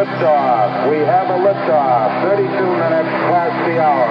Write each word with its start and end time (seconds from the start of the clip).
Liftoff. 0.00 0.88
We 0.88 0.96
have 1.04 1.28
a 1.28 1.36
liftoff. 1.44 2.24
32 2.24 2.48
minutes 2.48 3.12
past 3.28 3.52
the 3.68 3.76
hour. 3.84 4.08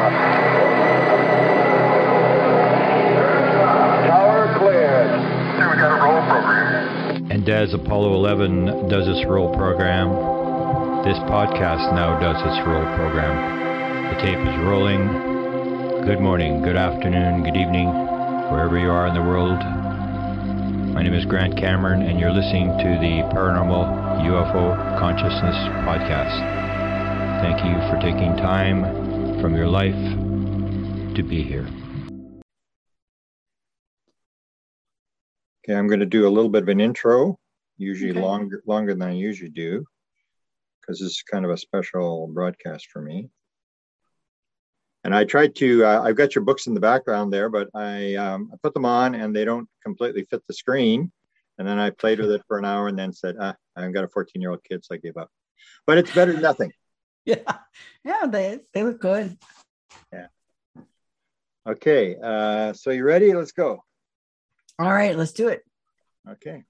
Tower 4.05 4.53
cleared. 4.59 5.09
Here 5.57 5.65
we 5.65 5.77
got 5.81 5.97
a 5.97 6.03
roll 6.05 6.21
program. 6.29 7.31
And 7.31 7.49
as 7.49 7.73
Apollo 7.73 8.13
11 8.13 8.87
does 8.87 9.07
its 9.07 9.25
roll 9.25 9.49
program, 9.55 10.13
this 11.09 11.17
podcast 11.25 11.91
now 11.97 12.19
does 12.19 12.37
its 12.37 12.67
roll 12.67 12.85
program. 12.93 14.13
The 14.13 14.21
tape 14.21 14.37
is 14.37 14.57
rolling. 14.69 16.05
Good 16.05 16.19
morning, 16.19 16.61
good 16.61 16.77
afternoon, 16.77 17.43
good 17.43 17.57
evening, 17.57 17.89
wherever 18.51 18.77
you 18.77 18.91
are 18.91 19.07
in 19.07 19.15
the 19.15 19.23
world. 19.23 19.57
My 20.93 21.01
name 21.01 21.15
is 21.15 21.25
Grant 21.25 21.57
Cameron, 21.57 22.03
and 22.03 22.19
you're 22.19 22.31
listening 22.31 22.77
to 22.77 22.89
the 23.01 23.25
Paranormal 23.33 24.21
UFO 24.21 24.88
Consciousness 24.99 25.55
Podcast. 25.87 26.41
Thank 27.39 27.63
you 27.63 27.79
for 27.89 27.97
taking 28.01 28.35
time 28.35 28.83
from 29.39 29.55
your 29.55 29.67
life 29.67 29.95
to 31.15 31.23
be 31.23 31.41
here. 31.41 31.65
Okay, 35.63 35.73
I'm 35.73 35.87
going 35.87 36.01
to 36.01 36.05
do 36.05 36.27
a 36.27 36.29
little 36.29 36.49
bit 36.49 36.63
of 36.63 36.67
an 36.67 36.81
intro, 36.81 37.39
usually 37.77 38.11
Okay. 38.11 38.19
longer 38.19 38.61
longer 38.67 38.93
than 38.93 39.03
I 39.03 39.13
usually 39.13 39.51
do, 39.51 39.85
because 40.81 40.99
this 40.99 41.11
is 41.11 41.23
kind 41.31 41.45
of 41.45 41.51
a 41.51 41.57
special 41.57 42.27
broadcast 42.27 42.87
for 42.91 43.01
me. 43.01 43.29
And 45.05 45.15
I 45.15 45.23
tried 45.23 45.55
to. 45.55 45.85
Uh, 45.85 46.01
I've 46.03 46.17
got 46.17 46.35
your 46.35 46.43
books 46.43 46.67
in 46.67 46.73
the 46.73 46.81
background 46.81 47.31
there, 47.31 47.47
but 47.47 47.69
I 47.73 48.15
um, 48.15 48.49
I 48.53 48.57
put 48.61 48.73
them 48.73 48.83
on 48.83 49.15
and 49.15 49.33
they 49.33 49.45
don't 49.45 49.69
completely 49.81 50.25
fit 50.29 50.43
the 50.45 50.53
screen. 50.53 51.09
And 51.57 51.65
then 51.65 51.79
I 51.79 51.89
played 51.89 52.19
with 52.19 52.31
it 52.31 52.41
for 52.47 52.57
an 52.57 52.65
hour 52.65 52.89
and 52.89 52.99
then 52.99 53.13
said, 53.13 53.35
ah, 53.39 53.55
I've 53.85 53.93
got 53.93 54.03
a 54.03 54.07
14 54.07 54.41
year 54.41 54.51
old 54.51 54.63
kid, 54.63 54.83
so 54.83 54.95
I 54.95 54.97
gave 54.97 55.17
up. 55.17 55.29
But 55.85 55.97
it's 55.97 56.13
better 56.13 56.33
than 56.33 56.41
nothing. 56.41 56.71
Yeah, 57.25 57.57
yeah, 58.03 58.25
they 58.27 58.61
they 58.73 58.81
look 58.81 59.01
good. 59.01 59.37
Yeah. 60.11 60.27
Okay, 61.67 62.15
uh, 62.23 62.73
so 62.73 62.89
you 62.89 63.03
ready? 63.03 63.33
Let's 63.35 63.51
go. 63.51 63.83
All 64.79 64.91
right, 64.91 65.15
let's 65.15 65.33
do 65.33 65.49
it. 65.49 65.61
Okay. 66.27 66.63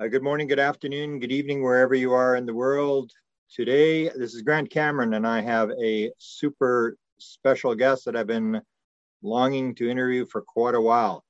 Uh, 0.00 0.08
good 0.08 0.22
morning, 0.22 0.48
good 0.48 0.58
afternoon, 0.58 1.20
good 1.20 1.30
evening, 1.30 1.62
wherever 1.62 1.94
you 1.94 2.12
are 2.12 2.34
in 2.36 2.46
the 2.46 2.54
world. 2.54 3.12
Today, 3.50 4.08
this 4.08 4.34
is 4.34 4.42
Grant 4.42 4.70
Cameron, 4.70 5.14
and 5.14 5.26
I 5.26 5.42
have 5.42 5.70
a 5.82 6.10
super 6.18 6.96
special 7.18 7.74
guest 7.74 8.06
that 8.06 8.16
I've 8.16 8.26
been 8.26 8.60
longing 9.22 9.74
to 9.76 9.90
interview 9.90 10.24
for 10.24 10.40
quite 10.42 10.74
a 10.74 10.80
while. 10.80 11.24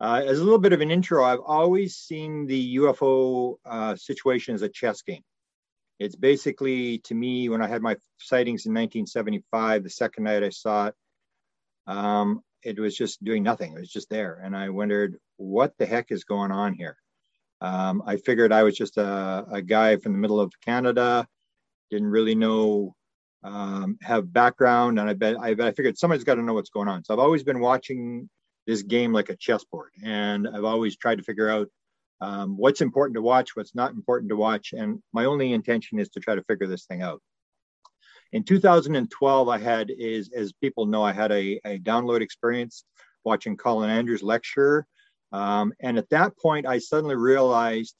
Uh, 0.00 0.22
as 0.24 0.38
a 0.38 0.44
little 0.44 0.60
bit 0.60 0.72
of 0.72 0.80
an 0.80 0.90
intro, 0.90 1.24
I've 1.24 1.40
always 1.40 1.96
seen 1.96 2.46
the 2.46 2.76
UFO 2.76 3.56
uh, 3.64 3.96
situation 3.96 4.54
as 4.54 4.62
a 4.62 4.68
chess 4.68 5.02
game. 5.02 5.22
It's 5.98 6.14
basically, 6.14 6.98
to 6.98 7.14
me, 7.14 7.48
when 7.48 7.60
I 7.60 7.66
had 7.66 7.82
my 7.82 7.96
sightings 8.18 8.66
in 8.66 8.72
1975, 8.72 9.82
the 9.82 9.90
second 9.90 10.24
night 10.24 10.44
I 10.44 10.50
saw 10.50 10.86
it, 10.86 10.94
um, 11.88 12.42
it 12.62 12.78
was 12.78 12.96
just 12.96 13.22
doing 13.24 13.42
nothing. 13.42 13.72
It 13.72 13.80
was 13.80 13.90
just 13.90 14.08
there. 14.08 14.40
And 14.42 14.56
I 14.56 14.68
wondered, 14.68 15.16
what 15.36 15.72
the 15.78 15.86
heck 15.86 16.12
is 16.12 16.22
going 16.22 16.52
on 16.52 16.74
here? 16.74 16.96
Um, 17.60 18.02
I 18.06 18.16
figured 18.16 18.52
I 18.52 18.62
was 18.62 18.76
just 18.76 18.96
a, 18.98 19.46
a 19.50 19.62
guy 19.62 19.96
from 19.96 20.12
the 20.12 20.18
middle 20.18 20.40
of 20.40 20.52
Canada, 20.64 21.26
didn't 21.90 22.08
really 22.08 22.36
know, 22.36 22.94
um, 23.42 23.98
have 24.02 24.32
background, 24.32 25.00
and 25.00 25.08
I 25.08 25.14
bet 25.14 25.36
I, 25.40 25.54
bet 25.54 25.66
I 25.66 25.72
figured 25.72 25.98
somebody's 25.98 26.24
got 26.24 26.36
to 26.36 26.42
know 26.42 26.54
what's 26.54 26.70
going 26.70 26.88
on. 26.88 27.04
So 27.04 27.14
I've 27.14 27.20
always 27.20 27.42
been 27.42 27.60
watching 27.60 28.28
this 28.68 28.82
game 28.82 29.12
like 29.12 29.30
a 29.30 29.36
chessboard, 29.36 29.90
and 30.04 30.46
I've 30.46 30.64
always 30.64 30.96
tried 30.96 31.16
to 31.16 31.24
figure 31.24 31.48
out 31.48 31.68
um, 32.20 32.56
what's 32.56 32.82
important 32.82 33.14
to 33.14 33.22
watch, 33.22 33.56
what's 33.56 33.74
not 33.74 33.92
important 33.92 34.28
to 34.28 34.36
watch, 34.36 34.74
and 34.74 35.02
my 35.12 35.24
only 35.24 35.52
intention 35.52 35.98
is 35.98 36.10
to 36.10 36.20
try 36.20 36.34
to 36.34 36.44
figure 36.44 36.66
this 36.66 36.84
thing 36.84 37.02
out. 37.02 37.22
In 38.32 38.44
2012, 38.44 39.48
I 39.48 39.58
had 39.58 39.90
is 39.90 40.30
as 40.36 40.52
people 40.52 40.84
know, 40.84 41.02
I 41.02 41.12
had 41.12 41.32
a, 41.32 41.58
a 41.64 41.78
download 41.78 42.20
experience 42.20 42.84
watching 43.24 43.56
Colin 43.56 43.88
Andrews 43.88 44.22
lecture. 44.22 44.86
Um, 45.32 45.72
and 45.80 45.96
at 45.96 46.10
that 46.10 46.36
point, 46.36 46.66
I 46.66 46.78
suddenly 46.78 47.16
realized 47.16 47.94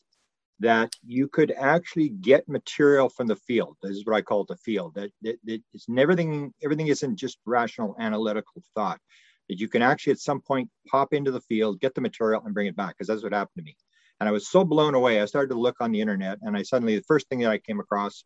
that 0.61 0.93
you 1.07 1.29
could 1.29 1.53
actually 1.53 2.11
get 2.11 2.49
material 2.49 3.09
from 3.09 3.27
the 3.27 3.37
field. 3.37 3.77
This 3.83 3.97
is 3.97 4.05
what 4.05 4.17
I 4.17 4.23
call 4.23 4.45
the 4.45 4.57
field. 4.57 4.95
That, 4.97 5.11
that, 5.23 5.37
that 5.45 5.63
it's 5.73 5.87
everything. 5.97 6.53
Everything 6.63 6.89
isn't 6.89 7.17
just 7.17 7.39
rational 7.47 7.97
analytical 7.99 8.63
thought. 8.75 9.01
That 9.49 9.61
you 9.61 9.69
can 9.69 9.83
actually 9.83 10.13
at 10.13 10.21
some 10.21 10.41
point 10.41 10.69
pop 10.89 11.13
into 11.13 11.31
the 11.31 11.41
field, 11.43 11.81
get 11.81 11.95
the 11.95 12.01
material, 12.01 12.43
and 12.45 12.55
bring 12.55 12.67
it 12.67 12.77
back. 12.77 12.97
Because 12.97 13.09
that's 13.09 13.23
what 13.23 13.33
happened 13.33 13.57
to 13.59 13.63
me. 13.63 13.77
And 14.21 14.29
I 14.29 14.33
was 14.33 14.49
so 14.49 14.65
blown 14.65 14.95
away. 14.95 15.21
I 15.21 15.27
started 15.27 15.51
to 15.51 15.61
look 15.61 15.77
on 15.81 15.93
the 15.93 16.01
internet, 16.01 16.39
and 16.43 16.57
I 16.57 16.63
suddenly 16.63 16.97
the 16.97 17.05
first 17.05 17.29
thing 17.29 17.41
that 17.41 17.51
I 17.51 17.59
came 17.59 17.81
across 17.81 18.25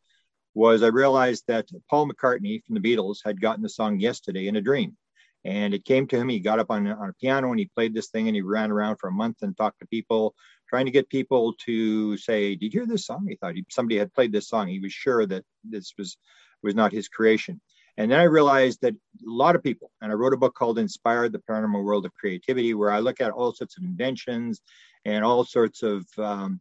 was 0.55 0.83
I 0.83 0.89
realized 0.89 1.45
that 1.49 1.69
Paul 1.89 2.09
McCartney 2.09 2.63
from 2.65 2.75
the 2.75 2.81
Beatles 2.81 3.19
had 3.25 3.41
gotten 3.41 3.63
the 3.63 3.69
song 3.69 4.01
"Yesterday" 4.01 4.49
in 4.49 4.57
a 4.57 4.61
dream. 4.61 4.97
And 5.45 5.75
it 5.75 5.85
came 5.85 6.07
to 6.07 6.17
him. 6.17 6.29
He 6.29 6.39
got 6.39 6.61
up 6.61 6.71
on, 6.71 6.87
on 6.87 7.09
a 7.09 7.15
piano 7.15 7.51
and 7.51 7.59
he 7.59 7.69
played 7.75 7.95
this 7.95 8.11
thing 8.11 8.29
and 8.29 8.37
he 8.37 8.43
ran 8.43 8.71
around 8.71 8.99
for 8.99 9.09
a 9.09 9.13
month 9.13 9.39
and 9.43 9.57
talked 9.57 9.81
to 9.81 9.87
people, 9.89 10.37
trying 10.69 10.87
to 10.87 10.93
get 10.93 11.09
people 11.09 11.55
to 11.67 12.17
say, 12.17 12.55
"Did 12.55 12.73
you 12.73 12.81
hear 12.81 12.87
this 12.87 13.07
song?" 13.07 13.27
He 13.29 13.37
thought 13.37 13.57
he, 13.57 13.65
somebody 13.69 13.99
had 13.99 14.15
played 14.15 14.33
this 14.33 14.49
song. 14.49 14.69
He 14.69 14.79
was 14.79 14.93
sure 14.93 15.27
that 15.27 15.45
this 15.65 15.95
was 15.99 16.17
was 16.63 16.75
not 16.75 16.93
his 16.93 17.09
creation. 17.09 17.61
And 17.99 18.11
then 18.11 18.21
I 18.21 18.25
realized 18.25 18.81
that 18.83 18.95
a 18.95 18.97
lot 19.25 19.55
of 19.55 19.63
people, 19.63 19.91
and 20.01 20.11
I 20.11 20.15
wrote 20.15 20.33
a 20.33 20.39
book 20.39 20.55
called 20.55 20.79
Inspired 20.79 21.33
the 21.33 21.41
Paranormal 21.41 21.85
World 21.85 22.07
of 22.07 22.15
Creativity, 22.15 22.75
where 22.75 22.91
I 22.91 23.01
look 23.01 23.21
at 23.21 23.31
all 23.31 23.53
sorts 23.53 23.77
of 23.77 23.85
inventions 23.85 24.61
and 25.05 25.25
all 25.25 25.45
sorts 25.45 25.83
of 25.83 26.07
um, 26.19 26.61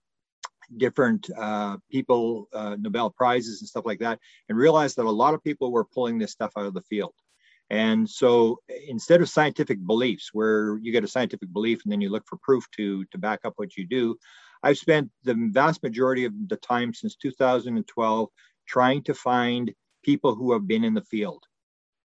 different 0.78 1.30
uh, 1.38 1.78
people, 1.90 2.48
uh, 2.54 2.76
Nobel 2.80 3.10
Prizes 3.10 3.62
and 3.62 3.70
stuff 3.70 3.86
like 3.86 4.00
that, 4.00 4.20
and 4.50 4.58
realized 4.58 4.98
that 4.98 5.06
a 5.06 5.10
lot 5.10 5.34
of 5.34 5.44
people 5.44 5.72
were 5.72 5.86
pulling 5.86 6.18
this 6.18 6.32
stuff 6.32 6.52
out 6.58 6.66
of 6.66 6.74
the 6.74 6.82
field. 6.82 7.14
And 7.70 8.10
so 8.10 8.60
instead 8.88 9.22
of 9.22 9.30
scientific 9.30 9.86
beliefs, 9.86 10.32
where 10.34 10.78
you 10.80 10.92
get 10.92 11.06
a 11.06 11.08
scientific 11.08 11.54
belief 11.54 11.84
and 11.84 11.92
then 11.92 12.02
you 12.02 12.10
look 12.10 12.28
for 12.28 12.38
proof 12.42 12.66
to, 12.76 13.06
to 13.06 13.18
back 13.18 13.40
up 13.46 13.54
what 13.56 13.78
you 13.78 13.88
do, 13.88 14.18
I've 14.62 14.78
spent 14.78 15.10
the 15.24 15.36
vast 15.54 15.82
majority 15.82 16.26
of 16.26 16.34
the 16.50 16.58
time 16.58 16.94
since 16.94 17.16
2012 17.16 18.30
trying 18.68 19.04
to 19.04 19.14
find 19.14 19.74
people 20.04 20.36
who 20.36 20.54
have 20.54 20.68
been 20.68 20.84
in 20.84 20.94
the 20.94 21.04
field. 21.04 21.44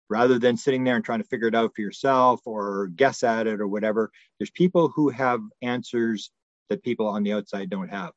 Rather 0.08 0.38
than 0.38 0.56
sitting 0.56 0.84
there 0.84 0.96
and 0.96 1.04
trying 1.04 1.22
to 1.22 1.28
figure 1.28 1.48
it 1.48 1.56
out 1.56 1.72
for 1.76 1.82
yourself 1.82 2.42
or 2.46 2.88
guess 2.96 3.24
at 3.24 3.48
it 3.48 3.60
or 3.60 3.68
whatever, 3.68 4.12
there's 4.38 4.52
people 4.52 4.88
who 4.90 5.10
have 5.10 5.42
answers 5.64 6.30
that 6.70 6.84
people 6.84 7.08
on 7.08 7.24
the 7.24 7.34
outside 7.34 7.70
don't 7.70 7.90
have. 7.90 8.12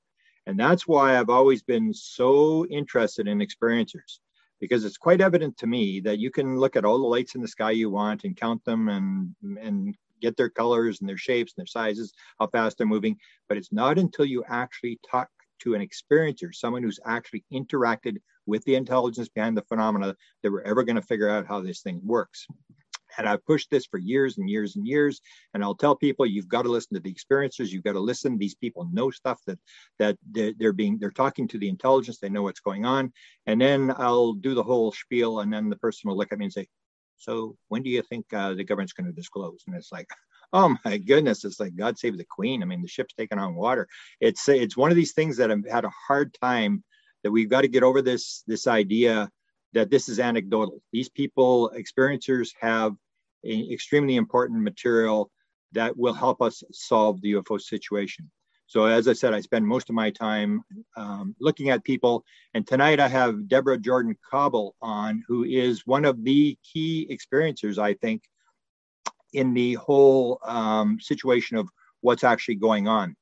And 0.46 0.58
that's 0.58 0.86
why 0.86 1.18
I've 1.18 1.30
always 1.30 1.62
been 1.62 1.92
so 1.94 2.66
interested 2.66 3.26
in 3.26 3.38
experiencers 3.38 4.18
because 4.60 4.84
it's 4.84 4.96
quite 4.96 5.20
evident 5.20 5.56
to 5.58 5.66
me 5.66 6.00
that 6.00 6.18
you 6.18 6.30
can 6.30 6.58
look 6.58 6.76
at 6.76 6.84
all 6.84 6.98
the 6.98 7.06
lights 7.06 7.34
in 7.34 7.42
the 7.42 7.48
sky 7.48 7.70
you 7.70 7.90
want 7.90 8.24
and 8.24 8.36
count 8.36 8.64
them 8.64 8.88
and 8.88 9.34
and 9.60 9.94
get 10.20 10.36
their 10.36 10.48
colors 10.48 11.00
and 11.00 11.08
their 11.08 11.16
shapes 11.16 11.52
and 11.56 11.62
their 11.62 11.66
sizes, 11.66 12.12
how 12.40 12.46
fast 12.48 12.78
they're 12.78 12.86
moving. 12.86 13.16
But 13.48 13.56
it's 13.56 13.72
not 13.72 13.98
until 13.98 14.24
you 14.24 14.44
actually 14.48 14.98
talk 15.08 15.28
to 15.60 15.74
an 15.74 15.86
experiencer, 15.86 16.54
someone 16.54 16.82
who's 16.82 17.00
actually 17.04 17.44
interacted 17.52 18.16
with 18.46 18.64
the 18.64 18.74
intelligence 18.74 19.28
behind 19.28 19.56
the 19.56 19.62
phenomena, 19.62 20.16
that 20.42 20.50
we're 20.50 20.62
ever 20.62 20.82
going 20.82 20.96
to 20.96 21.02
figure 21.02 21.28
out 21.28 21.46
how 21.46 21.60
this 21.60 21.82
thing 21.82 22.00
works. 22.04 22.46
And 23.16 23.28
I've 23.28 23.44
pushed 23.46 23.70
this 23.70 23.86
for 23.86 23.98
years 23.98 24.38
and 24.38 24.48
years 24.50 24.76
and 24.76 24.86
years. 24.86 25.20
And 25.54 25.64
I'll 25.64 25.74
tell 25.74 25.96
people, 25.96 26.26
you've 26.26 26.48
got 26.48 26.62
to 26.62 26.68
listen 26.68 26.94
to 26.94 27.00
the 27.00 27.12
experiencers. 27.12 27.68
You've 27.68 27.84
got 27.84 27.92
to 27.92 28.00
listen. 28.00 28.36
These 28.36 28.54
people 28.54 28.88
know 28.92 29.10
stuff 29.10 29.40
that 29.46 29.58
that 29.98 30.18
they're, 30.30 30.72
being 30.72 30.98
they're 30.98 31.10
talking 31.10 31.48
to 31.48 31.58
the 31.58 31.68
intelligence. 31.68 32.18
They 32.18 32.28
know 32.28 32.42
what's 32.42 32.60
going 32.60 32.84
on. 32.84 33.12
And 33.46 33.60
then 33.60 33.92
I'll 33.96 34.34
do 34.34 34.54
the 34.54 34.62
whole 34.62 34.92
spiel, 34.92 35.40
and 35.40 35.52
then 35.52 35.70
the 35.70 35.76
person 35.76 36.08
will 36.08 36.16
look 36.16 36.32
at 36.32 36.38
me 36.38 36.46
and 36.46 36.52
say, 36.52 36.68
"So 37.16 37.56
when 37.68 37.82
do 37.82 37.90
you 37.90 38.02
think 38.02 38.26
uh, 38.32 38.54
the 38.54 38.64
government's 38.64 38.92
going 38.92 39.06
to 39.06 39.12
disclose?" 39.12 39.64
And 39.66 39.74
it's 39.74 39.90
like, 39.90 40.08
oh 40.52 40.76
my 40.84 40.98
goodness, 40.98 41.44
it's 41.44 41.60
like 41.60 41.76
God 41.76 41.98
save 41.98 42.16
the 42.16 42.24
Queen. 42.24 42.62
I 42.62 42.66
mean, 42.66 42.82
the 42.82 42.88
ship's 42.88 43.14
taking 43.14 43.38
on 43.38 43.54
water. 43.54 43.88
It's 44.20 44.48
it's 44.48 44.76
one 44.76 44.90
of 44.90 44.96
these 44.96 45.12
things 45.12 45.36
that 45.36 45.50
I've 45.50 45.66
had 45.66 45.84
a 45.84 45.92
hard 46.06 46.34
time. 46.40 46.84
That 47.24 47.32
we've 47.32 47.50
got 47.50 47.62
to 47.62 47.68
get 47.68 47.82
over 47.82 48.00
this 48.00 48.44
this 48.46 48.66
idea 48.66 49.28
that 49.72 49.90
this 49.90 50.08
is 50.08 50.20
anecdotal. 50.20 50.80
These 50.92 51.08
people, 51.08 51.72
experiencers, 51.76 52.50
have 52.60 52.94
extremely 53.44 54.16
important 54.16 54.62
material 54.62 55.30
that 55.72 55.96
will 55.96 56.14
help 56.14 56.40
us 56.40 56.62
solve 56.72 57.20
the 57.20 57.34
UFO 57.34 57.60
situation. 57.60 58.30
So 58.66 58.84
as 58.84 59.08
I 59.08 59.14
said, 59.14 59.32
I 59.32 59.40
spend 59.40 59.66
most 59.66 59.88
of 59.88 59.94
my 59.94 60.10
time 60.10 60.62
um, 60.96 61.34
looking 61.40 61.70
at 61.70 61.84
people. 61.84 62.24
And 62.52 62.66
tonight 62.66 63.00
I 63.00 63.08
have 63.08 63.48
Debra 63.48 63.78
Jordan 63.78 64.16
Kauble 64.30 64.72
on, 64.82 65.24
who 65.26 65.44
is 65.44 65.86
one 65.86 66.04
of 66.04 66.22
the 66.22 66.56
key 66.62 67.08
experiencers, 67.10 67.78
I 67.78 67.94
think, 67.94 68.22
in 69.32 69.54
the 69.54 69.74
whole 69.74 70.38
um, 70.44 70.98
situation 71.00 71.56
of 71.56 71.68
what's 72.00 72.24
actually 72.24 72.56
going 72.56 72.88
on. 72.88 73.16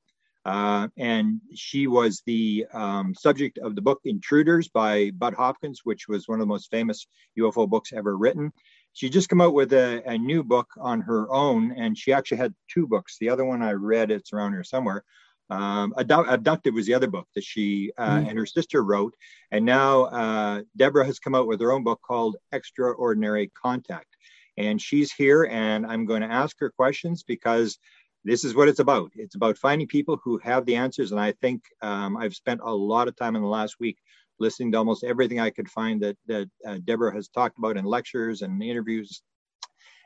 Uh, 0.44 0.86
and 0.96 1.40
she 1.54 1.88
was 1.88 2.22
the 2.24 2.64
um, 2.72 3.14
subject 3.14 3.58
of 3.58 3.74
the 3.74 3.82
book 3.82 4.00
Intruders 4.04 4.68
by 4.68 5.10
Budd 5.10 5.34
Hopkins, 5.34 5.80
which 5.82 6.06
was 6.06 6.28
one 6.28 6.38
of 6.38 6.46
the 6.46 6.52
most 6.52 6.70
famous 6.70 7.06
UFO 7.36 7.68
books 7.68 7.92
ever 7.92 8.16
written. 8.16 8.52
She 8.92 9.10
just 9.10 9.28
came 9.28 9.40
out 9.40 9.54
with 9.54 9.72
a, 9.72 10.02
a 10.06 10.16
new 10.16 10.44
book 10.44 10.68
on 10.78 11.00
her 11.00 11.30
own, 11.32 11.72
and 11.72 11.98
she 11.98 12.12
actually 12.12 12.38
had 12.38 12.54
two 12.72 12.86
books. 12.86 13.16
The 13.18 13.28
other 13.28 13.44
one 13.44 13.60
I 13.60 13.72
read, 13.72 14.12
it's 14.12 14.32
around 14.32 14.52
here 14.52 14.62
somewhere, 14.62 15.04
um, 15.50 15.94
Abducted 15.96 16.74
was 16.74 16.86
the 16.86 16.94
other 16.94 17.06
book 17.06 17.28
that 17.34 17.44
she 17.44 17.92
uh, 17.96 18.18
mm. 18.18 18.28
and 18.28 18.38
her 18.38 18.46
sister 18.46 18.82
wrote. 18.82 19.14
And 19.50 19.64
now 19.64 20.04
uh, 20.04 20.62
Debra 20.76 21.04
has 21.06 21.18
come 21.18 21.34
out 21.34 21.46
with 21.46 21.60
her 21.60 21.72
own 21.72 21.84
book 21.84 22.00
called 22.02 22.36
Extraordinary 22.52 23.50
Contact. 23.60 24.15
And 24.56 24.80
she's 24.80 25.12
here, 25.12 25.44
and 25.50 25.86
I'm 25.86 26.06
going 26.06 26.22
to 26.22 26.30
ask 26.30 26.56
her 26.60 26.70
questions 26.70 27.22
because 27.22 27.78
this 28.24 28.44
is 28.44 28.54
what 28.54 28.68
it's 28.68 28.80
about. 28.80 29.12
It's 29.14 29.36
about 29.36 29.56
finding 29.56 29.86
people 29.86 30.18
who 30.24 30.38
have 30.38 30.66
the 30.66 30.76
answers. 30.76 31.12
And 31.12 31.20
I 31.20 31.32
think 31.32 31.62
um, 31.82 32.16
I've 32.16 32.34
spent 32.34 32.60
a 32.62 32.74
lot 32.74 33.06
of 33.06 33.16
time 33.16 33.36
in 33.36 33.42
the 33.42 33.48
last 33.48 33.76
week 33.78 33.98
listening 34.38 34.72
to 34.72 34.78
almost 34.78 35.04
everything 35.04 35.40
I 35.40 35.50
could 35.50 35.70
find 35.70 36.02
that, 36.02 36.16
that 36.26 36.50
uh, 36.66 36.78
Debra 36.84 37.14
has 37.14 37.28
talked 37.28 37.58
about 37.58 37.76
in 37.76 37.84
lectures 37.84 38.42
and 38.42 38.62
interviews. 38.62 39.22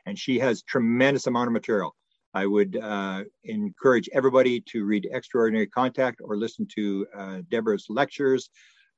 And 0.05 0.17
she 0.17 0.39
has 0.39 0.61
tremendous 0.63 1.27
amount 1.27 1.47
of 1.47 1.53
material. 1.53 1.95
I 2.33 2.45
would 2.45 2.77
uh, 2.77 3.23
encourage 3.43 4.09
everybody 4.13 4.61
to 4.67 4.85
read 4.85 5.09
Extraordinary 5.11 5.67
Contact 5.67 6.21
or 6.23 6.37
listen 6.37 6.67
to 6.75 7.07
uh, 7.15 7.37
Debra's 7.49 7.87
lectures. 7.89 8.49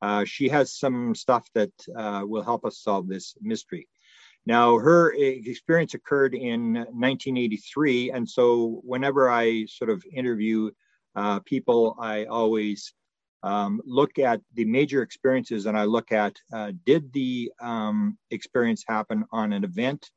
Uh, 0.01 0.23
she 0.25 0.49
has 0.49 0.77
some 0.77 1.15
stuff 1.15 1.47
that 1.55 1.71
uh, 1.97 2.23
will 2.25 2.43
help 2.43 2.65
us 2.65 2.79
solve 2.79 3.07
this 3.07 3.35
mystery. 3.41 3.87
Now, 4.45 4.77
her 4.77 5.13
experience 5.13 5.93
occurred 5.93 6.35
in 6.35 6.73
1983, 6.73 8.11
and 8.11 8.29
so 8.29 8.81
whenever 8.83 9.29
I 9.29 9.65
sort 9.65 9.89
of 9.89 10.03
interview 10.11 10.71
uh, 11.15 11.39
people, 11.41 11.95
I 11.99 12.25
always 12.25 12.93
um, 13.43 13.81
look 13.85 14.19
at 14.19 14.41
the 14.53 14.65
major 14.65 15.01
experiences 15.01 15.65
and 15.65 15.77
I 15.77 15.83
look 15.83 16.11
at 16.11 16.35
uh, 16.53 16.71
did 16.85 17.11
the 17.13 17.51
um, 17.61 18.17
experience 18.31 18.83
happen 18.87 19.25
on 19.31 19.51
an 19.51 19.63
event 19.63 20.09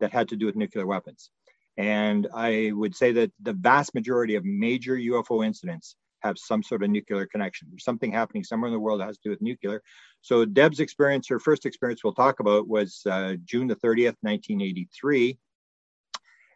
that 0.00 0.12
had 0.12 0.28
to 0.30 0.36
do 0.36 0.46
with 0.46 0.56
nuclear 0.56 0.86
weapons? 0.86 1.30
And 1.76 2.26
I 2.34 2.72
would 2.74 2.96
say 2.96 3.12
that 3.12 3.32
the 3.40 3.52
vast 3.52 3.94
majority 3.94 4.34
of 4.34 4.44
major 4.44 4.96
UFO 4.96 5.44
incidents 5.44 5.94
have 6.22 6.38
some 6.38 6.62
sort 6.62 6.82
of 6.82 6.90
nuclear 6.90 7.26
connection. 7.26 7.68
There's 7.70 7.84
something 7.84 8.12
happening 8.12 8.44
somewhere 8.44 8.68
in 8.68 8.74
the 8.74 8.80
world 8.80 9.00
that 9.00 9.06
has 9.06 9.16
to 9.18 9.22
do 9.24 9.30
with 9.30 9.42
nuclear. 9.42 9.82
So 10.22 10.44
Deb's 10.44 10.80
experience, 10.80 11.28
her 11.28 11.38
first 11.38 11.66
experience 11.66 12.04
we'll 12.04 12.14
talk 12.14 12.40
about 12.40 12.68
was 12.68 13.02
uh, 13.10 13.34
June 13.44 13.66
the 13.66 13.76
30th, 13.76 14.16
1983. 14.20 15.38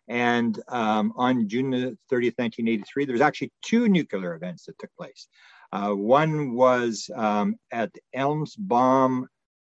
And 0.09 0.61
um, 0.69 1.13
on 1.17 1.49
June 1.49 1.71
the 1.71 1.97
30th, 2.13 2.39
1983, 2.39 3.05
there 3.07 3.15
was 3.15 3.23
actually 3.23 3.53
two 3.63 3.89
nuclear 3.89 4.35
events 4.35 4.67
that 4.67 4.79
took 4.79 4.91
place. 4.97 5.29
Uh, 5.73 5.91
one 5.91 6.55
was 6.55 7.11
um, 7.15 7.57
at 7.73 7.91
Embalse 8.15 9.27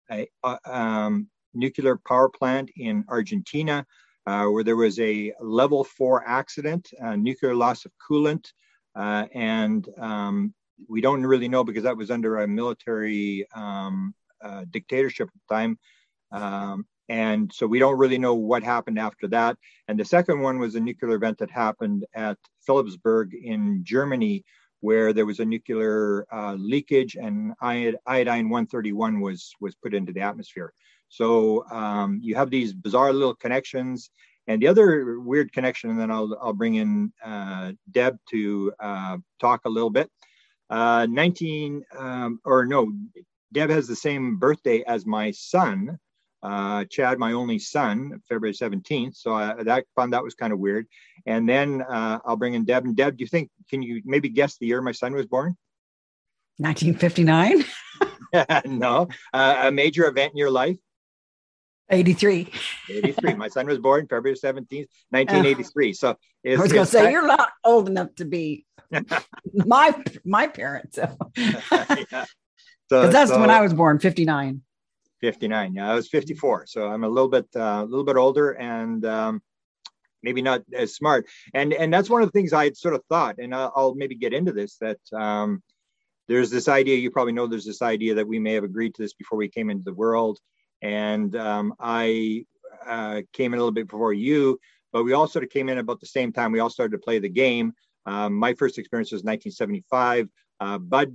a, 0.10 0.28
uh, 0.44 0.58
um, 0.66 1.28
nuclear 1.54 2.00
power 2.08 2.30
plant 2.30 2.70
in 2.78 3.04
Argentina 3.10 3.86
uh, 4.26 4.46
where 4.46 4.64
there 4.64 4.76
was 4.76 5.00
a 5.00 5.34
level 5.42 5.84
four 5.84 6.24
accident, 6.28 6.90
nuclear 7.18 7.56
loss 7.56 7.86
of 7.86 7.92
coolant, 8.10 8.52
uh, 8.98 9.28
and 9.34 9.88
um, 10.00 10.54
we 10.90 11.02
don't 11.02 11.26
really 11.26 11.48
know 11.48 11.64
because 11.64 11.84
that 11.84 11.98
was 11.98 12.10
under 12.10 12.40
a 12.40 12.48
military 12.48 13.48
um, 13.56 14.14
uh, 14.44 14.66
dictatorship 14.72 15.30
at 15.30 15.34
the 15.34 15.56
time. 15.56 15.80
Um, 16.32 16.86
and 17.10 17.52
so 17.54 17.68
we 17.68 17.80
don't 17.80 17.98
really 17.98 18.18
know 18.18 18.34
what 18.34 18.64
happened 18.64 19.00
after 19.00 19.28
that. 19.30 19.58
And 19.88 20.00
the 20.00 20.06
second 20.06 20.42
one 20.42 20.60
was 20.60 20.76
a 20.76 20.80
nuclear 20.80 21.16
event 21.16 21.38
that 21.38 21.52
happened 21.52 22.06
at 22.14 22.38
Philippsburg 22.68 23.34
in 23.34 23.82
Germany, 23.84 24.44
where 24.82 25.14
there 25.14 25.26
was 25.26 25.40
a 25.40 25.46
nuclear 25.46 26.26
uh, 26.32 26.56
leakage 26.56 27.16
and 27.16 27.54
iodine 27.62 28.50
131 28.50 29.22
was 29.22 29.54
was 29.62 29.76
put 29.76 29.94
into 29.94 30.12
the 30.12 30.22
atmosphere. 30.22 30.74
So 31.10 31.66
um, 31.72 32.20
you 32.22 32.36
have 32.36 32.50
these 32.50 32.74
bizarre 32.74 33.14
little 33.14 33.36
connections. 33.36 34.10
And 34.48 34.62
the 34.62 34.68
other 34.68 35.20
weird 35.20 35.52
connection, 35.52 35.90
and 35.90 36.00
then 36.00 36.10
I'll, 36.10 36.38
I'll 36.42 36.54
bring 36.54 36.76
in 36.76 37.12
uh, 37.24 37.74
Deb 37.92 38.18
to 38.32 38.74
uh, 38.80 39.18
talk 39.40 39.62
a 39.66 39.70
little 39.70 39.90
bit. 39.90 40.10
Uh, 40.70 41.06
19, 41.10 41.84
um, 41.98 42.40
or 42.46 42.66
no, 42.66 42.92
Deb 43.54 43.70
has 43.70 43.88
the 43.88 43.96
same 43.96 44.38
birthday 44.38 44.84
as 44.88 45.06
my 45.06 45.32
son, 45.32 45.98
uh, 46.44 46.86
Chad, 46.90 47.20
my 47.20 47.34
only 47.34 47.60
son, 47.60 48.22
February 48.30 48.54
17th. 48.54 49.16
So 49.16 49.34
I 49.34 49.64
that 49.64 49.86
found 49.96 50.14
that 50.14 50.24
was 50.24 50.36
kind 50.36 50.54
of 50.54 50.60
weird. 50.60 50.88
And 51.26 51.48
then 51.48 51.82
uh, 51.82 52.20
I'll 52.26 52.38
bring 52.38 52.54
in 52.54 52.66
Deb. 52.66 52.86
And 52.86 52.96
Deb, 52.96 53.18
do 53.18 53.24
you 53.24 53.28
think, 53.28 53.50
can 53.70 53.82
you 53.82 54.02
maybe 54.06 54.30
guess 54.30 54.58
the 54.58 54.68
year 54.68 54.82
my 54.82 54.92
son 54.92 55.14
was 55.14 55.26
born? 55.26 55.58
1959. 56.58 57.66
no, 58.66 59.08
uh, 59.34 59.56
a 59.64 59.72
major 59.72 60.08
event 60.08 60.34
in 60.34 60.38
your 60.38 60.52
life. 60.52 60.78
83. 61.90 62.52
83. 62.90 63.34
My 63.36 63.48
son 63.48 63.68
was 63.68 63.80
born 63.80 64.08
February 64.08 64.38
17th, 64.38 64.88
1983. 65.10 65.94
So 65.94 66.18
I 66.46 66.56
was 66.58 66.72
going 66.72 66.86
to 66.86 66.92
say, 66.92 67.12
you're 67.12 67.26
not 67.26 67.50
old 67.64 67.90
enough 67.90 68.14
to 68.16 68.26
be 68.26 68.66
my 69.54 70.04
my 70.26 70.48
parents. 70.48 70.96
So. 70.96 71.18
yeah. 71.38 72.26
so 72.90 73.10
that's 73.10 73.32
so, 73.32 73.40
when 73.40 73.50
I 73.50 73.62
was 73.62 73.74
born, 73.74 74.00
59. 74.00 74.62
59. 75.22 75.74
Yeah, 75.74 75.92
I 75.92 75.96
was 75.96 76.08
54. 76.10 76.66
So 76.68 76.88
I'm 76.88 77.04
a 77.04 77.10
little 77.10 77.30
bit 77.30 77.48
uh, 77.56 77.84
a 77.84 77.86
little 77.86 78.06
bit 78.06 78.18
older 78.18 78.52
and 78.52 79.04
um, 79.06 79.42
maybe 80.24 80.42
not 80.42 80.64
as 80.74 80.96
smart. 80.96 81.26
And 81.54 81.74
and 81.74 81.94
that's 81.94 82.10
one 82.10 82.22
of 82.22 82.28
the 82.28 82.32
things 82.32 82.54
I 82.54 82.66
had 82.66 82.78
sort 82.78 82.94
of 82.94 83.04
thought, 83.10 83.38
and 83.40 83.54
I'll, 83.54 83.72
I'll 83.76 83.96
maybe 83.96 84.16
get 84.16 84.34
into 84.34 84.52
this 84.52 84.78
that 84.78 85.00
um, 85.14 85.64
there's 86.28 86.50
this 86.50 86.68
idea. 86.68 86.98
You 86.98 87.12
probably 87.12 87.34
know 87.34 87.48
there's 87.48 87.66
this 87.66 87.82
idea 87.82 88.16
that 88.16 88.28
we 88.28 88.40
may 88.40 88.54
have 88.54 88.64
agreed 88.64 88.96
to 88.96 89.02
this 89.02 89.14
before 89.14 89.38
we 89.38 89.48
came 89.48 89.70
into 89.70 89.84
the 89.84 89.94
world 89.94 90.40
and 90.82 91.36
um, 91.36 91.74
I 91.80 92.46
uh, 92.86 93.22
came 93.34 93.54
in 93.54 93.60
a 93.60 93.62
little 93.62 93.72
bit 93.72 93.88
before 93.88 94.14
you, 94.14 94.60
but 94.92 95.04
we 95.04 95.14
all 95.14 95.28
sort 95.28 95.44
of 95.44 95.50
came 95.50 95.70
in 95.70 95.78
about 95.78 96.00
the 96.00 96.08
same 96.08 96.32
time. 96.32 96.52
We 96.52 96.60
all 96.60 96.70
started 96.70 96.92
to 96.94 97.04
play 97.04 97.20
the 97.20 97.30
game. 97.30 97.74
Um, 98.06 98.34
my 98.34 98.54
first 98.54 98.78
experience 98.78 99.12
was 99.12 99.24
1975. 99.24 100.30
Uh, 100.60 100.78
Budd 100.78 101.14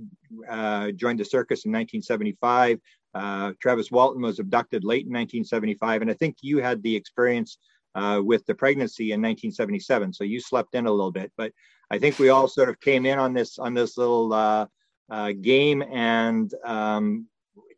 uh, 0.49 0.91
joined 0.91 1.19
the 1.19 1.25
circus 1.25 1.65
in 1.65 1.71
1975. 1.71 2.79
Uh, 3.13 3.53
Travis 3.59 3.91
Walton 3.91 4.21
was 4.21 4.39
abducted 4.39 4.83
late 4.83 5.05
in 5.05 5.13
1975, 5.13 6.01
and 6.01 6.11
I 6.11 6.13
think 6.13 6.37
you 6.41 6.59
had 6.59 6.81
the 6.81 6.95
experience 6.95 7.57
uh, 7.95 8.21
with 8.23 8.45
the 8.45 8.55
pregnancy 8.55 9.11
in 9.11 9.21
1977. 9.21 10.13
So 10.13 10.23
you 10.23 10.39
slept 10.39 10.75
in 10.75 10.87
a 10.87 10.91
little 10.91 11.11
bit, 11.11 11.31
but 11.37 11.51
I 11.91 11.99
think 11.99 12.17
we 12.17 12.29
all 12.29 12.47
sort 12.47 12.69
of 12.69 12.79
came 12.79 13.05
in 13.05 13.19
on 13.19 13.33
this 13.33 13.59
on 13.59 13.73
this 13.73 13.97
little 13.97 14.33
uh, 14.33 14.67
game, 15.41 15.83
and 15.83 16.51
um, 16.63 17.27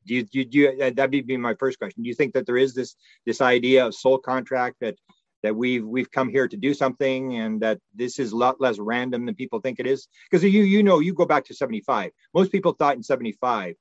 do 0.06 0.16
you, 0.16 0.24
do 0.24 0.40
you, 0.40 0.48
you, 0.52 0.84
uh, 0.84 0.92
that'd 0.96 1.28
be 1.28 1.38
my 1.38 1.56
first 1.56 1.80
question. 1.80 2.04
Do 2.04 2.10
you 2.10 2.16
think 2.16 2.34
that 2.34 2.46
there 2.46 2.58
is 2.58 2.74
this 2.74 2.96
this 3.26 3.42
idea 3.42 3.86
of 3.86 3.96
soul 3.96 4.18
contract 4.18 4.78
that 4.82 4.96
that 5.44 5.56
we've 5.56 5.86
we've 5.86 6.12
come 6.12 6.30
here 6.30 6.48
to 6.48 6.58
do 6.58 6.74
something 6.74 7.36
and 7.36 7.62
that 7.62 7.80
this 7.94 8.20
is 8.20 8.32
a 8.32 8.38
lot 8.38 8.60
less 8.60 8.80
random 8.80 9.26
than 9.26 9.36
people 9.36 9.60
think 9.60 9.80
it 9.80 9.88
is? 9.88 10.08
Because 10.30 10.44
you 10.44 10.64
you 10.64 10.84
know 10.84 11.00
you 11.00 11.14
go 11.14 11.26
back 11.26 11.46
to 11.46 11.54
75. 11.54 12.12
Most 12.34 12.52
people 12.52 12.74
thought 12.74 12.96
in 12.96 13.04
75 13.04 13.76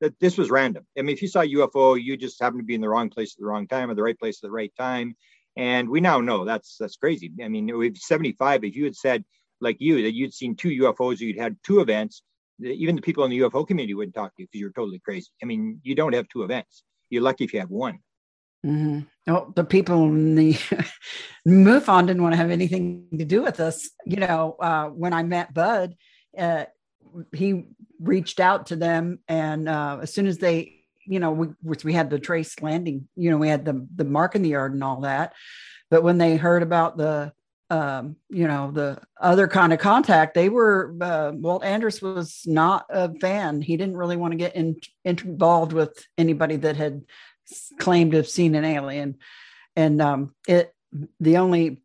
that 0.00 0.18
this 0.20 0.36
was 0.36 0.50
random. 0.50 0.86
I 0.98 1.02
mean, 1.02 1.14
if 1.14 1.22
you 1.22 1.28
saw 1.28 1.42
UFO, 1.42 2.00
you 2.00 2.16
just 2.16 2.42
happened 2.42 2.60
to 2.60 2.66
be 2.66 2.74
in 2.74 2.80
the 2.80 2.88
wrong 2.88 3.10
place 3.10 3.34
at 3.34 3.40
the 3.40 3.46
wrong 3.46 3.66
time 3.66 3.90
or 3.90 3.94
the 3.94 4.02
right 4.02 4.18
place 4.18 4.38
at 4.38 4.48
the 4.48 4.50
right 4.50 4.72
time. 4.76 5.16
And 5.56 5.88
we 5.88 6.00
now 6.00 6.20
know 6.20 6.44
that's 6.44 6.76
that's 6.78 6.96
crazy. 6.96 7.32
I 7.42 7.48
mean, 7.48 7.76
with 7.76 7.96
75, 7.96 8.64
if 8.64 8.76
you 8.76 8.84
had 8.84 8.96
said 8.96 9.24
like 9.60 9.76
you 9.80 10.02
that 10.02 10.14
you'd 10.14 10.34
seen 10.34 10.56
two 10.56 10.68
UFOs, 10.82 11.20
you'd 11.20 11.38
had 11.38 11.56
two 11.64 11.80
events, 11.80 12.22
even 12.60 12.96
the 12.96 13.02
people 13.02 13.24
in 13.24 13.30
the 13.30 13.40
UFO 13.40 13.66
community 13.66 13.94
wouldn't 13.94 14.14
talk 14.14 14.34
to 14.36 14.42
you 14.42 14.46
because 14.46 14.60
you're 14.60 14.72
totally 14.72 14.98
crazy. 14.98 15.28
I 15.42 15.46
mean, 15.46 15.80
you 15.82 15.94
don't 15.94 16.14
have 16.14 16.28
two 16.28 16.42
events. 16.42 16.84
You're 17.10 17.22
lucky 17.22 17.44
if 17.44 17.52
you 17.52 17.60
have 17.60 17.70
one. 17.70 17.98
Mm-hmm. 18.64 19.00
Well, 19.26 19.52
the 19.54 19.64
people 19.64 20.04
in 20.04 20.34
the 20.34 20.52
MUFON 21.46 22.06
didn't 22.06 22.22
want 22.22 22.32
to 22.32 22.38
have 22.38 22.50
anything 22.50 23.06
to 23.18 23.24
do 23.24 23.42
with 23.42 23.60
us. 23.60 23.90
You 24.06 24.16
know, 24.16 24.56
uh, 24.60 24.86
when 24.86 25.12
I 25.12 25.22
met 25.22 25.52
Budd, 25.52 25.94
uh, 26.38 26.64
he 27.32 27.66
reached 28.00 28.40
out 28.40 28.66
to 28.66 28.76
them, 28.76 29.20
and 29.28 29.68
uh, 29.68 29.98
as 30.02 30.14
soon 30.14 30.26
as 30.26 30.38
they, 30.38 30.80
you 31.06 31.20
know, 31.20 31.30
we 31.30 31.48
we 31.84 31.92
had 31.92 32.08
the 32.08 32.18
trace 32.18 32.60
landing. 32.62 33.06
You 33.16 33.30
know, 33.30 33.36
we 33.36 33.48
had 33.48 33.66
the 33.66 33.86
the 33.94 34.04
mark 34.04 34.34
in 34.34 34.42
the 34.42 34.50
yard 34.50 34.72
and 34.72 34.82
all 34.82 35.02
that. 35.02 35.34
But 35.90 36.02
when 36.02 36.16
they 36.16 36.36
heard 36.36 36.62
about 36.62 36.96
the 36.96 37.32
um, 37.70 38.16
you 38.28 38.46
know, 38.46 38.70
the 38.70 39.00
other 39.20 39.48
kind 39.48 39.72
of 39.72 39.78
contact, 39.78 40.34
they 40.34 40.48
were, 40.48 40.94
uh, 41.00 41.32
Walt 41.34 41.64
Andrus 41.64 42.02
was 42.02 42.42
not 42.46 42.86
a 42.90 43.12
fan. 43.18 43.62
He 43.62 43.76
didn't 43.76 43.96
really 43.96 44.16
want 44.16 44.32
to 44.32 44.38
get 44.38 44.54
in, 44.54 44.76
involved 45.04 45.72
with 45.72 46.06
anybody 46.18 46.56
that 46.56 46.76
had 46.76 47.02
claimed 47.78 48.12
to 48.12 48.18
have 48.18 48.28
seen 48.28 48.54
an 48.54 48.64
alien. 48.64 49.16
And 49.76 50.00
um, 50.00 50.34
it, 50.46 50.74
the 51.20 51.38
only, 51.38 51.82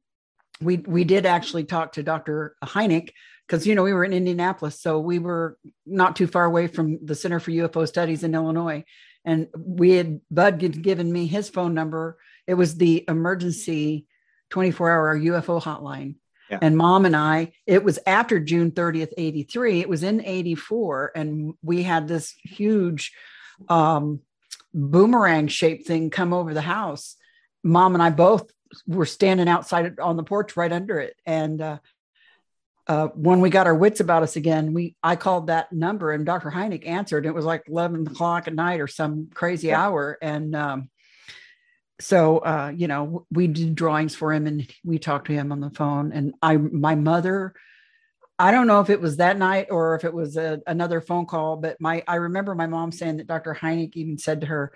we, 0.62 0.78
we 0.78 1.06
did 1.06 1.26
actually 1.26 1.64
talk 1.64 1.94
to 1.94 2.04
Dr. 2.04 2.56
Hynek 2.64 3.12
because 3.50 3.66
you 3.66 3.74
know 3.74 3.82
we 3.82 3.94
were 3.94 4.06
in 4.06 4.14
Indianapolis, 4.14 4.80
so 4.80 5.00
we 5.00 5.18
were 5.18 5.58
not 5.86 6.16
too 6.16 6.28
far 6.28 6.46
away 6.46 6.68
from 6.68 7.04
the 7.04 7.16
Center 7.16 7.40
for 7.40 7.50
UFO 7.50 7.88
Studies 7.88 8.24
in 8.24 8.36
Illinois, 8.36 8.84
and 9.26 9.48
we 9.58 9.92
had 9.92 10.22
Budd 10.30 10.62
had 10.62 10.84
given 10.84 11.12
me 11.12 11.26
his 11.26 11.50
phone 11.50 11.74
number. 11.74 12.20
It 12.46 12.54
was 12.54 12.76
the 12.76 13.04
emergency 13.08 14.06
24 14.50 14.92
hour 14.92 15.20
UFO 15.20 15.62
hotline. 15.62 16.16
Yeah. 16.50 16.60
And 16.62 16.76
mom 16.76 17.06
and 17.06 17.16
I, 17.16 17.52
it 17.68 17.84
was 17.84 18.00
after 18.08 18.40
June 18.40 18.72
30th, 18.72 19.14
83. 19.18 19.82
It 19.82 19.90
was 19.90 20.04
in 20.04 20.24
84. 20.24 21.12
And 21.16 21.54
we 21.62 21.84
had 21.84 22.08
this 22.08 22.32
huge 22.32 23.14
um, 23.68 24.22
boomerang 24.74 25.48
shaped 25.48 25.86
thing 25.88 26.10
come 26.10 26.34
over 26.34 26.54
the 26.54 26.62
house. 26.62 27.16
Mom 27.64 27.94
and 27.94 28.02
I 28.02 28.10
both 28.10 28.50
were 28.88 29.06
standing 29.06 29.48
outside 29.48 30.00
on 30.00 30.18
the 30.18 30.24
porch 30.24 30.58
right 30.58 30.72
under 30.72 31.00
it. 31.00 31.16
And 31.26 31.62
uh, 31.62 31.78
uh, 32.88 33.08
when 33.10 33.42
we 33.42 33.52
got 33.52 33.68
our 33.68 33.76
wits 33.76 34.00
about 34.00 34.24
us 34.24 34.36
again, 34.36 34.74
we 34.74 34.96
I 35.04 35.16
called 35.16 35.48
that 35.48 35.72
number 35.72 36.12
and 36.12 36.26
Dr. 36.26 36.50
Hynek 36.50 36.88
answered. 36.88 37.26
It 37.26 37.34
was 37.34 37.46
like 37.46 37.66
11 37.68 38.08
o'clock 38.08 38.48
at 38.48 38.56
night 38.56 38.82
or 38.82 38.88
some 38.88 39.30
crazy 39.34 39.68
yeah. 39.68 39.84
hour. 39.86 40.18
And 40.22 40.56
um, 40.56 40.90
so, 42.00 42.38
uh, 42.40 42.72
you 42.76 42.88
know, 42.88 43.26
we 43.32 43.48
did 43.48 43.76
drawings 43.76 44.16
for 44.16 44.34
him 44.34 44.48
and 44.48 44.70
we 44.84 45.00
talked 45.00 45.28
to 45.28 45.34
him 45.34 45.52
on 45.52 45.60
the 45.60 45.70
phone. 45.70 46.12
And 46.14 46.34
I, 46.42 46.58
my 46.58 46.96
mother, 46.96 47.54
I 48.38 48.52
don't 48.52 48.68
know 48.68 48.80
if 48.80 48.90
it 48.90 49.02
was 49.02 49.18
that 49.18 49.38
night 49.38 49.68
or 49.70 49.96
if 49.96 50.06
it 50.06 50.14
was 50.14 50.38
a, 50.38 50.62
another 50.66 51.02
phone 51.02 51.26
call, 51.26 51.58
but 51.58 51.80
my 51.82 52.04
I 52.08 52.16
remember 52.16 52.56
my 52.56 52.68
mom 52.68 52.94
saying 52.94 53.18
that 53.18 53.28
Dr. 53.28 53.54
Hynek 53.54 53.98
even 53.98 54.18
said 54.18 54.42
to 54.42 54.48
her, 54.48 54.72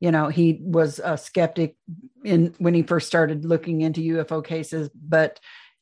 you 0.00 0.10
know, 0.10 0.28
he 0.28 0.58
was 0.62 0.98
a 0.98 1.18
skeptic 1.18 1.76
in 2.24 2.54
when 2.58 2.72
he 2.72 2.82
first 2.82 3.06
started 3.06 3.44
looking 3.44 3.82
into 3.82 4.00
UFO 4.00 4.42
cases, 4.42 4.88
but 4.94 5.38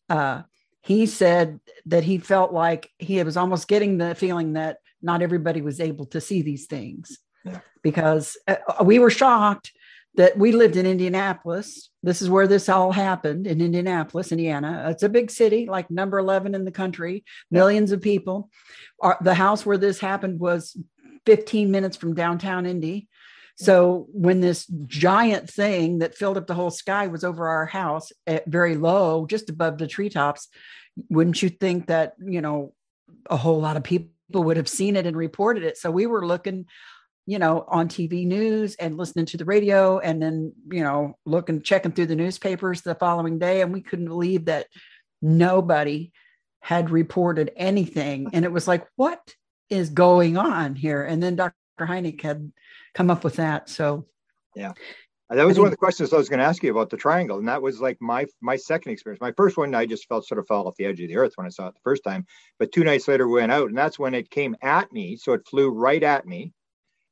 uh, 0.08 0.42
he 0.82 1.06
said 1.06 1.60
that 1.86 2.02
he 2.02 2.18
felt 2.18 2.52
like 2.52 2.90
he 2.98 3.22
was 3.22 3.36
almost 3.36 3.68
getting 3.68 3.98
the 3.98 4.16
feeling 4.16 4.54
that 4.54 4.78
not 5.00 5.22
everybody 5.22 5.62
was 5.62 5.80
able 5.80 6.06
to 6.06 6.20
see 6.20 6.42
these 6.42 6.66
things 6.66 7.18
yeah. 7.44 7.60
because 7.82 8.36
uh, 8.48 8.56
we 8.84 8.98
were 8.98 9.10
shocked 9.10 9.70
that 10.14 10.36
we 10.36 10.52
lived 10.52 10.76
in 10.76 10.86
Indianapolis. 10.86 11.90
This 12.02 12.20
is 12.20 12.28
where 12.28 12.46
this 12.46 12.68
all 12.68 12.92
happened 12.92 13.46
in 13.46 13.60
Indianapolis, 13.60 14.32
Indiana. 14.32 14.86
It's 14.90 15.02
a 15.02 15.08
big 15.08 15.30
city, 15.30 15.66
like 15.66 15.90
number 15.90 16.18
11 16.18 16.54
in 16.54 16.64
the 16.64 16.72
country, 16.72 17.24
millions 17.50 17.92
of 17.92 18.00
people. 18.00 18.50
Our, 19.00 19.16
the 19.20 19.34
house 19.34 19.64
where 19.64 19.78
this 19.78 20.00
happened 20.00 20.40
was 20.40 20.76
15 21.26 21.70
minutes 21.70 21.96
from 21.96 22.14
downtown 22.14 22.66
Indy. 22.66 23.08
So 23.56 24.06
when 24.12 24.40
this 24.40 24.66
giant 24.86 25.48
thing 25.48 25.98
that 25.98 26.14
filled 26.14 26.38
up 26.38 26.46
the 26.46 26.54
whole 26.54 26.70
sky 26.70 27.08
was 27.08 27.24
over 27.24 27.46
our 27.46 27.66
house 27.66 28.10
at 28.26 28.46
very 28.46 28.74
low, 28.74 29.26
just 29.26 29.50
above 29.50 29.78
the 29.78 29.86
treetops, 29.86 30.48
wouldn't 31.08 31.42
you 31.42 31.50
think 31.50 31.86
that, 31.86 32.14
you 32.18 32.40
know, 32.40 32.72
a 33.28 33.36
whole 33.36 33.60
lot 33.60 33.76
of 33.76 33.84
people 33.84 34.10
would 34.32 34.56
have 34.56 34.68
seen 34.68 34.96
it 34.96 35.06
and 35.06 35.16
reported 35.16 35.62
it? 35.62 35.76
So 35.76 35.90
we 35.90 36.06
were 36.06 36.26
looking 36.26 36.66
you 37.26 37.38
know, 37.38 37.64
on 37.68 37.88
TV 37.88 38.26
news 38.26 38.74
and 38.76 38.96
listening 38.96 39.26
to 39.26 39.36
the 39.36 39.44
radio 39.44 39.98
and 39.98 40.22
then, 40.22 40.52
you 40.70 40.82
know, 40.82 41.16
looking, 41.24 41.62
checking 41.62 41.92
through 41.92 42.06
the 42.06 42.16
newspapers 42.16 42.82
the 42.82 42.94
following 42.94 43.38
day. 43.38 43.60
And 43.60 43.72
we 43.72 43.82
couldn't 43.82 44.08
believe 44.08 44.46
that 44.46 44.66
nobody 45.22 46.12
had 46.60 46.90
reported 46.90 47.52
anything. 47.56 48.30
And 48.32 48.44
it 48.44 48.52
was 48.52 48.66
like, 48.66 48.86
what 48.96 49.34
is 49.68 49.90
going 49.90 50.36
on 50.36 50.74
here? 50.74 51.02
And 51.04 51.22
then 51.22 51.36
Dr. 51.36 51.54
Hynek 51.80 52.20
had 52.20 52.52
come 52.94 53.10
up 53.10 53.24
with 53.24 53.36
that. 53.36 53.68
So, 53.68 54.06
yeah. 54.54 54.72
That 55.30 55.46
was 55.46 55.58
one 55.58 55.68
of 55.68 55.70
the 55.70 55.76
questions 55.76 56.12
I 56.12 56.16
was 56.16 56.28
going 56.28 56.40
to 56.40 56.44
ask 56.44 56.60
you 56.60 56.72
about 56.72 56.90
the 56.90 56.96
triangle, 56.96 57.38
and 57.38 57.46
that 57.46 57.62
was 57.62 57.80
like 57.80 57.96
my 58.00 58.26
my 58.40 58.56
second 58.56 58.90
experience. 58.90 59.20
My 59.20 59.30
first 59.30 59.56
one, 59.56 59.72
I 59.76 59.86
just 59.86 60.08
felt 60.08 60.26
sort 60.26 60.40
of 60.40 60.48
fell 60.48 60.66
off 60.66 60.74
the 60.74 60.86
edge 60.86 61.00
of 61.00 61.06
the 61.06 61.16
earth 61.16 61.34
when 61.36 61.46
I 61.46 61.50
saw 61.50 61.68
it 61.68 61.74
the 61.74 61.80
first 61.84 62.02
time. 62.02 62.26
But 62.58 62.72
two 62.72 62.82
nights 62.82 63.06
later, 63.06 63.28
we 63.28 63.34
went 63.34 63.52
out, 63.52 63.68
and 63.68 63.78
that's 63.78 63.96
when 63.96 64.12
it 64.12 64.28
came 64.30 64.56
at 64.60 64.92
me. 64.92 65.16
So 65.16 65.32
it 65.34 65.46
flew 65.46 65.70
right 65.70 66.02
at 66.02 66.26
me, 66.26 66.52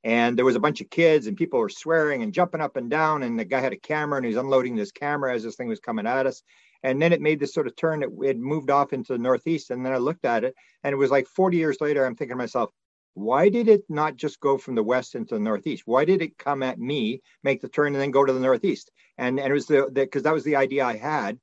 and 0.04 0.38
there 0.38 0.44
was 0.44 0.56
a 0.56 0.60
bunch 0.60 0.80
of 0.80 0.90
kids 0.90 1.26
and 1.26 1.36
people 1.36 1.58
were 1.58 1.68
swearing 1.68 2.22
and 2.22 2.32
jumping 2.32 2.60
up 2.60 2.76
and 2.76 2.90
down. 2.90 3.22
And 3.22 3.38
the 3.38 3.44
guy 3.44 3.60
had 3.60 3.72
a 3.72 3.78
camera 3.78 4.16
and 4.16 4.24
he 4.24 4.34
was 4.34 4.42
unloading 4.42 4.76
this 4.76 4.92
camera 4.92 5.34
as 5.34 5.42
this 5.42 5.56
thing 5.56 5.68
was 5.68 5.80
coming 5.80 6.06
at 6.06 6.26
us. 6.26 6.42
And 6.84 7.02
then 7.02 7.12
it 7.12 7.20
made 7.20 7.40
this 7.40 7.52
sort 7.52 7.66
of 7.66 7.74
turn 7.74 8.02
it, 8.02 8.10
it 8.22 8.38
moved 8.38 8.70
off 8.70 8.92
into 8.92 9.12
the 9.12 9.18
northeast. 9.18 9.70
And 9.70 9.84
then 9.84 9.92
i 9.92 9.96
looked 9.96 10.24
at 10.24 10.44
it 10.44 10.54
and 10.84 10.92
it 10.92 10.96
was 10.96 11.10
like 11.10 11.26
40 11.26 11.56
years 11.56 11.78
later 11.80 12.04
i'm 12.04 12.14
thinking 12.14 12.36
to 12.36 12.38
myself 12.38 12.70
why 13.14 13.48
did 13.48 13.68
it 13.68 13.82
not 13.88 14.14
just 14.14 14.38
go 14.38 14.56
from 14.56 14.76
the 14.76 14.82
west 14.82 15.16
into 15.16 15.34
the 15.34 15.40
northeast? 15.40 15.82
Why 15.86 16.04
did 16.04 16.22
it 16.22 16.38
come 16.38 16.62
at 16.62 16.78
me 16.78 17.20
make 17.42 17.60
the 17.60 17.68
turn 17.68 17.94
and 17.94 18.00
then 18.00 18.12
go 18.12 18.24
to 18.24 18.32
the 18.32 18.38
northeast? 18.38 18.92
And, 19.16 19.40
and 19.40 19.50
it 19.50 19.54
was 19.54 19.66
the 19.66 19.90
because 19.92 20.22
that 20.22 20.32
was 20.34 20.44
the 20.44 20.54
idea 20.54 20.84
i 20.84 20.96
had 20.96 21.38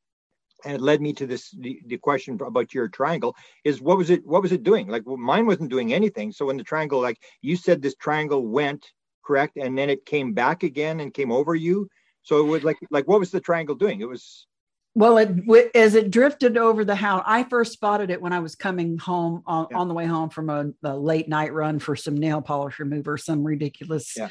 and 0.64 0.76
it 0.76 0.82
led 0.82 1.02
me 1.02 1.14
to 1.14 1.28
this 1.28 1.52
the, 1.52 1.80
the, 1.88 1.98
question 1.98 2.40
about 2.42 2.74
your 2.74 2.88
triangle 2.88 3.36
is 3.64 3.82
what 3.82 3.98
was 3.98 4.10
it 4.10 4.26
what 4.26 4.42
was 4.42 4.52
it 4.52 4.64
doing 4.64 4.88
like 4.88 5.04
well, 5.06 5.18
mine 5.18 5.46
wasn't 5.46 5.70
doing 5.70 5.94
anything 5.94 6.32
so 6.32 6.46
when 6.46 6.58
the 6.58 6.64
triangle 6.64 7.02
like 7.02 7.22
you 7.42 7.56
said 7.56 7.82
this 7.82 7.96
triangle 7.96 8.46
went 8.46 8.92
correct 9.24 9.58
and 9.58 9.78
then 9.78 9.90
it 9.90 10.06
came 10.06 10.34
back 10.34 10.64
again 10.64 11.00
and 11.00 11.14
came 11.14 11.32
over 11.32 11.56
you 11.56 11.90
so 12.24 12.40
it 12.40 12.48
was 12.48 12.64
like 12.64 12.78
like 12.92 13.08
what 13.08 13.20
was 13.20 13.32
the 13.32 13.40
triangle 13.40 13.76
doing 13.76 14.00
it 14.02 14.08
was 14.08 14.48
well 14.94 15.18
it 15.18 15.32
as 15.76 15.96
it 15.96 16.12
drifted 16.12 16.58
over 16.58 16.86
the 16.86 16.96
house 16.96 17.24
i 17.26 17.44
first 17.44 17.74
spotted 17.74 18.10
it 18.10 18.22
when 18.22 18.34
i 18.34 18.40
was 18.40 18.56
coming 18.56 18.98
home 18.98 19.42
on, 19.46 19.68
yeah. 19.72 19.78
on 19.78 19.88
the 19.88 19.94
way 19.94 20.06
home 20.06 20.30
from 20.30 20.50
a, 20.50 20.72
a, 20.84 20.96
late 20.96 21.28
night 21.28 21.54
run 21.54 21.80
for 21.80 21.96
some 21.96 22.16
nail 22.16 22.42
polish 22.42 22.80
remover 22.80 23.18
some 23.18 23.44
ridiculous 23.44 24.14
yeah. 24.16 24.30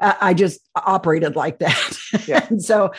I 0.00 0.34
just 0.34 0.60
operated 0.74 1.36
like 1.36 1.60
that. 1.60 1.96
Yeah. 2.26 2.44
and 2.50 2.62
so 2.62 2.92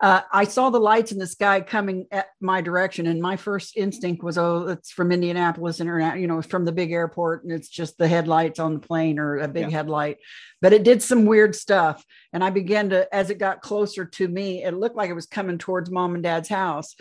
uh, 0.00 0.22
I 0.32 0.44
saw 0.44 0.70
the 0.70 0.80
lights 0.80 1.12
in 1.12 1.18
the 1.18 1.26
sky 1.26 1.60
coming 1.60 2.06
at 2.10 2.28
my 2.40 2.62
direction, 2.62 3.06
and 3.06 3.20
my 3.20 3.36
first 3.36 3.76
instinct 3.76 4.22
was, 4.22 4.38
"Oh, 4.38 4.68
it's 4.68 4.90
from 4.90 5.12
Indianapolis 5.12 5.78
International, 5.78 6.20
you 6.20 6.26
know, 6.26 6.40
from 6.40 6.64
the 6.64 6.72
big 6.72 6.90
airport, 6.90 7.44
and 7.44 7.52
it's 7.52 7.68
just 7.68 7.98
the 7.98 8.08
headlights 8.08 8.58
on 8.58 8.74
the 8.74 8.80
plane 8.80 9.18
or 9.18 9.36
a 9.36 9.48
big 9.48 9.70
yeah. 9.70 9.76
headlight." 9.76 10.16
But 10.62 10.72
it 10.72 10.84
did 10.84 11.02
some 11.02 11.26
weird 11.26 11.54
stuff, 11.54 12.02
and 12.32 12.42
I 12.42 12.48
began 12.48 12.88
to, 12.90 13.14
as 13.14 13.28
it 13.28 13.38
got 13.38 13.60
closer 13.60 14.06
to 14.06 14.28
me, 14.28 14.64
it 14.64 14.74
looked 14.74 14.96
like 14.96 15.10
it 15.10 15.14
was 15.14 15.26
coming 15.26 15.58
towards 15.58 15.90
mom 15.90 16.14
and 16.14 16.22
dad's 16.22 16.48
house. 16.48 16.94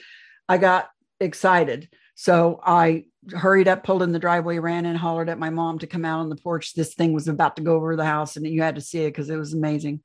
I 0.50 0.58
got 0.58 0.90
excited, 1.22 1.88
so 2.16 2.60
I 2.66 3.06
hurried 3.32 3.70
up, 3.70 3.86
pulled 3.86 4.04
in 4.04 4.12
the 4.12 4.20
driveway, 4.20 4.60
ran 4.60 4.86
and 4.86 4.98
hollered 4.98 5.30
at 5.30 5.40
my 5.40 5.50
mom 5.50 5.80
to 5.80 5.88
come 5.88 6.04
out 6.04 6.20
on 6.20 6.28
the 6.28 6.36
porch. 6.36 6.74
This 6.74 6.96
thing 6.96 7.14
was 7.14 7.30
about 7.30 7.56
to 7.56 7.62
go 7.62 7.76
over 7.76 7.96
the 7.96 8.04
house, 8.04 8.36
and 8.36 8.46
you 8.46 8.62
had 8.62 8.76
to 8.76 8.82
see 8.82 9.04
it 9.06 9.12
because 9.12 9.30
it 9.30 9.38
was 9.38 9.54
amazing 9.54 10.02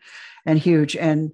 and 0.47 0.61
huge 0.61 0.97
and 0.97 1.33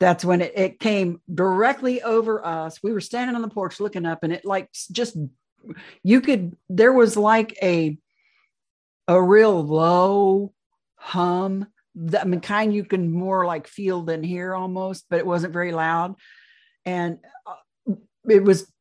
that's 0.00 0.24
when 0.24 0.40
it, 0.40 0.52
it 0.56 0.80
came 0.80 1.20
directly 1.32 2.02
over 2.02 2.44
us. 2.44 2.82
We 2.82 2.92
were 2.92 3.02
standing 3.02 3.36
on 3.36 3.42
the 3.42 3.48
porch 3.48 3.78
looking 3.78 4.06
up, 4.06 4.24
and 4.24 4.32
it 4.32 4.44
like 4.44 4.70
just 4.90 5.16
you 6.02 6.20
could 6.20 6.56
there 6.68 6.92
was 6.92 7.16
like 7.16 7.56
a 7.62 7.98
a 9.06 9.22
real 9.22 9.62
low 9.62 10.52
hum 10.96 11.66
I 12.18 12.24
mean 12.24 12.40
kind 12.40 12.72
you 12.72 12.84
can 12.84 13.10
more 13.12 13.44
like 13.44 13.66
feel 13.66 14.02
than 14.02 14.22
hear 14.22 14.54
almost, 14.54 15.06
but 15.10 15.18
it 15.18 15.26
wasn't 15.26 15.52
very 15.52 15.72
loud. 15.72 16.14
And 16.84 17.18
uh, 17.46 17.94
it 18.28 18.42
was 18.42 18.72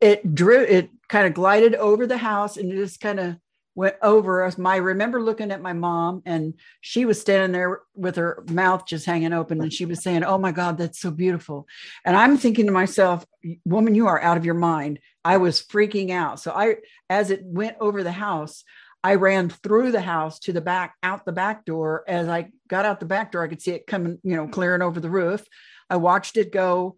it 0.00 0.34
drew 0.34 0.60
it 0.62 0.90
kind 1.08 1.26
of 1.26 1.34
glided 1.34 1.74
over 1.74 2.06
the 2.06 2.18
house 2.18 2.56
and 2.56 2.70
it 2.70 2.76
just 2.76 3.00
kind 3.00 3.18
of 3.18 3.36
went 3.74 3.96
over 4.02 4.42
us. 4.44 4.58
I 4.58 4.76
remember 4.76 5.22
looking 5.22 5.50
at 5.50 5.62
my 5.62 5.72
mom, 5.72 6.22
and 6.26 6.54
she 6.80 7.04
was 7.04 7.20
standing 7.20 7.52
there 7.52 7.80
with 7.94 8.16
her 8.16 8.44
mouth 8.50 8.86
just 8.86 9.06
hanging 9.06 9.32
open, 9.32 9.60
and 9.60 9.72
she 9.72 9.84
was 9.84 10.02
saying, 10.02 10.24
"Oh 10.24 10.38
my 10.38 10.52
God, 10.52 10.78
that's 10.78 11.00
so 11.00 11.10
beautiful." 11.10 11.66
And 12.04 12.16
I'm 12.16 12.36
thinking 12.36 12.66
to 12.66 12.72
myself, 12.72 13.24
"Woman, 13.64 13.94
you 13.94 14.06
are 14.06 14.20
out 14.20 14.36
of 14.36 14.44
your 14.44 14.54
mind." 14.54 14.98
I 15.24 15.36
was 15.36 15.62
freaking 15.62 16.10
out. 16.10 16.40
So 16.40 16.52
I, 16.52 16.76
as 17.08 17.30
it 17.30 17.42
went 17.44 17.76
over 17.80 18.02
the 18.02 18.12
house, 18.12 18.64
I 19.02 19.14
ran 19.14 19.48
through 19.48 19.92
the 19.92 20.00
house 20.00 20.38
to 20.40 20.52
the 20.52 20.60
back, 20.60 20.94
out 21.02 21.24
the 21.24 21.32
back 21.32 21.64
door. 21.64 22.04
As 22.06 22.28
I 22.28 22.50
got 22.68 22.84
out 22.84 23.00
the 23.00 23.06
back 23.06 23.32
door, 23.32 23.42
I 23.42 23.48
could 23.48 23.62
see 23.62 23.72
it 23.72 23.86
coming, 23.86 24.18
you 24.22 24.36
know, 24.36 24.48
clearing 24.48 24.82
over 24.82 25.00
the 25.00 25.10
roof. 25.10 25.46
I 25.88 25.96
watched 25.96 26.36
it 26.36 26.52
go 26.52 26.96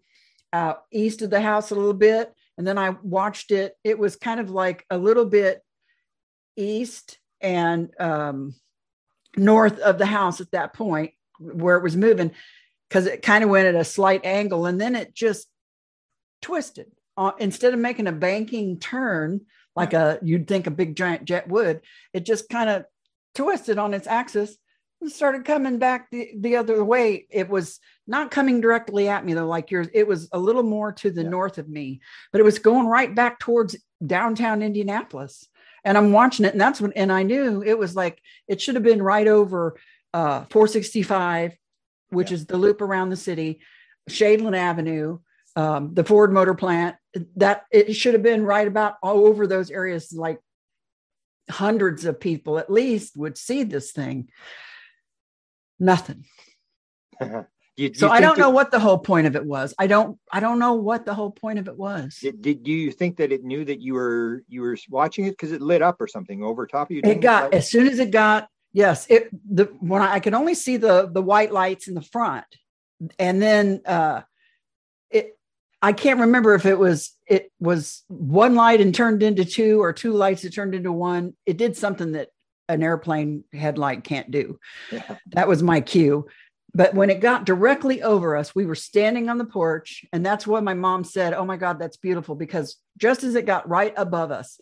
uh, 0.51 0.75
east 0.91 1.21
of 1.21 1.29
the 1.29 1.41
house 1.41 1.71
a 1.71 1.75
little 1.75 1.93
bit. 1.93 2.33
And 2.57 2.67
then 2.67 2.77
I 2.77 2.91
watched 3.01 3.51
it. 3.51 3.75
It 3.83 3.97
was 3.97 4.15
kind 4.15 4.39
of 4.39 4.49
like 4.49 4.85
a 4.89 4.97
little 4.97 5.25
bit 5.25 5.61
east 6.55 7.19
and 7.41 7.89
um, 7.99 8.55
north 9.35 9.79
of 9.79 9.97
the 9.97 10.05
house 10.05 10.41
at 10.41 10.51
that 10.51 10.73
point 10.73 11.11
where 11.39 11.77
it 11.77 11.83
was 11.83 11.97
moving 11.97 12.31
because 12.87 13.05
it 13.05 13.21
kind 13.21 13.43
of 13.43 13.49
went 13.49 13.67
at 13.67 13.75
a 13.75 13.83
slight 13.83 14.25
angle 14.25 14.65
and 14.65 14.79
then 14.79 14.95
it 14.95 15.13
just 15.13 15.47
twisted. 16.41 16.91
Uh, 17.15 17.31
instead 17.37 17.73
of 17.73 17.79
making 17.79 18.07
a 18.07 18.11
banking 18.11 18.79
turn 18.79 19.41
like 19.75 19.93
a 19.93 20.17
you'd 20.23 20.47
think 20.47 20.65
a 20.65 20.71
big 20.71 20.95
giant 20.95 21.25
jet 21.25 21.47
would 21.47 21.79
it 22.11 22.25
just 22.25 22.49
kind 22.49 22.71
of 22.71 22.85
twisted 23.35 23.77
on 23.77 23.93
its 23.93 24.07
axis 24.07 24.57
and 24.99 25.11
started 25.11 25.45
coming 25.45 25.77
back 25.77 26.09
the, 26.09 26.31
the 26.39 26.55
other 26.55 26.83
way. 26.83 27.27
It 27.29 27.49
was 27.49 27.79
not 28.07 28.31
coming 28.31 28.61
directly 28.61 29.09
at 29.09 29.25
me 29.25 29.33
though 29.33 29.45
like 29.45 29.69
yours 29.69 29.87
it 29.93 30.07
was 30.07 30.27
a 30.31 30.39
little 30.39 30.63
more 30.63 30.91
to 30.91 31.11
the 31.11 31.23
yeah. 31.23 31.29
north 31.29 31.57
of 31.57 31.69
me 31.69 32.01
but 32.31 32.41
it 32.41 32.43
was 32.43 32.59
going 32.59 32.87
right 32.87 33.13
back 33.13 33.39
towards 33.39 33.75
downtown 34.05 34.61
indianapolis 34.61 35.47
and 35.83 35.97
I'm 35.97 36.11
watching 36.11 36.45
it, 36.45 36.53
and 36.53 36.61
that's 36.61 36.79
when, 36.79 36.93
and 36.93 37.11
I 37.11 37.23
knew 37.23 37.63
it 37.63 37.77
was 37.77 37.95
like 37.95 38.21
it 38.47 38.61
should 38.61 38.75
have 38.75 38.83
been 38.83 39.01
right 39.01 39.27
over 39.27 39.77
uh, 40.13 40.45
465, 40.45 41.57
which 42.09 42.29
yeah. 42.29 42.35
is 42.35 42.45
the 42.45 42.57
loop 42.57 42.81
around 42.81 43.09
the 43.09 43.15
city, 43.15 43.61
Shadeland 44.09 44.57
Avenue, 44.57 45.19
um, 45.55 45.93
the 45.93 46.03
Ford 46.03 46.31
Motor 46.31 46.53
Plant, 46.53 46.95
that 47.35 47.63
it 47.71 47.93
should 47.93 48.13
have 48.13 48.23
been 48.23 48.45
right 48.45 48.67
about 48.67 48.95
all 49.03 49.25
over 49.27 49.45
those 49.45 49.69
areas, 49.71 50.13
like 50.13 50.39
hundreds 51.49 52.05
of 52.05 52.19
people 52.19 52.57
at 52.57 52.71
least 52.71 53.17
would 53.17 53.37
see 53.37 53.63
this 53.63 53.91
thing. 53.91 54.29
Nothing. 55.79 56.25
You- 57.75 57.87
you 57.87 57.93
So 57.95 58.09
I 58.09 58.19
don't 58.19 58.35
that- 58.35 58.41
know 58.41 58.49
what 58.49 58.71
the 58.71 58.79
whole 58.79 58.97
point 58.99 59.27
of 59.27 59.35
it 59.35 59.45
was. 59.45 59.73
I 59.79 59.87
don't 59.87 60.19
I 60.31 60.39
don't 60.39 60.59
know 60.59 60.73
what 60.73 61.05
the 61.05 61.13
whole 61.13 61.31
point 61.31 61.59
of 61.59 61.67
it 61.67 61.77
was. 61.77 62.17
Did, 62.21 62.41
did 62.41 62.67
you 62.67 62.91
think 62.91 63.17
that 63.17 63.31
it 63.31 63.43
knew 63.43 63.65
that 63.65 63.81
you 63.81 63.93
were 63.95 64.43
you 64.47 64.61
were 64.61 64.77
watching 64.89 65.25
it 65.25 65.31
because 65.31 65.51
it 65.51 65.61
lit 65.61 65.81
up 65.81 65.99
or 65.99 66.07
something 66.07 66.43
over 66.43 66.67
top 66.67 66.89
of 66.89 66.95
you? 66.95 67.01
It 67.03 67.21
got 67.21 67.53
as 67.53 67.69
soon 67.69 67.87
as 67.87 67.99
it 67.99 68.11
got 68.11 68.47
yes, 68.73 69.07
it 69.09 69.29
the 69.49 69.65
when 69.79 70.01
I, 70.01 70.13
I 70.13 70.19
could 70.19 70.33
only 70.35 70.53
see 70.55 70.77
the 70.77 71.09
the 71.11 71.21
white 71.21 71.51
lights 71.51 71.87
in 71.87 71.95
the 71.95 72.01
front. 72.01 72.45
And 73.17 73.41
then 73.41 73.81
uh 73.85 74.21
it 75.09 75.37
I 75.81 75.93
can't 75.93 76.19
remember 76.21 76.53
if 76.53 76.65
it 76.67 76.77
was 76.77 77.11
it 77.27 77.51
was 77.59 78.03
one 78.07 78.53
light 78.55 78.81
and 78.81 78.93
turned 78.93 79.23
into 79.23 79.45
two 79.45 79.81
or 79.81 79.93
two 79.93 80.13
lights 80.13 80.43
that 80.43 80.53
turned 80.53 80.75
into 80.75 80.91
one. 80.91 81.35
It 81.47 81.57
did 81.57 81.75
something 81.75 82.11
that 82.13 82.29
an 82.69 82.83
airplane 82.83 83.43
headlight 83.51 84.03
can't 84.03 84.29
do. 84.31 84.59
Yeah. 84.91 85.17
That 85.31 85.47
was 85.47 85.61
my 85.63 85.81
cue. 85.81 86.27
But 86.75 86.95
when 86.95 87.09
it 87.09 87.19
got 87.19 87.45
directly 87.45 88.01
over 88.01 88.35
us, 88.35 88.55
we 88.55 88.65
were 88.65 88.75
standing 88.75 89.29
on 89.29 89.37
the 89.37 89.45
porch. 89.45 90.05
And 90.11 90.25
that's 90.25 90.47
what 90.47 90.63
my 90.63 90.73
mom 90.73 91.03
said, 91.03 91.33
Oh 91.33 91.45
my 91.45 91.57
God, 91.57 91.79
that's 91.79 91.97
beautiful. 91.97 92.35
Because 92.35 92.77
just 92.97 93.23
as 93.23 93.35
it 93.35 93.45
got 93.45 93.69
right 93.69 93.93
above 93.95 94.31
us, 94.31 94.59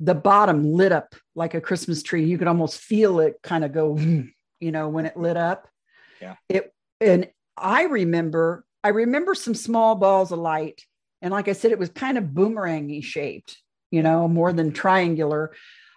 the 0.00 0.14
bottom 0.14 0.72
lit 0.72 0.92
up 0.92 1.14
like 1.34 1.54
a 1.54 1.60
Christmas 1.60 2.02
tree. 2.02 2.24
You 2.24 2.38
could 2.38 2.48
almost 2.48 2.80
feel 2.80 3.20
it 3.20 3.36
kind 3.42 3.64
of 3.64 3.72
go, 3.72 3.96
you 3.98 4.72
know, 4.72 4.88
when 4.88 5.06
it 5.06 5.16
lit 5.16 5.36
up. 5.36 5.68
Yeah. 6.20 6.36
It 6.48 6.72
and 7.00 7.28
I 7.56 7.84
remember, 7.84 8.64
I 8.84 8.88
remember 8.88 9.34
some 9.34 9.54
small 9.54 9.96
balls 9.96 10.32
of 10.32 10.38
light. 10.38 10.82
And 11.20 11.32
like 11.32 11.48
I 11.48 11.52
said, 11.52 11.72
it 11.72 11.78
was 11.78 11.90
kind 11.90 12.16
of 12.16 12.24
boomerangy 12.24 13.02
shaped, 13.02 13.58
you 13.90 14.02
know, 14.02 14.28
more 14.28 14.52
than 14.52 14.72
triangular. 14.72 15.52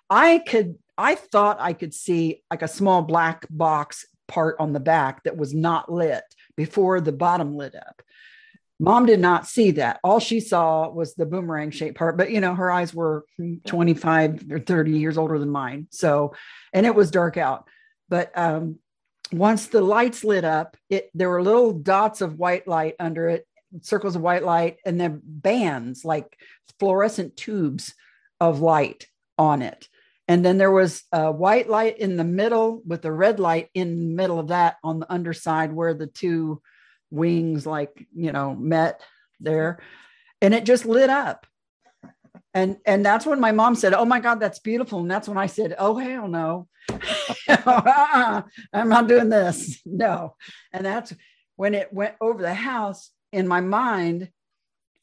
I 0.09 0.39
could, 0.39 0.75
I 0.97 1.15
thought 1.15 1.57
I 1.59 1.73
could 1.73 1.93
see 1.93 2.43
like 2.51 2.61
a 2.61 2.67
small 2.67 3.01
black 3.01 3.45
box 3.49 4.05
part 4.27 4.57
on 4.59 4.73
the 4.73 4.79
back 4.79 5.23
that 5.23 5.37
was 5.37 5.53
not 5.53 5.91
lit 5.91 6.23
before 6.55 7.01
the 7.01 7.11
bottom 7.11 7.55
lit 7.55 7.75
up. 7.75 8.01
Mom 8.79 9.05
did 9.05 9.19
not 9.19 9.47
see 9.47 9.71
that. 9.71 9.99
All 10.03 10.19
she 10.19 10.41
saw 10.41 10.89
was 10.89 11.15
the 11.15 11.25
boomerang 11.25 11.71
shaped 11.71 11.97
part, 11.97 12.17
but 12.17 12.31
you 12.31 12.41
know, 12.41 12.55
her 12.55 12.69
eyes 12.69 12.93
were 12.93 13.25
25 13.65 14.51
or 14.51 14.59
30 14.59 14.91
years 14.91 15.17
older 15.17 15.39
than 15.39 15.49
mine. 15.49 15.87
So, 15.91 16.35
and 16.73 16.85
it 16.85 16.93
was 16.93 17.09
dark 17.09 17.37
out. 17.37 17.67
But 18.09 18.37
um, 18.37 18.79
once 19.31 19.67
the 19.67 19.81
lights 19.81 20.23
lit 20.23 20.43
up, 20.43 20.75
it 20.89 21.09
there 21.13 21.29
were 21.29 21.41
little 21.41 21.71
dots 21.71 22.21
of 22.21 22.37
white 22.37 22.67
light 22.67 22.95
under 22.99 23.29
it, 23.29 23.47
circles 23.81 24.17
of 24.17 24.21
white 24.21 24.43
light, 24.43 24.77
and 24.85 24.99
then 24.99 25.21
bands 25.23 26.03
like 26.03 26.37
fluorescent 26.79 27.37
tubes 27.37 27.93
of 28.41 28.59
light 28.59 29.07
on 29.37 29.61
it. 29.61 29.87
And 30.27 30.43
then 30.43 30.57
there 30.57 30.71
was 30.71 31.03
a 31.11 31.31
white 31.31 31.69
light 31.69 31.99
in 31.99 32.17
the 32.17 32.23
middle 32.23 32.81
with 32.85 33.05
a 33.05 33.11
red 33.11 33.39
light 33.39 33.69
in 33.73 33.95
the 33.95 34.15
middle 34.15 34.39
of 34.39 34.47
that 34.47 34.77
on 34.83 34.99
the 34.99 35.11
underside 35.11 35.71
where 35.71 35.93
the 35.93 36.07
two 36.07 36.61
wings, 37.11 37.65
like, 37.65 38.07
you 38.15 38.31
know, 38.31 38.55
met 38.55 39.01
there. 39.39 39.79
And 40.41 40.53
it 40.53 40.65
just 40.65 40.85
lit 40.85 41.09
up. 41.09 41.45
And 42.53 42.77
and 42.85 43.05
that's 43.05 43.25
when 43.25 43.39
my 43.39 43.51
mom 43.51 43.75
said, 43.75 43.93
Oh 43.93 44.05
my 44.05 44.19
God, 44.19 44.39
that's 44.39 44.59
beautiful. 44.59 44.99
And 44.99 45.11
that's 45.11 45.27
when 45.27 45.37
I 45.37 45.47
said, 45.47 45.75
Oh 45.77 45.97
hell 45.97 46.27
no. 46.27 46.67
Uh-uh, 47.49 48.41
I'm 48.73 48.89
not 48.89 49.07
doing 49.07 49.29
this. 49.29 49.81
No. 49.85 50.35
And 50.71 50.85
that's 50.85 51.13
when 51.55 51.73
it 51.73 51.91
went 51.93 52.15
over 52.21 52.41
the 52.41 52.53
house 52.53 53.11
in 53.31 53.47
my 53.47 53.61
mind. 53.61 54.29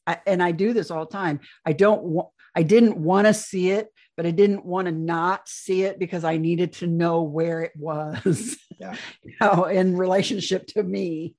I, 0.05 0.19
and 0.25 0.43
I 0.43 0.51
do 0.51 0.73
this 0.73 0.91
all 0.91 1.05
the 1.05 1.11
time. 1.11 1.39
I 1.65 1.73
don't 1.73 2.03
want 2.03 2.29
I 2.55 2.63
didn't 2.63 2.97
want 2.97 3.27
to 3.27 3.33
see 3.33 3.71
it, 3.71 3.89
but 4.15 4.25
I 4.25 4.31
didn't 4.31 4.65
want 4.65 4.85
to 4.85 4.91
not 4.91 5.47
see 5.49 5.83
it 5.83 5.97
because 5.97 6.23
I 6.23 6.37
needed 6.37 6.73
to 6.73 6.87
know 6.87 7.23
where 7.23 7.61
it 7.61 7.73
was, 7.75 8.57
Yeah. 8.79 8.95
you 9.23 9.33
know, 9.41 9.65
in 9.65 9.97
relationship 9.97 10.67
to 10.67 10.83
me. 10.83 11.35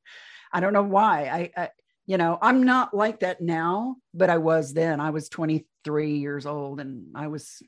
I 0.52 0.60
don't 0.60 0.72
know 0.72 0.82
why. 0.82 1.24
I, 1.56 1.62
I, 1.62 1.68
you 2.06 2.16
know, 2.16 2.38
I'm 2.40 2.64
not 2.64 2.94
like 2.94 3.20
that 3.20 3.40
now, 3.40 3.96
but 4.12 4.30
I 4.30 4.38
was 4.38 4.72
then. 4.72 5.00
I 5.00 5.10
was 5.10 5.28
23 5.28 6.16
years 6.18 6.46
old 6.46 6.80
and 6.80 7.06
I 7.14 7.28
was 7.28 7.62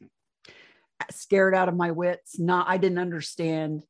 scared 1.11 1.55
out 1.55 1.69
of 1.69 1.77
my 1.77 1.91
wits. 1.91 2.39
Not, 2.39 2.69
I 2.69 2.77
didn't 2.77 2.99
understand 2.99 3.83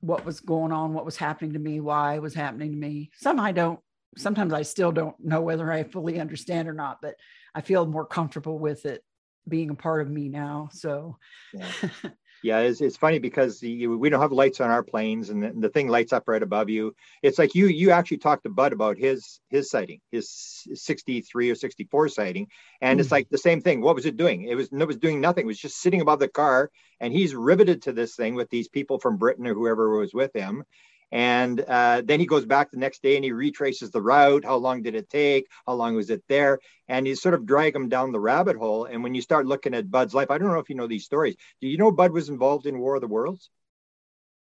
what 0.00 0.24
was 0.24 0.40
going 0.40 0.72
on, 0.72 0.94
what 0.94 1.04
was 1.04 1.16
happening 1.16 1.52
to 1.52 1.58
me, 1.58 1.80
why 1.80 2.14
it 2.14 2.22
was 2.22 2.34
happening 2.34 2.70
to 2.72 2.76
me. 2.76 3.10
Some 3.16 3.38
I 3.38 3.52
don't, 3.52 3.80
sometimes 4.16 4.52
I 4.52 4.62
still 4.62 4.92
don't 4.92 5.16
know 5.22 5.40
whether 5.42 5.70
I 5.70 5.84
fully 5.84 6.18
understand 6.18 6.68
or 6.68 6.72
not, 6.72 6.98
but 7.02 7.16
I 7.54 7.60
feel 7.60 7.86
more 7.86 8.06
comfortable 8.06 8.58
with 8.58 8.86
it 8.86 9.02
being 9.48 9.70
a 9.70 9.74
part 9.74 10.02
of 10.02 10.10
me 10.10 10.28
now. 10.28 10.70
So, 10.72 11.16
Yeah. 11.52 11.72
Yeah, 12.42 12.60
it's, 12.60 12.80
it's 12.80 12.96
funny 12.96 13.18
because 13.18 13.60
the, 13.60 13.86
we 13.86 14.08
don't 14.08 14.22
have 14.22 14.32
lights 14.32 14.62
on 14.62 14.70
our 14.70 14.82
planes, 14.82 15.28
and 15.28 15.42
the, 15.42 15.52
the 15.54 15.68
thing 15.68 15.88
lights 15.88 16.14
up 16.14 16.22
right 16.26 16.42
above 16.42 16.70
you. 16.70 16.94
It's 17.22 17.38
like 17.38 17.54
you 17.54 17.66
you 17.66 17.90
actually 17.90 18.16
talked 18.16 18.44
to 18.44 18.48
Budd 18.48 18.72
about 18.72 18.96
his 18.96 19.40
his 19.50 19.68
sighting, 19.68 20.00
his 20.10 20.30
63 20.72 21.50
or 21.50 21.54
64 21.54 22.08
sighting, 22.08 22.46
and 22.80 22.98
it's 22.98 23.10
Mhm. 23.10 23.12
like 23.12 23.28
the 23.28 23.36
same 23.36 23.60
thing. 23.60 23.82
What 23.82 23.94
was 23.94 24.06
it 24.06 24.16
doing? 24.16 24.44
It 24.44 24.54
was 24.54 24.70
it 24.72 24.86
was 24.86 24.96
doing 24.96 25.20
nothing. 25.20 25.44
It 25.44 25.48
was 25.48 25.58
just 25.58 25.82
sitting 25.82 26.00
above 26.00 26.18
the 26.18 26.28
car, 26.28 26.70
and 26.98 27.12
he's 27.12 27.34
riveted 27.34 27.82
to 27.82 27.92
this 27.92 28.16
thing 28.16 28.34
with 28.34 28.48
these 28.48 28.68
people 28.68 28.98
from 28.98 29.18
Britain 29.18 29.46
or 29.46 29.52
whoever 29.52 29.98
was 29.98 30.14
with 30.14 30.32
him. 30.34 30.64
And 31.12 31.60
uh, 31.60 32.02
then 32.04 32.20
he 32.20 32.26
goes 32.26 32.46
back 32.46 32.70
the 32.70 32.78
next 32.78 33.02
day 33.02 33.16
and 33.16 33.24
he 33.24 33.32
retraces 33.32 33.90
the 33.90 34.02
route. 34.02 34.44
How 34.44 34.56
long 34.56 34.82
did 34.82 34.94
it 34.94 35.10
take? 35.10 35.46
How 35.66 35.74
long 35.74 35.96
was 35.96 36.10
it 36.10 36.22
there? 36.28 36.60
And 36.88 37.06
you 37.06 37.16
sort 37.16 37.34
of 37.34 37.46
drag 37.46 37.74
him 37.74 37.88
down 37.88 38.12
the 38.12 38.20
rabbit 38.20 38.56
hole. 38.56 38.84
And 38.84 39.02
when 39.02 39.14
you 39.14 39.22
start 39.22 39.46
looking 39.46 39.74
at 39.74 39.90
Budd's 39.90 40.14
life, 40.14 40.30
I 40.30 40.38
don't 40.38 40.52
know 40.52 40.60
if 40.60 40.68
you 40.68 40.76
know 40.76 40.86
these 40.86 41.04
stories. 41.04 41.36
Do 41.60 41.66
you 41.68 41.78
know 41.78 41.90
Budd 41.90 42.12
was 42.12 42.28
involved 42.28 42.66
in 42.66 42.78
War 42.78 42.94
of 42.94 43.00
the 43.00 43.08
Worlds? 43.08 43.50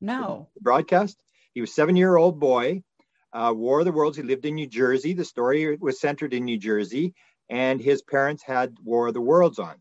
no. 0.01 0.49
broadcast. 0.61 1.17
He 1.55 1.61
was 1.61 1.75
seven 1.75 1.97
year 1.97 2.17
old 2.17 2.39
boy. 2.39 2.83
Uh, 3.33 3.53
War 3.55 3.81
of 3.81 3.85
the 3.85 3.93
Worlds. 3.93 4.17
He 4.17 4.23
lived 4.23 4.47
in 4.47 4.55
New 4.55 4.67
Jersey. 4.67 5.13
The 5.13 5.25
story 5.25 5.77
was 5.77 6.01
centered 6.01 6.33
in 6.33 6.45
New 6.45 6.59
Jersey, 6.59 7.15
and 7.51 7.81
his 7.81 8.03
parents 8.03 8.43
had 8.43 8.77
War 8.83 9.09
of 9.09 9.15
the 9.15 9.21
Worlds 9.21 9.59
on, 9.59 9.75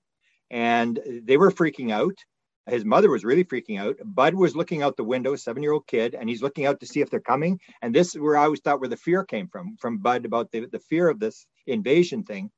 and 0.49 0.99
they 1.23 1.37
were 1.37 1.51
freaking 1.51 1.91
out. 1.91 2.17
His 2.67 2.83
mother 2.83 3.09
was 3.09 3.23
really 3.23 3.43
freaking 3.43 3.79
out. 3.79 3.97
Budd 4.03 4.33
was 4.33 4.55
looking 4.55 4.81
out 4.81 4.97
the 4.97 5.03
window, 5.03 5.35
seven 5.35 5.61
year 5.61 5.73
old 5.73 5.85
kid, 5.87 6.15
and 6.15 6.27
he's 6.27 6.41
looking 6.41 6.65
out 6.65 6.79
to 6.79 6.87
see 6.87 7.01
if 7.01 7.09
they're 7.09 7.19
coming. 7.19 7.59
And 7.81 7.93
this 7.93 8.15
is 8.15 8.21
where 8.21 8.37
I 8.37 8.45
always 8.45 8.59
thought 8.59 8.79
where 8.79 8.89
the 8.89 8.97
fear 8.97 9.23
came 9.23 9.47
from, 9.47 9.77
from 9.77 9.99
Budd 9.99 10.25
about 10.25 10.51
the, 10.51 10.65
the 10.65 10.79
fear 10.79 11.07
of 11.07 11.19
this 11.19 11.45
invasion 11.67 12.23
thing. 12.23 12.49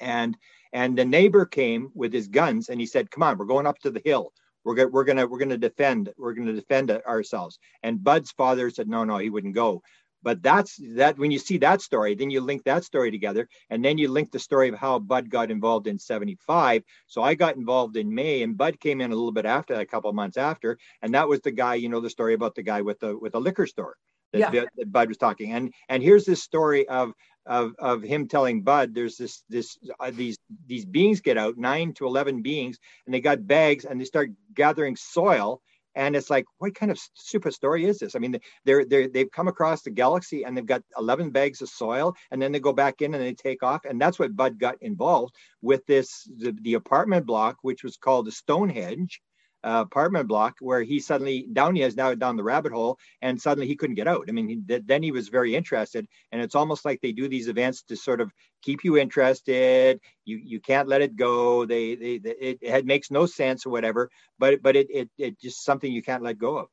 And 0.00 0.36
and 0.72 0.98
the 0.98 1.04
neighbor 1.04 1.46
came 1.46 1.90
with 1.94 2.12
his 2.12 2.26
guns 2.28 2.68
and 2.68 2.80
he 2.80 2.86
said, 2.86 3.10
"Come 3.10 3.22
on, 3.22 3.38
we're 3.38 3.44
going 3.44 3.66
up 3.66 3.78
to 3.80 3.90
the 3.90 4.02
hill. 4.04 4.32
We're 4.64 4.74
going 4.74 4.90
we're 4.90 5.04
gonna 5.04 5.26
we're 5.26 5.38
gonna 5.38 5.58
defend 5.58 6.12
we're 6.16 6.34
gonna 6.34 6.54
defend 6.54 6.90
ourselves." 6.90 7.58
And 7.82 8.02
Budd's 8.02 8.32
father 8.32 8.70
said, 8.70 8.88
"No, 8.88 9.04
no, 9.04 9.18
he 9.18 9.30
wouldn't 9.30 9.54
go." 9.54 9.82
But 10.24 10.42
that's 10.42 10.72
that 10.96 11.18
when 11.18 11.30
you 11.30 11.38
see 11.38 11.58
that 11.58 11.82
story, 11.82 12.14
then 12.16 12.30
you 12.30 12.40
link 12.40 12.64
that 12.64 12.82
story 12.84 13.10
together, 13.10 13.44
and 13.70 13.84
then 13.84 13.98
you 13.98 14.08
link 14.08 14.28
the 14.32 14.38
story 14.48 14.68
of 14.70 14.74
how 14.84 14.98
Budd 14.98 15.28
got 15.30 15.50
involved 15.50 15.86
in 15.86 15.98
'75. 15.98 16.82
So 17.06 17.22
I 17.22 17.34
got 17.34 17.56
involved 17.56 17.96
in 17.96 18.14
May, 18.14 18.42
and 18.42 18.56
Budd 18.56 18.80
came 18.80 19.00
in 19.02 19.12
a 19.12 19.14
little 19.14 19.32
bit 19.40 19.46
after, 19.46 19.74
a 19.74 19.86
couple 19.92 20.10
of 20.10 20.16
months 20.16 20.38
after, 20.38 20.78
and 21.02 21.14
that 21.14 21.28
was 21.28 21.40
the 21.42 21.52
guy, 21.52 21.74
you 21.82 21.88
know, 21.90 22.00
the 22.00 22.10
story 22.18 22.34
about 22.34 22.54
the 22.54 22.62
guy 22.72 22.80
with 22.88 22.98
the 23.00 23.16
with 23.22 23.32
the 23.34 23.40
liquor 23.48 23.66
store 23.66 23.96
that, 24.32 24.40
Yeah. 24.40 24.64
that- 24.76 24.92
Budd 24.92 25.08
was 25.08 25.18
talking. 25.18 25.52
And 25.52 25.72
and 25.90 26.02
here's 26.02 26.24
this 26.24 26.42
story 26.42 26.88
of 26.88 27.12
of 27.46 27.74
of 27.78 28.02
him 28.02 28.26
telling 28.26 28.62
Budd, 28.62 28.94
there's 28.94 29.16
this 29.18 29.44
this 29.50 29.68
uh, 30.00 30.10
these 30.10 30.38
these 30.66 30.86
beings 30.86 31.20
get 31.20 31.36
out, 31.36 31.58
nine 31.58 31.92
to 31.94 32.06
eleven 32.06 32.40
beings, 32.40 32.78
and 33.04 33.12
they 33.14 33.20
got 33.20 33.46
bags, 33.46 33.84
and 33.84 34.00
they 34.00 34.06
start 34.06 34.30
gathering 34.54 34.96
soil. 34.96 35.60
And 35.94 36.16
it's 36.16 36.30
like, 36.30 36.44
what 36.58 36.74
kind 36.74 36.90
of 36.90 36.98
super 37.14 37.50
story 37.50 37.84
is 37.84 37.98
this? 37.98 38.14
I 38.14 38.18
mean, 38.18 38.38
they're 38.64 38.84
they 38.84 39.06
they've 39.06 39.30
come 39.30 39.48
across 39.48 39.82
the 39.82 39.90
galaxy 39.90 40.44
and 40.44 40.56
they've 40.56 40.66
got 40.66 40.82
eleven 40.98 41.30
bags 41.30 41.62
of 41.62 41.68
soil, 41.68 42.14
and 42.30 42.40
then 42.40 42.52
they 42.52 42.60
go 42.60 42.72
back 42.72 43.02
in 43.02 43.14
and 43.14 43.22
they 43.22 43.34
take 43.34 43.62
off, 43.62 43.84
and 43.84 44.00
that's 44.00 44.18
what 44.18 44.36
Budd 44.36 44.58
got 44.58 44.76
involved 44.80 45.34
with 45.62 45.84
this 45.86 46.28
the, 46.38 46.56
the 46.62 46.74
apartment 46.74 47.26
block, 47.26 47.58
which 47.62 47.84
was 47.84 47.96
called 47.96 48.26
the 48.26 48.32
Stonehenge 48.32 49.20
uh, 49.64 49.80
apartment 49.80 50.28
block, 50.28 50.56
where 50.60 50.82
he 50.82 51.00
suddenly 51.00 51.46
down 51.52 51.74
he 51.74 51.82
is 51.82 51.96
now 51.96 52.14
down 52.14 52.36
the 52.36 52.44
rabbit 52.44 52.72
hole, 52.72 52.98
and 53.22 53.40
suddenly 53.40 53.66
he 53.66 53.76
couldn't 53.76 53.96
get 53.96 54.08
out. 54.08 54.26
I 54.28 54.32
mean, 54.32 54.48
he, 54.48 54.56
th- 54.56 54.82
then 54.84 55.02
he 55.02 55.10
was 55.10 55.28
very 55.28 55.54
interested, 55.54 56.06
and 56.32 56.42
it's 56.42 56.54
almost 56.54 56.84
like 56.84 57.00
they 57.00 57.12
do 57.12 57.28
these 57.28 57.48
events 57.48 57.82
to 57.84 57.96
sort 57.96 58.20
of 58.20 58.32
keep 58.62 58.84
you 58.84 58.98
interested. 58.98 60.00
You 60.24 60.36
you 60.36 60.60
can't 60.60 60.88
let 60.88 61.02
it 61.02 61.16
go. 61.16 61.64
They 61.64 61.94
they, 61.94 62.18
they 62.18 62.30
it, 62.30 62.58
it 62.60 62.86
makes 62.86 63.10
no 63.10 63.26
sense 63.26 63.64
or 63.64 63.70
whatever, 63.70 64.10
but 64.38 64.62
but 64.62 64.76
it 64.76 64.88
it 64.90 65.10
it 65.16 65.40
just 65.40 65.64
something 65.64 65.90
you 65.90 66.02
can't 66.02 66.22
let 66.22 66.38
go 66.38 66.58
of. 66.58 66.68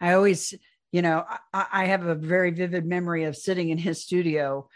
I 0.00 0.12
always, 0.12 0.54
you 0.92 1.02
know, 1.02 1.24
I, 1.52 1.66
I 1.72 1.84
have 1.86 2.06
a 2.06 2.14
very 2.14 2.50
vivid 2.52 2.86
memory 2.86 3.24
of 3.24 3.36
sitting 3.36 3.70
in 3.70 3.78
his 3.78 4.02
studio. 4.02 4.68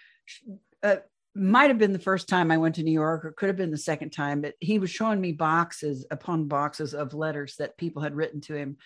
Uh, 0.83 0.97
might 1.35 1.71
have 1.71 1.79
been 1.79 1.93
the 1.93 1.99
first 1.99 2.29
time 2.29 2.51
I 2.51 2.59
went 2.59 2.75
to 2.77 2.83
New 2.83 2.93
York, 2.93 3.25
or 3.25 3.33
could 3.33 3.49
have 3.49 3.57
been 3.57 3.71
the 3.71 3.79
second 3.79 4.11
time, 4.11 4.43
but 4.43 4.55
he 4.61 4.79
was 4.79 4.91
showing 4.91 5.21
me 5.21 5.33
boxes 5.33 6.07
upon 6.11 6.49
boxes 6.49 6.95
of 6.95 7.15
letters 7.15 7.57
that 7.57 7.79
people 7.79 8.03
had 8.03 8.15
written 8.15 8.41
to 8.43 8.55
him 8.55 8.77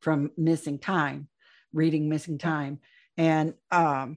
from 0.00 0.30
missing 0.36 0.78
time, 0.78 1.28
reading 1.72 2.08
missing 2.08 2.38
time. 2.38 2.80
And 3.16 3.54
um, 3.70 4.16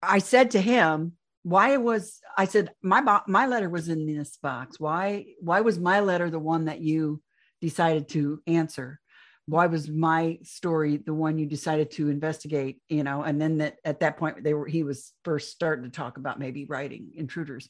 I 0.00 0.18
said 0.18 0.52
to 0.52 0.60
him, 0.60 1.12
why 1.42 1.76
was 1.76 2.20
I 2.38 2.44
said 2.44 2.72
my 2.82 3.20
my 3.26 3.46
letter 3.46 3.68
was 3.68 3.88
in 3.88 4.06
this 4.06 4.36
box. 4.36 4.78
Why 4.78 5.26
why 5.40 5.60
was 5.62 5.78
my 5.78 6.00
letter 6.00 6.30
the 6.30 6.38
one 6.38 6.66
that 6.66 6.80
you 6.80 7.20
decided 7.60 8.08
to 8.10 8.40
answer? 8.46 9.00
Why 9.46 9.66
was 9.66 9.88
my 9.88 10.38
story 10.42 10.98
the 10.98 11.14
one 11.14 11.38
you 11.38 11.46
decided 11.46 11.90
to 11.92 12.08
investigate? 12.08 12.80
You 12.88 13.04
know, 13.04 13.22
and 13.22 13.40
then 13.40 13.58
that 13.58 13.76
at 13.84 14.00
that 14.00 14.16
point 14.16 14.44
they 14.44 14.54
were 14.54 14.66
he 14.66 14.82
was 14.82 15.12
first 15.24 15.50
starting 15.50 15.84
to 15.84 15.90
talk 15.90 16.16
about 16.16 16.38
maybe 16.38 16.64
writing 16.64 17.12
intruders. 17.14 17.68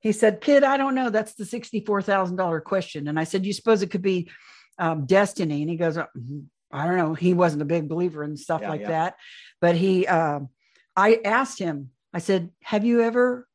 He 0.00 0.12
said, 0.12 0.40
"Kid, 0.40 0.64
I 0.64 0.76
don't 0.76 0.94
know. 0.94 1.10
That's 1.10 1.34
the 1.34 1.44
sixty-four 1.44 2.02
thousand 2.02 2.36
dollar 2.36 2.60
question." 2.60 3.08
And 3.08 3.18
I 3.18 3.24
said, 3.24 3.46
"You 3.46 3.52
suppose 3.52 3.82
it 3.82 3.90
could 3.90 4.02
be 4.02 4.30
um, 4.78 5.06
destiny?" 5.06 5.62
And 5.62 5.70
he 5.70 5.76
goes, 5.76 5.96
mm-hmm. 5.96 6.40
"I 6.70 6.86
don't 6.86 6.98
know. 6.98 7.14
He 7.14 7.34
wasn't 7.34 7.62
a 7.62 7.66
big 7.66 7.88
believer 7.88 8.22
in 8.22 8.36
stuff 8.36 8.60
yeah, 8.60 8.68
like 8.68 8.82
yeah. 8.82 8.88
that, 8.88 9.14
but 9.60 9.76
he." 9.76 10.06
Um, 10.06 10.48
I 10.94 11.20
asked 11.24 11.58
him 11.58 11.90
I 12.12 12.18
said, 12.18 12.50
Have 12.62 12.84
you 12.84 13.02
ever 13.02 13.48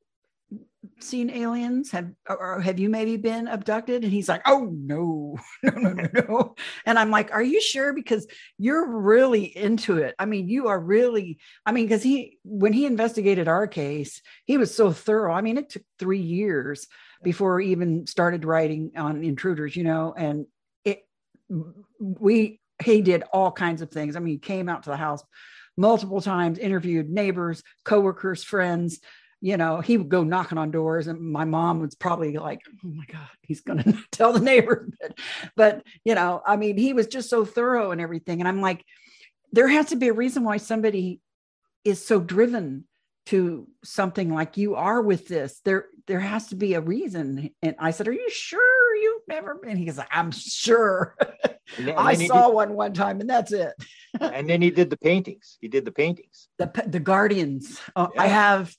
seen 0.99 1.29
aliens? 1.29 1.91
Have 1.91 2.11
or 2.29 2.61
have 2.61 2.79
you 2.79 2.89
maybe 2.89 3.17
been 3.17 3.47
abducted? 3.47 4.03
And 4.03 4.11
he's 4.11 4.29
like, 4.29 4.41
Oh 4.45 4.69
no, 4.71 5.37
no, 5.63 5.71
no, 5.71 5.93
no, 5.93 6.09
no. 6.13 6.55
And 6.85 6.97
I'm 6.97 7.11
like, 7.11 7.31
Are 7.33 7.43
you 7.43 7.61
sure? 7.61 7.93
Because 7.93 8.27
you're 8.57 8.87
really 8.99 9.45
into 9.45 9.97
it. 9.97 10.15
I 10.19 10.25
mean, 10.25 10.49
you 10.49 10.67
are 10.67 10.79
really, 10.79 11.39
I 11.65 11.71
mean, 11.71 11.85
because 11.85 12.03
he 12.03 12.37
when 12.43 12.73
he 12.73 12.85
investigated 12.85 13.47
our 13.47 13.67
case, 13.67 14.21
he 14.45 14.57
was 14.57 14.73
so 14.73 14.91
thorough. 14.91 15.33
I 15.33 15.41
mean, 15.41 15.57
it 15.57 15.69
took 15.69 15.83
three 15.99 16.21
years 16.21 16.87
before 17.23 17.59
he 17.59 17.71
even 17.71 18.07
started 18.07 18.45
writing 18.45 18.91
on 18.95 19.23
intruders, 19.23 19.75
you 19.75 19.83
know, 19.83 20.13
and 20.17 20.45
it 20.85 21.05
we 21.99 22.59
he 22.83 23.01
did 23.01 23.23
all 23.33 23.51
kinds 23.51 23.81
of 23.81 23.91
things. 23.91 24.15
I 24.15 24.19
mean, 24.19 24.33
he 24.35 24.39
came 24.39 24.69
out 24.69 24.83
to 24.83 24.89
the 24.89 24.97
house 24.97 25.23
multiple 25.77 26.21
times, 26.21 26.57
interviewed 26.57 27.09
neighbors, 27.09 27.63
coworkers, 27.83 28.43
friends. 28.43 28.99
You 29.39 29.55
know, 29.57 29.81
he 29.81 29.97
would 29.97 30.09
go 30.09 30.23
knocking 30.23 30.57
on 30.57 30.71
doors, 30.71 31.07
and 31.07 31.19
my 31.19 31.45
mom 31.45 31.79
was 31.81 31.95
probably 31.95 32.37
like, 32.37 32.61
"Oh 32.83 32.89
my 32.89 33.05
God, 33.11 33.27
he's 33.41 33.61
going 33.61 33.79
to 33.83 33.97
tell 34.11 34.33
the 34.33 34.39
neighbors." 34.39 34.91
But, 34.99 35.19
but 35.55 35.83
you 36.03 36.15
know, 36.15 36.41
I 36.45 36.57
mean, 36.57 36.77
he 36.77 36.93
was 36.93 37.07
just 37.07 37.29
so 37.29 37.45
thorough 37.45 37.91
and 37.91 38.01
everything. 38.01 38.39
And 38.39 38.47
I'm 38.47 38.61
like, 38.61 38.83
there 39.51 39.67
has 39.67 39.87
to 39.87 39.95
be 39.95 40.07
a 40.07 40.13
reason 40.13 40.43
why 40.43 40.57
somebody 40.57 41.21
is 41.83 42.05
so 42.05 42.19
driven 42.19 42.85
to 43.27 43.67
something 43.83 44.33
like 44.33 44.55
you 44.55 44.75
are 44.75 45.01
with 45.01 45.27
this. 45.27 45.59
There, 45.65 45.87
there 46.07 46.21
has 46.21 46.47
to 46.47 46.55
be 46.55 46.75
a 46.75 46.81
reason. 46.81 47.49
And 47.61 47.75
I 47.77 47.91
said, 47.91 48.07
"Are 48.07 48.13
you 48.13 48.29
sure 48.29 48.95
you've 48.95 49.27
never 49.27 49.55
been?" 49.55 49.77
He's 49.77 49.97
like, 49.97 50.07
"I'm 50.11 50.31
sure." 50.31 51.15
I 51.97 52.13
saw 52.13 52.47
did, 52.47 52.55
one 52.55 52.73
one 52.73 52.93
time, 52.93 53.19
and 53.19 53.29
that's 53.29 53.51
it. 53.51 53.73
and 54.19 54.49
then 54.49 54.61
he 54.61 54.71
did 54.71 54.89
the 54.89 54.97
paintings. 54.97 55.57
He 55.59 55.67
did 55.67 55.83
the 55.85 55.91
paintings. 55.91 56.47
The 56.57 56.71
the 56.87 56.99
Guardians. 56.99 57.79
Uh, 57.95 58.07
yeah. 58.15 58.21
I 58.21 58.27
have, 58.27 58.73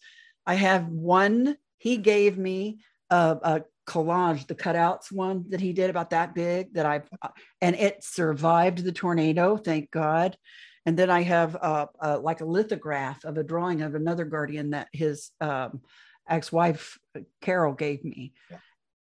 I 0.49 0.55
have 0.55 0.89
one. 0.89 1.57
He 1.77 1.99
gave 1.99 2.37
me 2.39 2.81
a, 3.11 3.39
a, 3.43 3.65
collage, 3.87 4.47
the 4.47 4.55
cutouts 4.55 5.11
one 5.11 5.47
that 5.49 5.63
he 5.63 5.73
did 5.73 5.89
about 5.89 6.11
that 6.11 6.35
big 6.35 6.75
that 6.75 6.85
I've, 6.85 7.09
uh, 7.23 7.29
and 7.63 7.75
it 7.75 8.05
survived 8.05 8.85
the 8.85 8.93
tornado. 8.93 9.57
Thank 9.57 9.91
God. 9.91 10.37
And 10.85 10.95
then 10.95 11.09
I 11.09 11.23
have 11.23 11.55
a, 11.55 11.89
a, 11.99 12.19
like 12.19 12.43
a 12.43 12.45
lithograph 12.45 13.25
of 13.25 13.39
a 13.39 13.43
drawing 13.43 13.81
of 13.81 13.95
another 13.95 14.27
guardian 14.27 14.71
that 14.71 14.89
his 14.93 15.31
um, 15.41 15.81
ex-wife 16.29 16.99
Carol 17.41 17.73
gave 17.73 18.05
me. 18.05 18.35
Yeah. 18.51 18.59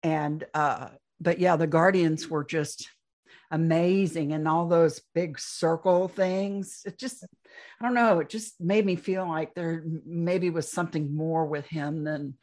And 0.01 0.45
uh, 0.56 0.89
but 1.19 1.38
yeah, 1.38 1.58
the 1.58 1.67
guardians 1.67 2.27
were 2.27 2.43
just 2.43 2.89
amazing 3.51 4.31
and 4.31 4.47
all 4.47 4.67
those 4.67 5.01
big 5.13 5.37
circle 5.37 6.07
things 6.07 6.81
it 6.85 6.97
just 6.97 7.25
i 7.79 7.83
don't 7.83 7.93
know 7.93 8.19
it 8.19 8.29
just 8.29 8.59
made 8.61 8.85
me 8.85 8.95
feel 8.95 9.27
like 9.27 9.53
there 9.53 9.83
maybe 10.05 10.49
was 10.49 10.71
something 10.71 11.13
more 11.13 11.45
with 11.45 11.65
him 11.67 12.03
than 12.03 12.33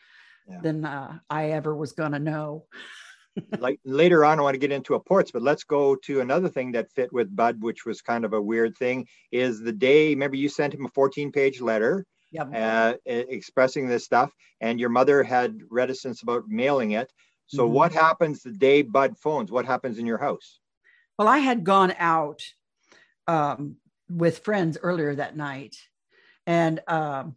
yeah. 0.49 0.61
than 0.61 0.85
uh, 0.85 1.19
i 1.31 1.51
ever 1.51 1.75
was 1.75 1.93
going 1.93 2.13
to 2.13 2.19
know 2.19 2.65
like 3.59 3.81
later 3.85 4.23
on 4.23 4.39
i 4.39 4.43
want 4.43 4.55
to 4.55 4.61
get 4.61 4.73
into 4.73 4.95
apports, 4.95 5.31
but 5.31 5.43
let's 5.43 5.65
go 5.65 5.97
to 5.97 6.21
another 6.21 6.49
thing 6.49 6.73
that 6.73 6.93
fit 6.93 7.11
with 7.13 7.35
budd 7.35 7.63
which 7.63 7.87
was 7.87 8.03
kind 8.03 8.25
of 8.25 8.35
a 8.35 8.41
weird 8.41 8.77
thing 8.77 9.07
is 9.33 9.61
the 9.61 9.73
day 9.73 10.11
remember 10.11 10.37
you 10.37 10.49
sent 10.49 10.75
him 10.75 10.85
a 10.85 10.91
14 10.91 11.33
page 11.33 11.61
letter 11.63 12.05
yep. 12.33 12.49
uh, 12.55 12.95
expressing 13.07 13.89
this 13.89 14.05
stuff 14.05 14.31
and 14.61 14.79
your 14.79 14.91
mother 14.91 15.23
had 15.23 15.59
reticence 15.71 16.23
about 16.23 16.45
mailing 16.49 16.91
it 16.91 17.11
so 17.47 17.65
mm-hmm. 17.65 17.75
what 17.75 17.93
happens 17.93 18.43
the 18.43 18.51
day 18.51 18.83
budd 18.83 19.17
phones 19.17 19.51
what 19.51 19.65
happens 19.65 19.97
in 19.97 20.05
your 20.05 20.19
house 20.19 20.61
well, 21.19 21.29
I 21.29 21.39
had 21.39 21.65
gone 21.65 21.93
out 21.99 22.43
um, 23.27 23.77
with 24.09 24.39
friends 24.39 24.79
earlier 24.81 25.15
that 25.15 25.37
night. 25.37 25.77
And 26.47 26.81
um, 26.87 27.35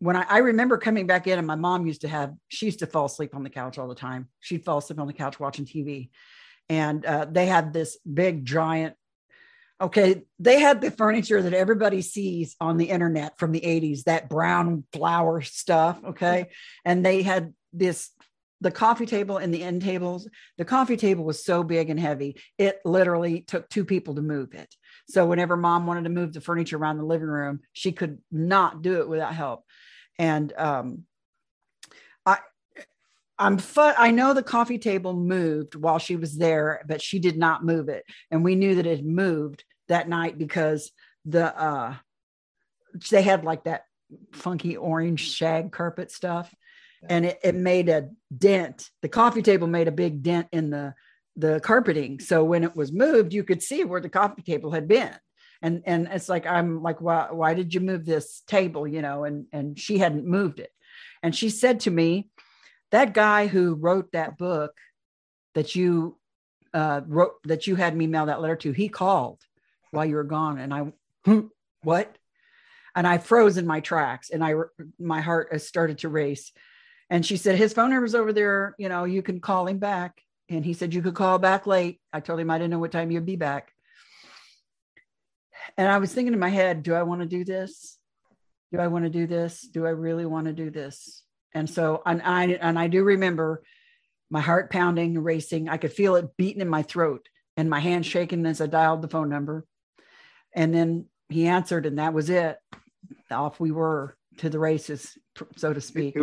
when 0.00 0.16
I, 0.16 0.26
I, 0.28 0.38
remember 0.38 0.76
coming 0.76 1.06
back 1.06 1.26
in, 1.26 1.38
and 1.38 1.46
my 1.46 1.54
mom 1.54 1.86
used 1.86 2.02
to 2.02 2.08
have, 2.08 2.34
she 2.48 2.66
used 2.66 2.80
to 2.80 2.86
fall 2.86 3.06
asleep 3.06 3.34
on 3.34 3.42
the 3.42 3.50
couch 3.50 3.78
all 3.78 3.88
the 3.88 3.94
time. 3.94 4.28
She'd 4.40 4.64
fall 4.64 4.78
asleep 4.78 5.00
on 5.00 5.06
the 5.06 5.12
couch 5.12 5.40
watching 5.40 5.64
TV. 5.64 6.10
And 6.68 7.06
uh, 7.06 7.26
they 7.30 7.46
had 7.46 7.72
this 7.72 7.96
big, 8.00 8.44
giant, 8.44 8.96
okay, 9.80 10.24
they 10.38 10.60
had 10.60 10.80
the 10.80 10.90
furniture 10.90 11.40
that 11.40 11.54
everybody 11.54 12.02
sees 12.02 12.54
on 12.60 12.76
the 12.76 12.90
internet 12.90 13.38
from 13.38 13.52
the 13.52 13.60
80s, 13.60 14.04
that 14.04 14.28
brown 14.28 14.84
flower 14.92 15.40
stuff. 15.40 15.98
Okay. 16.04 16.50
And 16.84 17.06
they 17.06 17.22
had 17.22 17.54
this 17.72 18.10
the 18.60 18.70
coffee 18.70 19.06
table 19.06 19.36
and 19.36 19.52
the 19.52 19.62
end 19.62 19.82
tables 19.82 20.28
the 20.56 20.64
coffee 20.64 20.96
table 20.96 21.24
was 21.24 21.44
so 21.44 21.62
big 21.62 21.90
and 21.90 22.00
heavy 22.00 22.40
it 22.56 22.80
literally 22.84 23.40
took 23.40 23.68
two 23.68 23.84
people 23.84 24.14
to 24.14 24.22
move 24.22 24.54
it. 24.54 24.74
So 25.08 25.26
whenever 25.26 25.56
mom 25.56 25.86
wanted 25.86 26.04
to 26.04 26.10
move 26.10 26.32
the 26.32 26.40
furniture 26.40 26.76
around 26.76 26.98
the 26.98 27.04
living 27.04 27.28
room 27.28 27.60
she 27.72 27.92
could 27.92 28.18
not 28.30 28.82
do 28.82 29.00
it 29.00 29.08
without 29.08 29.34
help. 29.34 29.64
And 30.18 30.52
um, 30.56 31.04
i 32.26 32.38
i'm 33.38 33.58
i 33.76 34.10
know 34.10 34.34
the 34.34 34.42
coffee 34.42 34.78
table 34.78 35.14
moved 35.14 35.74
while 35.76 35.98
she 35.98 36.16
was 36.16 36.36
there 36.36 36.82
but 36.86 37.00
she 37.00 37.18
did 37.18 37.36
not 37.36 37.64
move 37.64 37.88
it. 37.88 38.04
And 38.30 38.44
we 38.44 38.54
knew 38.54 38.76
that 38.76 38.86
it 38.86 39.04
moved 39.04 39.64
that 39.88 40.08
night 40.08 40.38
because 40.38 40.90
the 41.24 41.56
uh 41.58 41.94
they 43.10 43.22
had 43.22 43.44
like 43.44 43.64
that 43.64 43.82
funky 44.32 44.76
orange 44.76 45.20
shag 45.20 45.70
carpet 45.70 46.10
stuff 46.10 46.52
and 47.08 47.26
it, 47.26 47.38
it 47.42 47.54
made 47.54 47.88
a 47.88 48.10
dent. 48.36 48.90
The 49.02 49.08
coffee 49.08 49.42
table 49.42 49.66
made 49.66 49.88
a 49.88 49.92
big 49.92 50.22
dent 50.22 50.48
in 50.52 50.70
the 50.70 50.94
the 51.36 51.60
carpeting. 51.60 52.18
So 52.18 52.42
when 52.42 52.64
it 52.64 52.74
was 52.74 52.90
moved, 52.92 53.32
you 53.32 53.44
could 53.44 53.62
see 53.62 53.84
where 53.84 54.00
the 54.00 54.08
coffee 54.08 54.42
table 54.42 54.72
had 54.72 54.88
been. 54.88 55.14
And 55.62 55.82
and 55.86 56.08
it's 56.10 56.28
like 56.28 56.46
I'm 56.46 56.82
like, 56.82 57.00
why 57.00 57.28
why 57.30 57.54
did 57.54 57.74
you 57.74 57.80
move 57.80 58.04
this 58.04 58.42
table? 58.46 58.86
You 58.86 59.02
know, 59.02 59.24
and 59.24 59.46
and 59.52 59.78
she 59.78 59.98
hadn't 59.98 60.26
moved 60.26 60.60
it. 60.60 60.70
And 61.22 61.34
she 61.34 61.50
said 61.50 61.80
to 61.80 61.90
me, 61.90 62.28
that 62.90 63.12
guy 63.12 63.46
who 63.46 63.74
wrote 63.74 64.12
that 64.12 64.38
book 64.38 64.72
that 65.54 65.74
you 65.74 66.16
uh, 66.74 67.00
wrote 67.06 67.34
that 67.44 67.66
you 67.66 67.76
had 67.76 67.96
me 67.96 68.06
mail 68.06 68.26
that 68.26 68.40
letter 68.40 68.56
to, 68.56 68.72
he 68.72 68.88
called 68.88 69.40
while 69.90 70.04
you 70.04 70.16
were 70.16 70.24
gone. 70.24 70.58
And 70.58 70.74
I, 70.74 70.92
what? 71.82 72.16
And 72.94 73.06
I 73.06 73.18
froze 73.18 73.56
in 73.56 73.66
my 73.66 73.80
tracks 73.80 74.30
and 74.30 74.44
I, 74.44 74.54
my 74.98 75.20
heart 75.20 75.60
started 75.60 75.98
to 75.98 76.08
race. 76.08 76.52
And 77.10 77.24
she 77.24 77.36
said, 77.36 77.56
his 77.56 77.72
phone 77.72 77.90
number's 77.90 78.14
over 78.14 78.32
there. 78.32 78.74
You 78.78 78.88
know, 78.88 79.04
you 79.04 79.22
can 79.22 79.40
call 79.40 79.66
him 79.66 79.78
back. 79.78 80.20
And 80.48 80.64
he 80.64 80.72
said, 80.72 80.94
you 80.94 81.02
could 81.02 81.14
call 81.14 81.38
back 81.38 81.66
late. 81.66 82.00
I 82.12 82.20
told 82.20 82.40
him 82.40 82.50
I 82.50 82.58
didn't 82.58 82.70
know 82.70 82.78
what 82.78 82.92
time 82.92 83.10
you'd 83.10 83.26
be 83.26 83.36
back. 83.36 83.72
And 85.76 85.88
I 85.88 85.98
was 85.98 86.12
thinking 86.12 86.32
in 86.32 86.38
my 86.38 86.48
head, 86.48 86.82
do 86.82 86.94
I 86.94 87.02
want 87.02 87.20
to 87.20 87.26
do 87.26 87.44
this? 87.44 87.98
Do 88.72 88.78
I 88.78 88.88
want 88.88 89.04
to 89.04 89.10
do 89.10 89.26
this? 89.26 89.62
Do 89.62 89.86
I 89.86 89.90
really 89.90 90.26
want 90.26 90.46
to 90.46 90.52
do 90.52 90.70
this? 90.70 91.22
And 91.54 91.68
so, 91.68 92.02
and 92.04 92.20
I, 92.22 92.44
and 92.46 92.78
I 92.78 92.88
do 92.88 93.02
remember 93.02 93.62
my 94.30 94.40
heart 94.40 94.70
pounding, 94.70 95.18
racing. 95.18 95.68
I 95.68 95.78
could 95.78 95.92
feel 95.92 96.16
it 96.16 96.36
beating 96.36 96.60
in 96.60 96.68
my 96.68 96.82
throat 96.82 97.28
and 97.56 97.70
my 97.70 97.80
hand 97.80 98.04
shaking 98.04 98.44
as 98.46 98.60
I 98.60 98.66
dialed 98.66 99.02
the 99.02 99.08
phone 99.08 99.28
number. 99.28 99.66
And 100.54 100.74
then 100.74 101.06
he 101.28 101.46
answered, 101.46 101.86
and 101.86 101.98
that 101.98 102.12
was 102.14 102.28
it. 102.30 102.58
Off 103.30 103.60
we 103.60 103.70
were 103.70 104.16
to 104.38 104.48
the 104.48 104.58
races, 104.58 105.16
so 105.56 105.72
to 105.72 105.80
speak 105.80 106.16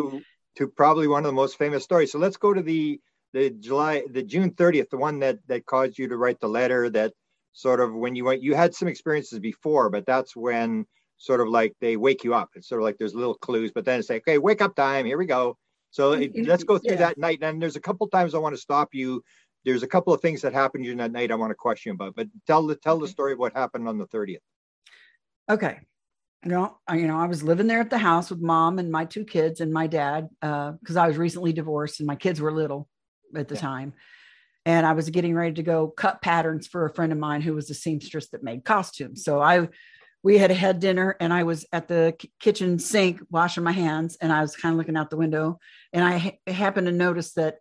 to 0.58 0.68
probably 0.68 1.08
one 1.08 1.26
of 1.26 1.30
the 1.30 1.34
most 1.34 1.58
famous 1.58 1.84
stories. 1.84 2.12
So 2.12 2.20
let's 2.20 2.38
go 2.38 2.54
to 2.54 2.62
the 2.62 3.00
the 3.34 3.50
July, 3.50 4.04
the 4.10 4.24
June 4.24 4.52
30th, 4.52 4.90
the 4.90 4.98
one 4.98 5.20
that 5.20 5.40
that 5.48 5.66
caused 5.66 5.98
you 5.98 6.08
to 6.08 6.18
write 6.18 6.40
the 6.40 6.48
letter. 6.48 6.90
That 6.90 7.14
sort 7.54 7.80
of 7.80 7.94
when 7.94 8.16
you 8.16 8.26
went, 8.26 8.42
you 8.42 8.56
had 8.56 8.74
some 8.74 8.88
experiences 8.88 9.40
before, 9.40 9.90
but 9.90 10.06
that's 10.06 10.36
when 10.36 10.86
sort 11.18 11.42
of 11.42 11.50
like 11.50 11.74
they 11.82 11.98
wake 11.98 12.24
you 12.24 12.34
up. 12.34 12.50
It's 12.56 12.68
sort 12.68 12.82
of 12.82 12.86
like 12.86 12.98
there's 12.98 13.16
little 13.16 13.36
clues, 13.36 13.72
but 13.74 13.86
then 13.86 14.00
it's 14.00 14.10
like, 14.10 14.24
okay, 14.28 14.38
wake 14.38 14.62
up 14.62 14.76
time. 14.76 15.06
Here 15.06 15.18
we 15.18 15.26
go. 15.26 15.58
So 15.92 16.14
it, 16.14 16.32
let's 16.46 16.64
go 16.64 16.78
through 16.78 16.92
yeah. 16.92 17.08
that 17.08 17.18
night. 17.18 17.40
And 17.42 17.62
there's 17.62 17.78
a 17.78 17.82
couple 17.82 18.08
times 18.08 18.36
I 18.36 18.40
want 18.40 18.56
to 18.56 18.62
stop 18.62 18.90
you. 18.94 19.24
There's 19.64 19.84
a 19.84 19.88
couple 19.88 20.14
of 20.14 20.22
things 20.22 20.42
that 20.42 20.54
happened 20.54 20.84
during 20.84 21.00
that 21.00 21.12
night 21.12 21.32
I 21.32 21.36
want 21.36 21.52
to 21.52 21.56
question 21.56 21.94
about, 21.94 22.16
but 22.16 22.28
tell 22.46 22.68
the 22.68 22.76
tell 22.76 23.00
the 23.00 23.08
story 23.08 23.34
of 23.34 23.40
what 23.40 23.54
happened 23.54 23.88
on 23.88 23.98
the 23.98 24.08
30th. 24.08 24.38
Okay 25.50 25.80
you 26.46 26.52
know, 26.52 26.78
I, 26.88 26.98
you 26.98 27.08
know, 27.08 27.18
I 27.18 27.26
was 27.26 27.42
living 27.42 27.66
there 27.66 27.80
at 27.80 27.90
the 27.90 27.98
house 27.98 28.30
with 28.30 28.40
mom 28.40 28.78
and 28.78 28.92
my 28.92 29.06
two 29.06 29.26
kids 29.26 29.62
and 29.62 29.74
my 29.74 29.88
dad 29.88 30.30
because 30.40 30.96
uh, 30.96 31.02
I 31.02 31.08
was 31.08 31.18
recently 31.18 31.54
divorced 31.54 32.00
and 32.00 32.06
my 32.06 32.16
kids 32.16 32.40
were 32.40 32.52
little 32.52 32.88
at 33.36 33.48
the 33.48 33.56
yeah. 33.56 33.62
time. 33.62 33.94
And 34.64 34.86
I 34.86 34.94
was 34.94 35.10
getting 35.10 35.36
ready 35.36 35.56
to 35.56 35.64
go 35.64 35.88
cut 35.88 36.22
patterns 36.22 36.68
for 36.68 36.86
a 36.86 36.94
friend 36.94 37.12
of 37.12 37.18
mine 37.18 37.42
who 37.42 37.56
was 37.56 37.70
a 37.72 37.74
seamstress 37.74 38.30
that 38.30 38.44
made 38.44 38.64
costumes. 38.64 39.24
So 39.24 39.42
I 39.42 39.70
we 40.24 40.38
had 40.38 40.52
had 40.52 40.80
dinner 40.80 41.16
and 41.20 41.32
I 41.34 41.44
was 41.44 41.66
at 41.72 41.88
the 41.88 42.16
kitchen 42.40 42.80
sink 42.80 43.22
washing 43.30 43.64
my 43.64 43.72
hands 43.72 44.18
and 44.22 44.32
I 44.32 44.42
was 44.42 44.56
kind 44.56 44.74
of 44.74 44.78
looking 44.78 44.98
out 44.98 45.12
the 45.12 45.18
window 45.18 45.60
and 45.94 46.04
I 46.04 46.18
ha- 46.18 46.40
happened 46.52 46.88
to 46.88 46.94
notice 46.94 47.34
that 47.34 47.58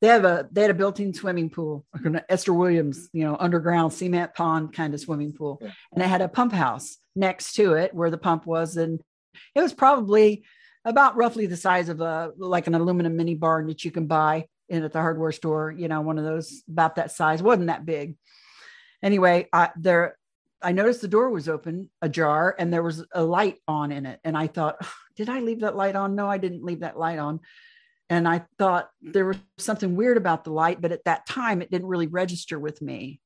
they 0.00 0.08
have 0.08 0.24
a 0.24 0.48
they 0.52 0.62
had 0.62 0.70
a 0.70 0.74
built-in 0.74 1.14
swimming 1.14 1.50
pool, 1.50 1.84
like 1.94 2.04
an 2.04 2.20
Esther 2.28 2.52
Williams, 2.52 3.08
you 3.12 3.24
know, 3.24 3.36
underground 3.38 3.92
cement 3.92 4.34
pond 4.34 4.72
kind 4.72 4.94
of 4.94 5.00
swimming 5.00 5.32
pool. 5.32 5.58
Yeah. 5.60 5.70
And 5.92 6.02
it 6.02 6.06
had 6.06 6.20
a 6.20 6.28
pump 6.28 6.52
house 6.52 6.98
next 7.14 7.54
to 7.54 7.74
it 7.74 7.94
where 7.94 8.10
the 8.10 8.18
pump 8.18 8.46
was 8.46 8.76
and 8.76 9.00
it 9.54 9.60
was 9.60 9.72
probably 9.72 10.44
about 10.84 11.16
roughly 11.16 11.46
the 11.46 11.56
size 11.56 11.88
of 11.88 12.00
a 12.00 12.32
like 12.36 12.66
an 12.66 12.74
aluminum 12.74 13.16
mini 13.16 13.34
barn 13.34 13.66
that 13.68 13.84
you 13.84 13.90
can 13.90 14.06
buy 14.06 14.46
in 14.68 14.82
at 14.82 14.92
the 14.92 15.00
hardware 15.00 15.32
store, 15.32 15.70
you 15.70 15.88
know, 15.88 16.00
one 16.00 16.18
of 16.18 16.24
those 16.24 16.62
about 16.68 16.96
that 16.96 17.12
size, 17.12 17.42
wasn't 17.42 17.68
that 17.68 17.86
big. 17.86 18.16
Anyway, 19.02 19.48
I 19.52 19.70
there 19.76 20.16
I 20.62 20.72
noticed 20.72 21.00
the 21.00 21.08
door 21.08 21.30
was 21.30 21.48
open, 21.48 21.90
ajar, 22.02 22.54
and 22.58 22.72
there 22.72 22.82
was 22.82 23.04
a 23.12 23.22
light 23.22 23.58
on 23.68 23.92
in 23.92 24.06
it. 24.06 24.20
And 24.24 24.36
I 24.36 24.46
thought, 24.46 24.76
did 25.16 25.28
I 25.28 25.40
leave 25.40 25.60
that 25.60 25.76
light 25.76 25.96
on? 25.96 26.14
No, 26.14 26.28
I 26.28 26.38
didn't 26.38 26.64
leave 26.64 26.80
that 26.80 26.98
light 26.98 27.18
on. 27.18 27.40
And 28.08 28.28
I 28.28 28.44
thought 28.58 28.90
there 29.02 29.26
was 29.26 29.36
something 29.58 29.96
weird 29.96 30.16
about 30.16 30.44
the 30.44 30.52
light, 30.52 30.80
but 30.80 30.92
at 30.92 31.04
that 31.04 31.26
time 31.26 31.60
it 31.60 31.70
didn't 31.70 31.88
really 31.88 32.06
register 32.06 32.58
with 32.58 32.80
me. 32.80 33.20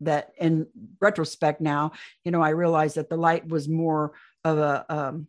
That 0.00 0.32
in 0.38 0.66
retrospect 1.00 1.62
now, 1.62 1.92
you 2.22 2.30
know, 2.30 2.42
I 2.42 2.50
realized 2.50 2.96
that 2.96 3.08
the 3.08 3.16
light 3.16 3.48
was 3.48 3.66
more 3.66 4.12
of 4.44 4.58
a 4.58 4.84
um, 4.90 5.26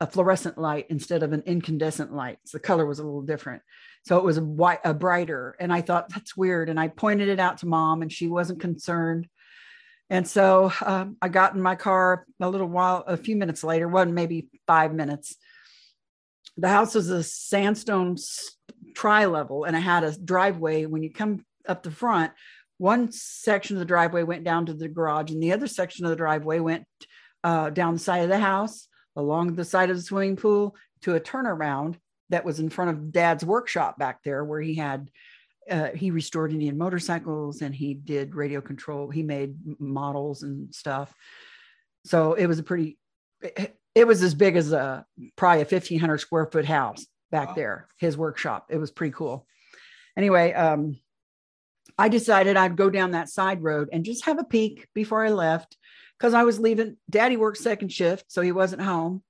a 0.00 0.06
fluorescent 0.06 0.58
light 0.58 0.86
instead 0.90 1.22
of 1.22 1.32
an 1.32 1.42
incandescent 1.46 2.14
light. 2.14 2.38
So 2.44 2.58
the 2.58 2.62
color 2.62 2.84
was 2.84 2.98
a 2.98 3.04
little 3.04 3.22
different. 3.22 3.62
So 4.04 4.18
it 4.18 4.24
was 4.24 4.36
a 4.36 4.44
white, 4.44 4.80
a 4.84 4.92
brighter. 4.92 5.56
And 5.58 5.72
I 5.72 5.80
thought 5.80 6.10
that's 6.10 6.36
weird. 6.36 6.68
And 6.68 6.78
I 6.78 6.88
pointed 6.88 7.28
it 7.28 7.40
out 7.40 7.58
to 7.58 7.66
mom, 7.66 8.02
and 8.02 8.12
she 8.12 8.28
wasn't 8.28 8.60
concerned. 8.60 9.28
And 10.08 10.28
so 10.28 10.70
um, 10.84 11.16
I 11.20 11.28
got 11.28 11.54
in 11.54 11.62
my 11.62 11.74
car 11.74 12.26
a 12.40 12.48
little 12.48 12.68
while, 12.68 13.02
a 13.06 13.16
few 13.16 13.34
minutes 13.36 13.64
later, 13.64 13.88
one 13.88 14.14
maybe 14.14 14.48
five 14.66 14.94
minutes. 14.94 15.36
The 16.56 16.68
house 16.68 16.94
was 16.94 17.10
a 17.10 17.22
sandstone 17.22 18.16
tri 18.94 19.26
level, 19.26 19.64
and 19.64 19.76
it 19.76 19.80
had 19.80 20.04
a 20.04 20.18
driveway. 20.18 20.86
When 20.86 21.02
you 21.02 21.12
come 21.12 21.44
up 21.68 21.82
the 21.82 21.90
front, 21.90 22.32
one 22.78 23.12
section 23.12 23.76
of 23.76 23.80
the 23.80 23.86
driveway 23.86 24.22
went 24.22 24.44
down 24.44 24.66
to 24.66 24.74
the 24.74 24.88
garage, 24.88 25.30
and 25.30 25.42
the 25.42 25.52
other 25.52 25.66
section 25.66 26.04
of 26.04 26.10
the 26.10 26.16
driveway 26.16 26.60
went 26.60 26.86
uh, 27.44 27.70
down 27.70 27.94
the 27.94 28.00
side 28.00 28.22
of 28.22 28.28
the 28.28 28.38
house, 28.38 28.88
along 29.16 29.54
the 29.54 29.64
side 29.64 29.90
of 29.90 29.96
the 29.96 30.02
swimming 30.02 30.36
pool, 30.36 30.76
to 31.02 31.14
a 31.14 31.20
turnaround 31.20 31.96
that 32.30 32.44
was 32.44 32.58
in 32.58 32.70
front 32.70 32.90
of 32.90 33.12
Dad's 33.12 33.44
workshop 33.44 33.98
back 33.98 34.22
there, 34.24 34.44
where 34.44 34.60
he 34.60 34.74
had 34.74 35.10
uh, 35.70 35.88
he 35.94 36.10
restored 36.10 36.52
Indian 36.52 36.78
motorcycles 36.78 37.60
and 37.60 37.74
he 37.74 37.94
did 37.94 38.34
radio 38.34 38.60
control. 38.60 39.10
He 39.10 39.22
made 39.22 39.56
models 39.80 40.42
and 40.42 40.72
stuff. 40.74 41.12
So 42.04 42.34
it 42.34 42.46
was 42.46 42.60
a 42.60 42.62
pretty, 42.62 42.98
it, 43.96 44.06
was 44.06 44.22
as 44.22 44.34
big 44.34 44.56
as 44.56 44.72
a 44.72 45.04
probably 45.36 45.62
a 45.62 45.64
1500 45.64 46.18
square 46.18 46.46
foot 46.46 46.64
house 46.64 47.06
back 47.30 47.48
Wow. 47.48 47.54
there, 47.54 47.88
his 47.96 48.16
workshop. 48.16 48.66
It 48.70 48.76
was 48.76 48.90
pretty 48.90 49.12
cool. 49.12 49.46
Anyway, 50.16 50.52
um, 50.52 50.98
I 51.98 52.08
decided 52.08 52.56
I'd 52.56 52.76
go 52.76 52.90
down 52.90 53.12
that 53.12 53.28
side 53.28 53.62
road 53.62 53.88
and 53.92 54.04
just 54.04 54.26
have 54.26 54.38
a 54.38 54.44
peek 54.44 54.88
before 54.94 55.24
I 55.24 55.30
left 55.30 55.76
because 56.18 56.34
I 56.34 56.44
was 56.44 56.58
leaving. 56.60 56.96
Daddy 57.10 57.36
worked 57.36 57.58
second 57.58 57.92
shift, 57.92 58.26
so 58.28 58.42
he 58.42 58.52
wasn't 58.52 58.82
home. 58.82 59.22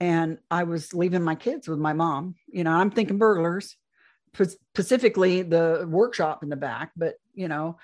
And 0.00 0.38
I 0.50 0.64
was 0.64 0.92
leaving 0.92 1.22
my 1.22 1.34
kids 1.36 1.68
with 1.68 1.78
my 1.78 1.94
mom. 1.94 2.34
You 2.48 2.64
know, 2.64 2.72
I'm 2.72 2.90
thinking 2.90 3.18
burglars 3.18 3.76
specifically 4.34 5.42
the 5.42 5.86
workshop 5.88 6.42
in 6.42 6.50
the 6.50 6.56
back, 6.56 6.90
but 6.96 7.14
you 7.34 7.48
know, 7.48 7.78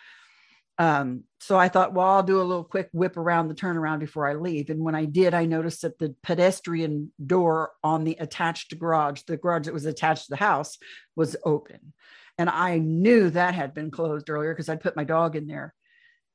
um, 0.82 1.22
so 1.38 1.56
I 1.56 1.68
thought, 1.68 1.94
well, 1.94 2.08
I'll 2.08 2.24
do 2.24 2.40
a 2.40 2.42
little 2.42 2.64
quick 2.64 2.88
whip 2.92 3.16
around 3.16 3.46
the 3.46 3.54
turnaround 3.54 4.00
before 4.00 4.28
I 4.28 4.34
leave. 4.34 4.68
And 4.68 4.80
when 4.80 4.96
I 4.96 5.04
did, 5.04 5.32
I 5.32 5.44
noticed 5.44 5.82
that 5.82 5.96
the 5.96 6.16
pedestrian 6.24 7.12
door 7.24 7.70
on 7.84 8.02
the 8.02 8.16
attached 8.18 8.76
garage, 8.80 9.22
the 9.28 9.36
garage 9.36 9.66
that 9.66 9.74
was 9.74 9.86
attached 9.86 10.24
to 10.24 10.30
the 10.30 10.36
house, 10.36 10.78
was 11.14 11.36
open. 11.44 11.92
And 12.36 12.50
I 12.50 12.78
knew 12.78 13.30
that 13.30 13.54
had 13.54 13.74
been 13.74 13.92
closed 13.92 14.28
earlier 14.28 14.52
because 14.52 14.68
I'd 14.68 14.80
put 14.80 14.96
my 14.96 15.04
dog 15.04 15.36
in 15.36 15.46
there. 15.46 15.72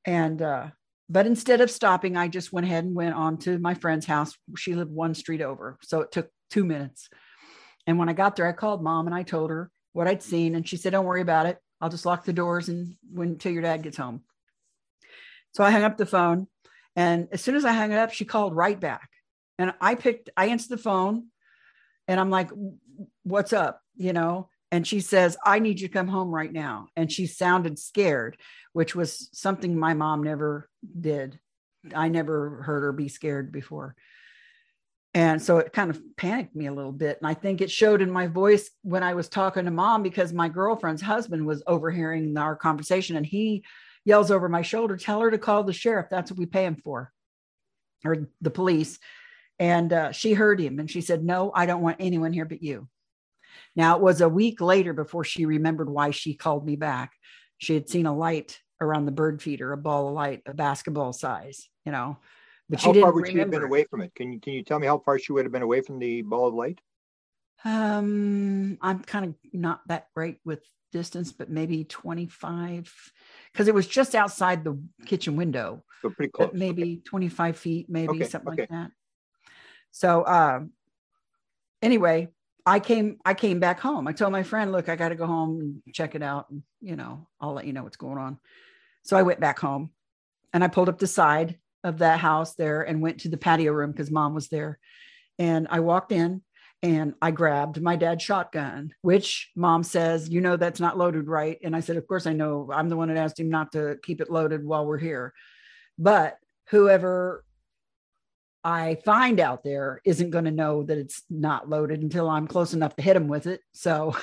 And 0.05 0.41
uh, 0.41 0.67
but 1.09 1.25
instead 1.25 1.59
of 1.59 1.69
stopping, 1.69 2.15
I 2.15 2.29
just 2.29 2.53
went 2.53 2.67
ahead 2.67 2.85
and 2.85 2.95
went 2.95 3.15
on 3.15 3.39
to 3.39 3.59
my 3.59 3.73
friend's 3.73 4.05
house. 4.05 4.33
She 4.55 4.75
lived 4.75 4.91
one 4.91 5.13
street 5.13 5.41
over. 5.41 5.77
So 5.83 5.99
it 5.99 6.13
took 6.13 6.29
two 6.51 6.63
minutes. 6.63 7.09
And 7.85 7.99
when 7.99 8.07
I 8.07 8.13
got 8.13 8.37
there, 8.37 8.47
I 8.47 8.53
called 8.53 8.81
mom 8.81 9.07
and 9.07 9.15
I 9.15 9.23
told 9.23 9.49
her 9.49 9.69
what 9.91 10.07
I'd 10.07 10.23
seen. 10.23 10.55
And 10.55 10.65
she 10.65 10.77
said, 10.77 10.91
Don't 10.91 11.05
worry 11.05 11.21
about 11.21 11.47
it. 11.47 11.57
I'll 11.81 11.89
just 11.89 12.05
lock 12.05 12.23
the 12.23 12.31
doors 12.31 12.69
and 12.69 12.95
when 13.11 13.29
until 13.29 13.51
your 13.51 13.63
dad 13.63 13.83
gets 13.83 13.97
home. 13.97 14.21
So 15.57 15.63
I 15.63 15.71
hung 15.71 15.83
up 15.83 15.97
the 15.97 16.05
phone. 16.05 16.45
And 16.95 17.29
as 17.31 17.41
soon 17.41 17.55
as 17.55 17.65
I 17.65 17.73
hung 17.73 17.91
it 17.91 17.97
up, 17.97 18.13
she 18.13 18.25
called 18.25 18.55
right 18.55 18.79
back. 18.79 19.09
And 19.57 19.73
I 19.81 19.95
picked, 19.95 20.29
I 20.37 20.49
answered 20.49 20.69
the 20.69 20.81
phone 20.81 21.29
and 22.07 22.19
I'm 22.19 22.29
like, 22.29 22.51
What's 23.23 23.53
up? 23.53 23.81
You 23.95 24.13
know? 24.13 24.49
And 24.71 24.85
she 24.85 24.99
says, 24.99 25.35
I 25.43 25.57
need 25.57 25.79
you 25.79 25.87
to 25.87 25.93
come 25.93 26.07
home 26.07 26.29
right 26.29 26.53
now. 26.53 26.89
And 26.95 27.11
she 27.11 27.25
sounded 27.25 27.79
scared, 27.79 28.37
which 28.73 28.93
was 28.95 29.29
something 29.33 29.75
my 29.75 29.95
mom 29.95 30.21
never 30.21 30.69
did. 30.99 31.39
I 31.95 32.09
never 32.09 32.61
heard 32.61 32.83
her 32.83 32.91
be 32.91 33.07
scared 33.07 33.51
before. 33.51 33.95
And 35.15 35.41
so 35.41 35.57
it 35.57 35.73
kind 35.73 35.89
of 35.89 35.99
panicked 36.17 36.55
me 36.55 36.67
a 36.67 36.73
little 36.73 36.91
bit. 36.91 37.17
And 37.19 37.27
I 37.27 37.33
think 37.33 37.61
it 37.61 37.71
showed 37.71 38.03
in 38.03 38.11
my 38.11 38.27
voice 38.27 38.69
when 38.83 39.01
I 39.01 39.15
was 39.15 39.27
talking 39.27 39.65
to 39.65 39.71
mom 39.71 40.03
because 40.03 40.33
my 40.33 40.49
girlfriend's 40.49 41.01
husband 41.01 41.47
was 41.47 41.63
overhearing 41.65 42.37
our 42.37 42.55
conversation 42.55 43.17
and 43.17 43.25
he 43.25 43.63
yells 44.07 44.31
over 44.31 44.47
my 44.47 44.61
shoulder, 44.61 44.95
Tell 44.95 45.19
her 45.21 45.29
to 45.29 45.37
call 45.37 45.63
the 45.63 45.73
sheriff. 45.73 46.07
That's 46.09 46.31
what 46.31 46.39
we 46.39 46.45
pay 46.45 46.65
him 46.65 46.77
for, 46.77 47.11
or 48.05 48.29
the 48.41 48.49
police. 48.49 48.97
And 49.59 49.91
uh, 49.91 50.11
she 50.11 50.33
heard 50.33 50.61
him 50.61 50.79
and 50.79 50.89
she 50.89 51.01
said, 51.01 51.23
No, 51.23 51.51
I 51.53 51.65
don't 51.65 51.81
want 51.81 51.97
anyone 51.99 52.31
here 52.31 52.45
but 52.45 52.63
you. 52.63 52.87
Now 53.75 53.97
it 53.97 54.01
was 54.01 54.21
a 54.21 54.29
week 54.29 54.61
later 54.61 54.93
before 54.93 55.23
she 55.23 55.45
remembered 55.45 55.89
why 55.89 56.11
she 56.11 56.35
called 56.35 56.65
me 56.65 56.75
back. 56.75 57.11
She 57.57 57.73
had 57.73 57.89
seen 57.89 58.05
a 58.05 58.15
light 58.15 58.59
around 58.79 59.05
the 59.05 59.11
bird 59.11 59.41
feeder, 59.41 59.73
a 59.73 59.77
ball 59.77 60.07
of 60.07 60.13
light, 60.13 60.43
a 60.45 60.53
basketball 60.53 61.11
size, 61.11 61.67
you 61.85 61.91
know. 61.91 62.17
But 62.69 62.79
she 62.79 62.87
how 62.87 62.93
didn't 62.93 63.03
far 63.03 63.13
would 63.13 63.27
she 63.27 63.39
have 63.39 63.51
been 63.51 63.63
away 63.63 63.85
from 63.85 64.01
it? 64.01 64.13
Can 64.15 64.31
you 64.31 64.39
can 64.39 64.53
you 64.53 64.63
tell 64.63 64.79
me 64.79 64.87
how 64.87 64.99
far 64.99 65.19
she 65.19 65.33
would 65.33 65.45
have 65.45 65.51
been 65.51 65.63
away 65.63 65.81
from 65.81 65.99
the 65.99 66.21
ball 66.21 66.47
of 66.47 66.53
light? 66.53 66.79
Um, 67.65 68.77
I'm 68.81 68.99
kind 68.99 69.25
of 69.25 69.35
not 69.51 69.81
that 69.87 70.07
great 70.15 70.37
with 70.45 70.61
distance, 70.97 71.31
but 71.31 71.49
maybe 71.49 71.83
25, 71.83 73.13
because 73.51 73.67
it 73.67 73.75
was 73.75 73.85
just 73.85 74.15
outside 74.15 74.63
the 74.63 74.81
kitchen 75.05 75.35
window, 75.35 75.83
So 76.01 76.09
pretty 76.09 76.31
close. 76.31 76.51
maybe 76.53 77.01
25 77.05 77.57
feet, 77.57 77.85
maybe 77.87 78.19
Okay, 78.19 78.29
something 78.29 78.51
okay. 78.53 78.61
like 78.63 78.69
that. 78.69 78.91
So, 79.91 80.25
um, 80.25 80.71
anyway, 81.83 82.29
I 82.65 82.79
came, 82.79 83.17
I 83.23 83.35
came 83.35 83.59
back 83.59 83.79
home. 83.79 84.07
I 84.07 84.11
told 84.13 84.31
my 84.31 84.43
friend, 84.43 84.71
look, 84.71 84.89
I 84.89 84.95
got 84.95 85.09
to 85.09 85.15
go 85.15 85.27
home 85.27 85.81
and 85.85 85.93
check 85.93 86.15
it 86.15 86.23
out. 86.23 86.49
And, 86.49 86.63
you 86.81 86.95
know, 86.95 87.27
I'll 87.39 87.53
let 87.53 87.65
you 87.67 87.73
know 87.73 87.83
what's 87.83 87.97
going 87.97 88.17
on. 88.17 88.39
So 89.03 89.15
I 89.15 89.21
went 89.21 89.39
back 89.39 89.59
home 89.59 89.91
and 90.51 90.63
I 90.63 90.67
pulled 90.67 90.89
up 90.89 90.97
the 90.97 91.07
side 91.07 91.59
of 91.83 91.99
that 91.99 92.19
house 92.19 92.55
there 92.55 92.81
and 92.81 93.01
went 93.01 93.19
to 93.21 93.29
the 93.29 93.37
patio 93.37 93.71
room 93.71 93.91
because 93.91 94.09
mom 94.09 94.33
was 94.33 94.47
there. 94.47 94.79
And 95.37 95.67
I 95.69 95.79
walked 95.79 96.11
in 96.11 96.41
and 96.83 97.15
I 97.21 97.31
grabbed 97.31 97.81
my 97.81 97.95
dad's 97.95 98.23
shotgun, 98.23 98.93
which 99.01 99.51
mom 99.55 99.83
says, 99.83 100.29
you 100.29 100.41
know, 100.41 100.57
that's 100.57 100.79
not 100.79 100.97
loaded 100.97 101.27
right. 101.27 101.57
And 101.63 101.75
I 101.75 101.79
said, 101.79 101.97
of 101.97 102.07
course 102.07 102.27
I 102.27 102.33
know. 102.33 102.69
I'm 102.71 102.89
the 102.89 102.97
one 102.97 103.07
that 103.07 103.17
asked 103.17 103.39
him 103.39 103.49
not 103.49 103.71
to 103.71 103.97
keep 104.03 104.21
it 104.21 104.31
loaded 104.31 104.63
while 104.63 104.85
we're 104.85 104.99
here. 104.99 105.33
But 105.97 106.37
whoever 106.69 107.43
I 108.63 108.97
find 109.05 109.39
out 109.39 109.63
there 109.63 110.01
isn't 110.05 110.29
going 110.29 110.45
to 110.45 110.51
know 110.51 110.83
that 110.83 110.97
it's 110.97 111.23
not 111.29 111.69
loaded 111.69 112.01
until 112.01 112.29
I'm 112.29 112.47
close 112.47 112.73
enough 112.73 112.95
to 112.97 113.01
hit 113.01 113.15
him 113.15 113.27
with 113.27 113.47
it. 113.47 113.61
So, 113.73 114.15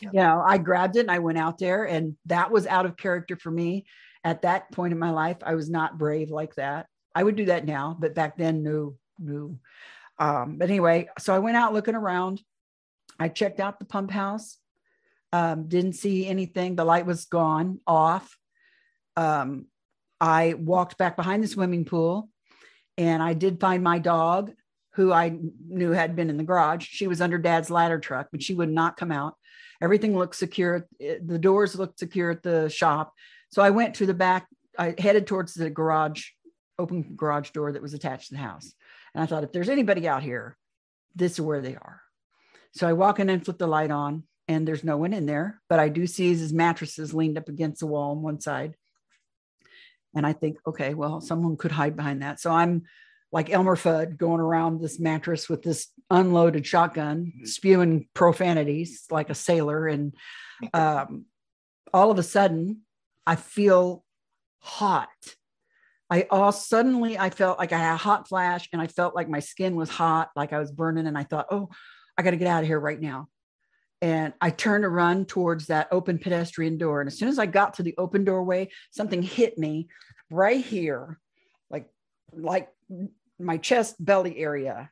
you 0.00 0.12
know, 0.12 0.42
I 0.46 0.58
grabbed 0.58 0.96
it 0.96 1.00
and 1.00 1.10
I 1.10 1.18
went 1.18 1.38
out 1.38 1.58
there, 1.58 1.84
and 1.84 2.16
that 2.26 2.50
was 2.50 2.66
out 2.66 2.86
of 2.86 2.96
character 2.96 3.36
for 3.36 3.50
me. 3.50 3.86
At 4.24 4.42
that 4.42 4.70
point 4.72 4.92
in 4.92 4.98
my 4.98 5.10
life, 5.10 5.38
I 5.42 5.54
was 5.54 5.68
not 5.70 5.98
brave 5.98 6.30
like 6.30 6.54
that. 6.56 6.86
I 7.14 7.22
would 7.22 7.36
do 7.36 7.46
that 7.46 7.64
now, 7.64 7.96
but 7.98 8.14
back 8.14 8.36
then, 8.36 8.62
no, 8.62 8.96
no. 9.18 9.58
Um, 10.18 10.56
but 10.58 10.70
anyway, 10.70 11.08
so 11.18 11.34
I 11.34 11.38
went 11.38 11.56
out 11.56 11.74
looking 11.74 11.94
around. 11.94 12.40
I 13.18 13.28
checked 13.28 13.60
out 13.60 13.78
the 13.78 13.84
pump 13.84 14.10
house. 14.10 14.58
Um, 15.32 15.68
didn't 15.68 15.94
see 15.94 16.26
anything. 16.26 16.76
The 16.76 16.84
light 16.84 17.06
was 17.06 17.26
gone 17.26 17.80
off. 17.86 18.36
Um, 19.16 19.66
I 20.20 20.54
walked 20.54 20.98
back 20.98 21.16
behind 21.16 21.42
the 21.42 21.48
swimming 21.48 21.84
pool 21.84 22.30
and 22.96 23.22
I 23.22 23.34
did 23.34 23.60
find 23.60 23.82
my 23.82 23.98
dog, 23.98 24.52
who 24.94 25.12
I 25.12 25.36
knew 25.68 25.90
had 25.90 26.16
been 26.16 26.30
in 26.30 26.38
the 26.38 26.44
garage. 26.44 26.86
She 26.86 27.06
was 27.06 27.20
under 27.20 27.38
dad's 27.38 27.70
ladder 27.70 27.98
truck, 27.98 28.28
but 28.32 28.42
she 28.42 28.54
would 28.54 28.70
not 28.70 28.96
come 28.96 29.12
out. 29.12 29.34
Everything 29.82 30.16
looked 30.16 30.36
secure. 30.36 30.86
The 30.98 31.38
doors 31.38 31.76
looked 31.76 31.98
secure 31.98 32.30
at 32.30 32.42
the 32.42 32.70
shop. 32.70 33.12
So 33.50 33.62
I 33.62 33.70
went 33.70 33.96
to 33.96 34.06
the 34.06 34.14
back. 34.14 34.46
I 34.78 34.94
headed 34.98 35.26
towards 35.26 35.52
the 35.54 35.68
garage, 35.68 36.28
open 36.78 37.14
garage 37.14 37.50
door 37.50 37.72
that 37.72 37.82
was 37.82 37.94
attached 37.94 38.28
to 38.28 38.34
the 38.34 38.40
house. 38.40 38.72
And 39.16 39.22
I 39.22 39.26
thought, 39.26 39.44
if 39.44 39.52
there's 39.52 39.70
anybody 39.70 40.06
out 40.06 40.22
here, 40.22 40.58
this 41.14 41.32
is 41.32 41.40
where 41.40 41.62
they 41.62 41.74
are. 41.74 42.02
So 42.72 42.86
I 42.86 42.92
walk 42.92 43.18
in 43.18 43.30
and 43.30 43.42
flip 43.42 43.56
the 43.56 43.66
light 43.66 43.90
on, 43.90 44.24
and 44.46 44.68
there's 44.68 44.84
no 44.84 44.98
one 44.98 45.14
in 45.14 45.24
there. 45.24 45.62
But 45.70 45.80
I 45.80 45.88
do 45.88 46.06
see 46.06 46.28
his 46.28 46.52
mattresses 46.52 47.14
leaned 47.14 47.38
up 47.38 47.48
against 47.48 47.80
the 47.80 47.86
wall 47.86 48.10
on 48.10 48.20
one 48.20 48.42
side. 48.42 48.74
And 50.14 50.26
I 50.26 50.34
think, 50.34 50.58
okay, 50.66 50.92
well, 50.92 51.22
someone 51.22 51.56
could 51.56 51.72
hide 51.72 51.96
behind 51.96 52.20
that. 52.20 52.40
So 52.40 52.52
I'm 52.52 52.82
like 53.32 53.48
Elmer 53.48 53.76
Fudd 53.76 54.18
going 54.18 54.40
around 54.40 54.82
this 54.82 55.00
mattress 55.00 55.48
with 55.48 55.62
this 55.62 55.88
unloaded 56.10 56.66
shotgun, 56.66 57.32
spewing 57.44 58.08
profanities 58.12 59.06
like 59.10 59.30
a 59.30 59.34
sailor. 59.34 59.86
And 59.86 60.14
um, 60.74 61.24
all 61.94 62.10
of 62.10 62.18
a 62.18 62.22
sudden, 62.22 62.82
I 63.26 63.36
feel 63.36 64.04
hot. 64.58 65.08
I 66.10 66.26
all 66.30 66.52
suddenly 66.52 67.18
I 67.18 67.30
felt 67.30 67.58
like 67.58 67.72
I 67.72 67.78
had 67.78 67.94
a 67.94 67.98
hot 67.98 68.28
flash 68.28 68.68
and 68.72 68.80
I 68.80 68.86
felt 68.86 69.14
like 69.14 69.28
my 69.28 69.40
skin 69.40 69.74
was 69.74 69.90
hot, 69.90 70.30
like 70.36 70.52
I 70.52 70.58
was 70.58 70.70
burning. 70.70 71.06
And 71.06 71.18
I 71.18 71.24
thought, 71.24 71.46
oh, 71.50 71.68
I 72.16 72.22
got 72.22 72.30
to 72.30 72.36
get 72.36 72.48
out 72.48 72.62
of 72.62 72.68
here 72.68 72.78
right 72.80 73.00
now. 73.00 73.28
And 74.02 74.32
I 74.40 74.50
turned 74.50 74.82
to 74.82 74.88
run 74.88 75.24
towards 75.24 75.66
that 75.66 75.88
open 75.90 76.18
pedestrian 76.18 76.78
door. 76.78 77.00
And 77.00 77.08
as 77.08 77.18
soon 77.18 77.28
as 77.28 77.38
I 77.38 77.46
got 77.46 77.74
to 77.74 77.82
the 77.82 77.94
open 77.98 78.24
doorway, 78.24 78.68
something 78.90 79.22
hit 79.22 79.58
me 79.58 79.88
right 80.30 80.64
here, 80.64 81.18
like 81.70 81.88
like 82.32 82.68
my 83.38 83.56
chest 83.56 83.96
belly 83.98 84.38
area 84.38 84.90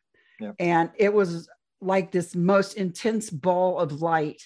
and 0.58 0.90
it 0.96 1.12
was 1.12 1.48
like 1.80 2.10
this 2.10 2.34
most 2.34 2.74
intense 2.74 3.30
ball 3.30 3.78
of 3.78 4.00
light 4.00 4.42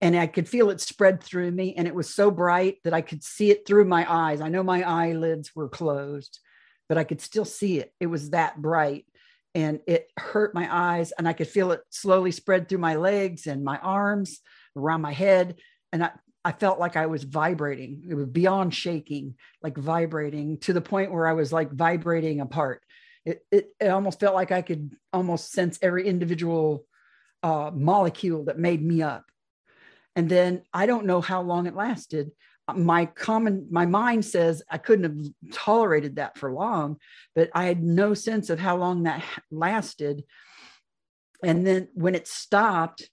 and 0.00 0.16
i 0.16 0.26
could 0.26 0.48
feel 0.48 0.70
it 0.70 0.80
spread 0.80 1.22
through 1.22 1.50
me 1.50 1.74
and 1.76 1.86
it 1.86 1.94
was 1.94 2.12
so 2.12 2.30
bright 2.30 2.78
that 2.84 2.94
i 2.94 3.00
could 3.00 3.22
see 3.22 3.50
it 3.50 3.66
through 3.66 3.84
my 3.84 4.10
eyes 4.10 4.40
i 4.40 4.48
know 4.48 4.62
my 4.62 4.82
eyelids 4.82 5.54
were 5.54 5.68
closed 5.68 6.40
but 6.88 6.98
i 6.98 7.04
could 7.04 7.20
still 7.20 7.44
see 7.44 7.78
it 7.78 7.92
it 8.00 8.06
was 8.06 8.30
that 8.30 8.60
bright 8.60 9.06
and 9.54 9.80
it 9.86 10.10
hurt 10.18 10.54
my 10.54 10.68
eyes 10.70 11.12
and 11.12 11.28
i 11.28 11.32
could 11.32 11.48
feel 11.48 11.72
it 11.72 11.80
slowly 11.90 12.30
spread 12.30 12.68
through 12.68 12.78
my 12.78 12.96
legs 12.96 13.46
and 13.46 13.64
my 13.64 13.78
arms 13.78 14.40
around 14.76 15.00
my 15.00 15.12
head 15.12 15.56
and 15.92 16.02
i 16.04 16.10
I 16.44 16.52
felt 16.52 16.78
like 16.78 16.96
I 16.96 17.06
was 17.06 17.24
vibrating. 17.24 18.04
It 18.08 18.14
was 18.14 18.26
beyond 18.26 18.74
shaking, 18.74 19.36
like 19.62 19.78
vibrating 19.78 20.58
to 20.58 20.74
the 20.74 20.80
point 20.80 21.10
where 21.10 21.26
I 21.26 21.32
was 21.32 21.52
like 21.52 21.72
vibrating 21.72 22.40
apart. 22.40 22.82
It, 23.24 23.42
it, 23.50 23.68
it 23.80 23.88
almost 23.88 24.20
felt 24.20 24.34
like 24.34 24.52
I 24.52 24.60
could 24.60 24.94
almost 25.12 25.52
sense 25.52 25.78
every 25.80 26.06
individual 26.06 26.84
uh, 27.42 27.70
molecule 27.74 28.44
that 28.44 28.58
made 28.58 28.82
me 28.82 29.00
up. 29.00 29.24
And 30.16 30.28
then 30.28 30.62
I 30.72 30.86
don't 30.86 31.06
know 31.06 31.20
how 31.20 31.42
long 31.42 31.66
it 31.66 31.74
lasted. 31.74 32.30
My 32.74 33.06
common, 33.06 33.68
my 33.70 33.84
mind 33.84 34.24
says 34.24 34.62
I 34.70 34.78
couldn't 34.78 35.04
have 35.04 35.52
tolerated 35.52 36.16
that 36.16 36.38
for 36.38 36.52
long, 36.52 36.96
but 37.34 37.50
I 37.54 37.64
had 37.64 37.82
no 37.82 38.14
sense 38.14 38.48
of 38.48 38.58
how 38.58 38.76
long 38.76 39.02
that 39.02 39.22
lasted. 39.50 40.24
And 41.42 41.66
then 41.66 41.88
when 41.94 42.14
it 42.14 42.26
stopped, 42.26 43.10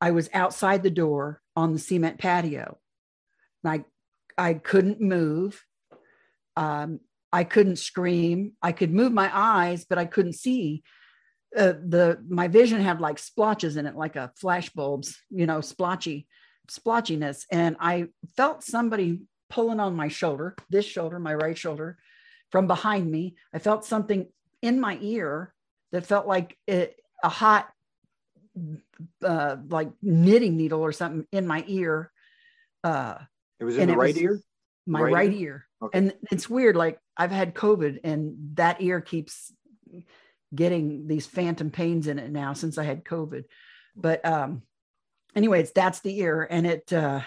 I 0.00 0.12
was 0.12 0.30
outside 0.32 0.82
the 0.82 0.90
door 0.90 1.42
on 1.56 1.72
the 1.72 1.78
cement 1.78 2.18
patio. 2.18 2.78
I, 3.64 3.84
I 4.38 4.54
couldn't 4.54 5.00
move. 5.00 5.64
Um, 6.56 7.00
I 7.32 7.44
couldn't 7.44 7.76
scream. 7.76 8.52
I 8.62 8.72
could 8.72 8.92
move 8.92 9.12
my 9.12 9.30
eyes, 9.32 9.84
but 9.84 9.98
I 9.98 10.06
couldn't 10.06 10.34
see. 10.34 10.82
Uh, 11.56 11.72
the 11.72 12.22
my 12.28 12.48
vision 12.48 12.80
had 12.80 13.00
like 13.00 13.18
splotches 13.18 13.76
in 13.76 13.86
it, 13.86 13.96
like 13.96 14.16
a 14.16 14.32
flash 14.36 14.68
bulbs, 14.70 15.16
you 15.30 15.46
know, 15.46 15.60
splotchy, 15.60 16.26
splotchiness. 16.68 17.46
And 17.50 17.76
I 17.80 18.08
felt 18.36 18.62
somebody 18.62 19.22
pulling 19.48 19.80
on 19.80 19.96
my 19.96 20.08
shoulder, 20.08 20.54
this 20.68 20.84
shoulder, 20.84 21.18
my 21.18 21.34
right 21.34 21.56
shoulder, 21.56 21.98
from 22.52 22.66
behind 22.66 23.10
me. 23.10 23.36
I 23.52 23.58
felt 23.58 23.84
something 23.84 24.28
in 24.62 24.78
my 24.80 24.98
ear 25.00 25.54
that 25.92 26.06
felt 26.06 26.26
like 26.26 26.56
it, 26.66 26.96
a 27.22 27.28
hot 27.28 27.68
uh, 29.24 29.56
like 29.68 29.90
knitting 30.02 30.56
needle 30.56 30.80
or 30.80 30.92
something 30.92 31.26
in 31.32 31.46
my 31.46 31.64
ear. 31.66 32.12
Uh, 32.84 33.16
it 33.60 33.64
was 33.64 33.76
in 33.76 33.88
the 33.88 33.96
right 33.96 34.16
ear. 34.16 34.40
My 34.86 35.02
right, 35.02 35.12
right 35.12 35.32
ear. 35.32 35.38
ear. 35.38 35.66
Okay. 35.82 35.98
And 35.98 36.14
it's 36.30 36.48
weird. 36.48 36.76
Like 36.76 36.98
I've 37.16 37.30
had 37.30 37.54
COVID, 37.54 38.00
and 38.04 38.34
that 38.54 38.80
ear 38.80 39.00
keeps 39.00 39.52
getting 40.54 41.06
these 41.06 41.26
phantom 41.26 41.70
pains 41.70 42.06
in 42.06 42.18
it 42.18 42.30
now 42.30 42.52
since 42.52 42.78
I 42.78 42.84
had 42.84 43.04
COVID. 43.04 43.44
But 43.96 44.24
um, 44.24 44.62
anyways, 45.34 45.72
that's 45.72 46.00
the 46.00 46.18
ear, 46.18 46.46
and 46.48 46.66
it. 46.66 46.92
Uh, 46.92 47.20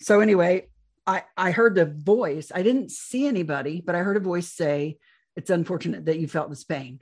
so 0.00 0.20
anyway, 0.20 0.68
I 1.06 1.24
I 1.36 1.50
heard 1.50 1.74
the 1.74 1.86
voice. 1.86 2.50
I 2.54 2.62
didn't 2.62 2.90
see 2.90 3.26
anybody, 3.26 3.82
but 3.84 3.94
I 3.94 3.98
heard 3.98 4.16
a 4.16 4.20
voice 4.20 4.48
say, 4.48 4.98
"It's 5.36 5.50
unfortunate 5.50 6.06
that 6.06 6.18
you 6.18 6.28
felt 6.28 6.50
this 6.50 6.64
pain." 6.64 7.00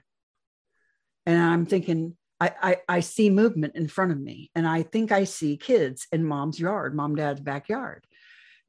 And 1.25 1.39
I'm 1.39 1.65
thinking, 1.65 2.17
I, 2.39 2.51
I, 2.61 2.77
I 2.87 2.99
see 3.01 3.29
movement 3.29 3.75
in 3.75 3.87
front 3.87 4.11
of 4.11 4.19
me, 4.19 4.49
and 4.55 4.67
I 4.67 4.83
think 4.83 5.11
I 5.11 5.25
see 5.25 5.57
kids 5.57 6.07
in 6.11 6.23
mom's 6.23 6.59
yard, 6.59 6.95
mom, 6.95 7.15
dad's 7.15 7.41
backyard. 7.41 8.05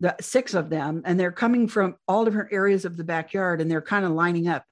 The 0.00 0.16
six 0.20 0.54
of 0.54 0.70
them, 0.70 1.02
and 1.04 1.18
they're 1.20 1.32
coming 1.32 1.68
from 1.68 1.96
all 2.08 2.24
different 2.24 2.52
areas 2.52 2.84
of 2.84 2.96
the 2.96 3.04
backyard, 3.04 3.60
and 3.60 3.70
they're 3.70 3.82
kind 3.82 4.04
of 4.04 4.12
lining 4.12 4.48
up 4.48 4.64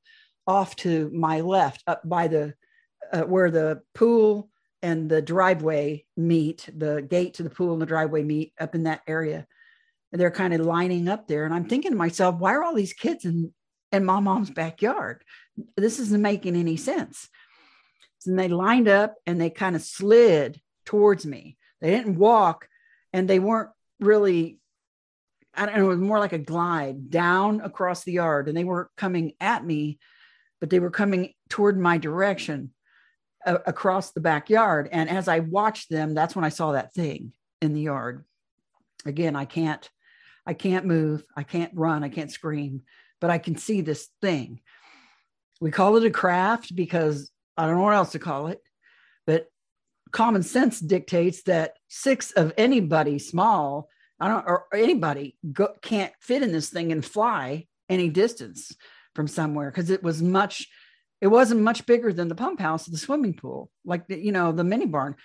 off 0.48 0.74
to 0.76 1.10
my 1.14 1.40
left, 1.40 1.84
up 1.86 2.00
by 2.04 2.26
the 2.26 2.54
uh, 3.12 3.22
where 3.22 3.50
the 3.50 3.82
pool 3.94 4.50
and 4.82 5.08
the 5.08 5.22
driveway 5.22 6.04
meet, 6.16 6.68
the 6.76 7.02
gate 7.02 7.34
to 7.34 7.42
the 7.42 7.50
pool 7.50 7.72
and 7.72 7.82
the 7.82 7.86
driveway 7.86 8.22
meet 8.22 8.52
up 8.58 8.74
in 8.74 8.82
that 8.84 9.02
area. 9.06 9.46
And 10.10 10.20
they're 10.20 10.30
kind 10.30 10.54
of 10.54 10.60
lining 10.60 11.06
up 11.06 11.28
there, 11.28 11.44
and 11.44 11.54
I'm 11.54 11.68
thinking 11.68 11.92
to 11.92 11.96
myself, 11.96 12.36
why 12.36 12.54
are 12.54 12.64
all 12.64 12.74
these 12.74 12.94
kids 12.94 13.24
in 13.24 13.52
in 13.92 14.04
my 14.04 14.18
mom's 14.18 14.50
backyard? 14.50 15.22
This 15.76 16.00
isn't 16.00 16.22
making 16.22 16.56
any 16.56 16.76
sense 16.76 17.28
and 18.26 18.38
they 18.38 18.48
lined 18.48 18.88
up 18.88 19.16
and 19.26 19.40
they 19.40 19.50
kind 19.50 19.76
of 19.76 19.82
slid 19.82 20.60
towards 20.84 21.26
me. 21.26 21.56
They 21.80 21.90
didn't 21.90 22.16
walk 22.16 22.68
and 23.12 23.28
they 23.28 23.38
weren't 23.38 23.70
really, 24.00 24.58
I 25.54 25.66
don't 25.66 25.76
know, 25.76 25.84
it 25.86 25.88
was 25.88 25.98
more 25.98 26.18
like 26.18 26.32
a 26.32 26.38
glide 26.38 27.10
down 27.10 27.60
across 27.60 28.04
the 28.04 28.12
yard 28.12 28.48
and 28.48 28.56
they 28.56 28.64
weren't 28.64 28.90
coming 28.96 29.32
at 29.40 29.64
me, 29.64 29.98
but 30.60 30.70
they 30.70 30.80
were 30.80 30.90
coming 30.90 31.32
toward 31.48 31.78
my 31.78 31.98
direction 31.98 32.72
uh, 33.46 33.58
across 33.66 34.12
the 34.12 34.20
backyard. 34.20 34.88
And 34.90 35.08
as 35.08 35.28
I 35.28 35.40
watched 35.40 35.90
them, 35.90 36.14
that's 36.14 36.34
when 36.34 36.44
I 36.44 36.48
saw 36.48 36.72
that 36.72 36.92
thing 36.92 37.32
in 37.60 37.74
the 37.74 37.82
yard. 37.82 38.24
Again, 39.06 39.36
I 39.36 39.44
can't, 39.44 39.88
I 40.46 40.54
can't 40.54 40.86
move, 40.86 41.24
I 41.36 41.42
can't 41.44 41.72
run, 41.74 42.02
I 42.02 42.08
can't 42.08 42.32
scream, 42.32 42.82
but 43.20 43.30
I 43.30 43.38
can 43.38 43.56
see 43.56 43.80
this 43.80 44.08
thing. 44.20 44.60
We 45.60 45.70
call 45.70 45.96
it 45.96 46.04
a 46.04 46.10
craft 46.10 46.74
because 46.74 47.30
I 47.56 47.66
don't 47.66 47.76
know 47.76 47.82
what 47.82 47.94
else 47.94 48.12
to 48.12 48.18
call 48.18 48.48
it, 48.48 48.60
but 49.26 49.46
common 50.10 50.42
sense 50.42 50.80
dictates 50.80 51.42
that 51.44 51.74
six 51.88 52.32
of 52.32 52.52
anybody 52.56 53.18
small, 53.18 53.88
I 54.20 54.28
don't, 54.28 54.46
or 54.46 54.66
anybody 54.72 55.36
go, 55.52 55.74
can't 55.82 56.12
fit 56.20 56.42
in 56.42 56.52
this 56.52 56.70
thing 56.70 56.92
and 56.92 57.04
fly 57.04 57.66
any 57.88 58.08
distance 58.08 58.72
from 59.18 59.26
somewhere 59.26 59.68
because 59.68 59.90
it 59.90 60.00
was 60.00 60.22
much, 60.22 60.68
it 61.20 61.26
wasn't 61.26 61.60
much 61.60 61.84
bigger 61.86 62.12
than 62.12 62.28
the 62.28 62.36
pump 62.36 62.60
house, 62.60 62.86
the 62.86 62.96
swimming 62.96 63.34
pool, 63.34 63.68
like 63.84 64.06
the, 64.06 64.16
you 64.16 64.30
know 64.30 64.52
the 64.52 64.62
mini 64.62 64.86
barn, 64.86 65.16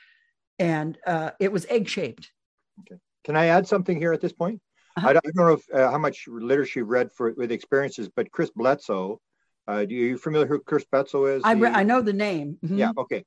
and 0.57 0.97
uh, 1.05 1.29
it 1.39 1.51
was 1.51 1.67
egg 1.69 1.87
shaped. 1.87 2.31
Okay. 2.79 2.99
Can 3.23 3.35
I 3.35 3.45
add 3.45 3.67
something 3.67 3.95
here 3.95 4.11
at 4.11 4.21
this 4.21 4.33
point? 4.33 4.59
Uh-huh. 4.97 5.09
I, 5.09 5.13
don't, 5.13 5.25
I, 5.27 5.29
don't, 5.35 5.45
know 5.45 5.53
if, 5.53 5.63
uh, 5.71 5.91
how 5.91 5.99
much 5.99 6.27
literature 6.27 6.79
you've 6.79 6.89
read 6.89 7.11
for 7.11 7.33
with 7.37 7.51
experiences, 7.51 8.09
but 8.15 8.31
Chris 8.31 8.49
Bledsoe 8.49 9.21
uh, 9.67 9.85
do 9.85 9.95
you 9.95 10.17
familiar 10.17 10.47
who 10.47 10.59
Chris 10.59 10.85
Bledsoe 10.91 11.25
is? 11.25 11.41
I, 11.45 11.53
re- 11.53 11.69
I 11.69 11.83
know 11.83 12.01
the 12.01 12.13
name. 12.13 12.57
Mm-hmm. 12.63 12.77
Yeah. 12.77 12.91
Okay. 12.97 13.23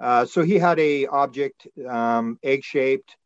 Uh, 0.00 0.24
so 0.24 0.42
he 0.42 0.58
had 0.58 0.78
a 0.78 1.06
object 1.06 1.66
um, 1.88 2.38
egg 2.42 2.62
shaped. 2.64 3.16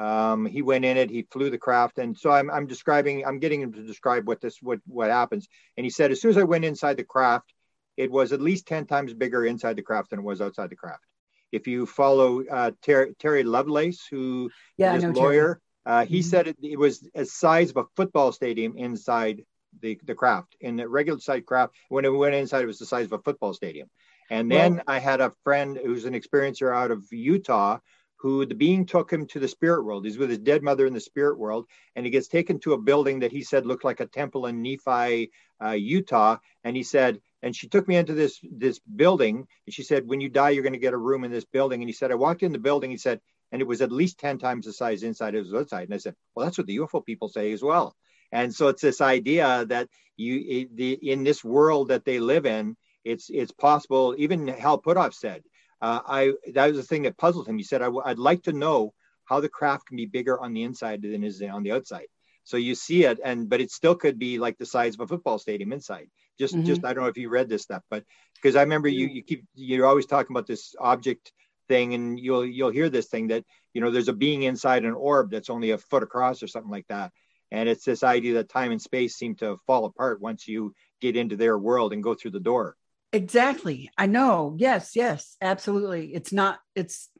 Um, 0.00 0.46
he 0.46 0.62
went 0.62 0.86
in 0.86 0.96
it. 0.96 1.10
He 1.10 1.26
flew 1.30 1.50
the 1.50 1.58
craft, 1.58 1.98
and 1.98 2.16
so 2.16 2.30
I'm, 2.30 2.50
I'm 2.50 2.66
describing. 2.66 3.26
I'm 3.26 3.38
getting 3.38 3.60
him 3.60 3.74
to 3.74 3.82
describe 3.82 4.26
what 4.26 4.40
this 4.40 4.56
what 4.62 4.80
what 4.86 5.10
happens. 5.10 5.46
And 5.76 5.84
he 5.84 5.90
said, 5.90 6.10
as 6.10 6.22
soon 6.22 6.30
as 6.30 6.38
I 6.38 6.44
went 6.44 6.64
inside 6.64 6.96
the 6.96 7.04
craft, 7.04 7.52
it 7.98 8.10
was 8.10 8.32
at 8.32 8.40
least 8.40 8.66
ten 8.66 8.86
times 8.86 9.12
bigger 9.12 9.44
inside 9.44 9.76
the 9.76 9.82
craft 9.82 10.08
than 10.10 10.20
it 10.20 10.24
was 10.24 10.40
outside 10.40 10.70
the 10.70 10.76
craft. 10.76 11.04
If 11.52 11.66
you 11.66 11.84
follow 11.84 12.42
uh, 12.46 12.70
Ter- 12.80 13.12
Terry 13.18 13.42
Lovelace, 13.42 14.06
who 14.10 14.50
yeah, 14.78 14.94
is 14.94 15.04
a 15.04 15.08
lawyer, 15.08 15.60
uh, 15.84 16.06
he 16.06 16.20
mm-hmm. 16.20 16.30
said 16.30 16.48
it, 16.48 16.56
it 16.62 16.78
was 16.78 17.06
a 17.14 17.26
size 17.26 17.68
of 17.68 17.76
a 17.76 17.84
football 17.94 18.32
stadium 18.32 18.78
inside 18.78 19.44
the, 19.82 20.00
the 20.04 20.14
craft. 20.14 20.56
In 20.62 20.76
the 20.76 20.88
regular 20.88 21.20
size 21.20 21.42
craft, 21.46 21.74
when 21.90 22.06
it 22.06 22.08
went 22.08 22.34
inside, 22.34 22.62
it 22.62 22.66
was 22.66 22.78
the 22.78 22.86
size 22.86 23.04
of 23.04 23.12
a 23.12 23.18
football 23.18 23.52
stadium. 23.52 23.90
And 24.30 24.50
then 24.50 24.74
well, 24.76 24.84
I 24.86 24.98
had 25.00 25.20
a 25.20 25.32
friend 25.44 25.76
who's 25.76 26.04
an 26.06 26.14
experiencer 26.14 26.74
out 26.74 26.90
of 26.90 27.04
Utah 27.10 27.78
who 28.20 28.44
the 28.44 28.54
being 28.54 28.84
took 28.84 29.10
him 29.10 29.26
to 29.26 29.38
the 29.38 29.48
spirit 29.48 29.82
world. 29.82 30.04
He's 30.04 30.18
with 30.18 30.28
his 30.28 30.38
dead 30.38 30.62
mother 30.62 30.86
in 30.86 30.92
the 30.92 31.00
spirit 31.00 31.38
world, 31.38 31.66
and 31.96 32.04
he 32.04 32.10
gets 32.10 32.28
taken 32.28 32.58
to 32.60 32.74
a 32.74 32.78
building 32.78 33.20
that 33.20 33.32
he 33.32 33.42
said 33.42 33.64
looked 33.64 33.84
like 33.84 34.00
a 34.00 34.06
temple 34.06 34.46
in 34.46 34.62
Nephi, 34.62 35.30
uh, 35.64 35.70
Utah. 35.70 36.36
And 36.62 36.76
he 36.76 36.82
said, 36.82 37.20
and 37.42 37.56
she 37.56 37.68
took 37.68 37.88
me 37.88 37.96
into 37.96 38.12
this 38.12 38.38
this 38.42 38.78
building, 38.78 39.46
and 39.66 39.74
she 39.74 39.82
said, 39.82 40.06
when 40.06 40.20
you 40.20 40.28
die, 40.28 40.50
you're 40.50 40.62
going 40.62 40.74
to 40.74 40.78
get 40.78 40.92
a 40.92 40.98
room 40.98 41.24
in 41.24 41.30
this 41.30 41.46
building. 41.46 41.80
And 41.80 41.88
he 41.88 41.94
said, 41.94 42.12
I 42.12 42.16
walked 42.16 42.42
in 42.42 42.52
the 42.52 42.58
building. 42.58 42.90
He 42.90 42.98
said, 42.98 43.20
and 43.52 43.62
it 43.62 43.68
was 43.68 43.80
at 43.80 43.90
least 43.90 44.18
ten 44.18 44.38
times 44.38 44.66
the 44.66 44.72
size 44.72 45.02
inside 45.02 45.34
as 45.34 45.54
outside. 45.54 45.84
And 45.84 45.94
I 45.94 45.98
said, 45.98 46.14
well, 46.34 46.44
that's 46.44 46.58
what 46.58 46.66
the 46.66 46.76
UFO 46.76 47.04
people 47.04 47.28
say 47.30 47.52
as 47.52 47.62
well. 47.62 47.96
And 48.32 48.54
so 48.54 48.68
it's 48.68 48.82
this 48.82 49.00
idea 49.00 49.64
that 49.66 49.88
you 50.18 50.68
the, 50.74 50.92
in 50.92 51.24
this 51.24 51.42
world 51.42 51.88
that 51.88 52.04
they 52.04 52.20
live 52.20 52.44
in, 52.44 52.76
it's 53.04 53.30
it's 53.30 53.52
possible. 53.52 54.14
Even 54.18 54.46
Hal 54.46 54.80
Puthoff 54.82 55.14
said, 55.14 55.42
uh, 55.80 56.00
I 56.06 56.32
that 56.54 56.68
was 56.68 56.76
the 56.76 56.82
thing 56.82 57.02
that 57.02 57.18
puzzled 57.18 57.48
him. 57.48 57.56
He 57.56 57.64
said, 57.64 57.82
I, 57.82 57.88
would 57.88 58.18
like 58.18 58.42
to 58.44 58.52
know 58.52 58.92
how 59.24 59.40
the 59.40 59.48
craft 59.48 59.86
can 59.86 59.96
be 59.96 60.06
bigger 60.06 60.40
on 60.40 60.52
the 60.52 60.62
inside 60.62 61.02
than 61.02 61.24
is 61.24 61.42
on 61.42 61.62
the 61.62 61.72
outside. 61.72 62.06
So 62.44 62.56
you 62.56 62.74
see 62.74 63.04
it, 63.04 63.20
and 63.24 63.48
but 63.48 63.60
it 63.60 63.70
still 63.70 63.94
could 63.94 64.18
be 64.18 64.38
like 64.38 64.58
the 64.58 64.66
size 64.66 64.94
of 64.94 65.00
a 65.00 65.06
football 65.06 65.38
stadium 65.38 65.72
inside. 65.72 66.08
Just, 66.38 66.56
Mhm. 66.56 66.64
just 66.64 66.84
I 66.84 66.92
don't 66.92 67.04
know 67.04 67.10
if 67.10 67.18
you 67.18 67.28
read 67.28 67.48
this 67.48 67.62
stuff, 67.62 67.82
but 67.90 68.04
because 68.34 68.56
I 68.56 68.62
remember 68.62 68.88
you, 68.88 69.06
you 69.06 69.22
keep 69.22 69.44
you're 69.54 69.86
always 69.86 70.06
talking 70.06 70.34
about 70.34 70.46
this 70.46 70.74
object 70.80 71.32
thing, 71.68 71.94
and 71.94 72.18
you'll 72.18 72.44
you'll 72.44 72.70
hear 72.70 72.88
this 72.88 73.08
thing 73.08 73.28
that 73.28 73.44
you 73.74 73.80
know 73.80 73.90
there's 73.90 74.08
a 74.08 74.12
being 74.12 74.42
inside 74.42 74.84
an 74.84 74.94
orb 74.94 75.30
that's 75.30 75.50
only 75.50 75.70
a 75.70 75.78
foot 75.78 76.02
across 76.02 76.42
or 76.42 76.48
something 76.48 76.70
like 76.70 76.86
that, 76.88 77.12
and 77.50 77.68
it's 77.68 77.84
this 77.84 78.02
idea 78.02 78.34
that 78.34 78.48
time 78.48 78.72
and 78.72 78.82
space 78.82 79.16
seem 79.16 79.36
to 79.36 79.56
fall 79.66 79.84
apart 79.84 80.20
once 80.20 80.48
you 80.48 80.74
get 81.00 81.16
into 81.16 81.36
their 81.36 81.58
world 81.58 81.92
and 81.92 82.02
go 82.02 82.14
through 82.14 82.32
the 82.32 82.40
door. 82.40 82.76
Exactly. 83.12 83.90
I 83.98 84.06
know. 84.06 84.54
Yes, 84.58 84.94
yes, 84.94 85.36
absolutely. 85.40 86.14
It's 86.14 86.32
not, 86.32 86.60
it's 86.74 87.10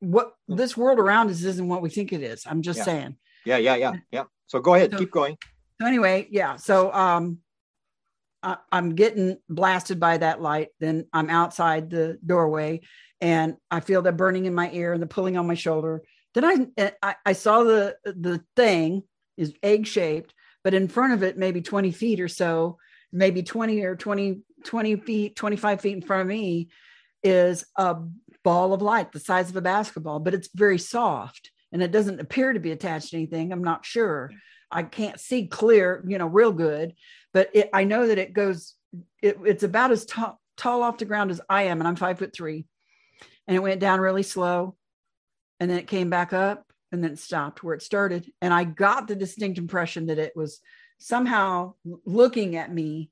what 0.00 0.32
this 0.48 0.76
world 0.76 0.98
around 0.98 1.30
us 1.30 1.42
isn't 1.42 1.68
what 1.68 1.82
we 1.82 1.90
think 1.90 2.12
it 2.12 2.22
is. 2.22 2.44
I'm 2.46 2.62
just 2.62 2.78
Yeah. 2.78 2.84
saying. 2.84 3.16
Yeah, 3.44 3.58
yeah, 3.58 3.76
yeah, 3.76 3.92
yeah. 4.10 4.24
So 4.46 4.60
go 4.60 4.74
ahead, 4.74 4.92
So- 4.92 4.98
keep 4.98 5.10
going. 5.10 5.36
So 5.80 5.86
anyway, 5.86 6.26
yeah. 6.30 6.56
So 6.56 6.92
um 6.92 7.38
I, 8.42 8.56
I'm 8.72 8.94
getting 8.94 9.36
blasted 9.48 10.00
by 10.00 10.16
that 10.18 10.40
light. 10.40 10.68
Then 10.80 11.06
I'm 11.12 11.28
outside 11.30 11.90
the 11.90 12.18
doorway 12.24 12.80
and 13.20 13.56
I 13.70 13.80
feel 13.80 14.02
the 14.02 14.12
burning 14.12 14.46
in 14.46 14.54
my 14.54 14.70
ear 14.72 14.92
and 14.94 15.02
the 15.02 15.06
pulling 15.06 15.36
on 15.36 15.46
my 15.46 15.54
shoulder. 15.54 16.02
Then 16.34 16.44
I 16.78 16.92
I, 17.02 17.14
I 17.26 17.32
saw 17.32 17.62
the 17.64 17.96
the 18.04 18.42
thing 18.56 19.02
is 19.36 19.54
egg 19.62 19.86
shaped, 19.86 20.34
but 20.64 20.74
in 20.74 20.88
front 20.88 21.12
of 21.12 21.22
it, 21.22 21.38
maybe 21.38 21.62
20 21.62 21.92
feet 21.92 22.20
or 22.20 22.28
so, 22.28 22.76
maybe 23.12 23.42
20 23.42 23.82
or 23.84 23.96
20, 23.96 24.40
20 24.64 24.96
feet, 24.96 25.36
25 25.36 25.80
feet 25.80 25.96
in 25.96 26.02
front 26.02 26.22
of 26.22 26.26
me 26.26 26.68
is 27.22 27.64
a 27.76 27.96
ball 28.42 28.72
of 28.72 28.82
light 28.82 29.12
the 29.12 29.20
size 29.20 29.50
of 29.50 29.56
a 29.56 29.60
basketball, 29.60 30.20
but 30.20 30.34
it's 30.34 30.48
very 30.54 30.78
soft 30.78 31.50
and 31.72 31.82
it 31.82 31.92
doesn't 31.92 32.20
appear 32.20 32.52
to 32.52 32.60
be 32.60 32.72
attached 32.72 33.10
to 33.10 33.16
anything. 33.16 33.52
I'm 33.52 33.64
not 33.64 33.84
sure. 33.84 34.30
I 34.70 34.82
can't 34.82 35.20
see 35.20 35.46
clear, 35.46 36.04
you 36.06 36.18
know, 36.18 36.26
real 36.26 36.52
good, 36.52 36.94
but 37.32 37.50
it, 37.54 37.70
I 37.72 37.84
know 37.84 38.06
that 38.06 38.18
it 38.18 38.32
goes, 38.32 38.74
it, 39.22 39.38
it's 39.44 39.62
about 39.62 39.90
as 39.90 40.04
tall, 40.04 40.40
tall 40.56 40.82
off 40.82 40.98
the 40.98 41.04
ground 41.04 41.30
as 41.30 41.40
I 41.48 41.64
am, 41.64 41.80
and 41.80 41.88
I'm 41.88 41.96
five 41.96 42.18
foot 42.18 42.34
three. 42.34 42.66
And 43.46 43.56
it 43.56 43.60
went 43.60 43.80
down 43.80 44.00
really 44.00 44.22
slow. 44.22 44.76
And 45.58 45.70
then 45.70 45.78
it 45.78 45.88
came 45.88 46.08
back 46.08 46.32
up 46.32 46.64
and 46.90 47.04
then 47.04 47.12
it 47.12 47.18
stopped 47.18 47.62
where 47.62 47.74
it 47.74 47.82
started. 47.82 48.30
And 48.40 48.54
I 48.54 48.64
got 48.64 49.08
the 49.08 49.16
distinct 49.16 49.58
impression 49.58 50.06
that 50.06 50.18
it 50.18 50.32
was 50.34 50.60
somehow 50.98 51.74
looking 52.04 52.56
at 52.56 52.72
me 52.72 53.10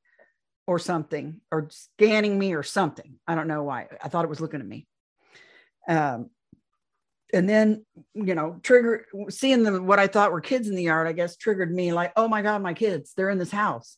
or 0.68 0.78
something, 0.78 1.40
or 1.50 1.68
scanning 1.70 2.38
me 2.38 2.52
or 2.52 2.62
something. 2.62 3.14
I 3.26 3.34
don't 3.34 3.48
know 3.48 3.62
why. 3.62 3.88
I 4.04 4.08
thought 4.08 4.26
it 4.26 4.28
was 4.28 4.40
looking 4.40 4.60
at 4.60 4.66
me. 4.66 4.86
Um, 5.88 6.28
and 7.32 7.48
then 7.48 7.84
you 8.14 8.34
know 8.34 8.58
trigger 8.62 9.06
seeing 9.28 9.62
them 9.62 9.86
what 9.86 9.98
i 9.98 10.06
thought 10.06 10.32
were 10.32 10.40
kids 10.40 10.68
in 10.68 10.74
the 10.74 10.84
yard 10.84 11.06
i 11.06 11.12
guess 11.12 11.36
triggered 11.36 11.72
me 11.72 11.92
like 11.92 12.12
oh 12.16 12.28
my 12.28 12.40
god 12.40 12.62
my 12.62 12.72
kids 12.72 13.12
they're 13.14 13.28
in 13.28 13.38
this 13.38 13.50
house 13.50 13.96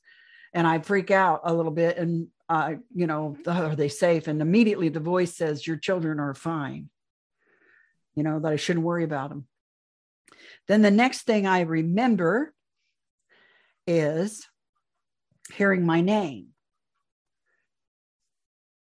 and 0.53 0.66
i 0.66 0.81
freak 0.81 1.11
out 1.11 1.43
a 1.45 1.55
little 1.55 1.71
bit 1.71 1.97
and 1.97 2.27
uh 2.49 2.73
you 2.93 3.07
know 3.07 3.37
are 3.47 3.77
they 3.77 3.89
safe 3.89 4.27
and 4.27 4.43
immediately 4.43 4.89
the 4.89 4.99
voice 4.99 5.37
says 5.37 5.66
your 5.66 5.77
children 5.77 6.18
are 6.18 6.35
fine 6.35 6.89
you 8.16 8.25
know 8.25 8.41
that 8.41 8.53
i 8.53 8.57
shouldn't 8.57 8.85
worry 8.85 9.05
about 9.05 9.29
them 9.29 9.47
then 10.66 10.83
the 10.83 10.91
next 10.91 11.23
thing 11.23 11.47
i 11.47 11.61
remember 11.61 12.53
is 13.87 14.45
hearing 15.55 15.87
my 15.87 16.01
name 16.01 16.49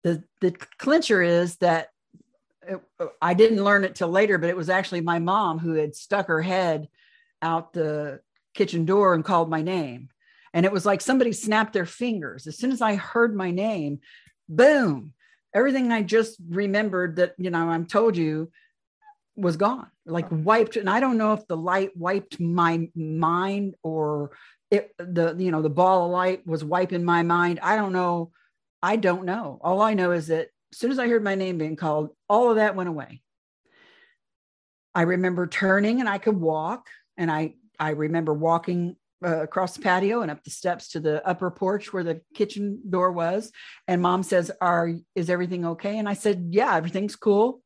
the 0.05 0.23
the 0.41 0.53
clincher 0.79 1.23
is 1.23 1.57
that 1.57 1.89
it, 2.67 2.81
I 3.21 3.35
didn't 3.35 3.65
learn 3.65 3.85
it 3.85 3.95
till 3.95 4.09
later, 4.09 4.39
but 4.39 4.51
it 4.51 4.57
was 4.57 4.71
actually 4.71 5.01
my 5.01 5.19
mom 5.19 5.59
who 5.59 5.73
had 5.73 5.97
stuck 5.97 6.29
her 6.29 6.43
head 6.43 6.89
out 7.43 7.73
the 7.73 8.21
kitchen 8.55 8.85
door 8.85 9.15
and 9.15 9.25
called 9.25 9.51
my 9.51 9.63
name. 9.63 10.09
And 10.53 10.65
it 10.65 10.73
was 10.73 10.87
like 10.87 11.01
somebody 11.01 11.33
snapped 11.33 11.73
their 11.73 11.87
fingers. 11.87 12.47
As 12.47 12.57
soon 12.57 12.71
as 12.71 12.81
I 12.81 12.95
heard 12.95 13.35
my 13.35 13.51
name, 13.51 14.01
boom, 14.49 15.13
everything 15.53 15.91
I 15.91 16.03
just 16.03 16.39
remembered 16.49 17.17
that, 17.17 17.35
you 17.39 17.51
know, 17.51 17.69
I'm 17.69 17.87
told 17.87 18.17
you 18.17 18.53
was 19.37 19.57
gone, 19.57 19.89
like 20.07 20.27
wiped. 20.31 20.77
And 20.77 20.89
I 20.89 21.01
don't 21.01 21.19
know 21.19 21.33
if 21.33 21.47
the 21.49 21.57
light 21.57 21.97
wiped 21.97 22.39
my 22.39 22.89
mind 22.95 23.75
or 23.83 24.31
it, 24.71 24.93
the, 24.99 25.35
you 25.37 25.51
know, 25.51 25.61
the 25.61 25.69
ball 25.69 26.07
of 26.07 26.13
light 26.13 26.47
was 26.47 26.65
wiping 26.65 27.05
my 27.05 27.23
mind. 27.23 27.59
I 27.61 27.75
don't 27.75 27.93
know. 27.93 28.31
I 28.85 28.97
don't 28.97 29.25
know. 29.25 29.59
All 29.63 29.81
I 29.81 29.95
know 29.95 30.11
is 30.11 30.27
that 30.27 30.49
as 30.71 30.79
soon 30.79 30.91
as 30.91 30.99
I 30.99 31.09
heard 31.09 31.25
my 31.25 31.37
name 31.37 31.57
being 31.57 31.75
called, 31.75 32.11
all 32.29 32.51
of 32.51 32.57
that 32.57 32.77
went 32.77 32.91
away. 32.91 33.23
I 34.95 35.03
remember 35.03 35.47
turning 35.47 36.01
and 36.01 36.09
I 36.09 36.19
could 36.19 36.39
walk, 36.39 36.89
and 37.17 37.33
I 37.33 37.55
I 37.79 37.91
remember 37.91 38.35
walking 38.35 38.97
uh, 39.25 39.43
across 39.43 39.75
the 39.75 39.81
patio 39.81 40.21
and 40.21 40.31
up 40.31 40.45
the 40.45 40.51
steps 40.51 40.89
to 40.89 41.01
the 41.01 41.27
upper 41.27 41.51
porch 41.51 41.95
where 41.95 42.05
the 42.05 42.21
kitchen 42.35 42.83
door 42.91 43.11
was. 43.11 43.51
And 43.89 44.03
Mom 44.03 44.23
says, 44.23 44.53
"Are 44.61 44.93
is 45.15 45.31
everything 45.31 45.65
okay?" 45.65 45.99
And 45.99 46.07
I 46.07 46.13
said, 46.13 46.49
"Yeah, 46.51 46.77
everything's 46.77 47.17
cool." 47.17 47.63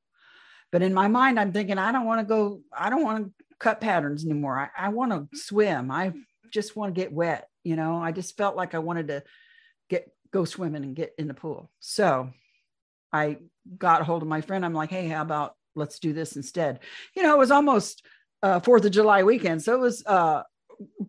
But 0.70 0.82
in 0.82 0.94
my 0.94 1.08
mind, 1.08 1.40
I'm 1.40 1.52
thinking, 1.52 1.78
I 1.78 1.90
don't 1.90 2.06
want 2.06 2.20
to 2.20 2.26
go. 2.26 2.60
I 2.72 2.90
don't 2.90 3.02
want 3.02 3.26
to 3.26 3.44
cut 3.58 3.80
patterns 3.80 4.24
anymore. 4.24 4.56
I, 4.56 4.86
I 4.86 4.88
want 4.90 5.10
to 5.10 5.36
swim. 5.36 5.90
I 5.90 6.12
just 6.52 6.76
want 6.76 6.94
to 6.94 7.00
get 7.00 7.12
wet. 7.12 7.48
You 7.64 7.74
know, 7.74 7.96
I 7.96 8.12
just 8.12 8.36
felt 8.36 8.54
like 8.54 8.76
I 8.76 8.78
wanted 8.78 9.08
to 9.08 9.24
go 10.32 10.44
swimming 10.44 10.84
and 10.84 10.96
get 10.96 11.14
in 11.18 11.28
the 11.28 11.34
pool. 11.34 11.70
So 11.80 12.30
I 13.12 13.38
got 13.76 14.00
a 14.00 14.04
hold 14.04 14.22
of 14.22 14.28
my 14.28 14.40
friend. 14.40 14.64
I'm 14.64 14.74
like, 14.74 14.90
hey, 14.90 15.08
how 15.08 15.22
about 15.22 15.54
let's 15.74 15.98
do 15.98 16.12
this 16.12 16.36
instead? 16.36 16.80
You 17.16 17.22
know, 17.22 17.34
it 17.34 17.38
was 17.38 17.50
almost 17.50 18.04
uh, 18.42 18.60
Fourth 18.60 18.84
of 18.84 18.92
July 18.92 19.22
weekend, 19.22 19.62
so 19.62 19.74
it 19.74 19.80
was 19.80 20.04
uh, 20.06 20.42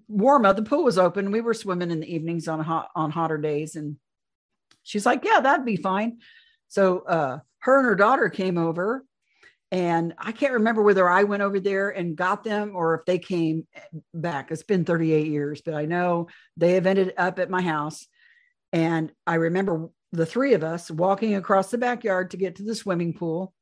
warm 0.08 0.46
out. 0.46 0.56
The 0.56 0.64
pool 0.64 0.84
was 0.84 0.98
open. 0.98 1.32
We 1.32 1.42
were 1.42 1.54
swimming 1.54 1.92
in 1.92 2.00
the 2.00 2.14
evenings 2.14 2.48
on 2.48 2.60
hot 2.60 2.90
on 2.96 3.12
hotter 3.12 3.38
days, 3.38 3.76
and 3.76 3.98
she's 4.84 5.06
like, 5.06 5.24
yeah, 5.24 5.40
that'd 5.42 5.66
be 5.66 5.76
fine. 5.76 6.20
So 6.70 7.00
uh, 7.00 7.40
her 7.60 7.78
and 7.80 7.86
her 7.86 7.96
daughter 7.96 8.30
came 8.30 8.58
over, 8.58 9.06
and 9.72 10.14
I 10.18 10.32
can't 10.32 10.54
remember 10.54 10.82
whether 10.82 11.08
I 11.08 11.24
went 11.24 11.44
over 11.44 11.60
there 11.60 11.90
and 11.90 12.16
got 12.16 12.44
them 12.44 12.76
or 12.76 12.96
if 12.96 13.06
they 13.06 13.20
came 13.20 13.68
back. 14.14 14.52
It's 14.52 14.64
been 14.64 14.86
38 14.86 15.28
years, 15.28 15.62
but 15.62 15.76
I 15.76 15.86
know 15.86 16.28
they 16.58 16.74
have 16.74 16.88
ended 16.88 17.14
up 17.18 17.38
at 17.38 17.52
my 17.52 17.62
house. 17.62 18.08
And 18.72 19.12
I 19.26 19.36
remember 19.36 19.90
the 20.12 20.26
three 20.26 20.54
of 20.54 20.64
us 20.64 20.90
walking 20.90 21.36
across 21.36 21.72
the 21.72 21.78
backyard 21.78 22.32
to 22.32 22.38
get 22.38 22.56
to 22.58 22.64
the 22.64 22.76
swimming 22.76 23.14
pool. 23.14 23.54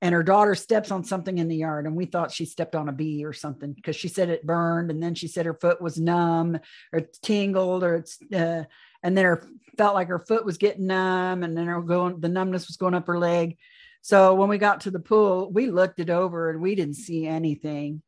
And 0.00 0.14
her 0.14 0.22
daughter 0.22 0.54
steps 0.54 0.92
on 0.92 1.02
something 1.02 1.38
in 1.38 1.48
the 1.48 1.56
yard, 1.56 1.84
and 1.84 1.96
we 1.96 2.04
thought 2.04 2.30
she 2.30 2.44
stepped 2.44 2.76
on 2.76 2.88
a 2.88 2.92
bee 2.92 3.24
or 3.24 3.32
something 3.32 3.72
because 3.72 3.96
she 3.96 4.06
said 4.06 4.28
it 4.28 4.46
burned, 4.46 4.92
and 4.92 5.02
then 5.02 5.16
she 5.16 5.26
said 5.26 5.44
her 5.44 5.54
foot 5.54 5.82
was 5.82 5.98
numb 5.98 6.56
or 6.92 7.00
tingled, 7.20 7.82
or 7.82 7.96
it's, 7.96 8.16
uh, 8.32 8.62
and 9.02 9.18
then 9.18 9.24
her 9.24 9.44
felt 9.76 9.94
like 9.94 10.06
her 10.06 10.20
foot 10.20 10.44
was 10.44 10.56
getting 10.56 10.86
numb, 10.86 11.42
and 11.42 11.56
then 11.56 11.66
her 11.66 11.82
going, 11.82 12.20
the 12.20 12.28
numbness 12.28 12.68
was 12.68 12.76
going 12.76 12.94
up 12.94 13.08
her 13.08 13.18
leg. 13.18 13.56
So 14.00 14.34
when 14.34 14.48
we 14.48 14.58
got 14.58 14.82
to 14.82 14.92
the 14.92 15.00
pool, 15.00 15.50
we 15.50 15.68
looked 15.68 15.98
it 15.98 16.10
over 16.10 16.50
and 16.50 16.62
we 16.62 16.76
didn't 16.76 16.94
see 16.94 17.26
anything. 17.26 18.00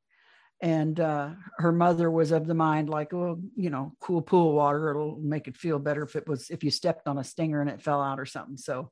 And 0.62 1.00
uh, 1.00 1.30
her 1.56 1.72
mother 1.72 2.10
was 2.10 2.32
of 2.32 2.46
the 2.46 2.54
mind, 2.54 2.90
like, 2.90 3.14
oh, 3.14 3.40
you 3.56 3.70
know, 3.70 3.94
cool 3.98 4.20
pool 4.20 4.52
water, 4.52 4.90
it'll 4.90 5.18
make 5.18 5.48
it 5.48 5.56
feel 5.56 5.78
better 5.78 6.02
if 6.02 6.16
it 6.16 6.28
was 6.28 6.50
if 6.50 6.62
you 6.62 6.70
stepped 6.70 7.08
on 7.08 7.16
a 7.16 7.24
stinger 7.24 7.62
and 7.62 7.70
it 7.70 7.80
fell 7.80 8.02
out 8.02 8.20
or 8.20 8.26
something. 8.26 8.58
So, 8.58 8.90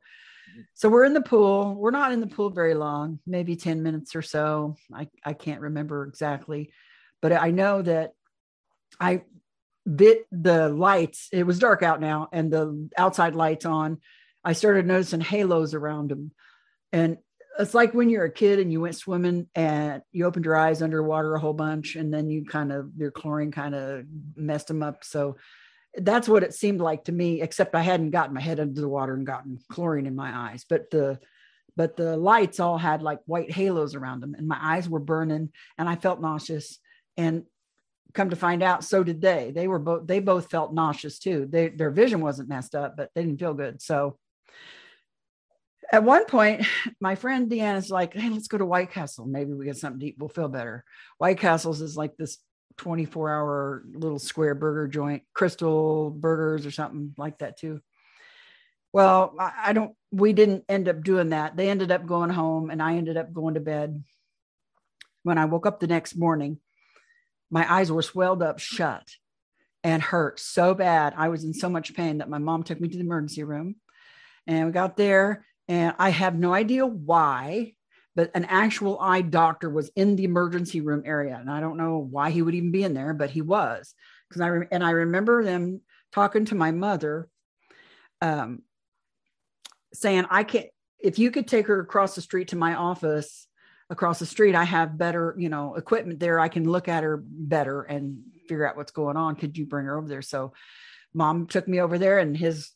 so 0.73 0.89
we're 0.89 1.05
in 1.05 1.13
the 1.13 1.21
pool. 1.21 1.75
We're 1.75 1.91
not 1.91 2.13
in 2.13 2.21
the 2.21 2.27
pool 2.27 2.49
very 2.49 2.75
long, 2.75 3.19
maybe 3.27 3.55
10 3.55 3.83
minutes 3.83 4.17
or 4.17 4.23
so. 4.23 4.77
I, 4.95 5.09
I 5.23 5.35
can't 5.35 5.61
remember 5.61 6.05
exactly, 6.05 6.73
but 7.21 7.33
I 7.33 7.51
know 7.51 7.83
that 7.83 8.13
I 8.99 9.23
bit 9.89 10.27
the 10.31 10.69
lights. 10.69 11.29
It 11.33 11.45
was 11.45 11.59
dark 11.59 11.83
out 11.83 12.01
now 12.01 12.29
and 12.33 12.53
the 12.53 12.89
outside 12.97 13.35
lights 13.35 13.67
on. 13.67 13.99
I 14.45 14.53
started 14.53 14.87
noticing 14.87 15.21
halos 15.21 15.75
around 15.75 16.11
them. 16.11 16.33
And 16.93 17.19
it's 17.59 17.75
like 17.75 17.93
when 17.93 18.09
you're 18.09 18.25
a 18.25 18.31
kid 18.31 18.61
and 18.61 18.73
you 18.73 18.81
went 18.81 18.95
swimming 18.95 19.49
and 19.55 20.03
you 20.13 20.25
opened 20.27 20.45
your 20.45 20.57
eyes 20.57 20.81
underwater 20.81 21.35
a 21.35 21.41
whole 21.41 21.53
bunch 21.53 21.97
and 21.97 22.15
then 22.15 22.31
you 22.31 22.45
kind 22.45 22.71
of 22.71 22.91
your 22.97 23.11
chlorine 23.11 23.51
kind 23.51 23.75
of 23.75 24.05
messed 24.37 24.69
them 24.69 24.83
up. 24.83 25.03
So 25.03 25.37
that's 25.97 26.29
what 26.29 26.45
it 26.45 26.55
seemed 26.55 26.81
like 26.81 27.05
to 27.05 27.13
me 27.13 27.41
except 27.41 27.75
i 27.75 27.81
hadn't 27.81 28.11
gotten 28.11 28.35
my 28.35 28.41
head 28.41 28.61
under 28.61 28.81
the 28.81 28.89
water 28.89 29.15
and 29.15 29.27
gotten 29.27 29.59
chlorine 29.71 30.07
in 30.07 30.15
my 30.15 30.51
eyes. 30.51 30.65
But 30.69 30.91
the 30.91 31.19
but 31.77 31.97
the 31.97 32.17
lights 32.17 32.61
all 32.61 32.79
had 32.79 33.03
like 33.03 33.21
white 33.27 33.51
halos 33.51 33.95
around 33.95 34.21
them 34.21 34.35
and 34.35 34.47
my 34.47 34.59
eyes 34.61 34.89
were 34.89 35.01
burning 35.01 35.51
and 35.77 35.89
i 35.89 35.97
felt 35.97 36.21
nauseous. 36.21 36.79
And 37.17 37.45
come 38.15 38.31
to 38.31 38.37
find 38.37 38.63
out 38.63 38.85
so 38.85 39.03
did 39.03 39.21
they. 39.21 39.51
They 39.53 39.67
were 39.67 39.81
both 39.81 40.07
they 40.07 40.21
both 40.21 40.49
felt 40.49 40.73
nauseous 40.73 41.19
too. 41.19 41.49
They, 41.51 41.69
their 41.69 41.91
vision 41.91 42.21
wasn't 42.21 42.49
messed 42.49 42.77
up 42.77 42.97
but 42.97 43.11
they 43.15 43.25
didn't 43.25 43.41
feel 43.41 43.55
good. 43.55 43.83
So 43.83 44.17
at 45.93 46.05
one 46.05 46.27
point, 46.27 46.67
my 47.01 47.15
friend 47.15 47.51
Deanna's 47.51 47.91
like, 47.91 48.15
hey, 48.15 48.29
let's 48.29 48.49
go 48.49 48.59
to 48.59 48.67
White 48.67 48.91
Castle. 48.91 49.27
Maybe 49.27 49.55
we 49.55 49.65
get 49.65 49.77
something 49.77 50.07
eat. 50.07 50.17
We'll 50.19 50.29
feel 50.29 50.49
better. 50.49 50.85
White 51.17 51.39
Castle's 51.39 51.81
is 51.81 51.97
like 51.97 52.17
this 52.17 52.39
24 52.77 53.31
hour 53.31 53.85
little 53.93 54.19
square 54.19 54.55
burger 54.55 54.87
joint, 54.87 55.23
Krystal 55.37 56.15
burgers 56.15 56.67
or 56.67 56.71
something 56.71 57.15
like 57.17 57.39
that, 57.39 57.59
too. 57.59 57.81
Well, 58.93 59.35
I 59.39 59.73
don't, 59.73 59.95
we 60.11 60.33
didn't 60.33 60.65
end 60.69 60.89
up 60.89 61.03
doing 61.03 61.31
that. 61.31 61.57
They 61.57 61.69
ended 61.69 61.91
up 61.91 62.07
going 62.07 62.31
home 62.31 62.71
and 62.71 62.83
I 62.83 62.97
ended 62.97 63.17
up 63.17 63.33
going 63.33 63.55
to 63.55 63.61
bed. 63.61 64.03
When 65.23 65.39
I 65.39 65.45
woke 65.45 65.67
up 65.67 65.81
the 65.81 65.87
next 65.87 66.17
morning, 66.17 66.59
my 67.51 67.71
eyes 67.71 67.93
were 67.93 68.03
swelled 68.03 68.43
up 68.43 68.59
shut 68.59 69.07
and 69.85 70.03
hurt 70.03 70.41
so 70.41 70.75
bad. 70.75 71.15
I 71.17 71.29
was 71.29 71.45
in 71.45 71.55
so 71.55 71.69
much 71.69 71.95
pain 71.95 72.19
that 72.19 72.31
my 72.31 72.39
mom 72.39 72.63
took 72.63 72.81
me 72.81 72.89
to 72.89 72.97
the 72.97 73.05
emergency 73.05 73.45
room. 73.45 73.77
And 74.47 74.67
we 74.67 74.73
got 74.73 74.97
there, 74.97 75.45
and 75.69 75.95
I 75.99 76.11
have 76.11 76.35
no 76.35 76.55
idea 76.55 76.87
why, 76.87 77.75
but 78.17 78.31
an 78.35 78.47
actual 78.47 78.99
eye 78.99 79.21
doctor 79.21 79.69
was 79.69 79.91
in 79.95 80.17
the 80.17 80.25
emergency 80.25 80.81
room 80.81 81.03
area. 81.05 81.37
And 81.39 81.51
I 81.51 81.61
don't 81.61 81.77
know 81.77 81.99
why 81.99 82.31
he 82.31 82.43
would 82.43 82.55
even 82.55 82.73
be 82.73 82.83
in 82.83 82.95
there, 82.95 83.13
but 83.13 83.31
he 83.31 83.43
was. 83.43 83.95
Because 84.29 84.41
I 84.41 84.47
re- 84.49 84.69
and 84.73 84.83
I 84.83 84.91
remember 84.91 85.45
them 85.45 85.83
talking 86.13 86.47
to 86.47 86.55
my 86.55 86.71
mother, 86.71 87.29
um, 88.21 88.63
saying, 89.93 90.25
I 90.31 90.43
can't, 90.45 90.67
if 90.99 91.19
you 91.19 91.31
could 91.31 91.47
take 91.47 91.67
her 91.67 91.81
across 91.81 92.15
the 92.15 92.23
street 92.23 92.49
to 92.49 92.57
my 92.57 92.75
office 92.75 93.47
across 93.91 94.19
the 94.19 94.27
street, 94.27 94.55
I 94.55 94.65
have 94.65 94.99
better, 94.99 95.35
you 95.39 95.49
know, 95.49 95.77
equipment 95.77 96.19
there. 96.19 96.41
I 96.41 96.49
can 96.49 96.69
look 96.69 96.89
at 96.89 97.05
her 97.05 97.23
better 97.23 97.83
and 97.83 98.23
figure 98.49 98.67
out 98.67 98.77
what's 98.77 98.93
going 98.93 99.17
on. 99.17 99.37
Could 99.37 99.57
you 99.57 99.67
bring 99.67 99.87
her 99.87 99.97
over 99.97 100.09
there? 100.09 100.23
So 100.23 100.53
mom 101.15 101.47
took 101.47 101.69
me 101.69 101.81
over 101.81 101.99
there 101.99 102.19
and 102.19 102.37
his 102.37 102.71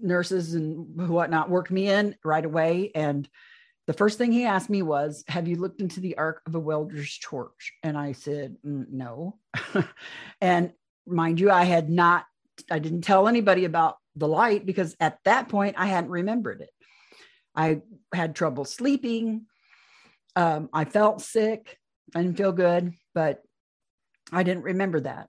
nurses 0.00 0.54
and 0.54 1.08
whatnot 1.08 1.50
worked 1.50 1.70
me 1.70 1.88
in 1.88 2.16
right 2.24 2.44
away. 2.44 2.90
And 2.94 3.28
the 3.86 3.92
first 3.92 4.18
thing 4.18 4.32
he 4.32 4.44
asked 4.44 4.70
me 4.70 4.82
was, 4.82 5.24
Have 5.28 5.48
you 5.48 5.56
looked 5.56 5.80
into 5.80 6.00
the 6.00 6.18
arc 6.18 6.42
of 6.46 6.54
a 6.54 6.60
welder's 6.60 7.18
torch? 7.18 7.72
And 7.82 7.96
I 7.96 8.12
said, 8.12 8.56
mm, 8.64 8.86
No. 8.90 9.38
and 10.40 10.72
mind 11.06 11.40
you, 11.40 11.50
I 11.50 11.64
had 11.64 11.88
not, 11.88 12.26
I 12.70 12.78
didn't 12.78 13.02
tell 13.02 13.28
anybody 13.28 13.64
about 13.64 13.96
the 14.16 14.28
light 14.28 14.66
because 14.66 14.96
at 14.98 15.18
that 15.24 15.48
point 15.48 15.76
I 15.78 15.86
hadn't 15.86 16.10
remembered 16.10 16.62
it. 16.62 16.70
I 17.54 17.82
had 18.12 18.34
trouble 18.34 18.64
sleeping. 18.64 19.46
Um, 20.34 20.68
I 20.72 20.84
felt 20.84 21.22
sick. 21.22 21.78
I 22.14 22.22
didn't 22.22 22.36
feel 22.36 22.52
good, 22.52 22.92
but 23.14 23.42
I 24.32 24.42
didn't 24.42 24.64
remember 24.64 25.00
that. 25.00 25.28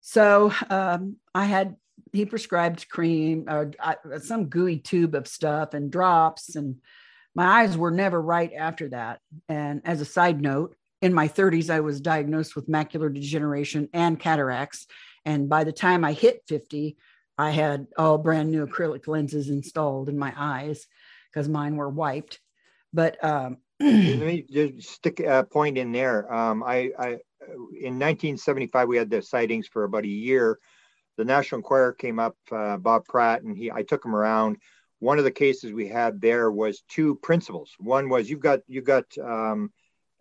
So 0.00 0.52
um, 0.68 1.16
I 1.34 1.44
had 1.44 1.76
he 2.14 2.24
prescribed 2.24 2.88
cream 2.88 3.44
or 3.48 3.72
uh, 3.80 3.94
some 4.20 4.46
gooey 4.46 4.78
tube 4.78 5.14
of 5.14 5.28
stuff 5.28 5.74
and 5.74 5.90
drops, 5.90 6.56
and 6.56 6.76
my 7.34 7.62
eyes 7.62 7.76
were 7.76 7.90
never 7.90 8.20
right 8.20 8.52
after 8.56 8.88
that. 8.90 9.20
And 9.48 9.82
as 9.84 10.00
a 10.00 10.04
side 10.06 10.40
note, 10.40 10.76
in 11.02 11.12
my 11.12 11.28
30s, 11.28 11.68
I 11.68 11.80
was 11.80 12.00
diagnosed 12.00 12.56
with 12.56 12.68
macular 12.68 13.12
degeneration 13.12 13.88
and 13.92 14.18
cataracts. 14.18 14.86
And 15.24 15.48
by 15.48 15.64
the 15.64 15.72
time 15.72 16.04
I 16.04 16.12
hit 16.12 16.42
50, 16.48 16.96
I 17.36 17.50
had 17.50 17.88
all 17.98 18.16
brand 18.16 18.50
new 18.50 18.64
acrylic 18.64 19.08
lenses 19.08 19.50
installed 19.50 20.08
in 20.08 20.16
my 20.16 20.32
eyes 20.36 20.86
because 21.30 21.48
mine 21.48 21.76
were 21.76 21.90
wiped. 21.90 22.40
But 22.92 23.22
um, 23.24 23.58
Let 23.80 23.90
me 23.90 24.46
just 24.48 24.88
stick 24.88 25.20
a 25.20 25.44
point 25.44 25.76
in 25.76 25.90
there. 25.90 26.32
Um, 26.32 26.62
I, 26.62 26.90
I, 26.98 27.08
in 27.78 27.98
1975, 27.98 28.88
we 28.88 28.96
had 28.96 29.10
the 29.10 29.20
sightings 29.20 29.66
for 29.66 29.84
about 29.84 30.04
a 30.04 30.08
year. 30.08 30.58
The 31.16 31.24
National 31.24 31.58
Enquirer 31.58 31.92
came 31.92 32.18
up, 32.18 32.36
uh, 32.50 32.76
Bob 32.76 33.04
Pratt, 33.06 33.42
and 33.42 33.56
he, 33.56 33.70
I 33.70 33.82
took 33.82 34.04
him 34.04 34.14
around. 34.14 34.56
One 34.98 35.18
of 35.18 35.24
the 35.24 35.30
cases 35.30 35.72
we 35.72 35.88
had 35.88 36.20
there 36.20 36.50
was 36.50 36.82
two 36.88 37.16
principals. 37.16 37.72
One 37.78 38.08
was 38.08 38.28
you've 38.28 38.40
got 38.40 38.60
you've 38.66 38.84
got 38.84 39.04
um, 39.18 39.70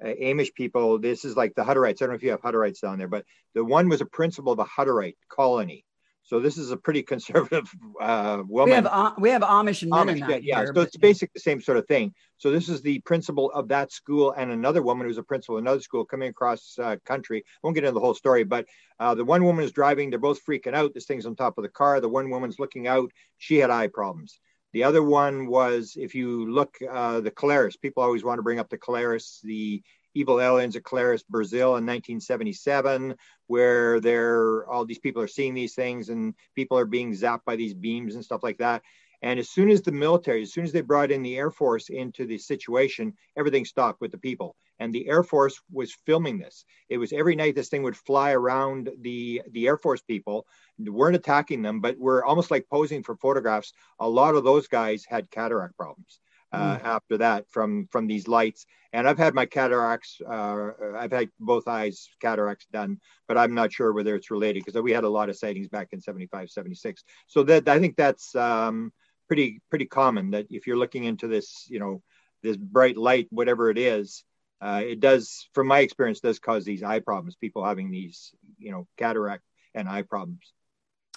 uh, 0.04 0.08
Amish 0.08 0.54
people. 0.54 1.00
This 1.00 1.26
is 1.26 1.38
like 1.38 1.56
the 1.56 1.64
Hutterites. 1.64 2.02
I 2.02 2.06
don't 2.06 2.10
know 2.10 2.16
if 2.16 2.24
you 2.24 2.32
have 2.32 2.42
Hutterites 2.42 2.82
down 2.82 2.98
there, 2.98 3.08
but 3.08 3.26
the 3.54 3.64
one 3.64 3.88
was 3.88 4.02
a 4.02 4.06
principal 4.06 4.52
of 4.52 4.60
a 4.60 4.66
Hutterite 4.66 5.16
colony 5.30 5.86
so 6.24 6.40
this 6.40 6.58
is 6.58 6.72
a 6.72 6.78
pretty 6.78 7.04
conservative 7.14 7.70
uh, 8.00 8.44
woman. 8.48 8.70
We 8.70 8.76
have 8.76 8.86
uh, 8.86 9.12
we 9.18 9.30
have 9.30 9.42
Amish 9.42 9.82
and 9.82 9.92
Mennonite. 9.92 10.24
Amish, 10.24 10.30
yeah, 10.30 10.38
yeah. 10.38 10.58
Here, 10.60 10.72
so 10.74 10.82
it's 10.82 10.98
basically 10.98 11.34
the 11.36 11.42
same 11.42 11.62
sort 11.62 11.78
of 11.78 11.88
thing. 11.88 12.14
So 12.38 12.52
this 12.52 12.70
is 12.70 12.82
the 12.82 13.00
principal 13.00 13.52
of 13.52 13.68
that 13.70 13.92
school, 13.92 14.32
and 14.32 14.52
another 14.52 14.82
woman 14.82 15.08
who's 15.08 15.18
a 15.18 15.24
principal 15.24 15.58
of 15.58 15.64
another 15.64 15.82
school 15.82 16.06
coming 16.06 16.30
across 16.30 16.78
uh, 16.82 16.98
country. 17.06 17.44
I 17.46 17.60
won't 17.62 17.76
get 17.76 17.84
into 17.84 17.94
the 17.94 18.00
whole 18.00 18.14
story, 18.14 18.44
but 18.44 18.66
uh, 19.00 19.16
the 19.16 19.26
one 19.26 19.44
woman 19.44 19.64
is 19.64 19.72
driving. 19.72 20.10
They're 20.10 20.20
both 20.20 20.44
freaking 20.46 20.74
out. 20.74 20.94
This 20.94 21.06
thing's 21.06 21.26
on 21.26 21.36
top 21.36 21.58
of 21.58 21.64
the 21.64 21.70
car. 21.70 22.00
The 22.00 22.10
one 22.10 22.30
woman's 22.30 22.60
looking 22.60 22.88
out. 22.88 23.12
She 23.38 23.58
had 23.58 23.70
eye 23.70 23.88
problems. 23.88 24.40
The 24.74 24.84
other 24.84 25.04
one 25.04 25.46
was, 25.46 25.96
if 25.96 26.16
you 26.16 26.52
look, 26.52 26.78
uh, 26.90 27.22
the 27.22 27.30
Colares. 27.30 27.80
People 27.80 28.02
always 28.02 28.24
want 28.24 28.40
to 28.40 28.44
bring 28.44 28.60
up 28.60 28.70
the 28.70 28.78
Colares, 28.78 29.40
the 29.44 29.84
Evil 30.16 30.40
Aliens 30.40 30.76
at 30.76 30.84
Colares, 30.84 31.24
Brazil 31.28 31.78
in 31.78 31.86
1977, 31.86 33.16
where 33.48 34.00
there 34.00 34.68
all 34.70 34.86
these 34.86 35.00
people 35.00 35.22
are 35.22 35.28
seeing 35.28 35.54
these 35.54 35.76
things 35.76 36.10
and 36.10 36.34
people 36.56 36.78
are 36.78 36.86
being 36.86 37.14
zapped 37.14 37.46
by 37.46 37.56
these 37.56 37.74
beams 37.74 38.16
and 38.16 38.24
stuff 38.24 38.44
like 38.44 38.58
that. 38.58 38.82
And 39.24 39.40
as 39.40 39.50
soon 39.50 39.70
as 39.70 39.82
the 39.82 39.92
military, 39.92 40.42
as 40.42 40.52
soon 40.52 40.66
as 40.66 40.74
they 40.74 40.82
brought 40.82 41.10
in 41.10 41.24
the 41.24 41.38
Air 41.38 41.50
Force 41.50 41.90
into 41.90 42.26
the 42.26 42.38
situation, 42.38 43.14
everything 43.38 43.64
stopped 43.64 44.02
with 44.02 44.12
the 44.12 44.18
people. 44.18 44.56
And 44.80 44.94
the 44.94 45.08
Air 45.08 45.24
Force 45.24 45.62
was 45.72 45.96
filming 46.06 46.40
this. 46.40 46.66
It 46.90 46.98
was 46.98 47.14
every 47.14 47.36
night 47.36 47.56
this 47.56 47.70
thing 47.70 47.84
would 47.84 47.96
fly 47.96 48.32
around 48.32 48.90
the, 49.00 49.42
the 49.52 49.68
Air 49.68 49.78
Force 49.78 50.02
people. 50.02 50.46
We 50.78 50.90
weren't 50.90 51.16
attacking 51.16 51.62
them, 51.62 51.80
but 51.80 51.98
we're 51.98 52.26
almost 52.26 52.52
like 52.52 52.68
posing 52.70 53.02
for 53.02 53.16
photographs. 53.16 53.72
A 54.00 54.10
lot 54.10 54.36
of 54.36 54.44
those 54.44 54.68
guys 54.68 55.06
had 55.08 55.32
cataract 55.32 55.78
problems 55.78 56.20
uh, 56.54 56.78
mm. 56.78 56.84
after 56.84 57.18
that 57.18 57.46
from 57.50 57.88
from 57.92 58.08
these 58.08 58.28
lights. 58.28 58.66
And 58.94 59.08
I've 59.08 59.18
had 59.18 59.34
my 59.34 59.48
cataracts. 59.48 60.22
Uh, 60.22 60.70
I've 60.96 61.12
had 61.12 61.30
both 61.40 61.68
eyes 61.68 62.08
cataracts 62.22 62.68
done, 62.72 63.00
but 63.28 63.40
I'm 63.40 63.56
not 63.56 63.74
sure 63.74 63.92
whether 63.92 64.16
it's 64.16 64.30
related 64.30 64.64
because 64.64 64.80
we 64.80 64.92
had 64.92 65.04
a 65.04 65.10
lot 65.10 65.30
of 65.30 65.36
sightings 65.36 65.68
back 65.68 65.90
in 65.94 66.00
75, 66.00 66.52
76. 66.52 67.04
So 67.26 67.42
that 67.44 67.68
I 67.68 67.80
think 67.80 67.96
that's 67.98 68.36
um, 68.36 68.94
pretty 69.28 69.62
pretty 69.70 69.86
common. 69.86 70.32
That 70.32 70.46
if 70.52 70.68
you're 70.68 70.78
looking 70.78 71.06
into 71.06 71.28
this, 71.28 71.66
you 71.70 71.80
know, 71.80 72.04
this 72.44 72.56
bright 72.56 72.96
light, 72.96 73.28
whatever 73.32 73.72
it 73.72 73.80
is, 73.80 74.24
uh, 74.62 74.84
it 74.86 75.00
does, 75.00 75.50
from 75.54 75.68
my 75.68 75.80
experience, 75.80 76.20
does 76.20 76.40
cause 76.40 76.64
these 76.64 76.84
eye 76.84 77.00
problems. 77.00 77.36
People 77.36 77.66
having 77.66 77.90
these, 77.90 78.32
you 78.60 78.72
know, 78.72 78.88
cataract 78.98 79.44
and 79.74 79.90
eye 79.90 80.04
problems. 80.04 80.54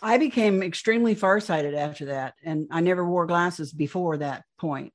I 0.02 0.18
became 0.18 0.62
extremely 0.62 1.14
farsighted 1.14 1.74
after 1.74 2.06
that, 2.06 2.34
and 2.42 2.68
I 2.70 2.80
never 2.80 3.06
wore 3.06 3.26
glasses 3.26 3.72
before 3.72 4.16
that 4.18 4.44
point 4.58 4.92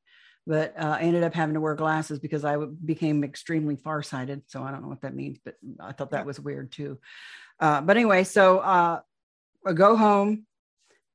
but 0.48 0.74
uh, 0.78 0.98
I 1.00 1.02
ended 1.02 1.24
up 1.24 1.34
having 1.34 1.54
to 1.54 1.62
wear 1.62 1.76
glasses 1.76 2.20
because 2.20 2.44
I 2.44 2.58
became 2.58 3.24
extremely 3.24 3.76
farsighted. 3.76 4.44
So 4.48 4.64
I 4.64 4.72
don't 4.72 4.82
know 4.82 4.88
what 4.88 5.02
that 5.02 5.16
means, 5.16 5.38
but 5.44 5.56
I 5.80 5.92
thought 5.92 6.12
that 6.12 6.26
was 6.26 6.40
weird 6.40 6.72
too. 6.72 7.00
Uh, 7.60 7.82
but 7.82 7.96
anyway, 7.96 8.24
so 8.24 8.60
uh, 8.60 9.00
I 9.66 9.74
go 9.74 9.96
home. 9.96 10.46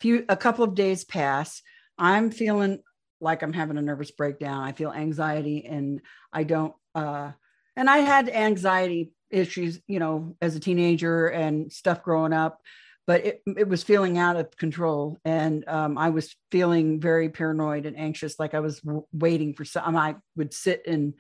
Few 0.01 0.25
a 0.29 0.37
couple 0.37 0.63
of 0.63 0.75
days 0.75 1.05
pass. 1.05 1.63
I'm 1.99 2.31
feeling 2.31 2.81
like 3.21 3.43
I'm 3.43 3.55
having 3.55 3.79
a 3.79 3.83
nervous 3.83 4.11
breakdown. 4.11 4.63
I 4.63 4.73
feel 4.73 4.93
anxiety, 4.93 5.65
and 5.65 6.03
I 6.33 6.45
don't. 6.45 6.75
Uh, 6.95 7.33
and 7.77 7.89
I 7.89 7.99
had 7.99 8.29
anxiety 8.29 9.13
issues, 9.31 9.81
you 9.87 9.99
know, 9.99 10.37
as 10.41 10.55
a 10.55 10.61
teenager 10.61 11.29
and 11.29 11.73
stuff 11.73 12.03
growing 12.03 12.33
up 12.33 12.61
but 13.07 13.25
it, 13.25 13.43
it 13.57 13.69
was 13.69 13.83
feeling 13.83 14.19
out 14.19 14.37
of 14.37 14.57
control 14.57 15.19
and 15.25 15.67
um, 15.69 15.97
i 15.99 16.11
was 16.11 16.35
feeling 16.51 17.01
very 17.01 17.29
paranoid 17.29 17.87
and 17.87 17.99
anxious 17.99 18.39
like 18.39 18.55
i 18.55 18.61
was 18.61 18.81
w- 18.81 19.07
waiting 19.13 19.55
for 19.55 19.65
some 19.65 19.97
i 19.97 20.15
would 20.37 20.53
sit 20.53 20.83
and 20.87 21.15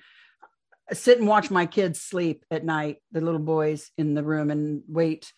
sit 0.92 1.18
and 1.18 1.26
watch 1.26 1.50
my 1.50 1.66
kids 1.66 2.00
sleep 2.00 2.44
at 2.50 2.64
night 2.64 2.98
the 3.12 3.20
little 3.20 3.40
boys 3.40 3.90
in 3.98 4.14
the 4.14 4.22
room 4.22 4.50
and 4.50 4.82
wait. 4.88 5.32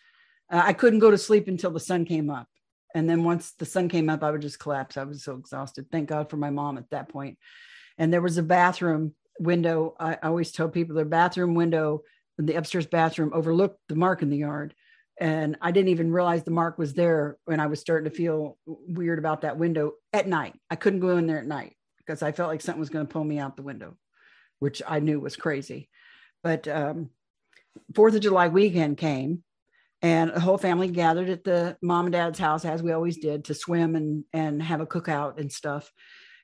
Uh, 0.51 0.61
i 0.65 0.73
couldn't 0.73 0.99
go 0.99 1.11
to 1.11 1.17
sleep 1.17 1.47
until 1.47 1.71
the 1.71 1.79
sun 1.79 2.05
came 2.05 2.29
up 2.29 2.47
and 2.95 3.09
then 3.09 3.23
once 3.23 3.51
the 3.53 3.65
sun 3.65 3.87
came 3.89 4.09
up 4.09 4.23
i 4.23 4.31
would 4.31 4.41
just 4.41 4.59
collapse. 4.59 4.97
I 4.97 5.03
was 5.03 5.23
so 5.23 5.35
exhausted. 5.35 5.87
Thank 5.91 6.09
god 6.09 6.29
for 6.29 6.37
my 6.37 6.49
mom 6.49 6.77
at 6.77 6.89
that 6.91 7.09
point. 7.09 7.37
And 7.97 8.13
there 8.13 8.21
was 8.21 8.37
a 8.37 8.43
bathroom 8.43 9.13
window. 9.39 9.95
I, 9.99 10.13
I 10.13 10.27
always 10.27 10.51
tell 10.51 10.69
people 10.69 10.95
the 10.95 11.05
bathroom 11.05 11.53
window 11.53 12.01
in 12.37 12.45
the 12.45 12.55
upstairs 12.55 12.87
bathroom 12.87 13.31
overlooked 13.33 13.79
the 13.89 13.95
mark 13.95 14.21
in 14.21 14.29
the 14.29 14.37
yard 14.37 14.73
and 15.19 15.57
I 15.61 15.71
didn't 15.71 15.89
even 15.89 16.11
realize 16.11 16.43
the 16.43 16.51
mark 16.51 16.77
was 16.77 16.93
there 16.93 17.37
when 17.45 17.59
I 17.59 17.67
was 17.67 17.79
starting 17.79 18.09
to 18.09 18.15
feel 18.15 18.57
weird 18.65 19.19
about 19.19 19.41
that 19.41 19.57
window 19.57 19.93
at 20.13 20.27
night. 20.27 20.55
I 20.69 20.75
couldn't 20.75 21.01
go 21.01 21.17
in 21.17 21.27
there 21.27 21.39
at 21.39 21.45
night 21.45 21.75
because 21.97 22.23
I 22.23 22.31
felt 22.31 22.49
like 22.49 22.61
something 22.61 22.79
was 22.79 22.89
going 22.89 23.05
to 23.05 23.11
pull 23.11 23.23
me 23.23 23.37
out 23.37 23.57
the 23.57 23.63
window, 23.63 23.97
which 24.59 24.81
I 24.87 24.99
knew 24.99 25.19
was 25.19 25.35
crazy. 25.35 25.89
But 26.41 26.67
um, 26.67 27.09
Fourth 27.95 28.15
of 28.15 28.21
July 28.21 28.47
weekend 28.47 28.97
came, 28.97 29.43
and 30.01 30.31
the 30.31 30.39
whole 30.39 30.57
family 30.57 30.87
gathered 30.87 31.29
at 31.29 31.43
the 31.43 31.77
mom 31.81 32.05
and 32.05 32.13
dad's 32.13 32.39
house 32.39 32.63
as 32.63 32.81
we 32.81 32.93
always 32.93 33.17
did 33.17 33.45
to 33.45 33.53
swim 33.53 33.95
and 33.95 34.23
and 34.31 34.63
have 34.63 34.79
a 34.79 34.87
cookout 34.87 35.37
and 35.37 35.51
stuff. 35.51 35.91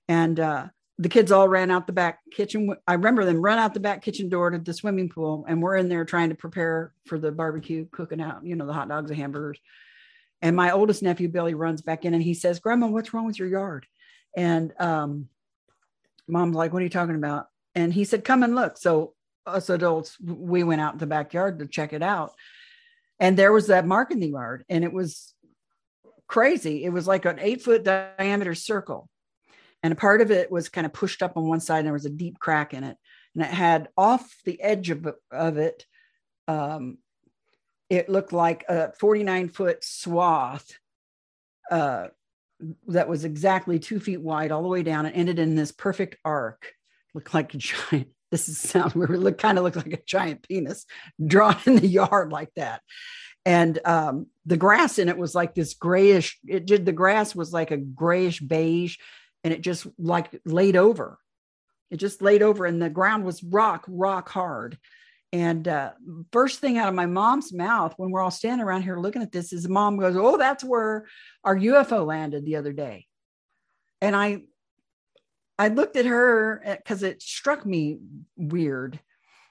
And 0.10 0.40
uh, 0.40 0.68
the 0.98 1.10
kids 1.10 1.32
all 1.32 1.48
ran 1.48 1.72
out 1.72 1.88
the 1.88 1.93
back 1.93 2.20
kitchen. 2.32 2.74
I 2.88 2.93
remember 2.93 3.26
them 3.26 3.41
run 3.41 3.58
out 3.58 3.74
the 3.74 3.80
back 3.80 4.02
kitchen 4.02 4.30
door 4.30 4.50
to 4.50 4.58
the 4.58 4.74
swimming 4.74 5.10
pool, 5.10 5.46
and 5.48 5.62
we're 5.62 5.76
in 5.76 5.89
there 5.89 6.06
trying 6.06 6.30
to 6.30 6.36
prepare 6.36 6.93
for 7.06 7.20
the 7.20 7.32
barbecue, 7.32 7.86
cooking 7.91 8.22
out, 8.22 8.46
you 8.46 8.56
know, 8.56 8.66
the 8.66 8.74
hot 8.74 8.88
dogs 8.88 9.12
and 9.12 9.20
hamburgers. 9.20 9.60
And 10.41 10.56
my 10.56 10.72
oldest 10.72 11.04
nephew 11.04 11.28
Billy 11.28 11.54
runs 11.54 11.82
back 11.82 12.06
in 12.06 12.14
and 12.14 12.24
he 12.24 12.34
says, 12.34 12.60
"Grandma, 12.60 12.88
what's 12.88 13.14
wrong 13.14 13.26
with 13.26 13.39
your 13.39 13.48
yard?" 13.48 13.86
And 14.38 14.74
um, 14.80 15.28
mom's 16.28 16.56
like, 16.56 16.72
"What 16.72 16.80
are 16.80 16.86
you 16.86 16.89
talking 16.89 17.16
about?" 17.16 17.48
And 17.74 17.93
he 17.93 18.06
said, 18.06 18.24
"Come 18.24 18.43
and 18.43 18.56
look." 18.56 18.78
So 18.78 19.16
us 19.46 19.70
adults, 19.70 20.18
we 20.20 20.64
went 20.64 20.82
out 20.82 20.93
in 20.93 21.00
the 21.00 21.08
backyard 21.08 21.60
to 21.60 21.68
check 21.68 21.91
it 21.91 22.04
out, 22.04 22.34
and 23.20 23.38
there 23.38 23.52
was 23.52 23.68
that 23.68 23.86
mark 23.86 24.12
in 24.12 24.22
the 24.22 24.30
yard, 24.30 24.64
and 24.70 24.86
it 24.86 24.93
was 24.93 25.34
crazy. 26.28 26.86
It 26.86 26.89
was 26.89 27.06
like 27.06 27.26
an 27.26 27.39
eight 27.39 27.62
foot 27.64 27.84
diameter 27.84 28.56
circle 28.56 29.10
and 29.86 29.98
part 29.98 30.22
of 30.22 30.32
it 30.32 30.52
was 30.52 30.70
kind 30.70 30.86
of 30.86 30.94
pushed 30.94 31.22
up 31.22 31.38
on 31.38 31.48
one 31.48 31.60
side 31.60 31.80
and 31.80 31.86
there 31.86 31.94
was 31.94 32.06
a 32.06 32.10
deep 32.10 32.40
crack 32.40 32.74
in 32.74 32.84
it 32.84 32.98
and 33.36 33.44
it 33.44 33.52
had 33.52 33.90
off 33.98 34.36
the 34.46 34.62
edge 34.62 34.90
of, 34.90 35.08
of 35.32 35.58
it 35.58 35.86
um, 36.48 36.98
it 37.90 38.10
looked 38.10 38.34
like 38.34 38.66
a 38.68 38.92
49 38.94 39.50
foot 39.50 39.84
swath 39.84 40.72
uh, 41.72 42.08
that 42.88 43.08
was 43.08 43.26
exactly 43.26 43.80
two 43.80 44.00
feet 44.00 44.22
wide 44.22 44.52
all 44.52 44.62
the 44.62 44.68
way 44.68 44.84
down 44.84 45.06
and 45.06 45.16
ended 45.16 45.40
in 45.40 45.56
this 45.56 45.72
perfect 45.72 46.18
arc. 46.24 46.74
Looked 47.14 47.34
like 47.34 47.54
a 47.54 47.58
giant. 47.58 48.10
This 48.32 48.50
is 48.50 48.58
sound 48.58 48.92
where 48.96 49.14
it 49.14 49.20
looked 49.20 49.40
kind 49.40 49.58
of 49.60 49.64
looked 49.64 49.78
like 49.78 49.94
a 49.94 50.04
giant 50.04 50.42
penis 50.42 50.86
drawn 51.26 51.56
in 51.68 51.76
the 51.76 51.88
yard 52.02 52.32
like 52.32 52.50
that. 52.56 52.82
And 53.46 53.80
um, 53.86 54.26
the 54.48 54.58
grass 54.58 54.98
in 54.98 55.10
it 55.10 55.18
was 55.18 55.36
like 55.36 55.54
this 55.54 55.76
grayish. 55.76 56.38
It 56.46 56.66
did 56.66 56.86
the 56.86 56.92
grass 56.92 57.36
was 57.36 57.54
like 57.54 57.70
a 57.70 57.78
grayish 57.78 58.40
beige, 58.40 58.98
and 59.46 59.54
it 59.54 59.62
just 59.62 59.86
like 60.00 60.41
laid 60.43 60.76
over. 60.76 61.20
It 61.91 61.98
just 61.98 62.22
laid 62.22 62.41
over, 62.41 62.66
and 62.66 62.82
the 62.82 62.89
ground 62.89 63.24
was 63.24 63.43
rock, 63.43 63.86
rock 63.88 64.28
hard. 64.28 64.78
And 65.32 65.68
uh, 65.68 65.91
first 66.32 66.60
thing 66.60 66.78
out 66.78 66.89
of 66.89 66.96
my 66.96 67.06
mom's 67.06 67.54
mouth 67.54 67.93
when 67.98 68.10
we're 68.10 68.22
all 68.22 68.32
standing 68.32 68.66
around 68.66 68.82
here 68.82 68.98
looking 68.98 69.22
at 69.22 69.32
this 69.32 69.54
is 69.54 69.70
mom 69.70 69.98
goes, 69.98 70.16
Oh, 70.18 70.38
that's 70.38 70.64
where 70.64 71.06
our 71.43 71.56
UFO 71.56 72.06
landed 72.06 72.43
the 72.43 72.56
other 72.56 72.74
day. 72.74 73.06
And 74.02 74.16
I, 74.16 74.43
I 75.60 75.68
looked 75.68 75.96
at 75.96 76.06
her 76.06 76.78
because 76.78 77.04
it 77.04 77.22
struck 77.22 77.66
me 77.66 78.00
weird. 78.36 79.00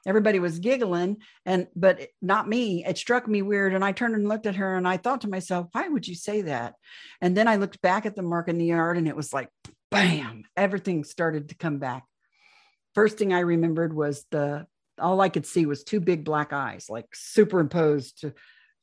Everybody 0.07 0.38
was 0.38 0.59
giggling, 0.59 1.18
and 1.47 1.66
but 1.74 2.09
not 2.20 2.49
me. 2.49 2.84
It 2.84 2.99
struck 2.99 3.26
me 3.26 3.42
weird, 3.42 3.74
and 3.74 3.84
I 3.84 3.92
turned 3.92 4.14
and 4.14 4.28
looked 4.28 4.45
at 4.45 4.57
her, 4.57 4.76
and 4.76 4.86
I 4.86 4.99
thought 4.99 5.22
to 5.22 5.30
myself, 5.30 5.68
"Why 5.72 5.88
would 5.88 6.07
you 6.07 6.14
say 6.14 6.42
that?" 6.42 6.74
And 7.22 7.34
then 7.34 7.49
I 7.49 7.57
looked 7.57 7.80
back 7.80 8.05
at 8.05 8.14
the 8.14 8.20
mark 8.20 8.49
in 8.49 8.59
the 8.59 8.66
yard, 8.66 8.99
and 8.99 9.09
it 9.09 9.16
was 9.16 9.32
like, 9.32 9.49
bam! 9.91 10.45
Everything 10.57 11.05
started 11.05 11.49
to 11.49 11.55
come 11.55 11.78
back. 11.78 12.05
First 12.95 13.18
thing 13.18 13.32
I 13.32 13.41
remembered 13.41 13.95
was 13.95 14.24
the 14.30 14.66
all 14.99 15.20
I 15.20 15.28
could 15.28 15.47
see 15.47 15.66
was 15.66 15.82
two 15.82 16.01
big 16.01 16.24
black 16.24 16.53
eyes, 16.53 16.87
like 16.89 17.07
superimposed 17.12 18.24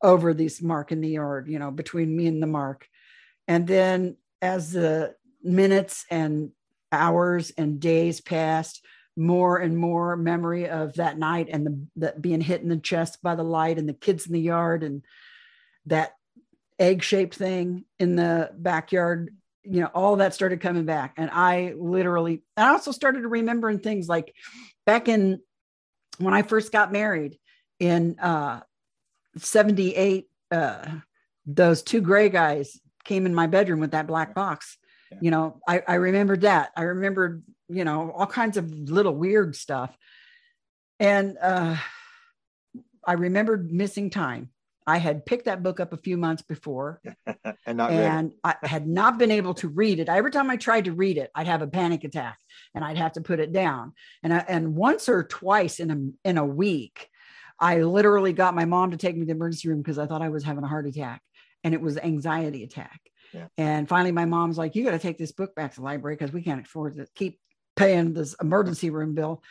over 0.02 0.34
this 0.34 0.62
mark 0.62 0.92
in 0.92 1.02
the 1.02 1.10
yard, 1.10 1.48
you 1.48 1.60
know, 1.60 1.72
between 1.72 2.16
me 2.16 2.28
and 2.28 2.42
the 2.42 2.48
mark. 2.48 2.88
And 3.48 3.66
then 3.68 4.18
as 4.42 4.72
the 4.72 5.16
minutes 5.44 6.06
and 6.10 6.52
hours 6.92 7.52
and 7.58 7.80
days 7.80 8.20
passed, 8.20 8.86
more 9.16 9.58
and 9.58 9.78
more 9.78 10.16
memory 10.16 10.70
of 10.70 10.94
that 10.96 11.18
night 11.18 11.50
and 11.52 11.66
the, 11.66 11.88
the 11.96 12.16
being 12.20 12.42
hit 12.42 12.62
in 12.62 12.70
the 12.70 12.78
chest 12.78 13.22
by 13.22 13.36
the 13.36 13.44
light 13.44 13.78
and 13.78 13.88
the 13.88 13.94
kids 13.94 14.26
in 14.26 14.34
the 14.34 14.40
yard 14.40 14.84
and 14.84 15.04
that 15.86 16.14
egg-shaped 16.80 17.36
thing 17.36 17.84
in 18.00 18.16
the 18.16 18.50
backyard 18.58 19.36
you 19.64 19.82
know 19.82 19.90
all 19.94 20.16
that 20.16 20.34
started 20.34 20.60
coming 20.60 20.86
back 20.86 21.14
and 21.18 21.30
i 21.32 21.74
literally 21.78 22.42
i 22.58 22.70
also 22.70 22.92
started 22.92 23.24
remembering 23.24 23.80
things 23.80 24.10
like 24.10 24.34
back 24.86 25.08
in 25.08 25.40
when 26.22 26.34
I 26.34 26.44
first 26.44 26.72
got 26.72 26.92
married 26.92 27.38
in 27.80 28.20
uh, 28.20 28.62
78, 29.38 30.28
uh, 30.52 30.86
those 31.46 31.82
two 31.82 32.02
gray 32.02 32.30
guys 32.30 32.80
came 33.04 33.26
in 33.26 33.34
my 33.34 33.48
bedroom 33.48 33.80
with 33.80 33.92
that 33.92 34.08
black 34.08 34.36
box. 34.36 34.78
Yeah. 35.12 35.18
You 35.22 35.32
know, 35.32 35.62
I, 35.68 35.82
I 35.88 35.96
remembered 35.96 36.42
that. 36.42 36.72
I 36.76 36.84
remembered, 36.84 37.44
you 37.68 37.84
know, 37.84 38.12
all 38.12 38.28
kinds 38.28 38.58
of 38.58 38.72
little 38.72 39.16
weird 39.16 39.56
stuff. 39.56 39.96
And 41.00 41.38
uh, 41.42 41.78
I 43.06 43.14
remembered 43.14 43.72
missing 43.72 44.12
time. 44.12 44.51
I 44.88 44.98
had 44.98 45.26
picked 45.26 45.46
that 45.46 45.64
book 45.64 45.80
up 45.80 45.94
a 45.94 45.98
few 45.98 46.18
months 46.18 46.42
before 46.42 47.02
and, 47.66 47.82
and 47.82 48.34
I 48.44 48.56
had 48.64 48.88
not 48.88 49.18
been 49.18 49.32
able 49.32 49.54
to 49.56 49.68
read 49.68 50.00
it. 50.00 50.10
Every 50.10 50.32
time 50.32 50.50
I 50.50 50.58
tried 50.58 50.86
to 50.86 50.94
read 50.94 51.18
it, 51.18 51.30
I'd 51.36 51.48
have 51.48 51.62
a 51.62 51.68
panic 51.68 52.04
attack 52.04 52.40
and 52.74 52.84
I'd 52.84 52.98
have 52.98 53.14
to 53.14 53.22
put 53.22 53.40
it 53.40 53.52
down. 53.52 53.94
And 54.24 54.34
I, 54.34 54.46
and 54.48 54.76
once 54.76 55.08
or 55.08 55.24
twice 55.24 55.80
in 55.80 55.92
a 55.92 56.28
in 56.30 56.38
a 56.38 56.46
week, 56.46 57.10
I 57.60 57.82
literally 57.82 58.34
got 58.34 58.56
my 58.56 58.66
mom 58.66 58.92
to 58.92 58.98
take 58.98 59.16
me 59.16 59.22
to 59.22 59.26
the 59.28 59.34
emergency 59.34 59.70
room 59.70 59.82
because 59.82 60.00
I 60.00 60.08
thought 60.08 60.22
I 60.22 60.30
was 60.30 60.44
having 60.44 60.64
a 60.64 60.68
heart 60.68 60.88
attack 60.88 61.22
and 61.64 61.74
it 61.74 61.82
was 61.82 61.98
anxiety 61.98 62.64
attack. 62.64 63.00
Yeah. 63.34 63.48
And 63.58 63.88
finally 63.88 64.12
my 64.12 64.26
mom's 64.26 64.58
like, 64.58 64.76
you 64.76 64.84
got 64.84 64.92
to 64.92 65.00
take 65.00 65.18
this 65.18 65.32
book 65.32 65.56
back 65.56 65.72
to 65.72 65.80
the 65.80 65.86
library 65.86 66.16
because 66.16 66.34
we 66.34 66.42
can't 66.42 66.66
afford 66.66 66.98
to 66.98 67.08
keep 67.16 67.40
paying 67.76 68.14
this 68.14 68.36
emergency 68.42 68.90
room 68.90 69.16
bill, 69.16 69.42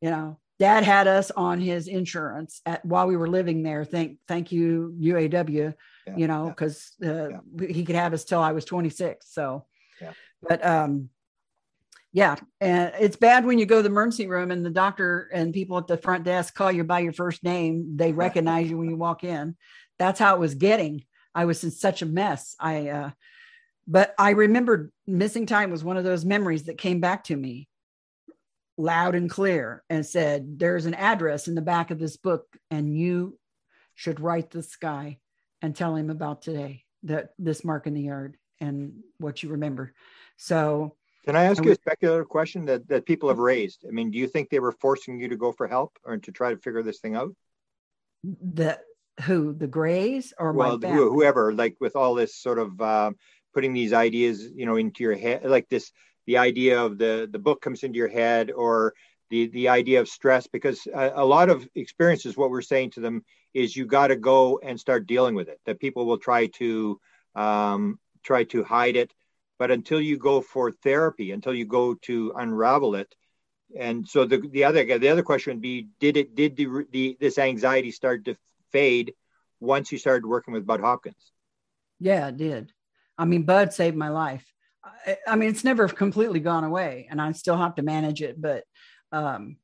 you 0.00 0.10
know 0.10 0.38
dad 0.62 0.84
had 0.84 1.08
us 1.08 1.32
on 1.32 1.60
his 1.60 1.88
insurance 1.88 2.60
at, 2.64 2.84
while 2.84 3.08
we 3.08 3.16
were 3.16 3.26
living 3.26 3.64
there. 3.64 3.84
Thank, 3.84 4.18
thank 4.28 4.52
you, 4.52 4.94
UAW, 4.96 5.74
yeah, 6.06 6.16
you 6.16 6.28
know, 6.28 6.50
because 6.50 6.92
yeah. 7.00 7.10
uh, 7.10 7.28
yeah. 7.58 7.66
he 7.66 7.84
could 7.84 7.96
have 7.96 8.14
us 8.14 8.24
till 8.24 8.38
I 8.38 8.52
was 8.52 8.64
26. 8.64 9.26
So, 9.28 9.66
but 10.40 10.64
um, 10.64 11.08
yeah, 12.12 12.36
and 12.60 12.92
it's 13.00 13.16
bad 13.16 13.44
when 13.44 13.58
you 13.58 13.66
go 13.66 13.78
to 13.78 13.82
the 13.82 13.88
emergency 13.88 14.28
room 14.28 14.52
and 14.52 14.64
the 14.64 14.70
doctor 14.70 15.28
and 15.32 15.52
people 15.52 15.78
at 15.78 15.88
the 15.88 15.96
front 15.96 16.22
desk 16.22 16.54
call 16.54 16.70
you 16.70 16.84
by 16.84 17.00
your 17.00 17.12
first 17.12 17.42
name. 17.42 17.96
They 17.96 18.12
recognize 18.26 18.70
you 18.70 18.78
when 18.78 18.88
you 18.88 18.96
walk 18.96 19.24
in. 19.24 19.56
That's 19.98 20.20
how 20.20 20.36
it 20.36 20.40
was 20.40 20.54
getting. 20.54 21.02
I 21.34 21.46
was 21.46 21.64
in 21.64 21.72
such 21.72 22.02
a 22.02 22.06
mess. 22.06 22.54
I, 22.60 22.88
uh, 22.88 23.10
but 23.88 24.14
I 24.16 24.30
remembered 24.30 24.92
missing 25.08 25.46
time 25.46 25.72
was 25.72 25.82
one 25.82 25.96
of 25.96 26.04
those 26.04 26.24
memories 26.24 26.64
that 26.64 26.78
came 26.78 27.00
back 27.00 27.24
to 27.24 27.36
me 27.36 27.66
loud 28.76 29.14
and 29.14 29.30
clear 29.30 29.82
and 29.90 30.04
said, 30.04 30.58
There's 30.58 30.86
an 30.86 30.94
address 30.94 31.48
in 31.48 31.54
the 31.54 31.62
back 31.62 31.90
of 31.90 31.98
this 31.98 32.16
book, 32.16 32.46
and 32.70 32.96
you 32.96 33.38
should 33.94 34.20
write 34.20 34.50
this 34.50 34.76
guy 34.76 35.18
and 35.60 35.76
tell 35.76 35.94
him 35.94 36.10
about 36.10 36.42
today, 36.42 36.84
that 37.04 37.30
this 37.38 37.64
mark 37.64 37.86
in 37.86 37.94
the 37.94 38.02
yard 38.02 38.36
and 38.60 38.94
what 39.18 39.42
you 39.42 39.50
remember. 39.50 39.92
So, 40.36 40.96
can 41.24 41.36
I 41.36 41.44
ask 41.44 41.64
you 41.64 41.70
a 41.70 41.76
speculative 41.76 42.28
question 42.28 42.64
that, 42.64 42.88
that 42.88 43.06
people 43.06 43.28
have 43.28 43.38
raised? 43.38 43.84
I 43.86 43.92
mean, 43.92 44.10
do 44.10 44.18
you 44.18 44.26
think 44.26 44.50
they 44.50 44.58
were 44.58 44.72
forcing 44.72 45.20
you 45.20 45.28
to 45.28 45.36
go 45.36 45.52
for 45.52 45.68
help 45.68 45.96
or 46.04 46.16
to 46.16 46.32
try 46.32 46.52
to 46.52 46.58
figure 46.58 46.82
this 46.82 46.98
thing 46.98 47.14
out? 47.14 47.32
The 48.24 48.80
who 49.20 49.52
the 49.52 49.68
Greys 49.68 50.32
or 50.38 50.52
well, 50.52 50.78
whoever, 50.78 51.52
like 51.52 51.76
with 51.80 51.94
all 51.96 52.14
this 52.14 52.34
sort 52.34 52.58
of 52.58 52.80
uh, 52.80 53.12
putting 53.54 53.72
these 53.72 53.92
ideas, 53.92 54.50
you 54.54 54.66
know, 54.66 54.76
into 54.76 55.04
your 55.04 55.14
head, 55.14 55.44
like 55.44 55.68
this 55.68 55.92
the 56.26 56.38
idea 56.38 56.80
of 56.80 56.98
the 56.98 57.28
the 57.30 57.38
book 57.38 57.60
comes 57.60 57.82
into 57.82 57.98
your 57.98 58.08
head 58.08 58.50
or 58.50 58.94
the 59.30 59.48
the 59.48 59.68
idea 59.68 60.00
of 60.00 60.08
stress 60.08 60.46
because 60.46 60.86
a, 60.94 61.12
a 61.16 61.24
lot 61.24 61.48
of 61.48 61.66
experiences 61.74 62.36
what 62.36 62.50
we're 62.50 62.62
saying 62.62 62.90
to 62.90 63.00
them 63.00 63.24
is 63.54 63.76
you 63.76 63.86
got 63.86 64.08
to 64.08 64.16
go 64.16 64.60
and 64.62 64.78
start 64.78 65.06
dealing 65.06 65.34
with 65.34 65.48
it 65.48 65.60
that 65.66 65.80
people 65.80 66.06
will 66.06 66.18
try 66.18 66.46
to 66.46 67.00
um, 67.34 67.98
try 68.22 68.44
to 68.44 68.62
hide 68.62 68.96
it. 68.96 69.12
But 69.58 69.70
until 69.70 70.00
you 70.00 70.18
go 70.18 70.40
for 70.40 70.72
therapy 70.72 71.30
until 71.30 71.54
you 71.54 71.64
go 71.64 71.94
to 72.02 72.32
unravel 72.36 72.94
it 72.96 73.14
and 73.78 74.06
so 74.06 74.24
the 74.24 74.38
the 74.38 74.64
other 74.64 74.84
the 74.98 75.08
other 75.08 75.22
question 75.22 75.54
would 75.54 75.62
be 75.62 75.88
did 76.00 76.16
it 76.16 76.34
did 76.34 76.56
the, 76.56 76.86
the 76.90 77.16
this 77.20 77.38
anxiety 77.38 77.90
start 77.90 78.24
to 78.24 78.36
fade 78.70 79.14
once 79.60 79.92
you 79.92 79.98
started 79.98 80.26
working 80.26 80.52
with 80.52 80.66
Budd 80.66 80.80
Hopkins? 80.80 81.32
Yeah 82.00 82.28
it 82.28 82.36
did. 82.36 82.72
I 83.16 83.24
mean 83.24 83.44
bud 83.44 83.72
saved 83.72 83.96
my 83.96 84.08
life 84.08 84.52
I, 85.26 85.36
mean, 85.36 85.48
it's 85.48 85.64
never 85.64 85.88
completely 85.88 86.40
gone 86.40 86.64
away, 86.64 87.08
and 87.10 87.20
I 87.20 87.32
still 87.32 87.56
have 87.56 87.76
to 87.76 87.82
manage 87.82 88.22
it. 88.22 88.40
But 88.40 88.64
um, 89.12 89.56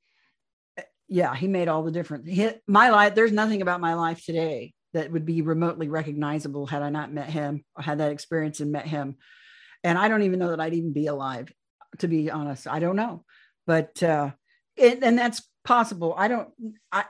yeah, 1.08 1.34
he 1.34 1.48
made 1.48 1.68
all 1.68 1.82
the 1.82 1.90
difference. 1.90 2.28
He, 2.28 2.50
my 2.66 2.90
life, 2.90 3.14
there's 3.14 3.32
nothing 3.32 3.62
about 3.62 3.80
my 3.80 3.94
life 3.94 4.24
today 4.24 4.74
that 4.94 5.10
would 5.10 5.26
be 5.26 5.42
remotely 5.42 5.88
recognizable 5.88 6.66
had 6.66 6.82
I 6.82 6.90
not 6.90 7.12
met 7.12 7.30
him 7.30 7.64
or 7.76 7.82
had 7.82 7.98
that 7.98 8.12
experience 8.12 8.60
and 8.60 8.72
met 8.72 8.86
him. 8.86 9.16
And 9.84 9.98
I 9.98 10.08
don't 10.08 10.22
even 10.22 10.38
know 10.38 10.50
that 10.50 10.60
I'd 10.60 10.74
even 10.74 10.92
be 10.92 11.06
alive, 11.06 11.52
to 11.98 12.08
be 12.08 12.30
honest. 12.30 12.66
I 12.66 12.78
don't 12.78 12.96
know, 12.96 13.24
but 13.66 14.02
uh, 14.02 14.30
it, 14.76 15.02
and 15.02 15.18
that's 15.18 15.42
possible. 15.64 16.14
I 16.16 16.28
don't. 16.28 16.48
I 16.92 17.04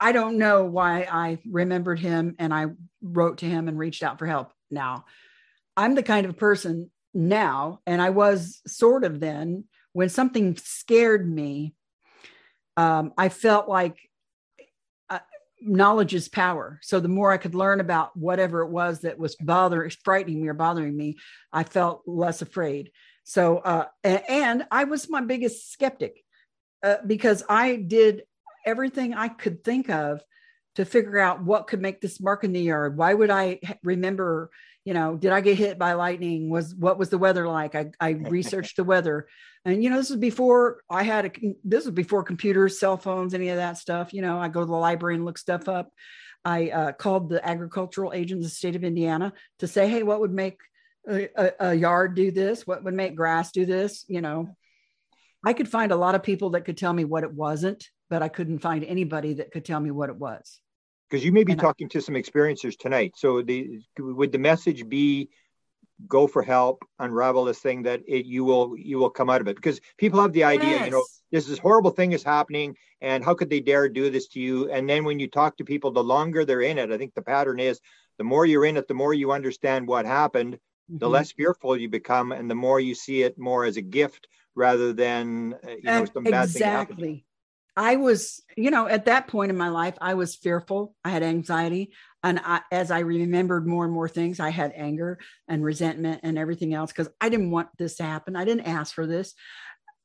I 0.00 0.12
don't 0.12 0.38
know 0.38 0.64
why 0.64 1.06
I 1.10 1.38
remembered 1.48 2.00
him 2.00 2.34
and 2.38 2.52
I 2.52 2.66
wrote 3.00 3.38
to 3.38 3.46
him 3.46 3.68
and 3.68 3.78
reached 3.78 4.02
out 4.02 4.18
for 4.18 4.26
help. 4.26 4.52
Now, 4.70 5.04
I'm 5.78 5.94
the 5.94 6.02
kind 6.02 6.26
of 6.26 6.36
person 6.36 6.90
now, 7.14 7.78
and 7.86 8.02
I 8.02 8.10
was 8.10 8.60
sort 8.66 9.04
of 9.04 9.20
then, 9.20 9.64
when 9.92 10.08
something 10.08 10.56
scared 10.56 11.32
me, 11.32 11.72
um, 12.76 13.12
I 13.16 13.28
felt 13.28 13.68
like 13.68 13.96
uh, 15.08 15.20
knowledge 15.60 16.14
is 16.14 16.28
power. 16.28 16.80
So 16.82 16.98
the 16.98 17.08
more 17.08 17.30
I 17.30 17.36
could 17.36 17.54
learn 17.54 17.78
about 17.78 18.16
whatever 18.16 18.62
it 18.62 18.70
was 18.70 19.02
that 19.02 19.20
was 19.20 19.36
bothering, 19.36 19.92
frightening 20.04 20.42
me 20.42 20.48
or 20.48 20.54
bothering 20.54 20.96
me, 20.96 21.16
I 21.52 21.62
felt 21.62 22.02
less 22.06 22.42
afraid. 22.42 22.90
So, 23.22 23.58
uh, 23.58 23.86
and, 24.02 24.66
I 24.72 24.82
was 24.82 25.08
my 25.08 25.20
biggest 25.20 25.70
skeptic 25.70 26.24
uh, 26.82 26.96
because 27.06 27.44
I 27.48 27.76
did 27.76 28.24
everything 28.66 29.14
I 29.14 29.28
could 29.28 29.62
think 29.62 29.90
of 29.90 30.22
to 30.74 30.84
figure 30.84 31.18
out 31.18 31.44
what 31.44 31.68
could 31.68 31.80
make 31.80 32.00
this 32.00 32.20
mark 32.20 32.42
in 32.42 32.52
the 32.52 32.60
yard. 32.60 32.96
Why 32.96 33.14
would 33.14 33.30
I 33.30 33.60
remember 33.84 34.50
you 34.88 34.94
know 34.94 35.16
did 35.16 35.32
i 35.32 35.40
get 35.40 35.58
hit 35.58 35.78
by 35.78 35.92
lightning? 35.92 36.50
Was 36.50 36.74
what 36.74 36.98
was 36.98 37.10
the 37.10 37.18
weather 37.18 37.46
like? 37.46 37.74
I, 37.74 37.90
I 38.00 38.10
researched 38.36 38.76
the 38.76 38.84
weather. 38.84 39.28
And 39.64 39.82
you 39.82 39.90
know 39.90 39.96
this 39.96 40.10
was 40.10 40.18
before 40.18 40.82
i 40.88 41.02
had 41.02 41.26
a 41.26 41.30
this 41.64 41.84
was 41.84 41.94
before 41.94 42.22
computers 42.22 42.80
cell 42.80 42.96
phones 42.96 43.34
any 43.34 43.50
of 43.50 43.56
that 43.56 43.76
stuff 43.76 44.14
you 44.14 44.22
know 44.22 44.38
i 44.38 44.48
go 44.48 44.60
to 44.60 44.66
the 44.66 44.72
library 44.88 45.16
and 45.16 45.24
look 45.24 45.38
stuff 45.38 45.68
up. 45.68 45.90
I 46.44 46.70
uh, 46.70 46.92
called 46.92 47.28
the 47.28 47.46
agricultural 47.46 48.12
agents 48.14 48.46
of 48.46 48.50
the 48.50 48.56
state 48.56 48.76
of 48.76 48.84
indiana 48.84 49.32
to 49.58 49.66
say 49.66 49.88
hey 49.88 50.02
what 50.02 50.20
would 50.20 50.32
make 50.32 50.58
a, 51.08 51.28
a, 51.36 51.52
a 51.70 51.74
yard 51.74 52.14
do 52.14 52.30
this? 52.30 52.66
What 52.66 52.84
would 52.84 52.94
make 52.94 53.16
grass 53.16 53.50
do 53.50 53.64
this? 53.64 54.04
You 54.08 54.20
know? 54.20 54.54
I 55.42 55.54
could 55.54 55.68
find 55.68 55.90
a 55.90 55.96
lot 55.96 56.14
of 56.14 56.22
people 56.22 56.50
that 56.50 56.66
could 56.66 56.76
tell 56.76 56.92
me 56.92 57.04
what 57.04 57.24
it 57.24 57.32
wasn't 57.32 57.88
but 58.10 58.22
i 58.22 58.28
couldn't 58.28 58.60
find 58.60 58.84
anybody 58.84 59.34
that 59.34 59.50
could 59.50 59.64
tell 59.64 59.80
me 59.80 59.90
what 59.90 60.10
it 60.10 60.16
was 60.16 60.60
because 61.08 61.24
you 61.24 61.32
may 61.32 61.44
be 61.44 61.54
talking 61.54 61.88
to 61.90 62.00
some 62.00 62.14
experiencers 62.14 62.76
tonight. 62.78 63.14
So 63.16 63.42
the 63.42 63.80
would 63.98 64.32
the 64.32 64.38
message 64.38 64.88
be 64.88 65.28
go 66.06 66.26
for 66.26 66.42
help, 66.42 66.84
unravel 66.98 67.44
this 67.44 67.58
thing 67.60 67.82
that 67.82 68.02
it 68.06 68.26
you 68.26 68.44
will 68.44 68.76
you 68.76 68.98
will 68.98 69.10
come 69.10 69.30
out 69.30 69.40
of 69.40 69.48
it 69.48 69.56
because 69.56 69.80
people 69.96 70.20
have 70.20 70.32
the 70.32 70.44
idea, 70.44 70.84
you 70.84 70.90
know, 70.90 71.04
this 71.32 71.46
this 71.46 71.58
horrible 71.58 71.90
thing 71.90 72.12
is 72.12 72.22
happening 72.22 72.76
and 73.00 73.24
how 73.24 73.34
could 73.34 73.50
they 73.50 73.60
dare 73.60 73.88
do 73.88 74.10
this 74.10 74.28
to 74.28 74.40
you? 74.40 74.70
And 74.70 74.88
then 74.88 75.04
when 75.04 75.18
you 75.18 75.28
talk 75.28 75.56
to 75.56 75.64
people, 75.64 75.90
the 75.90 76.02
longer 76.02 76.44
they're 76.44 76.60
in 76.62 76.78
it, 76.78 76.90
I 76.92 76.98
think 76.98 77.14
the 77.14 77.22
pattern 77.22 77.60
is 77.60 77.80
the 78.18 78.24
more 78.24 78.46
you're 78.46 78.64
in 78.64 78.76
it, 78.76 78.88
the 78.88 78.94
more 78.94 79.14
you 79.14 79.32
understand 79.32 79.86
what 79.86 80.04
happened, 80.06 80.58
the 80.88 81.06
Mhm. 81.06 81.12
less 81.12 81.32
fearful 81.32 81.76
you 81.76 81.88
become, 81.88 82.32
and 82.32 82.50
the 82.50 82.54
more 82.54 82.80
you 82.80 82.94
see 82.94 83.22
it 83.22 83.38
more 83.38 83.64
as 83.64 83.76
a 83.76 83.82
gift 83.82 84.28
rather 84.54 84.92
than 84.92 85.54
uh, 85.64 85.70
you 85.70 85.90
know 85.90 86.04
some 86.04 86.24
bad 86.24 86.48
thing 86.50 86.62
happening. 86.64 87.22
I 87.78 87.94
was, 87.94 88.42
you 88.56 88.72
know, 88.72 88.88
at 88.88 89.04
that 89.04 89.28
point 89.28 89.50
in 89.50 89.56
my 89.56 89.68
life, 89.68 89.94
I 90.00 90.14
was 90.14 90.34
fearful. 90.34 90.96
I 91.04 91.10
had 91.10 91.22
anxiety. 91.22 91.92
And 92.24 92.40
I, 92.44 92.62
as 92.72 92.90
I 92.90 92.98
remembered 92.98 93.68
more 93.68 93.84
and 93.84 93.94
more 93.94 94.08
things, 94.08 94.40
I 94.40 94.50
had 94.50 94.72
anger 94.74 95.20
and 95.46 95.62
resentment 95.62 96.22
and 96.24 96.36
everything 96.36 96.74
else 96.74 96.90
because 96.90 97.08
I 97.20 97.28
didn't 97.28 97.52
want 97.52 97.68
this 97.78 97.94
to 97.98 98.02
happen. 98.02 98.34
I 98.34 98.44
didn't 98.44 98.66
ask 98.66 98.92
for 98.92 99.06
this. 99.06 99.32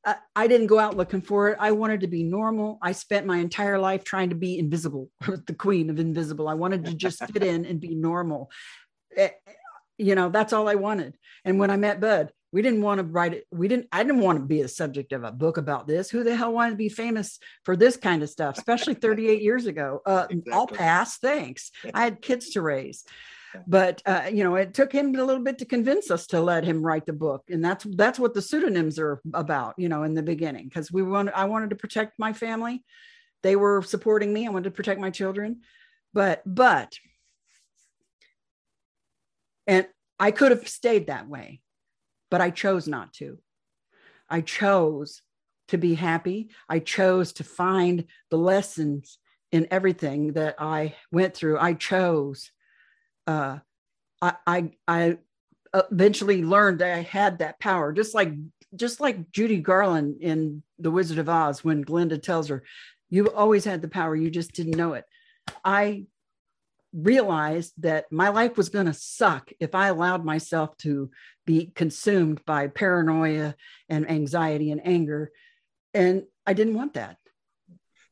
I, 0.06 0.14
I 0.36 0.46
didn't 0.46 0.68
go 0.68 0.78
out 0.78 0.96
looking 0.96 1.20
for 1.20 1.48
it. 1.48 1.56
I 1.58 1.72
wanted 1.72 2.02
to 2.02 2.06
be 2.06 2.22
normal. 2.22 2.78
I 2.80 2.92
spent 2.92 3.26
my 3.26 3.38
entire 3.38 3.80
life 3.80 4.04
trying 4.04 4.28
to 4.28 4.36
be 4.36 4.56
invisible, 4.56 5.10
the 5.26 5.54
queen 5.54 5.90
of 5.90 5.98
invisible. 5.98 6.48
I 6.48 6.54
wanted 6.54 6.84
to 6.84 6.94
just 6.94 7.26
fit 7.32 7.42
in 7.42 7.64
and 7.64 7.80
be 7.80 7.96
normal. 7.96 8.52
Eh, 9.16 9.30
You 9.98 10.14
know, 10.14 10.28
that's 10.28 10.52
all 10.52 10.68
I 10.68 10.76
wanted. 10.76 11.16
And 11.44 11.58
when 11.58 11.70
I 11.70 11.76
met 11.76 12.00
Budd, 12.00 12.30
we 12.54 12.62
didn't 12.62 12.82
want 12.82 12.98
to 12.98 13.04
write 13.04 13.34
it. 13.34 13.48
We 13.50 13.66
didn't, 13.66 13.88
I 13.90 14.04
didn't 14.04 14.20
want 14.20 14.38
to 14.38 14.44
be 14.44 14.60
a 14.60 14.68
subject 14.68 15.12
of 15.12 15.24
a 15.24 15.32
book 15.32 15.56
about 15.56 15.88
this. 15.88 16.08
Who 16.08 16.22
the 16.22 16.36
hell 16.36 16.52
wanted 16.52 16.70
to 16.70 16.76
be 16.76 16.88
famous 16.88 17.40
for 17.64 17.74
this 17.74 17.96
kind 17.96 18.22
of 18.22 18.30
stuff, 18.30 18.56
especially 18.56 18.94
38 18.94 19.42
years 19.48 19.66
ago? 19.66 20.00
Uh, 20.06 20.28
I'll 20.52 20.68
pass. 20.68 21.18
Thanks. 21.18 21.72
I 21.92 22.04
had 22.04 22.22
kids 22.22 22.50
to 22.50 22.62
raise. 22.62 23.02
But 23.66 24.02
uh, 24.06 24.30
you 24.32 24.44
know, 24.44 24.54
it 24.54 24.72
took 24.72 24.92
him 24.92 25.16
a 25.16 25.24
little 25.24 25.42
bit 25.42 25.58
to 25.58 25.64
convince 25.64 26.12
us 26.12 26.28
to 26.28 26.40
let 26.40 26.62
him 26.62 26.80
write 26.80 27.06
the 27.06 27.12
book, 27.12 27.42
and 27.48 27.64
that's 27.64 27.84
that's 27.96 28.18
what 28.18 28.34
the 28.34 28.42
pseudonyms 28.42 28.98
are 28.98 29.20
about. 29.32 29.74
You 29.76 29.88
know, 29.88 30.02
in 30.02 30.14
the 30.14 30.24
beginning, 30.24 30.64
because 30.64 30.90
we 30.90 31.02
wanted, 31.02 31.34
I 31.34 31.44
wanted 31.44 31.70
to 31.70 31.76
protect 31.76 32.18
my 32.18 32.32
family. 32.32 32.84
They 33.44 33.54
were 33.54 33.82
supporting 33.82 34.32
me. 34.32 34.46
I 34.46 34.50
wanted 34.50 34.64
to 34.64 34.70
protect 34.72 35.00
my 35.00 35.10
children, 35.10 35.60
but 36.12 36.42
but 36.44 36.94
and 39.68 39.86
I 40.18 40.32
could 40.32 40.50
have 40.50 40.66
stayed 40.66 41.06
that 41.06 41.28
way, 41.28 41.60
but 42.34 42.40
I 42.40 42.50
chose 42.50 42.88
not 42.88 43.12
to. 43.12 43.38
I 44.28 44.40
chose 44.40 45.22
to 45.68 45.78
be 45.78 45.94
happy. 45.94 46.48
I 46.68 46.80
chose 46.80 47.34
to 47.34 47.44
find 47.44 48.06
the 48.28 48.36
lessons 48.36 49.18
in 49.52 49.68
everything 49.70 50.32
that 50.32 50.56
I 50.58 50.96
went 51.12 51.36
through. 51.36 51.60
I 51.60 51.74
chose. 51.74 52.50
Uh, 53.28 53.58
I, 54.20 54.34
I 54.48 54.70
I 54.88 55.18
eventually 55.72 56.42
learned 56.42 56.80
that 56.80 56.92
I 56.92 57.02
had 57.02 57.38
that 57.38 57.60
power, 57.60 57.92
just 57.92 58.16
like 58.16 58.32
just 58.74 58.98
like 58.98 59.30
Judy 59.30 59.58
Garland 59.58 60.16
in 60.20 60.64
The 60.80 60.90
Wizard 60.90 61.18
of 61.18 61.28
Oz 61.28 61.62
when 61.62 61.82
Glinda 61.82 62.18
tells 62.18 62.48
her, 62.48 62.64
"You 63.10 63.30
always 63.30 63.64
had 63.64 63.80
the 63.80 63.86
power, 63.86 64.16
you 64.16 64.28
just 64.28 64.54
didn't 64.54 64.76
know 64.76 64.94
it." 64.94 65.04
I 65.64 66.06
realized 66.92 67.74
that 67.78 68.10
my 68.10 68.30
life 68.30 68.56
was 68.56 68.70
going 68.70 68.86
to 68.86 68.92
suck 68.92 69.52
if 69.60 69.72
I 69.76 69.86
allowed 69.86 70.24
myself 70.24 70.76
to 70.78 71.12
be 71.46 71.66
consumed 71.74 72.44
by 72.46 72.68
paranoia 72.68 73.54
and 73.88 74.08
anxiety 74.10 74.70
and 74.70 74.80
anger. 74.86 75.30
And 75.92 76.24
I 76.46 76.52
didn't 76.54 76.74
want 76.74 76.94
that. 76.94 77.16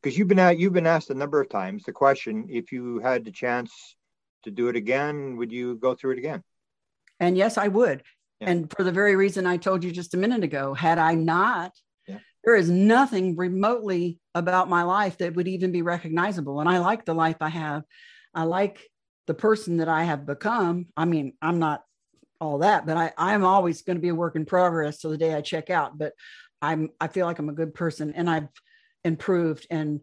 because 0.03 0.17
you've 0.19 0.29
been 0.29 0.39
at, 0.39 0.59
you've 0.59 0.73
been 0.73 0.87
asked 0.87 1.11
a 1.11 1.15
number 1.15 1.41
of 1.41 1.49
times 1.49 1.85
the 1.85 1.93
question 1.93 2.47
if 2.51 2.73
you 2.73 2.99
had 3.01 3.25
the 3.25 3.31
chance 3.31 3.97
to 4.45 4.51
do 4.51 4.69
it 4.69 4.77
again 4.77 5.37
would 5.37 5.53
you 5.53 5.77
go 5.77 5.95
through 5.95 6.13
it 6.13 6.19
again 6.19 6.43
And 7.21 7.37
yes, 7.39 7.57
I 7.59 7.69
would. 7.69 8.03
Yeah. 8.41 8.51
And 8.51 8.71
for 8.75 8.83
the 8.83 8.91
very 9.01 9.15
reason 9.15 9.47
I 9.47 9.57
told 9.57 9.85
you 9.85 9.93
just 9.93 10.15
a 10.15 10.17
minute 10.17 10.43
ago, 10.43 10.75
had 10.75 10.99
I 10.99 11.15
not, 11.15 11.71
Yeah. 12.09 12.19
there 12.45 12.57
is 12.57 12.69
nothing 12.69 13.37
remotely 13.37 14.19
about 14.35 14.69
my 14.69 14.83
life 14.83 15.19
that 15.19 15.35
would 15.37 15.47
even 15.47 15.71
be 15.71 15.83
recognizable. 15.83 16.59
And 16.61 16.69
I 16.69 16.79
like 16.79 17.05
the 17.05 17.15
life 17.15 17.37
I 17.41 17.51
have. 17.51 17.85
I 18.35 18.43
like 18.45 18.77
the 19.29 19.35
person 19.35 19.77
that 19.77 19.89
I 19.89 20.03
have 20.03 20.27
become. 20.27 20.87
I 20.97 21.05
mean, 21.05 21.35
I'm 21.41 21.61
not 21.61 21.83
all 22.43 22.59
that, 22.59 22.85
but 22.87 22.97
I, 22.97 23.13
I'm 23.17 23.45
always 23.45 23.83
going 23.83 23.97
to 23.97 24.03
be 24.03 24.09
a 24.09 24.15
work 24.15 24.35
in 24.35 24.45
progress 24.45 24.99
till 24.99 25.11
the 25.11 25.17
day 25.17 25.33
I 25.33 25.41
check 25.41 25.71
out. 25.71 25.97
But 25.97 26.13
I'm 26.61 26.91
I 27.01 27.09
feel 27.09 27.27
like 27.27 27.39
I'm 27.39 27.49
a 27.49 27.55
good 27.55 27.73
person 27.73 28.13
and 28.15 28.29
I've 28.29 28.49
improved 29.05 29.67
and 29.71 30.01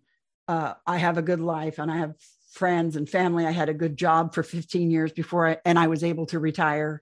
uh, 0.47 0.73
I 0.87 0.97
have 0.97 1.17
a 1.17 1.21
good 1.21 1.41
life 1.41 1.79
and 1.79 1.91
I 1.91 1.97
have 1.97 2.15
friends 2.51 2.95
and 2.95 3.09
family. 3.09 3.45
I 3.45 3.51
had 3.51 3.69
a 3.69 3.73
good 3.73 3.97
job 3.97 4.33
for 4.33 4.41
15 4.41 4.89
years 4.89 5.11
before 5.11 5.47
I 5.47 5.57
and 5.65 5.77
I 5.77 5.87
was 5.87 6.03
able 6.03 6.25
to 6.27 6.39
retire. 6.39 7.01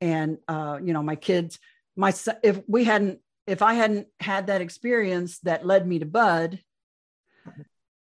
And 0.00 0.38
uh, 0.46 0.78
you 0.82 0.92
know, 0.92 1.02
my 1.02 1.16
kids, 1.16 1.58
my 1.96 2.12
if 2.42 2.60
we 2.68 2.84
hadn't, 2.84 3.20
if 3.46 3.62
I 3.62 3.74
hadn't 3.74 4.06
had 4.20 4.46
that 4.48 4.60
experience 4.60 5.38
that 5.40 5.66
led 5.66 5.86
me 5.86 5.98
to 5.98 6.06
Budd, 6.06 6.60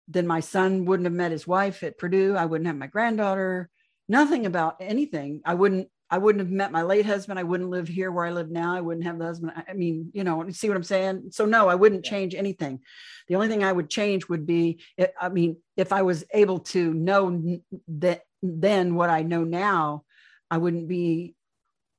then 0.08 0.26
my 0.26 0.40
son 0.40 0.84
wouldn't 0.84 1.06
have 1.06 1.12
met 1.12 1.32
his 1.32 1.46
wife 1.46 1.82
at 1.82 1.98
Purdue. 1.98 2.36
I 2.36 2.46
wouldn't 2.46 2.66
have 2.66 2.76
my 2.76 2.88
granddaughter. 2.88 3.70
Nothing 4.08 4.46
about 4.46 4.76
anything. 4.80 5.40
I 5.44 5.54
wouldn't. 5.54 5.88
I 6.10 6.18
wouldn't 6.18 6.40
have 6.40 6.50
met 6.50 6.72
my 6.72 6.82
late 6.82 7.06
husband. 7.06 7.38
I 7.38 7.44
wouldn't 7.44 7.70
live 7.70 7.86
here 7.86 8.10
where 8.10 8.26
I 8.26 8.32
live 8.32 8.50
now. 8.50 8.74
I 8.74 8.80
wouldn't 8.80 9.06
have 9.06 9.18
the 9.18 9.26
husband. 9.26 9.52
I- 9.54 9.72
mean, 9.74 10.10
you 10.12 10.24
know, 10.24 10.44
you 10.44 10.52
see 10.52 10.68
what 10.68 10.76
I'm 10.76 10.82
saying? 10.82 11.30
So 11.30 11.44
no, 11.44 11.68
I 11.68 11.76
wouldn't 11.76 12.04
change 12.04 12.34
anything. 12.34 12.80
The 13.28 13.36
only 13.36 13.48
thing 13.48 13.62
I 13.62 13.72
would 13.72 13.88
change 13.88 14.28
would 14.28 14.44
be, 14.44 14.80
I- 14.98 15.12
I 15.20 15.28
mean, 15.28 15.58
if 15.76 15.92
I 15.92 16.02
was 16.02 16.24
able 16.34 16.58
to 16.74 16.92
know 16.92 17.60
that 17.88 18.22
then 18.42 18.94
what 18.94 19.10
I 19.10 19.22
know 19.22 19.44
now, 19.44 20.04
I 20.50 20.58
wouldn't 20.58 20.88
be 20.88 21.36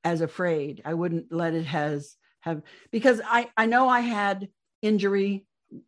as 0.04 0.22
afraid. 0.22 0.82
I 0.84 0.94
wouldn't 0.94 1.32
let 1.32 1.54
it 1.54 1.66
has 1.66 2.18
have 2.42 2.64
because 2.92 3.22
I 3.24 3.50
I 3.56 3.68
know 3.68 3.88
I 3.88 4.00
had 4.00 4.50
injury 4.82 5.46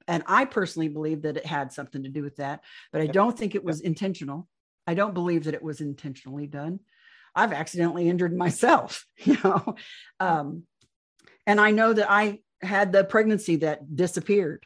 and 0.07 0.24
I 0.28 0.45
personally 0.45 0.88
believe 0.88 1.24
that 1.24 1.36
it 1.38 1.45
had 1.45 1.74
something 1.74 2.03
to 2.03 2.09
do 2.09 2.21
with 2.21 2.38
that, 2.38 2.61
but 2.91 3.01
I 3.01 3.07
don't 3.07 3.38
think 3.38 3.55
it 3.55 3.63
was 3.63 3.82
intentional. 3.82 4.47
I 4.88 4.93
don't 4.93 5.13
believe 5.13 5.45
that 5.45 5.55
it 5.55 5.63
was 5.63 5.82
intentionally 5.82 6.47
done. 6.47 6.80
I've 7.36 7.54
accidentally 7.54 8.08
injured 8.08 8.36
myself, 8.36 9.06
you 9.18 9.38
know. 9.44 9.76
Um, 10.20 10.64
and 11.46 11.60
I 11.60 11.72
know 11.72 11.94
that 11.94 12.10
I 12.10 12.40
had 12.62 12.92
the 12.92 13.04
pregnancy 13.04 13.58
that 13.58 13.96
disappeared, 13.96 14.66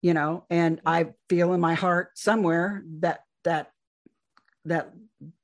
you 0.00 0.14
know, 0.14 0.44
and 0.50 0.80
I 0.84 1.10
feel 1.28 1.52
in 1.52 1.60
my 1.60 1.74
heart 1.74 2.10
somewhere 2.14 2.82
that 3.00 3.20
that 3.44 3.70
that 4.64 4.92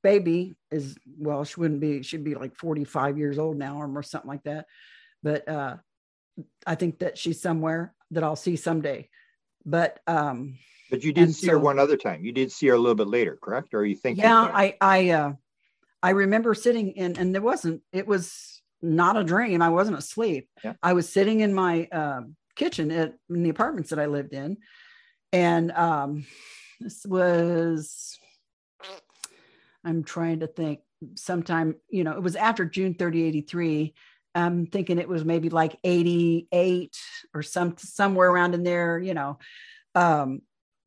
baby 0.03 0.57
is 0.71 0.97
well, 1.19 1.45
she 1.45 1.61
wouldn't 1.61 1.81
be, 1.81 2.03
she'd 2.03 2.25
be 2.25 2.35
like 2.35 2.57
45 2.57 3.19
years 3.19 3.39
old 3.39 3.57
now 3.57 3.81
or 3.81 4.03
something 4.03 4.29
like 4.29 4.45
that. 4.45 4.67
But 5.23 5.49
uh 5.49 5.77
I 6.67 6.75
think 6.77 7.01
that 7.01 7.19
she's 7.19 7.41
somewhere 7.41 7.95
that 8.13 8.23
I'll 8.23 8.37
see 8.37 8.57
someday. 8.57 9.09
But 9.65 10.01
um 10.07 10.57
but 10.91 11.05
you 11.05 11.13
did 11.13 11.35
see 11.35 11.49
her 11.49 11.59
one 11.59 11.79
other 11.79 11.97
time 11.97 12.25
you 12.25 12.33
did 12.33 12.51
see 12.51 12.69
her 12.69 12.75
a 12.75 12.79
little 12.79 12.95
bit 12.95 13.09
later 13.09 13.39
correct 13.41 13.75
or 13.75 13.85
you 13.85 13.95
think 13.95 14.19
yeah 14.19 14.41
i 14.41 14.75
i 14.81 15.11
uh 15.11 15.33
i 16.03 16.11
remember 16.11 16.55
sitting 16.55 16.93
in 16.93 17.19
and 17.19 17.35
there 17.35 17.43
wasn't 17.43 17.83
it 17.93 18.07
was 18.07 18.59
not 18.81 19.17
a 19.17 19.25
dream. 19.25 19.61
I 19.61 19.71
wasn't 19.71 19.99
asleep. 19.99 20.49
Yeah. 20.63 20.75
i 20.83 20.93
was 20.93 21.13
sitting 21.13 21.41
in 21.41 21.53
my 21.53 21.87
um 21.87 22.37
kitchen 22.55 22.91
at 22.91 23.15
in 23.31 23.43
the 23.43 23.51
apartments 23.51 23.91
that 23.91 23.99
i 23.99 24.07
lived 24.07 24.33
in. 24.33 24.59
And 25.33 25.73
um 25.73 26.27
this 26.81 27.05
was 27.05 28.19
i'm 29.85 30.05
trying 30.05 30.41
to 30.41 30.47
think 30.47 30.81
sometime 31.15 31.75
you 31.89 32.05
know 32.05 32.13
it 32.13 32.23
was 32.23 32.37
after 32.37 32.65
june 32.65 32.95
30 32.95 33.23
83 33.23 33.95
i'm 34.35 34.67
thinking 34.67 34.99
it 34.99 35.09
was 35.09 35.25
maybe 35.25 35.49
like 35.49 35.77
88 35.85 36.97
or 37.35 37.43
some 37.43 37.77
somewhere 37.79 38.31
around 38.31 38.55
in 38.55 38.63
there 38.63 38.99
you 38.99 39.15
know. 39.15 39.39
Um 39.95 40.43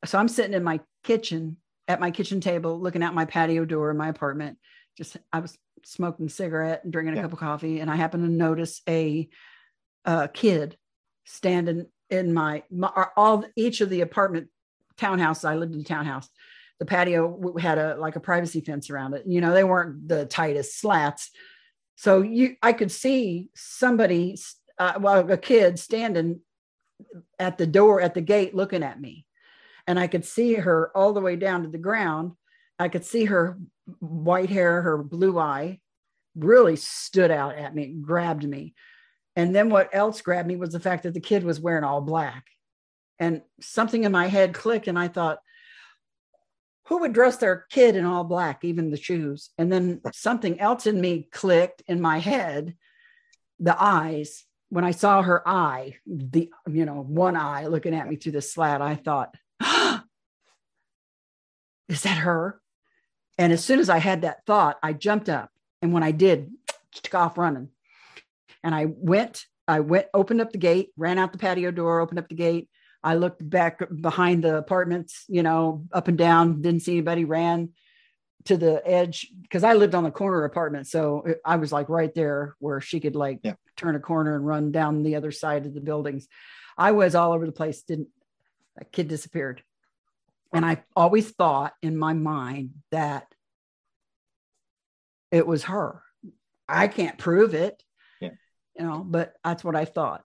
so 0.06 0.18
i'm 0.18 0.28
sitting 0.28 0.54
in 0.54 0.64
my 0.64 0.80
kitchen 1.04 1.58
at 1.88 2.00
my 2.00 2.12
kitchen 2.12 2.40
table 2.42 2.80
looking 2.80 3.04
out 3.04 3.14
my 3.14 3.26
patio 3.26 3.66
door 3.66 3.92
in 3.92 3.98
my 3.98 4.08
apartment 4.08 4.58
just 4.98 5.18
i 5.34 5.40
was 5.40 5.58
smoking 5.84 6.28
a 6.28 6.30
cigarette 6.30 6.84
and 6.84 6.94
drinking 6.94 7.14
a 7.14 7.18
Yeah. 7.18 7.24
cup 7.24 7.34
of 7.34 7.40
coffee 7.40 7.80
and 7.80 7.90
i 7.90 7.96
happened 7.96 8.24
to 8.24 8.32
notice 8.32 8.82
a, 8.88 9.30
a 10.06 10.28
kid 10.28 10.78
standing 11.26 11.88
in 12.10 12.34
my, 12.34 12.64
my 12.70 13.08
all 13.16 13.46
each 13.56 13.82
of 13.82 13.90
the 13.90 14.02
apartment 14.02 14.50
townhouses. 14.98 15.48
I 15.48 15.56
lived 15.56 15.74
in 15.74 15.82
a 15.82 15.86
townhouse. 15.86 16.30
The 16.80 16.86
patio 16.86 17.56
had 17.58 17.78
a 17.78 17.96
like 17.96 18.16
a 18.16 18.20
privacy 18.20 18.62
fence 18.62 18.90
around 18.90 19.14
it. 19.14 19.24
You 19.26 19.40
know 19.42 19.54
they 19.54 19.64
weren't 19.64 20.08
the 20.08 20.26
tightest 20.26 20.80
slats. 20.80 21.32
So 21.96 22.22
you 22.22 22.56
i 22.62 22.74
could 22.74 22.92
see 22.92 23.50
somebody 23.56 24.38
uh, 24.78 24.94
well 25.00 25.30
a 25.32 25.38
kid 25.38 25.80
standing 25.80 26.42
at 27.40 27.58
the 27.58 27.68
door 27.68 28.02
at 28.02 28.14
the 28.14 28.22
gate 28.22 28.54
looking 28.56 28.84
at 28.84 29.00
me. 29.00 29.26
And 29.88 30.00
I 30.00 30.08
could 30.08 30.26
see 30.26 30.56
her 30.56 30.92
all 30.96 31.14
the 31.14 31.22
way 31.22 31.36
down 31.36 31.64
to 31.64 31.70
the 31.70 31.78
ground. 31.78 32.34
I 32.78 32.90
could 32.90 33.06
see 33.06 33.26
her 33.26 33.58
white 34.00 34.50
hair, 34.50 34.82
her 34.82 34.98
blue 34.98 35.38
eye 35.38 35.80
really 36.36 36.76
stood 36.76 37.32
out 37.32 37.56
at 37.56 37.76
me, 37.76 37.88
grabbed 37.88 38.48
me. 38.48 38.74
And 39.36 39.56
then 39.56 39.70
what 39.70 39.90
else 39.94 40.22
grabbed 40.22 40.48
me 40.48 40.56
was 40.56 40.72
the 40.72 40.80
fact 40.80 41.04
that 41.04 41.14
the 41.14 41.20
kid 41.20 41.44
was 41.44 41.60
wearing 41.60 41.84
all 41.84 42.02
black. 42.02 42.46
And 43.20 43.42
something 43.60 44.04
in 44.04 44.12
my 44.12 44.28
head 44.28 44.54
clicked, 44.54 44.88
and 44.88 44.98
I 44.98 45.08
thought, 45.08 45.40
who 46.88 47.00
would 47.00 47.14
dress 47.14 47.38
their 47.38 47.66
kid 47.70 47.96
in 47.96 48.04
all 48.04 48.24
black, 48.24 48.66
even 48.66 48.92
the 48.92 48.98
shoes? 48.98 49.52
And 49.58 49.72
then 49.72 50.02
something 50.12 50.60
else 50.60 50.88
in 50.88 51.00
me 51.00 51.30
clicked 51.32 51.84
in 51.88 52.02
my 52.02 52.18
head, 52.18 52.76
the 53.60 53.82
eyes. 53.82 54.44
When 54.70 54.84
I 54.84 54.92
saw 54.92 55.22
her 55.22 55.48
eye, 55.48 55.96
the 56.06 56.50
you 56.70 56.86
know, 56.86 57.02
one 57.02 57.36
eye 57.36 57.68
looking 57.68 57.94
at 57.94 58.10
me 58.10 58.16
through 58.16 58.32
the 58.34 58.42
slat, 58.42 58.82
I 58.82 58.96
thought, 58.96 59.36
is 61.88 62.04
that 62.04 62.18
her? 62.18 62.60
And 63.42 63.52
as 63.52 63.66
soon 63.66 63.80
as 63.80 63.90
I 63.90 63.98
had 63.98 64.22
that 64.22 64.46
thought, 64.46 64.78
I 64.84 64.94
jumped 64.94 65.28
up. 65.28 65.50
And 65.82 65.94
when 65.94 66.04
I 66.04 66.12
did, 66.12 66.52
took 66.94 67.16
off 67.16 67.40
running. 67.40 67.70
And 68.64 68.76
I 68.76 68.86
went, 68.88 69.46
I 69.68 69.80
went, 69.80 70.06
opened 70.14 70.42
up 70.42 70.52
the 70.52 70.60
gate, 70.60 70.90
ran 70.96 71.18
out 71.18 71.32
the 71.32 71.40
patio 71.40 71.72
door, 71.72 72.02
opened 72.02 72.20
up 72.20 72.30
the 72.30 72.36
gate. 72.36 72.70
I 73.04 73.16
looked 73.16 73.50
back 73.50 73.82
behind 74.00 74.44
the 74.44 74.58
apartments, 74.58 75.26
you 75.28 75.42
know, 75.42 75.86
up 75.92 76.08
and 76.08 76.20
down, 76.20 76.62
didn't 76.62 76.84
see 76.84 76.92
anybody, 76.92 77.26
ran 77.26 77.70
to 78.46 78.58
the 78.58 78.80
edge 78.86 79.32
because 79.42 79.64
I 79.64 79.74
lived 79.74 79.96
on 79.96 80.04
the 80.04 80.12
corner 80.12 80.44
apartment. 80.44 80.86
So 80.86 81.26
uh, 81.28 81.34
I 81.44 81.56
was 81.56 81.72
like 81.72 81.90
right 81.90 82.14
there 82.14 82.56
where 82.60 82.80
she 82.80 83.00
could 83.00 83.16
like 83.16 83.40
yeah. 83.42 83.56
turn 83.76 83.96
a 83.96 84.00
corner 84.00 84.36
and 84.36 84.46
run 84.46 84.72
down 84.72 85.02
the 85.02 85.16
other 85.16 85.32
side 85.32 85.66
of 85.66 85.74
the 85.74 85.82
buildings. 85.82 86.28
I 86.78 86.92
was 86.92 87.16
all 87.16 87.34
over 87.34 87.48
the 87.48 87.52
place, 87.52 87.82
didn't, 87.82 88.10
a 88.80 88.86
kid 88.86 89.08
disappeared. 89.08 89.64
And 90.54 90.66
I 90.66 90.84
always 90.96 91.30
thought 91.30 91.74
in 91.82 91.98
my 91.98 92.14
mind 92.14 92.72
that 92.92 93.34
it 95.32 95.48
was 95.48 95.64
her. 95.64 96.04
I 96.68 96.88
can't 96.88 97.18
prove 97.18 97.54
it, 97.54 97.82
yeah. 98.20 98.30
you 98.78 98.86
know, 98.86 99.04
but 99.06 99.34
that's 99.44 99.64
what 99.64 99.76
I 99.76 99.86
thought. 99.86 100.24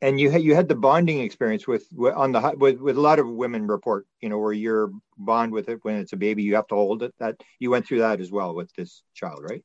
And 0.00 0.20
you 0.20 0.30
had 0.30 0.42
you 0.42 0.54
had 0.54 0.68
the 0.68 0.74
bonding 0.74 1.20
experience 1.20 1.66
with 1.66 1.86
on 1.98 2.32
the 2.32 2.54
with 2.58 2.78
with 2.78 2.96
a 2.96 3.00
lot 3.00 3.18
of 3.18 3.28
women 3.28 3.66
report, 3.66 4.06
you 4.20 4.28
know, 4.28 4.38
where 4.38 4.52
you're 4.52 4.90
bond 5.16 5.52
with 5.52 5.68
it 5.68 5.78
when 5.82 5.96
it's 5.96 6.12
a 6.12 6.16
baby, 6.16 6.42
you 6.42 6.56
have 6.56 6.66
to 6.68 6.74
hold 6.74 7.02
it. 7.02 7.14
That 7.20 7.36
you 7.58 7.70
went 7.70 7.86
through 7.86 8.00
that 8.00 8.20
as 8.20 8.30
well 8.30 8.54
with 8.54 8.72
this 8.74 9.02
child, 9.14 9.40
right? 9.42 9.64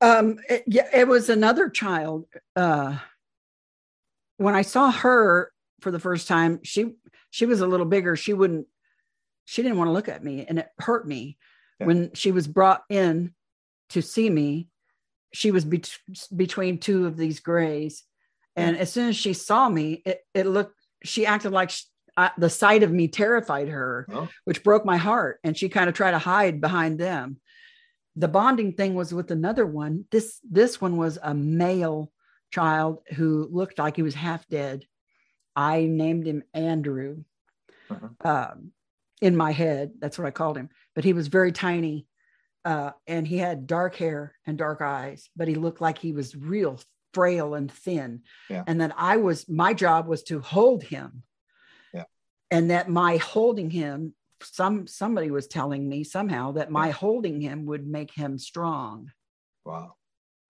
Um, 0.00 0.38
it, 0.48 0.64
yeah, 0.66 0.88
it 0.92 1.08
was 1.08 1.28
another 1.28 1.68
child. 1.68 2.26
Uh, 2.54 2.98
when 4.36 4.54
I 4.54 4.62
saw 4.62 4.92
her 4.92 5.50
for 5.80 5.90
the 5.90 5.98
first 5.98 6.28
time, 6.28 6.60
she 6.62 6.94
she 7.30 7.46
was 7.46 7.60
a 7.60 7.66
little 7.66 7.86
bigger. 7.86 8.14
She 8.14 8.34
wouldn't 8.34 8.66
she 9.46 9.62
didn't 9.62 9.78
want 9.78 9.88
to 9.88 9.92
look 9.92 10.08
at 10.08 10.22
me 10.22 10.44
and 10.46 10.58
it 10.58 10.68
hurt 10.78 11.08
me 11.08 11.38
yeah. 11.80 11.86
when 11.86 12.12
she 12.12 12.32
was 12.32 12.46
brought 12.46 12.82
in 12.90 13.32
to 13.88 14.02
see 14.02 14.28
me 14.28 14.68
she 15.32 15.50
was 15.50 15.64
be- 15.64 15.82
between 16.34 16.78
two 16.78 17.06
of 17.06 17.16
these 17.16 17.40
grays 17.40 18.04
and 18.54 18.76
as 18.76 18.92
soon 18.92 19.08
as 19.08 19.16
she 19.16 19.32
saw 19.32 19.68
me 19.68 20.02
it, 20.04 20.20
it 20.34 20.46
looked 20.46 20.74
she 21.04 21.26
acted 21.26 21.52
like 21.52 21.70
she, 21.70 21.84
uh, 22.16 22.30
the 22.38 22.50
sight 22.50 22.82
of 22.82 22.90
me 22.90 23.08
terrified 23.08 23.68
her 23.68 24.06
oh. 24.12 24.28
which 24.44 24.64
broke 24.64 24.84
my 24.84 24.96
heart 24.96 25.38
and 25.44 25.56
she 25.56 25.68
kind 25.68 25.88
of 25.88 25.94
tried 25.94 26.12
to 26.12 26.18
hide 26.18 26.60
behind 26.60 26.98
them 26.98 27.38
the 28.16 28.28
bonding 28.28 28.72
thing 28.72 28.94
was 28.94 29.12
with 29.12 29.30
another 29.30 29.66
one 29.66 30.04
this 30.10 30.40
this 30.50 30.80
one 30.80 30.96
was 30.96 31.18
a 31.22 31.34
male 31.34 32.10
child 32.50 32.98
who 33.14 33.48
looked 33.50 33.78
like 33.78 33.96
he 33.96 34.02
was 34.02 34.14
half 34.14 34.46
dead 34.48 34.84
i 35.54 35.82
named 35.84 36.26
him 36.26 36.42
andrew 36.54 37.22
uh-huh. 37.90 38.08
um, 38.52 38.72
in 39.20 39.36
my 39.36 39.52
head. 39.52 39.92
That's 39.98 40.18
what 40.18 40.26
I 40.26 40.30
called 40.30 40.56
him. 40.56 40.68
But 40.94 41.04
he 41.04 41.12
was 41.12 41.28
very 41.28 41.52
tiny 41.52 42.06
uh, 42.66 42.90
and 43.06 43.24
he 43.24 43.38
had 43.38 43.68
dark 43.68 43.94
hair 43.94 44.34
and 44.44 44.58
dark 44.58 44.82
eyes, 44.82 45.30
but 45.36 45.46
he 45.46 45.54
looked 45.54 45.80
like 45.80 45.98
he 45.98 46.10
was 46.12 46.34
real 46.34 46.80
frail 47.14 47.54
and 47.54 47.70
thin. 47.70 48.22
Yeah. 48.50 48.64
And 48.66 48.80
that 48.80 48.92
I 48.96 49.18
was, 49.18 49.48
my 49.48 49.72
job 49.72 50.08
was 50.08 50.24
to 50.24 50.40
hold 50.40 50.82
him. 50.82 51.22
Yeah. 51.94 52.04
And 52.50 52.72
that 52.72 52.88
my 52.88 53.18
holding 53.18 53.70
him, 53.70 54.14
some 54.42 54.86
somebody 54.88 55.30
was 55.30 55.46
telling 55.46 55.88
me 55.88 56.02
somehow 56.02 56.52
that 56.52 56.70
my 56.70 56.88
yeah. 56.88 56.92
holding 56.92 57.40
him 57.40 57.66
would 57.66 57.86
make 57.86 58.12
him 58.12 58.36
strong. 58.36 59.12
Wow. 59.64 59.94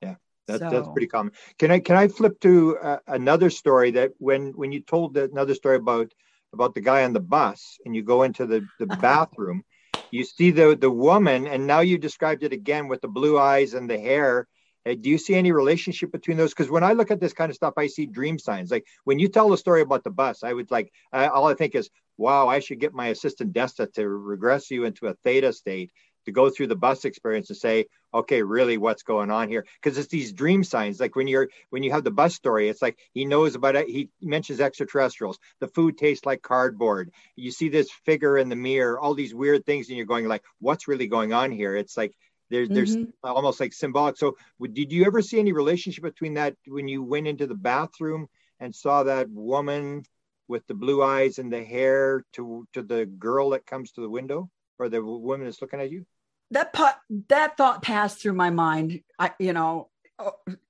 Yeah. 0.00 0.14
That, 0.48 0.60
so, 0.60 0.70
that's 0.70 0.88
pretty 0.88 1.06
common. 1.08 1.32
Can 1.58 1.70
I 1.70 1.80
can 1.80 1.96
I 1.96 2.08
flip 2.08 2.40
to 2.40 2.78
uh, 2.78 2.98
another 3.06 3.50
story 3.50 3.90
that 3.92 4.12
when 4.18 4.52
when 4.52 4.72
you 4.72 4.80
told 4.80 5.16
another 5.18 5.54
story 5.54 5.76
about 5.76 6.12
about 6.52 6.74
the 6.74 6.80
guy 6.80 7.04
on 7.04 7.12
the 7.12 7.20
bus 7.20 7.78
and 7.84 7.94
you 7.94 8.02
go 8.02 8.22
into 8.22 8.46
the, 8.46 8.66
the 8.78 8.86
bathroom, 9.00 9.62
you 10.10 10.24
see 10.24 10.50
the, 10.50 10.76
the 10.80 10.90
woman, 10.90 11.46
and 11.46 11.66
now 11.66 11.80
you 11.80 11.98
described 11.98 12.42
it 12.42 12.52
again 12.52 12.88
with 12.88 13.00
the 13.00 13.08
blue 13.08 13.38
eyes 13.38 13.74
and 13.74 13.88
the 13.90 13.98
hair. 13.98 14.46
Uh, 14.86 14.94
do 14.94 15.10
you 15.10 15.18
see 15.18 15.34
any 15.34 15.50
relationship 15.52 16.12
between 16.12 16.36
those? 16.36 16.50
Because 16.50 16.70
when 16.70 16.84
I 16.84 16.92
look 16.92 17.10
at 17.10 17.20
this 17.20 17.32
kind 17.32 17.50
of 17.50 17.56
stuff, 17.56 17.74
I 17.76 17.88
see 17.88 18.06
dream 18.06 18.38
signs. 18.38 18.70
Like 18.70 18.86
when 19.04 19.18
you 19.18 19.28
tell 19.28 19.48
the 19.48 19.58
story 19.58 19.80
about 19.80 20.04
the 20.04 20.10
bus, 20.10 20.44
I 20.44 20.52
would 20.52 20.70
like, 20.70 20.92
uh, 21.12 21.28
all 21.32 21.48
I 21.48 21.54
think 21.54 21.74
is, 21.74 21.90
wow, 22.16 22.48
I 22.48 22.60
should 22.60 22.80
get 22.80 22.94
my 22.94 23.08
assistant 23.08 23.52
Desta 23.52 23.92
to 23.94 24.08
regress 24.08 24.70
you 24.70 24.84
into 24.84 25.08
a 25.08 25.14
theta 25.24 25.52
state 25.52 25.90
to 26.26 26.32
go 26.32 26.50
through 26.50 26.66
the 26.66 26.76
bus 26.76 27.04
experience 27.04 27.48
and 27.50 27.56
say, 27.56 27.86
okay, 28.12 28.42
really 28.42 28.76
what's 28.76 29.02
going 29.02 29.30
on 29.30 29.48
here? 29.48 29.64
Because 29.82 29.98
it's 29.98 30.08
these 30.08 30.32
dream 30.32 30.62
signs. 30.62 31.00
Like 31.00 31.16
when 31.16 31.28
you're 31.28 31.48
when 31.70 31.82
you 31.82 31.92
have 31.92 32.04
the 32.04 32.10
bus 32.10 32.34
story, 32.34 32.68
it's 32.68 32.82
like 32.82 32.98
he 33.12 33.24
knows 33.24 33.54
about 33.54 33.76
it. 33.76 33.88
He 33.88 34.10
mentions 34.20 34.60
extraterrestrials. 34.60 35.38
The 35.60 35.68
food 35.68 35.98
tastes 35.98 36.26
like 36.26 36.42
cardboard. 36.42 37.10
You 37.36 37.50
see 37.50 37.68
this 37.68 37.90
figure 38.04 38.38
in 38.38 38.48
the 38.48 38.56
mirror, 38.56 38.98
all 38.98 39.14
these 39.14 39.34
weird 39.34 39.64
things, 39.64 39.88
and 39.88 39.96
you're 39.96 40.06
going 40.06 40.28
like, 40.28 40.44
what's 40.60 40.88
really 40.88 41.06
going 41.06 41.32
on 41.32 41.50
here? 41.50 41.76
It's 41.76 41.96
like 41.96 42.14
there's 42.50 42.68
there's 42.68 42.96
mm-hmm. 42.96 43.10
almost 43.22 43.60
like 43.60 43.72
symbolic. 43.72 44.16
So 44.16 44.36
did 44.60 44.92
you 44.92 45.04
ever 45.04 45.22
see 45.22 45.38
any 45.38 45.52
relationship 45.52 46.04
between 46.04 46.34
that 46.34 46.56
when 46.66 46.88
you 46.88 47.02
went 47.02 47.26
into 47.26 47.46
the 47.46 47.54
bathroom 47.54 48.28
and 48.60 48.74
saw 48.74 49.02
that 49.04 49.28
woman 49.30 50.04
with 50.48 50.66
the 50.66 50.74
blue 50.74 51.02
eyes 51.02 51.38
and 51.38 51.52
the 51.52 51.64
hair 51.64 52.24
to 52.34 52.66
to 52.72 52.82
the 52.82 53.06
girl 53.06 53.50
that 53.50 53.66
comes 53.66 53.92
to 53.92 54.00
the 54.00 54.08
window 54.08 54.48
or 54.78 54.88
the 54.88 55.02
woman 55.02 55.46
that's 55.46 55.60
looking 55.60 55.80
at 55.80 55.90
you? 55.90 56.06
That 56.50 56.72
pot, 56.72 56.98
that 57.28 57.56
thought 57.56 57.82
passed 57.82 58.20
through 58.20 58.34
my 58.34 58.50
mind. 58.50 59.00
I, 59.18 59.32
you 59.38 59.52
know, 59.52 59.90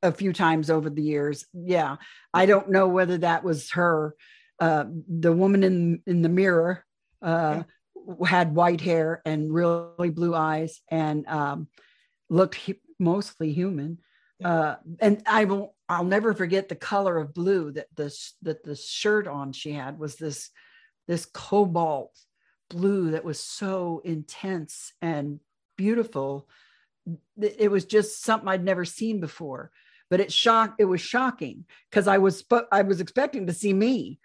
a 0.03 0.13
few 0.13 0.33
times 0.33 0.71
over 0.71 0.91
the 0.91 1.03
years. 1.03 1.47
Yeah, 1.53 1.97
I 2.35 2.47
don't 2.47 2.71
know 2.71 2.89
whether 2.89 3.19
that 3.19 3.45
was 3.45 3.71
her. 3.73 4.15
Uh, 4.59 4.85
the 5.09 5.33
woman 5.33 5.63
in 5.63 6.03
in 6.07 6.23
the 6.23 6.29
mirror 6.29 6.85
uh, 7.23 7.63
had 8.25 8.55
white 8.55 8.81
hair 8.81 9.23
and 9.25 9.53
really 9.53 10.11
blue 10.11 10.35
eyes 10.35 10.81
and 10.91 11.27
um, 11.29 11.69
looked 12.29 12.59
mostly 12.99 13.53
human. 13.53 13.99
Uh, 14.45 14.77
and 15.01 15.23
I 15.27 15.45
will 15.45 15.75
I'll 15.89 16.05
never 16.05 16.35
forget 16.35 16.69
the 16.69 16.75
color 16.75 17.19
of 17.19 17.35
blue 17.35 17.73
that 17.73 17.87
this 17.97 18.35
that 18.43 18.63
the 18.65 18.77
shirt 18.77 19.27
on 19.27 19.53
she 19.53 19.73
had 19.73 19.99
was 19.99 20.17
this 20.17 20.51
this 21.09 21.27
cobalt 21.27 22.17
blue 22.69 23.13
that 23.13 23.25
was 23.25 23.41
so 23.41 24.03
intense 24.05 24.93
and 25.01 25.41
beautiful. 25.77 26.49
It 27.41 27.71
was 27.71 27.85
just 27.85 28.23
something 28.23 28.49
I'd 28.49 28.65
never 28.65 28.85
seen 28.85 29.21
before. 29.21 29.71
But 30.09 30.21
it 30.21 30.33
shocked. 30.33 30.81
It 30.81 30.85
was 30.85 31.01
shocking 31.01 31.65
because 31.91 32.07
I 32.07 32.19
was 32.19 32.45
I 32.71 32.83
was 32.83 33.01
expecting 33.01 33.47
to 33.47 33.53
see 33.53 33.73
me 33.73 34.21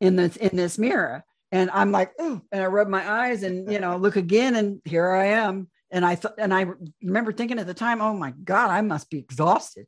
in 0.00 0.16
this 0.16 0.36
in 0.36 0.54
this 0.54 0.78
mirror, 0.78 1.24
and 1.50 1.70
I'm 1.70 1.92
like, 1.92 2.12
and 2.18 2.42
I 2.52 2.66
rub 2.66 2.88
my 2.88 3.08
eyes 3.08 3.42
and 3.42 3.72
you 3.72 3.78
know 3.78 3.96
look 3.96 4.16
again, 4.16 4.54
and 4.54 4.82
here 4.84 5.10
I 5.10 5.26
am. 5.26 5.68
And 5.90 6.04
I 6.04 6.16
thought, 6.16 6.34
and 6.38 6.52
I 6.52 6.66
remember 7.02 7.32
thinking 7.32 7.58
at 7.60 7.68
the 7.68 7.74
time, 7.74 8.02
oh 8.02 8.14
my 8.14 8.32
God, 8.32 8.70
I 8.70 8.80
must 8.80 9.10
be 9.10 9.18
exhausted. 9.18 9.86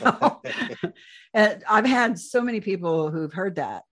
and 1.34 1.64
I've 1.68 1.86
had 1.86 2.18
so 2.18 2.42
many 2.42 2.60
people 2.60 3.10
who've 3.10 3.32
heard 3.32 3.56
that. 3.56 3.82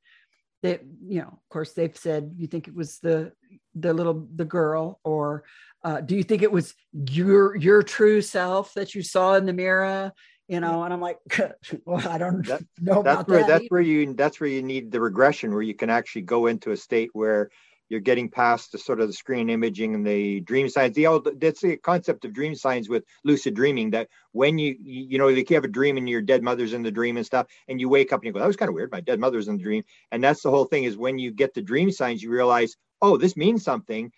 That 0.62 0.82
you 1.06 1.20
know, 1.20 1.28
of 1.28 1.48
course, 1.48 1.72
they've 1.72 1.96
said 1.96 2.34
you 2.36 2.46
think 2.46 2.68
it 2.68 2.74
was 2.74 2.98
the 2.98 3.32
the 3.76 3.92
little 3.92 4.26
the 4.34 4.44
girl 4.44 5.00
or 5.04 5.44
uh, 5.84 6.00
do 6.00 6.16
you 6.16 6.22
think 6.22 6.42
it 6.42 6.50
was 6.50 6.74
your 7.10 7.54
your 7.56 7.82
true 7.82 8.20
self 8.20 8.74
that 8.74 8.94
you 8.94 9.02
saw 9.02 9.34
in 9.34 9.46
the 9.46 9.52
mirror 9.52 10.12
you 10.48 10.60
know 10.60 10.82
and 10.82 10.92
i'm 10.92 11.00
like 11.00 11.18
well 11.84 12.06
i 12.08 12.18
don't 12.18 12.46
that, 12.46 12.62
know 12.80 13.02
that's 13.02 13.22
about 13.22 13.28
where 13.28 13.40
that 13.40 13.48
that's 13.48 13.60
either. 13.62 13.68
where 13.68 13.80
you 13.82 14.14
that's 14.14 14.40
where 14.40 14.50
you 14.50 14.62
need 14.62 14.90
the 14.90 15.00
regression 15.00 15.52
where 15.52 15.62
you 15.62 15.74
can 15.74 15.90
actually 15.90 16.22
go 16.22 16.46
into 16.46 16.70
a 16.70 16.76
state 16.76 17.10
where 17.12 17.50
you're 17.88 18.00
getting 18.00 18.28
past 18.28 18.72
the 18.72 18.78
sort 18.78 19.00
of 19.00 19.06
the 19.06 19.12
screen 19.12 19.48
imaging 19.48 19.94
and 19.94 20.06
the 20.06 20.40
dream 20.40 20.68
signs 20.68 20.94
the 20.94 21.06
old 21.06 21.28
that's 21.40 21.60
the 21.60 21.76
concept 21.76 22.24
of 22.24 22.32
dream 22.32 22.54
signs 22.54 22.88
with 22.88 23.04
lucid 23.24 23.54
dreaming 23.54 23.90
that 23.90 24.08
when 24.32 24.58
you 24.58 24.76
you 24.80 25.18
know 25.18 25.28
like 25.28 25.48
you 25.50 25.56
have 25.56 25.64
a 25.64 25.68
dream 25.68 25.96
and 25.96 26.08
your 26.08 26.22
dead 26.22 26.42
mother's 26.42 26.72
in 26.72 26.82
the 26.82 26.90
dream 26.90 27.16
and 27.16 27.26
stuff 27.26 27.46
and 27.68 27.80
you 27.80 27.88
wake 27.88 28.12
up 28.12 28.20
and 28.20 28.26
you 28.26 28.32
go 28.32 28.38
that 28.38 28.46
was 28.46 28.56
kind 28.56 28.68
of 28.68 28.74
weird 28.74 28.90
my 28.90 29.00
dead 29.00 29.20
mother's 29.20 29.48
in 29.48 29.56
the 29.56 29.62
dream 29.62 29.84
and 30.10 30.22
that's 30.22 30.42
the 30.42 30.50
whole 30.50 30.64
thing 30.64 30.84
is 30.84 30.96
when 30.96 31.18
you 31.18 31.30
get 31.30 31.54
the 31.54 31.62
dream 31.62 31.90
signs 31.90 32.22
you 32.22 32.30
realize 32.30 32.76
oh 33.02 33.16
this 33.16 33.36
means 33.36 33.62
something 33.62 34.10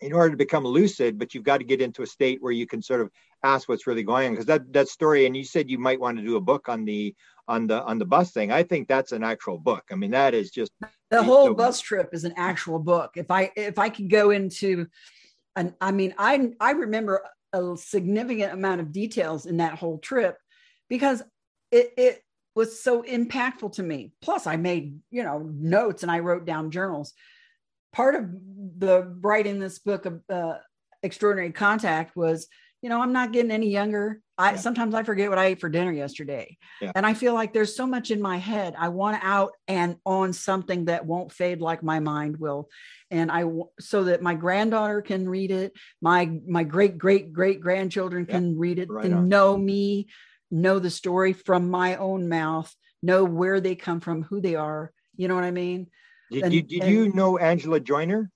in 0.00 0.12
order 0.12 0.30
to 0.30 0.36
become 0.36 0.64
lucid, 0.64 1.18
but 1.18 1.34
you've 1.34 1.44
got 1.44 1.58
to 1.58 1.64
get 1.64 1.80
into 1.80 2.02
a 2.02 2.06
state 2.06 2.42
where 2.42 2.52
you 2.52 2.66
can 2.66 2.82
sort 2.82 3.00
of 3.00 3.10
ask 3.42 3.68
what's 3.68 3.86
really 3.86 4.02
going 4.02 4.26
on. 4.26 4.32
Because 4.32 4.46
that 4.46 4.72
that 4.72 4.88
story, 4.88 5.26
and 5.26 5.36
you 5.36 5.44
said 5.44 5.70
you 5.70 5.78
might 5.78 6.00
want 6.00 6.18
to 6.18 6.24
do 6.24 6.36
a 6.36 6.40
book 6.40 6.68
on 6.68 6.84
the 6.84 7.14
on 7.48 7.66
the 7.66 7.82
on 7.82 7.98
the 7.98 8.04
bus 8.04 8.32
thing. 8.32 8.52
I 8.52 8.62
think 8.62 8.88
that's 8.88 9.12
an 9.12 9.22
actual 9.22 9.58
book. 9.58 9.84
I 9.90 9.94
mean, 9.94 10.10
that 10.10 10.34
is 10.34 10.50
just 10.50 10.72
the 11.10 11.22
whole 11.22 11.46
so, 11.46 11.54
bus 11.54 11.80
trip 11.80 12.10
is 12.12 12.24
an 12.24 12.34
actual 12.36 12.78
book. 12.78 13.12
If 13.16 13.30
I 13.30 13.50
if 13.56 13.78
I 13.78 13.88
could 13.88 14.10
go 14.10 14.30
into, 14.30 14.88
and 15.56 15.74
I 15.80 15.92
mean, 15.92 16.14
I 16.18 16.52
I 16.60 16.72
remember 16.72 17.24
a 17.52 17.76
significant 17.76 18.52
amount 18.52 18.80
of 18.80 18.92
details 18.92 19.46
in 19.46 19.58
that 19.58 19.78
whole 19.78 19.98
trip 19.98 20.36
because 20.88 21.22
it 21.70 21.92
it 21.96 22.24
was 22.54 22.82
so 22.82 23.02
impactful 23.02 23.72
to 23.74 23.82
me. 23.82 24.12
Plus, 24.20 24.46
I 24.46 24.56
made 24.56 24.98
you 25.10 25.22
know 25.22 25.38
notes 25.38 26.02
and 26.02 26.10
I 26.10 26.18
wrote 26.18 26.44
down 26.44 26.70
journals 26.70 27.14
part 27.94 28.16
of 28.16 28.28
the 28.76 29.16
writing 29.20 29.60
this 29.60 29.78
book 29.78 30.04
of 30.04 30.20
uh, 30.28 30.58
extraordinary 31.02 31.52
contact 31.52 32.16
was 32.16 32.48
you 32.82 32.90
know 32.90 33.00
i'm 33.00 33.12
not 33.12 33.32
getting 33.32 33.50
any 33.50 33.70
younger 33.70 34.20
i 34.36 34.50
yeah. 34.50 34.56
sometimes 34.56 34.94
i 34.94 35.02
forget 35.02 35.30
what 35.30 35.38
i 35.38 35.46
ate 35.46 35.60
for 35.60 35.68
dinner 35.70 35.92
yesterday 35.92 36.56
yeah. 36.82 36.92
and 36.94 37.06
i 37.06 37.14
feel 37.14 37.32
like 37.32 37.52
there's 37.52 37.74
so 37.74 37.86
much 37.86 38.10
in 38.10 38.20
my 38.20 38.36
head 38.36 38.74
i 38.78 38.88
want 38.88 39.18
out 39.22 39.52
and 39.68 39.96
on 40.04 40.32
something 40.32 40.86
that 40.86 41.06
won't 41.06 41.32
fade 41.32 41.60
like 41.60 41.82
my 41.82 42.00
mind 42.00 42.36
will 42.38 42.68
and 43.10 43.30
i 43.30 43.44
so 43.80 44.04
that 44.04 44.22
my 44.22 44.34
granddaughter 44.34 45.00
can 45.00 45.28
read 45.28 45.50
it 45.50 45.72
my 46.02 46.38
my 46.46 46.64
great 46.64 46.98
great 46.98 47.32
great 47.32 47.60
grandchildren 47.60 48.26
can 48.26 48.50
yeah. 48.50 48.54
read 48.56 48.78
it 48.78 48.90
right 48.90 49.06
and 49.06 49.14
on. 49.14 49.28
know 49.28 49.56
me 49.56 50.06
know 50.50 50.78
the 50.78 50.90
story 50.90 51.32
from 51.32 51.70
my 51.70 51.96
own 51.96 52.28
mouth 52.28 52.74
know 53.02 53.24
where 53.24 53.60
they 53.60 53.74
come 53.74 54.00
from 54.00 54.22
who 54.22 54.40
they 54.40 54.56
are 54.56 54.92
you 55.16 55.28
know 55.28 55.34
what 55.34 55.44
i 55.44 55.50
mean 55.50 55.86
did, 56.30 56.42
and, 56.44 56.52
did, 56.52 56.68
did 56.68 56.82
and, 56.82 56.92
you 56.92 57.12
know 57.12 57.38
angela 57.38 57.80
Joyner? 57.80 58.30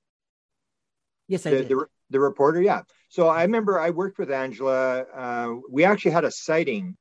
yes 1.27 1.47
i 1.47 1.51
the, 1.51 1.57
did. 1.59 1.69
the, 1.69 1.87
the 2.11 2.21
reporter? 2.21 2.63
Yeah. 2.63 2.83
So 3.09 3.29
i 3.29 3.43
remember 3.43 3.81
i 3.81 3.91
worked 3.91 4.19
with 4.19 4.31
angela 4.31 5.01
uh, 5.15 5.55
we 5.71 5.85
actually 5.85 6.13
had 6.13 6.25
a 6.25 6.31
sighting 6.31 6.97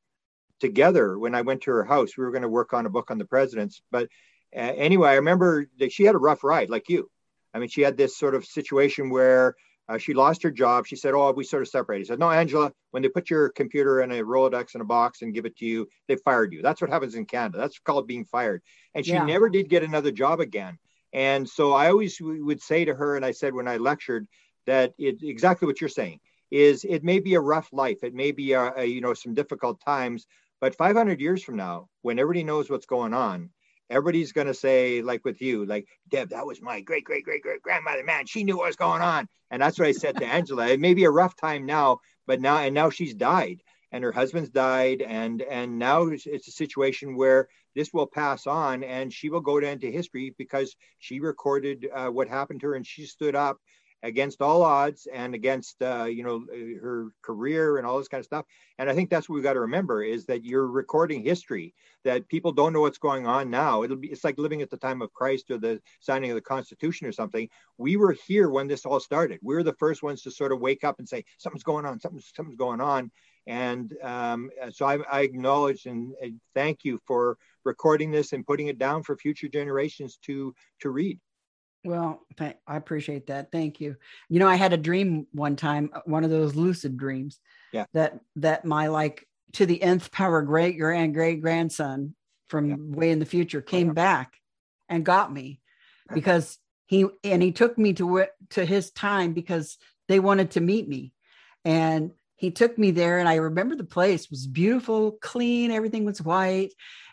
together 0.59 1.17
when 1.17 1.35
i 1.35 1.41
went 1.41 1.61
to 1.63 1.71
her 1.71 1.83
house. 1.83 2.17
We 2.17 2.23
were 2.23 2.31
going 2.31 2.41
to 2.41 2.49
work 2.49 2.73
on 2.73 2.85
a 2.85 2.89
book 2.89 3.11
on 3.11 3.17
the 3.17 3.25
presidents 3.25 3.81
but 3.91 4.07
uh, 4.55 4.59
anyway 4.59 5.09
i 5.09 5.15
remember 5.15 5.67
that 5.79 5.91
she 5.91 6.03
had 6.03 6.15
a 6.15 6.19
rough 6.19 6.43
ride 6.43 6.69
like 6.69 6.89
you. 6.89 7.09
I 7.53 7.59
mean 7.59 7.69
she 7.69 7.81
had 7.81 7.97
this 7.97 8.17
sort 8.17 8.35
of 8.35 8.45
situation 8.45 9.09
where 9.09 9.55
uh, 9.89 9.97
she 9.97 10.13
lost 10.13 10.43
her 10.43 10.51
job. 10.51 10.85
She 10.85 10.95
said, 10.95 11.13
"Oh, 11.13 11.31
we 11.31 11.43
sort 11.43 11.61
of 11.61 11.69
separated." 11.69 12.05
She 12.05 12.07
said, 12.09 12.19
"No, 12.19 12.29
Angela. 12.29 12.71
When 12.91 13.03
they 13.03 13.09
put 13.09 13.29
your 13.29 13.49
computer 13.49 14.01
in 14.01 14.11
a 14.11 14.23
Rolodex 14.23 14.75
in 14.75 14.81
a 14.81 14.85
box 14.85 15.21
and 15.21 15.33
give 15.33 15.45
it 15.45 15.57
to 15.57 15.65
you, 15.65 15.88
they 16.07 16.15
fired 16.15 16.53
you. 16.53 16.61
That's 16.61 16.81
what 16.81 16.89
happens 16.89 17.15
in 17.15 17.25
Canada. 17.25 17.57
That's 17.57 17.79
called 17.79 18.07
being 18.07 18.25
fired." 18.25 18.61
And 18.93 19.05
she 19.05 19.13
yeah. 19.13 19.25
never 19.25 19.49
did 19.49 19.69
get 19.69 19.83
another 19.83 20.11
job 20.11 20.39
again. 20.39 20.77
And 21.13 21.47
so 21.47 21.73
I 21.73 21.89
always 21.89 22.17
would 22.21 22.61
say 22.61 22.85
to 22.85 22.93
her, 22.93 23.15
and 23.15 23.25
I 23.25 23.31
said 23.31 23.53
when 23.53 23.67
I 23.67 23.77
lectured, 23.77 24.27
that 24.65 24.93
it 24.97 25.23
exactly 25.23 25.65
what 25.65 25.81
you're 25.81 25.89
saying 25.89 26.19
is 26.51 26.85
it 26.85 27.03
may 27.03 27.19
be 27.19 27.33
a 27.33 27.39
rough 27.39 27.69
life, 27.73 28.03
it 28.03 28.13
may 28.13 28.31
be 28.31 28.53
a, 28.53 28.73
a 28.77 28.85
you 28.85 29.01
know 29.01 29.13
some 29.13 29.33
difficult 29.33 29.81
times, 29.81 30.27
but 30.61 30.75
500 30.75 31.19
years 31.19 31.43
from 31.43 31.55
now, 31.55 31.89
when 32.01 32.19
everybody 32.19 32.43
knows 32.43 32.69
what's 32.69 32.85
going 32.85 33.13
on, 33.13 33.49
everybody's 33.89 34.31
going 34.31 34.47
to 34.47 34.53
say 34.53 35.01
like 35.01 35.23
with 35.23 35.41
you 35.41 35.65
like 35.65 35.88
deb 36.09 36.29
that 36.29 36.45
was 36.45 36.61
my 36.61 36.81
great 36.81 37.03
great 37.03 37.23
great 37.23 37.41
great 37.41 37.61
grandmother 37.61 38.03
man 38.03 38.25
she 38.25 38.43
knew 38.43 38.57
what 38.57 38.67
was 38.67 38.75
going 38.75 39.01
on. 39.01 39.27
And 39.49 39.61
that's 39.61 39.79
what 39.79 39.88
i 39.88 39.93
said 39.93 40.17
to 40.17 40.25
angela. 40.38 40.67
It 40.67 40.79
may 40.79 40.93
be 40.93 41.05
a 41.05 41.11
rough 41.11 41.35
time 41.35 41.65
now 41.65 41.99
but 42.25 42.41
now 42.41 42.57
and 42.57 42.73
now 42.73 42.89
she's 42.89 43.13
died 43.13 43.61
and 43.91 44.03
her 44.03 44.11
husband's 44.11 44.49
died 44.49 45.01
and 45.01 45.41
and 45.41 45.79
now 45.79 46.03
it's, 46.07 46.27
a 46.27 46.39
situation 46.51 47.15
where 47.15 47.47
this 47.75 47.93
will 47.93 48.07
pass 48.07 48.47
on 48.47 48.83
and 48.83 49.13
she 49.13 49.29
will 49.29 49.41
go 49.41 49.59
down 49.59 49.79
to 49.79 49.91
history 49.91 50.33
because 50.38 50.75
she 50.99 51.19
recorded 51.19 51.88
uh, 51.93 52.07
what 52.07 52.27
happened 52.27 52.59
to 52.61 52.67
her 52.67 52.75
and 52.75 52.85
she 52.85 53.05
stood 53.05 53.35
up 53.35 53.59
against 54.03 54.41
all 54.41 54.61
odds 54.61 55.07
and 55.11 55.33
against 55.33 55.81
uh, 55.81 56.05
you 56.05 56.23
know 56.23 56.45
her 56.81 57.11
career 57.21 57.77
and 57.77 57.87
all 57.87 57.97
this 57.97 58.07
kind 58.07 58.19
of 58.19 58.25
stuff. 58.25 58.45
And 58.77 58.89
i 58.89 58.93
think 58.93 59.09
that's 59.09 59.27
what 59.27 59.35
we've 59.35 59.43
got 59.43 59.53
to 59.53 59.61
remember 59.61 60.03
is 60.03 60.25
that 60.25 60.45
you're 60.45 60.67
recording 60.67 61.23
history 61.23 61.73
that 62.03 62.27
people 62.27 62.51
don't 62.51 62.73
know 62.73 62.81
what's 62.81 62.97
going 62.97 63.27
on 63.27 63.49
now. 63.49 63.83
It'll 63.83 63.97
be 63.97 64.09
it's 64.09 64.23
like 64.23 64.37
living 64.37 64.61
at 64.61 64.69
the 64.69 64.77
time 64.77 65.01
of 65.01 65.13
christ 65.13 65.49
or 65.51 65.57
the 65.57 65.81
signing 65.99 66.31
of 66.31 66.35
the 66.35 66.41
constitution 66.41 67.07
or 67.07 67.11
something. 67.11 67.49
We 67.77 67.97
were 67.97 68.15
here 68.27 68.49
when 68.49 68.67
this 68.67 68.85
all 68.85 68.99
started. 68.99 69.39
We 69.41 69.55
were 69.55 69.63
the 69.63 69.73
first 69.73 70.03
ones 70.03 70.21
to 70.23 70.31
sort 70.31 70.51
of 70.51 70.59
wake 70.59 70.83
up 70.83 70.99
and 70.99 71.09
say 71.09 71.25
something's 71.37 71.63
going 71.63 71.85
on 71.85 71.99
something's, 71.99 72.31
something's 72.35 72.57
going 72.57 72.81
on. 72.81 73.11
And 73.47 73.93
um, 74.03 74.49
so 74.71 74.85
I, 74.85 74.97
I 75.09 75.21
acknowledge 75.21 75.85
and, 75.85 76.13
and 76.21 76.39
thank 76.53 76.83
you 76.83 76.99
for 77.07 77.37
recording 77.63 78.11
this 78.11 78.33
and 78.33 78.45
putting 78.45 78.67
it 78.67 78.77
down 78.77 79.03
for 79.03 79.15
future 79.15 79.47
generations 79.47 80.17
to 80.23 80.53
to 80.81 80.89
read 80.89 81.19
well, 81.84 82.25
I 82.39 82.55
appreciate 82.67 83.28
that. 83.28 83.51
Thank 83.51 83.80
you. 83.80 83.95
You 84.30 84.39
know, 84.39 84.47
I 84.47 84.55
had 84.55 84.73
a 84.73 84.78
dream 84.78 85.28
one 85.32 85.55
time, 85.55 85.89
uh, 85.93 86.01
one 86.05 86.23
of 86.23 86.30
those 86.30 86.55
lucid 86.55 86.97
dreams. 86.97 87.39
Yeah. 87.71 87.86
That 87.93 88.19
that 88.38 88.65
my 88.65 88.88
like 88.88 89.28
to 89.53 89.65
the 89.65 89.82
nth 89.82 90.11
power 90.11 90.41
great 90.41 90.78
grand 90.78 91.13
great 91.13 91.41
grandson 91.41 92.15
from 92.49 92.69
yeah. 92.69 92.75
way 92.80 93.11
in 93.11 93.19
the 93.19 93.25
future 93.25 93.61
came 93.61 93.93
back 93.93 94.34
and 94.89 95.05
got 95.05 95.32
me 95.32 95.59
because 96.13 96.57
he 96.86 97.05
and 97.23 97.41
he 97.41 97.51
took 97.51 97.78
me 97.78 97.93
to 97.93 98.25
to 98.51 98.65
his 98.65 98.91
time 98.91 99.34
because 99.34 99.78
they 100.07 100.19
wanted 100.19 100.51
to 100.51 100.61
meet 100.61 100.88
me 100.88 101.11
and 101.65 102.11
he 102.36 102.51
took 102.51 102.78
me 102.78 102.91
there 102.91 103.19
and 103.19 103.28
i 103.28 103.36
remember 103.36 103.75
the 103.75 103.84
place 103.84 104.30
was 104.30 104.47
beautiful 104.47 105.11
clean 105.21 105.71
everything 105.71 106.05
was 106.05 106.21
white 106.21 106.71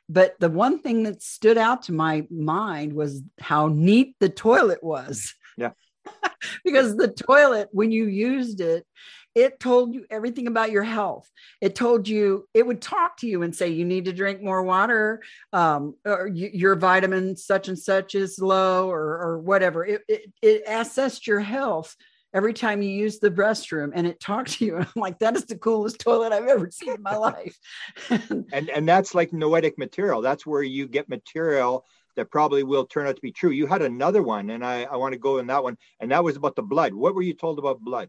but 0.08 0.38
the 0.38 0.50
one 0.50 0.80
thing 0.80 1.04
that 1.04 1.22
stood 1.22 1.58
out 1.58 1.82
to 1.84 1.92
my 1.92 2.26
mind 2.30 2.92
was 2.92 3.22
how 3.40 3.68
neat 3.68 4.16
the 4.20 4.28
toilet 4.28 4.82
was. 4.82 5.34
Yeah. 5.56 5.70
because 6.64 6.96
the 6.96 7.08
toilet, 7.08 7.68
when 7.72 7.90
you 7.90 8.06
used 8.06 8.60
it, 8.60 8.86
it 9.34 9.58
told 9.58 9.94
you 9.94 10.04
everything 10.10 10.46
about 10.46 10.70
your 10.70 10.84
health. 10.84 11.28
It 11.60 11.74
told 11.74 12.06
you, 12.06 12.46
it 12.54 12.64
would 12.64 12.80
talk 12.80 13.16
to 13.18 13.26
you 13.26 13.42
and 13.42 13.54
say, 13.54 13.68
you 13.68 13.84
need 13.84 14.04
to 14.04 14.12
drink 14.12 14.40
more 14.40 14.62
water, 14.62 15.22
um, 15.52 15.96
or 16.04 16.28
your 16.28 16.76
vitamin 16.76 17.36
such 17.36 17.66
and 17.66 17.78
such 17.78 18.14
is 18.14 18.38
low, 18.38 18.88
or, 18.88 19.02
or 19.02 19.38
whatever. 19.40 19.84
It, 19.84 20.02
it, 20.08 20.32
it 20.40 20.62
assessed 20.68 21.26
your 21.26 21.40
health 21.40 21.96
every 22.34 22.52
time 22.52 22.82
you 22.82 22.90
use 22.90 23.20
the 23.20 23.30
restroom 23.30 23.92
and 23.94 24.06
it 24.06 24.20
talks 24.20 24.56
to 24.56 24.66
you. 24.66 24.76
And 24.76 24.84
I'm 24.96 25.00
like, 25.00 25.20
that 25.20 25.36
is 25.36 25.46
the 25.46 25.56
coolest 25.56 26.00
toilet 26.00 26.32
I've 26.32 26.48
ever 26.48 26.70
seen 26.70 26.94
in 26.94 27.02
my 27.02 27.16
life. 27.16 27.56
and 28.10 28.68
and 28.68 28.88
that's 28.88 29.14
like 29.14 29.32
noetic 29.32 29.78
material. 29.78 30.20
That's 30.20 30.44
where 30.44 30.62
you 30.62 30.86
get 30.86 31.08
material 31.08 31.86
that 32.16 32.30
probably 32.30 32.62
will 32.62 32.84
turn 32.84 33.06
out 33.06 33.16
to 33.16 33.22
be 33.22 33.32
true. 33.32 33.50
You 33.50 33.66
had 33.66 33.82
another 33.82 34.22
one, 34.22 34.50
and 34.50 34.64
I, 34.64 34.82
I 34.84 34.96
want 34.96 35.14
to 35.14 35.18
go 35.18 35.38
in 35.38 35.46
that 35.48 35.62
one, 35.62 35.76
and 36.00 36.10
that 36.10 36.22
was 36.22 36.36
about 36.36 36.56
the 36.56 36.62
blood. 36.62 36.94
What 36.94 37.14
were 37.14 37.22
you 37.22 37.34
told 37.34 37.58
about 37.58 37.80
blood? 37.80 38.08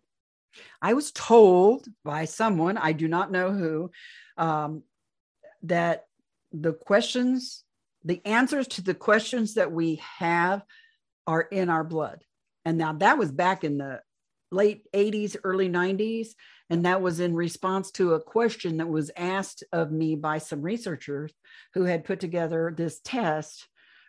I 0.82 0.93
was 0.93 1.11
told 1.11 1.88
by 2.03 2.26
someone, 2.26 2.78
I 2.78 2.91
do 2.91 3.07
not 3.07 3.32
know 3.32 3.51
who, 3.51 3.91
um, 4.38 4.84
that 5.63 6.05
the 6.51 6.73
questions, 6.73 7.63
the 8.03 8.21
answers 8.26 8.67
to 8.69 8.82
the 8.82 8.93
questions 8.93 9.55
that 9.55 9.71
we 9.71 10.01
have 10.19 10.63
are 11.28 11.41
in 11.41 11.69
our 11.69 11.84
blood. 11.84 12.23
And 12.63 12.78
now 12.78 12.93
that 12.93 13.17
was 13.17 13.32
back 13.32 13.63
in 13.63 13.78
the 13.78 14.01
late 14.52 14.84
80s, 14.93 15.36
early 15.43 15.70
90s. 15.70 16.30
And 16.70 16.86
that 16.86 17.02
was 17.02 17.20
in 17.20 17.36
response 17.36 17.91
to 17.91 18.14
a 18.14 18.22
question 18.22 18.78
that 18.78 18.88
was 18.88 19.12
asked 19.16 19.64
of 19.72 19.91
me 19.91 20.16
by 20.16 20.39
some 20.39 20.62
researchers 20.62 21.32
who 21.74 21.84
had 21.84 22.06
put 22.06 22.20
together 22.20 22.74
this 22.76 23.00
test 23.04 23.68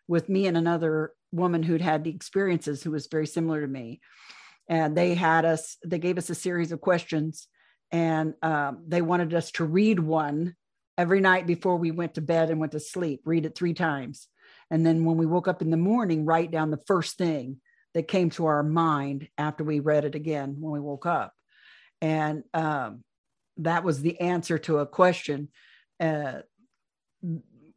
with 0.08 0.28
me 0.28 0.46
and 0.46 0.56
another 0.56 1.12
woman 1.32 1.62
who'd 1.62 1.82
had 1.82 2.04
the 2.04 2.10
experiences 2.10 2.82
who 2.82 2.90
was 2.90 3.08
very 3.08 3.26
similar 3.26 3.60
to 3.60 3.66
me. 3.66 4.00
And 4.68 4.96
they 4.96 5.14
had 5.14 5.44
us, 5.44 5.76
they 5.84 5.98
gave 5.98 6.18
us 6.18 6.30
a 6.30 6.34
series 6.34 6.72
of 6.72 6.80
questions 6.80 7.48
and 7.92 8.34
um, 8.42 8.84
they 8.86 9.02
wanted 9.02 9.34
us 9.34 9.50
to 9.52 9.64
read 9.64 10.00
one 10.00 10.56
every 10.98 11.20
night 11.20 11.46
before 11.46 11.76
we 11.76 11.90
went 11.90 12.14
to 12.14 12.20
bed 12.20 12.50
and 12.50 12.58
went 12.58 12.72
to 12.72 12.80
sleep, 12.80 13.20
read 13.24 13.46
it 13.46 13.54
three 13.54 13.74
times. 13.74 14.28
And 14.70 14.84
then 14.84 15.04
when 15.04 15.16
we 15.16 15.26
woke 15.26 15.46
up 15.46 15.62
in 15.62 15.70
the 15.70 15.76
morning, 15.76 16.24
write 16.24 16.50
down 16.50 16.70
the 16.70 16.82
first 16.86 17.16
thing 17.16 17.60
that 17.96 18.08
came 18.08 18.28
to 18.28 18.44
our 18.44 18.62
mind 18.62 19.26
after 19.38 19.64
we 19.64 19.80
read 19.80 20.04
it 20.04 20.14
again 20.14 20.56
when 20.60 20.70
we 20.70 20.80
woke 20.80 21.06
up. 21.06 21.32
And 22.02 22.44
um, 22.52 23.02
that 23.56 23.84
was 23.84 24.02
the 24.02 24.20
answer 24.20 24.58
to 24.58 24.80
a 24.80 24.86
question. 24.86 25.48
Uh, 25.98 26.40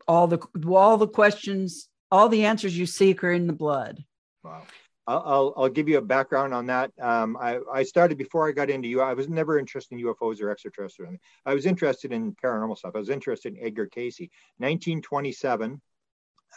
all 0.09 0.27
the 0.27 0.39
all 0.67 0.97
the 0.97 1.07
questions, 1.07 1.87
all 2.11 2.27
the 2.27 2.43
answers 2.43 2.77
you 2.77 2.85
seek 2.85 3.23
are 3.23 3.31
in 3.31 3.47
the 3.47 3.53
blood. 3.53 4.03
Wow. 4.43 4.63
I'll, 5.07 5.53
I'll, 5.55 5.69
give 5.69 5.87
you 5.87 5.97
a 5.97 6.01
background 6.01 6.53
on 6.53 6.67
that. 6.67 6.91
Um, 7.01 7.35
I, 7.37 7.59
I 7.73 7.81
started 7.81 8.17
before 8.17 8.47
I 8.47 8.51
got 8.51 8.69
into 8.69 8.87
you. 8.89 9.01
I 9.01 9.13
was 9.13 9.27
never 9.27 9.57
interested 9.57 9.97
in 9.97 10.05
UFOs 10.05 10.39
or 10.39 10.51
extraterrestrial. 10.51 11.15
I 11.47 11.55
was 11.55 11.65
interested 11.65 12.11
in 12.11 12.35
paranormal 12.35 12.77
stuff. 12.77 12.91
I 12.93 12.99
was 12.99 13.09
interested 13.09 13.55
in 13.55 13.65
Edgar 13.65 13.87
Cayce. 13.87 14.19
1927, 14.57 15.81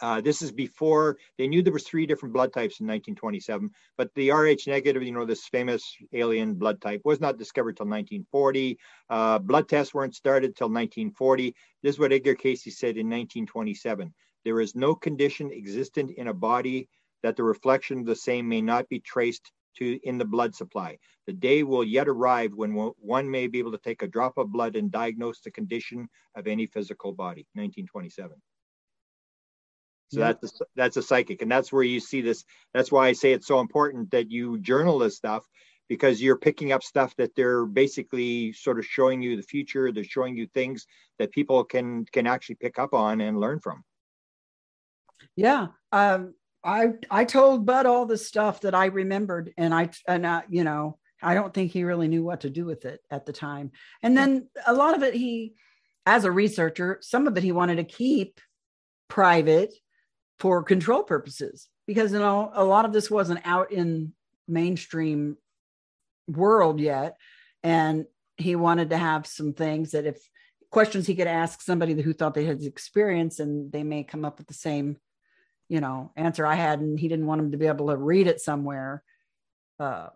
uh, 0.01 0.21
this 0.21 0.41
is 0.41 0.51
before 0.51 1.17
they 1.37 1.47
knew 1.47 1.61
there 1.61 1.73
was 1.73 1.83
three 1.83 2.05
different 2.05 2.33
blood 2.33 2.51
types 2.51 2.79
in 2.79 2.87
1927, 2.87 3.69
but 3.97 4.13
the 4.15 4.31
Rh 4.31 4.67
negative, 4.67 5.03
you 5.03 5.11
know, 5.11 5.25
this 5.25 5.47
famous 5.47 5.95
alien 6.13 6.55
blood 6.55 6.81
type, 6.81 7.01
was 7.03 7.21
not 7.21 7.37
discovered 7.37 7.77
till 7.77 7.85
1940. 7.85 8.77
Uh, 9.09 9.39
blood 9.39 9.69
tests 9.69 9.93
weren't 9.93 10.15
started 10.15 10.55
till 10.55 10.67
1940. 10.67 11.55
This 11.81 11.95
is 11.95 11.99
what 11.99 12.13
Edgar 12.13 12.35
Cayce 12.35 12.63
said 12.63 12.97
in 12.97 13.07
1927. 13.07 14.13
There 14.43 14.59
is 14.59 14.75
no 14.75 14.95
condition 14.95 15.51
existent 15.51 16.11
in 16.11 16.27
a 16.27 16.33
body 16.33 16.89
that 17.21 17.35
the 17.35 17.43
reflection 17.43 17.99
of 17.99 18.05
the 18.05 18.15
same 18.15 18.49
may 18.49 18.61
not 18.61 18.89
be 18.89 18.99
traced 18.99 19.51
to 19.77 19.99
in 20.03 20.17
the 20.17 20.25
blood 20.25 20.53
supply. 20.53 20.97
The 21.25 21.33
day 21.33 21.63
will 21.63 21.83
yet 21.83 22.07
arrive 22.07 22.53
when 22.53 22.73
one 22.73 23.31
may 23.31 23.47
be 23.47 23.59
able 23.59 23.71
to 23.71 23.77
take 23.77 24.01
a 24.01 24.07
drop 24.07 24.37
of 24.37 24.51
blood 24.51 24.75
and 24.75 24.91
diagnose 24.91 25.39
the 25.39 25.51
condition 25.51 26.09
of 26.35 26.47
any 26.47 26.65
physical 26.65 27.13
body. 27.13 27.47
1927. 27.53 28.35
So 30.13 30.19
yeah. 30.19 30.33
that's 30.33 30.61
a, 30.61 30.65
that's 30.75 30.97
a 30.97 31.01
psychic, 31.01 31.41
and 31.41 31.51
that's 31.51 31.73
where 31.73 31.83
you 31.83 31.99
see 31.99 32.21
this. 32.21 32.45
That's 32.73 32.91
why 32.91 33.07
I 33.07 33.13
say 33.13 33.33
it's 33.33 33.47
so 33.47 33.59
important 33.59 34.11
that 34.11 34.29
you 34.29 34.59
journal 34.59 34.99
this 34.99 35.15
stuff 35.15 35.47
because 35.89 36.21
you're 36.21 36.37
picking 36.37 36.71
up 36.71 36.83
stuff 36.83 37.15
that 37.17 37.35
they're 37.35 37.65
basically 37.65 38.53
sort 38.53 38.77
of 38.77 38.85
showing 38.85 39.21
you 39.21 39.35
the 39.35 39.43
future. 39.43 39.91
They're 39.91 40.03
showing 40.03 40.37
you 40.37 40.47
things 40.47 40.85
that 41.17 41.31
people 41.31 41.63
can 41.63 42.05
can 42.05 42.27
actually 42.27 42.55
pick 42.55 42.77
up 42.77 42.93
on 42.93 43.21
and 43.21 43.39
learn 43.39 43.59
from. 43.59 43.83
Yeah, 45.35 45.67
um, 45.91 46.35
I 46.63 46.89
I 47.09 47.25
told 47.25 47.65
Budd 47.65 47.87
all 47.87 48.05
the 48.05 48.17
stuff 48.17 48.61
that 48.61 48.75
I 48.75 48.85
remembered, 48.85 49.51
and 49.57 49.73
I 49.73 49.89
and 50.07 50.27
I, 50.27 50.43
you 50.47 50.63
know 50.63 50.99
I 51.23 51.33
don't 51.33 51.53
think 51.53 51.71
he 51.71 51.83
really 51.83 52.07
knew 52.07 52.23
what 52.23 52.41
to 52.41 52.49
do 52.49 52.65
with 52.65 52.85
it 52.85 53.01
at 53.09 53.25
the 53.25 53.33
time. 53.33 53.71
And 54.03 54.15
then 54.15 54.49
a 54.67 54.73
lot 54.73 54.95
of 54.95 55.03
it, 55.03 55.13
he, 55.13 55.53
as 56.05 56.25
a 56.25 56.31
researcher, 56.31 56.99
some 57.01 57.27
of 57.27 57.37
it 57.37 57.43
he 57.43 57.53
wanted 57.53 57.77
to 57.77 57.83
keep 57.85 58.41
private 59.07 59.73
for 60.39 60.63
control 60.63 61.03
purposes 61.03 61.67
because 61.87 62.11
you 62.11 62.19
know 62.19 62.51
a 62.53 62.63
lot 62.63 62.85
of 62.85 62.93
this 62.93 63.09
wasn't 63.09 63.39
out 63.45 63.71
in 63.71 64.13
mainstream 64.47 65.37
world 66.27 66.79
yet, 66.79 67.17
and 67.63 68.05
he 68.37 68.55
wanted 68.55 68.89
to 68.89 68.97
have 68.97 69.27
some 69.27 69.53
things 69.53 69.91
that 69.91 70.05
if 70.05 70.17
questions 70.71 71.05
he 71.05 71.15
could 71.15 71.27
ask 71.27 71.61
somebody 71.61 71.99
who 72.01 72.13
thought 72.13 72.33
they 72.33 72.45
had 72.45 72.63
experience 72.63 73.39
and 73.39 73.71
they 73.71 73.83
may 73.83 74.03
come 74.03 74.25
up 74.25 74.39
with 74.39 74.47
the 74.47 74.55
same 74.55 74.97
you 75.69 75.79
know 75.79 76.11
answer 76.15 76.47
i 76.47 76.55
had 76.55 76.79
and 76.79 76.99
he 76.99 77.07
didn't 77.07 77.27
want 77.27 77.39
him 77.39 77.51
to 77.51 77.57
be 77.57 77.67
able 77.67 77.89
to 77.89 77.95
read 77.95 78.25
it 78.25 78.41
somewhere 78.41 79.03
uh, 79.79 80.07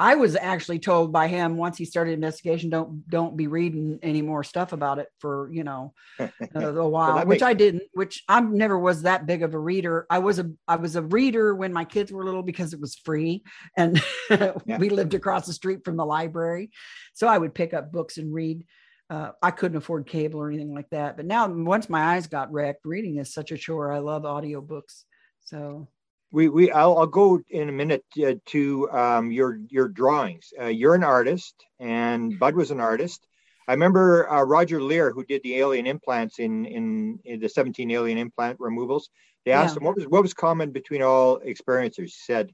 I 0.00 0.14
was 0.14 0.36
actually 0.36 0.78
told 0.78 1.12
by 1.12 1.26
him 1.26 1.56
once 1.56 1.76
he 1.76 1.84
started 1.84 2.12
investigation, 2.12 2.70
don't 2.70 3.08
don't 3.08 3.36
be 3.36 3.48
reading 3.48 3.98
any 4.00 4.22
more 4.22 4.44
stuff 4.44 4.72
about 4.72 4.98
it 5.00 5.08
for 5.18 5.50
you 5.52 5.64
know 5.64 5.92
a 6.18 6.88
while, 6.88 7.18
so 7.18 7.24
which 7.26 7.40
makes- 7.40 7.42
I 7.42 7.54
didn't. 7.54 7.82
Which 7.94 8.22
I 8.28 8.40
never 8.40 8.78
was 8.78 9.02
that 9.02 9.26
big 9.26 9.42
of 9.42 9.54
a 9.54 9.58
reader. 9.58 10.06
I 10.08 10.20
was 10.20 10.38
a 10.38 10.50
I 10.68 10.76
was 10.76 10.94
a 10.94 11.02
reader 11.02 11.54
when 11.54 11.72
my 11.72 11.84
kids 11.84 12.12
were 12.12 12.24
little 12.24 12.44
because 12.44 12.72
it 12.72 12.80
was 12.80 12.94
free, 12.94 13.42
and 13.76 14.00
yeah. 14.30 14.52
we 14.78 14.88
lived 14.88 15.14
across 15.14 15.46
the 15.46 15.52
street 15.52 15.80
from 15.84 15.96
the 15.96 16.06
library, 16.06 16.70
so 17.14 17.26
I 17.26 17.36
would 17.36 17.54
pick 17.54 17.74
up 17.74 17.90
books 17.90 18.18
and 18.18 18.32
read. 18.32 18.64
Uh, 19.10 19.30
I 19.42 19.52
couldn't 19.52 19.78
afford 19.78 20.06
cable 20.06 20.38
or 20.38 20.48
anything 20.48 20.74
like 20.74 20.90
that, 20.90 21.16
but 21.16 21.24
now 21.24 21.48
once 21.48 21.88
my 21.88 22.14
eyes 22.14 22.26
got 22.26 22.52
wrecked, 22.52 22.84
reading 22.84 23.16
is 23.16 23.32
such 23.32 23.50
a 23.52 23.56
chore. 23.56 23.90
I 23.90 24.00
love 24.00 24.22
audiobooks. 24.24 25.04
So 25.44 25.88
we 26.30 26.48
we 26.48 26.70
I'll, 26.70 26.98
I'll 26.98 27.06
go 27.06 27.40
in 27.48 27.68
a 27.68 27.72
minute 27.72 28.04
uh, 28.24 28.34
to 28.46 28.90
um, 28.90 29.32
your 29.32 29.60
your 29.68 29.88
drawings. 29.88 30.52
Uh, 30.60 30.66
you're 30.66 30.94
an 30.94 31.04
artist, 31.04 31.54
and 31.80 32.38
Budd 32.38 32.54
was 32.54 32.70
an 32.70 32.80
artist. 32.80 33.26
I 33.68 33.72
remember 33.72 34.30
uh, 34.30 34.42
Roger 34.42 34.80
Leir, 34.82 35.12
who 35.12 35.24
did 35.24 35.42
the 35.42 35.56
alien 35.56 35.86
implants 35.86 36.38
in, 36.38 36.64
in, 36.64 37.18
in 37.26 37.38
the 37.38 37.50
17 37.50 37.90
alien 37.90 38.16
implant 38.16 38.58
removals. 38.58 39.10
They 39.44 39.52
asked 39.52 39.74
yeah. 39.74 39.80
him 39.80 39.84
what 39.84 39.96
was 39.96 40.06
what 40.06 40.22
was 40.22 40.34
common 40.34 40.72
between 40.72 41.02
all 41.02 41.40
experiencers. 41.40 42.04
He 42.04 42.08
said 42.08 42.50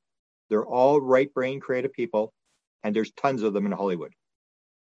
they're 0.50 0.66
all 0.66 1.00
right 1.00 1.32
brain 1.32 1.60
creative 1.60 1.92
people, 1.92 2.32
and 2.82 2.94
there's 2.94 3.12
tons 3.12 3.42
of 3.42 3.52
them 3.52 3.66
in 3.66 3.72
Hollywood. 3.72 4.12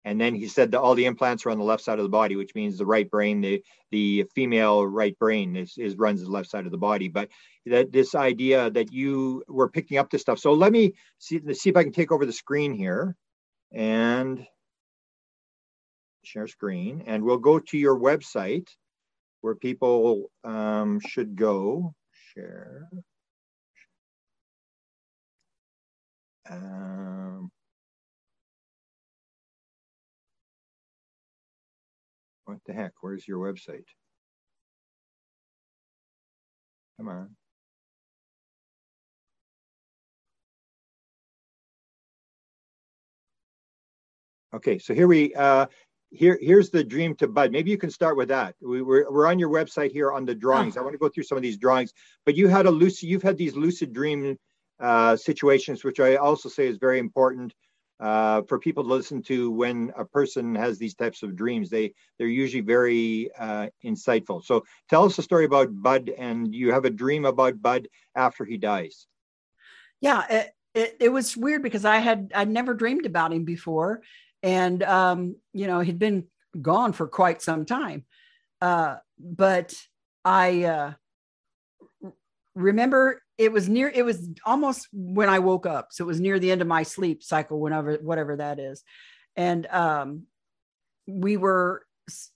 And 0.06 0.20
then 0.20 0.36
he 0.36 0.48
said 0.48 0.72
that 0.72 0.82
all 0.82 0.96
the 0.96 1.06
implants 1.06 1.46
are 1.46 1.50
on 1.50 1.58
the 1.58 1.64
left 1.64 1.84
side 1.84 1.98
of 2.00 2.04
the 2.04 2.10
body, 2.10 2.36
which 2.36 2.56
means 2.56 2.78
the 2.78 2.86
right 2.86 3.10
brain, 3.10 3.42
the 3.42 3.64
the 3.92 4.26
female 4.36 4.86
right 4.86 5.18
brain 5.18 5.56
is, 5.56 5.78
is 5.78 5.96
runs 5.96 6.22
the 6.22 6.30
left 6.30 6.50
side 6.50 6.66
of 6.66 6.72
the 6.72 6.78
body. 6.78 7.08
But 7.08 7.30
that 7.66 7.92
this 7.92 8.14
idea 8.14 8.70
that 8.72 8.92
you 8.92 9.44
were 9.48 9.70
picking 9.70 9.98
up 9.98 10.10
this 10.10 10.22
stuff. 10.22 10.40
So 10.40 10.54
let 10.54 10.72
me 10.72 10.94
see 11.20 11.42
see 11.54 11.70
if 11.70 11.78
I 11.78 11.84
can 11.84 11.94
take 11.94 12.12
over 12.12 12.26
the 12.26 12.34
screen 12.34 12.74
here 12.74 13.16
and 13.72 14.46
share 16.24 16.48
screen, 16.48 17.04
and 17.08 17.24
we'll 17.24 17.38
go 17.38 17.60
to 17.60 17.78
your 17.78 17.98
website 17.98 18.68
where 19.42 19.56
people 19.56 20.32
um, 20.44 21.00
should 21.00 21.36
go. 21.36 21.94
Share. 22.34 22.90
Um, 26.50 27.52
What 32.46 32.58
the 32.66 32.74
heck? 32.74 32.92
Where's 33.02 33.28
your 33.28 33.40
website? 33.40 33.86
Come 36.98 37.08
on. 37.08 37.36
Okay, 44.54 44.78
so 44.78 44.94
here 44.94 45.08
we 45.08 45.34
uh, 45.34 45.66
here 46.12 46.38
here's 46.40 46.70
the 46.70 46.84
dream 46.84 47.16
to 47.16 47.28
budd. 47.28 47.52
Maybe 47.52 47.72
you 47.72 47.78
can 47.78 47.90
start 47.90 48.16
with 48.16 48.30
that. 48.30 48.56
We, 48.62 48.80
are 48.80 48.84
we're, 48.84 49.12
we're 49.12 49.28
on 49.28 49.40
your 49.40 49.50
website 49.50 49.92
here 49.92 50.12
on 50.12 50.26
the 50.26 50.36
drawings. 50.36 50.78
Oh. 50.78 50.82
I 50.82 50.84
want 50.84 50.94
to 50.94 51.00
go 51.00 51.10
through 51.10 51.24
some 51.24 51.38
of 51.38 51.42
these 51.42 51.58
drawings, 51.58 51.92
but 52.26 52.36
you 52.36 52.48
had 52.48 52.68
a 52.68 52.72
lucid. 52.72 53.10
You've 53.10 53.24
had 53.24 53.38
these 53.38 53.56
lucid 53.56 53.94
dream 53.94 54.38
uh, 54.80 55.16
situations, 55.16 55.84
which 55.84 56.00
I 56.00 56.18
also 56.18 56.50
say 56.50 56.68
is 56.68 56.78
very 56.78 57.00
important 57.00 57.54
uh, 58.00 58.42
for 58.44 58.60
people 58.60 58.84
to 58.84 58.90
listen 58.90 59.22
to 59.24 59.52
when 59.52 59.92
a 59.96 60.06
person 60.06 60.56
has 60.56 60.78
these 60.78 60.96
types 60.96 61.24
of 61.24 61.36
dreams. 61.36 61.70
They 61.70 61.94
they're 62.18 62.28
usually 62.28 62.62
very 62.62 63.30
uh, 63.38 63.68
insightful. 63.84 64.44
So 64.44 64.66
tell 64.90 65.06
us 65.06 65.18
a 65.18 65.24
story 65.24 65.46
about 65.46 65.70
Budd, 65.72 66.10
and 66.10 66.54
you 66.54 66.72
have 66.72 66.86
a 66.86 66.90
dream 66.90 67.26
about 67.26 67.62
Budd 67.62 67.88
after 68.16 68.46
he 68.46 68.58
dies. 68.58 69.08
Yeah, 70.02 70.26
it, 70.30 70.52
it, 70.74 70.98
it 71.00 71.10
was 71.10 71.38
weird 71.38 71.64
because 71.64 71.86
I 71.86 71.98
had 72.00 72.32
I'd 72.36 72.50
never 72.50 72.74
dreamed 72.74 73.06
about 73.06 73.34
him 73.34 73.46
before, 73.46 74.02
and 74.42 74.82
um, 74.84 75.36
you 75.54 75.68
know 75.68 75.80
he'd 75.80 76.00
been 76.00 76.26
gone 76.60 76.94
for 76.94 77.08
quite 77.08 77.42
some 77.42 77.66
time, 77.66 78.06
uh, 78.62 78.98
but 79.18 79.74
I 80.26 80.64
uh, 80.64 80.94
remember 82.56 83.22
it 83.44 83.52
was 83.52 83.70
near 83.70 83.90
it 83.90 84.04
was 84.04 84.30
almost 84.46 84.88
when 84.92 85.30
i 85.30 85.40
woke 85.40 85.66
up. 85.66 85.90
So 85.92 86.04
it 86.04 86.08
was 86.08 86.20
near 86.20 86.40
the 86.40 86.52
end 86.52 86.62
of 86.62 86.68
my 86.68 86.84
sleep 86.84 87.24
cycle 87.24 87.60
whenever 87.60 87.96
whatever 87.96 88.38
that 88.38 88.60
is. 88.60 88.84
And 89.36 89.68
um 89.68 90.24
we 91.08 91.38
were 91.38 91.86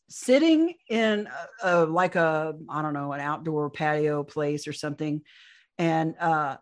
sitting 0.09 0.73
in 0.89 1.27
a, 1.63 1.83
a, 1.83 1.85
like 1.85 2.15
a 2.15 2.55
i 2.69 2.81
don't 2.81 2.93
know 2.93 3.11
an 3.11 3.19
outdoor 3.21 3.69
patio 3.69 4.23
place 4.23 4.67
or 4.67 4.73
something. 4.73 5.21
And 5.77 6.15
uh 6.19 6.57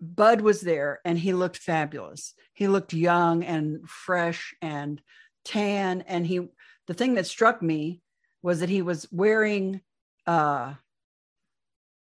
budd 0.00 0.40
was 0.40 0.60
there 0.60 1.00
and 1.04 1.18
he 1.18 1.32
looked 1.32 1.58
fabulous. 1.58 2.34
He 2.54 2.68
looked 2.68 2.92
young 2.92 3.44
and 3.44 3.88
fresh 3.88 4.54
and 4.62 5.00
tan. 5.44 6.02
And 6.06 6.26
he 6.26 6.48
the 6.86 6.94
thing 6.94 7.14
that 7.14 7.26
struck 7.26 7.62
me 7.62 8.00
was 8.42 8.60
that 8.60 8.68
he 8.68 8.82
was 8.82 9.06
wearing 9.10 9.80
uh 10.26 10.74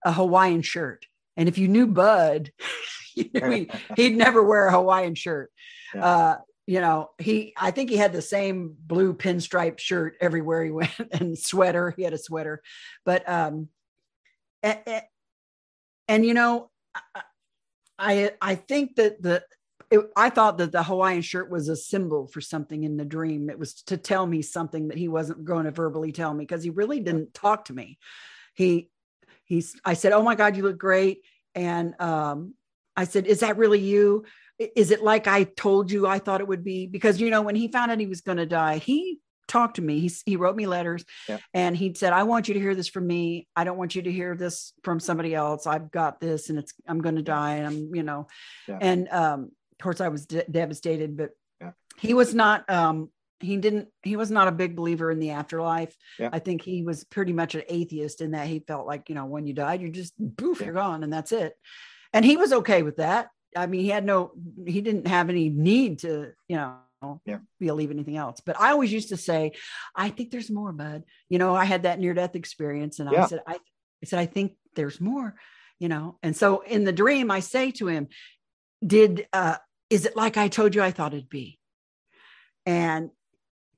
a 0.04 0.12
hawaiian 0.12 0.62
shirt 0.62 1.06
and 1.36 1.48
if 1.48 1.58
you 1.58 1.68
knew 1.68 1.86
Budd, 1.86 2.50
you 3.14 3.30
he, 3.32 3.70
he'd 3.96 4.16
never 4.16 4.42
wear 4.42 4.66
a 4.66 4.72
Hawaiian 4.72 5.14
shirt. 5.14 5.50
Yeah. 5.94 6.04
Uh, 6.04 6.36
you 6.66 6.80
know, 6.80 7.10
he, 7.18 7.54
I 7.56 7.72
think 7.72 7.90
he 7.90 7.96
had 7.96 8.12
the 8.12 8.22
same 8.22 8.76
blue 8.78 9.14
pinstripe 9.14 9.78
shirt 9.78 10.16
everywhere 10.20 10.64
he 10.64 10.70
went 10.70 10.92
and 11.12 11.38
sweater. 11.38 11.92
He 11.96 12.02
had 12.02 12.12
a 12.12 12.18
sweater, 12.18 12.62
but, 13.04 13.28
um, 13.28 13.68
and, 14.62 14.78
and, 14.86 15.02
and 16.08 16.26
you 16.26 16.34
know, 16.34 16.70
I, 17.98 18.32
I 18.40 18.54
think 18.54 18.96
that 18.96 19.22
the, 19.22 19.42
it, 19.90 20.00
I 20.16 20.30
thought 20.30 20.58
that 20.58 20.72
the 20.72 20.82
Hawaiian 20.82 21.22
shirt 21.22 21.50
was 21.50 21.68
a 21.68 21.76
symbol 21.76 22.26
for 22.26 22.40
something 22.40 22.84
in 22.84 22.96
the 22.96 23.04
dream. 23.04 23.50
It 23.50 23.58
was 23.58 23.82
to 23.84 23.96
tell 23.96 24.26
me 24.26 24.40
something 24.40 24.88
that 24.88 24.96
he 24.96 25.08
wasn't 25.08 25.44
going 25.44 25.66
to 25.66 25.70
verbally 25.70 26.12
tell 26.12 26.32
me 26.32 26.44
because 26.44 26.64
he 26.64 26.70
really 26.70 27.00
didn't 27.00 27.34
talk 27.34 27.66
to 27.66 27.74
me. 27.74 27.98
He 28.54 28.90
he's 29.44 29.78
i 29.85 29.94
said 29.94 30.12
oh 30.12 30.23
my 30.23 30.35
god 30.35 30.56
you 30.56 30.62
look 30.62 30.78
great. 30.78 31.23
And 31.55 32.01
um, 32.01 32.55
i 32.97 33.05
said 33.05 33.27
is 33.27 33.40
that 33.40 33.56
really 33.56 33.81
you? 33.81 34.24
Is 34.59 34.90
it 34.90 35.02
like 35.02 35.27
i 35.27 35.44
told 35.44 35.90
you 35.90 36.06
i 36.06 36.19
thought 36.19 36.40
it 36.40 36.48
would 36.48 36.64
be? 36.64 36.86
Because 36.86 37.20
you 37.20 37.31
know 37.31 37.43
when 37.43 37.56
he 37.56 37.69
found 37.69 37.90
out 37.90 38.01
he 38.01 38.06
was 38.06 38.20
going 38.20 38.39
to 38.39 38.47
die 38.47 38.78
he 38.78 39.19
talked 39.48 39.77
to 39.77 39.82
me. 39.82 40.01
He, 40.01 40.10
he 40.24 40.36
wrote 40.36 40.56
me 40.56 40.66
letters 40.66 41.05
yeah. 41.28 41.39
and 41.52 41.77
he 41.77 41.93
said 41.94 42.12
i 42.12 42.23
want 42.23 42.48
you 42.48 42.55
to 42.55 42.60
hear 42.60 42.74
this 42.74 42.89
from 42.89 43.06
me. 43.06 43.48
I 43.55 43.64
don't 43.64 43.77
want 43.77 43.94
you 43.94 44.02
to 44.02 44.12
hear 44.12 44.35
this 44.36 44.73
from 44.82 44.98
somebody 44.98 45.35
else. 45.35 45.66
I've 45.66 45.90
got 45.90 46.20
this 46.20 46.48
and 46.48 46.59
it's 46.59 46.73
i'm 46.89 47.01
going 47.01 47.16
to 47.16 47.23
die 47.23 47.56
and 47.56 47.66
i'm 47.66 47.94
you 47.94 48.02
know. 48.02 48.28
Yeah. 48.66 48.78
and 48.81 49.09
um, 49.09 49.51
of 49.73 49.85
course 49.85 50.01
i 50.01 50.09
was 50.09 50.27
de- 50.27 50.44
devastated 50.51 51.16
but 51.16 51.31
yeah. 51.60 51.73
he 51.98 52.14
was 52.14 52.35
not 52.35 52.69
um, 52.70 53.10
he 53.43 53.56
didn't 53.56 53.89
he 54.02 54.16
was 54.16 54.31
not 54.31 54.48
a 54.48 54.52
big 54.52 54.77
believer 54.77 55.10
in 55.10 55.19
the 55.19 55.31
afterlife. 55.31 55.94
Yeah. 56.19 56.31
i 56.32 56.39
think 56.39 56.62
he 56.62 56.82
was 56.82 57.05
pretty 57.05 57.32
much 57.32 57.55
an 57.55 57.62
atheist 57.69 58.20
in 58.20 58.32
that 58.32 58.47
he 58.47 58.60
felt 58.60 58.86
like 58.86 59.09
you 59.09 59.14
know 59.14 59.27
when 59.27 59.47
you 59.47 59.55
died 59.55 59.81
you're 59.81 59.90
just 59.90 60.14
poof 60.36 60.60
yeah. 60.60 60.66
you're 60.66 60.74
gone 60.74 61.02
and 61.02 61.12
that's 61.12 61.32
it. 61.32 61.55
And 62.12 62.24
he 62.24 62.36
was 62.36 62.52
okay 62.52 62.82
with 62.82 62.97
that. 62.97 63.28
I 63.56 63.66
mean 63.66 63.82
he 63.82 63.89
had 63.89 64.05
no 64.05 64.32
he 64.66 64.81
didn't 64.81 65.06
have 65.06 65.28
any 65.31 65.48
need 65.48 66.01
to 66.01 66.32
you 66.48 66.56
know 66.56 67.20
yeah. 67.24 67.39
believe 67.59 67.90
anything 67.90 68.16
else. 68.16 68.40
But 68.44 68.60
i 68.60 68.70
always 68.70 68.93
used 68.93 69.10
to 69.10 69.16
say 69.16 69.52
i 69.94 70.09
think 70.09 70.31
there's 70.31 70.51
more 70.51 70.73
budd. 70.73 71.05
You 71.28 71.39
know 71.39 71.55
i 71.55 71.64
had 71.64 71.85
that 71.85 71.98
near 71.98 72.14
death 72.14 72.36
experience 72.36 72.98
and 72.98 73.09
i 73.09 73.27
said 73.27 73.40
I, 73.47 73.55
I 73.55 74.06
said 74.06 74.19
i 74.19 74.27
think 74.27 74.52
there's 74.74 75.01
more 75.01 75.35
you 75.82 75.89
know? 75.89 76.16
And 76.23 76.36
so 76.36 76.60
in 76.60 76.85
the 76.85 76.93
dream 76.93 77.31
i 77.31 77.40
say 77.40 77.73
to 77.73 77.89
him 77.89 78.06
did 78.86 79.27
uh 79.32 79.56
is 79.90 80.06
it 80.06 80.16
like 80.16 80.36
i 80.36 80.47
told 80.47 80.74
you 80.74 80.82
i 80.82 80.93
thought 80.93 81.12
it'd 81.12 81.28
be? 81.28 81.59
And 82.64 83.10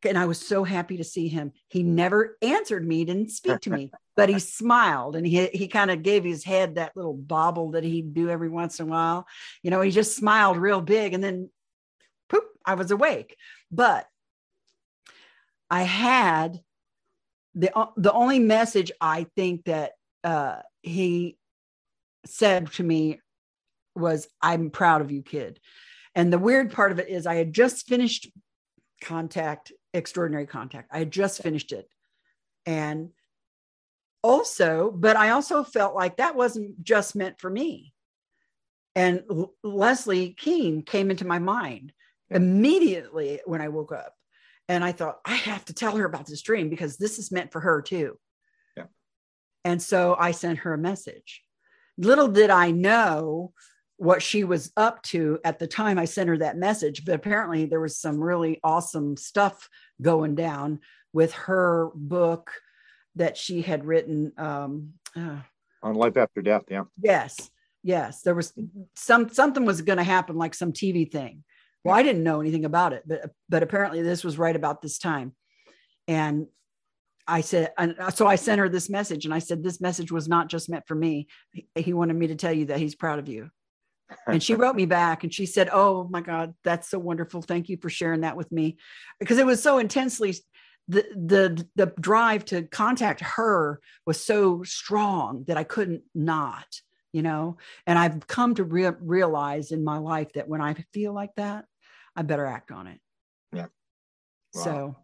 and 0.04 0.18
I 0.18 0.26
was 0.26 0.40
so 0.40 0.64
happy 0.64 0.96
to 0.96 1.04
see 1.04 1.28
him. 1.28 1.52
He 1.68 1.82
never 1.82 2.36
answered 2.42 2.86
me, 2.86 3.04
didn't 3.04 3.30
speak 3.30 3.60
to 3.60 3.70
me, 3.70 3.90
but 4.16 4.28
he 4.28 4.38
smiled 4.38 5.16
and 5.16 5.26
he 5.26 5.46
he 5.48 5.68
kind 5.68 5.90
of 5.90 6.02
gave 6.02 6.24
his 6.24 6.44
head 6.44 6.74
that 6.74 6.96
little 6.96 7.14
bobble 7.14 7.72
that 7.72 7.84
he'd 7.84 8.14
do 8.14 8.30
every 8.30 8.48
once 8.48 8.80
in 8.80 8.88
a 8.88 8.90
while. 8.90 9.26
You 9.62 9.70
know, 9.70 9.80
he 9.80 9.90
just 9.90 10.16
smiled 10.16 10.56
real 10.56 10.80
big 10.80 11.14
and 11.14 11.22
then 11.22 11.50
poop, 12.28 12.44
I 12.64 12.74
was 12.74 12.90
awake. 12.90 13.36
But 13.70 14.06
I 15.70 15.82
had 15.82 16.60
the 17.54 17.72
the 17.96 18.12
only 18.12 18.38
message 18.38 18.92
I 19.00 19.26
think 19.36 19.64
that 19.64 19.92
uh, 20.22 20.60
he 20.82 21.38
said 22.26 22.72
to 22.72 22.82
me 22.82 23.20
was 23.94 24.28
I'm 24.40 24.70
proud 24.70 25.00
of 25.00 25.10
you, 25.10 25.22
kid. 25.22 25.60
And 26.14 26.32
the 26.32 26.38
weird 26.38 26.72
part 26.72 26.92
of 26.92 26.98
it 26.98 27.08
is 27.08 27.26
I 27.26 27.34
had 27.34 27.52
just 27.52 27.86
finished 27.86 28.30
contact, 29.02 29.72
extraordinary 29.94 30.46
contact. 30.46 30.90
I 30.92 30.98
had 30.98 31.10
just 31.10 31.42
finished 31.42 31.72
it. 31.72 31.88
And 32.66 33.10
also, 34.22 34.90
but 34.90 35.16
I 35.16 35.30
also 35.30 35.64
felt 35.64 35.94
like 35.94 36.16
that 36.16 36.34
wasn't 36.34 36.82
just 36.82 37.14
meant 37.14 37.38
for 37.38 37.48
me. 37.48 37.94
And 38.96 39.22
L- 39.30 39.54
Leslie 39.62 40.30
Kean 40.30 40.82
came 40.82 41.10
into 41.10 41.26
my 41.26 41.38
mind 41.38 41.92
immediately 42.30 43.40
when 43.44 43.60
I 43.60 43.68
woke 43.68 43.92
up. 43.92 44.14
And 44.68 44.82
I 44.82 44.92
thought, 44.92 45.18
I 45.24 45.34
have 45.34 45.64
to 45.66 45.74
tell 45.74 45.96
her 45.96 46.06
about 46.06 46.26
this 46.26 46.42
dream 46.42 46.70
because 46.70 46.96
this 46.96 47.18
is 47.18 47.30
meant 47.30 47.52
for 47.52 47.60
her 47.60 47.82
too. 47.82 48.18
Yeah. 48.76 48.84
And 49.64 49.82
so 49.82 50.16
I 50.18 50.30
sent 50.30 50.60
her 50.60 50.72
a 50.72 50.78
message. 50.78 51.42
Little 51.98 52.28
did 52.28 52.50
I 52.50 52.70
know 52.70 53.52
what 53.96 54.22
she 54.22 54.44
was 54.44 54.72
up 54.76 55.02
to 55.02 55.38
at 55.44 55.58
the 55.58 55.66
time 55.66 55.98
I 55.98 56.04
sent 56.04 56.28
her 56.28 56.38
that 56.38 56.56
message, 56.56 57.04
but 57.04 57.14
apparently 57.14 57.66
there 57.66 57.80
was 57.80 57.96
some 57.96 58.18
really 58.20 58.60
awesome 58.64 59.16
stuff 59.16 59.68
going 60.02 60.34
down 60.34 60.80
with 61.12 61.32
her 61.32 61.90
book 61.94 62.50
that 63.14 63.36
she 63.36 63.62
had 63.62 63.84
written. 63.84 64.32
Um, 64.36 64.94
uh, 65.16 65.38
On 65.82 65.94
life 65.94 66.16
after 66.16 66.42
death. 66.42 66.64
Yeah. 66.68 66.84
yes, 67.00 67.50
yes, 67.82 68.22
there 68.22 68.34
was 68.34 68.52
some 68.96 69.28
something 69.28 69.64
was 69.64 69.82
going 69.82 69.98
to 69.98 70.04
happen, 70.04 70.36
like 70.36 70.54
some 70.54 70.72
TV 70.72 71.10
thing. 71.10 71.44
Well, 71.84 71.94
I 71.94 72.02
didn't 72.02 72.24
know 72.24 72.40
anything 72.40 72.64
about 72.64 72.92
it, 72.92 73.04
but 73.06 73.30
but 73.48 73.62
apparently 73.62 74.02
this 74.02 74.24
was 74.24 74.38
right 74.38 74.56
about 74.56 74.82
this 74.82 74.98
time, 74.98 75.34
and 76.08 76.48
I 77.26 77.40
said, 77.42 77.72
and 77.78 77.96
so 78.14 78.26
I 78.26 78.36
sent 78.36 78.58
her 78.58 78.68
this 78.68 78.90
message, 78.90 79.24
and 79.24 79.32
I 79.32 79.38
said, 79.38 79.62
this 79.62 79.80
message 79.80 80.12
was 80.12 80.28
not 80.28 80.48
just 80.48 80.68
meant 80.68 80.86
for 80.86 80.94
me. 80.94 81.28
He, 81.52 81.66
he 81.76 81.92
wanted 81.92 82.16
me 82.16 82.26
to 82.28 82.34
tell 82.34 82.52
you 82.52 82.66
that 82.66 82.78
he's 82.78 82.94
proud 82.94 83.18
of 83.18 83.28
you. 83.28 83.50
And 84.26 84.42
she 84.42 84.54
wrote 84.54 84.76
me 84.76 84.86
back 84.86 85.24
and 85.24 85.32
she 85.32 85.46
said, 85.46 85.68
Oh 85.72 86.06
my 86.10 86.20
God, 86.20 86.54
that's 86.62 86.88
so 86.88 86.98
wonderful. 86.98 87.42
Thank 87.42 87.68
you 87.68 87.78
for 87.80 87.90
sharing 87.90 88.22
that 88.22 88.36
with 88.36 88.50
me. 88.52 88.76
Because 89.18 89.38
it 89.38 89.46
was 89.46 89.62
so 89.62 89.78
intensely 89.78 90.34
the 90.88 91.04
the 91.14 91.66
the 91.76 91.92
drive 91.98 92.44
to 92.46 92.62
contact 92.62 93.20
her 93.20 93.80
was 94.06 94.22
so 94.22 94.62
strong 94.64 95.44
that 95.46 95.56
I 95.56 95.64
couldn't 95.64 96.02
not, 96.14 96.66
you 97.12 97.22
know. 97.22 97.56
And 97.86 97.98
I've 97.98 98.26
come 98.26 98.54
to 98.56 98.64
re- 98.64 98.92
realize 99.00 99.72
in 99.72 99.82
my 99.82 99.98
life 99.98 100.32
that 100.34 100.48
when 100.48 100.60
I 100.60 100.74
feel 100.92 101.12
like 101.14 101.34
that, 101.36 101.64
I 102.14 102.22
better 102.22 102.46
act 102.46 102.70
on 102.70 102.86
it. 102.86 103.00
Yeah. 103.52 103.66
Wow. 104.54 104.62
So 104.62 104.96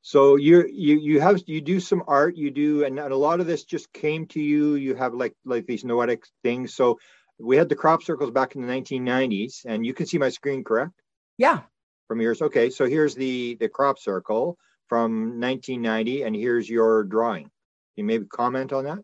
So 0.00 0.36
you 0.36 0.66
you 0.72 0.98
you 0.98 1.20
have 1.20 1.42
you 1.46 1.60
do 1.60 1.80
some 1.80 2.02
art, 2.08 2.36
you 2.36 2.50
do, 2.50 2.84
and 2.84 2.98
a 2.98 3.14
lot 3.14 3.40
of 3.40 3.46
this 3.46 3.64
just 3.64 3.92
came 3.92 4.26
to 4.28 4.40
you. 4.40 4.76
You 4.76 4.94
have 4.94 5.12
like 5.12 5.34
like 5.44 5.66
these 5.66 5.84
noetic 5.84 6.24
things. 6.42 6.74
So 6.74 6.98
we 7.38 7.56
had 7.56 7.68
the 7.68 7.76
crop 7.76 8.02
circles 8.02 8.30
back 8.30 8.54
in 8.54 8.62
the 8.62 8.72
1990s, 8.72 9.64
and 9.66 9.84
you 9.86 9.94
can 9.94 10.06
see 10.06 10.18
my 10.18 10.28
screen, 10.28 10.64
correct? 10.64 10.92
yeah, 11.36 11.60
From 12.08 12.20
yours. 12.20 12.42
Okay, 12.42 12.70
so 12.70 12.86
here's 12.86 13.14
the 13.14 13.56
the 13.60 13.68
crop 13.68 13.98
circle 13.98 14.56
from 14.88 15.40
1990, 15.40 16.22
and 16.22 16.34
here's 16.34 16.68
your 16.68 17.04
drawing. 17.04 17.44
Can 17.44 17.50
you 17.96 18.04
maybe 18.04 18.26
comment 18.26 18.72
on 18.72 18.84
that? 18.84 18.98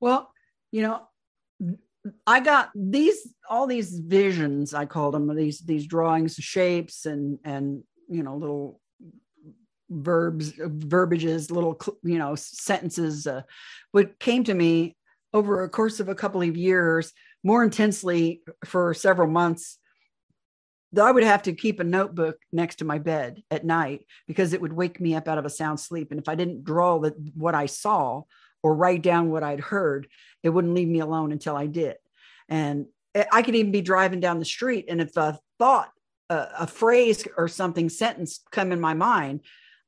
Well, 0.00 0.30
you 0.72 0.82
know, 0.82 1.02
I 2.26 2.40
got 2.40 2.70
these 2.74 3.34
all 3.48 3.66
these 3.66 3.98
visions. 3.98 4.74
I 4.74 4.84
called 4.84 5.14
them 5.14 5.34
these 5.34 5.60
these 5.60 5.86
drawings, 5.86 6.34
shapes, 6.34 7.06
and 7.06 7.38
and 7.44 7.82
you 8.08 8.22
know 8.22 8.36
little 8.36 8.80
verbs, 9.88 10.52
verbiages, 10.58 11.50
little 11.50 11.80
you 12.02 12.18
know 12.18 12.34
sentences. 12.34 13.26
Uh, 13.26 13.42
what 13.92 14.18
came 14.18 14.44
to 14.44 14.54
me 14.54 14.96
over 15.32 15.62
a 15.62 15.68
course 15.68 16.00
of 16.00 16.08
a 16.08 16.14
couple 16.14 16.42
of 16.42 16.56
years, 16.56 17.12
more 17.44 17.62
intensely 17.62 18.42
for 18.64 18.94
several 18.94 19.28
months. 19.28 19.78
I 21.00 21.10
would 21.10 21.24
have 21.24 21.42
to 21.42 21.52
keep 21.52 21.80
a 21.80 21.84
notebook 21.84 22.36
next 22.52 22.76
to 22.76 22.84
my 22.84 22.98
bed 22.98 23.42
at 23.50 23.64
night 23.64 24.06
because 24.26 24.52
it 24.52 24.60
would 24.60 24.72
wake 24.72 25.00
me 25.00 25.14
up 25.14 25.28
out 25.28 25.38
of 25.38 25.44
a 25.44 25.50
sound 25.50 25.78
sleep. 25.78 26.10
And 26.10 26.20
if 26.20 26.28
I 26.28 26.34
didn't 26.34 26.64
draw 26.64 26.98
the, 26.98 27.14
what 27.34 27.54
I 27.54 27.66
saw 27.66 28.22
or 28.62 28.74
write 28.74 29.02
down 29.02 29.30
what 29.30 29.42
I'd 29.42 29.60
heard, 29.60 30.08
it 30.42 30.50
wouldn't 30.50 30.74
leave 30.74 30.88
me 30.88 31.00
alone 31.00 31.32
until 31.32 31.56
I 31.56 31.66
did. 31.66 31.96
And 32.48 32.86
I 33.30 33.42
could 33.42 33.54
even 33.54 33.72
be 33.72 33.80
driving 33.80 34.20
down 34.20 34.38
the 34.38 34.44
street, 34.44 34.86
and 34.88 35.00
if 35.00 35.16
a 35.16 35.38
thought, 35.58 35.90
a, 36.30 36.48
a 36.60 36.66
phrase, 36.66 37.26
or 37.36 37.46
something, 37.48 37.88
sentence 37.88 38.40
come 38.50 38.72
in 38.72 38.80
my 38.80 38.94
mind, 38.94 39.40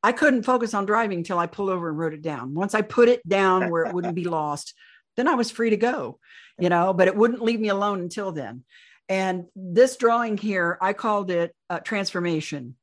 I 0.03 0.13
couldn't 0.13 0.45
focus 0.45 0.75
on 0.75 0.87
driving 0.87 1.19
until 1.19 1.39
I 1.39 1.47
pulled 1.47 1.71
over 1.71 1.89
and 1.89 1.99
wrote 1.99 2.15
it 2.15 2.23
down. 2.23 2.55
Once 2.55 2.75
I 2.75 2.83
put 2.83 3.09
it 3.09 3.27
down 3.29 3.71
where 3.71 3.85
it 3.85 3.93
wouldn't 3.93 4.15
be 4.15 4.25
lost, 4.29 4.75
then 5.17 5.27
I 5.27 5.35
was 5.35 5.51
free 5.51 5.71
to 5.71 5.77
go, 5.77 6.21
you 6.59 6.69
know. 6.69 6.93
But 6.93 7.09
it 7.09 7.17
wouldn't 7.17 7.43
leave 7.43 7.61
me 7.61 7.69
alone 7.69 8.01
until 8.01 8.33
then. 8.33 8.65
And 9.09 9.47
this 9.55 9.97
drawing 9.97 10.37
here, 10.37 10.79
I 10.81 10.93
called 10.93 11.31
it 11.31 11.55
uh, 11.71 11.81
transformation 11.81 12.77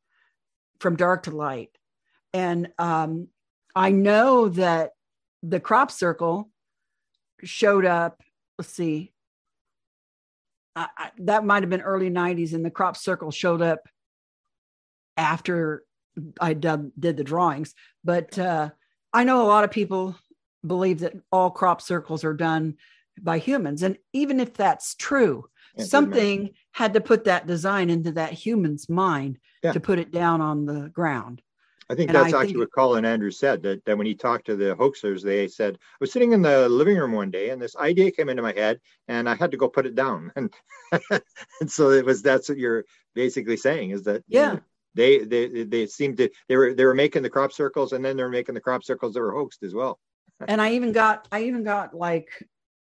from 0.79 0.95
dark 0.95 1.23
to 1.23 1.31
light. 1.31 1.69
And 2.33 2.69
um, 2.77 3.27
I 3.75 3.91
know 3.91 4.49
that 4.49 4.91
the 5.41 5.59
crop 5.59 5.91
circle 5.91 6.49
showed 7.43 7.85
up. 7.85 8.21
Let's 8.57 8.73
see, 8.73 9.13
I, 10.75 10.87
I, 10.97 11.11
that 11.19 11.45
might 11.45 11.63
have 11.63 11.69
been 11.69 11.81
early 11.81 12.09
90s, 12.09 12.53
and 12.53 12.65
the 12.65 12.71
crop 12.71 12.97
circle 12.97 13.31
showed 13.31 13.61
up 13.61 13.87
after 15.17 15.83
I 16.39 16.53
did, 16.53 16.91
did 16.99 17.17
the 17.17 17.23
drawings. 17.23 17.73
But 18.03 18.37
uh, 18.37 18.69
I 19.11 19.23
know 19.23 19.43
a 19.43 19.47
lot 19.47 19.63
of 19.63 19.71
people 19.71 20.15
believe 20.65 20.99
that 20.99 21.13
all 21.31 21.51
crop 21.51 21.81
circles 21.81 22.23
are 22.23 22.33
done 22.33 22.75
by 23.21 23.37
humans. 23.39 23.83
And 23.83 23.97
even 24.13 24.39
if 24.39 24.53
that's 24.53 24.95
true, 24.95 25.45
Yeah, 25.75 25.85
something 25.85 26.51
had 26.71 26.93
to 26.93 27.01
put 27.01 27.23
that 27.25 27.47
design 27.47 27.89
into 27.89 28.11
that 28.13 28.33
human's 28.33 28.89
mind 28.89 29.39
Yeah. 29.63 29.71
to 29.73 29.79
put 29.79 29.99
it 29.99 30.11
down 30.11 30.41
on 30.41 30.65
the 30.65 30.89
ground. 30.89 31.41
I 31.89 31.95
think 31.95 32.09
And 32.09 32.15
that's 32.15 32.33
I 32.33 32.37
actually 32.39 32.53
think- 32.53 32.59
what 32.59 32.71
Colin 32.73 33.05
Andrews 33.05 33.37
said 33.37 33.61
that, 33.63 33.83
that 33.85 33.97
when 33.97 34.07
he 34.07 34.15
talked 34.15 34.45
to 34.45 34.55
the 34.55 34.75
hoaxers, 34.75 35.21
they 35.21 35.47
said, 35.47 35.75
I 35.75 35.97
was 35.99 36.11
sitting 36.11 36.31
in 36.31 36.41
the 36.41 36.69
living 36.69 36.97
room 36.97 37.11
one 37.11 37.29
day 37.29 37.49
and 37.49 37.61
this 37.61 37.75
idea 37.75 38.09
came 38.11 38.29
into 38.29 38.41
my 38.41 38.53
head 38.53 38.79
and 39.07 39.27
I 39.29 39.35
had 39.35 39.51
to 39.51 39.57
go 39.57 39.67
put 39.67 39.85
it 39.85 39.95
down. 39.95 40.31
And, 40.35 40.53
and 41.61 41.71
so 41.71 41.89
it 41.89 42.05
was, 42.05 42.21
that's 42.21 42.49
what 42.49 42.57
you're 42.57 42.85
basically 43.15 43.57
saying 43.57 43.91
is 43.91 44.03
that, 44.03 44.23
you 44.27 44.39
Yeah. 44.39 44.53
know, 44.53 44.59
they, 44.95 45.19
they, 45.19 45.63
they 45.63 45.87
seemed 45.87 46.17
to, 46.17 46.29
they 46.47 46.55
were, 46.55 46.73
they 46.75 46.85
were 46.85 46.93
making 46.93 47.23
the 47.23 47.29
crop 47.29 47.51
circles 47.51 47.93
and 47.93 48.05
then 48.05 48.15
they 48.15 48.23
were 48.23 48.29
making 48.29 48.53
the 48.55 48.61
crop 48.61 48.83
circles 48.83 49.13
that 49.15 49.21
were 49.21 49.33
hoaxed 49.33 49.63
as 49.63 49.73
well. 49.73 49.99
and 50.47 50.61
I 50.61 50.73
even 50.73 50.91
got 50.91 51.27
I 51.31 51.43
even 51.43 51.63
got 51.63 51.93
like 51.95 52.29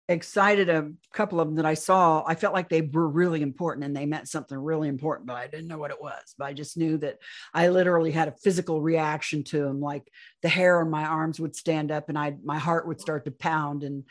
excited 0.10 0.70
a 0.70 0.92
couple 1.14 1.40
of 1.40 1.48
them 1.48 1.56
that 1.56 1.66
I 1.66 1.76
saw. 1.76 2.24
I 2.26 2.36
felt 2.36 2.54
like 2.54 2.68
they 2.68 2.82
were 2.82 3.08
really 3.08 3.42
important 3.42 3.86
and 3.86 3.96
they 3.96 4.06
meant 4.06 4.28
something 4.28 4.58
really 4.58 4.88
important, 4.88 5.28
but 5.28 5.38
I 5.38 5.48
didn't 5.48 5.68
know 5.68 5.78
what 5.78 5.92
it 5.92 6.02
was. 6.02 6.34
But 6.38 6.46
I 6.46 6.54
just 6.54 6.78
knew 6.78 6.98
that 6.98 7.20
I 7.54 7.70
literally 7.70 8.12
had 8.12 8.28
a 8.28 8.34
physical 8.34 8.82
reaction 8.82 9.44
to 9.46 9.60
them, 9.62 9.80
like 9.80 10.12
the 10.42 10.50
hair 10.50 10.82
on 10.82 10.90
my 10.90 11.06
arms 11.06 11.40
would 11.40 11.56
stand 11.56 11.92
up 11.92 12.10
and 12.10 12.18
I 12.18 12.36
my 12.44 12.58
heart 12.58 12.88
would 12.88 13.00
start 13.00 13.26
to 13.26 13.32
pound 13.32 13.84
and 13.84 14.04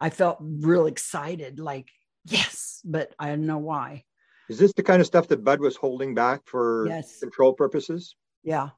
I 0.00 0.10
felt 0.10 0.38
real 0.40 0.86
excited, 0.86 1.60
like 1.60 1.88
yes, 2.24 2.80
but 2.84 3.14
I 3.18 3.30
didn't 3.30 3.46
know 3.46 3.58
why. 3.58 4.04
Is 4.48 4.58
this 4.58 4.72
the 4.72 4.82
kind 4.82 5.00
of 5.00 5.06
stuff 5.06 5.28
that 5.28 5.44
Budd 5.44 5.60
was 5.60 5.76
holding 5.76 6.14
back 6.14 6.42
for 6.46 6.86
Yes. 6.88 7.20
control 7.20 7.52
purposes? 7.52 8.16
Yeah. 8.42 8.70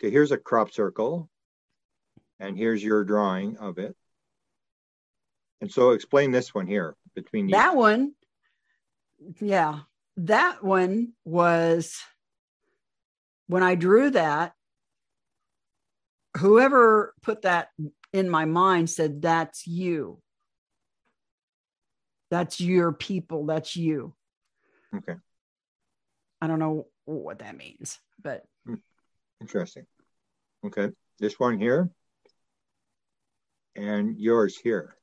Okay, 0.00 0.10
here's 0.10 0.32
a 0.32 0.38
crop 0.38 0.70
circle. 0.72 1.28
And 2.38 2.56
here's 2.56 2.82
your 2.82 3.04
drawing 3.04 3.58
of 3.58 3.76
it. 3.76 3.94
And 5.60 5.70
so 5.70 5.90
explain 5.90 6.30
this 6.30 6.54
one 6.54 6.66
here 6.66 6.96
between 7.14 7.46
these. 7.46 7.52
That 7.52 7.76
one, 7.76 8.14
yeah, 9.40 9.80
that 10.16 10.64
one 10.64 11.12
was 11.24 11.98
when 13.46 13.62
I 13.62 13.74
drew 13.74 14.10
that. 14.10 14.54
Whoever 16.36 17.12
put 17.22 17.42
that 17.42 17.70
in 18.12 18.30
my 18.30 18.44
mind 18.44 18.88
said, 18.88 19.22
That's 19.22 19.66
you. 19.66 20.22
That's 22.30 22.60
your 22.60 22.92
people. 22.92 23.46
That's 23.46 23.76
you. 23.76 24.14
Okay, 24.96 25.16
I 26.40 26.46
don't 26.46 26.58
know 26.60 26.86
what 27.04 27.40
that 27.40 27.56
means, 27.56 27.98
but 28.22 28.44
interesting. 29.40 29.86
Okay, 30.64 30.90
this 31.18 31.38
one 31.38 31.58
here. 31.58 31.90
And 33.76 34.18
yours 34.18 34.56
here. 34.56 34.96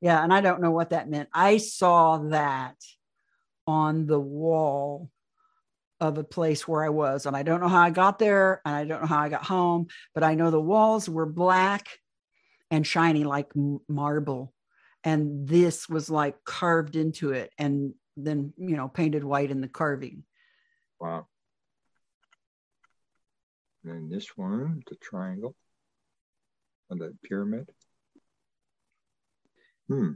Yeah, 0.00 0.22
and 0.22 0.32
I 0.32 0.40
don't 0.40 0.60
know 0.60 0.70
what 0.70 0.90
that 0.90 1.08
meant. 1.08 1.28
I 1.32 1.56
saw 1.58 2.18
that 2.28 2.76
on 3.66 4.06
the 4.06 4.20
wall 4.20 5.10
of 6.00 6.18
a 6.18 6.24
place 6.24 6.66
where 6.68 6.84
I 6.84 6.90
was, 6.90 7.26
and 7.26 7.36
I 7.36 7.42
don't 7.42 7.60
know 7.60 7.68
how 7.68 7.82
I 7.82 7.90
got 7.90 8.18
there, 8.18 8.60
and 8.64 8.74
I 8.74 8.84
don't 8.84 9.02
know 9.02 9.06
how 9.08 9.20
I 9.20 9.28
got 9.28 9.44
home, 9.44 9.86
but 10.14 10.22
I 10.24 10.34
know 10.34 10.50
the 10.50 10.60
walls 10.60 11.08
were 11.08 11.26
black 11.26 11.88
and 12.70 12.86
shiny 12.86 13.24
like 13.24 13.50
marble, 13.88 14.52
and 15.04 15.48
this 15.48 15.88
was 15.88 16.10
like 16.10 16.44
carved 16.44 16.96
into 16.96 17.32
it, 17.32 17.52
and 17.58 17.94
then 18.16 18.52
you 18.56 18.76
know 18.76 18.88
painted 18.88 19.24
white 19.24 19.50
in 19.50 19.60
the 19.60 19.68
carving. 19.68 20.24
Wow. 21.00 21.26
And 23.84 24.10
this 24.10 24.36
one, 24.36 24.82
the 24.88 24.96
triangle. 24.96 25.54
And 26.90 27.00
the 27.00 27.14
pyramid. 27.22 27.68
Hmm. 29.88 30.12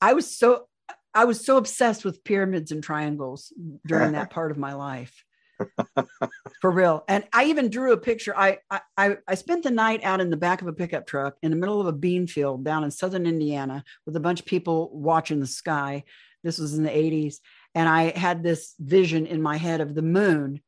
I 0.00 0.14
was 0.14 0.36
so 0.36 0.66
I 1.14 1.26
was 1.26 1.44
so 1.44 1.56
obsessed 1.56 2.04
with 2.04 2.24
pyramids 2.24 2.72
and 2.72 2.82
triangles 2.82 3.52
during 3.86 4.12
that 4.12 4.30
part 4.30 4.50
of 4.50 4.58
my 4.58 4.72
life. 4.72 5.24
For 6.60 6.70
real. 6.70 7.04
And 7.06 7.24
I 7.32 7.44
even 7.44 7.70
drew 7.70 7.92
a 7.92 7.98
picture. 7.98 8.36
I, 8.36 8.58
I 8.96 9.18
I 9.28 9.34
spent 9.34 9.62
the 9.62 9.70
night 9.70 10.02
out 10.02 10.20
in 10.20 10.30
the 10.30 10.36
back 10.36 10.62
of 10.62 10.68
a 10.68 10.72
pickup 10.72 11.06
truck 11.06 11.36
in 11.42 11.50
the 11.50 11.56
middle 11.56 11.80
of 11.80 11.86
a 11.86 11.92
bean 11.92 12.26
field 12.26 12.64
down 12.64 12.84
in 12.84 12.90
southern 12.90 13.26
Indiana 13.26 13.84
with 14.06 14.16
a 14.16 14.20
bunch 14.20 14.40
of 14.40 14.46
people 14.46 14.90
watching 14.92 15.40
the 15.40 15.46
sky. 15.46 16.04
This 16.42 16.58
was 16.58 16.74
in 16.74 16.82
the 16.82 16.90
80s. 16.90 17.36
And 17.74 17.88
I 17.88 18.16
had 18.18 18.42
this 18.42 18.74
vision 18.78 19.26
in 19.26 19.40
my 19.40 19.56
head 19.56 19.80
of 19.80 19.94
the 19.94 20.02
moon 20.02 20.60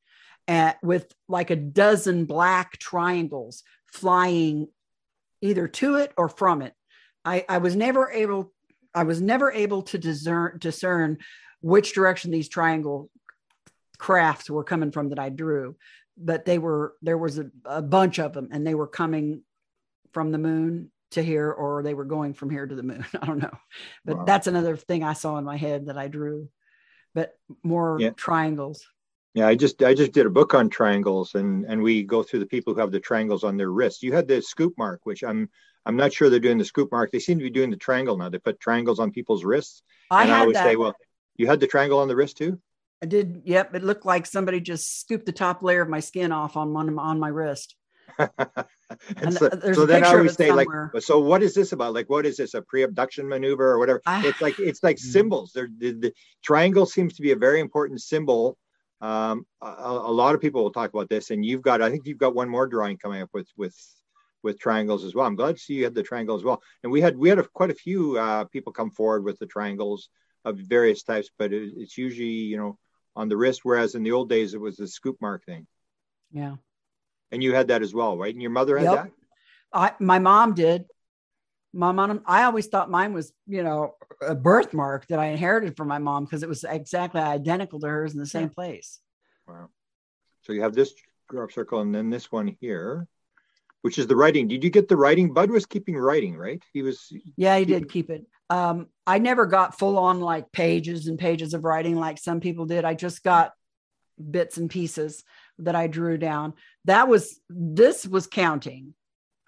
at, 0.46 0.82
with 0.82 1.12
like 1.28 1.50
a 1.50 1.56
dozen 1.56 2.26
black 2.26 2.78
triangles 2.78 3.62
flying 3.92 4.68
either 5.40 5.68
to 5.68 5.96
it 5.96 6.12
or 6.16 6.28
from 6.28 6.62
it. 6.62 6.72
I, 7.24 7.44
I 7.48 7.58
was 7.58 7.74
never 7.76 8.10
able 8.10 8.52
I 8.94 9.04
was 9.04 9.20
never 9.20 9.50
able 9.50 9.82
to 9.82 9.98
discern 9.98 10.58
discern 10.58 11.18
which 11.60 11.94
direction 11.94 12.30
these 12.30 12.48
triangle 12.48 13.10
crafts 13.98 14.50
were 14.50 14.64
coming 14.64 14.92
from 14.92 15.08
that 15.08 15.18
I 15.18 15.30
drew, 15.30 15.76
but 16.16 16.44
they 16.44 16.58
were 16.58 16.94
there 17.02 17.18
was 17.18 17.38
a, 17.38 17.50
a 17.64 17.82
bunch 17.82 18.18
of 18.18 18.32
them 18.32 18.48
and 18.52 18.66
they 18.66 18.74
were 18.74 18.86
coming 18.86 19.42
from 20.12 20.30
the 20.30 20.38
moon 20.38 20.90
to 21.12 21.22
here 21.22 21.50
or 21.50 21.82
they 21.82 21.94
were 21.94 22.04
going 22.04 22.34
from 22.34 22.50
here 22.50 22.66
to 22.66 22.74
the 22.74 22.82
moon. 22.82 23.04
I 23.20 23.26
don't 23.26 23.38
know. 23.38 23.56
But 24.04 24.18
wow. 24.18 24.24
that's 24.24 24.46
another 24.46 24.76
thing 24.76 25.02
I 25.02 25.14
saw 25.14 25.38
in 25.38 25.44
my 25.44 25.56
head 25.56 25.86
that 25.86 25.98
I 25.98 26.08
drew. 26.08 26.48
But 27.14 27.36
more 27.62 27.98
yeah. 28.00 28.10
triangles. 28.10 28.84
Yeah, 29.34 29.48
I 29.48 29.54
just 29.54 29.82
I 29.82 29.94
just 29.94 30.12
did 30.12 30.26
a 30.26 30.30
book 30.30 30.54
on 30.54 30.68
triangles 30.68 31.34
and 31.34 31.64
and 31.64 31.82
we 31.82 32.02
go 32.04 32.22
through 32.22 32.40
the 32.40 32.46
people 32.46 32.74
who 32.74 32.80
have 32.80 32.92
the 32.92 33.00
triangles 33.00 33.42
on 33.42 33.56
their 33.56 33.70
wrists. 33.70 34.02
You 34.02 34.12
had 34.12 34.28
the 34.28 34.40
scoop 34.40 34.74
mark, 34.78 35.00
which 35.04 35.24
I'm 35.24 35.48
I'm 35.86 35.96
not 35.96 36.12
sure 36.12 36.30
they're 36.30 36.40
doing 36.40 36.58
the 36.58 36.64
scoop 36.64 36.90
mark. 36.92 37.12
They 37.12 37.18
seem 37.18 37.38
to 37.38 37.44
be 37.44 37.50
doing 37.50 37.70
the 37.70 37.76
triangle 37.76 38.16
now. 38.16 38.28
They 38.28 38.38
put 38.38 38.60
triangles 38.60 38.98
on 38.98 39.10
people's 39.10 39.44
wrists. 39.44 39.82
I 40.10 40.22
and 40.22 40.32
I 40.32 40.40
always 40.40 40.54
that. 40.54 40.64
say, 40.64 40.76
well, 40.76 40.94
you 41.36 41.46
had 41.46 41.60
the 41.60 41.66
triangle 41.66 41.98
on 41.98 42.08
the 42.08 42.16
wrist 42.16 42.38
too? 42.38 42.60
I 43.02 43.06
did. 43.06 43.42
Yep. 43.44 43.74
It 43.74 43.84
looked 43.84 44.06
like 44.06 44.24
somebody 44.26 44.60
just 44.60 45.00
scooped 45.00 45.26
the 45.26 45.32
top 45.32 45.62
layer 45.62 45.82
of 45.82 45.88
my 45.88 46.00
skin 46.00 46.32
off 46.32 46.56
on 46.56 46.72
one 46.72 46.98
on 46.98 47.18
my 47.18 47.28
wrist. 47.28 47.76
and 48.18 49.34
so, 49.34 49.50
so 49.72 49.86
then 49.86 50.04
I 50.04 50.08
always 50.14 50.34
say 50.34 50.48
somewhere. 50.48 50.90
like, 50.94 51.02
so 51.02 51.18
what 51.18 51.42
is 51.42 51.54
this 51.54 51.72
about? 51.72 51.94
Like, 51.94 52.08
what 52.08 52.26
is 52.26 52.36
this? 52.36 52.54
A 52.54 52.62
pre-abduction 52.62 53.28
maneuver 53.28 53.72
or 53.72 53.78
whatever? 53.78 54.00
I, 54.06 54.26
it's 54.26 54.40
like 54.40 54.58
it's 54.58 54.82
like 54.82 54.98
hmm. 54.98 55.08
symbols. 55.08 55.52
There, 55.54 55.68
the, 55.78 55.92
the, 55.92 56.12
triangle 56.42 56.86
seems 56.86 57.14
to 57.14 57.22
be 57.22 57.32
a 57.32 57.36
very 57.36 57.60
important 57.60 58.00
symbol. 58.00 58.56
Um, 59.00 59.46
a, 59.60 59.66
a, 59.66 60.12
lot 60.12 60.34
of 60.34 60.40
people 60.40 60.62
will 60.62 60.72
talk 60.72 60.90
about 60.90 61.08
this, 61.08 61.30
and 61.30 61.44
you've 61.44 61.62
got. 61.62 61.82
I 61.82 61.90
think 61.90 62.06
you've 62.06 62.18
got 62.18 62.34
one 62.34 62.48
more 62.48 62.66
drawing 62.66 62.96
coming 62.96 63.20
up 63.20 63.30
with 63.34 63.48
with 63.56 63.76
with 64.44 64.60
triangles 64.60 65.04
as 65.04 65.14
well. 65.14 65.26
I'm 65.26 65.34
glad 65.34 65.56
to 65.56 65.62
see 65.62 65.74
you 65.74 65.84
had 65.84 65.94
the 65.94 66.02
triangle 66.02 66.36
as 66.36 66.44
well. 66.44 66.62
And 66.82 66.92
we 66.92 67.00
had 67.00 67.16
we 67.16 67.28
had 67.30 67.38
a, 67.38 67.42
quite 67.42 67.70
a 67.70 67.74
few 67.74 68.18
uh, 68.18 68.44
people 68.44 68.72
come 68.72 68.90
forward 68.90 69.24
with 69.24 69.38
the 69.38 69.46
triangles 69.46 70.10
of 70.44 70.58
various 70.58 71.02
types, 71.02 71.30
but 71.38 71.52
it, 71.52 71.72
it's 71.76 71.98
usually 71.98 72.28
you 72.28 72.58
know 72.58 72.78
on 73.16 73.28
the 73.28 73.36
wrist, 73.36 73.60
whereas 73.64 73.94
in 73.94 74.02
the 74.02 74.12
old 74.12 74.28
days 74.28 74.54
it 74.54 74.60
was 74.60 74.76
the 74.76 74.86
scoop 74.86 75.16
mark 75.20 75.44
thing. 75.44 75.66
Yeah. 76.30 76.56
And 77.32 77.42
you 77.42 77.54
had 77.54 77.68
that 77.68 77.82
as 77.82 77.94
well, 77.94 78.16
right? 78.16 78.32
And 78.32 78.42
your 78.42 78.50
mother 78.50 78.76
had 78.76 78.84
yep. 78.84 78.94
that. 78.94 79.10
I 79.72 79.92
my 79.98 80.18
mom 80.18 80.54
did. 80.54 80.84
My 81.76 81.90
mom, 81.90 82.22
I 82.24 82.44
always 82.44 82.68
thought 82.68 82.88
mine 82.88 83.12
was, 83.14 83.32
you 83.48 83.64
know, 83.64 83.96
a 84.20 84.36
birthmark 84.36 85.08
that 85.08 85.18
I 85.18 85.26
inherited 85.26 85.76
from 85.76 85.88
my 85.88 85.98
mom 85.98 86.24
because 86.24 86.44
it 86.44 86.48
was 86.48 86.62
exactly 86.62 87.20
identical 87.20 87.80
to 87.80 87.88
hers 87.88 88.14
in 88.14 88.20
the 88.20 88.26
same 88.26 88.42
yeah. 88.44 88.54
place. 88.54 89.00
Wow. 89.48 89.70
So 90.42 90.52
you 90.52 90.62
have 90.62 90.74
this 90.74 90.94
crop 91.26 91.50
circle 91.50 91.80
and 91.80 91.92
then 91.92 92.10
this 92.10 92.30
one 92.30 92.46
here 92.60 93.08
which 93.84 93.98
is 93.98 94.06
the 94.06 94.16
writing. 94.16 94.48
Did 94.48 94.64
you 94.64 94.70
get 94.70 94.88
the 94.88 94.96
writing? 94.96 95.34
Budd 95.34 95.50
was 95.50 95.66
keeping 95.66 95.94
writing, 95.94 96.38
right? 96.38 96.62
He 96.72 96.80
was. 96.80 97.12
Yeah, 97.36 97.58
he 97.58 97.66
did 97.66 97.90
keep 97.90 98.08
it. 98.08 98.24
Um, 98.48 98.86
I 99.06 99.18
never 99.18 99.44
got 99.44 99.78
full 99.78 99.98
on 99.98 100.20
like 100.20 100.50
pages 100.52 101.06
and 101.06 101.18
pages 101.18 101.52
of 101.52 101.64
writing 101.64 101.96
like 101.96 102.16
some 102.16 102.40
people 102.40 102.64
did. 102.64 102.86
I 102.86 102.94
just 102.94 103.22
got 103.22 103.52
bits 104.30 104.56
and 104.56 104.70
pieces 104.70 105.22
that 105.58 105.74
I 105.74 105.88
drew 105.88 106.16
down. 106.16 106.54
That 106.86 107.08
was 107.08 107.38
this 107.50 108.06
was 108.06 108.26
counting, 108.26 108.94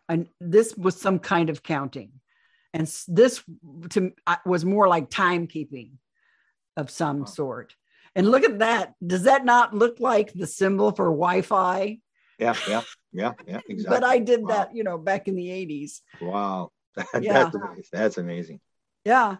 and 0.06 0.28
this 0.38 0.76
was 0.76 1.00
some 1.00 1.18
kind 1.18 1.48
of 1.48 1.62
counting, 1.62 2.12
and 2.74 2.86
this 3.08 3.42
to 3.88 4.12
was 4.44 4.66
more 4.66 4.86
like 4.86 5.08
timekeeping 5.08 5.92
of 6.76 6.90
some 6.90 7.26
sort. 7.26 7.74
And 8.14 8.30
look 8.30 8.44
at 8.44 8.58
that. 8.58 8.92
Does 9.04 9.22
that 9.22 9.46
not 9.46 9.72
look 9.72 9.98
like 9.98 10.34
the 10.34 10.46
symbol 10.46 10.92
for 10.92 11.06
Wi-Fi? 11.06 12.00
Yeah, 12.38 12.54
yeah, 12.68 12.82
yeah, 13.16 13.32
yeah, 13.46 13.60
exactly. 13.68 13.96
but 13.96 14.04
I 14.04 14.18
did 14.18 14.42
wow. 14.42 14.48
that, 14.48 14.76
you 14.76 14.84
know, 14.84 14.98
back 14.98 15.26
in 15.26 15.36
the 15.36 15.48
80s. 15.48 16.00
Wow. 16.20 16.70
yeah. 17.20 17.44
That's 17.44 17.54
amazing. 17.54 17.84
That's 17.92 18.18
amazing. 18.18 18.60
Yeah. 19.04 19.36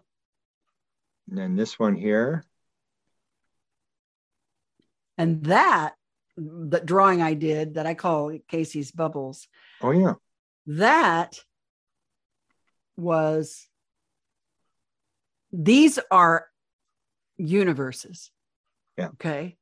And 1.28 1.39
then 1.39 1.57
this 1.57 1.78
one 1.78 1.94
here. 1.94 2.44
And 5.19 5.44
that, 5.44 5.94
the 6.36 6.81
drawing 6.81 7.20
I 7.20 7.35
did 7.35 7.74
that 7.74 7.86
I 7.86 7.94
call 7.94 8.39
Casey's 8.48 8.93
Bubbles. 8.93 9.48
Oh, 9.81 9.90
yeah. 9.90 10.15
That 10.66 11.39
was, 12.97 13.69
these 15.53 15.98
are 16.11 16.47
universes. 17.36 18.31
Yeah. 18.97 19.09
Okay. 19.09 19.57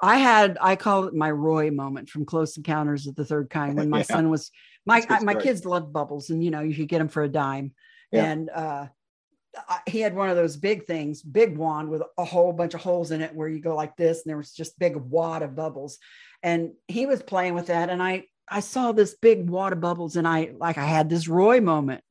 I 0.00 0.18
had 0.18 0.58
I 0.60 0.76
call 0.76 1.04
it 1.04 1.14
my 1.14 1.30
Roy 1.30 1.70
moment 1.70 2.08
from 2.08 2.26
Close 2.26 2.56
Encounters 2.56 3.06
of 3.06 3.14
the 3.14 3.24
Third 3.24 3.50
Kind 3.50 3.76
when 3.76 3.90
my 3.90 3.98
yeah. 3.98 4.04
son 4.04 4.30
was 4.30 4.50
my 4.84 5.04
I, 5.08 5.20
my 5.20 5.34
kids 5.34 5.64
love 5.64 5.92
bubbles 5.92 6.30
and 6.30 6.44
you 6.44 6.50
know 6.50 6.60
you 6.60 6.74
could 6.74 6.88
get 6.88 6.98
them 6.98 7.08
for 7.08 7.22
a 7.22 7.28
dime. 7.28 7.72
Yeah. 8.12 8.24
and 8.24 8.50
uh, 8.50 8.86
I, 9.68 9.80
he 9.86 10.00
had 10.00 10.14
one 10.14 10.28
of 10.28 10.36
those 10.36 10.56
big 10.56 10.84
things 10.84 11.22
big 11.22 11.56
wand 11.56 11.88
with 11.88 12.02
a 12.18 12.24
whole 12.24 12.52
bunch 12.52 12.74
of 12.74 12.80
holes 12.80 13.10
in 13.10 13.20
it 13.20 13.34
where 13.34 13.48
you 13.48 13.60
go 13.60 13.74
like 13.74 13.96
this 13.96 14.22
and 14.22 14.30
there 14.30 14.36
was 14.36 14.52
just 14.52 14.78
big 14.78 14.96
wad 14.96 15.42
of 15.42 15.56
bubbles. 15.56 15.98
And 16.42 16.72
he 16.86 17.06
was 17.06 17.22
playing 17.22 17.54
with 17.54 17.66
that 17.66 17.90
and 17.90 18.02
I 18.02 18.24
I 18.48 18.60
saw 18.60 18.92
this 18.92 19.16
big 19.20 19.48
wad 19.48 19.72
of 19.72 19.80
bubbles 19.80 20.16
and 20.16 20.28
I 20.28 20.52
like 20.56 20.78
I 20.78 20.84
had 20.84 21.08
this 21.08 21.28
Roy 21.28 21.60
moment. 21.60 22.02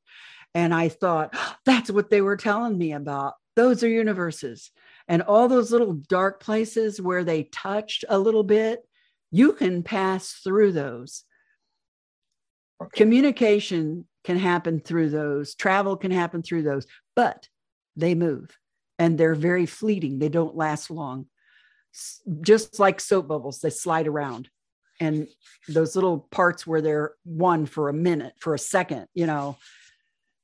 And 0.54 0.74
I 0.74 0.90
thought 0.90 1.32
oh, 1.34 1.56
that's 1.66 1.92
what 1.92 2.10
they 2.10 2.22
were 2.22 2.38
telling 2.38 2.78
me 2.78 2.94
about. 2.94 3.36
Those 3.56 3.84
are 3.84 3.90
universes 3.90 4.72
and 5.08 5.22
all 5.22 5.48
those 5.48 5.72
little 5.72 5.94
dark 5.94 6.42
places 6.42 7.02
where 7.02 7.24
they 7.24 7.44
touched 7.44 8.06
a 8.10 8.18
little 8.18 8.44
bit, 8.44 8.88
you 9.32 9.54
can 9.54 9.84
pass 9.84 10.32
through 10.44 10.72
those. 10.72 11.24
Okay. 12.82 12.98
Communication 12.98 14.08
can 14.24 14.38
happen 14.38 14.80
through 14.80 15.10
those, 15.10 15.56
travel 15.56 15.96
can 15.96 16.12
happen 16.12 16.42
through 16.42 16.64
those, 16.64 16.88
but 17.16 17.48
they 17.96 18.16
move 18.16 18.58
and 18.98 19.18
they're 19.18 19.36
very 19.36 19.66
fleeting. 19.66 20.20
They 20.20 20.30
don't 20.30 20.56
last 20.56 20.90
long. 20.90 21.28
Just 22.42 22.80
like 22.80 23.00
soap 23.00 23.28
bubbles, 23.28 23.60
they 23.60 23.70
slide 23.70 24.08
around. 24.08 24.50
And 25.00 25.28
those 25.68 25.96
little 25.96 26.20
parts 26.32 26.66
where 26.66 26.82
they're 26.82 27.14
one 27.24 27.66
for 27.66 27.90
a 27.90 27.94
minute, 27.94 28.34
for 28.40 28.54
a 28.54 28.60
second, 28.60 29.08
you 29.14 29.26
know. 29.26 29.58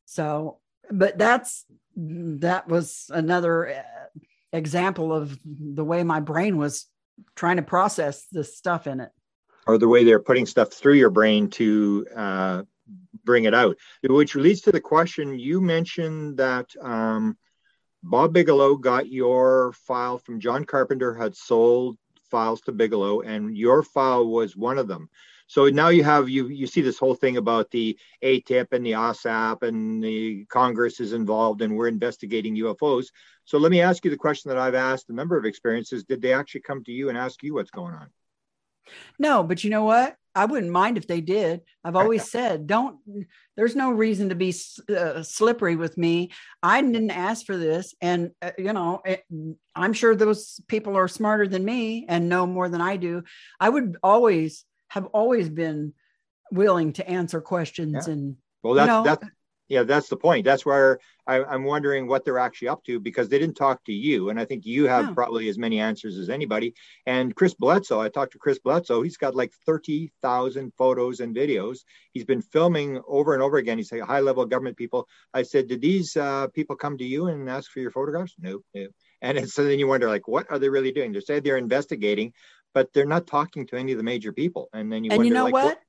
So, 0.06 0.60
but 0.90 1.18
that's 1.18 1.66
that 1.96 2.68
was 2.68 3.10
another 3.10 3.70
uh, 3.70 4.20
example 4.54 5.14
of 5.14 5.38
the 5.46 5.84
way 5.84 6.04
my 6.04 6.20
brain 6.20 6.58
was 6.58 6.88
trying 7.36 7.58
to 7.58 7.62
process 7.62 8.26
the 8.32 8.44
stuff 8.44 8.88
in 8.88 9.00
it. 9.00 9.12
Or 9.68 9.78
the 9.78 9.88
way 9.88 10.04
they're 10.04 10.20
putting 10.20 10.46
stuff 10.46 10.74
through 10.74 10.96
your 10.96 11.12
brain 11.12 11.50
to 11.52 12.08
uh, 12.16 12.64
bring 13.24 13.46
it 13.46 13.54
out. 13.54 13.78
Which 14.04 14.36
leads 14.36 14.62
to 14.62 14.72
the 14.72 14.82
question 14.82 15.38
you 15.38 15.62
mentioned 15.62 16.38
that 16.38 16.68
um, 16.82 17.38
bob 18.04 18.34
bigelow 18.34 18.76
got 18.76 19.08
your 19.08 19.74
file 19.74 20.18
from 20.18 20.40
john 20.40 20.66
carpenter 20.66 21.14
had 21.14 21.36
sold 21.36 21.98
files 22.30 22.62
to 22.62 22.72
bigelow 22.72 23.22
and 23.22 23.56
your 23.56 23.84
file 23.84 24.26
was 24.26 24.56
one 24.56 24.78
of 24.78 24.88
them 24.88 25.10
so 25.52 25.66
now 25.66 25.90
you 25.90 26.02
have 26.06 26.30
you 26.30 26.48
you 26.48 26.66
see 26.66 26.80
this 26.80 26.98
whole 26.98 27.14
thing 27.14 27.36
about 27.36 27.70
the 27.72 28.00
AATIP 28.24 28.68
and 28.72 28.86
the 28.86 28.94
OSAP 28.94 29.64
and 29.64 30.02
the 30.02 30.46
Congress 30.46 31.02
is 31.02 31.12
involved 31.12 31.62
and 31.62 31.76
we're 31.76 31.90
investigating 31.90 32.56
UFOs. 32.56 33.08
So 33.44 33.58
let 33.58 33.70
me 33.70 33.82
ask 33.82 34.06
you 34.06 34.12
the 34.12 34.16
question 34.16 34.48
that 34.48 34.58
I've 34.58 34.76
asked 34.76 35.10
a 35.10 35.14
number 35.14 35.36
of 35.38 35.44
experiences. 35.44 36.06
Did 36.06 36.22
they 36.22 36.32
actually 36.32 36.62
come 36.62 36.86
to 36.86 36.94
you 36.94 37.10
and 37.10 37.18
ask 37.18 37.44
you 37.44 37.54
what's 37.54 37.70
going 37.70 37.94
on? 37.94 38.08
No, 39.20 39.44
but 39.44 39.66
you 39.66 39.70
know 39.72 39.84
what? 39.84 40.16
I 40.34 40.46
wouldn't 40.46 40.72
mind 40.72 40.98
if 40.98 41.06
they 41.06 41.20
did. 41.20 41.60
I've 41.84 41.98
always 41.98 42.32
said, 42.32 42.66
don't, 42.66 43.00
there's 43.58 43.76
no 43.76 43.92
reason 43.92 44.30
to 44.30 44.36
be 44.36 44.56
uh, 44.88 45.22
slippery 45.22 45.76
with 45.76 45.98
me. 45.98 46.32
I 46.64 46.82
didn't 46.82 47.12
ask 47.12 47.46
for 47.46 47.58
this. 47.58 47.94
And, 48.00 48.32
uh, 48.42 48.52
you 48.58 48.72
know, 48.72 49.02
it, 49.04 49.26
I'm 49.76 49.92
sure 49.92 50.16
those 50.16 50.62
people 50.70 50.96
are 50.96 51.10
smarter 51.10 51.46
than 51.46 51.66
me 51.66 52.06
and 52.08 52.30
know 52.30 52.48
more 52.48 52.70
than 52.70 52.80
I 52.80 52.96
do. 52.96 53.24
I 53.60 53.68
would 53.68 53.98
always 54.02 54.64
have 54.92 55.06
always 55.14 55.50
been 55.50 55.94
willing 56.52 56.92
to 56.92 57.08
answer 57.10 57.40
questions 57.40 58.08
yeah. 58.08 58.14
and 58.14 58.36
well 58.62 58.74
that's 58.74 58.88
you 58.88 58.94
know, 58.94 59.04
that's 59.04 59.26
yeah, 59.72 59.84
that's 59.84 60.10
the 60.10 60.18
point. 60.18 60.44
That's 60.44 60.66
where 60.66 61.00
I, 61.26 61.56
am 61.56 61.64
wondering 61.64 62.06
what 62.06 62.26
they're 62.26 62.40
actually 62.40 62.68
up 62.68 62.84
to 62.84 63.00
because 63.00 63.30
they 63.30 63.40
didn't 63.40 63.56
talk 63.56 63.82
to 63.86 63.94
you, 63.94 64.30
and 64.30 64.38
I 64.38 64.44
think 64.44 64.66
you 64.66 64.86
have 64.88 65.06
no. 65.06 65.14
probably 65.14 65.48
as 65.48 65.58
many 65.58 65.80
answers 65.80 66.18
as 66.18 66.30
anybody. 66.30 66.74
And 67.06 67.34
Chris 67.34 67.54
Bledsoe, 67.54 68.02
I 68.02 68.10
talked 68.10 68.34
to 68.34 68.38
Chris 68.38 68.60
Bledsoe. 68.60 69.02
He's 69.02 69.16
got 69.16 69.34
like 69.34 69.54
thirty 69.66 70.12
thousand 70.22 70.74
photos 70.78 71.22
and 71.22 71.34
videos. 71.34 71.86
He's 72.12 72.26
been 72.26 72.42
filming 72.42 73.00
over 73.08 73.34
and 73.34 73.42
over 73.42 73.56
again. 73.60 73.78
He's 73.78 73.94
a 73.94 74.06
high-level 74.06 74.48
government 74.48 74.76
people. 74.76 75.08
I 75.34 75.44
said, 75.44 75.70
did 75.70 75.80
these 75.80 76.18
uh, 76.18 76.48
people 76.48 76.76
come 76.76 76.98
to 76.98 77.06
you 77.06 77.28
and 77.28 77.50
ask 77.50 77.72
for 77.72 77.80
your 77.80 77.92
photographs? 77.92 78.36
No, 78.38 78.60
no. 78.76 78.88
And 79.22 79.50
so 79.50 79.64
then 79.64 79.80
you 79.80 79.88
wonder, 79.88 80.10
like, 80.10 80.28
what 80.28 80.48
are 80.50 80.60
they 80.60 80.68
really 80.68 80.92
doing? 80.92 81.14
They 81.14 81.22
say 81.22 81.40
they're 81.40 81.56
investigating, 81.56 82.34
but 82.74 82.94
they're 82.94 83.06
not 83.06 83.28
talking 83.28 83.66
to 83.68 83.76
any 83.76 83.92
of 83.92 83.98
the 83.98 84.04
major 84.04 84.32
people. 84.32 84.70
And 84.74 84.92
then 84.92 85.04
you 85.04 85.12
and 85.12 85.20
wonder, 85.20 85.28
you 85.28 85.34
know 85.34 85.46
like, 85.46 85.54
what? 85.54 85.80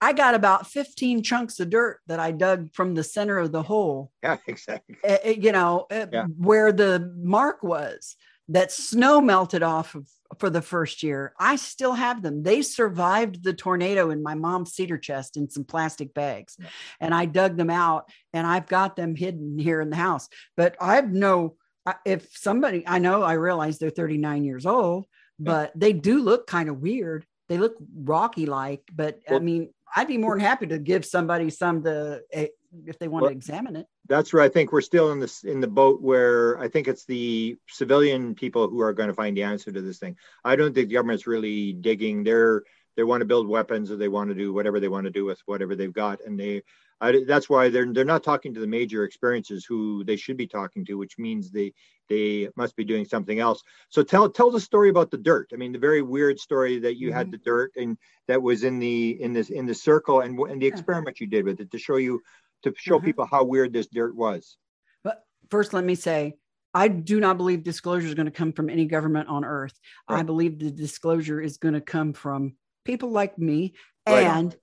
I 0.00 0.12
got 0.12 0.34
about 0.34 0.66
15 0.66 1.22
chunks 1.22 1.58
of 1.60 1.70
dirt 1.70 2.00
that 2.06 2.20
I 2.20 2.30
dug 2.30 2.72
from 2.72 2.94
the 2.94 3.02
center 3.02 3.38
of 3.38 3.52
the 3.52 3.62
hole. 3.62 4.12
Yeah, 4.22 4.36
exactly. 4.46 4.96
Uh, 5.06 5.18
you 5.28 5.52
know, 5.52 5.86
uh, 5.90 6.06
yeah. 6.12 6.26
where 6.36 6.72
the 6.72 7.12
mark 7.16 7.62
was 7.62 8.16
that 8.48 8.72
snow 8.72 9.20
melted 9.20 9.62
off 9.62 9.94
of, 9.94 10.08
for 10.38 10.50
the 10.50 10.62
first 10.62 11.02
year. 11.02 11.32
I 11.38 11.56
still 11.56 11.94
have 11.94 12.22
them. 12.22 12.42
They 12.42 12.62
survived 12.62 13.42
the 13.42 13.52
tornado 13.52 14.10
in 14.10 14.22
my 14.22 14.34
mom's 14.34 14.72
cedar 14.72 14.98
chest 14.98 15.36
in 15.36 15.50
some 15.50 15.64
plastic 15.64 16.14
bags. 16.14 16.56
Yeah. 16.58 16.66
And 17.00 17.14
I 17.14 17.24
dug 17.24 17.56
them 17.56 17.70
out 17.70 18.10
and 18.32 18.46
I've 18.46 18.66
got 18.66 18.96
them 18.96 19.16
hidden 19.16 19.58
here 19.58 19.80
in 19.80 19.90
the 19.90 19.96
house. 19.96 20.28
But 20.56 20.76
I 20.80 20.96
have 20.96 21.10
no, 21.10 21.56
if 22.04 22.36
somebody, 22.36 22.84
I 22.86 22.98
know 22.98 23.22
I 23.22 23.34
realize 23.34 23.78
they're 23.78 23.90
39 23.90 24.44
years 24.44 24.66
old, 24.66 25.06
but 25.38 25.72
they 25.74 25.92
do 25.92 26.22
look 26.22 26.46
kind 26.46 26.68
of 26.68 26.80
weird. 26.80 27.26
They 27.48 27.58
look 27.58 27.76
rocky 27.94 28.46
like, 28.46 28.82
but 28.94 29.20
well, 29.28 29.38
I 29.38 29.42
mean, 29.42 29.70
I'd 29.94 30.08
be 30.08 30.18
more 30.18 30.34
than 30.34 30.40
happy 30.40 30.66
to 30.66 30.78
give 30.78 31.04
somebody 31.04 31.50
some 31.50 31.82
to 31.84 32.22
eh, 32.32 32.48
if 32.86 32.98
they 32.98 33.08
want 33.08 33.22
well, 33.22 33.30
to 33.30 33.36
examine 33.36 33.76
it. 33.76 33.86
That's 34.06 34.32
where 34.32 34.42
I 34.42 34.48
think 34.48 34.72
we're 34.72 34.80
still 34.80 35.12
in 35.12 35.20
this 35.20 35.44
in 35.44 35.60
the 35.60 35.68
boat 35.68 36.02
where 36.02 36.58
I 36.58 36.68
think 36.68 36.88
it's 36.88 37.04
the 37.04 37.56
civilian 37.68 38.34
people 38.34 38.68
who 38.68 38.80
are 38.80 38.92
going 38.92 39.08
to 39.08 39.14
find 39.14 39.36
the 39.36 39.44
answer 39.44 39.72
to 39.72 39.80
this 39.80 39.98
thing. 39.98 40.16
I 40.44 40.56
don't 40.56 40.74
think 40.74 40.88
the 40.88 40.94
government's 40.94 41.26
really 41.26 41.72
digging. 41.72 42.24
They're 42.24 42.64
they 42.96 43.04
want 43.04 43.20
to 43.20 43.26
build 43.26 43.48
weapons 43.48 43.90
or 43.90 43.96
they 43.96 44.08
want 44.08 44.28
to 44.30 44.34
do 44.34 44.52
whatever 44.52 44.80
they 44.80 44.88
want 44.88 45.04
to 45.04 45.10
do 45.10 45.24
with 45.24 45.40
whatever 45.46 45.76
they've 45.76 45.92
got, 45.92 46.20
and 46.24 46.38
they 46.38 46.62
I, 47.00 47.24
that's 47.26 47.48
why 47.48 47.68
they're 47.68 47.92
they're 47.92 48.04
not 48.04 48.24
talking 48.24 48.52
to 48.54 48.60
the 48.60 48.66
major 48.66 49.04
experiences 49.04 49.64
who 49.64 50.02
they 50.04 50.16
should 50.16 50.36
be 50.36 50.46
talking 50.46 50.84
to, 50.86 50.94
which 50.94 51.18
means 51.18 51.50
they 51.50 51.72
they 52.08 52.48
must 52.56 52.74
be 52.76 52.84
doing 52.84 53.04
something 53.04 53.38
else. 53.38 53.62
So 53.88 54.02
tell 54.02 54.28
tell 54.28 54.50
the 54.50 54.60
story 54.60 54.88
about 54.88 55.10
the 55.10 55.18
dirt. 55.18 55.50
I 55.52 55.56
mean, 55.56 55.72
the 55.72 55.78
very 55.78 56.02
weird 56.02 56.40
story 56.40 56.78
that 56.80 56.98
you 56.98 57.08
mm-hmm. 57.08 57.18
had 57.18 57.30
the 57.30 57.38
dirt 57.38 57.72
and 57.76 57.96
that 58.26 58.42
was 58.42 58.64
in 58.64 58.78
the 58.78 59.20
in 59.22 59.32
this 59.32 59.50
in 59.50 59.66
the 59.66 59.74
circle 59.74 60.20
and 60.20 60.38
and 60.38 60.60
the 60.60 60.66
experiment 60.66 61.20
you 61.20 61.26
did 61.26 61.44
with 61.44 61.60
it 61.60 61.70
to 61.70 61.78
show 61.78 61.96
you 61.96 62.20
to 62.62 62.74
show 62.76 62.96
mm-hmm. 62.96 63.06
people 63.06 63.26
how 63.26 63.44
weird 63.44 63.72
this 63.72 63.86
dirt 63.86 64.14
was. 64.16 64.56
But 65.04 65.24
first, 65.50 65.72
let 65.72 65.84
me 65.84 65.94
say. 65.94 66.36
I 66.74 66.88
do 66.88 67.18
not 67.18 67.38
believe 67.38 67.64
disclosure 67.64 68.06
is 68.06 68.14
going 68.14 68.26
to 68.26 68.30
come 68.30 68.52
from 68.52 68.68
any 68.68 68.84
government 68.84 69.30
on 69.30 69.42
earth. 69.42 69.72
Right. 70.08 70.20
I 70.20 70.22
believe 70.22 70.58
the 70.58 70.70
disclosure 70.70 71.40
is 71.40 71.56
going 71.56 71.72
to 71.72 71.80
come 71.80 72.12
from 72.12 72.56
people 72.84 73.10
like 73.10 73.38
me 73.38 73.74
right 74.06 74.24
and 74.24 74.54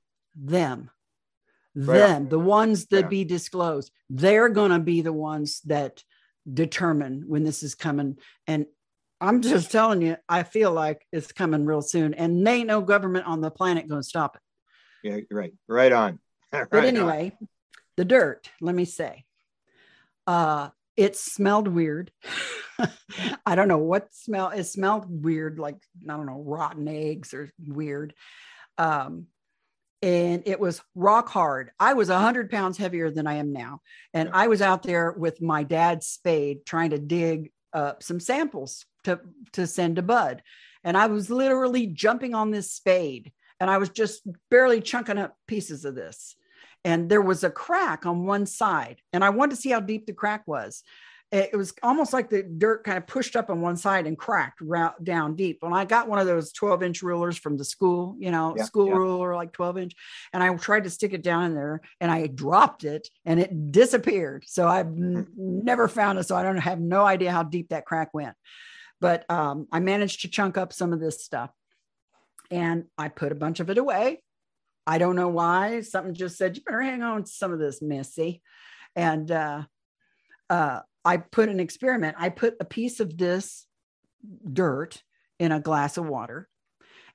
on. 0.52 0.90
Them 1.76 2.30
the 2.30 2.40
ones 2.40 2.88
that 2.88 3.02
yeah. 3.02 3.08
be 3.08 3.24
disclosed, 3.26 3.92
they're 4.10 4.50
going 4.50 4.72
to 4.72 4.80
be 4.80 5.02
the 5.02 5.14
ones 5.14 5.62
that 5.66 6.04
determine 6.52 7.24
when 7.28 7.44
this 7.44 7.64
is 7.64 7.76
coming. 7.76 8.18
And 8.48 8.66
I'm 9.20 9.42
just 9.42 9.72
telling 9.72 10.02
you, 10.02 10.18
I 10.28 10.44
feel 10.44 10.72
like 10.72 11.06
it's 11.12 11.32
coming 11.32 11.66
real 11.66 11.82
soon, 11.82 12.14
and 12.14 12.48
ain't 12.48 12.68
no 12.68 12.82
government 12.82 13.26
on 13.28 13.42
the 13.42 13.52
planet 13.52 13.88
going 13.88 14.02
to 14.02 14.08
stop 14.08 14.36
it. 14.36 14.42
Yeah, 15.08 15.20
right, 15.32 15.54
right 15.68 15.92
on. 15.92 16.20
right 16.52 16.68
but 16.70 16.86
anyway, 16.86 17.34
on. 17.40 17.48
the 17.98 18.06
dirt. 18.06 18.50
Let 18.62 18.76
me 18.76 18.86
say, 18.86 19.26
uh, 20.28 20.70
it 20.98 21.16
smelled 21.16 21.68
weird. 21.68 22.12
I 23.46 23.56
don't 23.56 23.68
know 23.68 23.78
what 23.78 24.14
smell. 24.14 24.50
It 24.50 24.66
smelled 24.66 25.06
weird, 25.08 25.60
like 25.60 25.78
I 26.04 26.16
don't 26.16 26.26
know, 26.26 26.42
rotten 26.46 26.88
eggs 26.88 27.34
or 27.34 27.52
weird. 27.66 28.14
Um, 28.78 29.28
and 30.02 30.44
it 30.46 30.60
was 30.60 30.82
rock 30.94 31.30
hard. 31.30 31.72
I 31.80 31.94
was 31.94 32.10
100 32.10 32.50
pounds 32.50 32.78
heavier 32.78 33.10
than 33.10 33.28
I 33.28 33.36
am 33.36 33.54
now. 33.54 33.82
And 34.14 34.30
I 34.34 34.48
was 34.48 34.62
out 34.62 34.84
there 34.84 35.12
with 35.12 35.42
my 35.42 35.64
dad's 35.64 36.08
spade 36.08 36.66
trying 36.66 36.92
to 36.92 37.00
dig 37.00 37.52
up 37.74 38.04
some 38.04 38.20
samples 38.20 38.86
to, 39.06 39.20
to 39.54 39.68
send 39.68 39.96
to 39.96 40.02
Budd. 40.02 40.44
And 40.84 40.96
I 40.96 41.08
was 41.08 41.30
literally 41.30 41.88
jumping 41.88 42.36
on 42.36 42.52
this 42.52 42.72
spade 42.72 43.32
and 43.60 43.70
I 43.70 43.78
was 43.78 43.90
just 43.90 44.22
barely 44.52 44.82
chunking 44.82 45.18
up 45.18 45.36
pieces 45.48 45.86
of 45.86 45.96
this. 45.96 46.36
And 46.84 47.10
there 47.10 47.22
was 47.22 47.44
a 47.44 47.50
crack 47.50 48.06
on 48.06 48.26
one 48.26 48.46
side. 48.46 49.02
And 49.12 49.24
I 49.24 49.30
wanted 49.32 49.56
to 49.56 49.62
see 49.62 49.72
how 49.72 49.80
deep 49.80 50.06
the 50.06 50.14
crack 50.14 50.44
was 50.46 50.84
it 51.36 51.58
was 51.58 51.74
almost 51.84 52.14
like 52.14 52.30
the 52.30 52.44
dirt 52.44 52.86
kind 52.86 52.98
of 52.98 53.08
pushed 53.08 53.36
up 53.36 53.50
on 53.50 53.60
one 53.60 53.76
side 53.76 54.08
and 54.08 54.18
cracked 54.18 54.64
down 55.04 55.36
deep. 55.36 55.58
When 55.60 55.74
I 55.74 55.84
got 55.84 56.08
one 56.08 56.20
of 56.20 56.28
those 56.28 56.54
12 56.54 56.82
inch 56.84 57.02
rulers 57.02 57.38
from 57.38 57.58
the 57.58 57.66
school, 57.66 58.16
you 58.20 58.32
know, 58.32 58.56
yeah, 58.58 58.64
school 58.64 58.88
yeah. 58.88 58.94
ruler, 58.94 59.36
like 59.36 59.52
12 59.52 59.78
inch, 59.80 59.96
and 60.32 60.42
I 60.42 60.56
tried 60.56 60.86
to 60.86 60.90
stick 60.90 61.12
it 61.12 61.24
down 61.24 61.44
in 61.44 61.54
there 61.54 61.82
and 62.00 62.10
I 62.10 62.28
dropped 62.28 62.86
it 62.86 63.10
and 63.26 63.40
it 63.40 63.72
disappeared. 63.72 64.46
So 64.48 64.66
I've 64.68 64.88
n- 64.88 65.28
never 65.36 65.90
found 65.90 66.20
it. 66.20 66.24
So 66.28 66.38
I 66.38 66.44
don't 66.44 66.58
have 66.58 66.80
no 66.80 67.06
idea 67.06 67.32
how 67.32 67.44
deep 67.44 67.70
that 67.70 67.86
crack 67.86 68.14
went. 68.14 68.36
But 69.02 69.30
um, 69.30 69.68
I 69.74 69.82
managed 69.82 70.22
to 70.22 70.30
chunk 70.30 70.58
up 70.58 70.72
some 70.72 70.94
of 70.94 71.02
this 71.02 71.22
stuff 71.22 71.52
and 72.50 72.86
I 72.98 73.10
put 73.10 73.34
a 73.34 73.36
bunch 73.36 73.60
of 73.60 73.70
it 73.70 73.78
away. 73.78 74.22
I 74.88 75.00
don't 75.00 75.18
know 75.18 75.30
why. 75.30 75.82
Something 75.82 76.14
just 76.14 76.38
said, 76.38 76.56
you 76.56 76.64
better 76.64 76.82
hang 76.82 77.04
on 77.04 77.24
to 77.24 77.30
some 77.30 77.52
of 77.52 77.60
this, 77.60 77.82
Missy. 77.82 78.42
And 78.96 79.30
uh, 79.30 79.64
uh, 80.50 80.80
I 81.06 81.18
put 81.18 81.50
an 81.50 81.60
experiment. 81.60 82.18
I 82.20 82.30
put 82.30 82.56
a 82.60 82.66
piece 82.66 83.00
of 83.00 83.16
this 83.16 83.68
dirt 84.52 85.04
in 85.40 85.52
a 85.52 85.60
glass 85.60 85.98
of 85.98 86.08
water, 86.08 86.50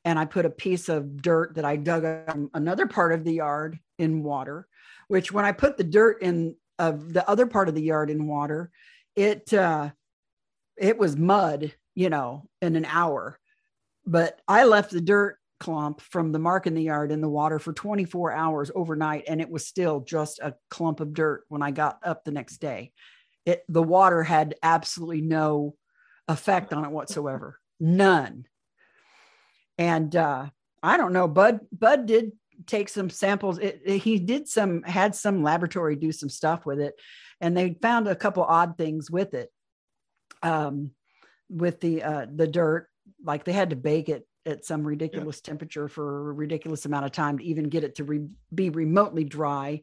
and 0.04 0.18
I 0.18 0.26
put 0.26 0.46
a 0.46 0.50
piece 0.50 0.88
of 0.88 1.20
dirt 1.20 1.56
that 1.56 1.64
I 1.64 1.74
dug 1.74 2.04
on 2.04 2.50
another 2.54 2.86
part 2.86 3.12
of 3.12 3.24
the 3.24 3.34
yard 3.34 3.78
in 3.98 4.22
water. 4.22 4.68
Which, 5.08 5.32
when 5.32 5.44
I 5.44 5.50
put 5.50 5.76
the 5.76 5.84
dirt 5.84 6.22
in 6.22 6.54
of 6.78 7.12
the 7.12 7.28
other 7.28 7.46
part 7.46 7.68
of 7.68 7.74
the 7.74 7.82
yard 7.82 8.10
in 8.10 8.28
water, 8.28 8.70
it 9.16 9.52
uh, 9.52 9.90
it 10.78 10.96
was 10.96 11.16
mud, 11.16 11.74
you 11.96 12.10
know, 12.10 12.48
in 12.62 12.76
an 12.76 12.84
hour. 12.84 13.38
But 14.06 14.40
I 14.46 14.64
left 14.64 14.92
the 14.92 15.00
dirt 15.00 15.36
clump 15.58 16.00
from 16.00 16.32
the 16.32 16.38
mark 16.38 16.66
in 16.66 16.74
the 16.74 16.82
yard 16.84 17.10
in 17.10 17.20
the 17.20 17.28
water 17.28 17.58
for 17.58 17.72
24 17.72 18.32
hours 18.32 18.70
overnight, 18.74 19.24
and 19.26 19.40
it 19.40 19.50
was 19.50 19.66
still 19.66 20.00
just 20.00 20.38
a 20.38 20.54
clump 20.70 21.00
of 21.00 21.12
dirt 21.12 21.44
when 21.48 21.60
I 21.60 21.72
got 21.72 21.98
up 22.04 22.24
the 22.24 22.30
next 22.30 22.58
day 22.58 22.92
it 23.46 23.64
the 23.68 23.82
water 23.82 24.22
had 24.22 24.54
absolutely 24.62 25.20
no 25.20 25.74
effect 26.28 26.72
on 26.72 26.84
it 26.84 26.90
whatsoever. 26.90 27.58
None. 27.78 28.46
And 29.78 30.14
uh 30.14 30.46
i 30.82 30.96
don't 30.96 31.12
know 31.12 31.28
budd 31.28 31.60
budd 31.72 32.06
did 32.06 32.32
take 32.66 32.88
some 32.88 33.10
samples. 33.10 33.58
It, 33.58 33.80
it, 33.84 33.98
he 33.98 34.18
did 34.18 34.48
some 34.48 34.82
had 34.82 35.14
some 35.14 35.42
laboratory 35.42 35.96
do 35.96 36.12
some 36.12 36.28
stuff 36.28 36.66
with 36.66 36.80
it 36.80 36.94
and 37.40 37.56
they 37.56 37.76
found 37.80 38.06
a 38.06 38.14
couple 38.14 38.42
odd 38.42 38.76
things 38.76 39.10
with 39.10 39.34
it. 39.34 39.50
Um 40.42 40.90
with 41.48 41.80
the 41.80 42.02
uh 42.02 42.26
the 42.32 42.46
dirt 42.46 42.88
like 43.24 43.44
they 43.44 43.52
had 43.52 43.70
to 43.70 43.76
bake 43.76 44.08
it 44.08 44.26
at 44.46 44.64
some 44.64 44.84
ridiculous 44.84 45.40
yeah. 45.42 45.50
temperature 45.50 45.88
for 45.88 46.30
a 46.30 46.32
ridiculous 46.32 46.86
amount 46.86 47.04
of 47.04 47.12
time 47.12 47.38
to 47.38 47.44
even 47.44 47.68
get 47.68 47.84
it 47.84 47.96
to 47.96 48.04
re- 48.04 48.28
be 48.54 48.70
remotely 48.70 49.24
dry 49.24 49.82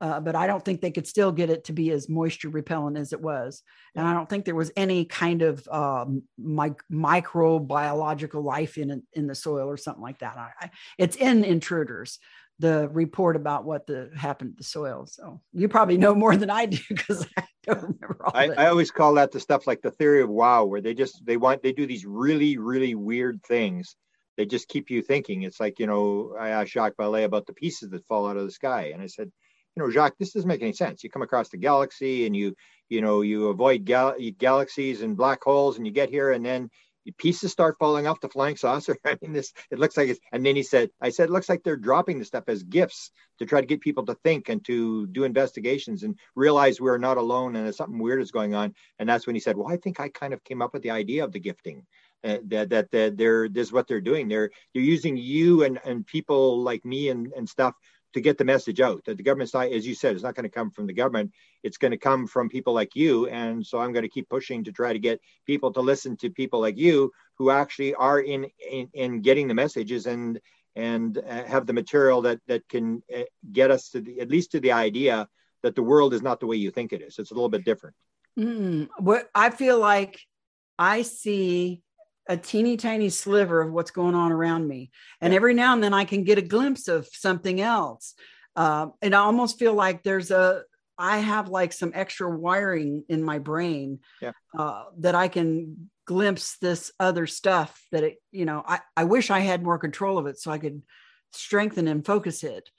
uh, 0.00 0.18
but 0.20 0.34
I 0.34 0.46
don't 0.46 0.64
think 0.64 0.80
they 0.80 0.90
could 0.90 1.06
still 1.06 1.30
get 1.30 1.50
it 1.50 1.64
to 1.64 1.72
be 1.72 1.90
as 1.90 2.08
moisture 2.08 2.48
repellent 2.48 2.96
as 2.96 3.12
it 3.12 3.20
was. 3.20 3.62
And 3.94 4.06
I 4.06 4.14
don't 4.14 4.28
think 4.28 4.44
there 4.44 4.54
was 4.54 4.72
any 4.76 5.04
kind 5.04 5.42
of 5.42 5.66
um, 5.68 6.22
mic- 6.38 6.82
microbiological 6.90 8.42
life 8.42 8.78
in 8.78 9.02
in 9.12 9.26
the 9.26 9.34
soil 9.34 9.68
or 9.68 9.76
something 9.76 10.02
like 10.02 10.20
that. 10.20 10.36
I, 10.36 10.50
I, 10.60 10.70
it's 10.98 11.16
in 11.16 11.44
intruders, 11.44 12.18
the 12.58 12.88
report 12.88 13.36
about 13.36 13.64
what 13.64 13.86
the 13.86 14.10
happened 14.16 14.52
to 14.52 14.56
the 14.56 14.64
soil. 14.64 15.06
So 15.06 15.42
you 15.52 15.68
probably 15.68 15.98
know 15.98 16.14
more 16.14 16.36
than 16.36 16.50
I 16.50 16.66
do 16.66 16.78
because 16.88 17.26
I 17.36 17.44
don't 17.64 17.82
remember 17.82 18.18
all 18.24 18.32
I, 18.34 18.46
I 18.48 18.66
always 18.68 18.90
call 18.90 19.14
that 19.14 19.32
the 19.32 19.40
stuff 19.40 19.66
like 19.66 19.82
the 19.82 19.90
theory 19.90 20.22
of 20.22 20.30
wow, 20.30 20.64
where 20.64 20.80
they 20.80 20.94
just 20.94 21.24
they 21.26 21.36
want 21.36 21.62
they 21.62 21.72
do 21.72 21.86
these 21.86 22.06
really 22.06 22.56
really 22.56 22.94
weird 22.94 23.42
things 23.42 23.96
they 24.40 24.46
just 24.46 24.68
keep 24.68 24.88
you 24.88 25.02
thinking. 25.02 25.42
It's 25.42 25.60
like, 25.60 25.78
you 25.78 25.86
know, 25.86 26.34
I 26.40 26.48
asked 26.48 26.72
Jacques 26.72 26.96
Vallée 26.96 27.24
about 27.24 27.44
the 27.44 27.52
pieces 27.52 27.90
that 27.90 28.06
fall 28.06 28.26
out 28.26 28.38
of 28.38 28.46
the 28.46 28.50
sky. 28.50 28.90
And 28.94 29.02
I 29.02 29.06
said, 29.06 29.30
know, 29.80 29.90
Jacques, 29.90 30.18
this 30.18 30.32
doesn't 30.32 30.48
make 30.48 30.62
any 30.62 30.72
sense. 30.72 31.02
You 31.02 31.10
come 31.10 31.22
across 31.22 31.48
the 31.48 31.56
galaxy 31.56 32.26
and 32.26 32.36
you, 32.36 32.54
you 32.88 33.00
know, 33.00 33.22
you 33.22 33.48
avoid 33.48 33.84
gal- 33.84 34.16
galaxies 34.38 35.02
and 35.02 35.16
black 35.16 35.42
holes 35.42 35.76
and 35.76 35.86
you 35.86 35.92
get 35.92 36.10
here 36.10 36.30
and 36.30 36.44
then 36.44 36.70
pieces 37.18 37.50
start 37.50 37.76
falling 37.78 38.06
off 38.06 38.20
the 38.20 38.28
flying 38.28 38.56
saucer. 38.56 38.96
I 39.04 39.16
mean, 39.22 39.32
this, 39.32 39.52
it 39.70 39.78
looks 39.78 39.96
like 39.96 40.08
it's, 40.08 40.20
and 40.32 40.44
then 40.44 40.56
he 40.56 40.62
said, 40.62 40.90
I 41.00 41.10
said, 41.10 41.28
it 41.28 41.32
looks 41.32 41.48
like 41.48 41.62
they're 41.62 41.76
dropping 41.76 42.18
the 42.18 42.24
stuff 42.24 42.44
as 42.48 42.62
gifts 42.62 43.10
to 43.38 43.46
try 43.46 43.60
to 43.60 43.66
get 43.66 43.80
people 43.80 44.04
to 44.06 44.14
think 44.22 44.48
and 44.48 44.64
to 44.66 45.06
do 45.08 45.24
investigations 45.24 46.02
and 46.02 46.18
realize 46.34 46.80
we're 46.80 46.98
not 46.98 47.16
alone 47.16 47.56
and 47.56 47.66
that 47.66 47.74
something 47.74 47.98
weird 47.98 48.20
is 48.20 48.30
going 48.30 48.54
on. 48.54 48.74
And 48.98 49.08
that's 49.08 49.26
when 49.26 49.36
he 49.36 49.40
said, 49.40 49.56
well, 49.56 49.72
I 49.72 49.76
think 49.76 50.00
I 50.00 50.08
kind 50.08 50.34
of 50.34 50.44
came 50.44 50.62
up 50.62 50.72
with 50.72 50.82
the 50.82 50.90
idea 50.90 51.24
of 51.24 51.32
the 51.32 51.40
gifting. 51.40 51.86
Uh, 52.22 52.36
that, 52.48 52.68
that 52.68 52.90
that 52.90 53.16
they're 53.16 53.48
this 53.48 53.68
is 53.68 53.72
what 53.72 53.88
they're 53.88 53.98
doing 53.98 54.28
they're 54.28 54.50
they're 54.74 54.82
using 54.82 55.16
you 55.16 55.64
and 55.64 55.80
and 55.86 56.06
people 56.06 56.62
like 56.62 56.84
me 56.84 57.08
and 57.08 57.32
and 57.34 57.48
stuff 57.48 57.74
to 58.12 58.20
get 58.20 58.38
the 58.38 58.44
message 58.44 58.80
out 58.80 59.04
that 59.04 59.16
the 59.16 59.22
government's 59.22 59.54
not, 59.54 59.68
as 59.68 59.86
you 59.86 59.94
said, 59.94 60.14
it's 60.14 60.24
not 60.24 60.34
going 60.34 60.44
to 60.44 60.50
come 60.50 60.70
from 60.70 60.86
the 60.86 60.92
government. 60.92 61.32
It's 61.62 61.76
going 61.76 61.92
to 61.92 61.96
come 61.96 62.26
from 62.26 62.48
people 62.48 62.72
like 62.72 62.96
you. 62.96 63.26
And 63.28 63.64
so 63.64 63.78
I'm 63.78 63.92
going 63.92 64.02
to 64.02 64.08
keep 64.08 64.28
pushing 64.28 64.64
to 64.64 64.72
try 64.72 64.92
to 64.92 64.98
get 64.98 65.20
people 65.46 65.72
to 65.72 65.80
listen 65.80 66.16
to 66.18 66.30
people 66.30 66.60
like 66.60 66.76
you 66.76 67.12
who 67.38 67.50
actually 67.50 67.94
are 67.94 68.20
in 68.20 68.46
in, 68.70 68.88
in 68.92 69.20
getting 69.20 69.48
the 69.48 69.54
messages 69.54 70.06
and 70.06 70.40
and 70.76 71.18
uh, 71.18 71.44
have 71.44 71.66
the 71.66 71.72
material 71.72 72.22
that 72.22 72.40
that 72.46 72.68
can 72.68 73.02
uh, 73.14 73.22
get 73.52 73.70
us 73.70 73.90
to 73.90 74.00
the, 74.00 74.20
at 74.20 74.30
least 74.30 74.52
to 74.52 74.60
the 74.60 74.72
idea 74.72 75.28
that 75.62 75.74
the 75.74 75.82
world 75.82 76.14
is 76.14 76.22
not 76.22 76.40
the 76.40 76.46
way 76.46 76.56
you 76.56 76.70
think 76.70 76.92
it 76.92 77.02
is. 77.02 77.18
It's 77.18 77.30
a 77.30 77.34
little 77.34 77.48
bit 77.48 77.64
different. 77.64 77.94
Mm, 78.38 78.88
what 78.98 79.28
I 79.34 79.50
feel 79.50 79.78
like 79.78 80.20
I 80.78 81.02
see 81.02 81.82
a 82.30 82.36
teeny 82.36 82.76
tiny 82.76 83.08
sliver 83.08 83.60
of 83.60 83.72
what's 83.72 83.90
going 83.90 84.14
on 84.14 84.30
around 84.30 84.66
me. 84.66 84.92
And 85.20 85.34
every 85.34 85.52
now 85.52 85.74
and 85.74 85.82
then 85.82 85.92
I 85.92 86.04
can 86.04 86.22
get 86.22 86.38
a 86.38 86.42
glimpse 86.42 86.86
of 86.86 87.08
something 87.12 87.60
else. 87.60 88.14
Uh, 88.54 88.86
and 89.02 89.16
I 89.16 89.18
almost 89.18 89.58
feel 89.58 89.74
like 89.74 90.04
there's 90.04 90.30
a, 90.30 90.62
I 90.96 91.18
have 91.18 91.48
like 91.48 91.72
some 91.72 91.90
extra 91.92 92.30
wiring 92.30 93.04
in 93.08 93.24
my 93.24 93.40
brain 93.40 93.98
yeah. 94.22 94.30
uh, 94.56 94.84
that 94.98 95.16
I 95.16 95.26
can 95.26 95.90
glimpse 96.06 96.56
this 96.58 96.92
other 97.00 97.26
stuff 97.26 97.82
that 97.90 98.04
it, 98.04 98.18
you 98.30 98.44
know, 98.44 98.62
I, 98.64 98.78
I 98.96 99.04
wish 99.04 99.30
I 99.30 99.40
had 99.40 99.64
more 99.64 99.78
control 99.78 100.16
of 100.16 100.26
it 100.26 100.38
so 100.38 100.52
I 100.52 100.58
could 100.58 100.82
strengthen 101.32 101.88
and 101.88 102.06
focus 102.06 102.44
it 102.44 102.70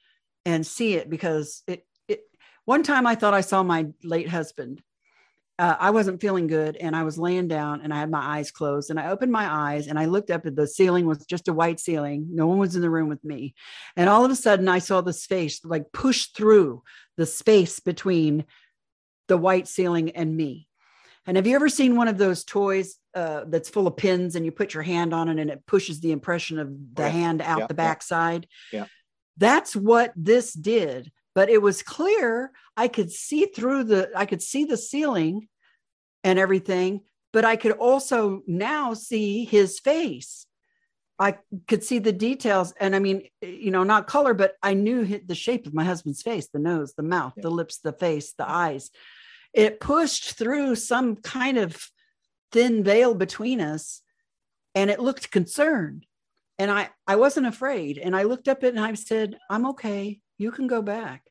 and 0.45 0.65
see 0.65 0.93
it 0.93 1.09
because 1.09 1.61
it, 1.67 1.85
it, 2.07 2.21
one 2.63 2.83
time 2.83 3.05
I 3.05 3.15
thought 3.15 3.33
I 3.33 3.41
saw 3.41 3.63
my 3.63 3.87
late 4.01 4.29
husband 4.29 4.81
uh, 5.59 5.75
I 5.79 5.91
wasn't 5.91 6.21
feeling 6.21 6.47
good 6.47 6.75
and 6.75 6.95
I 6.95 7.03
was 7.03 7.17
laying 7.17 7.47
down 7.47 7.81
and 7.81 7.93
I 7.93 7.99
had 7.99 8.09
my 8.09 8.37
eyes 8.37 8.51
closed 8.51 8.89
and 8.89 8.99
I 8.99 9.09
opened 9.09 9.31
my 9.31 9.45
eyes 9.45 9.87
and 9.87 9.99
I 9.99 10.05
looked 10.05 10.31
up 10.31 10.45
at 10.45 10.55
the 10.55 10.67
ceiling 10.67 11.05
was 11.05 11.25
just 11.25 11.47
a 11.47 11.53
white 11.53 11.79
ceiling. 11.79 12.27
No 12.31 12.47
one 12.47 12.57
was 12.57 12.75
in 12.75 12.81
the 12.81 12.89
room 12.89 13.09
with 13.09 13.23
me. 13.23 13.53
And 13.95 14.09
all 14.09 14.25
of 14.25 14.31
a 14.31 14.35
sudden 14.35 14.67
I 14.67 14.79
saw 14.79 15.01
this 15.01 15.25
face 15.25 15.63
like 15.63 15.91
push 15.91 16.27
through 16.27 16.83
the 17.17 17.25
space 17.25 17.79
between 17.79 18.45
the 19.27 19.37
white 19.37 19.67
ceiling 19.67 20.11
and 20.11 20.35
me. 20.35 20.67
And 21.27 21.37
have 21.37 21.45
you 21.45 21.55
ever 21.55 21.69
seen 21.69 21.95
one 21.95 22.07
of 22.07 22.17
those 22.17 22.43
toys 22.43 22.97
uh, 23.13 23.43
that's 23.45 23.69
full 23.69 23.85
of 23.85 23.97
pins 23.97 24.35
and 24.35 24.43
you 24.43 24.51
put 24.51 24.73
your 24.73 24.83
hand 24.83 25.13
on 25.13 25.29
it 25.29 25.37
and 25.37 25.51
it 25.51 25.65
pushes 25.67 25.99
the 25.99 26.11
impression 26.11 26.57
of 26.57 26.69
the 26.95 27.03
right. 27.03 27.11
hand 27.11 27.41
out 27.41 27.59
yeah, 27.59 27.67
the 27.67 27.73
backside? 27.75 28.47
Yeah. 28.73 28.85
That's 29.37 29.75
what 29.75 30.11
this 30.15 30.53
did 30.53 31.11
but 31.33 31.49
it 31.49 31.61
was 31.61 31.83
clear 31.83 32.51
i 32.75 32.87
could 32.87 33.11
see 33.11 33.45
through 33.45 33.83
the 33.83 34.09
i 34.15 34.25
could 34.25 34.41
see 34.41 34.65
the 34.65 34.77
ceiling 34.77 35.47
and 36.23 36.39
everything, 36.39 37.01
but 37.33 37.45
I 37.45 37.55
could 37.55 37.73
also 37.73 38.41
now 38.47 38.93
see 38.93 39.45
his 39.45 39.79
face. 39.79 40.45
I 41.19 41.37
could 41.67 41.83
see 41.83 41.99
the 41.99 42.11
details. 42.11 42.73
And 42.79 42.95
I 42.95 42.99
mean, 42.99 43.23
you 43.41 43.71
know, 43.71 43.83
not 43.83 44.07
color, 44.07 44.33
but 44.33 44.55
I 44.63 44.73
knew 44.73 45.05
the 45.05 45.35
shape 45.35 45.67
of 45.67 45.73
my 45.73 45.83
husband's 45.83 46.21
face 46.21 46.47
the 46.51 46.59
nose, 46.59 46.93
the 46.95 47.03
mouth, 47.03 47.33
the 47.37 47.51
lips, 47.51 47.77
the 47.77 47.93
face, 47.93 48.33
the 48.37 48.49
eyes. 48.49 48.89
It 49.53 49.79
pushed 49.79 50.33
through 50.33 50.75
some 50.75 51.15
kind 51.15 51.57
of 51.57 51.89
thin 52.51 52.83
veil 52.83 53.13
between 53.13 53.61
us 53.61 54.01
and 54.73 54.89
it 54.89 54.99
looked 54.99 55.31
concerned. 55.31 56.05
And 56.57 56.71
I, 56.71 56.89
I 57.07 57.15
wasn't 57.15 57.47
afraid. 57.47 57.97
And 57.97 58.15
I 58.15 58.23
looked 58.23 58.47
up 58.47 58.59
at 58.59 58.65
it 58.65 58.75
and 58.75 58.79
I 58.79 58.93
said, 58.93 59.37
I'm 59.49 59.67
okay. 59.67 60.19
You 60.41 60.51
can 60.51 60.67
go 60.67 60.81
back. 60.81 61.23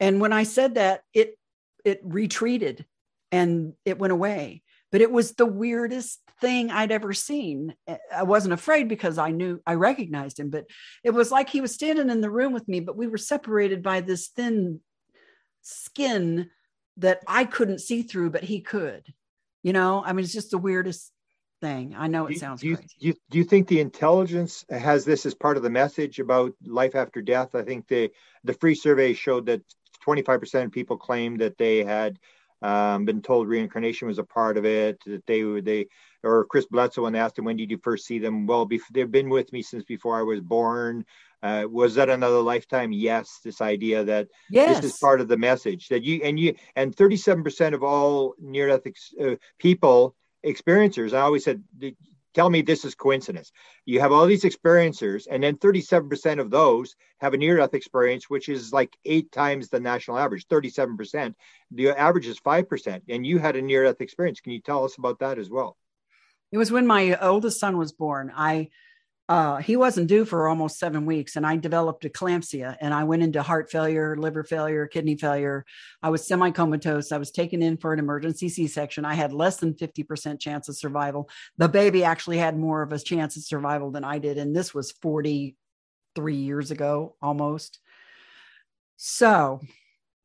And 0.00 0.20
when 0.20 0.32
I 0.32 0.44
said 0.44 0.76
that, 0.76 1.02
it 1.12 1.38
it 1.84 2.00
retreated 2.04 2.84
and 3.32 3.74
it 3.84 3.98
went 3.98 4.12
away. 4.12 4.62
But 4.90 5.00
it 5.00 5.10
was 5.10 5.32
the 5.32 5.46
weirdest 5.46 6.20
thing 6.40 6.70
I'd 6.70 6.92
ever 6.92 7.12
seen. 7.12 7.74
I 8.14 8.22
wasn't 8.22 8.54
afraid 8.54 8.88
because 8.88 9.18
I 9.18 9.30
knew 9.30 9.60
I 9.66 9.74
recognized 9.74 10.38
him, 10.40 10.50
but 10.50 10.66
it 11.04 11.10
was 11.10 11.30
like 11.30 11.50
he 11.50 11.60
was 11.60 11.74
standing 11.74 12.10
in 12.10 12.20
the 12.20 12.30
room 12.30 12.52
with 12.52 12.66
me, 12.68 12.80
but 12.80 12.96
we 12.96 13.06
were 13.06 13.18
separated 13.18 13.82
by 13.82 14.00
this 14.00 14.28
thin 14.28 14.80
skin 15.62 16.48
that 16.96 17.20
I 17.26 17.44
couldn't 17.44 17.80
see 17.80 18.02
through, 18.02 18.30
but 18.30 18.44
he 18.44 18.60
could. 18.60 19.12
You 19.62 19.72
know, 19.72 20.02
I 20.04 20.12
mean, 20.12 20.24
it's 20.24 20.32
just 20.32 20.52
the 20.52 20.58
weirdest 20.58 21.12
thing. 21.60 21.94
I 21.96 22.06
know 22.06 22.26
it 22.26 22.38
sounds 22.38 22.60
do 22.60 22.68
you, 22.68 22.76
crazy. 22.76 22.94
Do 23.00 23.06
you, 23.08 23.14
do 23.30 23.38
you 23.38 23.44
think 23.44 23.68
the 23.68 23.80
intelligence 23.80 24.64
has 24.70 25.04
this 25.04 25.26
as 25.26 25.34
part 25.34 25.56
of 25.56 25.62
the 25.62 25.70
message 25.70 26.18
about 26.18 26.52
life 26.64 26.94
after 26.94 27.22
death? 27.22 27.54
I 27.54 27.62
think 27.62 27.88
the 27.88 28.10
the 28.44 28.54
free 28.54 28.74
survey 28.74 29.12
showed 29.12 29.46
that 29.46 29.62
25% 30.06 30.64
of 30.64 30.72
people 30.72 30.96
claimed 30.96 31.40
that 31.40 31.58
they 31.58 31.84
had 31.84 32.18
um, 32.62 33.04
been 33.04 33.22
told 33.22 33.48
reincarnation 33.48 34.08
was 34.08 34.18
a 34.18 34.24
part 34.24 34.56
of 34.56 34.64
it. 34.64 34.98
That 35.06 35.26
they 35.26 35.44
were 35.44 35.60
they 35.60 35.86
or 36.24 36.44
Chris 36.46 36.66
Bledsoe 36.66 37.02
when 37.02 37.12
they 37.12 37.20
asked 37.20 37.38
him 37.38 37.44
when 37.44 37.56
did 37.56 37.70
you 37.70 37.78
first 37.78 38.06
see 38.06 38.18
them? 38.18 38.46
Well, 38.46 38.68
bef- 38.68 38.80
they've 38.92 39.10
been 39.10 39.28
with 39.28 39.52
me 39.52 39.62
since 39.62 39.84
before 39.84 40.18
I 40.18 40.22
was 40.22 40.40
born. 40.40 41.04
Uh, 41.40 41.64
was 41.70 41.94
that 41.94 42.10
another 42.10 42.40
lifetime? 42.40 42.90
Yes. 42.90 43.38
This 43.44 43.60
idea 43.60 44.02
that 44.04 44.28
yes. 44.50 44.80
this 44.80 44.92
is 44.92 44.98
part 44.98 45.20
of 45.20 45.28
the 45.28 45.36
message 45.36 45.88
that 45.88 46.02
you 46.02 46.20
and 46.24 46.38
you 46.38 46.54
and 46.74 46.96
37% 46.96 47.74
of 47.74 47.84
all 47.84 48.34
near 48.40 48.66
death 48.66 48.86
ex- 48.86 49.14
uh, 49.20 49.36
people 49.58 50.16
experiencers. 50.44 51.12
I 51.12 51.20
always 51.20 51.44
said 51.44 51.62
tell 52.34 52.50
me 52.50 52.62
this 52.62 52.84
is 52.84 52.94
coincidence. 52.94 53.50
You 53.84 54.00
have 54.00 54.12
all 54.12 54.26
these 54.26 54.44
experiencers, 54.44 55.26
and 55.30 55.42
then 55.42 55.56
37% 55.56 56.40
of 56.40 56.50
those 56.50 56.94
have 57.20 57.34
a 57.34 57.36
near 57.36 57.56
death 57.56 57.74
experience, 57.74 58.30
which 58.30 58.48
is 58.48 58.72
like 58.72 58.96
eight 59.04 59.32
times 59.32 59.68
the 59.68 59.80
national 59.80 60.18
average, 60.18 60.46
37%. 60.46 61.34
The 61.72 61.90
average 61.90 62.26
is 62.26 62.38
5%, 62.38 63.02
and 63.08 63.26
you 63.26 63.38
had 63.38 63.56
a 63.56 63.62
near 63.62 63.84
death 63.84 64.00
experience. 64.00 64.40
Can 64.40 64.52
you 64.52 64.60
tell 64.60 64.84
us 64.84 64.96
about 64.98 65.18
that 65.20 65.38
as 65.38 65.50
well? 65.50 65.76
It 66.52 66.58
was 66.58 66.70
when 66.70 66.86
my 66.86 67.18
oldest 67.20 67.60
son 67.60 67.76
was 67.76 67.92
born. 67.92 68.32
I 68.34 68.70
uh, 69.28 69.58
he 69.58 69.76
wasn't 69.76 70.06
due 70.06 70.24
for 70.24 70.48
almost 70.48 70.78
seven 70.78 71.04
weeks 71.04 71.36
and 71.36 71.46
i 71.46 71.56
developed 71.56 72.04
eclampsia 72.04 72.76
and 72.80 72.94
i 72.94 73.04
went 73.04 73.22
into 73.22 73.42
heart 73.42 73.70
failure 73.70 74.16
liver 74.16 74.42
failure 74.42 74.86
kidney 74.86 75.16
failure. 75.16 75.64
I 76.02 76.10
was 76.10 76.26
semi-comatose. 76.26 77.12
I 77.12 77.18
was 77.18 77.30
taken 77.30 77.62
in 77.62 77.76
for 77.76 77.92
an 77.92 77.98
emergency 77.98 78.48
c-section. 78.48 79.04
I 79.04 79.14
had 79.14 79.32
less 79.32 79.56
than 79.56 79.74
50% 79.74 80.40
chance 80.40 80.68
of 80.68 80.76
survival. 80.76 81.28
The 81.56 81.68
baby 81.68 82.04
actually 82.04 82.38
had 82.38 82.58
more 82.58 82.82
of 82.82 82.92
a 82.92 82.98
chance 82.98 83.36
of 83.36 83.42
survival 83.42 83.90
than 83.90 84.04
i 84.04 84.18
did 84.18 84.38
and 84.38 84.54
this 84.54 84.74
was 84.74 84.92
43 84.92 86.34
years 86.34 86.70
ago 86.70 87.16
almost. 87.20 87.78
So 88.96 89.60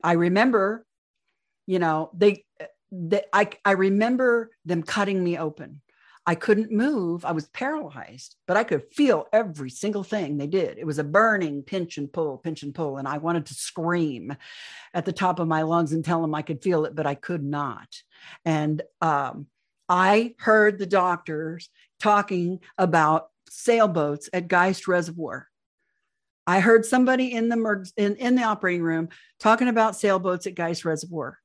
i 0.03 0.13
remember 0.13 0.85
you 1.65 1.80
know 1.80 2.09
they, 2.13 2.43
they 2.91 3.23
I, 3.31 3.49
I 3.63 3.71
remember 3.71 4.51
them 4.65 4.84
cutting 4.84 5.23
me 5.23 5.38
open 5.38 5.81
I 6.25 6.35
couldn't 6.35 6.71
move. 6.71 7.25
I 7.25 7.33
was 7.33 7.47
paralyzed, 7.49 8.35
but 8.47 8.55
I 8.55 8.63
could 8.63 8.93
feel 8.93 9.27
every 9.33 9.69
single 9.69 10.03
thing 10.03 10.37
they 10.37 10.47
did. 10.47 10.77
It 10.77 10.85
was 10.85 10.97
a 10.97 11.03
burning 11.03 11.63
pinch 11.63 11.97
and 11.97 12.11
pull, 12.11 12.37
pinch 12.37 12.63
and 12.63 12.73
pull. 12.73 12.97
And 12.97 13.07
I 13.07 13.17
wanted 13.17 13.45
to 13.47 13.53
scream 13.53 14.35
at 14.93 15.03
the 15.03 15.11
top 15.11 15.39
of 15.39 15.49
my 15.49 15.63
lungs 15.63 15.91
and 15.91 16.03
tell 16.03 16.21
them 16.21 16.33
I 16.33 16.41
could 16.41 16.63
feel 16.63 16.85
it, 16.85 16.95
but 16.95 17.05
I 17.05 17.15
could 17.15 17.43
not. 17.43 17.89
And 18.45 18.81
um, 19.01 19.47
I 19.89 20.35
heard 20.39 20.79
the 20.79 20.85
doctors 20.85 21.69
talking 21.99 22.61
about 22.77 23.27
sailboats 23.49 24.29
at 24.31 24.47
Geist 24.47 24.87
Reservoir. 24.87 25.49
I 26.47 26.61
heard 26.61 26.85
somebody 26.85 27.33
in 27.33 27.49
the 27.49 27.91
in, 27.97 28.15
in 28.15 28.35
the 28.35 28.43
operating 28.43 28.83
room 28.83 29.09
talking 29.39 29.67
about 29.67 29.95
sailboats 29.95 30.47
at 30.47 30.55
Geist 30.55 30.85
Reservoir. 30.85 31.39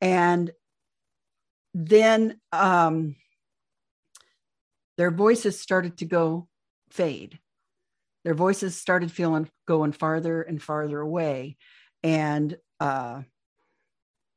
And 0.00 0.50
then 1.74 2.40
um, 2.52 3.16
their 4.98 5.10
voices 5.12 5.58
started 5.58 5.96
to 5.98 6.04
go 6.04 6.48
fade. 6.90 7.38
Their 8.24 8.34
voices 8.34 8.76
started 8.76 9.10
feeling 9.10 9.48
going 9.66 9.92
farther 9.92 10.42
and 10.42 10.60
farther 10.60 11.00
away. 11.00 11.56
And 12.02 12.58
uh, 12.80 13.22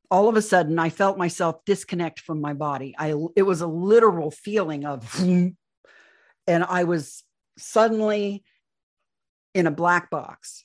all 0.10 0.30
of 0.30 0.38
a 0.38 0.42
sudden, 0.42 0.78
I 0.78 0.90
felt 0.90 1.18
myself 1.18 1.66
disconnect 1.66 2.20
from 2.20 2.40
my 2.40 2.54
body. 2.54 2.96
I 2.98 3.16
it 3.36 3.42
was 3.42 3.62
a 3.62 3.68
literal 3.68 4.30
feeling 4.30 4.86
of, 4.86 5.20
and 5.20 5.56
I 6.48 6.84
was 6.84 7.24
suddenly 7.58 8.44
in 9.56 9.68
a 9.68 9.72
black 9.72 10.10
box, 10.12 10.64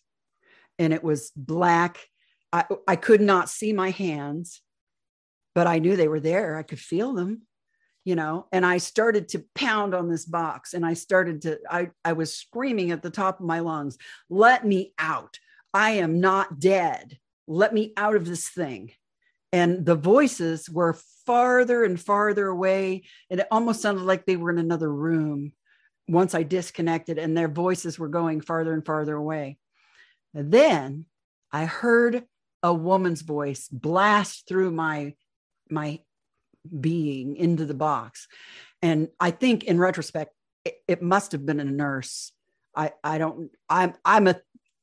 and 0.79 0.93
it 0.93 1.03
was 1.03 1.33
black. 1.35 1.99
I, 2.53 2.65
I 2.87 2.97
could 2.97 3.23
not 3.23 3.49
see 3.49 3.73
my 3.73 3.91
hands, 3.91 4.61
but 5.55 5.67
I 5.67 5.79
knew 5.79 5.97
they 5.97 6.09
were 6.09 6.21
there. 6.21 6.57
I 6.57 6.63
could 6.63 6.81
feel 6.81 7.15
them 7.15 7.43
you 8.07 8.15
know 8.15 8.47
and 8.53 8.65
i 8.65 8.79
started 8.79 9.29
to 9.29 9.45
pound 9.55 9.95
on 9.95 10.09
this 10.09 10.25
box 10.25 10.73
and 10.73 10.87
i 10.87 10.95
started 10.95 11.43
to 11.43 11.59
i 11.71 11.91
i 12.05 12.15
was 12.15 12.35
screaming 12.35 12.91
at 12.91 13.03
the 13.03 13.11
top 13.11 13.41
of 13.41 13.47
my 13.47 13.59
lungs 13.59 13.99
let 14.29 14.67
me 14.67 14.93
out. 14.99 15.39
I 15.73 15.93
am 15.93 16.21
not 16.21 16.59
dead. 16.59 17.19
Let 17.47 17.73
me 17.73 17.93
out 17.97 18.17
of 18.17 18.27
this 18.27 18.49
thing. 18.49 18.93
And 19.53 19.87
the 19.87 19.95
voices 19.95 20.69
were 20.69 20.99
farther 21.25 21.85
and 21.85 22.01
farther 22.01 22.47
away. 22.47 23.05
And 23.31 23.41
it 23.41 23.49
almost 23.51 23.81
sounded 23.81 24.05
like 24.05 24.27
they 24.27 24.37
were 24.37 24.51
in 24.51 24.59
another 24.59 24.93
room 24.93 25.53
once 26.09 26.37
i 26.37 26.45
disconnected 26.45 27.19
and 27.19 27.37
their 27.37 27.49
voices 27.49 27.99
were 27.99 28.09
going 28.09 28.41
farther 28.41 28.73
and 28.73 28.85
farther 28.85 29.17
away. 29.17 29.59
And 30.35 30.53
then 30.53 31.07
i 31.53 31.65
heard 31.65 32.25
a 32.63 32.73
woman's 32.75 33.23
voice 33.23 33.69
blast 33.69 34.47
through 34.49 34.71
my 34.71 35.15
my 35.71 36.01
being 36.67 37.37
into 37.37 37.65
the 37.65 37.75
box. 37.75 38.29
And 38.83 39.09
I 39.19 39.31
think 39.31 39.65
in 39.65 39.79
retrospect, 39.79 40.33
it, 40.65 40.75
it 40.87 41.03
must 41.03 41.33
have 41.33 41.47
been 41.47 41.61
a 41.61 41.65
nurse. 41.65 42.33
I, 42.75 42.93
I 43.03 43.19
don't, 43.19 43.51
I'm, 43.69 43.95
I'm 44.05 44.27
a 44.27 44.37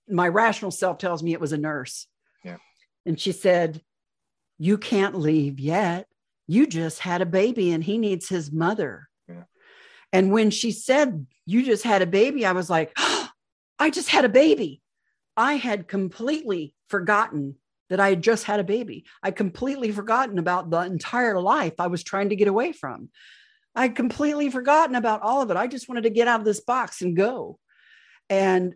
my 0.07 0.27
rational 0.27 0.71
self 0.71 0.97
tells 0.97 1.23
me 1.23 1.33
it 1.33 1.41
was 1.41 1.53
a 1.53 1.57
nurse. 1.57 2.07
Yeah. 2.43 2.57
And 3.05 3.19
she 3.19 3.31
said, 3.31 3.81
You 4.57 4.77
can't 4.77 5.17
leave 5.17 5.59
yet. 5.59 6.07
You 6.47 6.67
just 6.67 6.99
had 6.99 7.21
a 7.21 7.25
baby 7.25 7.71
and 7.71 7.83
he 7.83 7.97
needs 7.97 8.27
his 8.27 8.51
mother. 8.51 9.09
Yeah. 9.27 9.43
And 10.11 10.31
when 10.31 10.49
she 10.51 10.71
said, 10.71 11.25
You 11.45 11.63
just 11.63 11.83
had 11.83 12.01
a 12.01 12.07
baby, 12.07 12.45
I 12.45 12.51
was 12.51 12.69
like, 12.69 12.91
oh, 12.97 13.29
I 13.79 13.89
just 13.89 14.09
had 14.09 14.23
a 14.23 14.29
baby. 14.29 14.81
I 15.35 15.55
had 15.55 15.87
completely 15.87 16.75
forgotten 16.87 17.55
that 17.93 17.99
I 17.99 18.09
had 18.09 18.23
just 18.23 18.45
had 18.45 18.59
a 18.59 18.63
baby. 18.63 19.05
I 19.21 19.29
completely 19.29 19.91
forgotten 19.91 20.39
about 20.39 20.71
the 20.71 20.79
entire 20.79 21.39
life 21.39 21.73
I 21.77 21.85
was 21.85 22.03
trying 22.03 22.29
to 22.29 22.35
get 22.35 22.47
away 22.47 22.71
from. 22.71 23.09
I'd 23.75 23.95
completely 23.95 24.49
forgotten 24.49 24.95
about 24.95 25.21
all 25.21 25.43
of 25.43 25.51
it. 25.51 25.57
I 25.57 25.67
just 25.67 25.87
wanted 25.87 26.05
to 26.05 26.09
get 26.09 26.27
out 26.27 26.39
of 26.39 26.45
this 26.45 26.59
box 26.59 27.03
and 27.03 27.15
go. 27.15 27.59
And 28.31 28.73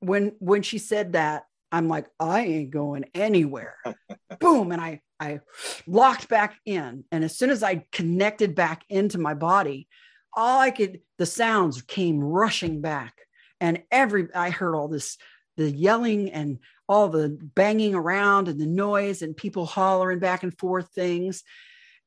when 0.00 0.32
when 0.38 0.62
she 0.62 0.78
said 0.78 1.12
that, 1.12 1.44
I'm 1.70 1.86
like, 1.86 2.06
I 2.18 2.46
ain't 2.46 2.70
going 2.70 3.04
anywhere. 3.12 3.76
Boom. 4.40 4.72
And 4.72 4.80
I 4.80 5.02
I 5.20 5.40
locked 5.86 6.30
back 6.30 6.56
in. 6.64 7.04
And 7.12 7.24
as 7.24 7.36
soon 7.36 7.50
as 7.50 7.62
I 7.62 7.84
connected 7.92 8.54
back 8.54 8.84
into 8.88 9.18
my 9.18 9.34
body, 9.34 9.86
all 10.32 10.60
I 10.60 10.70
could, 10.70 11.00
the 11.18 11.26
sounds 11.26 11.82
came 11.82 12.24
rushing 12.24 12.80
back. 12.80 13.18
And 13.60 13.82
every 13.90 14.28
I 14.34 14.48
heard 14.48 14.74
all 14.74 14.88
this, 14.88 15.18
the 15.56 15.70
yelling 15.70 16.30
and 16.30 16.58
all 16.88 17.08
the 17.08 17.38
banging 17.54 17.94
around 17.94 18.48
and 18.48 18.60
the 18.60 18.66
noise 18.66 19.22
and 19.22 19.36
people 19.36 19.66
hollering 19.66 20.18
back 20.18 20.42
and 20.42 20.56
forth 20.58 20.90
things. 20.94 21.42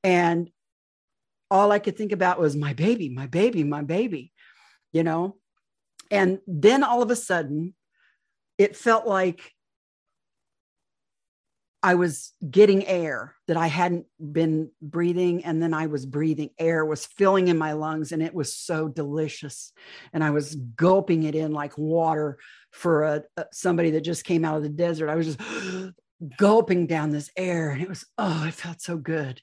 And 0.03 0.49
all 1.51 1.71
I 1.71 1.79
could 1.79 1.97
think 1.97 2.11
about 2.11 2.39
was 2.39 2.55
my 2.55 2.73
baby, 2.73 3.09
my 3.09 3.27
baby, 3.27 3.63
my 3.63 3.81
baby, 3.81 4.31
you 4.93 5.03
know? 5.03 5.35
And 6.11 6.39
then 6.47 6.83
all 6.83 7.01
of 7.01 7.11
a 7.11 7.15
sudden, 7.15 7.75
it 8.57 8.75
felt 8.75 9.07
like 9.07 9.51
I 11.81 11.95
was 11.95 12.33
getting 12.49 12.85
air 12.85 13.35
that 13.47 13.55
I 13.55 13.67
hadn't 13.67 14.05
been 14.19 14.69
breathing. 14.81 15.45
And 15.45 15.61
then 15.61 15.73
I 15.73 15.87
was 15.87 16.05
breathing, 16.05 16.49
air 16.59 16.85
was 16.85 17.05
filling 17.05 17.47
in 17.47 17.57
my 17.57 17.71
lungs, 17.71 18.11
and 18.11 18.21
it 18.21 18.33
was 18.33 18.53
so 18.53 18.89
delicious. 18.89 19.71
And 20.11 20.23
I 20.23 20.31
was 20.31 20.55
gulping 20.55 21.23
it 21.23 21.35
in 21.35 21.53
like 21.53 21.77
water 21.77 22.37
for 22.71 23.03
a, 23.03 23.23
a 23.37 23.45
somebody 23.51 23.91
that 23.91 24.01
just 24.01 24.23
came 24.23 24.45
out 24.45 24.57
of 24.57 24.63
the 24.63 24.69
desert. 24.69 25.09
I 25.09 25.15
was 25.15 25.35
just 25.35 25.39
gulping 26.37 26.87
down 26.87 27.09
this 27.09 27.29
air, 27.35 27.71
and 27.71 27.81
it 27.81 27.89
was, 27.89 28.05
oh, 28.17 28.45
it 28.47 28.53
felt 28.53 28.81
so 28.81 28.97
good. 28.97 29.41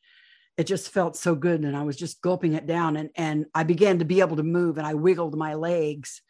It 0.57 0.67
just 0.67 0.91
felt 0.91 1.17
so 1.17 1.35
good 1.35 1.65
and 1.65 1.77
i 1.77 1.83
was 1.83 1.97
just 1.97 2.23
gulping 2.23 2.55
it 2.55 2.67
down 2.67 2.97
and 2.97 3.11
and 3.15 3.45
i 3.55 3.63
began 3.63 3.99
to 3.99 4.07
be 4.07 4.21
able 4.21 4.37
to 4.37 4.43
move 4.43 4.79
and 4.79 4.87
i 4.87 4.95
wiggled 4.95 5.37
my 5.37 5.53
legs 5.53 6.23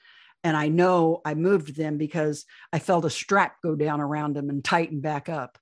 and 0.42 0.56
i 0.56 0.66
know 0.66 1.20
i 1.24 1.34
moved 1.34 1.76
them 1.76 1.96
because 1.96 2.44
i 2.72 2.80
felt 2.80 3.04
a 3.04 3.10
strap 3.10 3.62
go 3.62 3.76
down 3.76 4.00
around 4.00 4.34
them 4.34 4.50
and 4.50 4.64
tighten 4.64 5.00
back 5.00 5.28
up. 5.28 5.58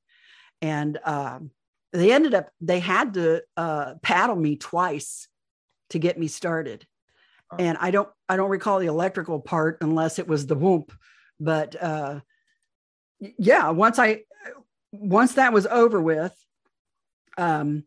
And 0.62 0.98
uh, 1.05 1.40
they 1.93 2.11
ended 2.11 2.32
up 2.32 2.48
they 2.61 2.81
had 2.81 3.15
to 3.15 3.43
uh, 3.56 3.94
paddle 4.02 4.36
me 4.36 4.56
twice 4.56 5.28
to 5.90 5.98
get 5.98 6.19
me 6.19 6.28
started. 6.28 6.86
And 7.59 7.77
i 7.81 7.90
don't 7.90 8.09
i 8.28 8.36
don't 8.36 8.51
recall 8.51 8.81
the 8.81 8.86
electrical 8.86 9.39
part 9.40 9.78
unless 9.81 10.19
it 10.19 10.27
was 10.27 10.47
the 10.47 10.56
whoop 10.56 10.90
but 11.44 11.80
uh, 11.82 12.20
yeah 13.20 13.70
once 13.70 13.98
i 13.98 14.20
once 14.92 15.34
that 15.34 15.52
was 15.52 15.66
over 15.66 16.00
with 16.00 16.34
um 17.38 17.84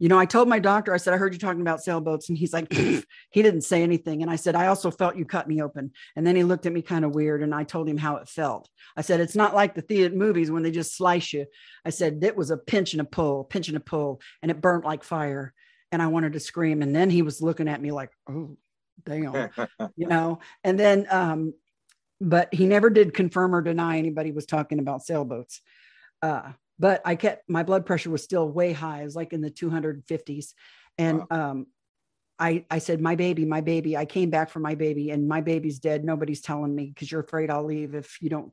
you 0.00 0.08
know, 0.08 0.18
I 0.18 0.26
told 0.26 0.48
my 0.48 0.60
doctor, 0.60 0.94
I 0.94 0.96
said, 0.96 1.12
I 1.12 1.16
heard 1.16 1.32
you 1.32 1.40
talking 1.40 1.60
about 1.60 1.82
sailboats. 1.82 2.28
And 2.28 2.38
he's 2.38 2.52
like, 2.52 2.72
he 2.72 3.02
didn't 3.34 3.62
say 3.62 3.82
anything. 3.82 4.22
And 4.22 4.30
I 4.30 4.36
said, 4.36 4.54
I 4.54 4.68
also 4.68 4.90
felt 4.90 5.16
you 5.16 5.24
cut 5.24 5.48
me 5.48 5.60
open. 5.60 5.90
And 6.14 6.26
then 6.26 6.36
he 6.36 6.44
looked 6.44 6.66
at 6.66 6.72
me 6.72 6.82
kind 6.82 7.04
of 7.04 7.14
weird. 7.14 7.42
And 7.42 7.54
I 7.54 7.64
told 7.64 7.88
him 7.88 7.98
how 7.98 8.16
it 8.16 8.28
felt. 8.28 8.68
I 8.96 9.02
said, 9.02 9.20
it's 9.20 9.34
not 9.34 9.54
like 9.54 9.74
the 9.74 9.82
theater 9.82 10.14
movies 10.14 10.50
when 10.50 10.62
they 10.62 10.70
just 10.70 10.96
slice 10.96 11.32
you. 11.32 11.46
I 11.84 11.90
said, 11.90 12.22
it 12.22 12.36
was 12.36 12.50
a 12.50 12.56
pinch 12.56 12.92
and 12.92 13.00
a 13.00 13.04
pull, 13.04 13.44
pinch 13.44 13.68
and 13.68 13.76
a 13.76 13.80
pull, 13.80 14.20
and 14.40 14.50
it 14.50 14.60
burnt 14.60 14.84
like 14.84 15.02
fire. 15.02 15.52
And 15.90 16.00
I 16.00 16.06
wanted 16.06 16.34
to 16.34 16.40
scream. 16.40 16.82
And 16.82 16.94
then 16.94 17.10
he 17.10 17.22
was 17.22 17.42
looking 17.42 17.66
at 17.66 17.82
me 17.82 17.90
like, 17.90 18.10
oh, 18.30 18.56
damn, 19.04 19.50
you 19.96 20.06
know, 20.06 20.38
and 20.62 20.78
then, 20.78 21.06
um, 21.10 21.54
but 22.20 22.52
he 22.52 22.66
never 22.66 22.90
did 22.90 23.14
confirm 23.14 23.54
or 23.54 23.62
deny 23.62 23.98
anybody 23.98 24.32
was 24.32 24.46
talking 24.46 24.78
about 24.78 25.02
sailboats. 25.02 25.60
Uh, 26.22 26.52
but 26.78 27.02
I 27.04 27.16
kept 27.16 27.48
my 27.48 27.62
blood 27.62 27.86
pressure 27.86 28.10
was 28.10 28.22
still 28.22 28.48
way 28.48 28.72
high. 28.72 29.02
It 29.02 29.04
was 29.04 29.16
like 29.16 29.32
in 29.32 29.40
the 29.40 29.50
250s. 29.50 30.54
And 30.96 31.18
wow. 31.18 31.26
um, 31.30 31.66
I, 32.38 32.64
I 32.70 32.78
said, 32.78 33.00
my 33.00 33.16
baby, 33.16 33.44
my 33.44 33.60
baby, 33.60 33.96
I 33.96 34.04
came 34.04 34.30
back 34.30 34.50
for 34.50 34.60
my 34.60 34.74
baby 34.74 35.10
and 35.10 35.28
my 35.28 35.40
baby's 35.40 35.80
dead. 35.80 36.04
Nobody's 36.04 36.40
telling 36.40 36.74
me 36.74 36.86
because 36.86 37.10
you're 37.10 37.20
afraid 37.20 37.50
I'll 37.50 37.64
leave 37.64 37.94
if 37.94 38.20
you 38.22 38.30
don't, 38.30 38.52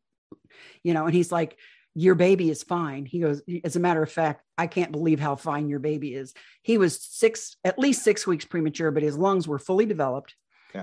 you 0.83 0.93
know, 0.93 1.05
and 1.05 1.13
he's 1.13 1.31
like, 1.31 1.57
your 1.93 2.15
baby 2.15 2.49
is 2.49 2.61
fine. 2.61 3.05
He 3.05 3.19
goes, 3.19 3.41
as 3.63 3.75
a 3.75 3.79
matter 3.79 4.03
of 4.03 4.11
fact, 4.11 4.43
I 4.57 4.67
can't 4.67 4.91
believe 4.91 5.19
how 5.19 5.35
fine 5.35 5.69
your 5.69 5.79
baby 5.79 6.13
is. 6.13 6.33
He 6.61 6.77
was 6.77 6.99
six, 6.99 7.55
at 7.63 7.79
least 7.79 8.03
six 8.03 8.27
weeks 8.27 8.43
premature, 8.43 8.91
but 8.91 9.03
his 9.03 9.17
lungs 9.17 9.47
were 9.47 9.59
fully 9.59 9.85
developed. 9.85 10.35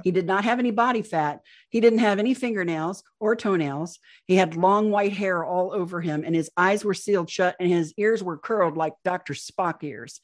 He 0.04 0.10
did 0.10 0.26
not 0.26 0.44
have 0.44 0.58
any 0.58 0.70
body 0.70 1.02
fat. 1.02 1.40
He 1.68 1.80
didn't 1.80 1.98
have 2.00 2.18
any 2.18 2.34
fingernails 2.34 3.02
or 3.20 3.36
toenails. 3.36 3.98
He 4.26 4.36
had 4.36 4.56
long 4.56 4.90
white 4.90 5.12
hair 5.12 5.44
all 5.44 5.72
over 5.72 6.00
him, 6.00 6.24
and 6.24 6.34
his 6.34 6.50
eyes 6.56 6.84
were 6.84 6.94
sealed 6.94 7.28
shut, 7.28 7.56
and 7.60 7.68
his 7.68 7.92
ears 7.96 8.22
were 8.22 8.38
curled 8.38 8.76
like 8.76 8.94
Dr. 9.04 9.34
Spock 9.34 9.82
ears. 9.82 10.20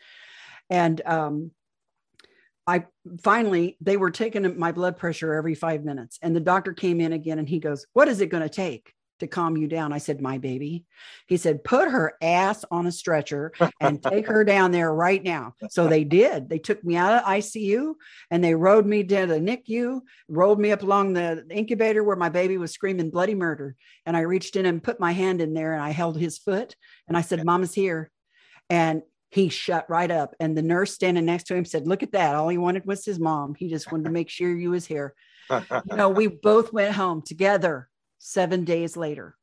And 0.71 1.01
um, 1.05 1.51
I 2.67 2.85
finally, 3.23 3.77
they 3.81 3.97
were 3.97 4.11
taking 4.11 4.59
my 4.59 4.73
blood 4.73 4.97
pressure 4.97 5.35
every 5.35 5.55
five 5.55 5.85
minutes, 5.85 6.19
and 6.23 6.37
the 6.37 6.41
doctor 6.41 6.73
came 6.73 7.01
in 7.01 7.13
again, 7.13 7.39
and 7.39 7.49
he 7.49 7.59
goes, 7.59 7.87
"What 7.95 8.09
is 8.09 8.21
it 8.21 8.27
going 8.27 8.43
to 8.43 8.49
take?" 8.49 8.93
To 9.21 9.27
calm 9.27 9.57
you 9.57 9.67
down. 9.67 9.93
I 9.93 9.99
said, 9.99 10.21
My 10.21 10.39
baby. 10.39 10.85
He 11.27 11.37
said, 11.37 11.65
Put 11.65 11.91
her 11.91 12.15
ass 12.23 12.65
on 12.71 12.87
a 12.87 12.93
stretcher 12.93 13.53
and 13.81 14.03
take 14.03 14.27
her 14.27 14.45
down 14.45 14.71
there 14.71 14.93
right 14.93 15.23
now. 15.23 15.55
So 15.71 15.87
they 15.87 16.05
did. 16.05 16.49
They 16.49 16.59
took 16.59 16.83
me 16.85 16.97
out 16.97 17.13
of 17.15 17.25
ICU 17.25 17.95
and 18.31 18.43
they 18.43 18.55
rode 18.55 18.87
me 18.87 19.05
to 19.05 19.27
the 19.27 19.41
NICU, 19.41 20.01
rolled 20.29 20.61
me 20.61 20.73
up 20.73 20.83
along 20.83 21.13
the 21.13 21.45
incubator 21.51 22.03
where 22.03 22.17
my 22.17 22.29
baby 22.29 22.59
was 22.59 22.73
screaming 22.73 23.11
bloody 23.11 23.35
murder. 23.35 23.77
And 24.07 24.17
I 24.17 24.21
reached 24.21 24.57
in 24.57 24.67
and 24.67 24.83
put 24.83 25.01
my 25.01 25.13
hand 25.13 25.41
in 25.41 25.55
there 25.55 25.75
and 25.75 25.83
I 25.83 25.91
held 25.91 26.19
his 26.19 26.39
foot 26.39 26.75
and 27.07 27.17
I 27.17 27.23
said, 27.23 27.45
Mama's 27.45 27.75
here. 27.75 28.11
And 28.71 29.03
he 29.31 29.49
shut 29.49 29.89
right 29.91 30.11
up. 30.11 30.35
And 30.41 30.57
the 30.57 30.63
nurse 30.63 30.95
standing 30.95 31.27
next 31.27 31.45
to 31.45 31.55
him 31.55 31.65
said, 31.65 31.87
Look 31.87 32.03
at 32.03 32.13
that. 32.13 32.35
All 32.35 32.49
he 32.49 32.59
wanted 32.59 32.87
was 32.87 33.05
his 33.05 33.19
mom. 33.19 33.55
He 33.55 33.69
just 33.69 33.91
wanted 33.93 34.05
to 34.05 34.11
make 34.11 34.31
sure 34.31 34.55
you 34.57 34.71
was 34.71 34.87
here. 34.87 35.15
you 35.51 35.97
know, 35.97 36.09
we 36.09 36.27
both 36.27 36.73
went 36.73 36.95
home 36.95 37.23
together 37.23 37.89
seven 38.29 38.65
days 38.65 38.97
later. 38.97 39.35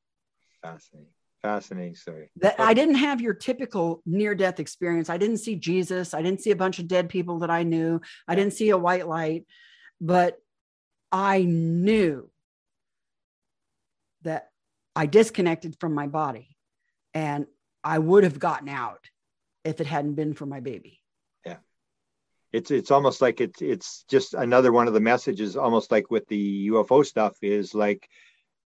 Fascinating. 0.61 1.09
Fascinating 1.41 1.95
story. 1.95 2.29
That 2.37 2.59
I 2.59 2.73
didn't 2.73 2.95
have 2.95 3.21
your 3.21 3.33
typical 3.33 4.01
near 4.05 4.33
death 4.33 4.59
experience. 4.59 5.09
I 5.09 5.17
didn't 5.17 5.37
see 5.37 5.55
Jesus. 5.55 6.13
I 6.13 6.21
didn't 6.21 6.41
see 6.41 6.51
a 6.51 6.55
bunch 6.55 6.79
of 6.79 6.87
dead 6.87 7.09
people 7.09 7.39
that 7.39 7.51
I 7.51 7.63
knew. 7.63 8.01
I 8.27 8.35
didn't 8.35 8.53
see 8.53 8.69
a 8.69 8.77
white 8.77 9.07
light, 9.07 9.45
but 10.01 10.39
I 11.11 11.43
knew 11.43 12.29
that 14.23 14.49
I 14.95 15.05
disconnected 15.05 15.77
from 15.79 15.93
my 15.93 16.07
body 16.07 16.55
and 17.13 17.45
I 17.83 17.99
would 17.99 18.23
have 18.23 18.39
gotten 18.39 18.69
out 18.69 19.05
if 19.63 19.81
it 19.81 19.87
hadn't 19.87 20.15
been 20.15 20.33
for 20.33 20.47
my 20.47 20.61
baby. 20.61 20.99
Yeah. 21.45 21.57
It's 22.51 22.71
it's 22.71 22.89
almost 22.89 23.21
like 23.21 23.39
it's 23.39 23.61
it's 23.61 24.03
just 24.09 24.33
another 24.33 24.71
one 24.71 24.87
of 24.87 24.95
the 24.95 24.99
messages 24.99 25.57
almost 25.57 25.91
like 25.91 26.09
with 26.09 26.27
the 26.27 26.69
UFO 26.69 27.05
stuff 27.05 27.37
is 27.43 27.75
like 27.75 28.09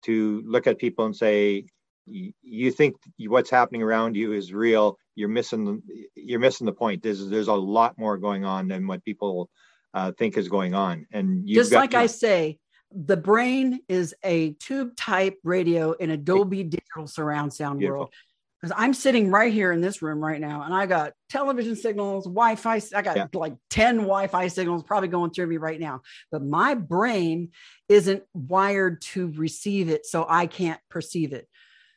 to 0.03 0.43
look 0.45 0.67
at 0.67 0.77
people 0.77 1.05
and 1.05 1.15
say 1.15 1.65
you 2.05 2.71
think 2.71 2.95
what's 3.27 3.49
happening 3.49 3.83
around 3.83 4.15
you 4.15 4.33
is 4.33 4.51
real. 4.51 4.97
You're 5.15 5.29
missing 5.29 5.81
you're 6.15 6.39
missing 6.39 6.65
the 6.65 6.73
point. 6.73 7.03
There's 7.03 7.27
there's 7.27 7.47
a 7.47 7.53
lot 7.53 7.97
more 7.97 8.17
going 8.17 8.45
on 8.45 8.67
than 8.67 8.87
what 8.87 9.03
people 9.03 9.49
uh, 9.93 10.11
think 10.17 10.37
is 10.37 10.47
going 10.47 10.73
on. 10.73 11.05
And 11.11 11.47
just 11.47 11.71
like 11.71 11.93
i 11.93 12.05
say 12.05 12.57
the 12.91 13.17
brain 13.17 13.79
is 13.87 14.15
a 14.23 14.53
tube 14.53 14.95
type 14.95 15.37
radio 15.43 15.91
in 15.93 16.09
a 16.09 16.17
dolby 16.17 16.63
digital 16.63 17.05
surround 17.05 17.53
sound 17.53 17.79
Beautiful. 17.79 17.99
world 17.99 18.13
because 18.59 18.75
I'm 18.77 18.93
sitting 18.93 19.31
right 19.31 19.53
here 19.53 19.71
in 19.71 19.79
this 19.79 20.01
room 20.01 20.19
right 20.19 20.39
now, 20.39 20.63
and 20.63 20.73
I 20.73 20.85
got 20.85 21.13
television 21.29 21.75
signals, 21.75 22.25
Wi 22.25 22.55
Fi. 22.55 22.81
I 22.93 23.01
got 23.01 23.15
yeah. 23.15 23.27
like 23.33 23.55
10 23.69 23.97
Wi 23.97 24.27
Fi 24.27 24.47
signals 24.47 24.83
probably 24.83 25.07
going 25.07 25.31
through 25.31 25.47
me 25.47 25.57
right 25.57 25.79
now. 25.79 26.01
But 26.31 26.43
my 26.43 26.73
brain 26.73 27.51
isn't 27.87 28.23
wired 28.33 29.01
to 29.01 29.31
receive 29.31 29.89
it, 29.89 30.05
so 30.05 30.25
I 30.27 30.47
can't 30.47 30.79
perceive 30.89 31.31
it. 31.31 31.47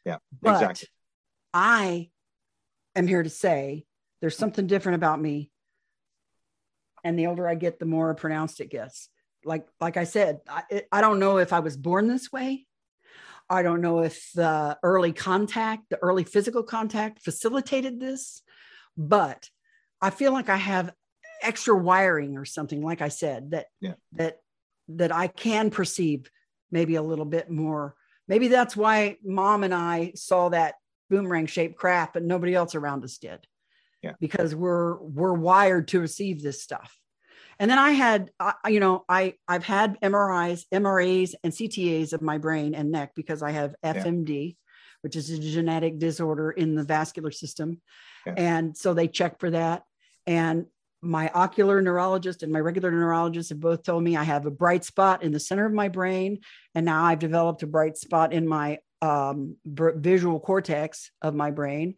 Yeah, 0.05 0.19
but 0.41 0.55
exactly. 0.55 0.89
I 1.53 2.11
am 2.95 3.07
here 3.09 3.23
to 3.23 3.31
say 3.31 3.85
there's 4.21 4.37
something 4.37 4.67
different 4.67 4.97
about 4.97 5.21
me. 5.21 5.51
And 7.05 7.19
the 7.19 7.27
older 7.27 7.49
I 7.49 7.57
get, 7.57 7.81
the 7.81 7.87
more 7.87 8.15
pronounced 8.15 8.61
it 8.61 8.71
gets. 8.71 9.09
Like, 9.45 9.67
like 9.81 9.97
I 9.97 10.05
said, 10.05 10.39
I, 10.49 10.85
I 10.93 11.01
don't 11.01 11.19
know 11.19 11.39
if 11.39 11.53
I 11.53 11.59
was 11.59 11.77
born 11.77 12.07
this 12.07 12.31
way 12.31 12.67
I 13.49 13.63
don't 13.63 13.81
know 13.81 14.01
if 14.01 14.31
the 14.35 14.79
early 14.83 15.13
contact, 15.13 15.91
the 15.91 15.99
early 15.99 16.25
physical 16.25 16.63
contact 16.63 17.23
facilitated 17.23 18.01
this, 18.01 18.43
but 18.97 19.49
I 20.01 20.11
feel 20.11 20.33
like 20.33 20.49
I 20.49 20.57
have 20.57 20.93
extra 21.43 21.77
wiring 21.77 22.37
or 22.37 22.45
something, 22.45 22.83
like 22.83 23.03
I 23.03 23.09
said, 23.09 23.51
that 23.53 23.67
yeah. 23.81 23.95
that 24.13 24.39
that 24.89 25.13
I 25.13 25.27
can 25.29 25.71
perceive 25.71 26.31
maybe 26.71 26.97
a 26.97 27.03
little 27.03 27.25
bit 27.25 27.51
more 27.51 27.95
maybe 28.29 28.49
that's 28.49 28.77
why 28.77 29.19
mom 29.23 29.65
and 29.65 29.75
I 29.75 30.13
saw 30.15 30.49
that 30.51 30.77
boomerang 31.11 31.47
shaped 31.47 31.77
craft, 31.77 32.15
but 32.15 32.23
nobody 32.23 32.55
else 32.55 32.75
around 32.75 33.05
us 33.05 33.19
did. 33.19 33.47
Yeah. 34.03 34.13
Because 34.21 34.55
we're 34.55 34.97
we're 35.01 35.35
wired 35.35 35.89
to 35.89 36.01
receive 36.01 36.43
this 36.43 36.63
stuff. 36.63 36.97
And 37.59 37.71
then 37.71 37.79
I 37.79 37.91
had, 37.93 38.31
you 38.67 38.81
know, 38.81 39.05
I 39.09 39.35
I've 39.47 39.65
had 39.65 40.01
MRIs, 40.01 40.65
MRAs, 40.73 41.35
and 41.45 41.53
CTAs 41.53 42.13
of 42.13 42.23
my 42.23 42.39
brain 42.39 42.75
and 42.75 42.91
neck 42.91 43.13
because 43.15 43.43
I 43.43 43.51
have 43.51 43.75
FMD, 43.85 44.57
which 45.03 45.17
is 45.17 45.31
a 45.31 45.39
genetic 45.39 45.99
disorder 45.99 46.51
in 46.51 46.75
the 46.75 46.85
vascular 46.85 47.31
system, 47.31 47.81
Yeah. 48.27 48.35
and 48.37 48.77
so 48.77 48.95
they 48.95 49.09
check 49.09 49.39
for 49.41 49.51
that. 49.51 49.83
And 50.27 50.67
my 51.03 51.31
ocular 51.35 51.83
neurologist 51.83 52.45
and 52.45 52.53
my 52.53 52.61
regular 52.61 52.91
neurologist 52.93 53.49
have 53.49 53.59
both 53.59 53.83
told 53.83 54.05
me 54.05 54.17
I 54.17 54.23
have 54.23 54.47
a 54.47 54.53
bright 54.53 54.85
spot 54.85 55.25
in 55.25 55.33
the 55.33 55.41
center 55.41 55.67
of 55.67 55.73
my 55.73 55.89
brain, 55.89 56.41
and 56.75 56.87
now 56.87 57.05
I've 57.05 57.19
developed 57.19 57.63
a 57.65 57.67
bright 57.67 57.97
spot 57.97 58.33
in 58.33 58.47
my 58.47 58.79
um, 59.01 59.57
br- 59.67 59.97
visual 59.97 60.39
cortex 60.39 61.11
of 61.21 61.35
my 61.35 61.51
brain. 61.51 61.97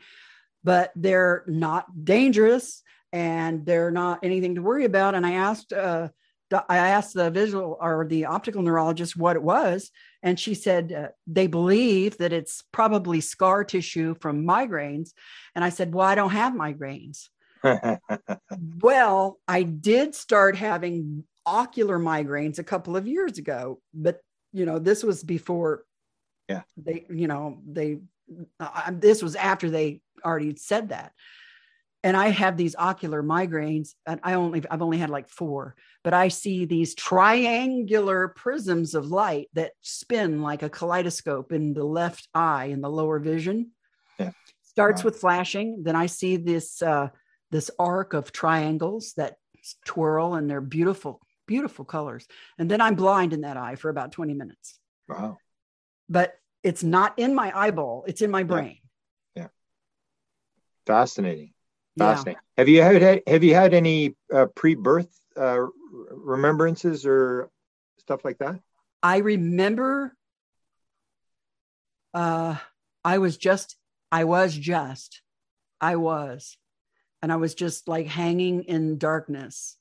But 0.64 0.92
they're 0.96 1.44
not 1.46 2.04
dangerous 2.04 2.82
and 3.14 3.64
they're 3.64 3.92
not 3.92 4.18
anything 4.24 4.56
to 4.56 4.62
worry 4.62 4.84
about. 4.84 5.14
And 5.14 5.24
I 5.24 5.34
asked, 5.34 5.72
uh, 5.72 6.08
the- 6.50 6.64
I 6.68 6.78
asked 6.78 7.14
the 7.14 7.30
visual 7.30 7.78
or 7.80 8.04
the 8.04 8.24
optical 8.26 8.60
neurologist 8.60 9.16
what 9.16 9.36
it 9.36 9.42
was, 9.42 9.92
and 10.22 10.38
she 10.38 10.54
said 10.54 10.92
uh, 10.92 11.08
they 11.26 11.46
believe 11.46 12.18
that 12.18 12.32
it's 12.32 12.64
probably 12.72 13.20
scar 13.20 13.62
tissue 13.62 14.16
from 14.20 14.44
migraines. 14.44 15.12
And 15.54 15.64
I 15.64 15.70
said, 15.70 15.94
"Well, 15.94 16.06
I 16.06 16.16
don't 16.16 16.30
have 16.30 16.52
migraines." 16.52 17.28
Well, 18.82 19.38
I 19.48 19.62
did 19.62 20.14
start 20.14 20.54
having 20.56 21.24
ocular 21.46 21.98
migraines 21.98 22.58
a 22.58 22.64
couple 22.64 22.96
of 22.96 23.06
years 23.06 23.38
ago, 23.38 23.80
but 23.94 24.20
you 24.52 24.66
know, 24.66 24.78
this 24.78 25.02
was 25.02 25.22
before. 25.22 25.84
Yeah. 26.48 26.62
They, 26.76 27.06
you 27.08 27.26
know, 27.26 27.58
they. 27.66 28.00
Uh, 28.60 28.90
this 28.92 29.22
was 29.22 29.34
after 29.36 29.70
they 29.70 30.00
already 30.24 30.56
said 30.56 30.90
that, 30.90 31.12
and 32.04 32.16
I 32.16 32.28
have 32.28 32.56
these 32.56 32.76
ocular 32.76 33.22
migraines, 33.22 33.94
and 34.06 34.20
I 34.22 34.34
only 34.34 34.62
I've 34.70 34.82
only 34.82 34.98
had 34.98 35.10
like 35.10 35.28
four, 35.28 35.74
but 36.04 36.14
I 36.14 36.28
see 36.28 36.64
these 36.66 36.94
triangular 36.94 38.28
prisms 38.28 38.94
of 38.94 39.06
light 39.06 39.48
that 39.54 39.72
spin 39.80 40.40
like 40.42 40.62
a 40.62 40.68
kaleidoscope 40.70 41.50
in 41.50 41.74
the 41.74 41.82
left 41.84 42.28
eye 42.34 42.66
in 42.66 42.80
the 42.80 42.90
lower 42.90 43.18
vision. 43.18 43.70
Yeah. 44.20 44.30
Starts 44.62 45.02
Wow. 45.02 45.06
with 45.06 45.16
flashing, 45.16 45.82
then 45.82 45.96
I 45.96 46.06
see 46.06 46.36
this. 46.36 46.80
Uh, 46.80 47.08
this 47.50 47.70
arc 47.78 48.14
of 48.14 48.32
triangles 48.32 49.12
that 49.16 49.36
twirl 49.84 50.34
and 50.34 50.50
they're 50.50 50.60
beautiful, 50.60 51.20
beautiful 51.46 51.84
colors. 51.84 52.26
And 52.58 52.68
then 52.68 52.80
I'm 52.80 52.96
blind 52.96 53.32
in 53.32 53.42
that 53.42 53.56
eye 53.56 53.76
for 53.76 53.90
about 53.90 54.10
20 54.10 54.34
minutes. 54.34 54.80
wow. 55.08 55.38
But 56.08 56.34
it's 56.64 56.82
not 56.82 57.16
in 57.16 57.32
my 57.32 57.52
eyeball, 57.56 58.04
it's 58.08 58.22
in 58.22 58.30
my 58.32 58.42
brain. 58.42 58.78
Fascinating. 58.78 58.80
Yeah. 59.36 59.48
Fascinating. 60.86 61.53
Have 62.56 62.68
you 62.68 62.82
had 62.82 63.22
have 63.26 63.44
you 63.44 63.54
had 63.54 63.74
any 63.74 64.14
uh, 64.32 64.46
pre-birth 64.54 65.08
uh, 65.36 65.66
remembrances 66.10 67.06
or 67.06 67.50
stuff 67.98 68.24
like 68.24 68.38
that? 68.38 68.60
I 69.02 69.18
remember 69.18 70.16
uh 72.14 72.56
I 73.04 73.18
was 73.18 73.36
just 73.36 73.76
I 74.10 74.24
was 74.24 74.54
just 74.54 75.20
I 75.80 75.96
was 75.96 76.56
and 77.22 77.32
I 77.32 77.36
was 77.36 77.54
just 77.54 77.88
like 77.88 78.06
hanging 78.06 78.64
in 78.64 78.98
darkness 78.98 79.76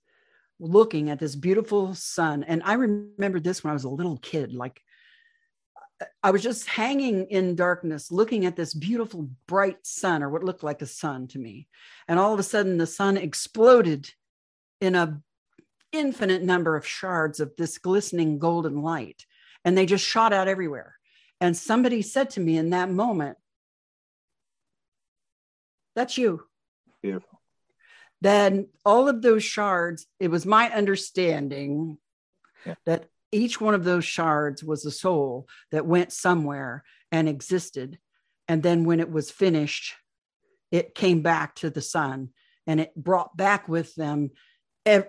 looking 0.60 1.10
at 1.10 1.20
this 1.20 1.36
beautiful 1.36 1.94
sun. 1.94 2.44
And 2.44 2.62
I 2.64 2.74
remember 2.74 3.40
this 3.40 3.64
when 3.64 3.72
I 3.72 3.74
was 3.74 3.84
a 3.84 3.90
little 3.90 4.18
kid 4.18 4.54
like 4.54 4.82
I 6.22 6.32
was 6.32 6.42
just 6.44 6.68
hanging 6.68 7.26
in 7.28 7.56
darkness 7.56 8.12
looking 8.12 8.46
at 8.46 8.56
this 8.56 8.74
beautiful 8.74 9.30
bright 9.48 9.86
sun 9.86 10.24
or 10.24 10.30
what 10.30 10.44
looked 10.44 10.64
like 10.64 10.82
a 10.82 10.86
sun 10.86 11.28
to 11.30 11.40
me 11.40 11.68
and 12.08 12.20
all 12.20 12.34
of 12.34 12.40
a 12.40 12.44
sudden 12.44 12.78
the 12.78 12.88
sun 12.88 13.18
exploded 13.18 14.10
in 14.82 14.96
a 14.96 15.22
infinite 15.92 16.42
number 16.42 16.76
of 16.76 16.88
shards 16.88 17.40
of 17.40 17.52
this 17.58 17.78
glistening 17.78 18.40
golden 18.40 18.82
light 18.82 19.26
and 19.64 19.78
they 19.78 19.86
just 19.86 20.06
shot 20.06 20.34
out 20.34 20.48
everywhere 20.48 20.96
and 21.40 21.56
somebody 21.56 22.02
said 22.02 22.30
to 22.32 22.40
me 22.40 22.58
in 22.58 22.72
that 22.72 22.90
moment 22.90 23.38
that's 25.96 26.18
you 26.18 26.44
Beautiful. 27.02 27.42
then 28.22 28.68
all 28.86 29.08
of 29.08 29.22
those 29.22 29.44
shards 29.44 30.08
it 30.20 30.30
was 30.30 30.46
my 30.46 30.72
understanding 30.72 31.98
Yeah. 32.66 32.76
that 32.86 33.10
each 33.34 33.60
one 33.60 33.74
of 33.74 33.84
those 33.84 34.06
shards 34.06 34.64
was 34.64 34.86
a 34.86 34.92
soul 34.92 35.48
that 35.72 35.86
went 35.86 36.12
somewhere 36.14 36.84
and 37.12 37.28
existed. 37.28 38.00
And 38.48 38.62
then 38.64 38.84
when 38.86 39.00
it 39.00 39.12
was 39.12 39.32
finished 39.32 39.96
it 40.74 40.96
came 40.96 41.22
back 41.22 41.54
to 41.54 41.70
the 41.70 41.82
sun 41.82 42.30
and 42.66 42.82
it 42.82 42.96
brought 42.96 43.38
back 43.38 43.70
with 43.70 43.94
them 43.94 44.32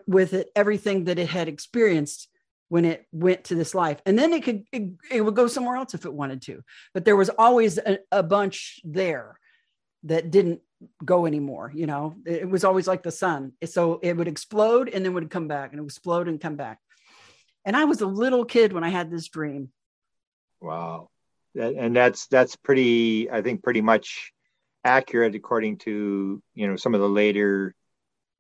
with 0.07 0.35
it 0.35 0.51
everything 0.55 1.05
that 1.05 1.19
it 1.19 1.31
had 1.31 1.49
experienced 1.49 2.29
when 2.69 2.85
it 2.85 3.07
went 3.13 3.45
to 3.45 3.55
this 3.55 3.75
life. 3.75 4.01
And 4.05 4.19
then 4.19 4.35
it 4.35 4.45
could 4.45 4.65
it, 4.73 4.93
it 5.11 5.23
would 5.23 5.35
go 5.35 5.47
somewhere 5.47 5.77
else 5.77 5.95
if 5.95 6.05
it 6.05 6.13
wanted 6.13 6.43
to 6.43 6.63
but 6.93 7.07
there 7.07 7.17
was 7.17 7.31
always 7.31 7.79
a, 7.79 7.99
a 8.13 8.23
bunch 8.23 8.79
there 8.85 9.39
that 10.03 10.31
didn't 10.31 10.61
go 11.03 11.25
anymore 11.25 11.73
you 11.75 11.87
know? 11.87 12.15
It 12.27 12.49
was 12.49 12.63
always 12.63 12.87
like 12.87 13.03
the 13.03 13.11
sun. 13.11 13.53
So 13.65 14.01
it 14.03 14.19
would 14.19 14.29
explode 14.29 14.91
and 14.91 15.03
then 15.03 15.15
would 15.15 15.31
come 15.31 15.49
back 15.49 15.73
and 15.73 15.81
it 15.81 15.85
explode 15.85 16.29
and 16.29 16.39
come 16.39 16.57
back 16.57 16.79
and 17.65 17.77
i 17.77 17.85
was 17.85 18.01
a 18.01 18.07
little 18.07 18.45
kid 18.45 18.73
when 18.73 18.85
i 18.85 18.89
had 18.89 19.11
this 19.11 19.29
dream 19.29 19.71
Wow. 20.61 21.11
And 21.55 21.95
that's 21.95 22.27
that's 22.29 22.57
pretty 22.57 23.31
I 23.31 23.43
think 23.43 23.63
pretty 23.63 23.83
much 23.83 24.33
accurate 24.83 25.35
according 25.35 25.77
to 25.79 26.43
you 26.55 26.67
know 26.67 26.77
some 26.77 26.95
of 26.95 27.01
the 27.03 27.09
later 27.09 27.75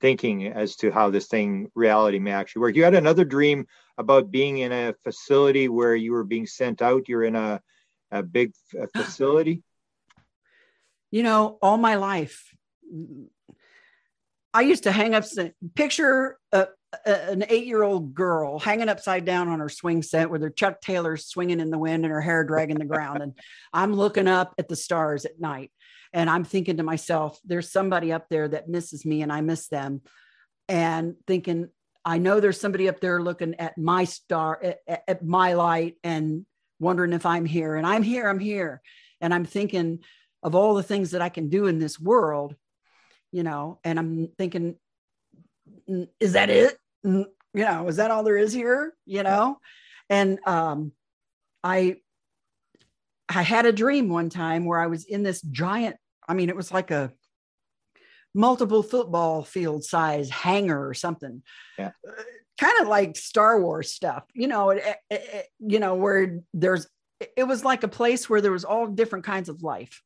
thinking 0.01 0.47
as 0.47 0.77
to 0.77 0.91
how 0.91 1.11
this 1.11 1.29
thing 1.29 1.71
reality 1.75 2.19
may 2.19 2.33
actually 2.33 2.61
work. 2.61 2.77
You 2.77 2.85
had 2.85 2.95
another 2.95 3.25
dream 3.25 3.67
about 3.99 4.31
being 4.31 4.59
in 4.59 4.73
a 4.73 4.95
facility 5.05 5.69
where 5.69 5.95
you 5.95 6.13
were 6.13 6.25
being 6.25 6.47
sent 6.47 6.83
out. 6.83 7.09
You're 7.09 7.25
in 7.25 7.37
a 7.37 7.61
a 8.11 8.23
big 8.23 8.53
f- 8.75 8.91
facility. 8.97 9.63
you 11.11 11.23
know 11.23 11.59
all 11.63 11.77
my 11.77 11.97
life 11.97 12.55
i 14.53 14.63
used 14.63 14.85
to 14.85 14.93
hang 14.93 15.15
up 15.15 15.25
picture 15.75 16.39
a, 16.53 16.69
an 17.05 17.45
eight-year-old 17.49 18.15
girl 18.15 18.59
hanging 18.59 18.89
upside 18.89 19.25
down 19.25 19.49
on 19.49 19.61
her 19.61 19.69
swing 19.69 20.03
set 20.03 20.31
with 20.31 20.43
her 20.43 20.51
chuck 20.51 20.81
Taylor 20.81 21.17
swinging 21.17 21.61
in 21.61 21.71
the 21.71 21.79
wind 21.79 22.05
and 22.05 22.13
her 22.13 22.21
hair 22.21 22.45
dragging 22.45 22.79
the 22.79 22.85
ground. 22.85 23.23
And 23.23 23.35
i'm 23.73 23.95
looking 23.95 24.29
up 24.29 24.55
at 24.59 24.69
the 24.69 24.77
stars 24.77 25.25
at 25.25 25.41
night 25.41 25.71
and 26.13 26.29
i'm 26.31 26.45
thinking 26.45 26.77
to 26.79 26.83
myself 26.83 27.39
there's 27.45 27.71
somebody 27.71 28.13
up 28.13 28.29
there 28.29 28.49
that 28.49 28.69
misses 28.69 29.05
me 29.05 29.23
and 29.23 29.33
i 29.33 29.41
miss 29.41 29.69
them. 29.69 30.01
And 30.69 31.17
thinking 31.27 31.69
i 32.05 32.19
know 32.19 32.41
there's 32.41 32.61
somebody 32.61 32.89
up 32.89 33.01
there 33.01 33.23
looking 33.23 33.55
at 33.57 33.77
my 33.79 34.05
star 34.05 34.61
at, 34.63 34.79
at- 34.87 35.05
at 35.09 35.25
my 35.25 35.55
light 35.55 35.97
and 36.03 36.47
wondering 36.81 37.13
if 37.13 37.27
i'm 37.27 37.45
here 37.47 37.77
and 37.77 37.87
i'm 37.87 38.03
here 38.03 38.29
i'm 38.29 38.41
here. 38.41 38.81
And 39.21 39.33
i'm 39.33 39.45
thinking 39.45 40.01
of 40.43 40.55
all 40.55 40.75
the 40.75 40.83
things 40.83 41.13
that 41.13 41.23
I 41.23 41.31
can 41.31 41.49
do 41.49 41.67
in 41.67 41.79
this 41.79 41.99
world, 41.99 42.55
you 43.33 43.43
know, 43.43 43.79
and 43.83 43.99
I'm 43.99 44.29
thinking, 44.37 44.77
"Mm, 45.89 46.09
is 46.21 46.35
that 46.35 46.51
it? 46.51 46.77
You 47.05 47.27
know, 47.55 47.87
is 47.89 47.97
that 47.97 48.11
all 48.11 48.25
there 48.25 48.39
is 48.39 48.53
here? 48.53 48.95
You 49.07 49.23
know, 49.23 49.59
and 50.11 50.39
um, 50.47 50.93
I 51.63 51.97
I 53.29 53.43
had 53.43 53.67
a 53.67 53.73
dream 53.73 54.09
one 54.09 54.29
time 54.31 54.65
where 54.65 54.81
I 54.81 54.87
was 54.89 55.05
in 55.05 55.23
this 55.23 55.41
giant. 55.43 55.97
I 56.29 56.35
mean, 56.35 56.49
it 56.49 56.57
was 56.57 56.73
like 56.73 56.91
a 56.91 57.13
multiple 58.35 58.83
football 58.83 59.45
field 59.45 59.85
size 59.85 60.29
hangar 60.31 60.89
or 60.89 60.95
something. 60.95 61.43
Yeah. 61.79 61.91
kind 62.61 62.81
of 62.81 62.89
like 62.89 63.17
Star 63.17 63.61
Wars 63.61 63.91
stuff, 63.91 64.25
you 64.35 64.47
know. 64.49 64.71
It, 64.71 64.83
it- 64.85 65.01
it- 65.11 65.47
you 65.61 65.79
know, 65.79 65.95
where 65.95 66.41
there's 66.53 66.87
it 67.37 67.45
was 67.45 67.65
like 67.65 67.83
a 67.85 67.89
place 67.89 68.29
where 68.29 68.41
there 68.41 68.53
was 68.53 68.65
all 68.65 68.87
different 68.87 69.25
kinds 69.25 69.49
of 69.49 69.63
life 69.63 70.03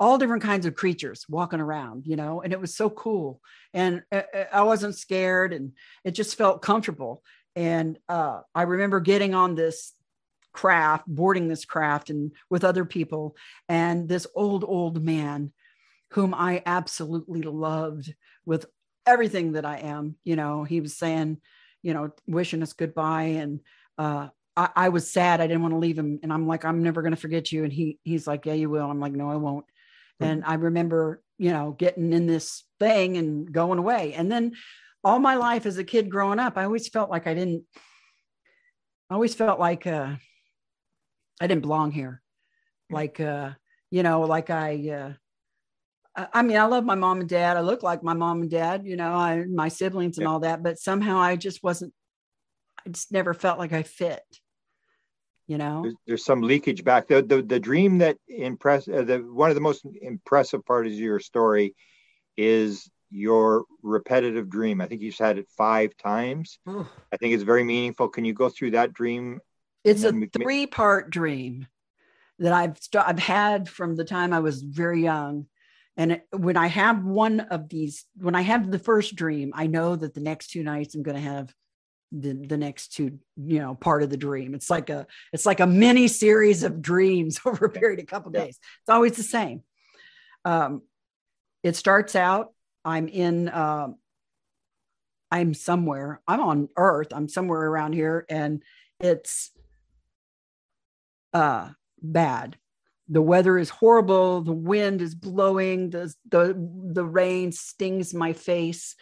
all 0.00 0.16
different 0.16 0.42
kinds 0.42 0.64
of 0.64 0.74
creatures 0.74 1.26
walking 1.28 1.60
around 1.60 2.06
you 2.06 2.16
know 2.16 2.40
and 2.40 2.52
it 2.52 2.60
was 2.60 2.74
so 2.74 2.88
cool 2.90 3.40
and 3.74 4.02
uh, 4.10 4.22
uh, 4.34 4.44
i 4.52 4.62
wasn't 4.62 4.96
scared 4.96 5.52
and 5.52 5.72
it 6.04 6.12
just 6.12 6.36
felt 6.36 6.62
comfortable 6.62 7.22
and 7.54 7.98
uh, 8.08 8.40
i 8.54 8.62
remember 8.62 8.98
getting 8.98 9.34
on 9.34 9.54
this 9.54 9.92
craft 10.52 11.04
boarding 11.06 11.46
this 11.46 11.64
craft 11.64 12.10
and 12.10 12.32
with 12.48 12.64
other 12.64 12.84
people 12.84 13.36
and 13.68 14.08
this 14.08 14.26
old 14.34 14.64
old 14.64 15.04
man 15.04 15.52
whom 16.12 16.34
i 16.34 16.62
absolutely 16.66 17.42
loved 17.42 18.12
with 18.46 18.64
everything 19.06 19.52
that 19.52 19.64
i 19.64 19.76
am 19.76 20.16
you 20.24 20.34
know 20.34 20.64
he 20.64 20.80
was 20.80 20.96
saying 20.96 21.36
you 21.82 21.94
know 21.94 22.10
wishing 22.26 22.62
us 22.62 22.72
goodbye 22.72 23.34
and 23.38 23.60
uh, 23.98 24.28
I, 24.56 24.70
I 24.76 24.88
was 24.88 25.10
sad. 25.10 25.40
I 25.40 25.46
didn't 25.46 25.60
want 25.62 25.74
to 25.74 25.78
leave 25.78 25.98
him. 25.98 26.20
And 26.22 26.32
I'm 26.32 26.46
like, 26.46 26.64
I'm 26.64 26.82
never 26.82 27.02
going 27.02 27.14
to 27.14 27.20
forget 27.20 27.52
you. 27.52 27.64
And 27.64 27.72
he, 27.72 27.98
he's 28.02 28.26
like, 28.26 28.46
yeah, 28.46 28.54
you 28.54 28.70
will. 28.70 28.90
I'm 28.90 28.98
like, 28.98 29.12
no, 29.12 29.30
I 29.30 29.36
won't. 29.36 29.66
And 30.20 30.44
I 30.44 30.54
remember, 30.54 31.22
you 31.38 31.50
know, 31.50 31.72
getting 31.72 32.12
in 32.12 32.26
this 32.26 32.64
thing 32.78 33.16
and 33.16 33.50
going 33.50 33.78
away. 33.78 34.14
And 34.14 34.30
then 34.30 34.52
all 35.02 35.18
my 35.18 35.36
life 35.36 35.66
as 35.66 35.78
a 35.78 35.84
kid 35.84 36.10
growing 36.10 36.38
up, 36.38 36.56
I 36.56 36.64
always 36.64 36.88
felt 36.88 37.10
like 37.10 37.26
I 37.26 37.34
didn't, 37.34 37.64
I 39.08 39.14
always 39.14 39.34
felt 39.34 39.58
like, 39.58 39.86
uh, 39.86 40.14
I 41.40 41.46
didn't 41.46 41.62
belong 41.62 41.90
here. 41.90 42.22
Like, 42.90 43.18
uh, 43.18 43.52
you 43.90 44.02
know, 44.02 44.20
like 44.22 44.50
I, 44.50 45.16
uh, 46.16 46.26
I 46.34 46.42
mean, 46.42 46.58
I 46.58 46.64
love 46.64 46.84
my 46.84 46.96
mom 46.96 47.20
and 47.20 47.28
dad. 47.28 47.56
I 47.56 47.60
look 47.60 47.82
like 47.82 48.02
my 48.02 48.14
mom 48.14 48.42
and 48.42 48.50
dad, 48.50 48.82
you 48.84 48.96
know, 48.96 49.12
I, 49.12 49.44
my 49.46 49.68
siblings 49.68 50.18
and 50.18 50.26
all 50.26 50.40
that, 50.40 50.62
but 50.62 50.78
somehow 50.78 51.18
I 51.18 51.36
just 51.36 51.62
wasn't, 51.62 51.94
I 52.84 52.90
just 52.90 53.12
never 53.12 53.32
felt 53.32 53.58
like 53.58 53.72
I 53.72 53.82
fit, 53.82 54.22
you 55.50 55.58
know? 55.58 55.82
There's, 55.82 55.96
there's 56.06 56.24
some 56.24 56.42
leakage 56.42 56.84
back. 56.84 57.08
The, 57.08 57.22
the, 57.22 57.42
the 57.42 57.58
dream 57.58 57.98
that 57.98 58.16
impress 58.28 58.86
uh, 58.86 59.02
the, 59.02 59.18
one 59.18 59.50
of 59.50 59.56
the 59.56 59.60
most 59.60 59.84
impressive 60.00 60.64
parts 60.64 60.92
of 60.92 60.94
your 60.94 61.18
story 61.18 61.74
is 62.36 62.88
your 63.10 63.64
repetitive 63.82 64.48
dream. 64.48 64.80
I 64.80 64.86
think 64.86 65.02
you've 65.02 65.18
had 65.18 65.38
it 65.38 65.48
five 65.58 65.96
times. 65.96 66.60
I 67.12 67.16
think 67.16 67.34
it's 67.34 67.42
very 67.42 67.64
meaningful. 67.64 68.08
Can 68.08 68.24
you 68.24 68.32
go 68.32 68.48
through 68.48 68.70
that 68.70 68.92
dream? 68.92 69.40
It's 69.82 70.04
a 70.04 70.12
three 70.40 70.68
part 70.68 71.10
dream 71.10 71.66
that 72.38 72.52
I've 72.52 72.78
st- 72.78 73.04
I've 73.04 73.18
had 73.18 73.68
from 73.68 73.96
the 73.96 74.04
time 74.04 74.32
I 74.32 74.38
was 74.38 74.62
very 74.62 75.02
young. 75.02 75.46
And 75.96 76.20
when 76.32 76.56
I 76.56 76.68
have 76.68 77.04
one 77.04 77.40
of 77.40 77.68
these, 77.68 78.06
when 78.14 78.36
I 78.36 78.42
have 78.42 78.70
the 78.70 78.78
first 78.78 79.16
dream, 79.16 79.50
I 79.52 79.66
know 79.66 79.96
that 79.96 80.14
the 80.14 80.20
next 80.20 80.50
two 80.52 80.62
nights 80.62 80.94
I'm 80.94 81.02
going 81.02 81.16
to 81.16 81.22
have 81.22 81.52
the, 82.12 82.32
the 82.32 82.56
next 82.56 82.92
two, 82.92 83.18
you 83.36 83.58
know, 83.60 83.74
part 83.74 84.02
of 84.02 84.10
the 84.10 84.16
dream. 84.16 84.54
It's 84.54 84.70
like 84.70 84.90
a 84.90 85.06
it's 85.32 85.46
like 85.46 85.60
a 85.60 85.66
mini 85.66 86.08
series 86.08 86.62
of 86.62 86.82
dreams 86.82 87.40
over 87.46 87.66
a 87.66 87.70
period 87.70 88.00
of 88.00 88.04
a 88.04 88.06
couple 88.06 88.32
days. 88.32 88.58
It's 88.80 88.88
always 88.88 89.16
the 89.16 89.22
same. 89.22 89.62
Um, 90.44 90.82
it 91.62 91.76
starts 91.76 92.16
out 92.16 92.52
I'm 92.84 93.08
in, 93.08 93.48
uh, 93.48 93.88
I'm 95.30 95.54
somewhere, 95.54 96.20
I'm 96.26 96.40
on 96.40 96.68
earth, 96.76 97.08
I'm 97.12 97.28
somewhere 97.28 97.60
around 97.60 97.92
here, 97.92 98.24
and 98.28 98.62
it's 98.98 99.50
uh, 101.32 101.70
bad. 102.00 102.56
The 103.08 103.22
weather 103.22 103.58
is 103.58 103.70
horrible. 103.70 104.42
The 104.42 104.52
wind 104.52 105.02
is 105.02 105.14
blowing. 105.14 105.90
The, 105.90 106.14
the, 106.28 106.56
the 106.92 107.04
rain 107.04 107.52
stings 107.52 108.14
my 108.14 108.32
face. 108.32 108.94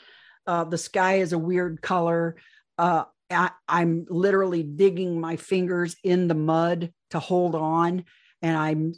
Uh, 0.46 0.64
the 0.64 0.78
sky 0.78 1.16
is 1.16 1.32
a 1.32 1.38
weird 1.38 1.82
color. 1.82 2.36
Uh, 2.78 3.04
I, 3.30 3.50
I'm 3.68 4.06
literally 4.08 4.62
digging 4.62 5.20
my 5.20 5.36
fingers 5.36 5.96
in 6.02 6.28
the 6.28 6.34
mud 6.34 6.92
to 7.10 7.18
hold 7.18 7.54
on. 7.54 8.04
And 8.40 8.56
I'm 8.56 8.94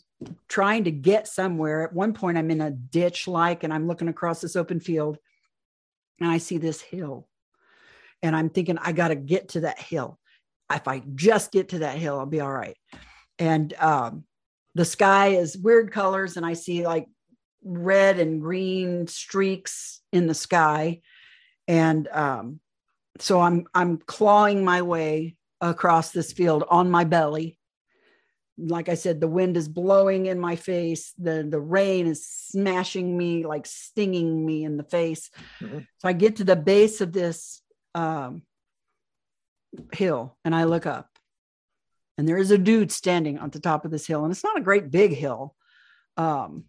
trying 0.49 0.85
to 0.85 0.91
get 0.91 1.27
somewhere. 1.27 1.83
At 1.83 1.95
one 1.95 2.13
point, 2.13 2.37
I'm 2.37 2.51
in 2.51 2.61
a 2.61 2.71
ditch 2.71 3.27
like, 3.27 3.65
and 3.65 3.73
I'm 3.73 3.87
looking 3.87 4.09
across 4.09 4.41
this 4.41 4.55
open 4.55 4.81
field 4.81 5.19
and 6.21 6.31
I 6.31 6.39
see 6.39 6.59
this 6.59 6.81
hill. 6.81 7.27
And 8.23 8.37
I'm 8.37 8.51
thinking, 8.51 8.79
I 8.79 8.93
got 8.93 9.09
to 9.09 9.17
get 9.17 9.51
to 9.51 9.61
that 9.61 9.79
hill. 9.79 10.19
If 10.71 10.87
I 10.87 11.03
just 11.15 11.53
get 11.53 11.71
to 11.71 11.81
that 11.81 11.97
hill, 11.97 12.19
I'll 12.19 12.27
be 12.27 12.41
all 12.41 12.53
right. 12.53 12.77
And 13.39 13.73
um, 13.79 14.25
the 14.75 14.85
sky 14.85 15.29
is 15.29 15.57
weird 15.57 15.91
colors, 15.91 16.37
and 16.37 16.45
I 16.45 16.53
see 16.53 16.87
like 16.87 17.09
red 17.65 18.21
and 18.21 18.41
green 18.41 19.07
streaks 19.07 20.03
in 20.13 20.27
the 20.27 20.35
sky. 20.35 21.01
And 21.67 22.07
um, 22.09 22.61
so 23.19 23.41
I'm 23.41 23.67
I'm 23.75 23.99
clawing 23.99 24.65
my 24.65 24.83
way 24.83 25.37
across 25.61 26.11
this 26.11 26.33
field 26.33 26.65
on 26.69 26.91
my 26.91 27.05
belly 27.05 27.61
like 28.69 28.89
I 28.89 28.95
said, 28.95 29.21
the 29.21 29.29
wind 29.29 29.57
is 29.57 29.69
blowing 29.69 30.27
in 30.27 30.39
my 30.39 30.57
face. 30.57 31.13
The 31.19 31.47
the 31.49 31.61
rain 31.61 32.07
is 32.07 32.27
smashing 32.27 33.17
me, 33.17 33.47
like 33.47 33.67
stinging 33.67 34.45
me 34.45 34.65
in 34.65 34.77
the 34.77 34.85
face. 34.85 35.31
Mm-hmm. 35.61 35.79
So 35.99 36.09
I 36.09 36.13
get 36.13 36.37
to 36.37 36.45
the 36.45 36.57
base 36.57 37.01
of 37.01 37.13
this 37.13 37.63
um, 37.95 38.43
hill 39.93 40.37
and 40.45 40.55
I 40.55 40.65
look 40.65 40.87
up, 40.87 41.09
and 42.19 42.29
there 42.29 42.39
is 42.39 42.51
a 42.51 42.59
dude 42.59 42.93
standing 42.93 43.39
on 43.39 43.51
the 43.51 43.61
top 43.61 43.85
of 43.85 43.91
this 43.91 44.07
hill, 44.07 44.25
and 44.25 44.33
it's 44.33 44.45
not 44.45 44.59
a 44.59 44.63
great 44.63 44.91
big 44.91 45.15
hill. 45.15 45.55
Um, 46.17 46.65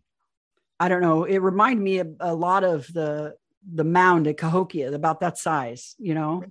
I 0.80 0.88
don't 0.88 1.02
know. 1.02 1.26
It 1.26 1.40
reminded 1.40 1.84
me 1.84 2.00
a, 2.00 2.08
a 2.20 2.34
lot 2.34 2.64
of 2.64 2.88
the 2.92 3.36
the 3.70 3.84
mound 3.84 4.28
at 4.28 4.38
Cahokia, 4.38 4.92
about 4.94 5.20
that 5.20 5.38
size, 5.38 5.96
you 6.00 6.14
know. 6.14 6.44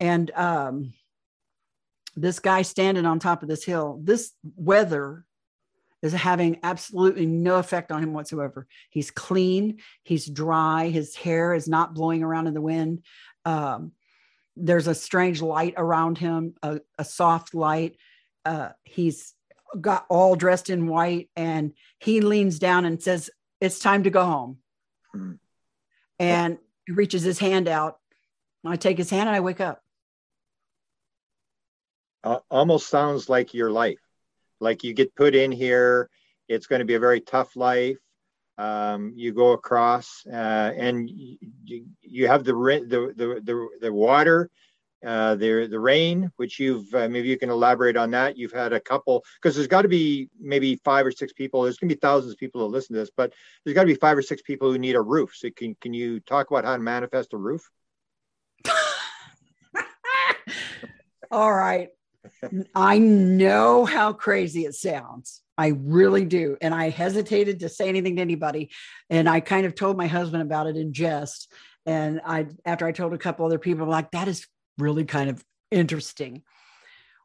And 0.00 0.30
um, 0.32 0.92
this 2.16 2.38
guy 2.38 2.62
standing 2.62 3.06
on 3.06 3.18
top 3.18 3.42
of 3.42 3.48
this 3.48 3.64
hill, 3.64 4.00
this 4.02 4.32
weather 4.56 5.24
is 6.02 6.12
having 6.12 6.58
absolutely 6.62 7.26
no 7.26 7.56
effect 7.56 7.92
on 7.92 8.02
him 8.02 8.12
whatsoever. 8.12 8.66
He's 8.90 9.10
clean, 9.10 9.78
he's 10.02 10.26
dry, 10.26 10.88
his 10.88 11.14
hair 11.14 11.54
is 11.54 11.68
not 11.68 11.94
blowing 11.94 12.22
around 12.22 12.48
in 12.48 12.54
the 12.54 12.60
wind. 12.60 13.02
Um, 13.44 13.92
there's 14.56 14.88
a 14.88 14.94
strange 14.94 15.40
light 15.40 15.74
around 15.76 16.18
him, 16.18 16.54
a, 16.62 16.80
a 16.98 17.04
soft 17.04 17.54
light. 17.54 17.96
Uh, 18.44 18.70
he's 18.82 19.34
got 19.80 20.04
all 20.08 20.34
dressed 20.34 20.68
in 20.68 20.86
white 20.86 21.30
and 21.36 21.72
he 21.98 22.20
leans 22.20 22.58
down 22.58 22.84
and 22.84 23.02
says, 23.02 23.30
It's 23.60 23.78
time 23.78 24.02
to 24.02 24.10
go 24.10 24.24
home. 24.24 25.38
And 26.22 26.58
he 26.86 26.92
reaches 26.92 27.22
his 27.22 27.38
hand 27.38 27.68
out. 27.68 27.98
I 28.64 28.76
take 28.76 28.96
his 28.96 29.10
hand 29.10 29.28
and 29.28 29.36
I 29.36 29.40
wake 29.40 29.60
up 29.60 29.82
uh, 32.24 32.38
almost 32.50 32.88
sounds 32.88 33.28
like 33.28 33.54
your 33.54 33.70
life. 33.70 33.98
Like 34.60 34.84
you 34.84 34.94
get 34.94 35.14
put 35.14 35.34
in 35.34 35.50
here, 35.50 36.08
it's 36.48 36.66
going 36.66 36.80
to 36.80 36.86
be 36.86 36.94
a 36.94 37.00
very 37.00 37.20
tough 37.20 37.56
life. 37.56 37.98
Um, 38.58 39.12
you 39.16 39.32
go 39.32 39.52
across, 39.52 40.24
uh, 40.26 40.72
and 40.76 41.08
you, 41.08 41.86
you 42.00 42.28
have 42.28 42.44
the, 42.44 42.52
the 42.52 43.12
the 43.16 43.40
the 43.42 43.68
the 43.80 43.92
water, 43.92 44.50
uh, 45.04 45.34
the 45.34 45.66
the 45.66 45.78
rain, 45.78 46.30
which 46.36 46.58
you've 46.60 46.92
uh, 46.94 47.08
maybe 47.08 47.28
you 47.28 47.38
can 47.38 47.50
elaborate 47.50 47.96
on 47.96 48.10
that. 48.12 48.36
You've 48.36 48.52
had 48.52 48.72
a 48.72 48.80
couple 48.80 49.24
because 49.40 49.54
there's 49.54 49.68
got 49.68 49.82
to 49.82 49.88
be 49.88 50.28
maybe 50.40 50.76
five 50.84 51.06
or 51.06 51.10
six 51.10 51.32
people. 51.32 51.62
There's 51.62 51.78
going 51.78 51.88
to 51.88 51.94
be 51.94 52.00
thousands 52.00 52.32
of 52.32 52.38
people 52.38 52.60
who 52.60 52.68
listen 52.68 52.94
to 52.94 53.00
this, 53.00 53.10
but 53.16 53.32
there's 53.64 53.74
got 53.74 53.82
to 53.82 53.86
be 53.88 53.94
five 53.94 54.16
or 54.16 54.22
six 54.22 54.42
people 54.42 54.70
who 54.70 54.78
need 54.78 54.96
a 54.96 55.02
roof. 55.02 55.34
So 55.34 55.50
can 55.50 55.74
can 55.76 55.92
you 55.94 56.20
talk 56.20 56.50
about 56.50 56.64
how 56.64 56.76
to 56.76 56.82
manifest 56.82 57.32
a 57.32 57.36
roof? 57.36 57.68
All 61.30 61.52
right. 61.52 61.88
I 62.74 62.98
know 62.98 63.84
how 63.84 64.12
crazy 64.12 64.64
it 64.64 64.74
sounds. 64.74 65.42
I 65.58 65.68
really 65.68 66.24
do. 66.24 66.56
And 66.60 66.74
I 66.74 66.90
hesitated 66.90 67.60
to 67.60 67.68
say 67.68 67.88
anything 67.88 68.16
to 68.16 68.22
anybody. 68.22 68.70
And 69.10 69.28
I 69.28 69.40
kind 69.40 69.66
of 69.66 69.74
told 69.74 69.96
my 69.96 70.06
husband 70.06 70.42
about 70.42 70.66
it 70.66 70.76
in 70.76 70.92
jest. 70.92 71.52
And 71.84 72.20
I, 72.24 72.46
after 72.64 72.86
I 72.86 72.92
told 72.92 73.12
a 73.12 73.18
couple 73.18 73.44
other 73.44 73.58
people, 73.58 73.84
I'm 73.84 73.90
like, 73.90 74.12
that 74.12 74.28
is 74.28 74.46
really 74.78 75.04
kind 75.04 75.30
of 75.30 75.44
interesting. 75.70 76.42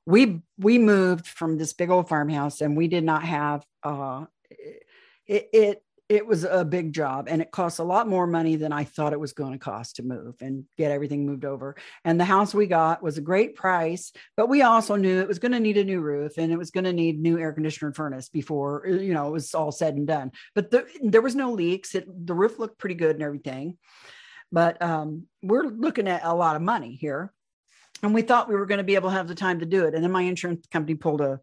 We 0.05 0.41
we 0.57 0.77
moved 0.77 1.27
from 1.27 1.57
this 1.57 1.73
big 1.73 1.89
old 1.89 2.07
farmhouse, 2.07 2.61
and 2.61 2.77
we 2.77 2.87
did 2.87 3.03
not 3.03 3.23
have. 3.23 3.65
Uh, 3.83 4.25
it, 5.25 5.49
it 5.51 5.83
it 6.09 6.25
was 6.25 6.45
a 6.45 6.63
big 6.63 6.93
job 6.93 7.27
and 7.29 7.41
it 7.41 7.51
cost 7.51 7.79
a 7.79 7.83
lot 7.83 8.07
more 8.07 8.25
money 8.25 8.55
than 8.55 8.71
I 8.71 8.85
thought 8.85 9.11
it 9.11 9.19
was 9.19 9.33
going 9.33 9.51
to 9.51 9.59
cost 9.59 9.97
to 9.97 10.03
move 10.03 10.35
and 10.41 10.63
get 10.77 10.91
everything 10.91 11.25
moved 11.25 11.43
over. 11.43 11.75
And 12.05 12.17
the 12.17 12.25
house 12.25 12.53
we 12.53 12.65
got 12.65 13.03
was 13.03 13.17
a 13.17 13.21
great 13.21 13.55
price, 13.55 14.13
but 14.37 14.47
we 14.47 14.61
also 14.61 14.95
knew 14.95 15.19
it 15.19 15.27
was 15.27 15.39
going 15.39 15.51
to 15.51 15.59
need 15.59 15.77
a 15.77 15.83
new 15.83 15.99
roof 15.99 16.37
and 16.37 16.51
it 16.51 16.57
was 16.57 16.71
going 16.71 16.85
to 16.85 16.93
need 16.93 17.19
new 17.19 17.37
air 17.37 17.51
conditioner 17.51 17.87
and 17.87 17.95
furnace 17.95 18.29
before, 18.29 18.87
you 18.87 19.13
know, 19.13 19.27
it 19.27 19.31
was 19.31 19.53
all 19.53 19.71
said 19.71 19.95
and 19.95 20.07
done. 20.07 20.31
But 20.55 20.71
the, 20.71 20.85
there 21.03 21.21
was 21.21 21.35
no 21.35 21.51
leaks. 21.51 21.93
It, 21.93 22.07
the 22.25 22.33
roof 22.33 22.57
looked 22.57 22.77
pretty 22.77 22.95
good 22.95 23.15
and 23.17 23.23
everything. 23.23 23.77
But 24.49 24.81
um, 24.81 25.23
we're 25.41 25.63
looking 25.63 26.07
at 26.07 26.23
a 26.23 26.33
lot 26.33 26.55
of 26.55 26.61
money 26.61 26.95
here. 26.95 27.33
And 28.03 28.13
we 28.13 28.21
thought 28.21 28.49
we 28.49 28.55
were 28.55 28.65
going 28.65 28.77
to 28.77 28.83
be 28.83 28.95
able 28.95 29.09
to 29.09 29.15
have 29.15 29.27
the 29.27 29.35
time 29.35 29.59
to 29.59 29.65
do 29.65 29.85
it. 29.85 29.95
And 29.95 30.03
then 30.03 30.11
my 30.11 30.21
insurance 30.21 30.65
company 30.67 30.95
pulled 30.95 31.21
a 31.21 31.39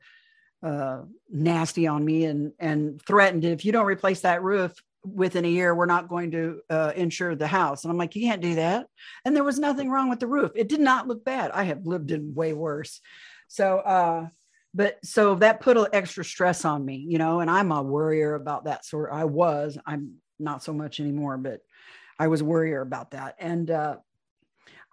uh, 0.62 1.02
nasty 1.30 1.86
on 1.86 2.02
me 2.04 2.24
and 2.24 2.52
and 2.58 3.00
threatened 3.02 3.44
if 3.44 3.66
you 3.66 3.72
don't 3.72 3.84
replace 3.84 4.22
that 4.22 4.42
roof 4.42 4.72
within 5.04 5.44
a 5.44 5.48
year 5.48 5.74
we're 5.74 5.84
not 5.84 6.08
going 6.08 6.30
to 6.30 6.60
uh, 6.70 6.92
insure 6.96 7.34
the 7.34 7.46
house. 7.46 7.84
And 7.84 7.90
i'm 7.90 7.98
like 7.98 8.16
you 8.16 8.22
can't 8.22 8.40
do 8.40 8.54
that. 8.54 8.86
And 9.24 9.36
there 9.36 9.44
was 9.44 9.58
nothing 9.58 9.90
wrong 9.90 10.08
with 10.08 10.20
the 10.20 10.26
roof. 10.26 10.52
It 10.54 10.68
did 10.68 10.80
not 10.80 11.06
look 11.06 11.22
bad. 11.22 11.50
I 11.50 11.64
have 11.64 11.86
lived 11.86 12.10
in 12.10 12.34
way 12.34 12.54
worse. 12.54 13.00
So 13.48 13.78
uh 13.78 14.28
but 14.72 15.04
so 15.04 15.34
that 15.36 15.60
put 15.60 15.76
an 15.76 15.86
extra 15.92 16.24
stress 16.24 16.64
on 16.64 16.84
me 16.84 16.96
you 16.96 17.18
know 17.18 17.40
and 17.40 17.50
i'm 17.50 17.70
a 17.70 17.82
worrier 17.82 18.34
about 18.34 18.64
that 18.64 18.84
sort 18.84 19.12
i 19.12 19.24
was 19.24 19.78
i'm 19.86 20.14
not 20.40 20.64
so 20.64 20.72
much 20.72 20.98
anymore 20.98 21.36
but 21.36 21.60
i 22.18 22.26
was 22.26 22.42
worrier 22.42 22.80
about 22.80 23.12
that. 23.12 23.36
And 23.38 23.70
uh 23.70 23.96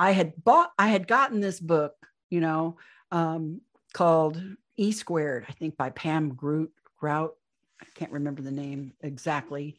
i 0.02 0.12
had 0.12 0.34
bought 0.44 0.72
i 0.78 0.88
had 0.88 1.08
gotten 1.08 1.40
this 1.40 1.60
book 1.60 1.94
you 2.30 2.42
know 2.42 2.78
um 3.12 3.62
called 3.94 4.42
E 4.78 4.92
squared, 4.92 5.46
I 5.48 5.52
think 5.52 5.78
by 5.78 5.90
Pam 5.92 6.34
Groot, 6.34 6.72
Grout. 7.00 7.36
I 7.82 7.86
can't 7.96 8.12
remember 8.12 8.42
the 8.42 8.52
name 8.52 8.94
exactly, 9.02 9.78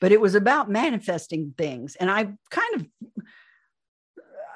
but 0.00 0.12
it 0.12 0.20
was 0.20 0.34
about 0.34 0.70
manifesting 0.70 1.54
things. 1.56 1.96
And 1.96 2.10
I 2.10 2.24
kind 2.50 2.74
of, 2.74 2.86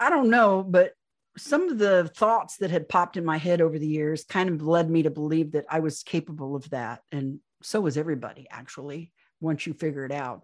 I 0.00 0.10
don't 0.10 0.30
know, 0.30 0.62
but 0.62 0.92
some 1.36 1.68
of 1.68 1.78
the 1.78 2.10
thoughts 2.16 2.56
that 2.58 2.70
had 2.70 2.88
popped 2.88 3.16
in 3.16 3.24
my 3.24 3.38
head 3.38 3.60
over 3.60 3.78
the 3.78 3.86
years 3.86 4.24
kind 4.24 4.50
of 4.50 4.66
led 4.66 4.90
me 4.90 5.04
to 5.04 5.10
believe 5.10 5.52
that 5.52 5.66
I 5.70 5.80
was 5.80 6.02
capable 6.02 6.56
of 6.56 6.68
that. 6.70 7.02
And 7.12 7.40
so 7.62 7.80
was 7.80 7.96
everybody, 7.96 8.46
actually, 8.50 9.12
once 9.40 9.66
you 9.66 9.72
figure 9.72 10.04
it 10.04 10.12
out. 10.12 10.42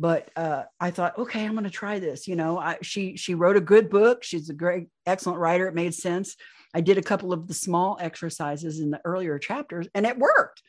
But 0.00 0.30
uh, 0.36 0.64
I 0.78 0.90
thought, 0.90 1.18
okay, 1.18 1.44
I'm 1.44 1.52
going 1.52 1.64
to 1.64 1.70
try 1.70 1.98
this. 1.98 2.28
You 2.28 2.36
know, 2.36 2.58
I, 2.58 2.78
she 2.82 3.16
she 3.16 3.34
wrote 3.34 3.56
a 3.56 3.60
good 3.60 3.90
book. 3.90 4.22
She's 4.22 4.48
a 4.48 4.54
great, 4.54 4.88
excellent 5.06 5.40
writer. 5.40 5.66
It 5.66 5.74
made 5.74 5.94
sense. 5.94 6.36
I 6.74 6.80
did 6.80 6.98
a 6.98 7.02
couple 7.02 7.32
of 7.32 7.48
the 7.48 7.54
small 7.54 7.98
exercises 8.00 8.80
in 8.80 8.90
the 8.90 9.00
earlier 9.04 9.38
chapters, 9.38 9.88
and 9.94 10.06
it 10.06 10.18
worked. 10.18 10.62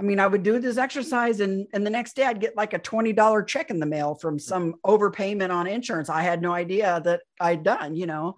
I 0.00 0.02
mean, 0.02 0.18
I 0.18 0.26
would 0.26 0.42
do 0.42 0.58
this 0.58 0.76
exercise, 0.76 1.40
and 1.40 1.66
and 1.72 1.86
the 1.86 1.90
next 1.90 2.16
day 2.16 2.24
I'd 2.24 2.40
get 2.40 2.56
like 2.56 2.74
a 2.74 2.78
twenty 2.78 3.12
dollar 3.12 3.42
check 3.42 3.70
in 3.70 3.80
the 3.80 3.86
mail 3.86 4.16
from 4.16 4.38
some 4.38 4.74
overpayment 4.84 5.50
on 5.50 5.66
insurance. 5.66 6.10
I 6.10 6.22
had 6.22 6.42
no 6.42 6.52
idea 6.52 7.00
that 7.04 7.22
I'd 7.40 7.62
done. 7.62 7.96
You 7.96 8.06
know, 8.06 8.36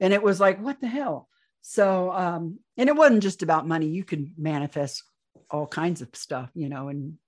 and 0.00 0.12
it 0.12 0.22
was 0.22 0.40
like, 0.40 0.62
what 0.62 0.80
the 0.80 0.88
hell? 0.88 1.28
So, 1.62 2.10
um, 2.10 2.58
and 2.76 2.88
it 2.88 2.96
wasn't 2.96 3.22
just 3.22 3.42
about 3.42 3.68
money. 3.68 3.86
You 3.86 4.02
could 4.04 4.32
manifest 4.36 5.04
all 5.50 5.66
kinds 5.66 6.00
of 6.00 6.08
stuff, 6.14 6.50
you 6.54 6.68
know, 6.68 6.88
and 6.88 7.18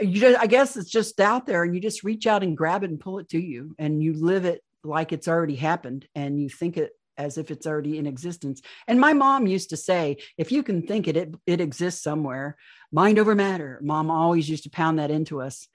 you 0.00 0.20
just, 0.20 0.38
I 0.40 0.46
guess 0.46 0.76
it's 0.76 0.90
just 0.90 1.20
out 1.20 1.46
there 1.46 1.64
and 1.64 1.74
you 1.74 1.80
just 1.80 2.04
reach 2.04 2.26
out 2.26 2.42
and 2.42 2.56
grab 2.56 2.84
it 2.84 2.90
and 2.90 3.00
pull 3.00 3.18
it 3.18 3.28
to 3.30 3.38
you 3.38 3.74
and 3.78 4.02
you 4.02 4.14
live 4.14 4.44
it 4.44 4.62
like 4.84 5.12
it's 5.12 5.28
already 5.28 5.56
happened 5.56 6.06
and 6.14 6.40
you 6.40 6.48
think 6.48 6.76
it 6.76 6.92
as 7.16 7.36
if 7.36 7.50
it's 7.50 7.66
already 7.66 7.98
in 7.98 8.06
existence. 8.06 8.62
And 8.86 9.00
my 9.00 9.12
mom 9.12 9.46
used 9.46 9.70
to 9.70 9.76
say, 9.76 10.18
if 10.38 10.52
you 10.52 10.62
can 10.62 10.86
think 10.86 11.08
it, 11.08 11.16
it, 11.16 11.34
it 11.46 11.60
exists 11.60 12.02
somewhere, 12.02 12.56
mind 12.92 13.18
over 13.18 13.34
matter. 13.34 13.80
Mom 13.82 14.10
always 14.10 14.48
used 14.48 14.62
to 14.64 14.70
pound 14.70 15.00
that 15.00 15.10
into 15.10 15.42
us. 15.42 15.66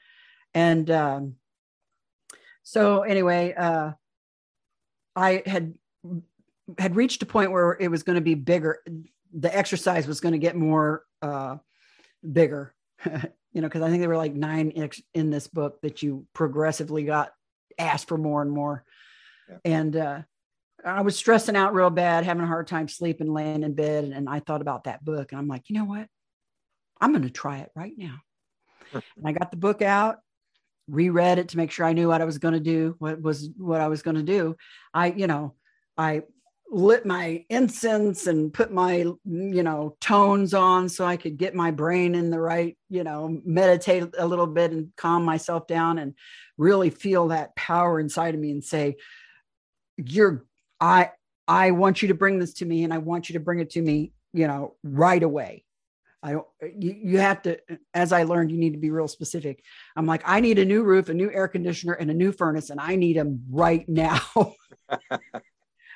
And 0.53 0.89
um, 0.89 1.35
so 2.63 3.01
anyway, 3.01 3.53
uh, 3.53 3.91
I 5.15 5.43
had 5.45 5.73
had 6.77 6.95
reached 6.95 7.21
a 7.21 7.25
point 7.25 7.51
where 7.51 7.75
it 7.79 7.89
was 7.89 8.03
going 8.03 8.15
to 8.15 8.21
be 8.21 8.35
bigger. 8.35 8.79
The 9.33 9.55
exercise 9.55 10.07
was 10.07 10.21
going 10.21 10.31
to 10.31 10.39
get 10.39 10.55
more 10.55 11.03
uh, 11.21 11.57
bigger, 12.31 12.73
you 13.53 13.61
know, 13.61 13.67
because 13.67 13.83
I 13.83 13.89
think 13.89 14.01
there 14.01 14.09
were 14.09 14.17
like 14.17 14.33
nine 14.33 14.89
in 15.13 15.29
this 15.29 15.47
book 15.47 15.81
that 15.81 16.01
you 16.01 16.25
progressively 16.33 17.03
got 17.03 17.31
asked 17.77 18.07
for 18.07 18.17
more 18.17 18.41
and 18.41 18.51
more. 18.51 18.83
Yeah. 19.49 19.57
And 19.65 19.95
uh, 19.95 20.21
I 20.83 21.01
was 21.01 21.15
stressing 21.15 21.55
out 21.55 21.73
real 21.73 21.89
bad, 21.89 22.25
having 22.25 22.43
a 22.43 22.47
hard 22.47 22.67
time 22.67 22.87
sleeping, 22.87 23.31
laying 23.31 23.63
in 23.63 23.73
bed. 23.73 24.05
And, 24.05 24.13
and 24.13 24.27
I 24.29 24.39
thought 24.39 24.61
about 24.61 24.85
that 24.85 25.05
book 25.05 25.31
and 25.31 25.39
I'm 25.39 25.47
like, 25.47 25.69
you 25.69 25.77
know 25.77 25.85
what? 25.85 26.07
I'm 26.99 27.11
going 27.11 27.23
to 27.23 27.29
try 27.29 27.59
it 27.59 27.69
right 27.75 27.93
now. 27.95 28.15
and 28.93 29.03
I 29.25 29.31
got 29.31 29.51
the 29.51 29.57
book 29.57 29.81
out, 29.81 30.19
reread 30.87 31.39
it 31.39 31.49
to 31.49 31.57
make 31.57 31.71
sure 31.71 31.85
I 31.85 31.93
knew 31.93 32.07
what 32.07 32.21
I 32.21 32.25
was 32.25 32.37
going 32.37 32.53
to 32.55 32.59
do, 32.59 32.95
what 32.99 33.21
was 33.21 33.49
what 33.57 33.81
I 33.81 33.87
was 33.87 34.01
going 34.01 34.17
to 34.17 34.23
do. 34.23 34.55
I, 34.93 35.07
you 35.07 35.27
know, 35.27 35.55
I 35.97 36.23
lit 36.73 37.05
my 37.05 37.45
incense 37.49 38.27
and 38.27 38.53
put 38.53 38.71
my 38.71 38.97
you 39.25 39.63
know 39.63 39.95
tones 40.01 40.53
on 40.53 40.89
so 40.89 41.05
i 41.05 41.15
could 41.15 41.37
get 41.37 41.53
my 41.53 41.69
brain 41.69 42.15
in 42.15 42.31
the 42.31 42.39
right 42.39 42.77
you 42.89 43.03
know 43.03 43.39
meditate 43.45 44.03
a 44.17 44.25
little 44.25 44.47
bit 44.47 44.71
and 44.71 44.91
calm 44.97 45.23
myself 45.23 45.67
down 45.67 45.99
and 45.99 46.15
really 46.57 46.89
feel 46.89 47.27
that 47.27 47.55
power 47.55 47.99
inside 47.99 48.33
of 48.33 48.41
me 48.41 48.49
and 48.49 48.63
say 48.63 48.95
you're 49.97 50.45
i 50.81 51.11
i 51.47 51.69
want 51.69 52.01
you 52.01 52.07
to 52.07 52.15
bring 52.15 52.39
this 52.39 52.53
to 52.53 52.65
me 52.65 52.83
and 52.83 52.91
i 52.91 52.97
want 52.97 53.29
you 53.29 53.33
to 53.33 53.39
bring 53.39 53.59
it 53.59 53.69
to 53.69 53.81
me 53.81 54.11
you 54.33 54.47
know 54.47 54.75
right 54.83 55.23
away. 55.23 55.63
I 56.25 56.31
don't, 56.31 56.47
you, 56.79 56.95
you 57.03 57.19
have 57.19 57.41
to 57.43 57.59
as 57.93 58.13
i 58.13 58.23
learned 58.23 58.49
you 58.49 58.57
need 58.57 58.71
to 58.71 58.79
be 58.79 58.91
real 58.91 59.07
specific. 59.07 59.63
I'm 59.95 60.05
like 60.05 60.23
i 60.25 60.39
need 60.39 60.57
a 60.57 60.65
new 60.65 60.83
roof 60.83 61.09
a 61.09 61.13
new 61.13 61.29
air 61.29 61.47
conditioner 61.47 61.93
and 61.93 62.09
a 62.09 62.13
new 62.13 62.31
furnace 62.31 62.69
and 62.69 62.79
i 62.79 62.95
need 62.95 63.17
them 63.17 63.43
right 63.49 63.87
now 63.87 64.21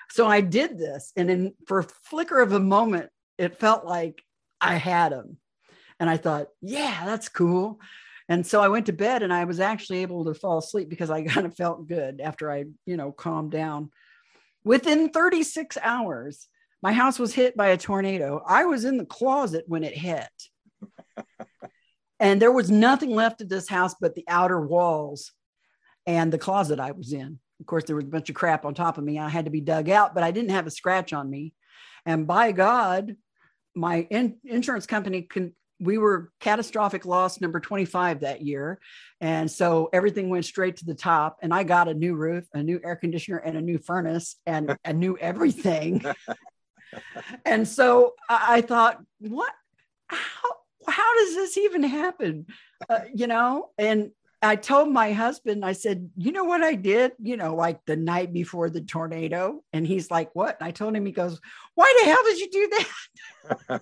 So 0.10 0.28
I 0.28 0.42
did 0.42 0.78
this. 0.78 1.12
And 1.16 1.30
then 1.30 1.54
for 1.68 1.80
a 1.80 1.88
flicker 2.04 2.40
of 2.40 2.54
a 2.54 2.60
moment, 2.60 3.10
it 3.38 3.60
felt 3.60 3.86
like 3.86 4.22
I 4.62 4.76
had 4.76 5.12
him. 5.12 5.38
And 6.00 6.10
I 6.10 6.18
thought, 6.18 6.48
yeah, 6.62 7.06
that's 7.06 7.30
cool. 7.30 7.80
And 8.30 8.46
so 8.46 8.62
I 8.62 8.68
went 8.68 8.88
to 8.88 8.94
bed 8.94 9.24
and 9.24 9.34
I 9.34 9.46
was 9.46 9.60
actually 9.60 10.00
able 10.00 10.26
to 10.26 10.34
fall 10.34 10.58
asleep 10.58 10.90
because 10.90 11.10
I 11.10 11.24
kind 11.26 11.46
of 11.46 11.56
felt 11.56 11.88
good 11.88 12.22
after 12.22 12.52
I, 12.52 12.66
you 12.86 12.98
know, 12.98 13.12
calmed 13.12 13.52
down. 13.52 13.92
Within 14.64 15.10
36 15.10 15.78
hours, 15.82 16.48
my 16.84 16.92
house 16.92 17.18
was 17.18 17.34
hit 17.34 17.56
by 17.56 17.68
a 17.68 17.78
tornado. 17.78 18.44
I 18.46 18.66
was 18.66 18.86
in 18.86 18.98
the 18.98 19.06
closet 19.06 19.64
when 19.68 19.84
it 19.84 19.98
hit. 19.98 20.30
and 22.20 22.42
there 22.42 22.52
was 22.52 22.70
nothing 22.70 23.12
left 23.12 23.42
of 23.42 23.50
this 23.50 23.68
house 23.68 23.96
but 24.00 24.14
the 24.14 24.26
outer 24.28 24.60
walls 24.60 25.32
and 26.06 26.32
the 26.32 26.38
closet 26.38 26.80
I 26.80 26.92
was 26.92 27.14
in 27.14 27.40
of 27.60 27.66
course, 27.66 27.86
there 27.86 27.96
was 27.96 28.06
a 28.06 28.10
bunch 28.10 28.30
of 28.30 28.36
crap 28.36 28.66
on 28.66 28.74
top 28.74 28.98
of 28.98 29.04
me. 29.04 29.18
I 29.20 29.30
had 29.30 29.46
to 29.46 29.52
be 29.52 29.62
dug 29.62 29.90
out, 29.90 30.14
but 30.14 30.24
I 30.24 30.32
didn't 30.32 30.52
have 30.52 30.68
a 30.68 30.72
scratch 30.72 31.14
on 31.14 31.30
me. 31.30 31.54
And 32.06 32.28
by 32.28 32.52
God, 32.52 33.16
my 33.76 34.08
in- 34.10 34.38
insurance 34.44 34.86
company 34.86 35.24
can. 35.24 35.54
We 35.80 36.00
were 36.00 36.32
catastrophic 36.40 37.06
loss 37.06 37.40
number 37.40 37.60
25 37.60 38.22
that 38.22 38.42
year. 38.42 38.80
And 39.22 39.50
so 39.50 39.90
everything 39.94 40.28
went 40.28 40.46
straight 40.46 40.78
to 40.78 40.86
the 40.86 40.96
top. 40.96 41.38
And 41.44 41.54
I 41.54 41.62
got 41.62 41.88
a 41.88 41.94
new 41.94 42.16
roof, 42.16 42.46
a 42.52 42.64
new 42.64 42.82
air 42.84 42.96
conditioner, 42.96 43.38
and 43.38 43.56
a 43.56 43.62
new 43.62 43.78
furnace, 43.78 44.38
and 44.48 44.76
a 44.86 44.92
new 44.92 45.20
everything. 45.20 46.04
and 47.46 47.68
so 47.68 48.16
I, 48.28 48.58
I 48.58 48.62
thought, 48.62 49.04
what? 49.20 49.54
How, 50.08 50.50
how 50.88 51.16
does 51.20 51.36
this 51.36 51.58
even 51.60 51.84
happen? 51.84 52.48
Uh, 52.90 53.02
you 53.14 53.28
know, 53.28 53.70
and 53.78 54.10
I 54.42 54.56
told 54.56 54.92
my 54.92 55.14
husband, 55.14 55.66
I 55.66 55.74
said, 55.74 56.12
you 56.16 56.32
know 56.32 56.44
what 56.44 56.62
I 56.62 56.76
did? 56.76 57.14
You 57.20 57.38
know, 57.38 57.56
like 57.56 57.84
the 57.86 57.96
night 57.96 58.32
before 58.32 58.70
the 58.70 58.82
tornado. 58.82 59.64
And 59.74 59.86
he's 59.86 60.12
like, 60.12 60.30
what? 60.36 60.58
And 60.60 60.68
I 60.68 60.72
told 60.72 60.96
him, 60.96 61.08
he 61.08 61.12
goes, 61.12 61.40
why 61.74 61.92
the 62.00 62.06
hell 62.06 62.24
did 62.24 62.40
you 62.40 62.50
do 62.52 62.72
that? 63.50 63.82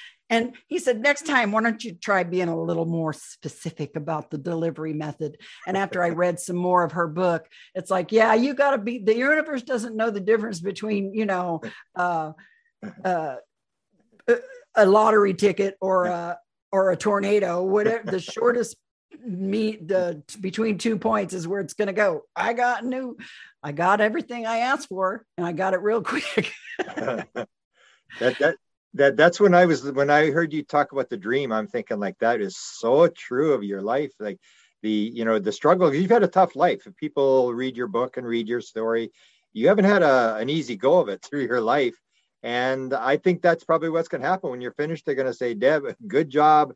and 0.30 0.54
he 0.68 0.78
said, 0.78 1.00
next 1.00 1.26
time, 1.26 1.50
why 1.50 1.62
don't 1.62 1.82
you 1.82 1.94
try 1.94 2.22
being 2.22 2.46
a 2.46 2.60
little 2.60 2.84
more 2.84 3.12
specific 3.12 3.96
about 3.96 4.30
the 4.30 4.38
delivery 4.38 4.92
method? 4.92 5.38
And 5.66 5.76
after 5.76 6.04
I 6.04 6.10
read 6.10 6.38
some 6.38 6.56
more 6.56 6.84
of 6.84 6.92
her 6.92 7.08
book, 7.08 7.48
it's 7.74 7.90
like, 7.90 8.12
yeah, 8.12 8.32
you 8.34 8.54
got 8.54 8.72
to 8.72 8.78
be, 8.78 8.98
the 8.98 9.16
universe 9.16 9.62
doesn't 9.62 9.96
know 9.96 10.10
the 10.10 10.20
difference 10.20 10.60
between, 10.60 11.14
you 11.14 11.26
know, 11.26 11.62
uh, 11.96 12.30
uh, 13.04 13.36
a 14.76 14.86
lottery 14.86 15.34
ticket 15.34 15.76
or 15.80 16.04
a, 16.04 16.38
or 16.70 16.92
a 16.92 16.96
tornado, 16.96 17.64
whatever 17.64 18.08
the 18.08 18.20
shortest 18.20 18.76
meet 19.24 19.88
the 19.88 20.22
between 20.40 20.78
two 20.78 20.98
points 20.98 21.34
is 21.34 21.48
where 21.48 21.60
it's 21.60 21.74
going 21.74 21.88
to 21.88 21.94
go. 21.94 22.22
I 22.34 22.52
got 22.52 22.84
new, 22.84 23.16
I 23.62 23.72
got 23.72 24.00
everything 24.00 24.46
I 24.46 24.58
asked 24.58 24.88
for, 24.88 25.24
and 25.36 25.46
I 25.46 25.52
got 25.52 25.74
it 25.74 25.80
real 25.80 26.02
quick. 26.02 26.52
that 26.78 27.48
that 28.20 28.56
that 28.94 29.16
that's 29.16 29.40
when 29.40 29.54
I 29.54 29.66
was 29.66 29.90
when 29.90 30.10
I 30.10 30.30
heard 30.30 30.52
you 30.52 30.62
talk 30.62 30.92
about 30.92 31.10
the 31.10 31.16
dream. 31.16 31.52
I'm 31.52 31.66
thinking 31.66 31.98
like 31.98 32.18
that 32.20 32.40
is 32.40 32.56
so 32.56 33.08
true 33.08 33.52
of 33.52 33.62
your 33.62 33.82
life. 33.82 34.12
Like 34.18 34.38
the 34.82 34.90
you 35.14 35.24
know 35.24 35.38
the 35.38 35.52
struggle. 35.52 35.94
You've 35.94 36.10
had 36.10 36.22
a 36.22 36.28
tough 36.28 36.56
life. 36.56 36.86
If 36.86 36.96
people 36.96 37.52
read 37.54 37.76
your 37.76 37.88
book 37.88 38.16
and 38.16 38.26
read 38.26 38.48
your 38.48 38.60
story, 38.60 39.12
you 39.52 39.68
haven't 39.68 39.84
had 39.84 40.02
a, 40.02 40.36
an 40.36 40.50
easy 40.50 40.76
go 40.76 40.98
of 40.98 41.08
it 41.08 41.22
through 41.28 41.46
your 41.46 41.60
life. 41.60 41.96
And 42.42 42.94
I 42.94 43.16
think 43.16 43.42
that's 43.42 43.64
probably 43.64 43.88
what's 43.88 44.08
going 44.08 44.20
to 44.20 44.28
happen 44.28 44.50
when 44.50 44.60
you're 44.60 44.72
finished. 44.72 45.04
They're 45.04 45.16
going 45.16 45.26
to 45.26 45.34
say, 45.34 45.54
Deb, 45.54 45.96
good 46.06 46.30
job 46.30 46.74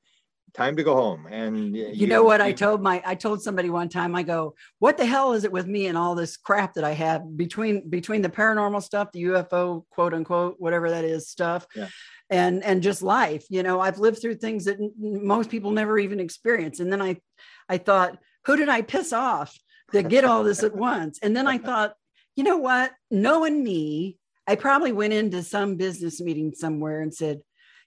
time 0.55 0.77
to 0.77 0.83
go 0.83 0.95
home 0.95 1.27
and 1.31 1.77
you, 1.77 1.91
you 1.93 2.07
know 2.07 2.23
what? 2.23 2.41
You, 2.41 2.47
i 2.47 2.53
told 2.53 2.83
my 2.83 3.03
i 3.05 3.15
told 3.15 3.43
somebody 3.43 3.71
one 3.71 3.89
time 3.89 4.15
i 4.15 4.23
go 4.23 4.55
what 4.79 4.97
the 4.97 5.07
hell 5.07 5.33
is 5.35 5.45
it 5.45 5.53
with 5.53 5.67
me 5.67 5.87
and 5.87 5.99
all 5.99 6.15
this 6.15 6.37
crap 6.37 6.75
that 6.75 6.85
i 6.85 6.93
have 6.93 7.37
between 7.37 7.89
between 7.89 8.23
the 8.23 8.29
paranormal 8.29 8.83
stuff 8.83 9.13
the 9.13 9.25
ufo 9.25 9.85
quote 9.91 10.15
unquote 10.15 10.57
whatever 10.59 10.91
that 10.91 11.05
is 11.05 11.29
stuff 11.29 11.67
yeah. 11.77 11.89
and 12.31 12.65
and 12.65 12.83
just 12.83 13.03
life 13.03 13.45
you 13.51 13.63
know? 13.63 13.81
I've 13.81 13.99
lived 13.99 14.21
through 14.21 14.37
things 14.37 14.65
that 14.65 14.79
most 14.99 15.51
people 15.51 15.73
never 15.73 15.99
even 15.99 16.21
experience. 16.21 16.81
And 16.81 16.91
then 16.91 17.03
i 17.03 17.21
i 17.69 17.77
thought 17.79 18.19
who 18.47 18.57
did 18.57 18.69
i 18.69 18.81
piss 18.81 19.13
off 19.13 19.57
to 19.93 20.03
get 20.03 20.25
all 20.25 20.45
this 20.45 20.63
at 20.63 20.75
once? 20.91 21.19
And 21.23 21.37
then 21.37 21.47
i 21.47 21.59
thought 21.59 21.95
you 22.37 22.45
know 22.45 22.57
what? 22.57 22.93
Knowing 23.11 23.63
me 23.63 24.19
i 24.47 24.55
probably 24.55 24.93
went 24.93 25.13
into 25.13 25.43
some 25.43 25.77
business 25.77 26.21
meeting 26.21 26.53
somewhere 26.55 27.01
and 27.01 27.13
said 27.13 27.41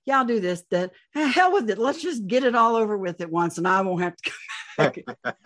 yeah, 0.05 0.19
I'll 0.19 0.25
do 0.25 0.39
this, 0.39 0.63
that 0.71 0.91
eh, 1.15 1.27
hell 1.27 1.53
with 1.53 1.69
it. 1.69 1.77
Let's 1.77 2.01
just 2.01 2.27
get 2.27 2.43
it 2.43 2.55
all 2.55 2.75
over 2.75 2.97
with 2.97 3.21
at 3.21 3.31
once 3.31 3.57
and 3.57 3.67
I 3.67 3.81
won't 3.81 4.01
have 4.01 4.15
to 4.15 4.31
come 4.77 4.91
back. 5.25 5.37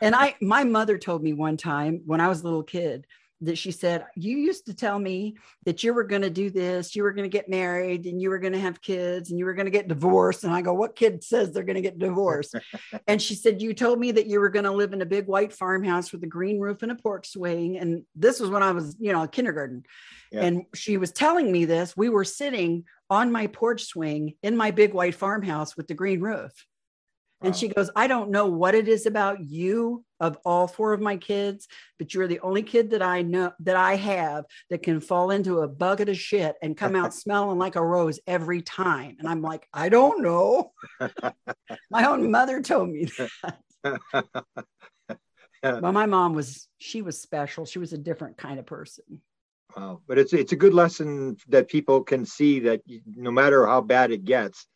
and 0.00 0.14
I, 0.14 0.36
my 0.40 0.64
mother 0.64 0.98
told 0.98 1.22
me 1.22 1.32
one 1.32 1.56
time 1.56 2.02
when 2.06 2.20
I 2.20 2.28
was 2.28 2.40
a 2.40 2.44
little 2.44 2.62
kid 2.62 3.06
that 3.42 3.58
she 3.58 3.70
said, 3.70 4.06
You 4.16 4.36
used 4.38 4.66
to 4.66 4.74
tell 4.74 4.98
me 4.98 5.36
that 5.64 5.82
you 5.82 5.92
were 5.92 6.04
going 6.04 6.22
to 6.22 6.30
do 6.30 6.50
this, 6.50 6.96
you 6.96 7.02
were 7.02 7.12
going 7.12 7.28
to 7.28 7.36
get 7.36 7.48
married 7.48 8.06
and 8.06 8.20
you 8.20 8.30
were 8.30 8.38
going 8.38 8.54
to 8.54 8.58
have 8.58 8.80
kids 8.80 9.30
and 9.30 9.38
you 9.38 9.44
were 9.44 9.54
going 9.54 9.66
to 9.66 9.70
get 9.70 9.88
divorced. 9.88 10.44
And 10.44 10.54
I 10.54 10.62
go, 10.62 10.72
What 10.72 10.96
kid 10.96 11.22
says 11.22 11.52
they're 11.52 11.62
going 11.62 11.76
to 11.76 11.82
get 11.82 11.98
divorced? 11.98 12.54
and 13.06 13.20
she 13.20 13.34
said, 13.34 13.60
You 13.60 13.74
told 13.74 13.98
me 13.98 14.12
that 14.12 14.26
you 14.26 14.40
were 14.40 14.48
going 14.48 14.64
to 14.64 14.70
live 14.70 14.92
in 14.92 15.02
a 15.02 15.06
big 15.06 15.26
white 15.26 15.52
farmhouse 15.52 16.12
with 16.12 16.22
a 16.24 16.28
green 16.28 16.58
roof 16.58 16.82
and 16.82 16.92
a 16.92 16.96
porch 16.96 17.28
swing. 17.28 17.78
And 17.78 18.04
this 18.14 18.40
was 18.40 18.50
when 18.50 18.62
I 18.62 18.72
was, 18.72 18.96
you 18.98 19.12
know, 19.12 19.26
kindergarten. 19.26 19.84
Yeah. 20.32 20.42
And 20.42 20.64
she 20.74 20.96
was 20.96 21.12
telling 21.12 21.52
me 21.52 21.66
this. 21.66 21.96
We 21.96 22.08
were 22.08 22.24
sitting 22.24 22.84
on 23.10 23.32
my 23.32 23.46
porch 23.46 23.84
swing 23.84 24.34
in 24.42 24.56
my 24.56 24.70
big 24.70 24.92
white 24.94 25.14
farmhouse 25.14 25.76
with 25.76 25.88
the 25.88 25.94
green 25.94 26.20
roof. 26.20 26.52
And 27.42 27.52
wow. 27.52 27.58
she 27.58 27.68
goes, 27.68 27.90
I 27.94 28.06
don't 28.06 28.30
know 28.30 28.46
what 28.46 28.74
it 28.74 28.88
is 28.88 29.04
about 29.04 29.40
you 29.40 30.04
of 30.20 30.38
all 30.44 30.66
four 30.66 30.94
of 30.94 31.02
my 31.02 31.18
kids, 31.18 31.68
but 31.98 32.14
you're 32.14 32.28
the 32.28 32.40
only 32.40 32.62
kid 32.62 32.90
that 32.90 33.02
I 33.02 33.20
know 33.22 33.52
that 33.60 33.76
I 33.76 33.96
have 33.96 34.46
that 34.70 34.82
can 34.82 35.00
fall 35.00 35.30
into 35.30 35.60
a 35.60 35.68
bucket 35.68 36.08
of 36.08 36.16
shit 36.16 36.56
and 36.62 36.76
come 36.76 36.96
out 36.96 37.12
smelling 37.14 37.58
like 37.58 37.76
a 37.76 37.84
rose 37.84 38.20
every 38.26 38.62
time. 38.62 39.16
And 39.18 39.28
I'm 39.28 39.42
like, 39.42 39.68
I 39.72 39.90
don't 39.90 40.22
know. 40.22 40.72
my 41.90 42.06
own 42.06 42.30
mother 42.30 42.62
told 42.62 42.88
me 42.88 43.08
that. 43.84 44.50
well, 45.62 45.92
my 45.92 46.06
mom 46.06 46.32
was 46.32 46.68
she 46.78 47.02
was 47.02 47.20
special. 47.20 47.66
She 47.66 47.78
was 47.78 47.92
a 47.92 47.98
different 47.98 48.38
kind 48.38 48.58
of 48.58 48.64
person. 48.64 49.20
Wow. 49.76 50.00
But 50.06 50.18
it's 50.18 50.32
it's 50.32 50.52
a 50.52 50.56
good 50.56 50.74
lesson 50.74 51.36
that 51.48 51.68
people 51.68 52.02
can 52.02 52.24
see 52.24 52.60
that 52.60 52.80
no 53.06 53.30
matter 53.30 53.66
how 53.66 53.82
bad 53.82 54.10
it 54.10 54.24
gets, 54.24 54.66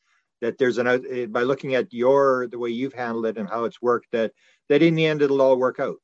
that 0.40 0.59
there's 0.59 0.78
an 0.78 0.86
eh, 0.86 1.27
by 1.27 1.43
looking 1.43 1.74
at 1.74 1.93
your 1.93 2.48
the 2.48 2.59
way 2.59 2.70
you've 2.70 2.93
handled 2.93 3.27
it 3.27 3.39
and 3.39 3.48
how 3.48 3.64
it's 3.64 3.81
worked 3.81 4.09
that 4.12 4.32
that 4.68 4.82
in 4.82 4.94
the 4.94 5.06
end 5.06 5.22
it'll 5.22 5.40
all 5.40 5.56
work 5.56 5.81
out. 5.81 5.97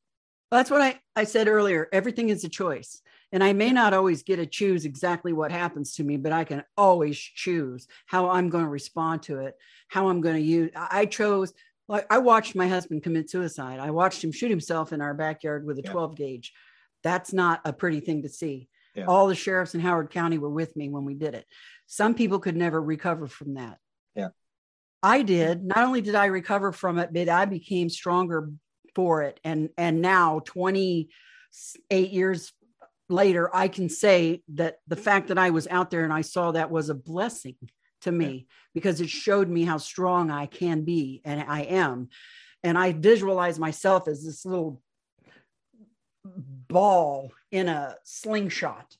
Well, 0.50 0.60
that's 0.60 0.70
what 0.70 0.80
I, 0.80 1.00
I 1.16 1.24
said 1.24 1.48
earlier. 1.48 1.88
Everything 1.92 2.28
is 2.28 2.44
a 2.44 2.48
choice. 2.48 3.02
And 3.32 3.42
I 3.42 3.52
may 3.52 3.72
not 3.72 3.92
always 3.92 4.22
get 4.22 4.36
to 4.36 4.46
choose 4.46 4.84
exactly 4.84 5.32
what 5.32 5.50
happens 5.50 5.94
to 5.94 6.04
me, 6.04 6.16
but 6.16 6.32
I 6.32 6.44
can 6.44 6.62
always 6.76 7.18
choose 7.18 7.88
how 8.06 8.30
I'm 8.30 8.48
going 8.48 8.62
to 8.62 8.70
respond 8.70 9.22
to 9.24 9.40
it, 9.40 9.56
how 9.88 10.08
I'm 10.08 10.20
going 10.20 10.36
to 10.36 10.42
use. 10.42 10.70
I 10.76 11.06
chose, 11.06 11.52
like, 11.88 12.06
I 12.08 12.18
watched 12.18 12.54
my 12.54 12.68
husband 12.68 13.02
commit 13.02 13.28
suicide. 13.28 13.80
I 13.80 13.90
watched 13.90 14.22
him 14.22 14.30
shoot 14.30 14.50
himself 14.50 14.92
in 14.92 15.00
our 15.00 15.14
backyard 15.14 15.66
with 15.66 15.78
a 15.78 15.82
yeah. 15.82 15.90
12 15.90 16.14
gauge. 16.14 16.52
That's 17.02 17.32
not 17.32 17.60
a 17.64 17.72
pretty 17.72 17.98
thing 17.98 18.22
to 18.22 18.28
see. 18.28 18.68
Yeah. 18.96 19.06
All 19.06 19.28
the 19.28 19.34
sheriffs 19.34 19.74
in 19.74 19.80
Howard 19.80 20.10
County 20.10 20.38
were 20.38 20.50
with 20.50 20.74
me 20.74 20.88
when 20.88 21.04
we 21.04 21.14
did 21.14 21.34
it. 21.34 21.44
Some 21.86 22.14
people 22.14 22.38
could 22.38 22.56
never 22.56 22.80
recover 22.80 23.26
from 23.26 23.54
that. 23.54 23.78
Yeah. 24.14 24.28
I 25.02 25.22
did. 25.22 25.64
Not 25.64 25.78
only 25.78 26.00
did 26.00 26.14
I 26.14 26.26
recover 26.26 26.72
from 26.72 26.98
it, 26.98 27.12
but 27.12 27.28
I 27.28 27.44
became 27.44 27.90
stronger 27.90 28.50
for 28.94 29.22
it. 29.22 29.38
And 29.44 29.68
and 29.76 30.00
now 30.00 30.40
28 30.46 32.10
years 32.10 32.52
later, 33.08 33.54
I 33.54 33.68
can 33.68 33.88
say 33.88 34.42
that 34.54 34.78
the 34.88 34.96
fact 34.96 35.28
that 35.28 35.38
I 35.38 35.50
was 35.50 35.68
out 35.68 35.90
there 35.90 36.04
and 36.04 36.12
I 36.12 36.22
saw 36.22 36.52
that 36.52 36.70
was 36.70 36.88
a 36.88 36.94
blessing 36.94 37.56
to 38.00 38.12
me 38.12 38.26
yeah. 38.26 38.54
because 38.74 39.00
it 39.00 39.10
showed 39.10 39.48
me 39.48 39.64
how 39.64 39.78
strong 39.78 40.30
I 40.30 40.46
can 40.46 40.82
be 40.82 41.20
and 41.24 41.44
I 41.46 41.62
am. 41.62 42.08
And 42.64 42.76
I 42.76 42.92
visualize 42.92 43.58
myself 43.58 44.08
as 44.08 44.24
this 44.24 44.44
little 44.44 44.82
ball 46.24 47.30
in 47.50 47.68
a 47.68 47.96
slingshot. 48.04 48.96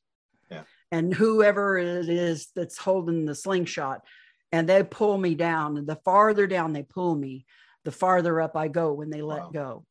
Yeah. 0.51 0.63
And 0.93 1.13
whoever 1.13 1.79
it 1.79 2.09
is 2.09 2.49
that's 2.55 2.79
holding 2.79 3.27
the 3.27 3.35
slingshot, 3.35 4.05
and 4.53 4.69
they 4.69 4.83
pull 4.83 5.19
me 5.19 5.35
down. 5.35 5.77
And 5.77 5.87
the 5.87 5.97
farther 5.97 6.47
down 6.47 6.73
they 6.73 6.85
pull 6.85 7.15
me, 7.15 7.45
the 7.85 7.93
farther 7.93 8.41
up 8.41 8.57
I 8.57 8.69
go 8.69 8.93
when 8.93 9.11
they 9.11 9.23
let 9.23 9.43
wow. 9.43 9.51
go. 9.53 9.85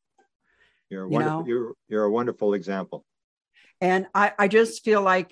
You're 0.90 1.06
a, 1.06 1.08
you 1.08 1.14
wonderful, 1.14 1.48
you're, 1.48 1.74
you're 1.90 2.04
a 2.04 2.12
wonderful 2.12 2.54
example. 2.54 3.04
And 3.82 4.08
I, 4.14 4.32
I 4.38 4.48
just 4.48 4.84
feel 4.86 5.02
like, 5.02 5.32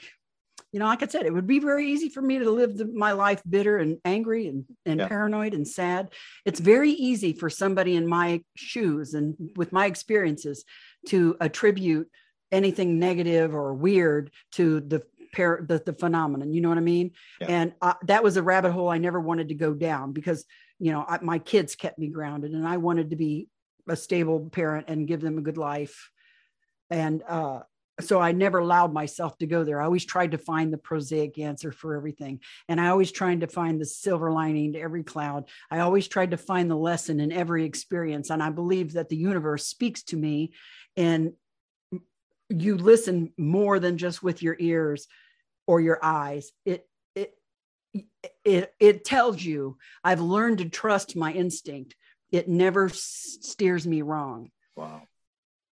you 0.72 0.80
know, 0.80 0.86
like 0.86 1.04
I 1.04 1.08
said, 1.08 1.26
it 1.26 1.34
would 1.34 1.48
be 1.48 1.60
very 1.60 1.91
easy 1.91 2.10
for 2.10 2.22
me 2.22 2.40
to 2.40 2.50
live 2.50 2.76
the, 2.76 2.86
my 2.86 3.12
life 3.12 3.41
bitter 3.48 3.78
and 3.78 4.00
angry 4.04 4.48
and, 4.48 4.66
and 4.86 5.00
yeah. 5.00 5.08
paranoid 5.08 5.54
and 5.54 5.68
sad. 5.68 6.10
It's 6.45 6.60
very 6.60 6.91
easy 6.91 7.34
for 7.34 7.50
somebody 7.50 7.95
in 7.95 8.08
my 8.08 8.44
shoes 8.56 9.14
and 9.14 9.36
with 9.56 9.72
my 9.72 9.86
experiences 9.86 10.66
to 11.08 11.38
attribute 11.40 12.10
anything 12.54 13.00
negative 13.00 13.54
or 13.54 13.74
weird 13.74 14.32
to 14.52 14.80
the 14.80 15.04
par- 15.36 15.66
the, 15.68 15.82
the 15.86 15.94
phenomenon 15.94 16.54
you 16.54 16.62
know 16.62 16.70
what 16.70 16.78
i 16.78 16.82
mean 16.82 17.12
yeah. 17.42 17.48
and 17.48 17.74
I, 17.82 17.96
that 18.04 18.24
was 18.24 18.38
a 18.38 18.44
rabbit 18.44 18.72
hole 18.72 18.90
i 18.90 18.98
never 18.98 19.20
wanted 19.20 19.50
to 19.50 19.56
go 19.56 19.74
down 19.74 20.14
because 20.14 20.46
you 20.80 20.92
know 20.92 21.04
I, 21.08 21.20
my 21.22 21.40
kids 21.40 21.76
kept 21.76 21.98
me 21.98 22.08
grounded 22.08 22.52
and 22.52 22.68
i 22.68 22.78
wanted 22.78 23.10
to 23.10 23.16
be 23.16 23.48
a 23.90 23.96
stable 23.96 24.50
parent 24.52 24.86
and 24.88 25.08
give 25.08 25.22
them 25.22 25.38
a 25.38 25.42
good 25.42 25.58
life 25.58 26.12
and 26.90 27.24
uh, 27.28 27.62
so 28.02 28.20
I 28.20 28.32
never 28.32 28.58
allowed 28.58 28.92
myself 28.92 29.38
to 29.38 29.46
go 29.46 29.64
there. 29.64 29.80
I 29.80 29.86
always 29.86 30.06
tried 30.06 30.32
to 30.32 30.38
find 30.38 30.74
the 30.74 30.78
prosaic 30.78 31.38
answer 31.38 31.72
for 31.72 31.96
everything. 31.96 32.40
And 32.68 32.82
I 32.82 32.88
always 32.88 33.12
tried 33.12 33.42
to 33.42 33.48
find 33.48 33.80
the 33.80 33.86
silver 33.86 34.32
lining 34.32 34.74
to 34.74 34.80
every 34.80 35.04
cloud. 35.04 35.48
I 35.70 35.80
always 35.80 36.08
tried 36.08 36.32
to 36.32 36.38
find 36.38 36.70
the 36.70 36.76
lesson 36.76 37.20
in 37.20 37.32
every 37.32 37.66
experience. 37.66 38.32
And 38.32 38.42
I 38.42 38.50
believe 38.50 38.94
that 38.94 39.10
the 39.10 39.16
universe 39.16 39.68
speaks 39.68 40.04
to 40.06 40.18
me 40.18 40.54
and 40.98 41.34
you 42.49 42.78
listen 42.78 43.32
more 43.38 43.80
than 43.80 43.98
just 43.98 44.22
with 44.22 44.41
your 44.41 44.56
ears 44.60 45.07
or 45.68 45.82
your 45.82 45.99
eyes. 46.03 46.52
It, 46.65 46.88
it, 47.15 47.36
it, 48.44 48.74
it 48.80 49.06
tells 49.06 49.41
you 49.41 49.78
I've 50.03 50.22
learned 50.22 50.60
to 50.60 50.70
trust 50.70 51.15
my 51.15 51.32
instinct. 51.32 51.95
It 52.32 52.48
never 52.48 52.90
steers 52.90 53.86
me 53.86 54.02
wrong. 54.02 54.49
Wow. 54.76 55.03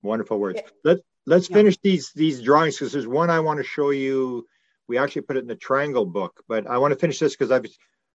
Wonderful 0.03 0.39
words. 0.39 0.61
Let, 0.85 0.99
let's 1.27 1.49
yeah. 1.49 1.57
finish 1.57 1.79
these 1.83 2.13
these 2.15 2.43
drawings 2.43 2.77
because 2.77 2.93
there's 2.93 3.07
one 3.07 3.31
I 3.31 3.41
want 3.41 3.59
to 3.59 3.65
show 3.65 3.91
you. 3.91 4.47
We 4.89 4.99
actually 4.99 5.23
put 5.23 5.37
it 5.37 5.41
in 5.41 5.47
the 5.47 5.57
triangle 5.57 6.05
book, 6.05 6.43
but 6.49 6.67
I 6.67 6.79
want 6.79 6.93
to 6.93 6.99
finish 6.99 7.19
this 7.19 7.35
because 7.37 7.51
I've 7.51 7.67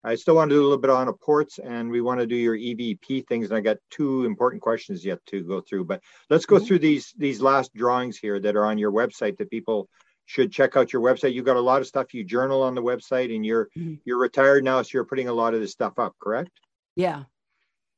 I 0.03 0.15
still 0.15 0.35
want 0.35 0.49
to 0.49 0.55
do 0.55 0.61
a 0.61 0.63
little 0.63 0.77
bit 0.77 0.89
on 0.89 1.07
apports 1.07 1.59
and 1.59 1.89
we 1.89 2.01
want 2.01 2.19
to 2.19 2.27
do 2.27 2.35
your 2.35 2.57
EVP 2.57 3.27
things. 3.27 3.49
And 3.49 3.57
I 3.57 3.61
got 3.61 3.77
two 3.89 4.25
important 4.25 4.61
questions 4.61 5.05
yet 5.05 5.19
to 5.27 5.43
go 5.43 5.61
through, 5.61 5.85
but 5.85 6.01
let's 6.29 6.45
go 6.45 6.57
mm-hmm. 6.57 6.65
through 6.65 6.79
these 6.79 7.13
these 7.17 7.41
last 7.41 7.73
drawings 7.73 8.17
here 8.17 8.39
that 8.39 8.55
are 8.55 8.65
on 8.65 8.77
your 8.77 8.91
website 8.91 9.37
that 9.37 9.49
people 9.49 9.87
should 10.25 10.51
check 10.51 10.75
out 10.75 10.91
your 10.91 11.01
website. 11.01 11.33
You've 11.33 11.45
got 11.45 11.57
a 11.57 11.61
lot 11.61 11.81
of 11.81 11.87
stuff 11.87 12.13
you 12.13 12.23
journal 12.23 12.63
on 12.63 12.75
the 12.75 12.83
website 12.83 13.33
and 13.33 13.45
you're 13.45 13.69
mm-hmm. 13.77 13.95
you're 14.05 14.19
retired 14.19 14.63
now, 14.63 14.81
so 14.81 14.89
you're 14.93 15.05
putting 15.05 15.29
a 15.29 15.33
lot 15.33 15.53
of 15.53 15.61
this 15.61 15.71
stuff 15.71 15.97
up, 15.97 16.15
correct? 16.21 16.51
Yeah. 16.95 17.23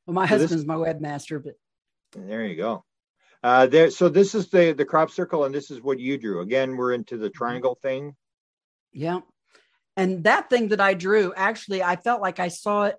Well, 0.06 0.14
my 0.14 0.26
so 0.26 0.38
husband's 0.38 0.64
this, 0.64 0.66
my 0.66 0.76
webmaster, 0.76 1.44
but 1.44 1.56
there 2.16 2.46
you 2.46 2.56
go. 2.56 2.84
Uh, 3.44 3.68
there, 3.68 3.92
so 3.92 4.10
this 4.10 4.36
is 4.36 4.50
the 4.50 4.74
the 4.74 4.86
crop 4.86 5.12
circle, 5.12 5.46
and 5.46 5.54
this 5.54 5.72
is 5.72 5.82
what 5.82 6.00
you 6.00 6.18
drew. 6.18 6.42
Again, 6.42 6.78
we're 6.78 6.94
into 6.94 7.18
the 7.18 7.28
mm-hmm. 7.28 7.38
triangle 7.38 7.78
thing. 7.82 8.16
Yeah, 8.92 9.20
and 9.98 10.24
that 10.24 10.50
thing 10.50 10.70
that 10.70 10.82
I 10.82 10.94
drew, 10.94 11.34
actually, 11.36 11.82
I 11.82 11.96
felt 11.96 12.22
like 12.22 12.40
I 12.40 12.50
saw 12.50 12.86
it 12.86 12.98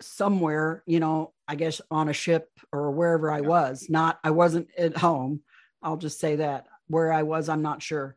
somewhere. 0.00 0.82
You 0.86 1.00
know, 1.00 1.32
I 1.48 1.54
guess 1.54 1.80
on 1.90 2.08
a 2.08 2.12
ship 2.12 2.48
or 2.72 2.90
wherever 2.90 3.30
I 3.30 3.40
was. 3.40 3.86
Not, 3.88 4.18
I 4.24 4.30
wasn't 4.30 4.68
at 4.76 4.96
home. 4.96 5.40
I'll 5.82 5.96
just 5.96 6.18
say 6.18 6.36
that 6.36 6.66
where 6.88 7.12
I 7.12 7.22
was, 7.22 7.48
I'm 7.48 7.62
not 7.62 7.82
sure. 7.82 8.14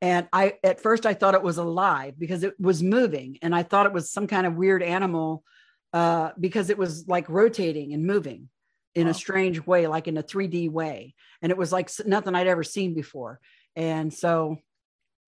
And 0.00 0.26
I, 0.32 0.54
at 0.64 0.80
first, 0.80 1.06
I 1.06 1.14
thought 1.14 1.34
it 1.34 1.42
was 1.42 1.58
alive 1.58 2.14
because 2.18 2.42
it 2.42 2.58
was 2.58 2.82
moving, 2.82 3.38
and 3.40 3.54
I 3.54 3.62
thought 3.62 3.86
it 3.86 3.92
was 3.92 4.10
some 4.10 4.26
kind 4.26 4.46
of 4.46 4.56
weird 4.56 4.82
animal 4.82 5.44
uh, 5.92 6.30
because 6.40 6.70
it 6.70 6.78
was 6.78 7.06
like 7.06 7.28
rotating 7.28 7.92
and 7.92 8.04
moving 8.04 8.48
in 8.94 9.04
wow. 9.04 9.10
a 9.10 9.14
strange 9.14 9.64
way, 9.64 9.86
like 9.86 10.08
in 10.08 10.16
a 10.16 10.22
3D 10.22 10.70
way. 10.70 11.14
And 11.40 11.52
it 11.52 11.58
was 11.58 11.70
like 11.70 11.90
nothing 12.04 12.34
I'd 12.34 12.46
ever 12.46 12.64
seen 12.64 12.94
before. 12.94 13.40
And 13.76 14.12
so 14.12 14.56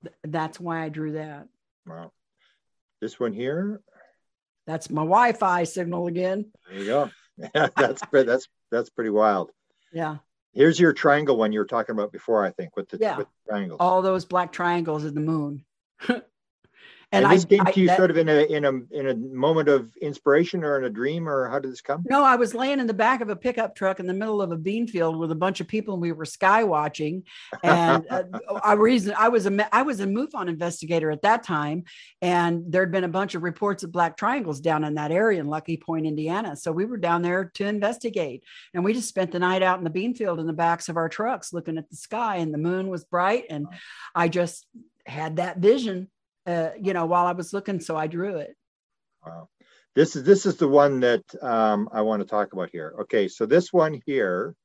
th- 0.03 0.15
that's 0.25 0.59
why 0.59 0.83
I 0.83 0.89
drew 0.89 1.13
that. 1.13 1.47
Wow. 1.87 2.13
This 3.05 3.21
one 3.21 3.35
here. 3.35 3.83
That's 4.67 4.89
my 4.89 5.03
Wi-Fi 5.03 5.65
signal 5.65 6.07
again. 6.07 6.51
There 6.71 6.79
you 6.79 6.87
go. 6.87 7.11
Yeah, 7.55 7.67
that's 7.77 8.01
that's 8.13 8.49
that's 8.71 8.89
pretty 8.89 9.11
wild. 9.11 9.51
Yeah. 9.93 10.19
Here's 10.55 10.81
your 10.81 10.95
triangle 10.95 11.37
one 11.37 11.53
you 11.53 11.59
were 11.59 11.67
talking 11.67 11.93
about 11.93 12.13
before, 12.13 12.47
I 12.47 12.51
think, 12.53 12.77
with 12.77 12.89
the, 12.89 12.97
yeah. 12.99 13.19
with 13.19 13.27
the 13.27 13.51
triangles. 13.51 13.79
All 13.81 14.01
those 14.01 14.25
black 14.25 14.53
triangles 14.53 15.05
in 15.05 15.15
the 15.15 15.21
moon. 15.21 15.65
And, 17.15 17.25
and 17.25 17.33
this 17.33 17.45
I, 17.45 17.49
came 17.49 17.65
to 17.65 17.81
you 17.81 17.87
that, 17.87 17.97
sort 17.97 18.11
of 18.11 18.17
in 18.17 18.29
a 18.29 18.43
in 18.45 18.65
a 18.65 18.73
in 18.91 19.09
a 19.09 19.15
moment 19.15 19.69
of 19.69 19.97
inspiration 19.99 20.65
or 20.65 20.79
in 20.79 20.85
a 20.85 20.91
dream, 20.91 21.29
or 21.29 21.49
how 21.49 21.61
did 21.61 21.71
this 21.71 21.81
come? 21.81 22.03
No, 22.11 22.25
I 22.25 22.35
was 22.35 22.55
laying 22.55 22.81
in 22.81 22.89
the 22.89 22.95
back 22.95 23.21
of 23.21 23.29
a 23.29 23.37
pickup 23.37 23.77
truck 23.77 24.01
in 24.01 24.07
the 24.07 24.13
middle 24.13 24.43
of 24.43 24.51
a 24.51 24.57
bean 24.57 24.89
field 24.89 25.17
with 25.17 25.31
a 25.31 25.37
bunch 25.37 25.61
of 25.61 25.69
people, 25.69 25.95
and 25.95 26.03
we 26.03 26.11
were 26.11 26.25
sky 26.25 26.65
watching. 26.65 27.23
And 27.63 28.05
uh, 28.11 28.25
I 28.65 28.73
reason 28.73 29.15
I 29.17 29.29
was 29.29 29.47
a 29.47 29.75
I 29.75 29.83
was 29.83 30.01
a 30.01 30.07
MUFON 30.07 30.49
investigator 30.49 31.11
at 31.11 31.23
that 31.23 31.45
time, 31.45 31.85
and 32.21 32.65
there'd 32.69 32.93
been 32.93 33.05
a 33.05 33.09
bunch 33.09 33.37
of 33.37 33.43
reports 33.43 33.85
of 33.85 33.93
black 33.93 34.17
triangles 34.17 34.61
down 34.61 34.83
in 34.83 34.95
that 34.95 35.13
area 35.13 35.41
in 35.41 35.47
Lucky 35.47 35.77
Point, 35.77 36.07
Indiana. 36.07 36.57
So 36.57 36.73
we 36.73 36.85
were 36.85 36.97
down 36.97 37.23
there 37.23 37.45
to 37.55 37.67
investigate, 37.67 38.43
and 38.75 38.85
we 38.85 38.93
just 38.93 39.09
spent 39.09 39.31
the 39.31 39.39
night 39.39 39.63
out 39.63 39.79
in 39.79 39.85
the 39.85 39.91
bean 39.91 40.15
field 40.15 40.41
in 40.41 40.47
the 40.47 40.53
backs 40.53 40.89
of 40.89 40.97
our 40.97 41.09
trucks, 41.09 41.53
looking 41.53 41.79
at 41.79 41.89
the 41.89 41.97
sky, 41.97 42.37
and 42.37 42.53
the 42.53 42.59
moon 42.59 42.89
was 42.89 43.05
bright, 43.05 43.45
and 43.51 43.67
I 44.15 44.29
just 44.29 44.67
had 45.07 45.37
that 45.37 45.59
vision 45.59 46.09
uh, 46.47 46.71
you 46.81 46.93
know, 46.93 47.07
while 47.07 47.27
I 47.27 47.33
was 47.33 47.53
looking, 47.53 47.81
so 47.81 47.97
I 47.97 48.07
drew 48.07 48.37
it. 48.37 48.57
Wow. 49.25 49.49
This 49.95 50.17
is 50.17 50.25
this 50.25 50.45
is 50.45 50.57
the 50.57 50.69
one 50.69 51.01
that 51.01 51.23
um, 51.43 51.89
I 51.93 52.03
want 52.03 52.21
to 52.21 52.29
talk 52.29 52.53
about 52.53 52.71
here. 52.71 52.95
Okay, 53.03 53.29
so 53.29 53.47
this 53.47 53.73
one 53.73 54.01
here, 54.05 54.57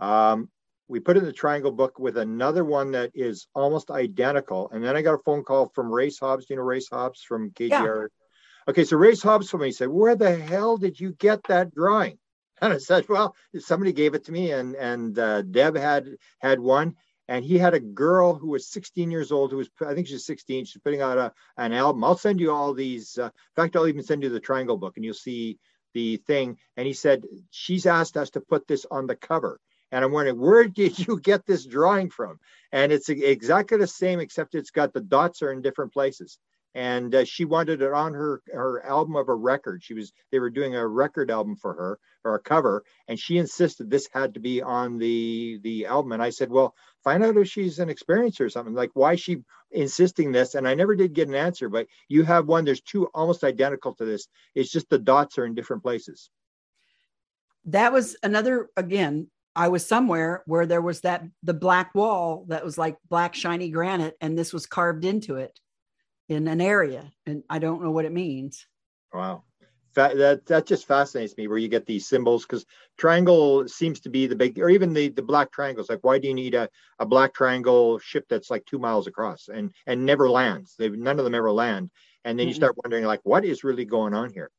um, 0.00 0.50
we 0.86 1.00
put 1.00 1.16
in 1.16 1.24
the 1.24 1.32
triangle 1.32 1.72
book 1.72 1.98
with 1.98 2.18
another 2.18 2.64
one 2.64 2.90
that 2.92 3.10
is 3.14 3.46
almost 3.54 3.90
identical. 3.90 4.70
And 4.70 4.84
then 4.84 4.96
I 4.96 5.02
got 5.02 5.14
a 5.14 5.22
phone 5.24 5.44
call 5.44 5.70
from 5.74 5.90
Race 5.90 6.18
Hobbs. 6.18 6.46
Do 6.46 6.54
you 6.54 6.58
know 6.58 6.64
Race 6.64 6.88
Hobbs 6.90 7.22
from 7.22 7.50
KGR? 7.52 7.70
Yeah. 7.70 8.06
Okay, 8.68 8.84
so 8.84 8.98
Race 8.98 9.22
Hobbs 9.22 9.48
for 9.48 9.58
me 9.58 9.72
said, 9.72 9.88
"Where 9.88 10.14
the 10.14 10.36
hell 10.36 10.76
did 10.76 11.00
you 11.00 11.12
get 11.12 11.42
that 11.44 11.74
drawing?" 11.74 12.18
And 12.62 12.74
I 12.74 12.78
said, 12.78 13.08
"Well, 13.08 13.34
somebody 13.58 13.94
gave 13.94 14.14
it 14.14 14.24
to 14.24 14.32
me, 14.32 14.52
and 14.52 14.76
and 14.76 15.18
uh, 15.18 15.40
Deb 15.40 15.76
had 15.76 16.06
had 16.40 16.60
one, 16.60 16.94
and 17.30 17.44
he 17.44 17.56
had 17.56 17.74
a 17.74 17.80
girl 17.80 18.34
who 18.34 18.48
was 18.48 18.66
16 18.66 19.10
years 19.10 19.32
old 19.32 19.52
who 19.52 19.56
was 19.56 19.70
i 19.86 19.94
think 19.94 20.08
she's 20.08 20.26
16 20.26 20.66
she's 20.66 20.82
putting 20.82 21.00
out 21.00 21.16
a, 21.16 21.32
an 21.56 21.72
album. 21.72 22.04
I'll 22.04 22.18
send 22.18 22.40
you 22.40 22.50
all 22.50 22.74
these 22.74 23.16
uh, 23.16 23.26
in 23.26 23.30
fact 23.56 23.76
i'll 23.76 23.86
even 23.86 24.02
send 24.02 24.22
you 24.22 24.28
the 24.28 24.40
triangle 24.40 24.76
book 24.76 24.96
and 24.96 25.04
you'll 25.04 25.14
see 25.14 25.58
the 25.94 26.18
thing. 26.18 26.58
And 26.76 26.86
he 26.86 26.92
said 26.92 27.24
she's 27.50 27.86
asked 27.86 28.16
us 28.16 28.30
to 28.30 28.40
put 28.40 28.66
this 28.66 28.86
on 28.90 29.06
the 29.06 29.16
cover. 29.16 29.60
And 29.92 30.04
i'm 30.04 30.12
wondering 30.12 30.38
where 30.38 30.66
did 30.66 30.98
you 30.98 31.18
get 31.20 31.46
this 31.46 31.64
drawing 31.64 32.10
from? 32.10 32.38
And 32.72 32.92
it's 32.92 33.08
exactly 33.08 33.78
the 33.78 33.86
same 33.86 34.20
except 34.20 34.54
it's 34.54 34.70
got 34.70 34.92
the 34.92 35.00
dots 35.00 35.42
are 35.42 35.52
in 35.52 35.62
different 35.62 35.92
places. 35.92 36.38
And 36.72 37.12
uh, 37.12 37.24
she 37.24 37.44
wanted 37.44 37.82
it 37.82 37.92
on 37.92 38.14
her 38.14 38.42
her 38.52 38.86
album 38.86 39.16
of 39.16 39.28
a 39.28 39.34
record. 39.34 39.82
She 39.82 39.94
was 39.94 40.12
they 40.30 40.38
were 40.38 40.50
doing 40.50 40.76
a 40.76 40.86
record 40.86 41.28
album 41.28 41.56
for 41.56 41.74
her 41.74 41.98
or 42.22 42.36
a 42.36 42.40
cover, 42.40 42.84
and 43.08 43.18
she 43.18 43.38
insisted 43.38 43.90
this 43.90 44.08
had 44.12 44.34
to 44.34 44.40
be 44.40 44.62
on 44.62 44.98
the 44.98 45.58
the 45.64 45.86
album. 45.86 46.12
And 46.12 46.22
I 46.22 46.30
said, 46.30 46.48
well, 46.48 46.76
find 47.02 47.24
out 47.24 47.36
if 47.36 47.48
she's 47.48 47.78
an 47.78 47.88
experiencer 47.88 48.42
or 48.42 48.48
something. 48.48 48.74
Like 48.74 48.90
why 48.94 49.14
she 49.16 49.42
insisting 49.70 50.32
this? 50.32 50.54
And 50.54 50.66
I 50.66 50.74
never 50.74 50.94
did 50.94 51.14
get 51.14 51.28
an 51.28 51.34
answer. 51.34 51.68
But 51.68 51.86
you 52.08 52.24
have 52.24 52.46
one. 52.46 52.64
There's 52.64 52.80
two 52.80 53.06
almost 53.14 53.44
identical 53.44 53.94
to 53.94 54.04
this. 54.04 54.28
It's 54.54 54.70
just 54.70 54.90
the 54.90 54.98
dots 54.98 55.38
are 55.38 55.46
in 55.46 55.54
different 55.54 55.82
places. 55.82 56.30
That 57.66 57.92
was 57.92 58.16
another 58.22 58.70
again. 58.76 59.28
I 59.56 59.68
was 59.68 59.86
somewhere 59.86 60.42
where 60.46 60.64
there 60.64 60.80
was 60.80 61.00
that 61.00 61.24
the 61.42 61.54
black 61.54 61.94
wall 61.94 62.44
that 62.48 62.64
was 62.64 62.78
like 62.78 62.96
black 63.08 63.34
shiny 63.34 63.70
granite, 63.70 64.16
and 64.20 64.38
this 64.38 64.52
was 64.52 64.66
carved 64.66 65.04
into 65.04 65.36
it 65.36 65.58
in 66.28 66.46
an 66.46 66.60
area, 66.60 67.12
and 67.26 67.42
I 67.50 67.58
don't 67.58 67.82
know 67.82 67.90
what 67.90 68.04
it 68.04 68.12
means. 68.12 68.66
Wow. 69.12 69.42
That 70.08 70.46
that 70.46 70.66
just 70.66 70.86
fascinates 70.86 71.36
me 71.36 71.48
where 71.48 71.58
you 71.58 71.68
get 71.68 71.86
these 71.86 72.06
symbols 72.06 72.44
because 72.44 72.64
triangle 72.96 73.66
seems 73.68 74.00
to 74.00 74.10
be 74.10 74.26
the 74.26 74.36
big 74.36 74.58
or 74.58 74.70
even 74.70 74.92
the 74.92 75.08
the 75.08 75.22
black 75.22 75.50
triangles 75.50 75.88
like 75.88 76.00
why 76.02 76.18
do 76.18 76.28
you 76.28 76.34
need 76.34 76.54
a, 76.54 76.68
a 76.98 77.06
black 77.06 77.34
triangle 77.34 77.98
ship 77.98 78.26
that's 78.28 78.50
like 78.50 78.64
two 78.66 78.78
miles 78.78 79.06
across 79.06 79.48
and 79.48 79.72
and 79.86 80.04
never 80.04 80.28
lands 80.28 80.74
they 80.78 80.88
none 80.90 81.18
of 81.18 81.24
them 81.24 81.34
ever 81.34 81.50
land 81.50 81.90
and 82.24 82.38
then 82.38 82.44
mm-hmm. 82.44 82.48
you 82.48 82.54
start 82.54 82.76
wondering 82.84 83.04
like 83.04 83.20
what 83.22 83.44
is 83.44 83.64
really 83.64 83.84
going 83.84 84.12
on 84.12 84.30
here 84.30 84.50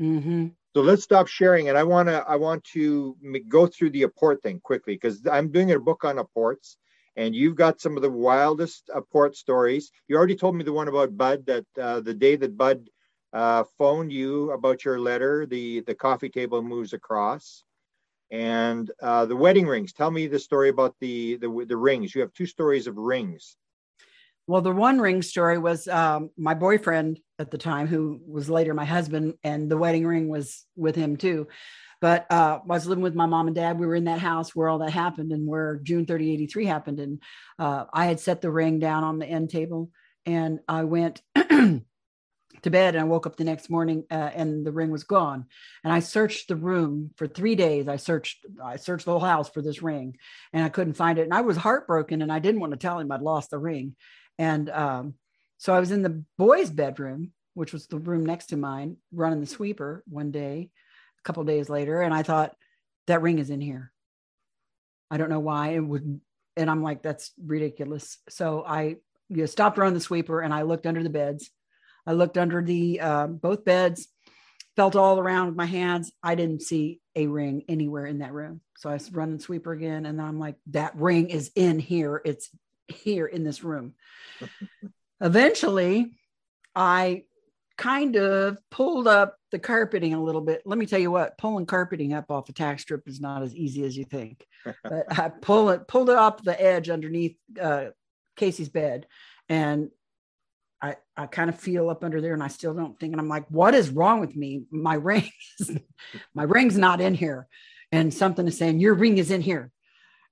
mm-hmm. 0.00 0.46
so 0.74 0.80
let's 0.80 1.02
stop 1.02 1.26
sharing 1.26 1.68
and 1.68 1.76
i 1.76 1.82
want 1.82 2.08
to 2.08 2.24
i 2.28 2.36
want 2.36 2.62
to 2.62 3.16
go 3.48 3.66
through 3.66 3.90
the 3.90 4.02
apport 4.04 4.40
thing 4.42 4.60
quickly 4.60 4.94
because 4.94 5.26
i'm 5.30 5.50
doing 5.50 5.72
a 5.72 5.80
book 5.80 6.04
on 6.04 6.18
apports 6.18 6.76
and 7.16 7.34
you've 7.34 7.56
got 7.56 7.80
some 7.80 7.96
of 7.96 8.02
the 8.02 8.10
wildest 8.10 8.88
uh, 8.94 9.00
port 9.12 9.36
stories. 9.36 9.92
You 10.08 10.16
already 10.16 10.36
told 10.36 10.56
me 10.56 10.64
the 10.64 10.72
one 10.72 10.88
about 10.88 11.16
Budd 11.16 11.46
that 11.46 11.66
uh, 11.78 12.00
the 12.00 12.14
day 12.14 12.36
that 12.36 12.56
Budd 12.56 12.88
uh, 13.32 13.64
phoned 13.78 14.12
you 14.12 14.50
about 14.52 14.84
your 14.84 14.98
letter, 14.98 15.46
the 15.46 15.80
the 15.80 15.94
coffee 15.94 16.28
table 16.28 16.62
moves 16.62 16.92
across, 16.92 17.64
and 18.30 18.90
uh, 19.02 19.24
the 19.26 19.36
wedding 19.36 19.66
rings. 19.66 19.92
Tell 19.92 20.10
me 20.10 20.26
the 20.26 20.38
story 20.38 20.68
about 20.68 20.94
the, 21.00 21.36
the 21.36 21.64
the 21.68 21.76
rings. 21.76 22.14
You 22.14 22.20
have 22.20 22.32
two 22.32 22.46
stories 22.46 22.86
of 22.86 22.96
rings. 22.96 23.56
Well, 24.46 24.60
the 24.60 24.72
one 24.72 24.98
ring 25.00 25.22
story 25.22 25.58
was 25.58 25.86
um, 25.86 26.30
my 26.36 26.54
boyfriend 26.54 27.20
at 27.38 27.50
the 27.50 27.58
time, 27.58 27.86
who 27.86 28.20
was 28.26 28.50
later 28.50 28.74
my 28.74 28.84
husband, 28.84 29.34
and 29.44 29.70
the 29.70 29.78
wedding 29.78 30.06
ring 30.06 30.28
was 30.28 30.64
with 30.76 30.96
him 30.96 31.16
too. 31.16 31.46
But 32.00 32.26
uh, 32.32 32.58
I 32.58 32.66
was 32.66 32.88
living 32.88 33.04
with 33.04 33.14
my 33.14 33.26
mom 33.26 33.46
and 33.46 33.54
dad. 33.54 33.78
We 33.78 33.86
were 33.86 33.94
in 33.94 34.04
that 34.04 34.18
house 34.18 34.56
where 34.56 34.68
all 34.68 34.80
that 34.80 34.90
happened 34.90 35.30
and 35.30 35.46
where 35.46 35.78
June 35.84 36.04
30, 36.04 36.32
83 36.32 36.66
happened. 36.66 36.98
And 36.98 37.22
uh, 37.60 37.84
I 37.94 38.06
had 38.06 38.18
set 38.18 38.40
the 38.40 38.50
ring 38.50 38.80
down 38.80 39.04
on 39.04 39.20
the 39.20 39.26
end 39.26 39.50
table 39.50 39.88
and 40.26 40.60
I 40.68 40.84
went 40.84 41.22
to 42.62 42.70
bed 42.70 42.94
and 42.94 43.02
I 43.02 43.06
woke 43.06 43.26
up 43.26 43.36
the 43.36 43.44
next 43.44 43.68
morning 43.70 44.04
uh, 44.10 44.30
and 44.34 44.64
the 44.64 44.72
ring 44.72 44.90
was 44.90 45.04
gone. 45.04 45.46
And 45.84 45.92
I 45.92 46.00
searched 46.00 46.48
the 46.48 46.56
room 46.56 47.10
for 47.16 47.26
three 47.26 47.54
days. 47.54 47.88
I 47.88 47.96
searched, 47.96 48.46
I 48.62 48.76
searched 48.76 49.04
the 49.04 49.12
whole 49.12 49.20
house 49.20 49.50
for 49.50 49.62
this 49.62 49.82
ring 49.82 50.16
and 50.52 50.64
I 50.64 50.68
couldn't 50.68 50.94
find 50.94 51.18
it. 51.18 51.22
And 51.22 51.34
I 51.34 51.40
was 51.40 51.56
heartbroken 51.56 52.22
and 52.22 52.32
I 52.32 52.38
didn't 52.38 52.60
want 52.60 52.72
to 52.72 52.78
tell 52.78 52.98
him 52.98 53.10
I'd 53.10 53.22
lost 53.22 53.50
the 53.50 53.58
ring. 53.58 53.96
And 54.38 54.70
um, 54.70 55.14
so 55.58 55.74
I 55.74 55.80
was 55.80 55.90
in 55.90 56.02
the 56.02 56.24
boys' 56.38 56.70
bedroom, 56.70 57.32
which 57.54 57.72
was 57.72 57.86
the 57.86 57.98
room 57.98 58.24
next 58.24 58.46
to 58.46 58.56
mine, 58.56 58.96
running 59.12 59.40
the 59.40 59.46
sweeper 59.46 60.02
one 60.08 60.30
day 60.30 60.70
a 61.18 61.22
couple 61.22 61.44
days 61.44 61.68
later 61.68 62.00
and 62.00 62.14
I 62.14 62.22
thought 62.22 62.56
that 63.06 63.22
ring 63.22 63.38
is 63.38 63.50
in 63.50 63.60
here. 63.60 63.92
I 65.10 65.16
don't 65.16 65.30
know 65.30 65.40
why 65.40 65.70
it 65.70 65.80
would 65.80 66.20
and 66.56 66.70
I'm 66.70 66.82
like 66.82 67.02
that's 67.02 67.32
ridiculous. 67.42 68.18
So 68.28 68.64
I 68.66 68.96
you 69.28 69.38
know, 69.38 69.46
stopped 69.46 69.78
running 69.78 69.94
the 69.94 70.00
sweeper 70.00 70.40
and 70.40 70.52
I 70.52 70.62
looked 70.62 70.86
under 70.86 71.02
the 71.02 71.10
beds. 71.10 71.50
I 72.06 72.12
looked 72.12 72.38
under 72.38 72.62
the 72.62 73.00
uh, 73.00 73.26
both 73.26 73.64
beds, 73.64 74.08
felt 74.76 74.96
all 74.96 75.18
around 75.18 75.46
with 75.48 75.56
my 75.56 75.66
hands. 75.66 76.12
I 76.22 76.34
didn't 76.34 76.62
see 76.62 77.00
a 77.14 77.26
ring 77.26 77.64
anywhere 77.68 78.06
in 78.06 78.18
that 78.18 78.32
room. 78.32 78.60
So 78.76 78.90
I 78.90 78.94
was 78.94 79.12
running 79.12 79.38
sweeper 79.38 79.72
again, 79.72 80.06
and 80.06 80.20
I'm 80.20 80.38
like, 80.38 80.56
that 80.68 80.96
ring 80.96 81.30
is 81.30 81.50
in 81.54 81.78
here. 81.78 82.20
It's 82.24 82.50
here 82.88 83.26
in 83.26 83.44
this 83.44 83.62
room. 83.62 83.94
Eventually, 85.20 86.18
I 86.74 87.24
kind 87.76 88.16
of 88.16 88.58
pulled 88.70 89.08
up 89.08 89.36
the 89.50 89.58
carpeting 89.58 90.14
a 90.14 90.22
little 90.22 90.40
bit. 90.40 90.62
Let 90.64 90.78
me 90.78 90.86
tell 90.86 90.98
you 90.98 91.10
what, 91.10 91.38
pulling 91.38 91.66
carpeting 91.66 92.12
up 92.12 92.30
off 92.30 92.48
a 92.48 92.52
tack 92.52 92.80
strip 92.80 93.06
is 93.06 93.20
not 93.20 93.42
as 93.42 93.54
easy 93.54 93.84
as 93.84 93.96
you 93.96 94.04
think. 94.04 94.46
but 94.82 95.18
I 95.18 95.28
pull 95.28 95.70
it, 95.70 95.86
pulled 95.86 96.10
it 96.10 96.16
up 96.16 96.42
the 96.42 96.60
edge 96.60 96.88
underneath 96.88 97.36
uh, 97.60 97.86
Casey's 98.36 98.68
bed, 98.68 99.06
and 99.48 99.90
I 100.82 100.96
I 101.16 101.26
kind 101.26 101.48
of 101.48 101.58
feel 101.58 101.88
up 101.88 102.04
under 102.04 102.20
there, 102.20 102.34
and 102.34 102.42
I 102.42 102.48
still 102.48 102.74
don't 102.74 102.98
think. 102.98 103.12
And 103.12 103.20
I'm 103.20 103.28
like, 103.28 103.46
what 103.48 103.74
is 103.74 103.90
wrong 103.90 104.20
with 104.20 104.34
me? 104.34 104.64
My 104.70 104.94
ring, 105.10 105.30
is, 105.60 105.78
my 106.34 106.42
ring's 106.42 106.76
not 106.76 107.00
in 107.00 107.14
here, 107.14 107.46
and 107.90 108.12
something 108.12 108.46
is 108.46 108.58
saying 108.58 108.80
your 108.80 108.94
ring 108.94 109.18
is 109.18 109.30
in 109.30 109.40
here. 109.40 109.70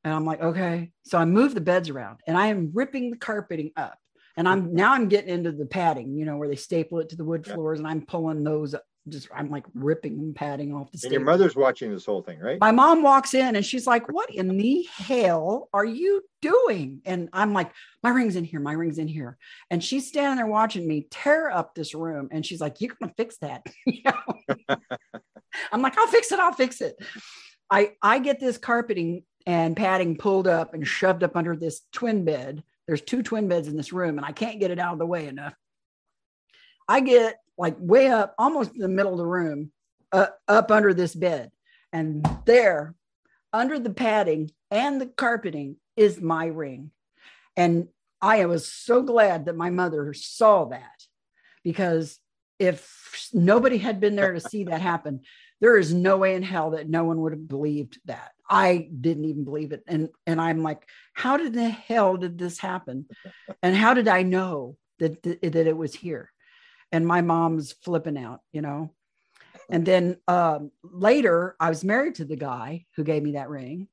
And 0.02 0.12
I'm 0.14 0.24
like, 0.24 0.40
okay. 0.40 0.92
So 1.02 1.18
I 1.18 1.24
move 1.24 1.54
the 1.54 1.60
beds 1.60 1.88
around, 1.88 2.20
and 2.26 2.36
I 2.36 2.48
am 2.48 2.72
ripping 2.74 3.10
the 3.10 3.16
carpeting 3.16 3.70
up 3.76 3.98
and 4.36 4.48
I'm 4.48 4.74
now 4.74 4.94
I'm 4.94 5.08
getting 5.08 5.28
into 5.28 5.52
the 5.52 5.66
padding, 5.66 6.16
you 6.16 6.24
know, 6.24 6.36
where 6.36 6.48
they 6.48 6.56
staple 6.56 6.98
it 7.00 7.10
to 7.10 7.16
the 7.16 7.24
wood 7.24 7.44
floors, 7.44 7.78
and 7.78 7.86
I'm 7.86 8.06
pulling 8.06 8.42
those 8.42 8.74
just 9.08 9.28
I'm 9.34 9.50
like 9.50 9.64
ripping 9.74 10.18
and 10.18 10.34
padding 10.34 10.74
off 10.74 10.90
the. 10.92 11.00
And 11.04 11.12
your 11.12 11.22
mother's 11.22 11.56
watching 11.56 11.90
this 11.90 12.06
whole 12.06 12.22
thing, 12.22 12.38
right? 12.38 12.60
My 12.60 12.72
mom 12.72 13.02
walks 13.02 13.34
in 13.34 13.56
and 13.56 13.64
she's 13.64 13.86
like, 13.86 14.12
"What 14.12 14.30
in 14.30 14.56
the 14.56 14.86
hell 14.96 15.68
are 15.72 15.84
you 15.84 16.22
doing?" 16.42 17.00
And 17.04 17.28
I'm 17.32 17.52
like, 17.52 17.72
"My 18.02 18.10
ring's 18.10 18.36
in 18.36 18.44
here. 18.44 18.60
My 18.60 18.72
ring's 18.72 18.98
in 18.98 19.08
here." 19.08 19.38
And 19.70 19.82
she's 19.82 20.08
standing 20.08 20.36
there 20.36 20.46
watching 20.46 20.86
me 20.86 21.06
tear 21.10 21.50
up 21.50 21.74
this 21.74 21.94
room, 21.94 22.28
and 22.30 22.44
she's 22.44 22.60
like, 22.60 22.80
"You're 22.80 22.94
gonna 23.00 23.12
fix 23.16 23.36
that?" 23.38 23.64
I'm 25.72 25.82
like, 25.82 25.96
"I'll 25.98 26.06
fix 26.06 26.32
it. 26.32 26.38
I'll 26.38 26.52
fix 26.52 26.80
it." 26.80 26.96
I 27.70 27.92
I 28.02 28.18
get 28.18 28.40
this 28.40 28.58
carpeting 28.58 29.24
and 29.46 29.76
padding 29.76 30.16
pulled 30.16 30.46
up 30.46 30.74
and 30.74 30.86
shoved 30.86 31.24
up 31.24 31.36
under 31.36 31.56
this 31.56 31.82
twin 31.92 32.24
bed 32.24 32.62
there's 32.90 33.02
two 33.02 33.22
twin 33.22 33.46
beds 33.46 33.68
in 33.68 33.76
this 33.76 33.92
room 33.92 34.18
and 34.18 34.26
I 34.26 34.32
can't 34.32 34.58
get 34.58 34.72
it 34.72 34.80
out 34.80 34.94
of 34.94 34.98
the 34.98 35.06
way 35.06 35.28
enough. 35.28 35.54
I 36.88 36.98
get 36.98 37.36
like 37.60 37.76
way 37.78 38.08
up, 38.08 38.34
almost 38.38 38.74
in 38.74 38.80
the 38.80 38.88
middle 38.88 39.12
of 39.12 39.18
the 39.18 39.26
room, 39.26 39.70
uh, 40.12 40.28
up 40.48 40.70
under 40.70 40.94
this 40.94 41.14
bed. 41.14 41.50
And 41.92 42.26
there, 42.46 42.94
under 43.52 43.78
the 43.78 43.90
padding 43.90 44.50
and 44.70 45.00
the 45.00 45.06
carpeting, 45.06 45.76
is 45.94 46.20
my 46.20 46.46
ring. 46.46 46.90
And 47.56 47.88
I 48.22 48.46
was 48.46 48.66
so 48.66 49.02
glad 49.02 49.44
that 49.44 49.56
my 49.56 49.68
mother 49.68 50.14
saw 50.14 50.64
that 50.66 51.04
because 51.62 52.18
if 52.58 53.28
nobody 53.34 53.76
had 53.76 54.00
been 54.00 54.16
there 54.16 54.32
to 54.32 54.40
see 54.40 54.64
that 54.64 54.80
happen, 54.80 55.20
there 55.60 55.76
is 55.76 55.92
no 55.92 56.16
way 56.16 56.34
in 56.36 56.42
hell 56.42 56.70
that 56.70 56.88
no 56.88 57.04
one 57.04 57.20
would 57.20 57.32
have 57.32 57.48
believed 57.48 57.98
that. 58.06 58.32
I 58.48 58.88
didn't 58.98 59.26
even 59.26 59.44
believe 59.44 59.72
it. 59.72 59.84
And 59.86 60.08
and 60.26 60.40
I'm 60.40 60.62
like, 60.62 60.86
how 61.12 61.36
did 61.36 61.52
the 61.52 61.68
hell 61.68 62.16
did 62.16 62.38
this 62.38 62.58
happen? 62.58 63.06
And 63.62 63.76
how 63.76 63.92
did 63.92 64.08
I 64.08 64.22
know 64.22 64.76
that 64.98 65.22
that 65.22 65.66
it 65.66 65.76
was 65.76 65.94
here? 65.94 66.30
And 66.92 67.06
my 67.06 67.20
mom's 67.20 67.72
flipping 67.72 68.18
out, 68.18 68.40
you 68.52 68.62
know. 68.62 68.90
And 69.68 69.86
then 69.86 70.16
um, 70.26 70.72
later, 70.82 71.56
I 71.60 71.68
was 71.68 71.84
married 71.84 72.16
to 72.16 72.24
the 72.24 72.36
guy 72.36 72.86
who 72.96 73.04
gave 73.04 73.22
me 73.22 73.32
that 73.32 73.48
ring, 73.48 73.86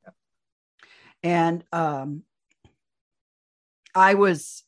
and 1.22 1.64
um, 1.72 2.24
I 3.94 4.15
was. 4.15 4.64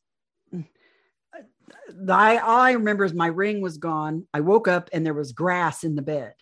I 2.07 2.37
all 2.37 2.59
I 2.59 2.71
remember 2.73 3.03
is 3.03 3.13
my 3.13 3.27
ring 3.27 3.61
was 3.61 3.77
gone. 3.77 4.27
I 4.31 4.41
woke 4.41 4.67
up 4.67 4.89
and 4.93 5.03
there 5.03 5.13
was 5.13 5.31
grass 5.31 5.83
in 5.83 5.95
the 5.95 6.03
bed, 6.03 6.33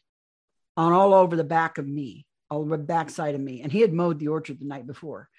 on 0.75 0.91
all 0.91 1.13
over 1.13 1.37
the 1.37 1.45
back 1.45 1.77
of 1.77 1.87
me 1.87 2.27
all 2.49 2.65
the 2.65 2.77
backside 2.77 3.35
of 3.35 3.41
me. 3.41 3.61
And 3.61 3.71
he 3.71 3.81
had 3.81 3.93
mowed 3.93 4.19
the 4.19 4.29
orchard 4.29 4.59
the 4.59 4.65
night 4.65 4.87
before. 4.87 5.29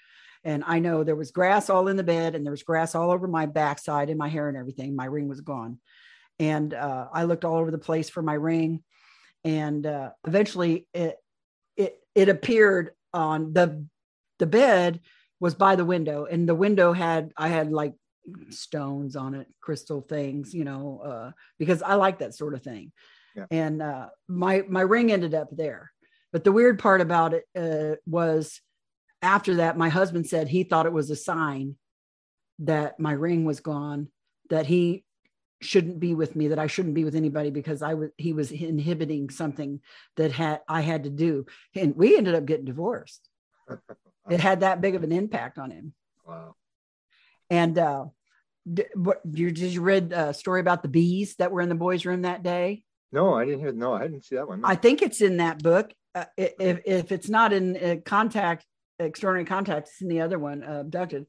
And 0.45 0.63
I 0.67 0.79
know 0.79 1.03
there 1.03 1.17
was 1.17 1.31
grass 1.31 1.69
all 1.69 1.89
in 1.89 1.97
the 1.97 2.05
bed 2.05 2.35
and 2.35 2.45
there 2.45 2.53
was 2.53 2.63
grass 2.63 2.95
all 2.95 3.11
over 3.11 3.27
my 3.27 3.47
backside 3.47 4.09
and 4.09 4.19
my 4.19 4.29
hair 4.29 4.49
and 4.49 4.57
everything. 4.57 4.95
My 4.95 5.07
ring 5.07 5.29
was 5.29 5.41
gone. 5.41 5.79
And 6.39 6.75
uh, 6.75 7.09
I 7.13 7.25
looked 7.25 7.45
all 7.45 7.57
over 7.57 7.71
the 7.71 7.79
place 7.79 8.09
for 8.09 8.23
my 8.23 8.35
ring. 8.35 8.83
And 9.45 9.87
uh, 9.87 10.11
eventually 10.27 10.87
it, 10.95 11.17
it, 11.77 11.99
it 12.15 12.29
appeared 12.29 12.91
on 13.13 13.53
the, 13.53 13.85
the 14.39 14.47
bed 14.47 15.01
was 15.41 15.55
by 15.55 15.77
the 15.77 15.85
window 15.85 16.25
and 16.25 16.49
the 16.49 16.55
window 16.55 16.93
had, 16.93 17.33
I 17.37 17.49
had 17.49 17.71
like 17.71 17.95
stones 18.51 19.17
on 19.17 19.35
it, 19.35 19.47
crystal 19.61 20.01
things, 20.01 20.53
you 20.53 20.65
know, 20.65 21.01
uh, 21.05 21.31
because 21.59 21.83
I 21.83 21.95
like 21.95 22.19
that 22.19 22.35
sort 22.35 22.55
of 22.55 22.63
thing. 22.63 22.93
Yeah. 23.35 23.47
And 23.51 23.81
uh, 23.81 24.09
my, 24.27 24.65
my 24.69 24.81
ring 24.81 25.13
ended 25.13 25.35
up 25.35 25.49
there 25.53 25.93
but 26.33 26.45
the 26.45 26.53
weird 26.53 26.79
part 26.79 27.01
about 27.01 27.35
it 27.35 27.45
uh, 27.57 27.97
was 28.07 28.61
after 29.23 29.57
that, 29.57 29.79
my 29.79 29.89
husband 29.89 30.27
said 30.27 30.49
he 30.49 30.63
thought 30.63 30.87
it 30.87 30.93
was 30.93 31.11
a 31.11 31.17
sign 31.17 31.77
that 32.61 33.01
my 33.01 33.13
ring 33.13 33.45
was 33.45 33.61
gone, 33.61 34.09
that 34.51 34.67
he 34.67 35.05
shouldn't 35.61 36.01
be 36.01 36.15
with 36.15 36.37
me, 36.37 36.49
that 36.49 36.59
I 36.59 36.67
shouldn't 36.67 36.95
be 36.95 37.05
with 37.05 37.15
anybody 37.15 37.51
because 37.51 37.83
I 37.83 37.95
was 37.95 38.11
he 38.17 38.33
was 38.33 38.53
inhibiting 38.53 39.31
something 39.31 39.81
that 40.17 40.33
had 40.33 40.61
I 40.69 40.83
had 40.83 41.05
to 41.05 41.11
do, 41.11 41.47
and 41.75 41.97
we 41.97 42.17
ended 42.17 42.35
up 42.35 42.47
getting 42.47 42.65
divorced. 42.65 43.29
it 44.31 44.41
had 44.41 44.61
that 44.61 44.81
big 44.81 44.95
of 44.95 45.03
an 45.03 45.13
impact 45.13 45.59
on 45.59 45.71
him. 45.71 45.95
Wow. 46.27 46.55
And 47.51 47.79
uh, 47.79 48.07
did, 48.73 48.89
what 48.95 49.21
you 49.31 49.51
did 49.51 49.73
you 49.73 49.81
read 49.81 50.13
a 50.13 50.35
story 50.35 50.61
about 50.61 50.83
the 50.83 50.89
bees 50.89 51.37
that 51.37 51.51
were 51.51 51.61
in 51.61 51.69
the 51.69 51.75
boys' 51.75 52.07
room 52.07 52.23
that 52.23 52.43
day? 52.43 52.83
No, 53.11 53.35
I 53.35 53.45
didn't 53.45 53.61
hear. 53.61 53.73
No, 53.73 53.95
I 53.95 54.03
didn't 54.03 54.25
see 54.25 54.37
that 54.37 54.49
one. 54.49 54.61
No. 54.61 54.69
I 54.69 54.75
think 54.75 55.03
it's 55.03 55.21
in 55.21 55.39
that 55.39 55.63
book. 55.63 55.93
Uh, 56.15 56.27
if 56.37 56.81
if 56.85 57.13
it's 57.13 57.29
not 57.29 57.53
in 57.53 57.77
uh, 57.77 57.97
contact, 58.05 58.65
extraordinary 58.99 59.47
contact, 59.47 59.89
it's 59.89 60.03
in 60.03 60.09
the 60.09 60.21
other 60.21 60.39
one, 60.39 60.63
uh, 60.63 60.81
abducted. 60.81 61.27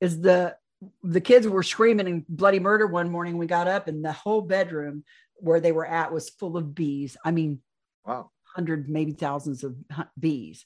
Is 0.00 0.20
the 0.20 0.56
the 1.02 1.20
kids 1.20 1.48
were 1.48 1.62
screaming 1.62 2.06
and 2.06 2.26
bloody 2.28 2.60
murder 2.60 2.86
one 2.86 3.10
morning. 3.10 3.38
We 3.38 3.46
got 3.46 3.68
up 3.68 3.88
and 3.88 4.04
the 4.04 4.12
whole 4.12 4.42
bedroom 4.42 5.04
where 5.36 5.60
they 5.60 5.72
were 5.72 5.86
at 5.86 6.12
was 6.12 6.30
full 6.30 6.56
of 6.56 6.74
bees. 6.74 7.16
I 7.24 7.30
mean, 7.30 7.60
wow, 8.04 8.30
hundred, 8.54 8.88
maybe 8.88 9.12
thousands 9.12 9.64
of 9.64 9.76
bees, 10.18 10.64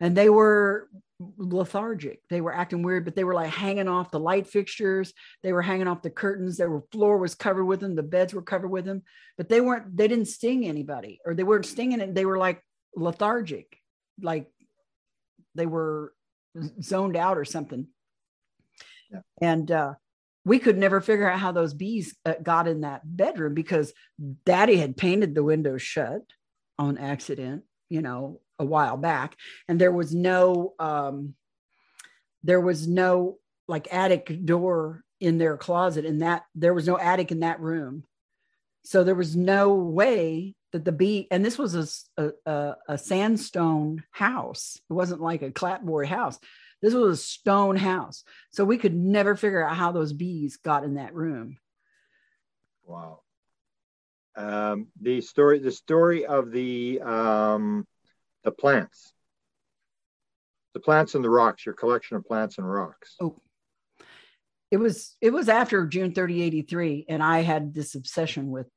and 0.00 0.16
they 0.16 0.28
were 0.28 0.88
lethargic. 1.36 2.20
They 2.30 2.40
were 2.40 2.54
acting 2.54 2.82
weird, 2.82 3.04
but 3.04 3.16
they 3.16 3.24
were 3.24 3.34
like 3.34 3.50
hanging 3.50 3.88
off 3.88 4.12
the 4.12 4.20
light 4.20 4.46
fixtures. 4.46 5.12
They 5.42 5.52
were 5.52 5.62
hanging 5.62 5.88
off 5.88 6.02
the 6.02 6.10
curtains. 6.10 6.56
Their 6.56 6.80
floor 6.92 7.18
was 7.18 7.34
covered 7.34 7.64
with 7.64 7.80
them. 7.80 7.96
The 7.96 8.04
beds 8.04 8.32
were 8.32 8.42
covered 8.42 8.68
with 8.68 8.84
them, 8.84 9.02
but 9.36 9.48
they 9.48 9.60
weren't, 9.60 9.96
they 9.96 10.06
didn't 10.06 10.26
sting 10.26 10.66
anybody 10.66 11.20
or 11.24 11.34
they 11.34 11.42
weren't 11.42 11.66
stinging 11.66 12.00
it. 12.00 12.14
They 12.14 12.24
were 12.24 12.38
like 12.38 12.62
lethargic, 12.94 13.78
like 14.20 14.46
they 15.56 15.66
were 15.66 16.12
zoned 16.80 17.16
out 17.16 17.36
or 17.36 17.44
something. 17.44 17.88
Yeah. 19.10 19.20
And, 19.40 19.70
uh, 19.70 19.94
we 20.48 20.58
could 20.58 20.78
never 20.78 21.02
figure 21.02 21.30
out 21.30 21.38
how 21.38 21.52
those 21.52 21.74
bees 21.74 22.16
uh, 22.24 22.32
got 22.42 22.66
in 22.66 22.80
that 22.80 23.02
bedroom 23.04 23.52
because 23.52 23.92
daddy 24.46 24.76
had 24.76 24.96
painted 24.96 25.34
the 25.34 25.44
windows 25.44 25.82
shut 25.82 26.22
on 26.78 26.96
accident, 26.96 27.64
you 27.90 28.00
know, 28.00 28.40
a 28.58 28.64
while 28.64 28.96
back. 28.96 29.36
And 29.68 29.78
there 29.78 29.92
was 29.92 30.14
no 30.14 30.72
um 30.78 31.34
there 32.42 32.60
was 32.60 32.88
no 32.88 33.36
like 33.66 33.92
attic 33.92 34.44
door 34.46 35.02
in 35.20 35.36
their 35.36 35.58
closet 35.58 36.06
and 36.06 36.22
that 36.22 36.44
there 36.54 36.72
was 36.72 36.86
no 36.86 36.98
attic 36.98 37.30
in 37.30 37.40
that 37.40 37.60
room. 37.60 38.04
So 38.84 39.04
there 39.04 39.14
was 39.14 39.36
no 39.36 39.74
way 39.74 40.54
that 40.72 40.84
the 40.84 40.92
bee 40.92 41.28
and 41.30 41.44
this 41.44 41.58
was 41.58 42.08
a, 42.16 42.30
a, 42.46 42.74
a 42.88 42.96
sandstone 42.96 44.02
house. 44.12 44.78
It 44.88 44.92
wasn't 44.94 45.20
like 45.20 45.42
a 45.42 45.50
clapboard 45.50 46.08
house 46.08 46.38
this 46.82 46.94
was 46.94 47.18
a 47.18 47.22
stone 47.22 47.76
house 47.76 48.24
so 48.50 48.64
we 48.64 48.78
could 48.78 48.94
never 48.94 49.36
figure 49.36 49.66
out 49.66 49.76
how 49.76 49.92
those 49.92 50.12
bees 50.12 50.56
got 50.56 50.84
in 50.84 50.94
that 50.94 51.14
room 51.14 51.58
wow 52.84 53.20
um, 54.36 54.86
the 55.00 55.20
story 55.20 55.58
the 55.58 55.72
story 55.72 56.24
of 56.24 56.52
the 56.52 57.00
um, 57.00 57.84
the 58.44 58.52
plants. 58.52 59.12
The 60.74 60.80
plants 60.80 61.14
and 61.14 61.24
the 61.24 61.30
rocks, 61.30 61.66
your 61.66 61.74
collection 61.74 62.16
of 62.16 62.24
plants 62.24 62.58
and 62.58 62.70
rocks. 62.70 63.16
Oh. 63.20 63.40
It 64.70 64.76
was 64.76 65.16
it 65.20 65.30
was 65.30 65.48
after 65.48 65.86
June 65.86 66.12
30, 66.12 66.42
83, 66.42 67.06
and 67.08 67.22
I 67.22 67.40
had 67.40 67.74
this 67.74 67.94
obsession 67.94 68.50
with 68.50 68.68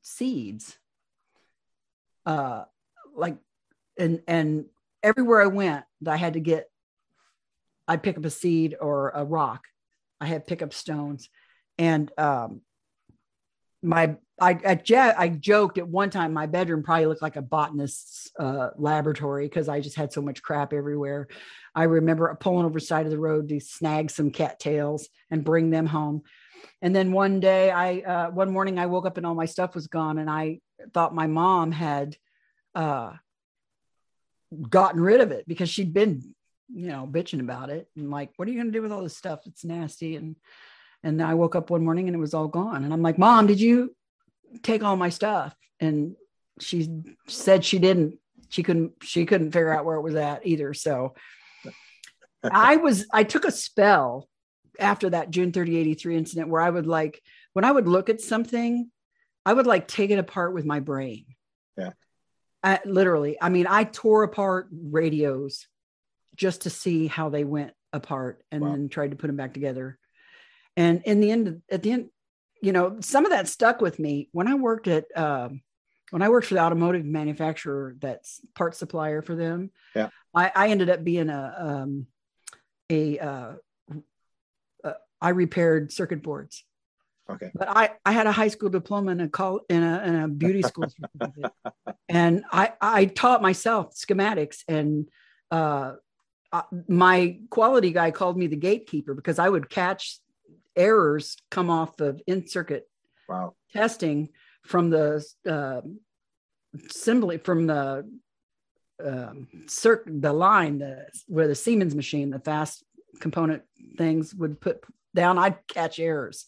seeds. 0.00 0.76
Uh 2.24 2.64
like 3.14 3.36
and 3.98 4.22
and 4.26 4.64
everywhere 5.02 5.42
I 5.42 5.46
went, 5.46 5.84
I 6.06 6.16
had 6.16 6.32
to 6.32 6.40
get 6.40 6.70
I'd 7.88 8.02
pick 8.02 8.16
up 8.16 8.24
a 8.24 8.30
seed 8.30 8.76
or 8.80 9.10
a 9.10 9.24
rock. 9.24 9.64
I 10.20 10.26
had 10.26 10.46
pick 10.46 10.62
up 10.62 10.72
stones. 10.72 11.28
And 11.78 12.10
um 12.18 12.60
my 13.82 14.16
I 14.40 14.58
I, 14.64 15.14
I 15.18 15.28
joked 15.28 15.78
at 15.78 15.88
one 15.88 16.10
time 16.10 16.32
my 16.32 16.46
bedroom 16.46 16.82
probably 16.82 17.06
looked 17.06 17.22
like 17.22 17.36
a 17.36 17.42
botanist's 17.42 18.30
uh, 18.38 18.70
laboratory 18.76 19.46
because 19.46 19.68
I 19.68 19.80
just 19.80 19.96
had 19.96 20.12
so 20.12 20.22
much 20.22 20.42
crap 20.42 20.72
everywhere. 20.72 21.28
I 21.74 21.84
remember 21.84 22.34
pulling 22.40 22.66
over 22.66 22.80
side 22.80 23.06
of 23.06 23.12
the 23.12 23.18
road 23.18 23.48
to 23.48 23.60
snag 23.60 24.10
some 24.10 24.30
cattails 24.30 25.08
and 25.30 25.44
bring 25.44 25.70
them 25.70 25.86
home. 25.86 26.22
And 26.80 26.94
then 26.94 27.12
one 27.12 27.40
day, 27.40 27.70
I 27.70 27.98
uh, 28.00 28.30
one 28.30 28.52
morning 28.52 28.78
I 28.78 28.86
woke 28.86 29.06
up 29.06 29.16
and 29.16 29.26
all 29.26 29.34
my 29.34 29.46
stuff 29.46 29.74
was 29.74 29.86
gone, 29.86 30.18
and 30.18 30.28
I 30.28 30.60
thought 30.92 31.14
my 31.14 31.26
mom 31.26 31.72
had 31.72 32.16
uh, 32.74 33.12
gotten 34.68 35.00
rid 35.00 35.20
of 35.20 35.30
it 35.30 35.46
because 35.46 35.68
she'd 35.68 35.92
been, 35.92 36.34
you 36.68 36.88
know, 36.88 37.08
bitching 37.10 37.40
about 37.40 37.70
it 37.70 37.88
and 37.96 38.10
like, 38.10 38.30
what 38.36 38.46
are 38.46 38.50
you 38.50 38.58
going 38.58 38.72
to 38.72 38.78
do 38.78 38.82
with 38.82 38.92
all 38.92 39.02
this 39.02 39.16
stuff? 39.16 39.40
It's 39.46 39.64
nasty 39.64 40.16
and 40.16 40.36
and 41.02 41.22
I 41.22 41.34
woke 41.34 41.56
up 41.56 41.70
one 41.70 41.84
morning 41.84 42.08
and 42.08 42.14
it 42.14 42.20
was 42.20 42.34
all 42.34 42.48
gone. 42.48 42.84
And 42.84 42.92
I'm 42.92 43.02
like, 43.02 43.18
Mom, 43.18 43.46
did 43.46 43.60
you 43.60 43.94
take 44.62 44.82
all 44.82 44.96
my 44.96 45.08
stuff? 45.08 45.54
And 45.80 46.14
she 46.60 46.88
said 47.26 47.64
she 47.64 47.78
didn't. 47.78 48.18
She 48.48 48.62
couldn't, 48.62 48.92
she 49.02 49.24
couldn't 49.24 49.52
figure 49.52 49.72
out 49.72 49.84
where 49.84 49.96
it 49.96 50.02
was 50.02 50.14
at 50.14 50.46
either. 50.46 50.74
So 50.74 51.14
I 52.44 52.76
was, 52.76 53.06
I 53.12 53.24
took 53.24 53.46
a 53.46 53.50
spell 53.50 54.28
after 54.78 55.10
that 55.10 55.30
June 55.30 55.52
30, 55.52 55.78
83 55.78 56.16
incident 56.16 56.48
where 56.50 56.60
I 56.60 56.68
would 56.68 56.86
like, 56.86 57.20
when 57.54 57.64
I 57.64 57.72
would 57.72 57.88
look 57.88 58.10
at 58.10 58.20
something, 58.20 58.90
I 59.46 59.54
would 59.54 59.66
like 59.66 59.88
take 59.88 60.10
it 60.10 60.18
apart 60.18 60.52
with 60.52 60.66
my 60.66 60.80
brain. 60.80 61.24
Yeah. 61.76 61.92
I, 62.62 62.80
literally. 62.84 63.38
I 63.40 63.48
mean, 63.48 63.66
I 63.66 63.84
tore 63.84 64.22
apart 64.22 64.68
radios 64.70 65.66
just 66.36 66.62
to 66.62 66.70
see 66.70 67.06
how 67.06 67.28
they 67.28 67.44
went 67.44 67.72
apart 67.92 68.42
and 68.50 68.62
wow. 68.62 68.70
then 68.70 68.88
tried 68.88 69.10
to 69.10 69.16
put 69.16 69.26
them 69.26 69.36
back 69.36 69.54
together. 69.54 69.98
And 70.76 71.02
in 71.04 71.20
the 71.20 71.30
end 71.30 71.62
at 71.70 71.82
the 71.82 71.92
end 71.92 72.10
you 72.62 72.72
know 72.72 72.98
some 73.00 73.26
of 73.26 73.32
that 73.32 73.48
stuck 73.48 73.80
with 73.80 73.98
me. 73.98 74.28
When 74.32 74.48
i 74.48 74.54
worked 74.54 74.88
at 74.88 75.04
um, 75.16 75.60
when 76.10 76.22
i 76.22 76.28
worked 76.28 76.46
for 76.46 76.54
the 76.54 76.62
automotive 76.62 77.04
manufacturer 77.04 77.96
that's 77.98 78.40
part 78.54 78.74
supplier 78.74 79.20
for 79.20 79.34
them 79.34 79.70
yeah. 79.94 80.08
I, 80.34 80.50
I 80.54 80.68
ended 80.68 80.88
up 80.88 81.04
being 81.04 81.28
a 81.28 81.54
um, 81.58 82.06
a 82.88 83.18
uh, 83.18 83.52
uh, 84.84 84.92
I 85.20 85.30
repaired 85.30 85.92
circuit 85.92 86.22
boards. 86.22 86.64
Okay. 87.30 87.50
But 87.54 87.68
i 87.68 87.90
i 88.04 88.12
had 88.12 88.26
a 88.26 88.32
high 88.32 88.48
school 88.48 88.68
diploma 88.68 89.12
in 89.12 89.20
a 89.20 89.28
call 89.28 89.60
in 89.68 89.82
a, 89.82 90.02
in 90.04 90.14
a 90.14 90.28
beauty 90.28 90.62
school 90.62 90.86
and 92.08 92.44
i 92.50 92.72
i 92.80 93.04
taught 93.06 93.40
myself 93.40 93.94
schematics 93.94 94.64
and 94.68 95.08
uh, 95.50 95.92
uh, 96.52 96.62
my 96.88 97.38
quality 97.50 97.92
guy 97.92 98.10
called 98.10 98.36
me 98.36 98.46
the 98.46 98.56
gatekeeper 98.56 99.14
because 99.14 99.38
I 99.38 99.48
would 99.48 99.70
catch 99.70 100.18
errors 100.76 101.36
come 101.50 101.70
off 101.70 102.00
of 102.00 102.20
in 102.26 102.46
circuit 102.46 102.88
wow. 103.28 103.54
testing 103.72 104.28
from 104.64 104.90
the 104.90 105.24
uh, 105.48 105.80
assembly 106.90 107.38
from 107.38 107.66
the 107.66 108.08
um, 109.04 109.48
circ- 109.66 110.06
the 110.06 110.32
line 110.32 110.78
the, 110.78 111.06
where 111.26 111.48
the 111.48 111.54
Siemens 111.54 111.94
machine, 111.94 112.30
the 112.30 112.38
fast 112.38 112.84
component 113.20 113.62
things 113.98 114.34
would 114.34 114.60
put 114.60 114.84
down, 115.14 115.38
I'd 115.38 115.66
catch 115.66 115.98
errors. 115.98 116.46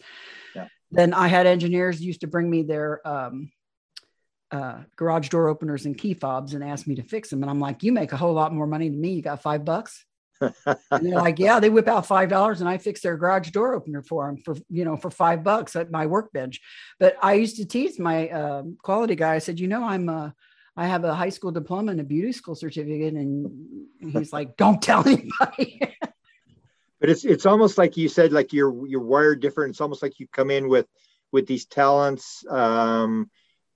Yeah. 0.54 0.68
Then 0.90 1.12
I 1.12 1.28
had 1.28 1.46
engineers 1.46 2.00
used 2.00 2.20
to 2.20 2.26
bring 2.26 2.48
me 2.48 2.62
their 2.62 3.06
um, 3.06 3.50
uh, 4.54 4.78
garage 4.96 5.28
door 5.28 5.48
openers 5.48 5.86
and 5.86 5.98
key 5.98 6.14
fobs 6.14 6.54
and 6.54 6.62
asked 6.62 6.86
me 6.86 6.94
to 6.94 7.02
fix 7.02 7.30
them. 7.30 7.42
And 7.42 7.50
I'm 7.50 7.60
like, 7.60 7.82
you 7.82 7.92
make 7.92 8.12
a 8.12 8.16
whole 8.16 8.34
lot 8.34 8.54
more 8.54 8.66
money 8.66 8.88
than 8.88 9.00
me. 9.00 9.12
You 9.14 9.22
got 9.22 9.42
five 9.42 9.64
bucks 9.64 10.04
and 10.40 11.06
they're 11.06 11.14
like, 11.14 11.38
yeah, 11.38 11.60
they 11.60 11.70
whip 11.70 11.88
out 11.88 12.06
five 12.06 12.28
dollars 12.28 12.60
and 12.60 12.68
I 12.68 12.78
fix 12.78 13.00
their 13.00 13.16
garage 13.16 13.50
door 13.50 13.74
opener 13.74 14.02
for 14.02 14.26
them 14.26 14.36
for 14.38 14.56
you 14.68 14.84
know 14.84 14.96
for 14.96 15.10
five 15.10 15.42
bucks 15.44 15.76
at 15.76 15.90
my 15.90 16.06
workbench. 16.06 16.60
But 16.98 17.16
I 17.22 17.34
used 17.34 17.56
to 17.56 17.66
tease 17.66 17.98
my 17.98 18.28
uh, 18.28 18.62
quality 18.82 19.14
guy. 19.14 19.34
I 19.34 19.38
said, 19.38 19.60
you 19.60 19.68
know, 19.68 19.84
I'm 19.84 20.08
a 20.08 20.34
I 20.76 20.86
have 20.86 21.04
a 21.04 21.14
high 21.14 21.28
school 21.28 21.52
diploma 21.52 21.92
and 21.92 22.00
a 22.00 22.04
beauty 22.04 22.32
school 22.32 22.54
certificate, 22.54 23.14
and 23.14 23.86
he's 24.00 24.32
like, 24.32 24.56
don't 24.56 24.82
tell 24.82 25.06
anybody. 25.06 25.80
but 27.00 27.10
it's 27.10 27.24
it's 27.24 27.46
almost 27.46 27.78
like 27.78 27.96
you 27.96 28.08
said, 28.08 28.32
like 28.32 28.52
you're 28.52 28.86
you're 28.86 29.00
wired 29.00 29.40
different. 29.40 29.70
It's 29.70 29.80
almost 29.80 30.02
like 30.02 30.18
you 30.18 30.26
come 30.32 30.50
in 30.50 30.68
with 30.68 30.86
with 31.32 31.46
these 31.46 31.66
talents. 31.66 32.44
Um, 32.48 33.30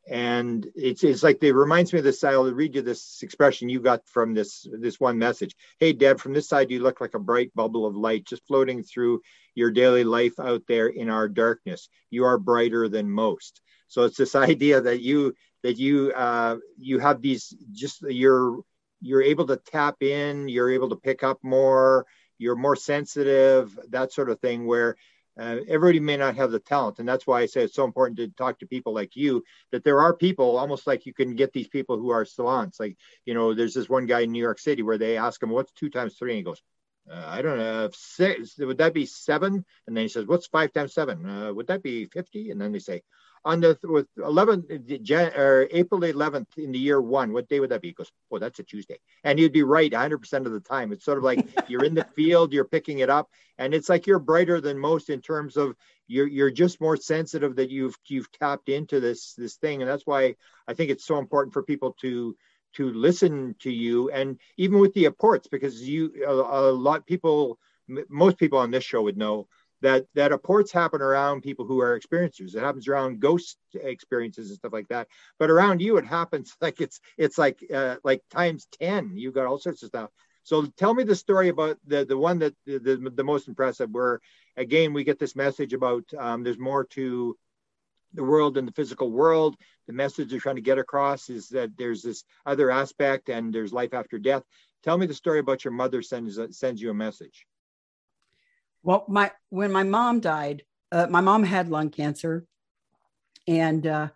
and 0.09 0.67
it's 0.75 1.05
it's 1.05 1.23
like 1.23 1.43
it 1.43 1.53
reminds 1.53 1.93
me 1.93 1.99
of 1.99 2.05
this. 2.05 2.25
I'll 2.25 2.51
read 2.51 2.75
you 2.75 2.83
this 2.83 3.23
expression 3.23 3.69
you 3.69 3.81
got 3.81 4.07
from 4.07 4.35
this 4.35 4.67
this 4.73 4.99
one 4.99 5.19
message. 5.19 5.55
Hey 5.79 5.93
Deb, 5.93 6.19
from 6.19 6.33
this 6.33 6.49
side 6.49 6.71
you 6.71 6.81
look 6.81 7.01
like 7.01 7.15
a 7.15 7.19
bright 7.19 7.55
bubble 7.55 7.87
of 7.87 7.95
light 7.95 8.25
just 8.25 8.47
floating 8.47 8.83
through 8.83 9.21
your 9.55 9.71
daily 9.71 10.05
life 10.05 10.39
out 10.41 10.63
there 10.67 10.87
in 10.87 11.11
our 11.11 11.29
darkness. 11.29 11.89
You 12.11 12.25
are 12.25 12.39
brighter 12.39 12.89
than 12.89 13.11
most. 13.11 13.61
So 13.89 14.05
it's 14.05 14.17
this 14.17 14.35
idea 14.51 14.81
that 14.81 15.01
you 15.01 15.35
that 15.63 15.79
you 15.79 16.13
uh, 16.13 16.57
you 16.79 16.99
have 17.01 17.21
these 17.21 17.55
just 17.73 18.03
you're 18.03 18.61
you're 19.01 19.23
able 19.23 19.47
to 19.47 19.57
tap 19.57 20.03
in, 20.03 20.49
you're 20.49 20.71
able 20.71 20.89
to 20.89 20.97
pick 20.97 21.23
up 21.23 21.39
more, 21.43 22.07
you're 22.39 22.57
more 22.57 22.77
sensitive, 22.77 23.79
that 23.91 24.13
sort 24.13 24.31
of 24.31 24.41
thing. 24.41 24.67
Where 24.67 24.97
uh, 25.39 25.59
everybody 25.69 26.01
may 26.01 26.17
not 26.17 26.37
have 26.37 26.51
the 26.51 26.59
talent, 26.59 26.99
and 26.99 27.09
that's 27.09 27.27
why 27.27 27.41
I 27.41 27.47
say 27.47 27.63
it's 27.63 27.75
so 27.75 27.85
important 27.85 28.19
to 28.19 28.29
talk 28.29 28.59
to 28.59 28.67
people 28.67 28.93
like 28.93 29.17
you. 29.17 29.45
That 29.73 29.85
there 29.85 30.01
are 30.01 30.15
people, 30.15 30.57
almost 30.57 30.87
like 30.87 31.07
you 31.07 31.15
can 31.15 31.35
get 31.37 31.53
these 31.53 31.69
people 31.69 31.97
who 31.97 32.11
are 32.11 32.25
savants. 32.25 32.81
Like 32.81 32.97
you 33.25 33.35
know, 33.35 33.55
there's 33.55 33.75
this 33.75 33.89
one 33.89 34.07
guy 34.07 34.21
in 34.21 34.33
New 34.33 34.43
York 34.43 34.59
City 34.59 34.83
where 34.83 34.99
they 34.99 35.17
ask 35.17 35.43
him, 35.43 35.51
"What's 35.51 35.73
two 35.73 35.91
times 35.91 36.17
three? 36.17 36.33
And 36.33 36.39
he 36.39 36.43
goes, 36.43 36.63
uh, 37.11 37.25
"I 37.27 37.43
don't 37.43 37.59
know, 37.59 37.91
six. 37.93 38.59
Would 38.59 38.79
that 38.79 38.95
be 38.95 39.07
seven? 39.07 39.65
And 39.87 39.97
then 39.97 40.05
he 40.05 40.09
says, 40.09 40.27
"What's 40.27 40.47
five 40.47 40.73
times 40.73 40.95
seven? 40.95 41.29
Uh, 41.29 41.53
would 41.55 41.69
that 41.69 41.83
be 41.83 42.07
50? 42.07 42.51
And 42.51 42.61
then 42.61 42.73
they 42.73 42.81
say, 42.81 43.03
on 43.45 43.61
the 43.61 43.79
with 43.85 44.07
11th 44.17 44.93
uh, 44.93 44.99
Jan, 45.03 45.33
or 45.35 45.69
April 45.71 46.01
11th 46.01 46.59
in 46.59 46.73
the 46.73 46.79
year 46.79 47.01
one, 47.01 47.33
what 47.33 47.49
day 47.49 47.61
would 47.61 47.71
that 47.71 47.83
be? 47.83 47.89
He 47.89 47.95
goes, 47.95 48.11
oh, 48.31 48.39
that's 48.39 48.59
a 48.59 48.63
Tuesday, 48.63 48.99
and 49.25 49.39
you'd 49.39 49.53
be 49.53 49.63
right 49.63 49.91
100% 49.91 50.47
of 50.47 50.53
the 50.53 50.61
time. 50.61 50.93
It's 50.93 51.05
sort 51.05 51.19
of 51.19 51.25
like 51.25 51.47
you're 51.69 51.85
in 51.85 51.95
the 51.95 52.07
field, 52.17 52.53
you're 52.53 52.65
picking 52.65 52.99
it 53.01 53.11
up, 53.11 53.29
and 53.59 53.75
it's 53.75 53.89
like 53.89 54.07
you're 54.07 54.19
brighter 54.19 54.61
than 54.61 54.79
most 54.79 55.11
in 55.11 55.21
terms 55.21 55.57
of 55.57 55.75
you're 56.07 56.27
you're 56.27 56.51
just 56.51 56.81
more 56.81 56.97
sensitive 56.97 57.57
that 57.57 57.71
you've 57.71 57.97
you've 58.07 58.31
tapped 58.33 58.69
into 58.69 59.01
this 59.01 59.35
this 59.35 59.57
thing, 59.57 59.83
and 59.83 59.91
that's 59.91 60.07
why 60.07 60.35
I 60.67 60.75
think 60.75 60.91
it's 60.91 61.07
so 61.07 61.19
important 61.19 61.53
for 61.53 61.63
people 61.63 61.97
to 62.01 62.37
to 62.75 62.93
listen 62.93 63.55
to 63.61 63.71
you, 63.71 64.11
and 64.11 64.39
even 64.57 64.79
with 64.79 64.95
the 64.95 65.07
apports, 65.07 65.49
because 65.49 65.87
you 65.87 66.13
a, 66.27 66.33
a 66.33 66.73
lot 66.73 67.07
people 67.07 67.59
most 68.09 68.39
people 68.39 68.59
on 68.59 68.71
this 68.71 68.85
show 68.85 69.03
would 69.03 69.17
know 69.17 69.49
that 69.83 70.07
that 70.15 70.33
apports 70.33 70.73
happen 70.73 71.01
around 71.01 71.43
people 71.43 71.65
who 71.65 71.81
are 71.81 71.99
experiencers. 71.99 72.55
It 72.55 72.63
happens 72.63 72.89
around 72.89 73.21
ghost 73.21 73.59
experiences 73.75 74.51
and 74.51 74.59
stuff 74.59 74.73
like 74.73 74.89
that. 74.89 75.09
But 75.39 75.51
around 75.51 75.81
you, 75.81 75.97
it 75.97 76.07
happens 76.07 76.57
like 76.61 76.81
it's 76.81 77.01
it's 77.17 77.39
like 77.39 77.63
uh, 77.73 77.97
like 78.05 78.23
times 78.31 78.67
ten. 78.81 79.17
You've 79.17 79.35
got 79.35 79.47
all 79.47 79.59
sorts 79.59 79.83
of 79.83 79.89
stuff. 79.89 80.11
So 80.43 80.65
tell 80.77 80.95
me 80.95 81.05
the 81.05 81.15
story 81.15 81.49
about 81.49 81.79
the 81.87 82.05
the 82.05 82.17
one 82.17 82.39
that 82.41 82.55
the 82.67 82.79
the, 82.79 83.13
the 83.15 83.25
most 83.25 83.49
impressive. 83.49 83.91
Where 83.91 84.21
again 84.57 84.93
we 84.93 85.05
get 85.05 85.19
this 85.19 85.37
message 85.37 85.73
about 85.73 86.05
um, 86.19 86.43
there's 86.43 86.59
more 86.59 86.85
to 86.85 87.37
the 88.15 88.25
world 88.25 88.57
and 88.57 88.67
the 88.67 88.73
physical 88.73 89.11
world. 89.11 89.57
The 89.87 89.93
message 89.93 90.31
they're 90.31 90.41
trying 90.41 90.57
to 90.57 90.63
get 90.63 90.79
across 90.79 91.29
is 91.29 91.49
that 91.51 91.77
there's 91.77 92.03
this 92.03 92.25
other 92.47 92.71
aspect 92.71 93.29
and 93.29 93.53
there's 93.53 93.73
life 93.73 93.95
after 93.95 94.19
death. 94.19 94.43
Tell 94.83 94.97
me 94.97 95.07
the 95.07 95.15
story 95.15 95.39
about 95.39 95.65
your 95.65 95.73
mother 95.73 96.03
sends 96.03 96.39
sends 96.57 96.81
you 96.81 96.91
a 96.91 96.95
message. 96.95 97.47
Well, 98.83 99.05
my 99.09 99.33
when 99.51 99.73
my 99.73 99.83
mom 99.83 100.21
died, 100.21 100.63
uh, 100.93 101.07
my 101.09 101.21
mom 101.21 101.43
had 101.43 101.69
lung 101.69 101.91
cancer, 101.91 102.47
and 103.47 103.87
uh, 103.87 104.09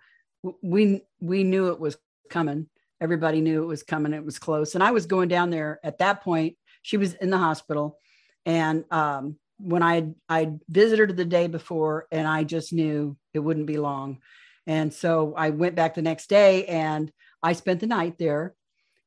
we 0.62 1.02
we 1.20 1.44
knew 1.44 1.68
it 1.68 1.80
was 1.80 1.96
coming. 2.30 2.68
Everybody 3.00 3.40
knew 3.40 3.62
it 3.62 3.66
was 3.66 3.82
coming. 3.82 4.12
It 4.12 4.24
was 4.24 4.38
close, 4.38 4.74
and 4.74 4.82
I 4.82 4.92
was 4.92 5.06
going 5.06 5.28
down 5.28 5.50
there 5.50 5.80
at 5.82 5.98
that 5.98 6.22
point. 6.22 6.56
She 6.82 6.96
was 6.96 7.14
in 7.14 7.30
the 7.30 7.38
hospital, 7.38 7.98
and 8.46 8.84
um, 8.90 9.36
when 9.58 9.82
I 9.82 10.08
I 10.28 10.52
visited 10.68 11.10
her 11.10 11.16
the 11.16 11.24
day 11.24 11.48
before, 11.48 12.06
and 12.12 12.26
I 12.26 12.44
just 12.44 12.72
knew 12.72 13.16
it 13.34 13.40
wouldn't 13.40 13.66
be 13.66 13.78
long, 13.78 14.18
and 14.66 14.92
so 14.92 15.34
I 15.36 15.50
went 15.50 15.74
back 15.74 15.94
the 15.94 16.02
next 16.02 16.28
day, 16.28 16.66
and 16.66 17.12
I 17.42 17.54
spent 17.54 17.80
the 17.80 17.86
night 17.86 18.18
there, 18.18 18.54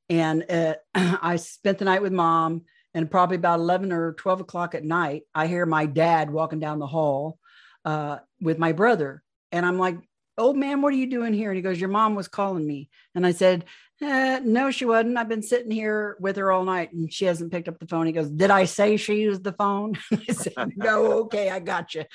and 0.10 0.46
uh, 0.50 0.76
I 0.96 1.38
spent 1.38 1.78
the 1.78 1.86
night 1.86 2.02
with 2.02 2.12
mom 2.14 2.64
and 2.96 3.12
probably 3.12 3.36
about 3.36 3.60
11 3.60 3.92
or 3.92 4.14
12 4.14 4.42
o'clock 4.42 4.74
at 4.74 4.86
night, 4.86 5.24
I 5.36 5.48
hear 5.48 5.66
my 5.66 5.86
dad 5.86 6.32
walking 6.32 6.60
down 6.60 6.80
the 6.80 6.88
hall 6.88 7.38
uh, 7.84 8.20
with 8.42 8.58
my 8.58 8.72
brother. 8.72 9.22
And 9.52 9.66
I'm 9.66 9.78
like, 9.78 9.98
old 10.38 10.56
man, 10.56 10.82
what 10.82 10.94
are 10.94 10.98
you 10.98 11.10
doing 11.10 11.34
here? 11.34 11.52
And 11.52 11.58
he 11.58 11.62
goes, 11.62 11.80
Your 11.80 11.90
mom 11.90 12.16
was 12.16 12.30
calling 12.30 12.66
me. 12.66 12.90
And 13.14 13.28
I 13.28 13.34
said, 13.34 13.66
eh, 14.02 14.40
No, 14.44 14.72
she 14.72 14.86
wasn't. 14.86 15.18
I've 15.18 15.28
been 15.28 15.44
sitting 15.44 15.72
here 15.72 16.16
with 16.22 16.38
her 16.38 16.54
all 16.54 16.64
night 16.64 16.94
and 16.94 17.12
she 17.12 17.26
hasn't 17.26 17.52
picked 17.52 17.68
up 17.68 17.80
the 17.80 17.88
phone. 17.88 18.06
He 18.06 18.14
goes, 18.14 18.30
Did 18.30 18.50
I 18.50 18.64
say 18.64 18.96
she 18.96 19.16
used 19.16 19.44
the 19.44 19.52
phone? 19.52 19.96
I 20.14 20.32
said, 20.32 20.54
No, 20.78 21.12
okay, 21.24 21.50
I 21.50 21.60
got 21.60 21.96
you. 21.96 22.06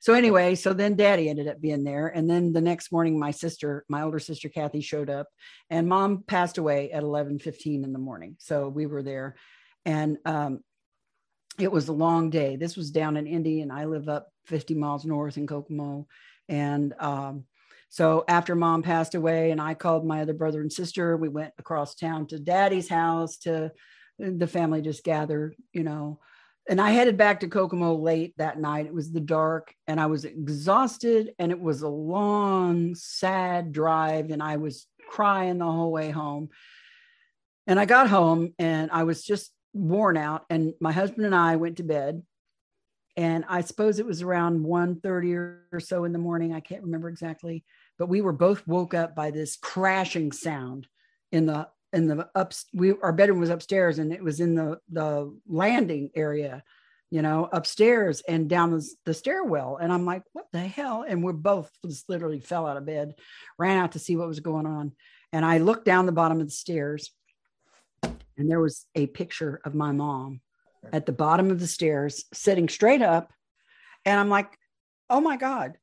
So, 0.00 0.14
anyway, 0.14 0.54
so 0.54 0.72
then 0.72 0.94
daddy 0.94 1.28
ended 1.28 1.48
up 1.48 1.60
being 1.60 1.82
there. 1.82 2.06
And 2.06 2.30
then 2.30 2.52
the 2.52 2.60
next 2.60 2.92
morning, 2.92 3.18
my 3.18 3.32
sister, 3.32 3.84
my 3.88 4.02
older 4.02 4.20
sister, 4.20 4.48
Kathy, 4.48 4.82
showed 4.82 5.10
up 5.10 5.26
and 5.68 5.88
mom 5.88 6.22
passed 6.22 6.58
away 6.58 6.92
at 6.92 7.02
11 7.02 7.40
15 7.40 7.82
in 7.82 7.92
the 7.92 7.98
morning. 7.98 8.36
So 8.38 8.68
we 8.68 8.86
were 8.86 9.02
there 9.02 9.34
and 9.88 10.18
um, 10.26 10.60
it 11.58 11.72
was 11.72 11.88
a 11.88 11.94
long 11.94 12.28
day. 12.28 12.56
This 12.56 12.76
was 12.76 12.90
down 12.90 13.16
in 13.16 13.26
Indy, 13.26 13.62
and 13.62 13.72
I 13.72 13.86
live 13.86 14.06
up 14.06 14.28
50 14.44 14.74
miles 14.74 15.06
north 15.06 15.38
in 15.38 15.46
Kokomo. 15.46 16.06
And 16.46 16.92
um, 17.00 17.44
so 17.88 18.22
after 18.28 18.54
mom 18.54 18.82
passed 18.82 19.14
away, 19.14 19.50
and 19.50 19.62
I 19.62 19.72
called 19.72 20.04
my 20.04 20.20
other 20.20 20.34
brother 20.34 20.60
and 20.60 20.70
sister, 20.70 21.16
we 21.16 21.30
went 21.30 21.54
across 21.58 21.94
town 21.94 22.26
to 22.26 22.38
daddy's 22.38 22.90
house 22.90 23.38
to 23.38 23.72
the 24.18 24.46
family 24.46 24.82
just 24.82 25.04
gathered, 25.04 25.56
you 25.72 25.84
know. 25.84 26.20
And 26.68 26.82
I 26.82 26.90
headed 26.90 27.16
back 27.16 27.40
to 27.40 27.48
Kokomo 27.48 27.94
late 27.94 28.34
that 28.36 28.60
night. 28.60 28.84
It 28.84 28.94
was 28.94 29.10
the 29.10 29.20
dark, 29.20 29.72
and 29.86 29.98
I 29.98 30.04
was 30.04 30.26
exhausted, 30.26 31.30
and 31.38 31.50
it 31.50 31.58
was 31.58 31.80
a 31.80 31.88
long, 31.88 32.94
sad 32.94 33.72
drive, 33.72 34.28
and 34.32 34.42
I 34.42 34.58
was 34.58 34.86
crying 35.08 35.56
the 35.56 35.64
whole 35.64 35.90
way 35.90 36.10
home. 36.10 36.50
And 37.66 37.80
I 37.80 37.86
got 37.86 38.10
home, 38.10 38.52
and 38.58 38.90
I 38.92 39.04
was 39.04 39.24
just 39.24 39.50
worn 39.72 40.16
out 40.16 40.44
and 40.50 40.74
my 40.80 40.92
husband 40.92 41.26
and 41.26 41.34
I 41.34 41.56
went 41.56 41.76
to 41.78 41.82
bed. 41.82 42.22
And 43.16 43.44
I 43.48 43.62
suppose 43.62 43.98
it 43.98 44.06
was 44.06 44.22
around 44.22 44.64
1.30 44.64 45.34
or 45.72 45.80
so 45.80 46.04
in 46.04 46.12
the 46.12 46.20
morning. 46.20 46.54
I 46.54 46.60
can't 46.60 46.84
remember 46.84 47.08
exactly, 47.08 47.64
but 47.98 48.08
we 48.08 48.20
were 48.20 48.32
both 48.32 48.66
woke 48.66 48.94
up 48.94 49.16
by 49.16 49.32
this 49.32 49.56
crashing 49.56 50.30
sound 50.30 50.86
in 51.32 51.46
the 51.46 51.68
in 51.92 52.06
the 52.06 52.28
up 52.34 52.52
we 52.74 52.92
our 53.02 53.12
bedroom 53.12 53.40
was 53.40 53.50
upstairs 53.50 53.98
and 53.98 54.12
it 54.12 54.22
was 54.22 54.40
in 54.40 54.54
the 54.54 54.78
the 54.90 55.34
landing 55.48 56.10
area 56.14 56.62
you 57.10 57.22
know 57.22 57.48
upstairs 57.50 58.20
and 58.28 58.48
down 58.48 58.70
the, 58.70 58.86
the 59.04 59.14
stairwell. 59.14 59.78
And 59.80 59.92
i'm 59.92 60.04
like 60.04 60.22
what 60.32 60.46
the 60.52 60.60
hell? 60.60 61.04
And 61.06 61.24
we're 61.24 61.32
both 61.32 61.70
just 61.86 62.08
literally 62.08 62.40
fell 62.40 62.66
out 62.66 62.76
of 62.76 62.86
bed 62.86 63.14
ran 63.58 63.78
out 63.78 63.92
to 63.92 63.98
see 63.98 64.16
what 64.16 64.28
was 64.28 64.40
going 64.40 64.66
on. 64.66 64.92
And 65.32 65.44
i 65.44 65.58
looked 65.58 65.84
down 65.84 66.06
the 66.06 66.12
bottom 66.12 66.40
of 66.40 66.46
the 66.46 66.52
stairs 66.52 67.10
and 68.38 68.48
there 68.48 68.60
was 68.60 68.86
a 68.94 69.06
picture 69.08 69.60
of 69.64 69.74
my 69.74 69.92
mom 69.92 70.40
at 70.92 71.06
the 71.06 71.12
bottom 71.12 71.50
of 71.50 71.60
the 71.60 71.66
stairs 71.66 72.24
sitting 72.32 72.68
straight 72.68 73.02
up. 73.02 73.32
And 74.04 74.18
i'm 74.18 74.30
like 74.30 74.56
oh 75.10 75.20
my 75.20 75.36
god 75.36 75.76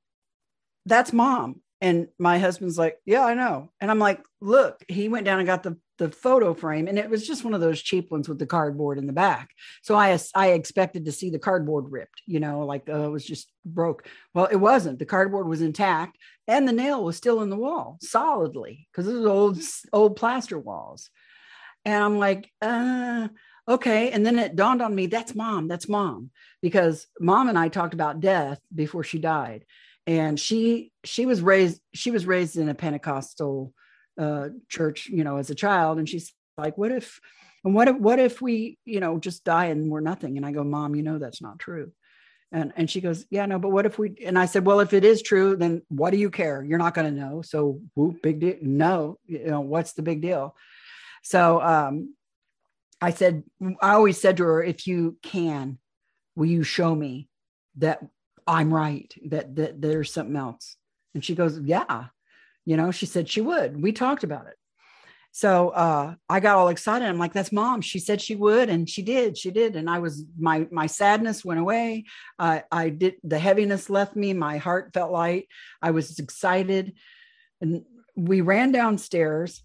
that's 0.88 1.12
mom. 1.12 1.62
And 1.82 2.08
my 2.18 2.40
husband's 2.40 2.78
like 2.78 2.98
yeah 3.06 3.24
i 3.24 3.34
know. 3.34 3.72
And 3.82 3.92
i'm 3.92 4.00
like 4.00 4.24
look 4.42 4.84
he 4.88 5.10
went 5.10 5.26
down 5.26 5.40
and 5.40 5.48
got 5.48 5.64
the 5.64 5.78
the 5.98 6.10
photo 6.10 6.54
frame. 6.54 6.88
And 6.88 7.00
it 7.00 7.10
was 7.10 7.26
just 7.26 7.46
one 7.46 7.54
of 7.54 7.62
those 7.62 7.82
cheap 7.82 8.12
ones 8.12 8.28
with 8.28 8.38
the 8.38 8.46
cardboard 8.46 8.98
in 8.98 9.08
the 9.08 9.14
back. 9.14 9.50
So 9.84 9.96
i 9.96 10.18
i 10.34 10.48
expected 10.50 11.06
to 11.06 11.12
see 11.12 11.30
the 11.30 11.40
cardboard 11.40 11.92
ripped 11.92 12.22
you 12.26 12.40
know 12.40 12.66
like 12.66 12.90
uh, 12.90 13.06
it 13.06 13.12
was 13.12 13.26
just 13.26 13.52
broke. 13.66 14.08
Well 14.34 14.46
it 14.46 14.58
wasn't. 14.58 15.00
The 15.00 15.06
cardboard 15.06 15.48
was 15.48 15.62
intact 15.62 16.18
and 16.48 16.68
the 16.68 16.74
nail 16.74 17.04
was 17.04 17.18
still 17.18 17.42
in 17.42 17.50
the 17.50 17.58
wall 17.58 17.98
solidly 18.02 18.88
because 18.92 19.08
it 19.08 19.18
was 19.18 19.26
old 19.26 19.60
old 19.92 20.16
plaster 20.16 20.58
walls 20.58 21.10
and 21.86 22.04
I'm 22.04 22.18
like, 22.18 22.52
uh, 22.62 23.28
okay. 23.68 24.12
And 24.12 24.26
then 24.26 24.40
it 24.40 24.56
dawned 24.56 24.82
on 24.82 24.94
me 24.94 25.06
that's 25.06 25.36
mom, 25.36 25.68
that's 25.68 25.88
mom, 25.88 26.32
because 26.62 27.08
mom 27.20 27.48
and 27.48 27.58
I 27.58 27.70
talked 27.70 27.94
about 27.94 28.20
death 28.20 28.60
before 28.74 29.04
she 29.04 29.20
died. 29.20 29.66
And 30.08 30.40
she 30.40 30.92
she 31.04 31.26
was 31.26 31.42
raised 31.42 31.82
she 31.94 32.12
was 32.12 32.28
raised 32.28 32.58
in 32.58 32.70
a 32.70 32.76
Pentecostal 32.76 33.74
uh, 34.20 34.50
church, 34.70 35.08
you 35.08 35.24
know, 35.24 35.38
as 35.38 35.50
a 35.50 35.56
child. 35.56 35.98
And 35.98 36.08
she's 36.08 36.34
like, 36.58 36.78
what 36.78 36.92
if 36.92 37.20
and 37.64 37.74
what 37.74 37.88
if 37.88 37.98
what 37.98 38.20
if 38.20 38.42
we, 38.42 38.78
you 38.86 39.00
know, 39.00 39.18
just 39.18 39.44
die 39.44 39.66
and 39.66 39.90
we're 39.90 40.00
nothing? 40.00 40.38
And 40.38 40.46
I 40.46 40.52
go, 40.52 40.64
Mom, 40.64 40.96
you 40.96 41.02
know 41.02 41.18
that's 41.18 41.42
not 41.42 41.58
true. 41.58 41.92
And 42.52 42.72
and 42.76 42.90
she 42.90 43.02
goes, 43.02 43.26
Yeah, 43.32 43.48
no, 43.48 43.58
but 43.58 43.72
what 43.72 43.88
if 43.88 43.98
we 43.98 44.16
and 44.24 44.38
I 44.38 44.46
said, 44.46 44.66
Well, 44.66 44.80
if 44.80 44.94
it 44.94 45.04
is 45.04 45.24
true, 45.24 45.56
then 45.56 45.82
what 45.90 46.12
do 46.12 46.18
you 46.18 46.30
care? 46.30 46.64
You're 46.64 46.78
not 46.78 46.94
gonna 46.94 47.12
know. 47.12 47.42
So 47.42 47.82
whoop, 47.96 48.22
big 48.22 48.40
deal. 48.40 48.58
No, 48.62 49.18
you 49.26 49.48
know, 49.48 49.62
what's 49.62 49.94
the 49.94 50.04
big 50.04 50.22
deal? 50.22 50.56
So 51.26 51.60
um, 51.60 52.14
I 53.02 53.10
said, 53.10 53.44
I 53.82 53.94
always 53.94 54.22
said 54.22 54.38
to 54.38 54.44
her, 54.44 54.64
if 54.64 54.86
you 54.86 55.18
can, 55.24 55.80
will 56.36 56.46
you 56.46 56.62
show 56.62 56.94
me 56.94 57.30
that 57.78 58.00
I'm 58.46 58.72
right, 58.72 59.12
that, 59.30 59.56
that 59.56 59.82
there's 59.82 60.14
something 60.14 60.36
else? 60.36 60.78
And 61.16 61.26
she 61.26 61.34
goes, 61.34 61.60
yeah. 61.60 62.06
You 62.64 62.78
know, 62.78 62.92
she 62.92 63.08
said 63.08 63.28
she 63.28 63.42
would. 63.42 63.82
We 63.82 63.92
talked 63.92 64.24
about 64.24 64.46
it. 64.46 64.56
So 65.32 65.70
uh, 65.70 66.14
I 66.30 66.40
got 66.40 66.58
all 66.58 66.70
excited. 66.70 67.08
I'm 67.08 67.18
like, 67.18 67.34
that's 67.34 67.52
mom. 67.52 67.82
She 67.82 67.98
said 67.98 68.22
she 68.22 68.36
would, 68.36 68.70
and 68.70 68.88
she 68.88 69.02
did. 69.02 69.36
She 69.36 69.50
did. 69.50 69.76
And 69.76 69.90
I 69.90 70.00
was 70.00 70.24
my 70.40 70.68
my 70.72 70.86
sadness 70.86 71.44
went 71.44 71.60
away. 71.60 72.06
Uh, 72.40 72.62
I 72.72 72.90
did 72.90 73.16
the 73.24 73.38
heaviness 73.38 73.90
left 73.90 74.16
me. 74.16 74.34
My 74.34 74.58
heart 74.58 74.92
felt 74.94 75.12
light. 75.12 75.48
I 75.82 75.92
was 75.92 76.18
excited, 76.20 76.94
and 77.60 77.84
we 78.16 78.42
ran 78.42 78.72
downstairs 78.72 79.62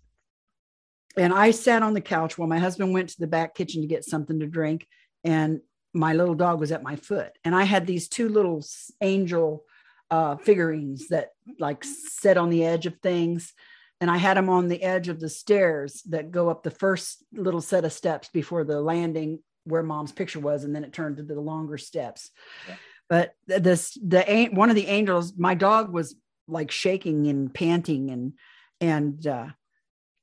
and 1.16 1.32
I 1.32 1.50
sat 1.50 1.82
on 1.82 1.94
the 1.94 2.00
couch 2.00 2.38
while 2.38 2.48
my 2.48 2.58
husband 2.58 2.92
went 2.92 3.10
to 3.10 3.20
the 3.20 3.26
back 3.26 3.54
kitchen 3.54 3.82
to 3.82 3.88
get 3.88 4.04
something 4.04 4.40
to 4.40 4.46
drink. 4.46 4.86
And 5.24 5.60
my 5.92 6.12
little 6.12 6.34
dog 6.34 6.60
was 6.60 6.72
at 6.72 6.82
my 6.82 6.96
foot. 6.96 7.32
And 7.44 7.54
I 7.54 7.64
had 7.64 7.86
these 7.86 8.08
two 8.08 8.28
little 8.28 8.64
angel 9.00 9.64
uh, 10.10 10.36
figurines 10.36 11.08
that 11.08 11.30
like 11.58 11.84
sit 11.84 12.36
on 12.36 12.50
the 12.50 12.64
edge 12.64 12.86
of 12.86 12.96
things. 13.02 13.52
And 14.00 14.10
I 14.10 14.16
had 14.16 14.36
them 14.36 14.48
on 14.48 14.68
the 14.68 14.82
edge 14.82 15.08
of 15.08 15.20
the 15.20 15.28
stairs 15.28 16.02
that 16.08 16.30
go 16.30 16.48
up 16.48 16.62
the 16.62 16.70
first 16.70 17.24
little 17.32 17.60
set 17.60 17.84
of 17.84 17.92
steps 17.92 18.28
before 18.32 18.64
the 18.64 18.80
landing 18.80 19.40
where 19.64 19.82
mom's 19.82 20.12
picture 20.12 20.40
was. 20.40 20.64
And 20.64 20.74
then 20.74 20.84
it 20.84 20.92
turned 20.92 21.18
to 21.18 21.22
the 21.22 21.40
longer 21.40 21.76
steps. 21.76 22.30
Yeah. 22.68 22.74
But 23.08 23.34
this, 23.46 23.98
the, 24.02 24.48
one 24.52 24.70
of 24.70 24.76
the 24.76 24.86
angels, 24.86 25.34
my 25.36 25.54
dog 25.54 25.92
was 25.92 26.14
like 26.46 26.70
shaking 26.70 27.26
and 27.26 27.52
panting 27.52 28.10
and, 28.10 28.32
and, 28.80 29.26
uh, 29.26 29.48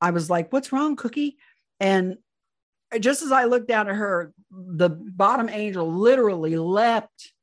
I 0.02 0.12
was 0.12 0.30
like, 0.30 0.52
What's 0.52 0.72
wrong, 0.72 0.96
Cookie? 0.96 1.38
And 1.80 2.18
just 3.00 3.22
as 3.22 3.32
I 3.32 3.46
looked 3.46 3.68
down 3.68 3.90
at 3.90 3.96
her, 3.96 4.34
the 4.52 4.90
bottom 4.90 5.50
angel 5.50 5.92
literally 5.92 6.56
leapt 6.56 7.34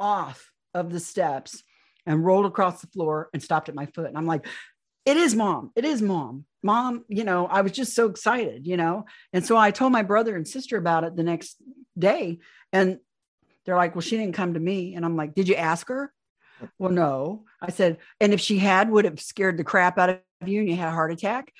off 0.00 0.50
of 0.72 0.92
the 0.92 1.00
steps 1.00 1.62
and 2.06 2.24
rolled 2.24 2.46
across 2.46 2.80
the 2.80 2.86
floor 2.88 3.28
and 3.32 3.42
stopped 3.42 3.68
at 3.68 3.74
my 3.74 3.86
foot. 3.86 4.08
And 4.08 4.18
I'm 4.18 4.26
like, 4.26 4.46
it 5.04 5.16
is 5.16 5.34
mom. 5.34 5.70
It 5.76 5.84
is 5.84 6.00
mom. 6.00 6.46
Mom, 6.62 7.04
you 7.08 7.24
know, 7.24 7.46
I 7.46 7.60
was 7.60 7.72
just 7.72 7.94
so 7.94 8.06
excited, 8.06 8.66
you 8.66 8.76
know. 8.76 9.04
And 9.32 9.44
so 9.44 9.56
I 9.56 9.70
told 9.70 9.92
my 9.92 10.02
brother 10.02 10.34
and 10.34 10.48
sister 10.48 10.78
about 10.78 11.04
it 11.04 11.14
the 11.14 11.22
next 11.22 11.56
day. 11.98 12.38
And 12.72 12.98
they're 13.64 13.76
like, 13.76 13.94
well, 13.94 14.02
she 14.02 14.16
didn't 14.16 14.34
come 14.34 14.54
to 14.54 14.60
me. 14.60 14.94
And 14.94 15.04
I'm 15.04 15.16
like, 15.16 15.34
did 15.34 15.48
you 15.48 15.56
ask 15.56 15.88
her? 15.88 16.12
Well, 16.78 16.90
no. 16.90 17.44
I 17.60 17.70
said, 17.70 17.98
and 18.20 18.32
if 18.32 18.40
she 18.40 18.58
had, 18.58 18.90
would 18.90 19.04
have 19.04 19.20
scared 19.20 19.58
the 19.58 19.64
crap 19.64 19.98
out 19.98 20.10
of 20.10 20.48
you 20.48 20.60
and 20.60 20.68
you 20.68 20.76
had 20.76 20.88
a 20.88 20.92
heart 20.92 21.12
attack? 21.12 21.52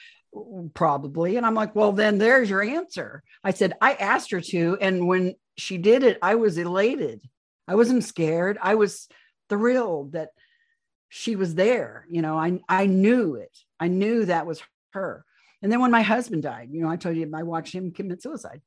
Probably. 0.75 1.37
And 1.37 1.47
I'm 1.47 1.55
like, 1.55 1.75
well, 1.75 1.93
then 1.93 2.19
there's 2.19 2.51
your 2.51 2.63
answer. 2.63 3.23
I 3.43 3.53
said, 3.53 3.75
I 3.81 3.95
asked 3.95 4.31
her 4.33 4.41
to. 4.41 4.77
And 4.81 5.07
when 5.07 5.35
she 5.57 5.79
did 5.79 6.03
it, 6.03 6.19
I 6.23 6.35
was 6.35 6.59
elated. 6.59 7.23
I 7.69 7.77
wasn't 7.77 8.05
scared. 8.05 8.59
I 8.61 8.75
was 8.75 9.09
thrilled 9.49 10.13
that 10.13 10.31
she 11.09 11.37
was 11.37 11.55
there. 11.55 12.07
You 12.11 12.23
know, 12.23 12.37
I, 12.37 12.61
I 12.69 12.87
knew 12.87 13.37
it. 13.37 13.57
I 13.79 13.89
knew 13.89 14.25
that 14.25 14.47
was 14.47 14.63
her. 14.93 15.25
And 15.63 15.71
then 15.71 15.81
when 15.81 15.91
my 15.91 16.03
husband 16.03 16.43
died, 16.43 16.69
you 16.73 16.83
know, 16.83 16.91
I 16.91 16.97
told 16.97 17.17
you 17.17 17.31
I 17.35 17.43
watched 17.43 17.75
him 17.75 17.93
commit 17.93 18.23
suicide. 18.23 18.61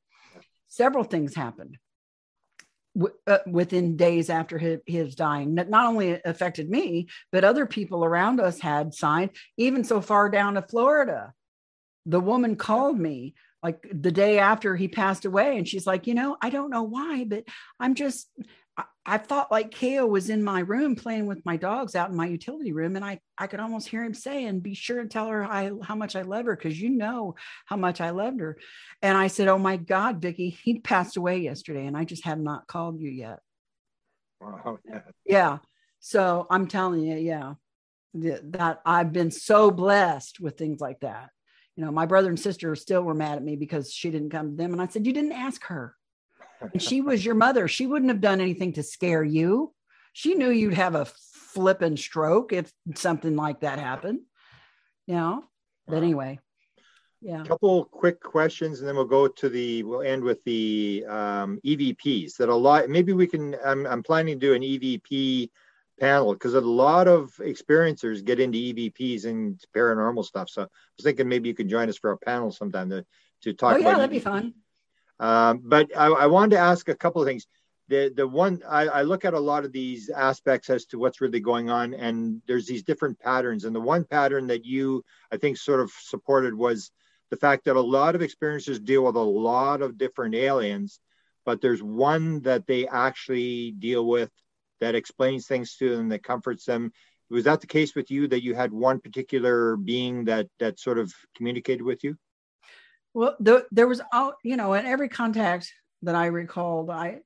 Several 0.68 1.04
things 1.04 1.34
happened 1.34 1.78
w- 2.96 3.14
uh, 3.26 3.38
within 3.46 3.96
days 3.96 4.30
after 4.30 4.58
his, 4.58 4.80
his 4.86 5.14
dying. 5.14 5.54
Not, 5.54 5.68
not 5.68 5.86
only 5.86 6.20
affected 6.24 6.68
me, 6.68 7.08
but 7.30 7.44
other 7.44 7.66
people 7.66 8.04
around 8.04 8.40
us 8.40 8.58
had 8.58 8.94
signed, 8.94 9.30
even 9.56 9.84
so 9.84 10.00
far 10.00 10.28
down 10.28 10.54
to 10.54 10.62
Florida. 10.62 11.32
The 12.08 12.20
woman 12.20 12.56
called 12.56 12.98
me 12.98 13.34
like 13.62 13.86
the 13.92 14.12
day 14.12 14.38
after 14.38 14.76
he 14.76 14.88
passed 14.88 15.24
away, 15.24 15.58
and 15.58 15.68
she's 15.68 15.86
like, 15.86 16.06
You 16.06 16.14
know, 16.14 16.36
I 16.40 16.50
don't 16.50 16.70
know 16.70 16.84
why, 16.84 17.24
but 17.24 17.44
I'm 17.78 17.94
just, 17.94 18.28
I, 19.04 19.18
thought 19.18 19.50
like 19.50 19.70
Kale 19.70 20.08
was 20.08 20.30
in 20.30 20.42
my 20.44 20.60
room 20.60 20.94
playing 20.94 21.26
with 21.26 21.44
my 21.44 21.56
dogs 21.56 21.94
out 21.94 22.10
in 22.10 22.16
my 22.16 22.26
utility 22.26 22.72
room, 22.72 22.96
and 22.96 23.04
I 23.04 23.20
I 23.36 23.46
could 23.46 23.60
almost 23.60 23.88
hear 23.88 24.04
him 24.04 24.14
saying, 24.14 24.60
"Be 24.60 24.74
sure 24.74 25.00
and 25.00 25.10
tell 25.10 25.26
her 25.28 25.44
I, 25.44 25.72
how 25.82 25.96
much 25.96 26.14
I 26.16 26.22
love 26.22 26.46
her, 26.46 26.56
because 26.56 26.80
you 26.80 26.90
know 26.90 27.34
how 27.66 27.76
much 27.76 28.00
I 28.00 28.10
loved 28.10 28.40
her." 28.40 28.58
And 29.02 29.16
I 29.18 29.26
said, 29.26 29.48
"Oh 29.48 29.58
my 29.58 29.76
God, 29.76 30.22
Vicki, 30.22 30.50
he 30.50 30.78
passed 30.78 31.16
away 31.16 31.38
yesterday, 31.38 31.86
and 31.86 31.96
I 31.96 32.04
just 32.04 32.24
have 32.24 32.38
not 32.38 32.66
called 32.68 33.00
you 33.00 33.10
yet." 33.10 33.40
Wow. 34.40 34.78
Yeah. 34.88 35.00
yeah. 35.26 35.58
So 36.00 36.46
I'm 36.48 36.68
telling 36.68 37.02
you, 37.02 37.16
yeah, 37.16 37.54
that 38.14 38.80
I've 38.86 39.12
been 39.12 39.30
so 39.30 39.70
blessed 39.70 40.40
with 40.40 40.56
things 40.56 40.80
like 40.80 41.00
that. 41.00 41.30
You 41.78 41.84
know, 41.84 41.92
my 41.92 42.06
brother 42.06 42.28
and 42.28 42.40
sister 42.40 42.74
still 42.74 43.02
were 43.02 43.14
mad 43.14 43.36
at 43.36 43.44
me 43.44 43.54
because 43.54 43.92
she 43.92 44.10
didn't 44.10 44.30
come 44.30 44.50
to 44.50 44.56
them, 44.56 44.72
and 44.72 44.82
I 44.82 44.88
said, 44.88 45.06
"You 45.06 45.12
didn't 45.12 45.30
ask 45.30 45.64
her." 45.66 45.94
and 46.60 46.82
she 46.82 47.00
was 47.00 47.24
your 47.24 47.36
mother. 47.36 47.68
She 47.68 47.86
wouldn't 47.86 48.10
have 48.10 48.20
done 48.20 48.40
anything 48.40 48.72
to 48.72 48.82
scare 48.82 49.22
you. 49.22 49.72
She 50.12 50.34
knew 50.34 50.50
you'd 50.50 50.74
have 50.74 50.96
a 50.96 51.04
flipping 51.04 51.96
stroke 51.96 52.52
if 52.52 52.72
something 52.96 53.36
like 53.36 53.60
that 53.60 53.78
happened. 53.78 54.22
You 55.06 55.14
know, 55.14 55.44
but 55.86 55.98
anyway, 55.98 56.40
yeah. 57.20 57.42
A 57.42 57.46
couple 57.46 57.84
quick 57.84 58.20
questions, 58.20 58.80
and 58.80 58.88
then 58.88 58.96
we'll 58.96 59.04
go 59.04 59.28
to 59.28 59.48
the. 59.48 59.84
We'll 59.84 60.02
end 60.02 60.24
with 60.24 60.42
the 60.42 61.04
um, 61.08 61.60
EVPs. 61.64 62.38
That 62.38 62.48
a 62.48 62.54
lot. 62.56 62.88
Maybe 62.88 63.12
we 63.12 63.28
can. 63.28 63.54
I'm, 63.64 63.86
I'm 63.86 64.02
planning 64.02 64.40
to 64.40 64.46
do 64.46 64.54
an 64.54 64.62
EVP 64.62 65.48
panel 65.98 66.32
because 66.32 66.54
a 66.54 66.60
lot 66.60 67.08
of 67.08 67.32
experiencers 67.40 68.24
get 68.24 68.40
into 68.40 68.58
EVPs 68.58 69.24
and 69.24 69.60
paranormal 69.74 70.24
stuff. 70.24 70.48
So 70.48 70.62
I 70.62 70.66
was 70.96 71.04
thinking 71.04 71.28
maybe 71.28 71.48
you 71.48 71.54
could 71.54 71.68
join 71.68 71.88
us 71.88 71.98
for 71.98 72.12
a 72.12 72.18
panel 72.18 72.50
sometime 72.50 72.90
to 72.90 73.04
to 73.42 73.52
talk. 73.52 73.74
Oh 73.74 73.78
yeah, 73.78 73.94
that'd 73.94 74.10
be 74.10 74.18
fun. 74.18 74.54
Um, 75.20 75.62
but 75.64 75.96
I, 75.96 76.06
I, 76.06 76.26
wanted 76.26 76.56
to 76.56 76.62
ask 76.62 76.88
a 76.88 76.94
couple 76.94 77.20
of 77.20 77.26
things. 77.26 77.46
The 77.88 78.12
the 78.14 78.26
one 78.26 78.62
I, 78.68 78.86
I, 78.86 79.02
look 79.02 79.24
at 79.24 79.34
a 79.34 79.40
lot 79.40 79.64
of 79.64 79.72
these 79.72 80.10
aspects 80.10 80.70
as 80.70 80.84
to 80.86 80.98
what's 80.98 81.20
really 81.20 81.40
going 81.40 81.70
on, 81.70 81.94
and 81.94 82.40
there's 82.46 82.66
these 82.66 82.84
different 82.84 83.18
patterns. 83.18 83.64
And 83.64 83.74
the 83.74 83.80
one 83.80 84.04
pattern 84.04 84.46
that 84.48 84.64
you 84.64 85.04
I 85.32 85.36
think 85.36 85.56
sort 85.56 85.80
of 85.80 85.90
supported 85.90 86.54
was 86.54 86.92
the 87.30 87.36
fact 87.36 87.64
that 87.64 87.76
a 87.76 87.80
lot 87.80 88.14
of 88.14 88.20
experiencers 88.20 88.82
deal 88.82 89.04
with 89.04 89.16
a 89.16 89.20
lot 89.20 89.82
of 89.82 89.98
different 89.98 90.34
aliens, 90.34 91.00
but 91.44 91.60
there's 91.60 91.82
one 91.82 92.40
that 92.42 92.66
they 92.66 92.86
actually 92.86 93.72
deal 93.72 94.06
with 94.06 94.30
that 94.80 94.94
explains 94.94 95.46
things 95.46 95.76
to 95.76 95.96
them 95.96 96.08
that 96.10 96.22
comforts 96.22 96.64
them. 96.64 96.92
Was 97.30 97.44
that 97.44 97.60
the 97.60 97.66
case 97.66 97.94
with 97.94 98.10
you 98.10 98.28
that 98.28 98.42
you 98.42 98.54
had 98.54 98.72
one 98.72 99.00
particular 99.00 99.76
being 99.76 100.24
that 100.24 100.48
that 100.60 100.80
sort 100.80 100.98
of 100.98 101.12
communicated 101.36 101.82
with 101.82 102.02
you? 102.02 102.16
Well, 103.14 103.36
the, 103.40 103.66
there 103.70 103.88
was, 103.88 104.00
all 104.12 104.34
you 104.42 104.56
know, 104.56 104.74
in 104.74 104.86
every 104.86 105.08
contact 105.08 105.72
that 106.02 106.14
I 106.14 106.26
recalled, 106.26 106.90
I 106.90 107.20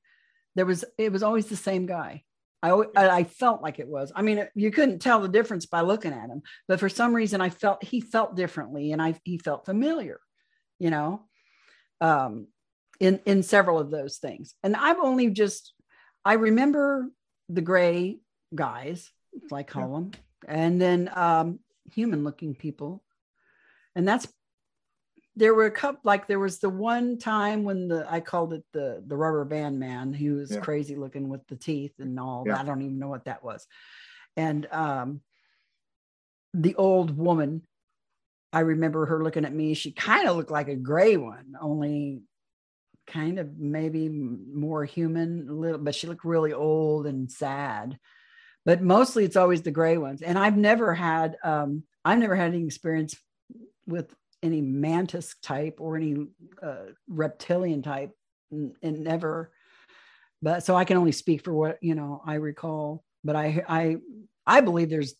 there 0.55 0.65
was 0.65 0.83
it 0.97 1.11
was 1.11 1.23
always 1.23 1.47
the 1.47 1.55
same 1.55 1.85
guy. 1.85 2.23
I 2.61 2.85
I 2.95 3.23
felt 3.25 3.61
like 3.61 3.79
it 3.79 3.87
was. 3.87 4.11
I 4.15 4.21
mean, 4.21 4.47
you 4.55 4.71
couldn't 4.71 4.99
tell 4.99 5.19
the 5.19 5.27
difference 5.27 5.65
by 5.65 5.81
looking 5.81 6.13
at 6.13 6.29
him, 6.29 6.41
but 6.67 6.79
for 6.79 6.89
some 6.89 7.13
reason, 7.13 7.41
I 7.41 7.49
felt 7.49 7.83
he 7.83 8.01
felt 8.01 8.35
differently, 8.35 8.91
and 8.91 9.01
I 9.01 9.15
he 9.23 9.37
felt 9.37 9.65
familiar, 9.65 10.19
you 10.79 10.89
know, 10.89 11.23
um, 12.01 12.47
in 12.99 13.19
in 13.25 13.43
several 13.43 13.79
of 13.79 13.91
those 13.91 14.17
things. 14.17 14.55
And 14.63 14.75
I've 14.75 14.99
only 14.99 15.29
just 15.29 15.73
I 16.23 16.33
remember 16.33 17.07
the 17.49 17.61
gray 17.61 18.19
guys, 18.53 19.11
like 19.51 19.67
call 19.67 19.89
yeah. 19.89 19.95
them, 19.95 20.11
and 20.47 20.81
then 20.81 21.09
um, 21.13 21.59
human 21.93 22.23
looking 22.23 22.55
people, 22.55 23.03
and 23.95 24.07
that's 24.07 24.27
there 25.35 25.53
were 25.53 25.65
a 25.65 25.71
couple 25.71 26.01
like 26.03 26.27
there 26.27 26.39
was 26.39 26.59
the 26.59 26.69
one 26.69 27.17
time 27.17 27.63
when 27.63 27.87
the 27.87 28.05
I 28.09 28.19
called 28.19 28.53
it 28.53 28.63
the 28.71 29.03
the 29.05 29.17
rubber 29.17 29.45
band 29.45 29.79
man 29.79 30.13
who 30.13 30.35
was 30.35 30.51
yeah. 30.51 30.59
crazy 30.59 30.95
looking 30.95 31.29
with 31.29 31.45
the 31.47 31.55
teeth 31.55 31.93
and 31.99 32.19
all 32.19 32.43
yeah. 32.45 32.59
I 32.59 32.63
don't 32.63 32.81
even 32.81 32.99
know 32.99 33.07
what 33.07 33.25
that 33.25 33.43
was. 33.43 33.65
And 34.37 34.67
um 34.71 35.21
the 36.53 36.75
old 36.75 37.17
woman, 37.17 37.63
I 38.51 38.59
remember 38.59 39.07
her 39.07 39.23
looking 39.23 39.45
at 39.45 39.53
me. 39.53 39.73
She 39.73 39.91
kind 39.91 40.27
of 40.27 40.35
looked 40.35 40.51
like 40.51 40.67
a 40.67 40.75
gray 40.75 41.17
one, 41.17 41.55
only 41.59 42.21
kind 43.07 43.39
of 43.39 43.57
maybe 43.57 44.09
more 44.09 44.85
human, 44.85 45.47
a 45.49 45.53
little, 45.53 45.79
but 45.79 45.95
she 45.95 46.07
looked 46.07 46.25
really 46.25 46.53
old 46.53 47.05
and 47.07 47.31
sad. 47.31 47.99
But 48.65 48.81
mostly 48.81 49.25
it's 49.25 49.35
always 49.35 49.61
the 49.61 49.71
gray 49.71 49.97
ones. 49.97 50.21
And 50.21 50.39
I've 50.39 50.57
never 50.57 50.93
had 50.93 51.37
um 51.43 51.83
I've 52.05 52.19
never 52.19 52.35
had 52.35 52.53
any 52.53 52.65
experience 52.65 53.15
with 53.85 54.13
any 54.41 54.61
mantis 54.61 55.35
type 55.41 55.77
or 55.79 55.95
any 55.95 56.27
uh, 56.61 56.91
reptilian 57.07 57.81
type 57.81 58.11
and, 58.51 58.75
and 58.83 59.03
never 59.03 59.51
but 60.41 60.63
so 60.63 60.75
i 60.75 60.83
can 60.83 60.97
only 60.97 61.11
speak 61.11 61.43
for 61.43 61.53
what 61.53 61.77
you 61.81 61.95
know 61.95 62.21
i 62.25 62.35
recall 62.35 63.03
but 63.23 63.35
i 63.35 63.63
i 63.67 63.95
i 64.45 64.61
believe 64.61 64.89
there's 64.89 65.15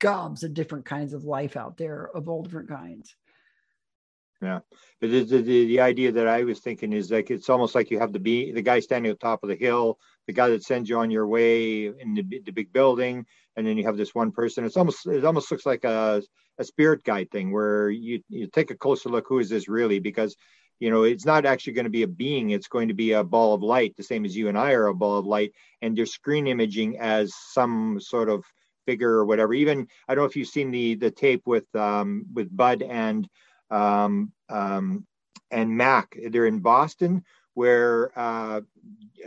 gobs 0.00 0.42
of 0.42 0.52
different 0.52 0.84
kinds 0.84 1.12
of 1.12 1.24
life 1.24 1.56
out 1.56 1.76
there 1.78 2.10
of 2.14 2.28
all 2.28 2.42
different 2.42 2.68
kinds 2.68 3.14
yeah. 4.42 4.60
But 5.00 5.10
the, 5.10 5.24
the, 5.24 5.42
the 5.42 5.80
idea 5.80 6.12
that 6.12 6.28
i 6.28 6.44
was 6.44 6.60
thinking 6.60 6.92
is 6.92 7.10
like 7.10 7.30
it's 7.30 7.48
almost 7.48 7.74
like 7.74 7.90
you 7.90 7.98
have 7.98 8.12
the 8.12 8.18
be 8.18 8.52
the 8.52 8.62
guy 8.62 8.80
standing 8.80 9.10
at 9.10 9.18
the 9.18 9.26
top 9.26 9.42
of 9.42 9.48
the 9.48 9.56
hill 9.56 9.98
the 10.26 10.32
guy 10.32 10.48
that 10.48 10.62
sends 10.62 10.88
you 10.88 10.98
on 10.98 11.10
your 11.10 11.26
way 11.26 11.86
in 11.86 12.14
the, 12.14 12.40
the 12.44 12.52
big 12.52 12.72
building 12.72 13.26
and 13.56 13.66
then 13.66 13.76
you 13.76 13.84
have 13.84 13.96
this 13.96 14.14
one 14.14 14.32
person. 14.32 14.64
It's 14.64 14.76
almost 14.76 15.06
it 15.06 15.24
almost 15.24 15.50
looks 15.50 15.66
like 15.66 15.84
a 15.84 16.22
a 16.58 16.64
spirit 16.64 17.02
guide 17.04 17.30
thing 17.30 17.50
where 17.50 17.88
you, 17.90 18.22
you 18.28 18.46
take 18.46 18.70
a 18.70 18.76
closer 18.76 19.08
look 19.08 19.26
who 19.28 19.38
is 19.38 19.48
this 19.48 19.68
really? 19.68 19.98
Because 19.98 20.36
you 20.80 20.90
know 20.90 21.04
it's 21.04 21.26
not 21.26 21.46
actually 21.46 21.74
going 21.74 21.84
to 21.84 21.90
be 21.90 22.02
a 22.02 22.08
being. 22.08 22.50
It's 22.50 22.68
going 22.68 22.88
to 22.88 22.94
be 22.94 23.12
a 23.12 23.24
ball 23.24 23.54
of 23.54 23.62
light 23.62 23.96
the 23.96 24.02
same 24.02 24.24
as 24.24 24.36
you 24.36 24.48
and 24.48 24.58
i 24.58 24.72
are 24.72 24.86
a 24.86 24.94
ball 24.94 25.18
of 25.18 25.26
light 25.26 25.52
and 25.80 25.96
you're 25.96 26.06
screen 26.06 26.46
imaging 26.46 26.98
as 26.98 27.32
some 27.52 28.00
sort 28.00 28.28
of 28.28 28.44
figure 28.86 29.10
or 29.10 29.24
whatever. 29.24 29.54
Even 29.54 29.86
i 30.08 30.14
don't 30.14 30.22
know 30.22 30.28
if 30.28 30.36
you've 30.36 30.48
seen 30.48 30.70
the 30.70 30.94
the 30.94 31.10
tape 31.10 31.42
with 31.46 31.72
um 31.74 32.24
with 32.32 32.54
budd 32.56 32.82
and 32.82 33.28
um 33.72 34.32
um 34.48 35.06
and 35.50 35.76
mack 35.76 36.16
they're 36.30 36.46
in 36.46 36.60
boston 36.60 37.24
where 37.54 38.16
uh 38.16 38.60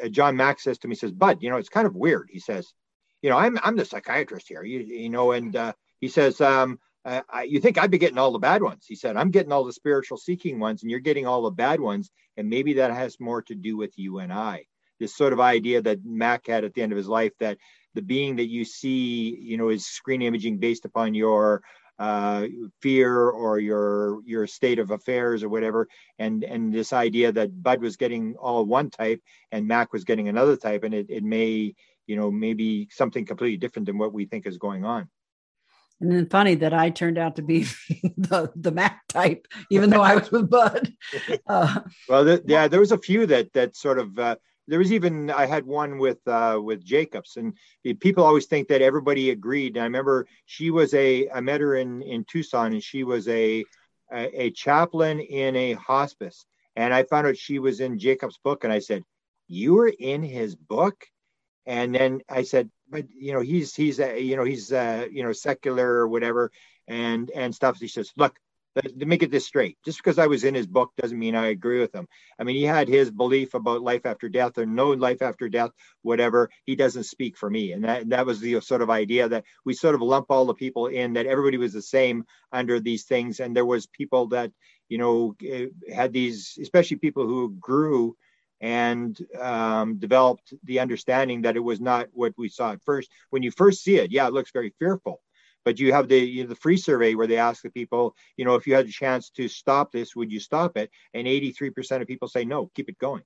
john 0.10 0.36
mack 0.38 0.60
says 0.60 0.78
to 0.78 0.88
me 0.88 0.96
says 0.96 1.12
budd 1.12 1.42
you 1.42 1.50
know 1.50 1.58
it's 1.58 1.70
kind 1.70 1.88
of 1.88 1.96
weird 1.96 2.30
he 2.32 2.40
says 2.40 2.74
you 3.22 3.30
know 3.30 3.38
i'm 3.38 3.60
i'm 3.64 3.76
the 3.76 3.86
psychiatrist 3.86 4.48
here 4.48 4.64
you, 4.64 4.80
you 4.80 5.10
know 5.10 5.32
and 5.32 5.56
uh 5.56 5.74
he 6.00 6.08
says 6.08 6.40
um 6.42 6.80
uh, 7.06 7.22
I, 7.30 7.44
you 7.44 7.60
think 7.60 7.78
I'd 7.78 7.92
be 7.92 8.00
getting 8.00 8.18
all 8.18 8.32
the 8.32 8.40
bad 8.40 8.64
ones. 8.64 8.86
He 8.88 8.96
said, 8.96 9.16
I'm 9.16 9.30
getting 9.30 9.52
all 9.52 9.64
the 9.64 9.72
spiritual 9.72 10.18
seeking 10.18 10.60
ones, 10.60 10.82
and 10.82 10.90
you're 10.90 11.00
getting 11.00 11.28
all 11.28 11.44
the 11.44 11.52
bad 11.52 11.80
ones. 11.80 12.10
And 12.36 12.50
maybe 12.50 12.74
that 12.74 12.92
has 12.92 13.20
more 13.20 13.44
to 13.44 13.54
do 13.54 13.78
with 13.78 13.94
you 13.98 14.18
and 14.18 14.34
I. 14.34 14.66
This 15.00 15.16
sort 15.16 15.32
of 15.32 15.40
idea 15.40 15.82
that 15.84 16.04
Mack 16.04 16.48
had 16.48 16.64
at 16.64 16.74
the 16.74 16.82
end 16.82 16.92
of 16.92 16.98
his 16.98 17.08
life 17.08 17.34
that 17.40 17.58
the 17.94 18.02
being 18.02 18.38
that 18.38 18.48
you 18.48 18.66
see, 18.66 19.38
you 19.40 19.58
know, 19.58 19.70
is 19.70 19.86
screen 19.86 20.22
imaging 20.22 20.58
based 20.58 20.86
upon 20.86 21.14
your 21.14 21.62
uh, 21.98 22.48
fear 22.82 23.30
or 23.30 23.60
your 23.60 24.22
your 24.26 24.48
state 24.48 24.80
of 24.80 24.92
affairs 24.92 25.44
or 25.44 25.50
whatever, 25.50 25.88
and 26.20 26.44
and 26.44 26.74
this 26.74 26.94
idea 26.94 27.32
that 27.32 27.64
Budd 27.64 27.82
was 27.82 27.96
getting 27.96 28.36
all 28.36 28.66
one 28.66 28.90
type 28.90 29.22
and 29.52 29.68
Mack 29.68 29.94
was 29.94 30.04
getting 30.04 30.28
another 30.28 30.58
type, 30.58 30.84
and 30.84 30.94
it, 30.94 31.08
it 31.10 31.24
may, 31.24 31.74
you 32.08 32.16
know, 32.16 32.32
maybe 32.32 32.88
something 32.92 33.26
completely 33.26 33.58
different 33.58 33.86
than 33.86 33.98
what 33.98 34.14
we 34.14 34.26
think 34.26 34.46
is 34.46 34.58
going 34.58 34.84
on. 34.84 35.10
And 36.02 36.12
then 36.12 36.28
funny 36.28 36.56
that 36.56 36.74
I 36.74 36.90
turned 36.90 37.18
out 37.18 37.38
to 37.38 37.42
be 37.42 37.64
the 38.18 38.52
the 38.56 38.72
Mack 38.72 39.08
type, 39.08 39.48
even 39.72 39.90
though 39.90 40.02
I 40.02 40.16
was 40.16 40.32
with 40.32 40.50
Budd. 40.50 40.94
Uh, 41.48 41.82
well, 42.10 42.26
the, 42.26 42.44
yeah, 42.48 42.68
there 42.68 42.80
was 42.80 42.92
a 42.92 42.98
few 42.98 43.26
that 43.28 43.54
that 43.54 43.76
sort 43.76 44.00
of 44.00 44.18
uh, 44.18 44.36
there 44.68 44.80
was 44.80 44.92
even 44.92 45.30
I 45.30 45.46
had 45.46 45.66
one 45.66 45.98
with 45.98 46.26
uh, 46.28 46.60
with 46.62 46.84
Jacobs, 46.84 47.38
and 47.38 47.54
people 48.00 48.24
always 48.24 48.46
think 48.46 48.68
that 48.70 48.82
everybody 48.82 49.30
agreed. 49.30 49.76
And 49.76 49.82
I 49.82 49.86
remember 49.86 50.28
she 50.46 50.72
was 50.72 50.94
a 50.94 51.30
I 51.30 51.42
met 51.42 51.62
her 51.62 51.76
in 51.76 52.02
in 52.02 52.26
Tucson, 52.26 52.74
and 52.74 52.84
she 52.84 53.04
was 53.04 53.28
a 53.28 53.64
a, 54.12 54.44
a 54.44 54.52
chaplain 54.52 55.20
in 55.20 55.56
a 55.56 55.74
hospice, 55.74 56.46
and 56.76 56.94
I 56.94 57.04
found 57.04 57.28
out 57.28 57.38
she 57.38 57.60
was 57.60 57.80
in 57.80 58.00
Jacobs' 58.00 58.40
book, 58.44 58.64
and 58.64 58.74
I 58.74 58.80
said, 58.80 59.04
"You 59.48 59.76
were 59.76 59.94
in 60.00 60.24
his 60.24 60.56
book," 60.56 61.06
and 61.66 61.94
then 61.94 62.22
I 62.30 62.44
said, 62.44 62.70
"But 62.90 63.06
you 63.12 63.34
know, 63.34 63.42
he's 63.42 63.76
he's 63.76 64.00
a, 64.00 64.20
you 64.20 64.36
know 64.36 64.44
he's 64.44 64.72
uh, 64.72 65.08
you 65.12 65.24
know 65.24 65.34
secular 65.34 65.88
or 65.88 66.08
whatever." 66.08 66.52
And 66.88 67.32
and 67.32 67.54
stuff. 67.54 67.80
He 67.80 67.88
says, 67.88 68.12
"Look, 68.18 68.40
to 68.82 69.06
make 69.06 69.24
it 69.24 69.32
this 69.32 69.46
straight. 69.46 69.78
Just 69.86 70.00
because 70.00 70.20
i 70.20 70.28
was 70.28 70.44
in 70.44 70.54
his 70.54 70.68
book 70.68 70.92
doesn't 70.98 71.18
mean 71.20 71.36
i 71.36 71.48
agree 71.48 71.80
with 71.80 71.94
him. 71.94 72.08
I 72.40 72.44
mean 72.44 72.56
he 72.56 72.64
had 72.64 72.88
his 72.88 73.12
belief 73.12 73.54
about 73.54 73.82
life 73.82 74.06
after 74.06 74.30
death 74.30 74.58
or 74.58 74.66
no 74.66 74.92
life 74.92 75.22
after 75.22 75.50
death 75.50 75.72
whatever. 76.02 76.50
He 76.66 76.76
doesn't 76.76 77.04
speak 77.04 77.38
for 77.38 77.50
me. 77.50 77.72
And 77.72 77.84
that, 77.84 78.10
that 78.10 78.26
was 78.26 78.40
the 78.40 78.60
sort 78.62 78.82
of 78.82 78.90
idea 78.90 79.30
that 79.30 79.46
we 79.66 79.74
sort 79.74 79.96
of 79.96 80.02
lump 80.02 80.28
all 80.30 80.46
the 80.46 80.54
people 80.54 80.88
in 80.88 81.14
that 81.14 81.26
everybody 81.26 81.58
was 81.58 81.74
the 81.74 81.82
same 81.82 82.26
under 82.52 82.80
these 82.80 83.04
things. 83.04 83.40
And 83.40 83.56
there 83.56 83.66
was 83.66 83.88
people 83.88 84.28
that 84.28 84.52
you 84.90 84.98
know 84.98 85.36
eh, 85.46 85.68
had 85.94 86.14
these 86.14 86.58
especially 86.62 86.98
people 86.98 87.26
who 87.26 87.56
grew 87.60 88.16
and 88.62 89.20
um, 89.40 89.98
developed 89.98 90.54
the 90.64 90.80
understanding 90.80 91.42
that 91.42 91.58
it 91.58 91.60
was 91.60 91.82
not 91.82 92.08
what 92.14 92.34
we 92.38 92.50
saw 92.50 92.72
at 92.72 92.84
first. 92.84 93.10
When 93.30 93.44
you 93.44 93.52
first 93.52 93.84
see 93.84 93.98
it 93.98 94.12
yeah 94.12 94.28
it 94.28 94.34
looks 94.34 94.52
very 94.52 94.74
fearful 94.80 95.22
but 95.66 95.80
you 95.80 95.92
have 95.92 96.08
the 96.08 96.20
you 96.20 96.44
know, 96.44 96.50
the 96.50 96.56
free 96.56 96.78
survey 96.78 97.16
where 97.16 97.28
they 97.28 97.38
ask 97.38 97.64
the 97.64 97.70
people, 97.70 98.16
you 98.38 98.46
know, 98.46 98.56
if 98.56 98.66
you 98.66 98.76
had 98.76 98.86
a 98.86 98.92
chance 98.92 99.30
to 99.32 99.48
stop 99.48 99.92
this, 99.92 100.16
would 100.16 100.32
you 100.32 100.40
stop 100.40 100.78
it? 100.78 100.92
And 101.14 101.28
83% 101.28 102.02
of 102.02 102.08
people 102.08 102.28
say 102.28 102.46
no, 102.46 102.72
keep 102.76 102.88
it 102.88 103.00
going. 103.00 103.24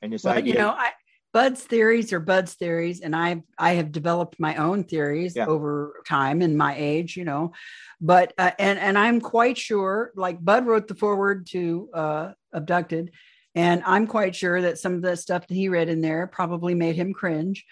And 0.00 0.12
this 0.12 0.24
well, 0.24 0.34
idea, 0.34 0.54
you 0.54 0.58
know, 0.58 0.70
I, 0.70 0.92
Budd's 1.32 1.62
theories 1.62 2.12
are 2.12 2.20
Budd's 2.20 2.54
theories, 2.54 3.00
and 3.00 3.14
I 3.14 3.42
I 3.58 3.74
have 3.74 3.92
developed 3.92 4.40
my 4.40 4.56
own 4.56 4.84
theories 4.84 5.36
yeah. 5.36 5.46
over 5.46 6.02
time 6.06 6.42
in 6.42 6.56
my 6.56 6.74
age, 6.76 7.16
you 7.16 7.24
know, 7.24 7.52
but 8.00 8.32
uh, 8.38 8.50
and 8.58 8.78
and 8.78 8.98
I'm 8.98 9.20
quite 9.20 9.56
sure, 9.56 10.12
like 10.16 10.44
Budd 10.44 10.66
wrote 10.66 10.88
the 10.88 10.94
foreword 10.94 11.46
to 11.48 11.88
uh, 11.94 12.32
Abducted, 12.52 13.12
and 13.54 13.82
I'm 13.86 14.06
quite 14.06 14.34
sure 14.34 14.60
that 14.62 14.78
some 14.78 14.94
of 14.94 15.02
the 15.02 15.16
stuff 15.16 15.46
that 15.46 15.54
he 15.54 15.68
read 15.68 15.88
in 15.88 16.00
there 16.00 16.26
probably 16.26 16.74
made 16.74 16.96
him 16.96 17.12
cringe, 17.12 17.64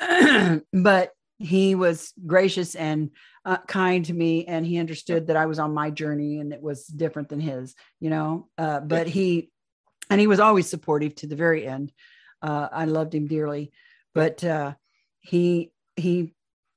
but 0.72 1.12
he 1.40 1.74
was 1.74 2.12
gracious 2.26 2.74
and 2.74 3.10
uh, 3.46 3.56
kind 3.66 4.04
to 4.04 4.12
me 4.12 4.44
and 4.44 4.66
he 4.66 4.78
understood 4.78 5.26
that 5.26 5.36
i 5.36 5.46
was 5.46 5.58
on 5.58 5.74
my 5.74 5.90
journey 5.90 6.38
and 6.38 6.52
it 6.52 6.62
was 6.62 6.86
different 6.86 7.28
than 7.28 7.40
his 7.40 7.74
you 7.98 8.10
know? 8.10 8.48
Uh, 8.58 8.78
but 8.80 9.06
he 9.06 9.50
and 10.10 10.20
he 10.20 10.26
was 10.26 10.40
always 10.40 10.68
supportive 10.68 11.14
to 11.14 11.26
the 11.26 11.36
very 11.36 11.66
end. 11.66 11.92
Uh, 12.42 12.68
i 12.72 12.84
loved 12.84 13.14
him 13.14 13.26
dearly 13.26 13.72
but 14.14 14.44
uh, 14.44 14.72
he 15.20 15.72
he 15.96 16.34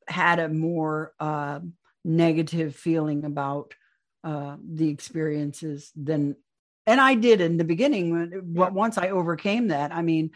had 0.07 0.39
a 0.39 0.49
more 0.49 1.13
uh, 1.19 1.59
negative 2.03 2.75
feeling 2.75 3.23
about 3.25 3.73
uh, 4.23 4.55
the 4.65 4.89
experiences 4.89 5.91
than 5.95 6.35
and 6.87 6.99
i 7.01 7.15
did 7.15 7.41
in 7.41 7.57
the 7.57 7.63
beginning 7.63 8.11
when, 8.53 8.73
once 8.73 8.97
i 8.97 9.09
overcame 9.09 9.67
that 9.67 9.93
i 9.93 10.01
mean 10.01 10.31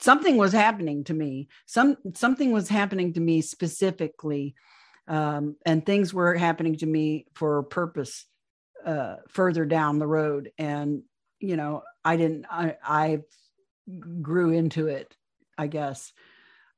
something 0.00 0.36
was 0.36 0.52
happening 0.52 1.04
to 1.04 1.14
me. 1.14 1.48
Some 1.66 1.96
something 2.14 2.52
was 2.52 2.68
happening 2.68 3.12
to 3.14 3.20
me 3.20 3.42
specifically 3.42 4.54
um, 5.08 5.56
and 5.66 5.84
things 5.84 6.14
were 6.14 6.34
happening 6.34 6.76
to 6.76 6.86
me 6.86 7.26
for 7.34 7.58
a 7.58 7.64
purpose 7.64 8.26
uh, 8.84 9.16
further 9.28 9.64
down 9.64 9.98
the 9.98 10.06
road. 10.06 10.50
And 10.58 11.02
you 11.40 11.56
know 11.56 11.82
i 12.04 12.16
didn't 12.16 12.46
i, 12.50 12.76
I 12.84 13.20
grew 14.22 14.50
into 14.52 14.86
it 14.86 15.16
i 15.58 15.66
guess. 15.66 16.12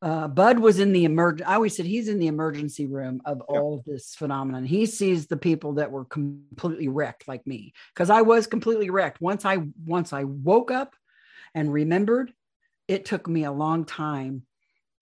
Uh, 0.01 0.27
budd 0.27 0.59
was 0.59 0.81
in 0.81 0.93
the 0.93 1.05
emerg 1.05 1.41
i 1.47 1.55
always 1.55 1.77
said 1.77 1.87
he's 1.87 2.09
in 2.09 2.19
the 2.19 2.27
emergency 2.27 2.87
room 2.87 3.23
of 3.25 3.41
all 3.43 3.75
of 3.75 3.85
this 3.85 4.17
phenomenon. 4.17 4.65
He 4.65 4.87
sees 4.87 5.29
the 5.29 5.37
people 5.37 5.75
that 5.75 5.93
were 5.93 6.05
completely 6.05 6.89
wrecked 6.89 7.29
like 7.29 7.47
me 7.47 7.73
because 7.95 8.11
i 8.11 8.23
was 8.23 8.49
completely 8.49 8.91
wrecked. 8.91 9.21
Once 9.21 9.45
i 9.45 9.59
once 9.85 10.13
i 10.13 10.25
woke 10.25 10.73
up 10.73 10.97
and 11.55 11.73
remembered 11.73 12.33
it 12.89 13.05
took 13.05 13.29
me 13.29 13.45
a 13.45 13.53
long 13.53 13.85
time 13.85 14.43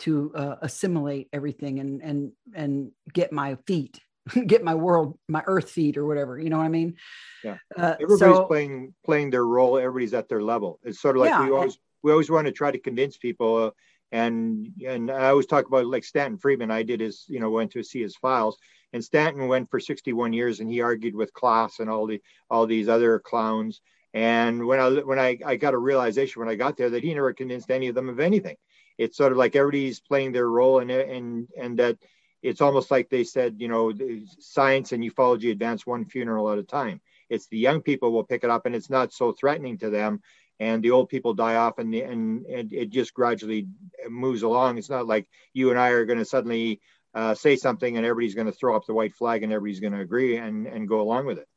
to 0.00 0.32
uh, 0.34 0.56
assimilate 0.62 1.28
everything 1.32 1.78
and 1.78 2.02
and 2.02 2.32
and 2.54 2.90
get 3.12 3.32
my 3.32 3.56
feet 3.66 4.00
get 4.46 4.64
my 4.64 4.74
world 4.74 5.18
my 5.28 5.42
earth 5.46 5.70
feet 5.70 5.96
or 5.96 6.06
whatever 6.06 6.38
you 6.38 6.50
know 6.50 6.58
what 6.58 6.64
i 6.64 6.68
mean? 6.68 6.96
Yeah. 7.44 7.56
Uh, 7.76 7.94
everybody's 8.00 8.36
so, 8.36 8.44
playing 8.46 8.94
playing 9.04 9.30
their 9.30 9.46
role 9.46 9.78
everybody's 9.78 10.14
at 10.14 10.28
their 10.28 10.42
level. 10.42 10.78
It's 10.82 11.00
sort 11.00 11.16
of 11.16 11.20
like 11.20 11.30
yeah, 11.30 11.44
we 11.44 11.50
always 11.50 11.78
we 12.02 12.12
always 12.12 12.30
want 12.30 12.46
to 12.46 12.52
try 12.52 12.70
to 12.70 12.78
convince 12.78 13.16
people 13.16 13.56
uh, 13.56 13.70
and 14.12 14.68
and 14.86 15.10
i 15.10 15.28
always 15.28 15.46
talk 15.46 15.66
about 15.66 15.86
like 15.86 16.04
stanton 16.04 16.38
friedman. 16.38 16.70
I 16.70 16.82
did 16.82 17.00
his 17.00 17.24
you 17.28 17.40
know 17.40 17.50
went 17.50 17.72
to 17.72 17.82
see 17.82 18.02
his 18.02 18.16
files 18.16 18.58
and 18.92 19.04
stanton 19.04 19.48
went 19.48 19.70
for 19.70 19.80
61 19.80 20.32
years 20.32 20.60
and 20.60 20.68
he 20.68 20.80
argued 20.80 21.14
with 21.14 21.32
Klass 21.32 21.80
and 21.80 21.88
all 21.88 22.06
the 22.06 22.20
all 22.50 22.66
these 22.66 22.88
other 22.88 23.18
clowns 23.20 23.80
and 24.12 24.66
when 24.66 24.80
I 24.80 24.90
when 24.90 25.18
I, 25.18 25.38
I 25.44 25.56
got 25.56 25.74
a 25.74 25.78
realization 25.78 26.40
when 26.40 26.48
I 26.48 26.56
got 26.56 26.76
there 26.76 26.90
that 26.90 27.04
he 27.04 27.14
never 27.14 27.32
convinced 27.32 27.70
any 27.70 27.88
of 27.88 27.94
them 27.94 28.08
of 28.08 28.20
anything. 28.20 28.56
It's 28.98 29.16
sort 29.16 29.32
of 29.32 29.38
like 29.38 29.56
everybody's 29.56 30.00
playing 30.00 30.32
their 30.32 30.48
role 30.48 30.80
and 30.80 30.90
and 30.90 31.48
and 31.56 31.78
that 31.78 31.98
it's 32.42 32.60
almost 32.60 32.90
like 32.90 33.10
they 33.10 33.24
said, 33.24 33.56
you 33.58 33.68
know, 33.68 33.92
science 34.38 34.92
and 34.92 35.04
ufology 35.04 35.50
advance 35.50 35.86
one 35.86 36.04
funeral 36.06 36.50
at 36.50 36.58
a 36.58 36.62
time. 36.62 37.00
It's 37.28 37.46
the 37.48 37.58
young 37.58 37.82
people 37.82 38.12
will 38.12 38.24
pick 38.24 38.44
it 38.44 38.50
up 38.50 38.66
and 38.66 38.74
it's 38.74 38.90
not 38.90 39.12
so 39.12 39.32
threatening 39.32 39.78
to 39.78 39.90
them. 39.90 40.22
And 40.58 40.82
the 40.82 40.90
old 40.90 41.08
people 41.08 41.32
die 41.32 41.56
off 41.56 41.78
and, 41.78 41.94
and, 41.94 42.44
and 42.46 42.72
it 42.72 42.90
just 42.90 43.14
gradually 43.14 43.68
moves 44.08 44.42
along. 44.42 44.78
It's 44.78 44.90
not 44.90 45.06
like 45.06 45.26
you 45.54 45.70
and 45.70 45.78
I 45.78 45.90
are 45.90 46.04
going 46.04 46.18
to 46.18 46.24
suddenly 46.24 46.80
uh, 47.14 47.34
say 47.34 47.56
something 47.56 47.96
and 47.96 48.04
everybody's 48.04 48.34
going 48.34 48.46
to 48.46 48.52
throw 48.52 48.76
up 48.76 48.86
the 48.86 48.94
white 48.94 49.14
flag 49.14 49.42
and 49.42 49.52
everybody's 49.52 49.80
going 49.80 49.94
to 49.94 50.00
agree 50.00 50.36
and, 50.36 50.66
and 50.66 50.88
go 50.88 51.00
along 51.00 51.26
with 51.26 51.38
it. 51.38 51.48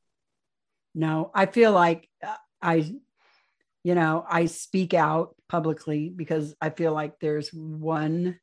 No, 0.95 1.32
I 1.34 1.48
feel 1.48 1.72
like 1.72 2.08
uh, 2.26 2.36
I, 2.64 2.92
you 3.83 3.95
know, 3.95 4.25
I 4.27 4.45
speak 4.45 4.93
out 4.93 5.35
publicly 5.50 6.09
because 6.09 6.56
I 6.61 6.69
feel 6.69 6.93
like 6.93 7.19
there's 7.19 7.53
one 7.53 8.40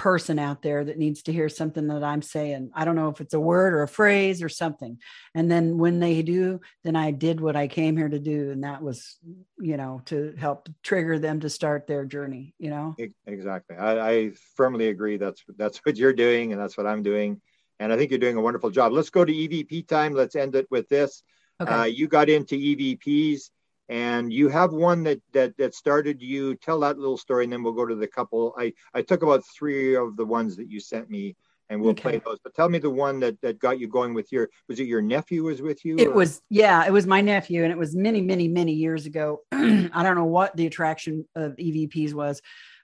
person 0.00 0.38
out 0.38 0.62
there 0.62 0.82
that 0.82 0.96
needs 0.96 1.24
to 1.24 1.32
hear 1.32 1.50
something 1.50 1.88
that 1.88 2.02
I'm 2.02 2.22
saying. 2.22 2.70
I 2.74 2.86
don't 2.86 2.96
know 2.96 3.10
if 3.10 3.20
it's 3.20 3.34
a 3.34 3.40
word 3.40 3.74
or 3.74 3.82
a 3.82 3.88
phrase 3.88 4.42
or 4.42 4.48
something. 4.48 4.98
And 5.34 5.50
then 5.50 5.76
when 5.76 6.00
they 6.00 6.22
do, 6.22 6.60
then 6.84 6.96
I 6.96 7.10
did 7.10 7.38
what 7.38 7.54
I 7.54 7.68
came 7.68 7.98
here 7.98 8.08
to 8.08 8.18
do. 8.18 8.50
And 8.50 8.64
that 8.64 8.82
was, 8.82 9.18
you 9.58 9.76
know, 9.76 10.00
to 10.06 10.34
help 10.38 10.70
trigger 10.82 11.18
them 11.18 11.40
to 11.40 11.50
start 11.50 11.86
their 11.86 12.06
journey, 12.06 12.54
you 12.58 12.70
know? 12.70 12.96
Exactly. 13.26 13.76
I, 13.76 14.10
I 14.10 14.30
firmly 14.56 14.88
agree. 14.88 15.18
That's, 15.18 15.44
that's 15.58 15.76
what 15.78 15.98
you're 15.98 16.14
doing. 16.14 16.52
And 16.52 16.60
that's 16.60 16.78
what 16.78 16.86
I'm 16.86 17.02
doing. 17.02 17.42
And 17.78 17.92
I 17.92 17.98
think 17.98 18.10
you're 18.10 18.18
doing 18.18 18.36
a 18.36 18.42
wonderful 18.42 18.70
job. 18.70 18.92
Let's 18.92 19.10
go 19.10 19.26
to 19.26 19.32
EVP 19.32 19.86
time. 19.86 20.14
Let's 20.14 20.34
end 20.34 20.54
it 20.54 20.66
with 20.70 20.88
this. 20.88 21.22
Okay. 21.60 21.72
Uh, 21.72 21.84
you 21.84 22.08
got 22.08 22.28
into 22.28 22.54
EVPs 22.54 23.50
and 23.90 24.32
you 24.32 24.48
have 24.48 24.72
one 24.72 25.02
that, 25.02 25.20
that 25.32 25.56
that 25.58 25.74
started 25.74 26.22
you 26.22 26.54
tell 26.54 26.80
that 26.80 26.96
little 26.96 27.18
story 27.18 27.44
and 27.44 27.52
then 27.52 27.62
we'll 27.62 27.72
go 27.72 27.84
to 27.84 27.96
the 27.96 28.06
couple 28.06 28.54
i 28.56 28.72
i 28.94 29.02
took 29.02 29.22
about 29.22 29.44
three 29.44 29.94
of 29.94 30.16
the 30.16 30.24
ones 30.24 30.56
that 30.56 30.70
you 30.70 30.80
sent 30.80 31.10
me 31.10 31.36
and 31.68 31.80
we'll 31.80 31.90
okay. 31.90 32.02
play 32.02 32.22
those 32.24 32.38
but 32.42 32.54
tell 32.54 32.68
me 32.68 32.78
the 32.78 32.88
one 32.88 33.20
that 33.20 33.38
that 33.42 33.58
got 33.58 33.78
you 33.78 33.88
going 33.88 34.14
with 34.14 34.32
your 34.32 34.48
was 34.68 34.80
it 34.80 34.86
your 34.86 35.02
nephew 35.02 35.42
was 35.42 35.60
with 35.60 35.84
you 35.84 35.98
it 35.98 36.08
or? 36.08 36.14
was 36.14 36.40
yeah 36.48 36.86
it 36.86 36.92
was 36.92 37.06
my 37.06 37.20
nephew 37.20 37.64
and 37.64 37.72
it 37.72 37.78
was 37.78 37.94
many 37.94 38.22
many 38.22 38.48
many 38.48 38.72
years 38.72 39.06
ago 39.06 39.40
i 39.52 40.02
don't 40.02 40.16
know 40.16 40.24
what 40.24 40.56
the 40.56 40.66
attraction 40.66 41.26
of 41.34 41.56
evps 41.56 42.14
was 42.14 42.40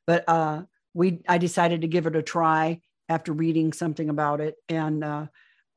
but 0.07 0.25
uh 0.29 0.63
we 0.93 1.21
i 1.29 1.39
decided 1.39 1.83
to 1.83 1.89
give 1.89 2.07
it 2.07 2.17
a 2.17 2.23
try 2.23 2.81
after 3.09 3.33
reading 3.33 3.73
something 3.73 4.11
about 4.11 4.41
it 4.41 4.57
and 4.69 5.05
uh 5.05 5.27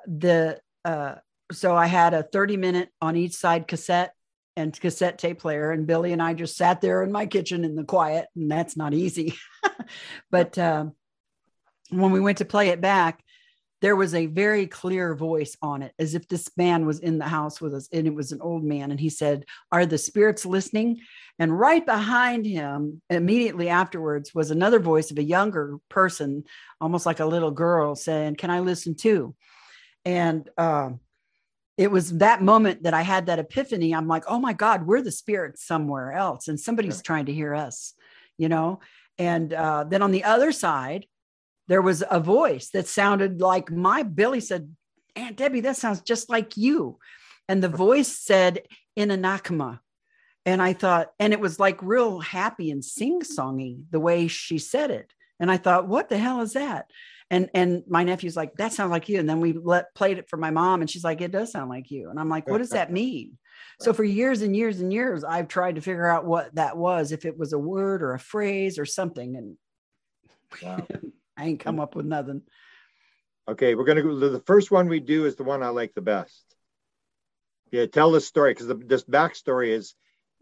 the 0.08 0.60
uh 0.86 1.16
so 1.52 1.76
I 1.76 1.88
had 1.88 2.14
a 2.14 2.24
30 2.24 2.58
minute 2.58 2.90
on 3.02 3.16
each 3.16 3.34
side 3.34 3.68
cassette 3.68 4.14
and 4.56 4.78
cassette 4.80 5.18
tape 5.18 5.40
player. 5.40 5.72
And 5.72 5.88
Billy 5.88 6.14
and 6.14 6.22
I 6.22 6.34
just 6.34 6.58
sat 6.58 6.82
there 6.82 7.02
in 7.03 7.11
my 7.11 7.26
kitchen 7.26 7.64
in 7.64 7.76
the 7.76 7.84
quiet, 7.84 8.28
and 8.36 8.52
that's 8.52 8.76
not 8.76 8.94
easy. 8.94 9.36
but 10.32 10.58
uh, 10.58 10.88
when 11.90 12.11
we 12.11 12.19
went 12.19 12.40
to 12.40 12.45
play 12.45 12.69
it 12.69 12.82
back, 12.82 13.24
there 13.82 13.95
was 13.95 14.14
a 14.14 14.26
very 14.26 14.68
clear 14.68 15.16
voice 15.16 15.56
on 15.61 15.82
it, 15.82 15.94
as 15.98 16.14
if 16.14 16.28
this 16.28 16.50
man 16.58 16.86
was 16.86 17.00
in 17.00 17.18
the 17.18 17.26
house 17.26 17.61
with 17.61 17.74
us, 17.74 17.88
and 17.94 18.06
it 18.06 18.14
was 18.14 18.34
an 18.34 18.42
old 18.42 18.64
man. 18.64 18.92
And 18.92 19.00
he 19.00 19.10
said, 19.10 19.45
Are 19.72 19.86
the 19.86 19.98
spirits 19.98 20.45
listening? 20.45 21.00
And 21.40 21.58
right 21.58 21.86
behind 21.86 22.45
him, 22.45 23.02
immediately 23.10 23.69
afterwards, 23.69 24.36
was 24.36 24.52
another 24.52 24.80
voice 24.80 25.11
of 25.11 25.18
a 25.18 25.24
younger 25.24 25.78
person, 25.88 26.44
almost 26.82 27.06
like 27.06 27.22
a 27.22 27.26
little 27.26 27.52
girl, 27.52 27.95
saying, 27.95 28.36
Can 28.36 28.50
I 28.50 28.60
listen 28.60 28.95
too? 28.95 29.34
And 30.03 30.50
uh, 30.58 30.90
it 31.80 31.90
was 31.90 32.17
that 32.17 32.41
moment 32.41 32.83
that 32.83 32.93
I 32.93 33.03
had 33.03 33.27
that 33.27 33.40
epiphany. 33.40 33.95
I'm 33.95 34.09
like, 34.09 34.25
oh 34.27 34.38
my 34.38 34.51
God, 34.51 34.85
we're 34.85 35.01
the 35.01 35.14
spirits 35.14 35.66
somewhere 35.66 36.11
else, 36.11 36.49
and 36.49 36.59
somebody's 36.59 36.95
sure. 36.95 37.03
trying 37.03 37.27
to 37.27 37.33
hear 37.33 37.56
us, 37.56 37.93
you 38.38 38.49
know. 38.49 38.82
And 39.17 39.53
uh, 39.53 39.85
then 39.85 40.01
on 40.01 40.11
the 40.11 40.25
other 40.25 40.51
side, 40.51 41.06
there 41.69 41.82
was 41.82 42.03
a 42.11 42.19
voice 42.19 42.72
that 42.72 42.88
sounded 42.88 43.40
like 43.40 43.72
my 43.72 44.03
Billy 44.03 44.41
said, 44.41 44.75
Aunt 45.16 45.38
Debbie, 45.38 45.61
that 45.61 45.77
sounds 45.77 46.01
just 46.01 46.30
like 46.30 46.58
you. 46.58 46.99
And 47.48 47.64
the 47.64 47.69
voice 47.69 48.09
said 48.09 48.64
in 48.98 49.08
Anakama. 49.08 49.80
And 50.45 50.61
I 50.61 50.74
thought, 50.74 51.11
and 51.17 51.32
it 51.32 51.40
was 51.40 51.61
like 51.61 51.82
real 51.82 52.19
happy 52.19 52.72
and 52.72 52.83
sing 52.83 53.22
songy 53.22 53.83
the 53.90 54.01
way 54.01 54.27
she 54.27 54.58
said 54.58 54.91
it. 54.91 55.14
And 55.40 55.49
I 55.49 55.56
thought, 55.56 55.88
what 55.88 56.09
the 56.09 56.17
hell 56.17 56.41
is 56.41 56.53
that? 56.53 56.91
And 57.32 57.49
and 57.53 57.83
my 57.88 58.03
nephew's 58.03 58.35
like, 58.35 58.56
that 58.56 58.74
sounds 58.74 58.91
like 58.91 59.08
you. 59.08 59.19
And 59.19 59.30
then 59.30 59.40
we 59.40 59.53
let 59.53 59.93
played 59.93 60.17
it 60.17 60.30
for 60.30 60.38
my 60.38 60.49
mom, 60.49 60.82
and 60.82 60.90
she's 60.90 61.03
like, 61.03 61.22
it 61.22 61.32
does 61.32 61.51
sound 61.51 61.69
like 61.69 61.91
you. 61.91 62.09
And 62.09 62.19
I'm 62.19 62.30
like, 62.30 62.49
what 62.49 62.58
does 62.58 62.72
that 62.72 62.91
mean? 62.91 63.38
So 63.80 63.93
for 63.93 64.03
years 64.03 64.41
and 64.41 64.56
years 64.56 64.80
and 64.82 64.91
years, 64.91 65.24
I've 65.24 65.48
tried 65.48 65.75
to 65.75 65.82
figure 65.82 66.08
out 66.08 66.25
what 66.25 66.53
that 66.56 66.75
was, 66.75 67.11
if 67.11 67.25
it 67.25 67.38
was 67.38 67.53
a 67.53 67.59
word 67.59 68.01
or 68.01 68.14
a 68.14 68.19
phrase 68.19 68.80
or 68.80 68.85
something. 68.85 69.35
And 69.35 69.58
Wow. 70.61 70.85
I 71.38 71.45
ain't 71.45 71.59
come 71.59 71.80
up 71.80 71.95
with 71.95 72.06
nothing. 72.06 72.41
Okay, 73.48 73.75
we're 73.75 73.85
gonna 73.85 74.03
go. 74.03 74.17
The 74.17 74.41
first 74.41 74.72
one 74.72 74.90
we 74.90 74.99
do 74.99 75.25
is 75.25 75.35
the 75.35 75.43
one 75.43 75.64
I 75.64 75.69
like 75.69 75.93
the 75.93 76.01
best. 76.01 76.43
Yeah, 77.72 77.85
tell 77.85 78.11
the 78.11 78.22
story 78.22 78.53
because 78.53 78.67
this 78.85 79.03
backstory 79.03 79.69
is 79.69 79.95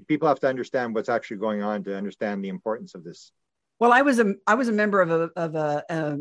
people 0.07 0.27
have 0.27 0.39
to 0.39 0.47
understand 0.47 0.95
what's 0.95 1.09
actually 1.09 1.37
going 1.37 1.61
on 1.61 1.83
to 1.83 1.95
understand 1.95 2.43
the 2.43 2.49
importance 2.49 2.95
of 2.95 3.03
this. 3.03 3.31
Well, 3.79 3.93
I 3.93 4.01
was 4.01 4.19
a 4.19 4.33
I 4.45 4.55
was 4.55 4.69
a 4.69 4.73
member 4.73 5.01
of 5.01 5.11
a 5.11 5.29
of 5.35 5.55
a, 5.55 5.83
a, 5.89 6.17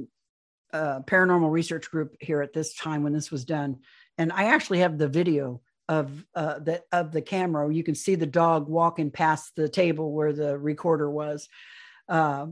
a 0.73 1.03
paranormal 1.03 1.51
research 1.51 1.91
group 1.91 2.17
here 2.21 2.43
at 2.43 2.53
this 2.53 2.75
time 2.75 3.03
when 3.03 3.13
this 3.13 3.31
was 3.31 3.45
done, 3.45 3.79
and 4.19 4.33
I 4.33 4.45
actually 4.45 4.81
have 4.81 4.99
the 4.99 5.09
video 5.09 5.61
of 5.89 6.25
uh, 6.35 6.59
the 6.59 6.83
of 6.93 7.13
the 7.13 7.23
camera. 7.23 7.73
You 7.73 7.85
can 7.85 7.95
see 7.95 8.15
the 8.15 8.27
dog 8.27 8.69
walking 8.69 9.11
past 9.11 9.55
the 9.57 9.69
table 9.69 10.13
where 10.13 10.33
the 10.33 10.59
recorder 10.59 11.11
was. 11.11 11.49
Uh, 12.09 12.47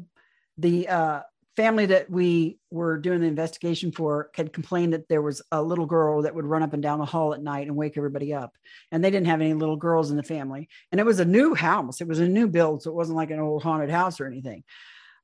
the 0.58 0.88
uh, 0.88 1.20
family 1.56 1.86
that 1.86 2.10
we 2.10 2.58
were 2.70 2.98
doing 2.98 3.20
the 3.20 3.26
investigation 3.26 3.92
for 3.92 4.30
had 4.34 4.52
complained 4.52 4.92
that 4.92 5.08
there 5.08 5.22
was 5.22 5.40
a 5.52 5.62
little 5.62 5.86
girl 5.86 6.22
that 6.22 6.34
would 6.34 6.44
run 6.44 6.62
up 6.62 6.72
and 6.72 6.82
down 6.82 6.98
the 6.98 7.04
hall 7.04 7.32
at 7.32 7.42
night 7.42 7.66
and 7.66 7.76
wake 7.76 7.96
everybody 7.96 8.32
up. 8.32 8.56
And 8.90 9.04
they 9.04 9.10
didn't 9.10 9.28
have 9.28 9.40
any 9.40 9.54
little 9.54 9.76
girls 9.76 10.10
in 10.10 10.16
the 10.16 10.22
family. 10.22 10.68
And 10.90 11.00
it 11.00 11.06
was 11.06 11.20
a 11.20 11.24
new 11.24 11.54
house. 11.54 12.00
It 12.00 12.08
was 12.08 12.18
a 12.18 12.28
new 12.28 12.48
build, 12.48 12.82
so 12.82 12.90
it 12.90 12.96
wasn't 12.96 13.16
like 13.16 13.30
an 13.30 13.40
old 13.40 13.62
haunted 13.62 13.90
house 13.90 14.20
or 14.20 14.26
anything. 14.26 14.64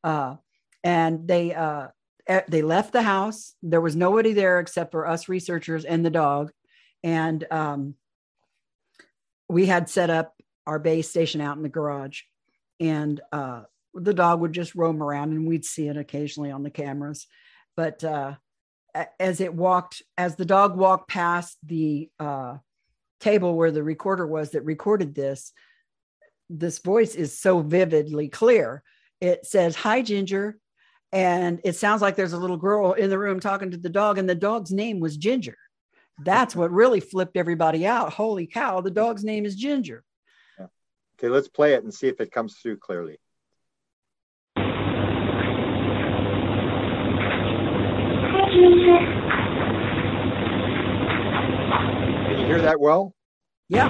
Uh, 0.05 0.37
and 0.85 1.27
they 1.27 1.55
uh, 1.55 1.89
they 2.49 2.63
left 2.63 2.93
the 2.93 3.03
house. 3.03 3.55
There 3.63 3.81
was 3.81 3.97
nobody 3.97 4.33
there 4.33 4.61
except 4.61 4.93
for 4.93 5.07
us 5.07 5.29
researchers 5.29 5.85
and 5.85 6.05
the 6.05 6.11
dog. 6.11 6.53
And 7.03 7.45
um, 7.51 7.95
we 9.49 9.67
had 9.67 9.89
set 9.89 10.11
up 10.11 10.35
our 10.67 10.79
base 10.79 11.09
station 11.09 11.41
out 11.41 11.57
in 11.57 11.63
the 11.63 11.69
garage. 11.69 12.23
And 12.79 13.21
uh, 13.33 13.63
the 13.95 14.15
dog 14.15 14.41
would 14.41 14.53
just 14.53 14.75
roam 14.75 15.03
around 15.03 15.33
and 15.33 15.47
we'd 15.47 15.65
see 15.65 15.89
it 15.89 15.97
occasionally 15.97 16.51
on 16.51 16.63
the 16.63 16.71
cameras. 16.71 17.27
But 17.77 18.05
uh, 18.05 18.35
as 19.19 19.41
it 19.41 19.55
walked, 19.55 20.03
as 20.17 20.37
the 20.37 20.45
dog 20.45 20.77
walked 20.77 21.09
past 21.09 21.57
the 21.65 22.11
uh, 22.19 22.59
table 23.21 23.55
where 23.57 23.71
the 23.71 23.83
recorder 23.83 24.27
was 24.27 24.51
that 24.51 24.65
recorded 24.65 25.15
this, 25.15 25.53
this 26.49 26.79
voice 26.79 27.15
is 27.15 27.39
so 27.39 27.61
vividly 27.61 28.29
clear. 28.29 28.83
It 29.21 29.47
says, 29.47 29.77
Hi, 29.77 30.03
Ginger. 30.03 30.59
And 31.13 31.61
it 31.65 31.75
sounds 31.75 32.03
like 32.03 32.15
there's 32.15 32.33
a 32.33 32.39
little 32.39 32.57
girl 32.57 32.93
in 32.93 33.11
the 33.11 33.19
room 33.19 33.41
talking 33.41 33.73
to 33.73 33.77
the 33.77 33.89
dog, 33.89 34.19
and 34.19 34.29
the 34.29 34.35
dog's 34.35 34.71
name 34.71 35.01
was 35.01 35.17
Ginger. 35.17 35.57
That's 36.25 36.55
what 36.55 36.71
really 36.71 37.01
flipped 37.01 37.37
everybody 37.37 37.87
out. 37.87 38.13
Holy 38.13 38.47
cow, 38.47 38.81
the 38.81 38.91
dog's 38.91 39.25
name 39.25 39.45
is 39.45 39.57
Ginger. 39.57 40.05
Okay, 41.19 41.29
let's 41.29 41.49
play 41.49 41.75
it 41.75 41.83
and 41.83 41.93
see 41.93 42.09
if 42.09 42.21
it 42.21 42.33
comes 42.33 42.57
through 42.57 42.79
clearly. 42.79 43.19
Can 52.27 52.39
you 52.39 52.47
hear 52.47 52.63
that 52.63 52.81
well? 52.81 53.15
Yeah. 53.69 53.89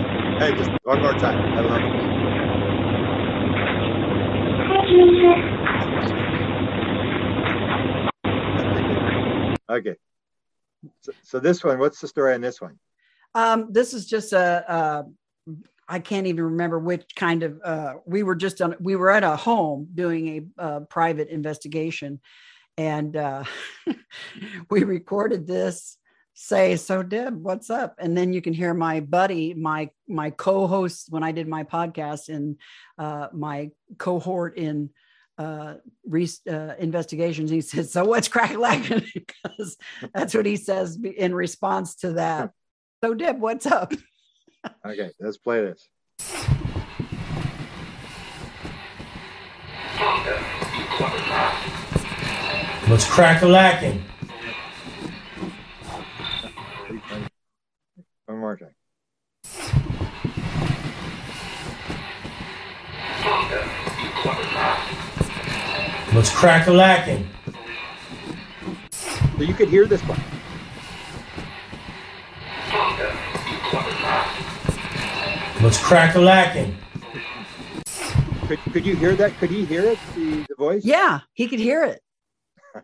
Hey, 0.38 0.52
just 0.54 0.70
one 0.84 1.00
more 1.00 1.14
time. 1.14 1.38
I 1.56 1.60
love 1.62 1.80
it. 1.80 2.06
Okay. 9.70 9.96
So, 11.00 11.12
so 11.22 11.40
this 11.40 11.64
one, 11.64 11.78
what's 11.78 12.02
the 12.02 12.08
story 12.08 12.34
on 12.34 12.42
this 12.42 12.60
one? 12.60 12.78
Um, 13.34 13.68
this 13.70 13.94
is 13.94 14.04
just 14.04 14.34
a, 14.34 14.70
uh, 14.70 15.04
can't 16.00 16.26
even 16.26 16.44
remember 16.44 16.78
which 16.80 17.04
kind 17.16 17.42
of, 17.42 17.58
uh, 17.64 17.94
we 18.04 18.22
were 18.22 18.34
just 18.34 18.60
on, 18.60 18.76
we 18.78 18.94
were 18.94 19.10
at 19.10 19.24
a 19.24 19.36
home 19.36 19.88
doing 19.94 20.52
a, 20.58 20.80
private 20.82 21.28
investigation 21.28 22.20
and 22.76 23.16
uh, 23.16 23.44
we 24.70 24.84
recorded 24.84 25.46
this 25.46 25.96
say, 26.38 26.76
so 26.76 27.02
Deb, 27.02 27.42
what's 27.42 27.70
up? 27.70 27.96
And 27.98 28.16
then 28.16 28.34
you 28.34 28.42
can 28.42 28.52
hear 28.52 28.74
my 28.74 29.00
buddy, 29.00 29.54
my, 29.54 29.88
my 30.06 30.28
co-host 30.28 31.06
when 31.08 31.22
I 31.22 31.32
did 31.32 31.48
my 31.48 31.64
podcast 31.64 32.28
and 32.28 32.58
uh, 32.98 33.28
my 33.32 33.70
cohort 33.96 34.58
in 34.58 34.90
uh, 35.38 35.76
re- 36.06 36.28
uh, 36.48 36.74
investigations. 36.78 37.50
He 37.50 37.62
said, 37.62 37.88
so 37.88 38.04
what's 38.04 38.28
crack 38.28 38.54
lacking? 38.56 39.06
because 39.14 39.78
that's 40.14 40.34
what 40.34 40.44
he 40.44 40.56
says 40.56 40.98
in 41.02 41.34
response 41.34 41.96
to 41.96 42.12
that. 42.12 42.52
So 43.02 43.14
Deb, 43.14 43.40
what's 43.40 43.66
up? 43.66 43.92
Okay, 44.84 45.12
let's 45.20 45.36
play 45.36 45.60
this. 45.60 45.88
What's 52.88 53.08
crack 53.08 53.42
a 53.42 53.46
lacking? 53.46 54.02
Pretty 56.86 57.02
funny. 57.08 57.26
One 58.26 58.38
more 58.38 58.56
time. 58.56 58.74
What's 66.12 66.30
crack 66.34 66.66
a 66.66 66.72
lacking? 66.72 67.28
So 68.90 69.42
you 69.42 69.52
could 69.52 69.68
hear 69.68 69.86
this 69.86 70.00
one. 70.02 70.18
What's 75.62 75.78
crack 75.78 76.14
a 76.14 76.20
lacking? 76.20 76.76
Could, 78.46 78.58
could 78.72 78.86
you 78.86 78.94
hear 78.96 79.14
that? 79.16 79.36
Could 79.38 79.50
he 79.50 79.64
hear 79.64 79.84
it? 79.84 79.98
The, 80.14 80.46
the 80.48 80.54
voice? 80.56 80.84
Yeah, 80.84 81.20
he 81.34 81.48
could 81.48 81.58
hear 81.60 81.84
it. 81.84 82.02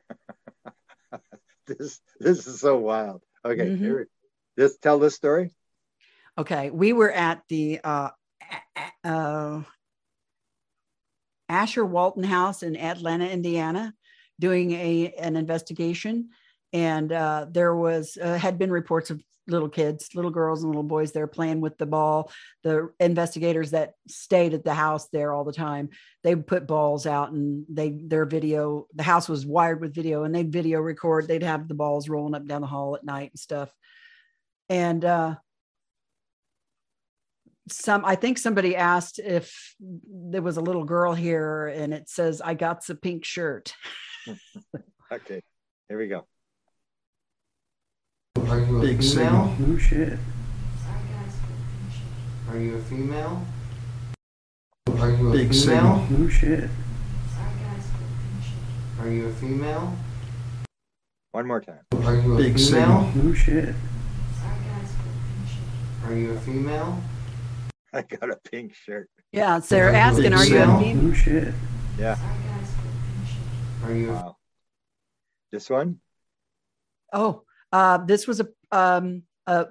This 1.64 2.00
this 2.18 2.48
is 2.48 2.58
so 2.60 2.76
wild. 2.78 3.22
Okay, 3.44 3.70
Mhm. 3.70 3.78
here. 3.78 4.08
Just 4.58 4.82
tell 4.82 4.98
this 4.98 5.14
story. 5.14 5.50
Okay, 6.38 6.70
we 6.70 6.92
were 6.92 7.12
at 7.12 7.42
the 7.48 7.80
uh, 7.84 8.10
uh, 9.04 9.62
Asher 11.48 11.84
Walton 11.84 12.24
House 12.24 12.62
in 12.62 12.76
Atlanta, 12.76 13.28
Indiana, 13.28 13.92
doing 14.40 14.72
a 14.72 15.12
an 15.18 15.36
investigation, 15.36 16.30
and 16.72 17.12
uh, 17.12 17.46
there 17.50 17.74
was 17.74 18.16
uh, 18.20 18.38
had 18.38 18.58
been 18.58 18.70
reports 18.70 19.10
of 19.10 19.22
little 19.48 19.68
kids, 19.68 20.10
little 20.14 20.30
girls 20.30 20.62
and 20.62 20.70
little 20.70 20.82
boys 20.82 21.12
there 21.12 21.26
playing 21.26 21.60
with 21.60 21.76
the 21.76 21.86
ball. 21.86 22.30
The 22.62 22.90
investigators 23.00 23.72
that 23.72 23.94
stayed 24.08 24.54
at 24.54 24.64
the 24.64 24.74
house 24.74 25.08
there 25.08 25.32
all 25.32 25.44
the 25.44 25.52
time, 25.52 25.90
they 26.22 26.36
put 26.36 26.66
balls 26.66 27.06
out 27.06 27.32
and 27.32 27.64
they 27.68 27.90
their 27.90 28.24
video. 28.24 28.86
The 28.94 29.02
house 29.02 29.28
was 29.28 29.44
wired 29.44 29.80
with 29.80 29.94
video, 29.94 30.24
and 30.24 30.34
they'd 30.34 30.52
video 30.52 30.80
record. 30.80 31.28
They'd 31.28 31.42
have 31.42 31.68
the 31.68 31.74
balls 31.74 32.08
rolling 32.08 32.34
up 32.34 32.46
down 32.46 32.60
the 32.60 32.66
hall 32.66 32.94
at 32.94 33.04
night 33.04 33.32
and 33.32 33.38
stuff, 33.38 33.70
and. 34.72 35.04
uh 35.04 35.34
some 37.68 38.04
i 38.04 38.16
think 38.16 38.38
somebody 38.38 38.74
asked 38.74 39.20
if 39.20 39.74
there 39.80 40.42
was 40.42 40.56
a 40.56 40.60
little 40.60 40.82
girl 40.84 41.14
here 41.14 41.68
and 41.68 41.94
it 41.94 42.08
says 42.08 42.40
i 42.44 42.54
got 42.54 42.84
the 42.86 42.94
pink 42.96 43.24
shirt 43.24 43.74
Okay, 45.12 45.40
here 45.88 45.98
we 45.98 46.08
go. 46.08 46.26
Are 48.48 48.58
you 48.60 48.78
a 48.78 48.80
Big 48.80 48.98
female? 49.02 49.54
signal. 49.58 49.68
No 49.68 49.78
shit. 49.78 50.18
Are 52.48 52.58
you 52.58 52.76
a 52.76 52.82
female? 52.82 53.44
Are 54.98 55.10
you 55.10 55.28
a 55.28 55.32
Big 55.32 55.50
female? 55.50 55.52
signal. 55.52 56.06
No 56.18 56.28
shit. 56.30 56.70
Are 59.00 59.08
you 59.10 59.26
a 59.28 59.32
female? 59.34 59.94
One 61.32 61.46
more 61.46 61.60
time. 61.60 61.80
Are 62.04 62.14
you 62.16 62.34
a 62.34 62.36
Big 62.38 62.54
female? 62.58 62.58
signal. 63.12 63.24
No 63.24 63.34
shit. 63.34 63.74
Are 66.04 66.14
you 66.14 66.32
a 66.32 66.40
female? 66.40 67.00
I 67.92 68.02
got 68.02 68.30
a 68.30 68.36
pink 68.50 68.74
shirt. 68.74 69.08
yeah 69.32 69.60
so 69.60 69.74
they're 69.74 69.88
Are 69.88 69.90
you 69.90 69.96
a 69.96 70.00
asking 70.00 70.32
are 70.34 70.44
you 70.44 70.58
a 70.62 70.78
female 70.78 71.02
No 71.02 71.12
shit. 71.14 71.54
Yeah. 71.98 72.18
Are 73.84 73.94
you 73.94 74.12
Wow. 74.12 74.36
This 75.50 75.68
one? 75.70 76.00
oh 77.12 77.42
uh 77.72 77.98
this 77.98 78.26
was 78.26 78.40
a 78.40 78.48
um 78.70 79.22
a 79.46 79.66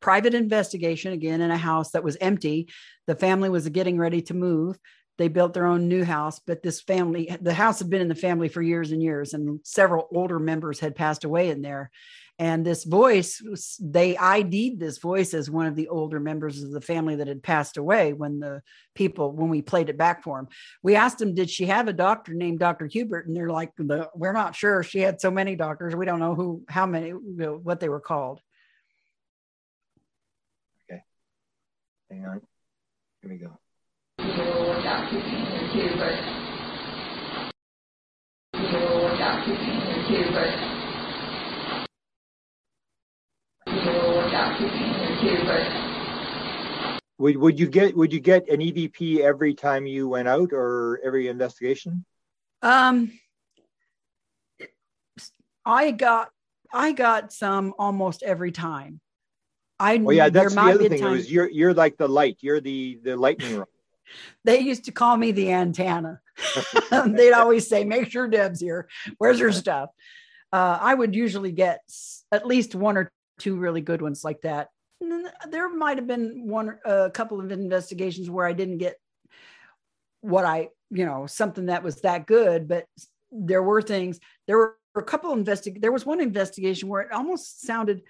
private 0.00 0.34
investigation 0.34 1.12
again 1.12 1.40
in 1.42 1.50
a 1.50 1.56
house 1.58 1.90
that 1.90 2.02
was 2.04 2.16
empty 2.20 2.68
the 3.06 3.14
family 3.14 3.50
was 3.50 3.68
getting 3.68 3.98
ready 3.98 4.22
to 4.22 4.32
move 4.34 4.78
they 5.18 5.28
built 5.28 5.52
their 5.52 5.66
own 5.66 5.88
new 5.88 6.04
house 6.04 6.40
but 6.46 6.62
this 6.62 6.80
family 6.80 7.36
the 7.42 7.52
house 7.52 7.78
had 7.80 7.90
been 7.90 8.00
in 8.00 8.08
the 8.08 8.14
family 8.14 8.48
for 8.48 8.62
years 8.62 8.92
and 8.92 9.02
years 9.02 9.34
and 9.34 9.60
several 9.62 10.08
older 10.14 10.38
members 10.38 10.80
had 10.80 10.94
passed 10.96 11.24
away 11.24 11.50
in 11.50 11.60
there 11.60 11.90
And 12.38 12.66
this 12.66 12.84
voice, 12.84 13.40
they 13.80 14.14
ID'd 14.16 14.78
this 14.78 14.98
voice 14.98 15.32
as 15.32 15.50
one 15.50 15.64
of 15.66 15.74
the 15.74 15.88
older 15.88 16.20
members 16.20 16.62
of 16.62 16.70
the 16.70 16.82
family 16.82 17.16
that 17.16 17.28
had 17.28 17.42
passed 17.42 17.78
away 17.78 18.12
when 18.12 18.40
the 18.40 18.60
people, 18.94 19.32
when 19.32 19.48
we 19.48 19.62
played 19.62 19.88
it 19.88 19.96
back 19.96 20.22
for 20.22 20.36
them. 20.36 20.48
We 20.82 20.96
asked 20.96 21.18
them, 21.18 21.34
did 21.34 21.48
she 21.48 21.64
have 21.66 21.88
a 21.88 21.94
doctor 21.94 22.34
named 22.34 22.58
Dr. 22.58 22.86
Hubert? 22.86 23.26
And 23.26 23.34
they're 23.34 23.48
like, 23.48 23.72
"The- 23.76 24.10
we're 24.14 24.34
not 24.34 24.54
sure. 24.54 24.82
She 24.82 24.98
had 24.98 25.18
so 25.18 25.30
many 25.30 25.56
doctors. 25.56 25.96
We 25.96 26.04
don't 26.04 26.20
know 26.20 26.34
who, 26.34 26.62
how 26.68 26.84
many, 26.84 27.08
you 27.08 27.22
know, 27.36 27.54
what 27.56 27.80
they 27.80 27.88
were 27.88 28.00
called. 28.00 28.42
Okay. 30.90 31.02
Hang 32.10 32.26
on. 32.26 32.42
Here 33.22 33.30
we 33.30 33.38
go. 33.38 33.58
Would, 47.18 47.36
would 47.38 47.58
you 47.58 47.66
get 47.66 47.96
would 47.96 48.12
you 48.12 48.20
get 48.20 48.48
an 48.48 48.60
EVP 48.60 49.20
every 49.20 49.54
time 49.54 49.86
you 49.86 50.08
went 50.08 50.28
out 50.28 50.52
or 50.52 51.00
every 51.02 51.28
investigation? 51.28 52.04
Um, 52.62 53.12
I 55.64 55.90
got, 55.90 56.30
I 56.72 56.92
got 56.92 57.32
some 57.32 57.74
almost 57.78 58.22
every 58.22 58.52
time. 58.52 59.00
I, 59.78 59.96
Oh 60.04 60.10
yeah, 60.10 60.28
that's 60.28 60.54
the 60.54 60.60
other 60.60 60.88
thing. 60.88 61.02
It 61.02 61.08
was 61.10 61.30
you're 61.32 61.50
you're 61.50 61.74
like 61.74 61.96
the 61.96 62.08
light. 62.08 62.38
You're 62.40 62.60
the 62.60 62.98
the 63.02 63.16
lightning 63.16 63.56
rod. 63.56 63.66
they 64.44 64.60
used 64.60 64.84
to 64.86 64.92
call 64.92 65.16
me 65.16 65.32
the 65.32 65.52
antenna. 65.52 66.20
They'd 67.06 67.32
always 67.32 67.68
say, 67.68 67.84
"Make 67.84 68.10
sure 68.10 68.28
Deb's 68.28 68.60
here. 68.60 68.88
Where's 69.18 69.38
her 69.40 69.52
stuff?" 69.52 69.90
Uh, 70.52 70.78
I 70.80 70.94
would 70.94 71.14
usually 71.14 71.52
get 71.52 71.80
s- 71.88 72.24
at 72.32 72.46
least 72.46 72.74
one 72.74 72.96
or 72.96 73.10
two 73.38 73.56
really 73.56 73.80
good 73.80 74.02
ones 74.02 74.24
like 74.24 74.42
that. 74.42 74.68
There 75.48 75.68
might 75.68 75.98
have 75.98 76.06
been 76.06 76.46
one, 76.48 76.78
a 76.84 77.10
couple 77.10 77.40
of 77.40 77.52
investigations 77.52 78.30
where 78.30 78.46
I 78.46 78.52
didn't 78.52 78.78
get 78.78 78.96
what 80.20 80.44
I, 80.44 80.70
you 80.90 81.04
know, 81.04 81.26
something 81.26 81.66
that 81.66 81.82
was 81.82 82.00
that 82.00 82.26
good, 82.26 82.66
but 82.66 82.86
there 83.30 83.62
were 83.62 83.82
things. 83.82 84.18
There 84.46 84.56
were 84.56 84.76
a 84.96 85.02
couple 85.02 85.32
of 85.32 85.38
investig. 85.38 85.80
There 85.80 85.92
was 85.92 86.06
one 86.06 86.20
investigation 86.20 86.88
where 86.88 87.02
it 87.02 87.12
almost 87.12 87.62
sounded 87.62 88.02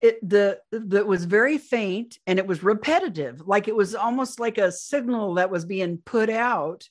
it 0.00 0.28
the 0.28 0.58
that 0.72 1.06
was 1.06 1.24
very 1.24 1.58
faint 1.58 2.18
and 2.26 2.38
it 2.38 2.46
was 2.46 2.62
repetitive 2.62 3.46
like 3.46 3.68
it 3.68 3.76
was 3.76 3.94
almost 3.94 4.40
like 4.40 4.58
a 4.58 4.72
signal 4.72 5.34
that 5.34 5.50
was 5.50 5.64
being 5.64 5.98
put 5.98 6.30
out 6.30 6.88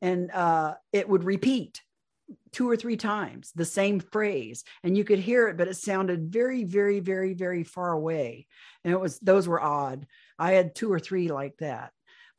and 0.00 0.30
uh 0.30 0.74
it 0.92 1.08
would 1.08 1.24
repeat 1.24 1.82
two 2.52 2.68
or 2.68 2.76
three 2.76 2.96
times 2.96 3.52
the 3.54 3.64
same 3.64 4.00
phrase 4.00 4.64
and 4.82 4.96
you 4.96 5.04
could 5.04 5.18
hear 5.18 5.48
it 5.48 5.56
but 5.56 5.68
it 5.68 5.76
sounded 5.76 6.32
very 6.32 6.64
very 6.64 7.00
very 7.00 7.34
very 7.34 7.64
far 7.64 7.92
away 7.92 8.46
and 8.84 8.92
it 8.92 9.00
was 9.00 9.18
those 9.20 9.46
were 9.48 9.60
odd 9.62 10.06
i 10.38 10.52
had 10.52 10.74
two 10.74 10.92
or 10.92 10.98
three 11.00 11.28
like 11.28 11.56
that 11.58 11.92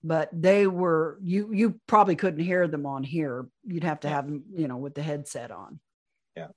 but 0.04 0.30
they 0.34 0.68
were 0.68 1.18
you 1.24 1.52
you 1.54 1.80
probably 1.88 2.16
couldn't 2.16 2.44
hear 2.44 2.68
them 2.68 2.86
on 2.86 3.04
here 3.04 3.48
you'd 3.66 3.84
have 3.84 4.00
to 4.02 4.10
have 4.10 4.26
them 4.26 4.44
you 4.56 4.68
know 4.68 4.78
with 4.78 4.94
the 4.96 5.04
headset 5.04 5.52
on 5.52 5.80
Yeah. 6.36 6.48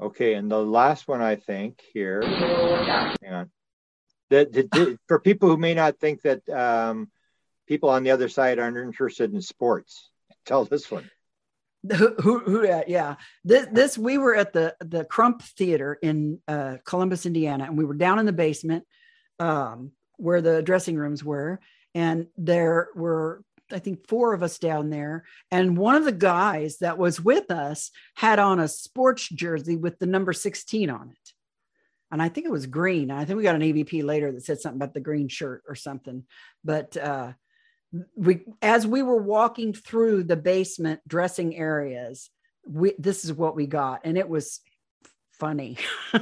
Okay, 0.00 0.34
and 0.34 0.50
the 0.50 0.58
last 0.64 1.06
one 1.06 1.22
I 1.22 1.36
think 1.36 1.80
here. 1.92 2.20
Hang 2.22 3.32
on. 3.32 3.50
That, 4.30 4.52
that- 4.52 4.70
that- 4.72 4.98
for 5.06 5.20
people 5.20 5.48
who 5.48 5.56
may 5.56 5.72
not 5.74 6.00
think 6.00 6.22
that 6.22 6.42
um, 6.48 7.10
people 7.68 7.90
on 7.90 8.02
the 8.02 8.10
other 8.10 8.28
side 8.28 8.58
aren't 8.58 8.76
interested 8.76 9.32
in 9.32 9.40
sports, 9.40 10.10
tell 10.46 10.64
this 10.64 10.90
one. 10.90 11.08
Who, 11.92 12.14
who, 12.14 12.38
who 12.38 12.66
yeah 12.86 13.16
this, 13.44 13.66
this 13.72 13.98
we 13.98 14.18
were 14.18 14.34
at 14.34 14.52
the 14.52 14.74
the 14.80 15.04
crump 15.04 15.42
theater 15.42 15.98
in 16.00 16.40
uh, 16.48 16.76
columbus 16.84 17.26
indiana 17.26 17.64
and 17.64 17.76
we 17.76 17.84
were 17.84 17.94
down 17.94 18.18
in 18.18 18.26
the 18.26 18.32
basement 18.32 18.84
um, 19.38 19.92
where 20.16 20.40
the 20.40 20.62
dressing 20.62 20.96
rooms 20.96 21.22
were 21.22 21.60
and 21.94 22.26
there 22.36 22.88
were 22.94 23.42
i 23.72 23.78
think 23.78 24.06
four 24.08 24.32
of 24.32 24.42
us 24.42 24.58
down 24.58 24.90
there 24.90 25.24
and 25.50 25.76
one 25.76 25.96
of 25.96 26.04
the 26.04 26.12
guys 26.12 26.78
that 26.78 26.98
was 26.98 27.20
with 27.20 27.50
us 27.50 27.90
had 28.14 28.38
on 28.38 28.60
a 28.60 28.68
sports 28.68 29.28
jersey 29.28 29.76
with 29.76 29.98
the 29.98 30.06
number 30.06 30.32
16 30.32 30.90
on 30.90 31.10
it. 31.10 31.32
And 32.10 32.22
i 32.22 32.28
think 32.28 32.46
it 32.46 32.52
was 32.52 32.66
green. 32.66 33.10
I 33.10 33.24
think 33.24 33.36
we 33.36 33.42
got 33.42 33.56
an 33.56 33.62
evp 33.62 34.02
later 34.04 34.32
that 34.32 34.44
said 34.44 34.60
something 34.60 34.78
about 34.78 34.94
the 34.94 35.00
green 35.00 35.28
shirt 35.28 35.62
or 35.68 35.74
something 35.74 36.24
but 36.62 36.96
uh 36.96 37.32
we 38.16 38.44
as 38.62 38.86
we 38.86 39.02
were 39.02 39.22
walking 39.22 39.72
through 39.72 40.24
the 40.24 40.36
basement 40.36 41.00
dressing 41.06 41.56
areas 41.56 42.30
we 42.66 42.94
this 42.98 43.24
is 43.24 43.32
what 43.32 43.54
we 43.54 43.66
got 43.66 44.00
and 44.04 44.18
it 44.18 44.28
was 44.28 44.60
funny 45.32 45.76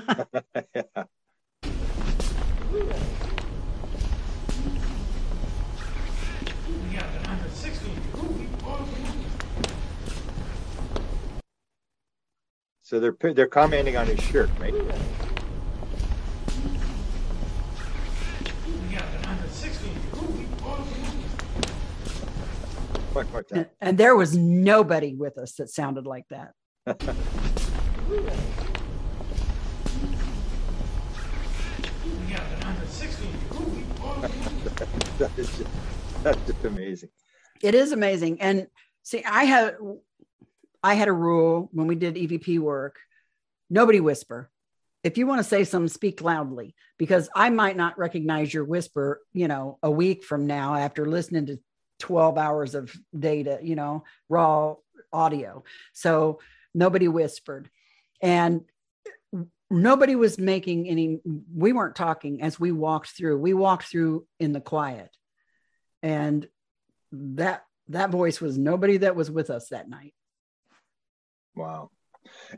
So 12.92 13.00
they're 13.00 13.32
they're 13.32 13.46
commenting 13.46 13.96
on 13.96 14.06
his 14.06 14.20
shirt, 14.20 14.50
right? 14.60 14.74
One 23.12 23.30
more 23.30 23.42
time. 23.42 23.58
and, 23.58 23.68
and 23.80 23.98
there 23.98 24.16
was 24.16 24.36
nobody 24.36 25.14
with 25.14 25.36
us 25.38 25.52
that 25.54 25.68
sounded 25.68 26.06
like 26.06 26.24
that 26.30 26.52
That 35.18 35.30
is 35.36 35.46
just, 35.56 35.70
that's 36.22 36.38
just 36.46 36.64
amazing. 36.64 37.08
it 37.62 37.74
is 37.74 37.92
amazing 37.92 38.40
and 38.40 38.66
see 39.02 39.22
i 39.24 39.44
had 39.44 39.76
i 40.82 40.94
had 40.94 41.08
a 41.08 41.12
rule 41.12 41.68
when 41.72 41.86
we 41.86 41.94
did 41.94 42.16
evp 42.16 42.58
work 42.58 42.98
nobody 43.70 44.00
whisper 44.00 44.50
if 45.04 45.18
you 45.18 45.26
want 45.26 45.38
to 45.40 45.44
say 45.44 45.64
something 45.64 45.88
speak 45.88 46.20
loudly 46.22 46.74
because 46.98 47.28
i 47.36 47.50
might 47.50 47.76
not 47.76 47.98
recognize 47.98 48.52
your 48.52 48.64
whisper 48.64 49.20
you 49.32 49.46
know 49.48 49.78
a 49.82 49.90
week 49.90 50.24
from 50.24 50.46
now 50.46 50.74
after 50.74 51.06
listening 51.06 51.46
to 51.46 51.58
12 52.02 52.36
hours 52.36 52.74
of 52.74 52.94
data 53.18 53.58
you 53.62 53.76
know 53.76 54.04
raw 54.28 54.74
audio 55.12 55.62
so 55.92 56.40
nobody 56.74 57.08
whispered 57.08 57.70
and 58.20 58.62
nobody 59.70 60.14
was 60.14 60.38
making 60.38 60.88
any 60.88 61.20
we 61.54 61.72
weren't 61.72 61.96
talking 61.96 62.42
as 62.42 62.58
we 62.58 62.72
walked 62.72 63.08
through 63.08 63.38
we 63.38 63.54
walked 63.54 63.86
through 63.86 64.26
in 64.38 64.52
the 64.52 64.60
quiet 64.60 65.10
and 66.02 66.48
that 67.12 67.64
that 67.88 68.10
voice 68.10 68.40
was 68.40 68.58
nobody 68.58 68.96
that 68.98 69.16
was 69.16 69.30
with 69.30 69.48
us 69.48 69.68
that 69.68 69.88
night 69.88 70.14
Wow. 71.54 71.90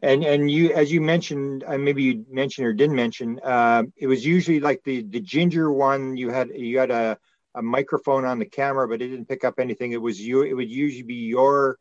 And 0.03 0.23
and 0.25 0.51
you, 0.51 0.73
as 0.73 0.93
you 0.93 1.01
mentioned, 1.01 1.65
uh, 1.67 1.79
maybe 1.79 2.03
you 2.03 2.25
mentioned 2.31 2.67
or 2.67 2.73
didn't 2.73 2.97
mention, 2.97 3.41
uh, 3.43 3.85
it 3.97 4.07
was 4.07 4.25
usually 4.25 4.61
like 4.61 4.83
the 4.85 5.03
the 5.03 5.21
ginger 5.21 5.73
one. 5.73 6.17
You 6.17 6.31
had 6.31 6.51
you 6.55 6.79
had 6.79 6.91
a, 6.91 7.19
a 7.55 7.63
microphone 7.63 8.25
on 8.25 8.39
the 8.39 8.47
camera, 8.47 8.89
but 8.89 9.03
it 9.03 9.09
didn't 9.09 9.29
pick 9.29 9.45
up 9.45 9.59
anything. 9.59 9.93
It 9.93 10.03
was 10.03 10.21
you. 10.21 10.43
It 10.43 10.55
would 10.55 10.71
usually 10.71 11.03
be 11.03 11.15
your 11.27 11.79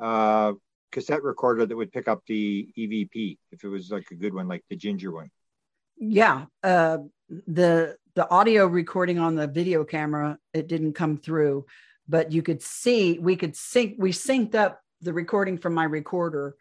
uh, 0.00 0.52
cassette 0.92 1.22
recorder 1.22 1.66
that 1.66 1.76
would 1.76 1.92
pick 1.92 2.08
up 2.08 2.22
the 2.26 2.68
EVP 2.78 3.38
if 3.52 3.64
it 3.64 3.68
was 3.68 3.90
like 3.90 4.06
a 4.10 4.14
good 4.14 4.34
one, 4.34 4.48
like 4.48 4.64
the 4.70 4.76
ginger 4.76 5.12
one. 5.12 5.30
yeah 5.98 6.46
uh 6.62 6.98
the 7.46 7.96
the 8.14 8.28
audio 8.30 8.66
recording 8.66 9.18
on 9.18 9.34
the 9.34 9.46
video 9.46 9.84
camera 9.84 10.38
it 10.54 10.68
didn't 10.68 10.92
come 10.94 11.16
through 11.16 11.66
but 12.08 12.32
you 12.32 12.42
could 12.42 12.62
see 12.62 13.18
we 13.18 13.36
could 13.36 13.56
sync 13.56 13.96
we 13.98 14.12
synced 14.12 14.54
up 14.54 14.80
the 15.02 15.12
recording 15.12 15.58
from 15.58 15.74
my 15.74 15.84
recorder 15.84 16.56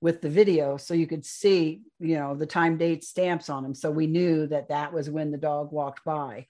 with 0.00 0.20
the 0.20 0.30
video 0.30 0.76
so 0.76 0.94
you 0.94 1.06
could 1.06 1.24
see 1.24 1.82
you 2.00 2.16
know 2.16 2.34
the 2.34 2.46
time 2.46 2.76
date 2.78 3.04
stamps 3.04 3.48
on 3.50 3.62
them 3.62 3.74
so 3.74 3.90
we 3.90 4.06
knew 4.06 4.46
that 4.46 4.68
that 4.68 4.92
was 4.92 5.10
when 5.10 5.30
the 5.30 5.38
dog 5.38 5.70
walked 5.72 6.04
by 6.04 6.46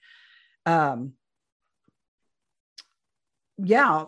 um 0.65 1.13
yeah 3.63 4.05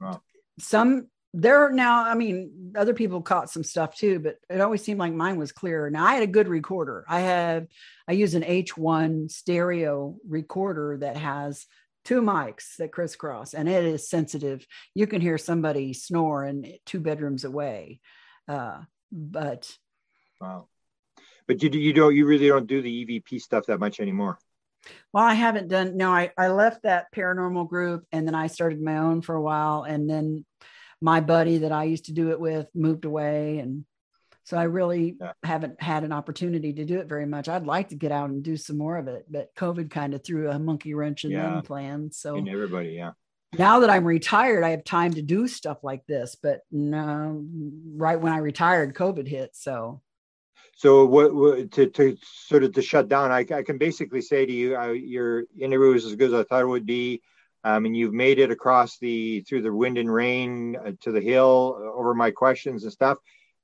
Wow. 0.00 0.22
some 0.58 1.08
there 1.32 1.64
are 1.64 1.72
now 1.72 2.04
i 2.04 2.14
mean 2.14 2.72
other 2.76 2.94
people 2.94 3.22
caught 3.22 3.50
some 3.50 3.62
stuff 3.62 3.94
too 3.94 4.18
but 4.18 4.36
it 4.48 4.60
always 4.60 4.82
seemed 4.82 4.98
like 4.98 5.12
mine 5.12 5.36
was 5.36 5.52
clearer 5.52 5.90
now 5.90 6.04
i 6.04 6.14
had 6.14 6.22
a 6.22 6.26
good 6.26 6.48
recorder 6.48 7.04
i 7.08 7.20
have 7.20 7.66
i 8.08 8.12
use 8.12 8.34
an 8.34 8.42
h1 8.42 9.30
stereo 9.30 10.16
recorder 10.28 10.98
that 11.00 11.16
has 11.16 11.66
two 12.04 12.20
mics 12.22 12.76
that 12.78 12.92
crisscross 12.92 13.54
and 13.54 13.68
it 13.68 13.84
is 13.84 14.08
sensitive 14.08 14.66
you 14.94 15.06
can 15.06 15.20
hear 15.20 15.38
somebody 15.38 15.92
snoring 15.92 16.78
two 16.86 16.98
bedrooms 17.00 17.44
away 17.44 18.00
uh, 18.48 18.80
but 19.12 19.70
Wow. 20.40 20.68
But 21.46 21.62
you 21.62 21.70
you 21.70 21.92
don't 21.92 22.14
you 22.14 22.26
really 22.26 22.48
don't 22.48 22.66
do 22.66 22.80
the 22.80 23.04
EVP 23.04 23.40
stuff 23.40 23.66
that 23.66 23.80
much 23.80 24.00
anymore. 24.00 24.38
Well 25.12 25.24
i 25.24 25.34
haven't 25.34 25.68
done 25.68 25.96
no 25.96 26.10
I, 26.12 26.32
I 26.38 26.48
left 26.48 26.82
that 26.82 27.12
paranormal 27.14 27.68
group 27.68 28.04
and 28.12 28.26
then 28.26 28.34
i 28.34 28.46
started 28.46 28.80
my 28.80 28.98
own 28.98 29.22
for 29.22 29.34
a 29.34 29.42
while 29.42 29.82
and 29.82 30.08
then 30.08 30.44
my 31.00 31.20
buddy 31.20 31.58
that 31.58 31.72
i 31.72 31.84
used 31.84 32.06
to 32.06 32.12
do 32.12 32.30
it 32.30 32.40
with 32.40 32.66
moved 32.74 33.04
away 33.04 33.58
and 33.58 33.84
So 34.44 34.56
I 34.58 34.64
really 34.64 35.16
Yeah. 35.20 35.32
haven't 35.44 35.80
had 35.80 36.02
an 36.02 36.12
opportunity 36.12 36.72
to 36.72 36.84
do 36.84 36.98
it 36.98 37.08
very 37.08 37.26
much. 37.26 37.48
I'd 37.48 37.66
like 37.66 37.90
to 37.90 37.94
get 37.94 38.10
out 38.10 38.30
and 38.30 38.42
do 38.42 38.56
some 38.56 38.78
more 38.78 38.96
of 38.96 39.06
it, 39.06 39.26
but 39.30 39.54
COVID 39.54 39.90
kind 39.90 40.12
of 40.14 40.24
threw 40.24 40.50
a 40.50 40.58
monkey 40.58 40.92
wrench 40.94 41.24
in 41.24 41.30
Yeah. 41.32 41.50
them 41.50 41.62
plans. 41.62 42.16
So 42.18 42.34
And 42.36 42.48
everybody, 42.48 42.90
yeah. 42.94 43.12
now 43.52 43.80
that 43.80 43.90
I'm 43.90 44.04
retired, 44.04 44.64
I 44.64 44.70
have 44.70 44.82
time 44.82 45.12
to 45.14 45.22
do 45.22 45.46
stuff 45.46 45.84
like 45.84 46.04
this. 46.06 46.36
But 46.42 46.62
no, 46.72 47.44
right 47.94 48.20
when 48.20 48.32
I 48.32 48.38
retired, 48.38 48.94
COVID 48.94 49.28
hit. 49.28 49.54
So 49.54 50.00
So 50.80 51.04
what, 51.04 51.34
what 51.34 51.72
to, 51.72 51.88
to 51.88 52.16
sort 52.22 52.64
of 52.64 52.72
to 52.72 52.80
shut 52.80 53.06
down, 53.06 53.30
I, 53.30 53.40
I 53.40 53.62
can 53.62 53.76
basically 53.76 54.22
say 54.22 54.46
to 54.46 54.52
you, 54.52 54.78
uh, 54.78 54.92
your 54.92 55.44
interview 55.58 55.92
was 55.92 56.06
as 56.06 56.14
good 56.14 56.32
as 56.32 56.40
I 56.40 56.44
thought 56.44 56.62
it 56.62 56.68
would 56.68 56.86
be. 56.86 57.20
Um, 57.64 57.84
and 57.84 57.94
you've 57.94 58.14
made 58.14 58.38
it 58.38 58.50
across 58.50 58.96
the 58.96 59.42
through 59.42 59.60
the 59.60 59.74
wind 59.74 59.98
and 59.98 60.10
rain 60.10 60.76
uh, 60.76 60.92
to 61.02 61.12
the 61.12 61.20
hill 61.20 61.76
uh, 61.78 61.92
over 61.92 62.14
my 62.14 62.30
questions 62.30 62.84
and 62.84 62.92
stuff. 62.94 63.18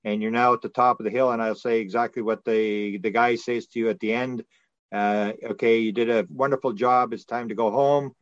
And 0.04 0.20
you're 0.20 0.30
now 0.30 0.52
at 0.52 0.60
the 0.60 0.68
top 0.68 1.00
of 1.00 1.04
the 1.04 1.10
hill, 1.10 1.30
and 1.30 1.40
I'll 1.40 1.54
say 1.54 1.80
exactly 1.80 2.20
what 2.20 2.44
the 2.44 2.98
the 2.98 3.10
guy 3.10 3.36
says 3.36 3.66
to 3.68 3.78
you 3.78 3.88
at 3.88 3.98
the 3.98 4.12
end. 4.12 4.44
Uh, 4.92 5.32
okay, 5.52 5.78
you 5.78 5.92
did 5.92 6.10
a 6.10 6.26
wonderful 6.28 6.74
job. 6.74 7.14
It's 7.14 7.24
time 7.24 7.48
to 7.48 7.54
go 7.54 7.70
home. 7.70 8.14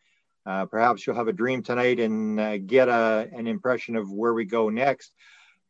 Uh, 0.46 0.66
perhaps 0.66 1.04
you'll 1.04 1.16
have 1.16 1.26
a 1.26 1.32
dream 1.32 1.64
tonight 1.64 1.98
and 1.98 2.38
uh, 2.38 2.58
get 2.58 2.88
a, 2.88 3.28
an 3.34 3.48
impression 3.48 3.96
of 3.96 4.12
where 4.12 4.34
we 4.34 4.44
go 4.44 4.68
next 4.68 5.12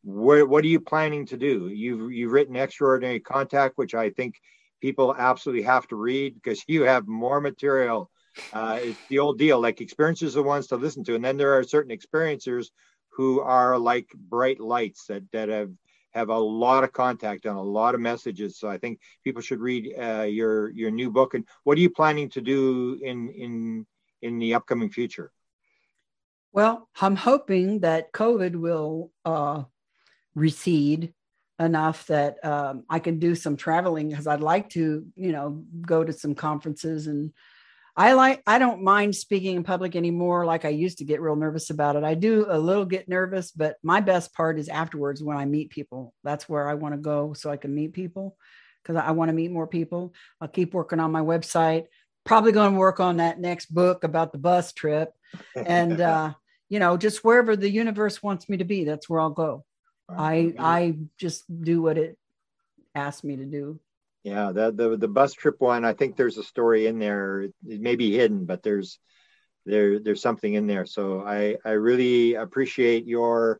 what, 0.05 0.47
what 0.47 0.63
are 0.63 0.67
you 0.67 0.79
planning 0.79 1.25
to 1.25 1.37
do? 1.37 1.67
You've 1.67 2.11
you've 2.11 2.31
written 2.31 2.55
extraordinary 2.55 3.19
contact, 3.19 3.77
which 3.77 3.95
I 3.95 4.11
think 4.11 4.39
people 4.79 5.15
absolutely 5.17 5.63
have 5.63 5.87
to 5.87 5.95
read 5.95 6.35
because 6.35 6.63
you 6.67 6.83
have 6.83 7.07
more 7.07 7.41
material. 7.41 8.11
Uh, 8.53 8.79
it's 8.81 8.99
the 9.09 9.19
old 9.19 9.39
deal, 9.39 9.59
like 9.59 9.81
experiences 9.81 10.35
are 10.35 10.41
the 10.41 10.47
ones 10.47 10.67
to 10.67 10.75
listen 10.75 11.03
to, 11.05 11.15
and 11.15 11.25
then 11.25 11.37
there 11.37 11.57
are 11.57 11.63
certain 11.63 11.97
experiencers 11.97 12.67
who 13.09 13.39
are 13.39 13.77
like 13.79 14.07
bright 14.15 14.59
lights 14.59 15.05
that 15.07 15.23
that 15.31 15.49
have 15.49 15.71
have 16.11 16.29
a 16.29 16.37
lot 16.37 16.83
of 16.83 16.93
contact 16.93 17.45
and 17.45 17.57
a 17.57 17.61
lot 17.61 17.95
of 17.95 17.99
messages. 17.99 18.57
So 18.57 18.69
I 18.69 18.77
think 18.77 18.99
people 19.23 19.41
should 19.41 19.59
read 19.59 19.91
uh, 19.99 20.21
your 20.21 20.69
your 20.69 20.91
new 20.91 21.09
book. 21.09 21.33
And 21.33 21.45
what 21.63 21.77
are 21.77 21.81
you 21.81 21.89
planning 21.89 22.29
to 22.29 22.41
do 22.41 22.99
in 23.01 23.29
in 23.29 23.87
in 24.21 24.37
the 24.37 24.53
upcoming 24.53 24.91
future? 24.91 25.31
Well, 26.53 26.87
I'm 27.01 27.15
hoping 27.15 27.79
that 27.79 28.13
COVID 28.13 28.55
will 28.55 29.11
uh, 29.25 29.63
recede 30.35 31.13
enough 31.59 32.05
that 32.07 32.43
um, 32.43 32.83
I 32.89 32.99
can 32.99 33.17
do 33.19 33.33
some 33.33 33.55
traveling 33.55 34.09
because 34.09 34.27
I'd 34.27 34.41
like 34.41 34.69
to, 34.71 35.05
you 35.15 35.31
know, 35.31 35.63
go 35.81 36.03
to 36.03 36.13
some 36.13 36.35
conferences 36.35 37.07
and 37.07 37.31
I 37.97 38.11
like 38.11 38.43
I 38.45 38.59
don't 38.59 38.83
mind 38.83 39.15
speaking 39.15 39.55
in 39.55 39.63
public 39.63 39.95
anymore 39.95 40.45
like 40.45 40.65
I 40.65 40.69
used 40.69 40.97
to 40.97 41.05
get 41.05 41.21
real 41.21 41.37
nervous 41.37 41.69
about 41.69 41.95
it. 41.95 42.03
I 42.03 42.13
do 42.13 42.45
a 42.49 42.59
little 42.59 42.83
get 42.83 43.07
nervous, 43.07 43.51
but 43.51 43.77
my 43.83 44.01
best 44.01 44.33
part 44.33 44.59
is 44.59 44.67
afterwards 44.67 45.23
when 45.23 45.37
I 45.37 45.45
meet 45.45 45.69
people. 45.69 46.13
That's 46.23 46.49
where 46.49 46.67
I 46.67 46.73
want 46.73 46.93
to 46.93 46.99
go 46.99 47.31
so 47.31 47.49
I 47.49 47.57
can 47.57 47.73
meet 47.73 47.93
people 47.93 48.35
because 48.83 49.01
I 49.01 49.11
want 49.11 49.29
to 49.29 49.33
meet 49.33 49.51
more 49.51 49.67
people. 49.67 50.13
I'll 50.41 50.49
keep 50.49 50.73
working 50.73 50.99
on 50.99 51.13
my 51.13 51.21
website. 51.21 51.85
Probably 52.25 52.51
going 52.51 52.73
to 52.73 52.79
work 52.79 52.99
on 52.99 53.17
that 53.17 53.39
next 53.39 53.73
book 53.73 54.03
about 54.03 54.33
the 54.33 54.39
bus 54.39 54.73
trip 54.73 55.13
and 55.55 56.01
uh 56.01 56.33
you 56.69 56.79
know 56.79 56.97
just 56.97 57.23
wherever 57.23 57.55
the 57.55 57.69
universe 57.69 58.21
wants 58.23 58.49
me 58.49 58.57
to 58.57 58.63
be 58.63 58.83
that's 58.83 59.09
where 59.09 59.19
i'll 59.19 59.29
go 59.29 59.63
i 60.09 60.53
i 60.59 60.95
just 61.17 61.43
do 61.63 61.81
what 61.81 61.97
it 61.97 62.17
asked 62.93 63.23
me 63.23 63.35
to 63.35 63.45
do 63.45 63.79
Yeah, 64.23 64.51
the, 64.51 64.71
the 64.71 64.97
the 64.97 65.07
bus 65.07 65.33
trip 65.33 65.57
one. 65.59 65.85
I 65.85 65.93
think 65.93 66.15
there's 66.15 66.39
a 66.39 66.43
story 66.43 66.87
in 66.87 66.97
there. 66.97 67.41
It 67.43 67.81
may 67.81 67.95
be 67.95 68.17
hidden, 68.17 68.45
but 68.45 68.63
there's 68.63 68.97
there 69.65 69.99
there's 69.99 70.21
something 70.21 70.53
in 70.53 70.65
there. 70.65 70.85
So 70.85 71.21
I 71.21 71.57
I 71.63 71.71
really 71.71 72.33
appreciate 72.33 73.05
your 73.05 73.59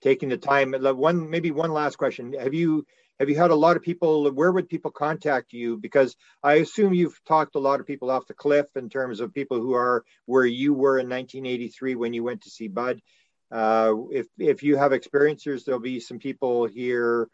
taking 0.00 0.30
the 0.30 0.38
time. 0.38 0.74
Uh, 0.74 0.94
One 0.94 1.28
maybe 1.28 1.50
one 1.50 1.72
last 1.72 1.96
question. 1.98 2.32
Have 2.32 2.54
you 2.54 2.86
have 3.20 3.28
you 3.28 3.36
had 3.36 3.50
a 3.50 3.54
lot 3.54 3.76
of 3.76 3.82
people? 3.82 4.30
Where 4.32 4.52
would 4.52 4.68
people 4.68 4.90
contact 4.90 5.52
you? 5.52 5.76
Because 5.76 6.16
I 6.42 6.54
assume 6.54 6.94
you've 6.94 7.20
talked 7.24 7.56
a 7.56 7.58
lot 7.60 7.80
of 7.80 7.86
people 7.86 8.10
off 8.10 8.26
the 8.26 8.34
cliff 8.34 8.66
in 8.76 8.88
terms 8.88 9.20
of 9.20 9.34
people 9.34 9.60
who 9.60 9.74
are 9.74 10.04
where 10.26 10.46
you 10.46 10.72
were 10.72 10.98
in 10.98 11.08
1983 11.08 11.96
when 11.96 12.12
you 12.14 12.24
went 12.24 12.42
to 12.42 12.50
see 12.50 12.68
Budd. 12.68 13.02
Uh, 13.50 13.94
if 14.10 14.26
if 14.38 14.62
you 14.62 14.76
have 14.76 14.92
experiencers, 14.92 15.64
there'll 15.64 15.80
be 15.80 16.00
some 16.00 16.18
people 16.18 16.66
here 16.66 17.28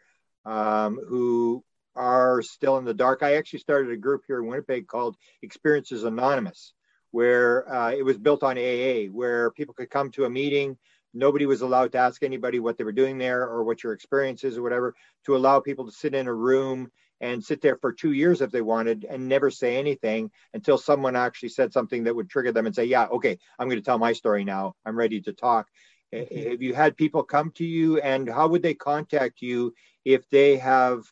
um, 0.45 0.99
who 1.07 1.63
are 1.95 2.41
still 2.41 2.77
in 2.77 2.85
the 2.85 2.93
dark. 2.93 3.23
I 3.23 3.35
actually 3.35 3.59
started 3.59 3.91
a 3.91 3.97
group 3.97 4.23
here 4.27 4.39
in 4.39 4.47
Winnipeg 4.47 4.87
called 4.87 5.15
Experiences 5.41 6.03
Anonymous, 6.03 6.73
where 7.11 7.71
uh, 7.71 7.91
it 7.91 8.03
was 8.03 8.17
built 8.17 8.43
on 8.43 8.57
AA, 8.57 9.05
where 9.11 9.51
people 9.51 9.73
could 9.73 9.89
come 9.89 10.11
to 10.11 10.25
a 10.25 10.29
meeting. 10.29 10.77
Nobody 11.13 11.45
was 11.45 11.61
allowed 11.61 11.93
to 11.93 11.97
ask 11.97 12.23
anybody 12.23 12.59
what 12.59 12.77
they 12.77 12.83
were 12.83 12.91
doing 12.91 13.17
there 13.17 13.43
or 13.43 13.63
what 13.63 13.83
your 13.83 13.93
experience 13.93 14.43
is 14.43 14.57
or 14.57 14.61
whatever, 14.61 14.93
to 15.25 15.35
allow 15.35 15.61
people 15.61 15.85
to 15.85 15.91
sit 15.91 16.13
in 16.13 16.27
a 16.27 16.33
room 16.33 16.91
and 17.21 17.43
sit 17.43 17.61
there 17.61 17.77
for 17.77 17.93
two 17.93 18.11
years 18.11 18.41
if 18.41 18.51
they 18.51 18.61
wanted 18.61 19.05
and 19.09 19.29
never 19.29 19.49
say 19.49 19.77
anything 19.77 20.29
until 20.53 20.77
someone 20.77 21.15
actually 21.15 21.49
said 21.49 21.71
something 21.71 22.03
that 22.03 22.15
would 22.15 22.29
trigger 22.29 22.51
them 22.51 22.65
and 22.65 22.75
say, 22.75 22.83
Yeah, 22.83 23.05
okay, 23.05 23.37
I'm 23.57 23.69
going 23.69 23.79
to 23.79 23.85
tell 23.85 23.97
my 23.97 24.11
story 24.11 24.43
now. 24.43 24.75
I'm 24.85 24.97
ready 24.97 25.21
to 25.21 25.33
talk. 25.33 25.67
Mm-hmm. 26.15 26.49
Have 26.49 26.61
you 26.61 26.73
had 26.73 26.97
people 26.97 27.23
come 27.23 27.51
to 27.51 27.65
you 27.65 27.99
and 27.99 28.29
how 28.29 28.47
would 28.47 28.63
they 28.63 28.73
contact 28.73 29.41
you 29.41 29.73
if 30.03 30.27
they 30.29 30.57
have 30.57 31.03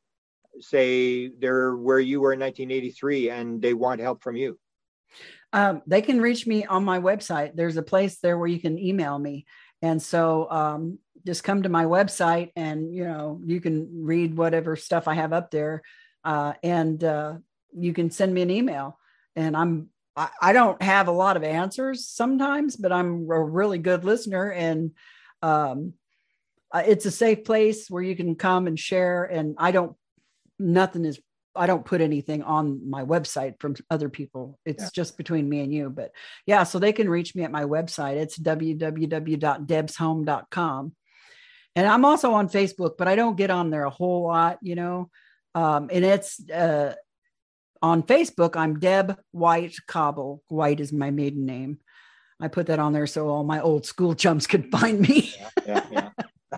say 0.60 1.28
they're 1.28 1.76
where 1.76 2.00
you 2.00 2.22
were 2.22 2.34
in 2.34 2.40
1983 2.40 3.30
and 3.30 3.62
they 3.62 3.74
want 3.74 4.02
help 4.02 4.22
from 4.22 4.36
you? 4.36 4.60
Um, 5.52 5.82
they 5.86 6.02
can 6.02 6.22
reach 6.22 6.48
me 6.48 6.66
on 6.66 6.84
my 6.84 7.00
website. 7.00 7.56
There's 7.56 7.78
a 7.78 7.84
place 7.84 8.18
there 8.20 8.38
where 8.38 8.48
you 8.48 8.60
can 8.60 8.80
email 8.80 9.18
me. 9.18 9.46
And 9.82 10.02
so 10.02 10.50
um, 10.50 11.00
just 11.26 11.44
come 11.44 11.64
to 11.64 11.70
my 11.70 11.86
website 11.86 12.52
and 12.56 12.94
you 12.94 13.04
know 13.04 13.40
you 13.46 13.62
can 13.62 14.04
read 14.04 14.36
whatever 14.36 14.76
stuff 14.76 15.08
i 15.08 15.14
have 15.14 15.32
up 15.32 15.52
there 15.52 15.82
uh, 16.26 16.54
and 16.64 17.04
uh, 17.04 17.36
you 17.74 17.94
can 17.94 18.10
send 18.12 18.34
me 18.34 18.42
an 18.42 18.52
email. 18.52 19.00
And 19.36 19.58
i'm 19.58 19.90
I, 20.16 20.30
I 20.42 20.53
don't 20.53 20.82
have 20.82 21.08
a 21.08 21.11
lot 21.11 21.38
of 21.38 21.43
answers 21.43 22.08
sometimes 22.08 22.75
but 22.75 22.92
i'm 22.92 23.30
a 23.30 23.43
really 23.43 23.77
good 23.77 24.03
listener 24.03 24.51
and 24.51 24.92
um, 25.42 25.93
uh, 26.72 26.83
it's 26.85 27.06
a 27.06 27.11
safe 27.11 27.43
place 27.43 27.90
where 27.90 28.03
you 28.03 28.16
can 28.16 28.35
come 28.35 28.67
and 28.67 28.80
share 28.80 29.24
and 29.24 29.56
i 29.58 29.72
don't 29.72 29.95
nothing 30.59 31.06
is 31.06 31.19
I 31.56 31.67
don't 31.67 31.85
put 31.85 32.01
anything 32.01 32.42
on 32.42 32.90
my 32.90 33.06
website 33.06 33.59
from 33.59 33.75
other 33.90 34.09
people. 34.09 34.59
It's 34.66 34.83
Yeah. 34.85 34.90
just 34.93 35.17
between 35.17 35.48
me 35.48 35.61
and 35.61 35.74
you. 35.74 35.90
But 35.90 36.11
yeah, 36.45 36.64
so 36.64 36.80
they 36.80 36.92
can 36.93 37.09
reach 37.09 37.35
me 37.35 37.43
at 37.43 37.51
my 37.51 37.64
website. 37.64 38.16
It's 38.16 38.40
www.debshome.com. 38.40 40.95
And 41.75 41.88
I'm 41.88 42.06
also 42.06 42.33
on 42.33 42.50
Facebook, 42.50 42.98
but 42.98 43.08
I 43.08 43.16
don't 43.16 43.38
get 43.38 43.50
on 43.50 43.72
there 43.72 43.85
a 43.85 43.90
whole 43.90 44.22
lot, 44.24 44.59
you 44.61 44.75
know. 44.75 45.09
Um, 45.56 45.90
and 45.92 46.06
it's 46.06 46.40
uh, 46.50 46.93
on 47.84 48.02
Facebook, 48.02 48.56
I'm 48.56 48.80
Deb 48.80 49.20
White 49.32 49.76
Kauble. 49.88 50.40
White 50.48 50.80
is 50.80 50.94
my 50.94 51.12
maiden 51.12 51.45
name. 51.45 51.80
I 52.40 52.48
put 52.48 52.68
that 52.68 52.80
on 52.80 52.94
there 52.94 53.06
so 53.06 53.28
all 53.28 53.44
my 53.44 53.60
old 53.60 53.86
school 53.86 54.16
chums 54.16 54.48
could 54.48 54.72
find 54.72 55.02
me. 55.02 55.36
yeah, 55.68 56.10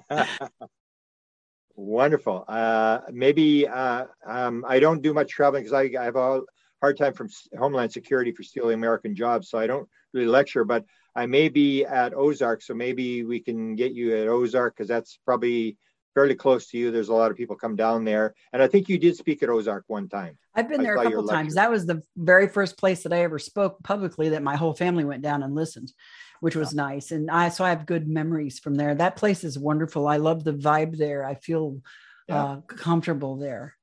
yeah. 0.10 0.28
Wonderful. 1.76 2.46
Uh, 2.48 3.00
maybe 3.12 3.68
uh, 3.68 4.06
um, 4.26 4.64
I 4.68 4.80
don't 4.80 5.02
do 5.02 5.14
much 5.14 5.32
traveling 5.32 5.64
because 5.64 5.74
I, 5.74 6.00
I 6.00 6.06
have 6.06 6.16
a 6.16 6.42
hard 6.80 6.98
time 6.98 7.14
from 7.14 7.28
Homeland 7.58 7.92
Security 7.92 8.32
for 8.32 8.44
stealing 8.44 8.76
American 8.76 9.16
jobs, 9.16 9.50
so 9.50 9.58
I 9.58 9.66
don't 9.66 9.90
really 10.14 10.28
lecture. 10.28 10.64
But 10.64 10.86
I 11.16 11.26
may 11.26 11.50
be 11.50 11.86
at 11.86 12.14
Ozark, 12.14 12.62
so 12.62 12.76
maybe 12.76 13.24
we 13.24 13.40
can 13.40 13.76
get 13.76 13.94
you 13.94 14.16
at 14.16 14.28
Ozark 14.28 14.76
because 14.76 14.88
that's 14.88 15.20
probably 15.26 15.76
fairly 16.16 16.34
close 16.34 16.68
to 16.68 16.78
you. 16.78 16.90
There's 16.90 17.10
a 17.10 17.14
lot 17.14 17.30
of 17.30 17.38
people 17.38 17.56
come 17.56 17.76
down 17.76 18.06
there, 18.06 18.34
and 18.54 18.64
I 18.64 18.68
think 18.68 18.90
you 18.90 18.98
did 18.98 19.16
speak 19.16 19.44
at 19.44 19.50
Ozark 19.50 19.84
one 19.88 20.10
time. 20.10 20.38
I've 20.56 20.68
been 20.68 20.80
I 20.80 20.84
there 20.84 20.96
a 20.96 21.04
couple 21.04 21.28
times. 21.28 21.56
That 21.56 21.70
was 21.70 21.86
the 21.86 22.02
very 22.16 22.48
first 22.48 22.78
place 22.78 23.04
that 23.04 23.14
I 23.14 23.22
ever 23.24 23.38
spoke 23.38 23.84
publicly 23.84 24.30
that 24.30 24.42
my 24.42 24.56
whole 24.56 24.74
family 24.74 25.04
went 25.04 25.22
down 25.22 25.44
and 25.44 25.54
listened, 25.54 25.92
which 26.40 26.56
was 26.56 26.74
nice. 26.74 27.12
And 27.12 27.30
I 27.30 27.50
so 27.50 27.64
I 27.66 27.70
have 27.70 27.86
good 27.86 28.08
memories 28.08 28.58
from 28.60 28.76
there. 28.76 28.96
That 28.96 29.18
place 29.18 29.44
is 29.44 29.60
wonderful. 29.60 30.08
I 30.08 30.18
love 30.18 30.44
the 30.44 30.54
vibe 30.54 30.98
there. 30.98 31.24
I 31.26 31.36
feel 31.36 31.82
Yeah. 32.30 32.44
uh, 32.44 32.62
comfortable 32.62 33.36
there. 33.36 33.76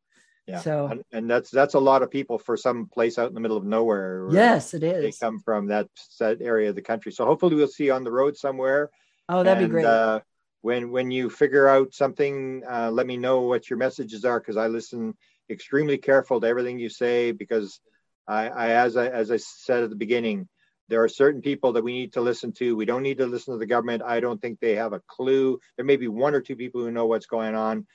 Yeah. 0.47 0.61
So 0.61 0.87
And, 0.87 1.05
and 1.13 1.31
that's 1.31 1.51
that's 1.51 1.75
a 1.75 1.79
lot 1.79 2.03
of 2.03 2.11
people 2.11 2.39
for 2.39 2.57
some 2.57 2.87
place 2.87 3.19
out 3.19 3.29
in 3.29 3.35
the 3.35 3.41
middle 3.41 3.57
of 3.59 3.65
nowhere. 3.65 4.27
yes, 4.33 4.75
it 4.75 4.83
is. 4.83 5.03
They 5.05 5.25
come 5.27 5.39
from 5.39 5.67
that, 5.67 5.89
that 6.19 6.41
area 6.41 6.71
of 6.71 6.75
the 6.75 6.83
country. 6.83 7.13
So 7.13 7.25
hopefully 7.27 7.55
we'll 7.55 7.69
see 7.69 7.85
you 7.85 7.93
on 7.93 8.03
the 8.03 8.11
road 8.11 8.37
somewhere. 8.37 8.91
Oh, 9.29 9.43
that'd 9.45 9.63
be 9.63 9.71
great. 9.71 9.85
Uh, 9.85 10.21
when 10.63 10.91
when 10.91 11.11
you 11.11 11.29
figure 11.29 11.69
out 11.69 11.93
something, 11.93 12.63
uh, 12.69 12.91
let 12.91 13.07
me 13.07 13.17
know 13.17 13.43
what 13.43 13.69
your 13.69 13.79
messages 13.79 14.25
are 14.25 14.41
because 14.41 14.57
I 14.57 14.69
listen 14.69 15.15
extremely 15.51 15.99
careful 15.99 16.41
to 16.41 16.47
everything 16.47 16.79
you 16.79 16.89
say 16.89 17.33
because 17.33 17.81
I, 18.27 18.49
I 18.49 18.69
as 18.71 18.97
I 18.97 19.09
as 19.09 19.31
I 19.31 19.37
said 19.37 19.83
at 19.83 19.91
the 19.91 19.97
beginning, 19.97 20.49
there 20.89 21.03
are 21.03 21.09
certain 21.09 21.43
people 21.43 21.73
that 21.73 21.85
we 21.85 21.93
need 21.93 22.13
to 22.15 22.21
listen 22.21 22.53
to. 22.55 22.77
We 22.77 22.85
don't 22.85 23.03
need 23.03 23.19
to 23.19 23.27
listen 23.27 23.55
to 23.55 23.59
the 23.59 23.67
government. 23.67 24.03
I 24.05 24.21
don't 24.21 24.41
think 24.41 24.61
they 24.61 24.77
have 24.77 24.93
a 24.93 25.03
clue. 25.09 25.59
There 25.77 25.85
may 25.85 25.97
be 25.97 26.09
one 26.09 26.35
or 26.35 26.41
two 26.41 26.57
people 26.57 26.81
who 26.81 26.93
know 26.93 27.07
what's 27.07 27.27
going 27.27 27.57
on, 27.57 27.87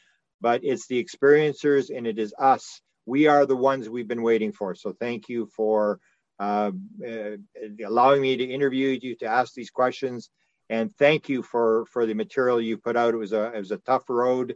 but 0.41 0.61
it's 0.63 0.87
the 0.87 1.03
experiencers 1.03 1.95
and 1.95 2.05
it 2.05 2.19
is 2.19 2.33
us. 2.37 2.81
We 3.05 3.27
are 3.27 3.45
the 3.45 3.55
ones 3.55 3.87
we've 3.87 4.07
been 4.07 4.23
waiting 4.23 4.51
for. 4.51 4.75
So 4.75 4.91
thank 4.91 5.29
you 5.29 5.49
for 5.55 5.99
uh, 6.37 6.71
uh, 7.07 7.37
allowing 7.85 8.21
me 8.21 8.35
to 8.35 8.43
interview 8.43 8.99
you 9.01 9.15
to 9.15 9.25
ask 9.25 9.53
these 9.53 9.69
questions 9.69 10.29
and 10.69 10.93
thank 10.95 11.29
you 11.29 11.43
for 11.43 11.85
for 11.87 12.05
the 12.05 12.13
material 12.13 12.61
you 12.61 12.77
put 12.77 12.97
out. 12.97 13.13
It 13.13 13.17
was 13.17 13.33
a 13.33 13.53
it 13.53 13.59
was 13.59 13.71
a 13.71 13.77
tough 13.77 14.09
road. 14.09 14.55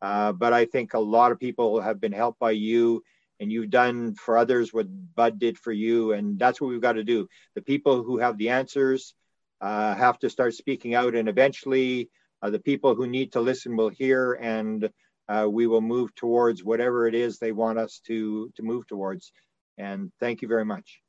Uh, 0.00 0.32
but 0.32 0.52
I 0.52 0.64
think 0.64 0.94
a 0.94 0.98
lot 0.98 1.30
of 1.30 1.38
people 1.38 1.80
have 1.80 2.00
been 2.00 2.12
helped 2.12 2.40
by 2.40 2.50
you 2.50 3.04
and 3.42 3.50
you've 3.50 3.70
done 3.70 4.14
for 4.14 4.38
others 4.38 4.72
what 4.72 4.86
Budd 5.14 5.38
did 5.38 5.58
for 5.58 5.72
you. 5.72 6.12
And 6.12 6.38
that's 6.38 6.60
what 6.60 6.68
we've 6.68 6.80
got 6.80 6.92
to 6.92 7.04
do. 7.04 7.28
The 7.56 7.62
people 7.62 8.04
who 8.04 8.18
have 8.18 8.38
the 8.38 8.50
answers 8.50 9.14
uh, 9.60 9.94
have 9.94 10.18
to 10.20 10.30
start 10.30 10.54
speaking 10.54 10.94
out, 10.94 11.14
and 11.14 11.28
eventually, 11.28 12.10
uh, 12.42 12.50
the 12.50 12.58
people 12.58 12.94
who 12.94 13.06
need 13.06 13.32
to 13.32 13.40
listen 13.40 13.76
will 13.76 13.88
hear, 13.88 14.32
and 14.34 14.90
uh, 15.28 15.46
we 15.48 15.68
will 15.68 15.80
move 15.80 16.14
towards 16.14 16.64
whatever 16.64 17.06
it 17.06 17.14
is 17.14 17.38
they 17.38 17.52
want 17.52 17.78
us 17.78 18.00
to 18.06 18.50
to 18.56 18.62
move 18.62 18.86
towards. 18.86 19.32
And 19.78 20.12
thank 20.18 20.42
you 20.42 20.48
very 20.48 20.64
much. 20.64 21.00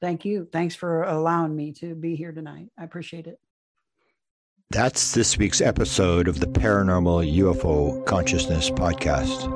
Thank 0.00 0.24
you. 0.26 0.46
Thanks 0.52 0.74
for 0.74 1.02
allowing 1.04 1.56
me 1.56 1.72
to 1.80 1.94
be 1.94 2.14
here 2.14 2.32
tonight. 2.32 2.68
I 2.78 2.84
appreciate 2.84 3.26
it. 3.26 3.38
That's 4.74 5.14
this 5.14 5.38
week's 5.38 5.60
episode 5.60 6.26
of 6.26 6.40
the 6.40 6.48
Paranormal 6.48 7.32
UFO 7.36 8.04
Consciousness 8.06 8.70
Podcast. 8.70 9.48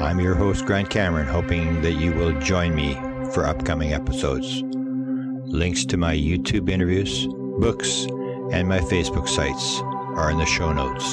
I'm 0.00 0.20
your 0.20 0.34
host, 0.34 0.64
Grant 0.64 0.88
Cameron, 0.88 1.26
hoping 1.26 1.82
that 1.82 2.00
you 2.00 2.14
will 2.14 2.40
join 2.40 2.74
me 2.74 2.94
for 3.34 3.44
upcoming 3.44 3.92
episodes. 3.92 4.62
Links 4.64 5.84
to 5.84 5.98
my 5.98 6.16
YouTube 6.16 6.70
interviews, 6.70 7.26
books, 7.58 8.06
and 8.52 8.66
my 8.66 8.80
Facebook 8.80 9.28
sites 9.28 9.82
are 10.16 10.30
in 10.30 10.38
the 10.38 10.46
show 10.46 10.72
notes. 10.72 11.04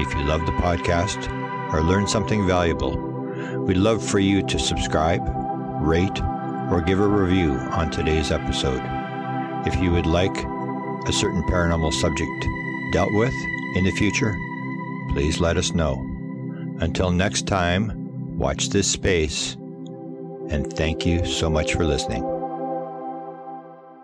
If 0.00 0.14
you 0.14 0.22
love 0.22 0.46
the 0.46 0.52
podcast 0.52 1.28
or 1.72 1.82
learned 1.82 2.08
something 2.08 2.46
valuable, 2.46 2.96
we'd 3.64 3.76
love 3.76 4.08
for 4.08 4.20
you 4.20 4.46
to 4.46 4.56
subscribe, 4.56 5.22
rate, 5.80 6.22
or 6.70 6.80
give 6.80 7.00
a 7.00 7.08
review 7.08 7.54
on 7.54 7.90
today's 7.90 8.30
episode. 8.30 8.82
If 9.66 9.82
you 9.82 9.90
would 9.90 10.06
like 10.06 10.46
a 11.06 11.12
certain 11.12 11.42
paranormal 11.44 11.92
subject 11.92 12.46
dealt 12.92 13.12
with 13.12 13.34
in 13.76 13.84
the 13.84 13.90
future, 13.92 14.34
please 15.10 15.40
let 15.40 15.56
us 15.56 15.72
know. 15.72 15.94
Until 16.80 17.10
next 17.10 17.46
time, 17.46 18.38
watch 18.38 18.70
this 18.70 18.90
space, 18.90 19.54
and 20.48 20.72
thank 20.72 21.04
you 21.06 21.24
so 21.24 21.50
much 21.50 21.74
for 21.74 21.84
listening. 21.84 22.39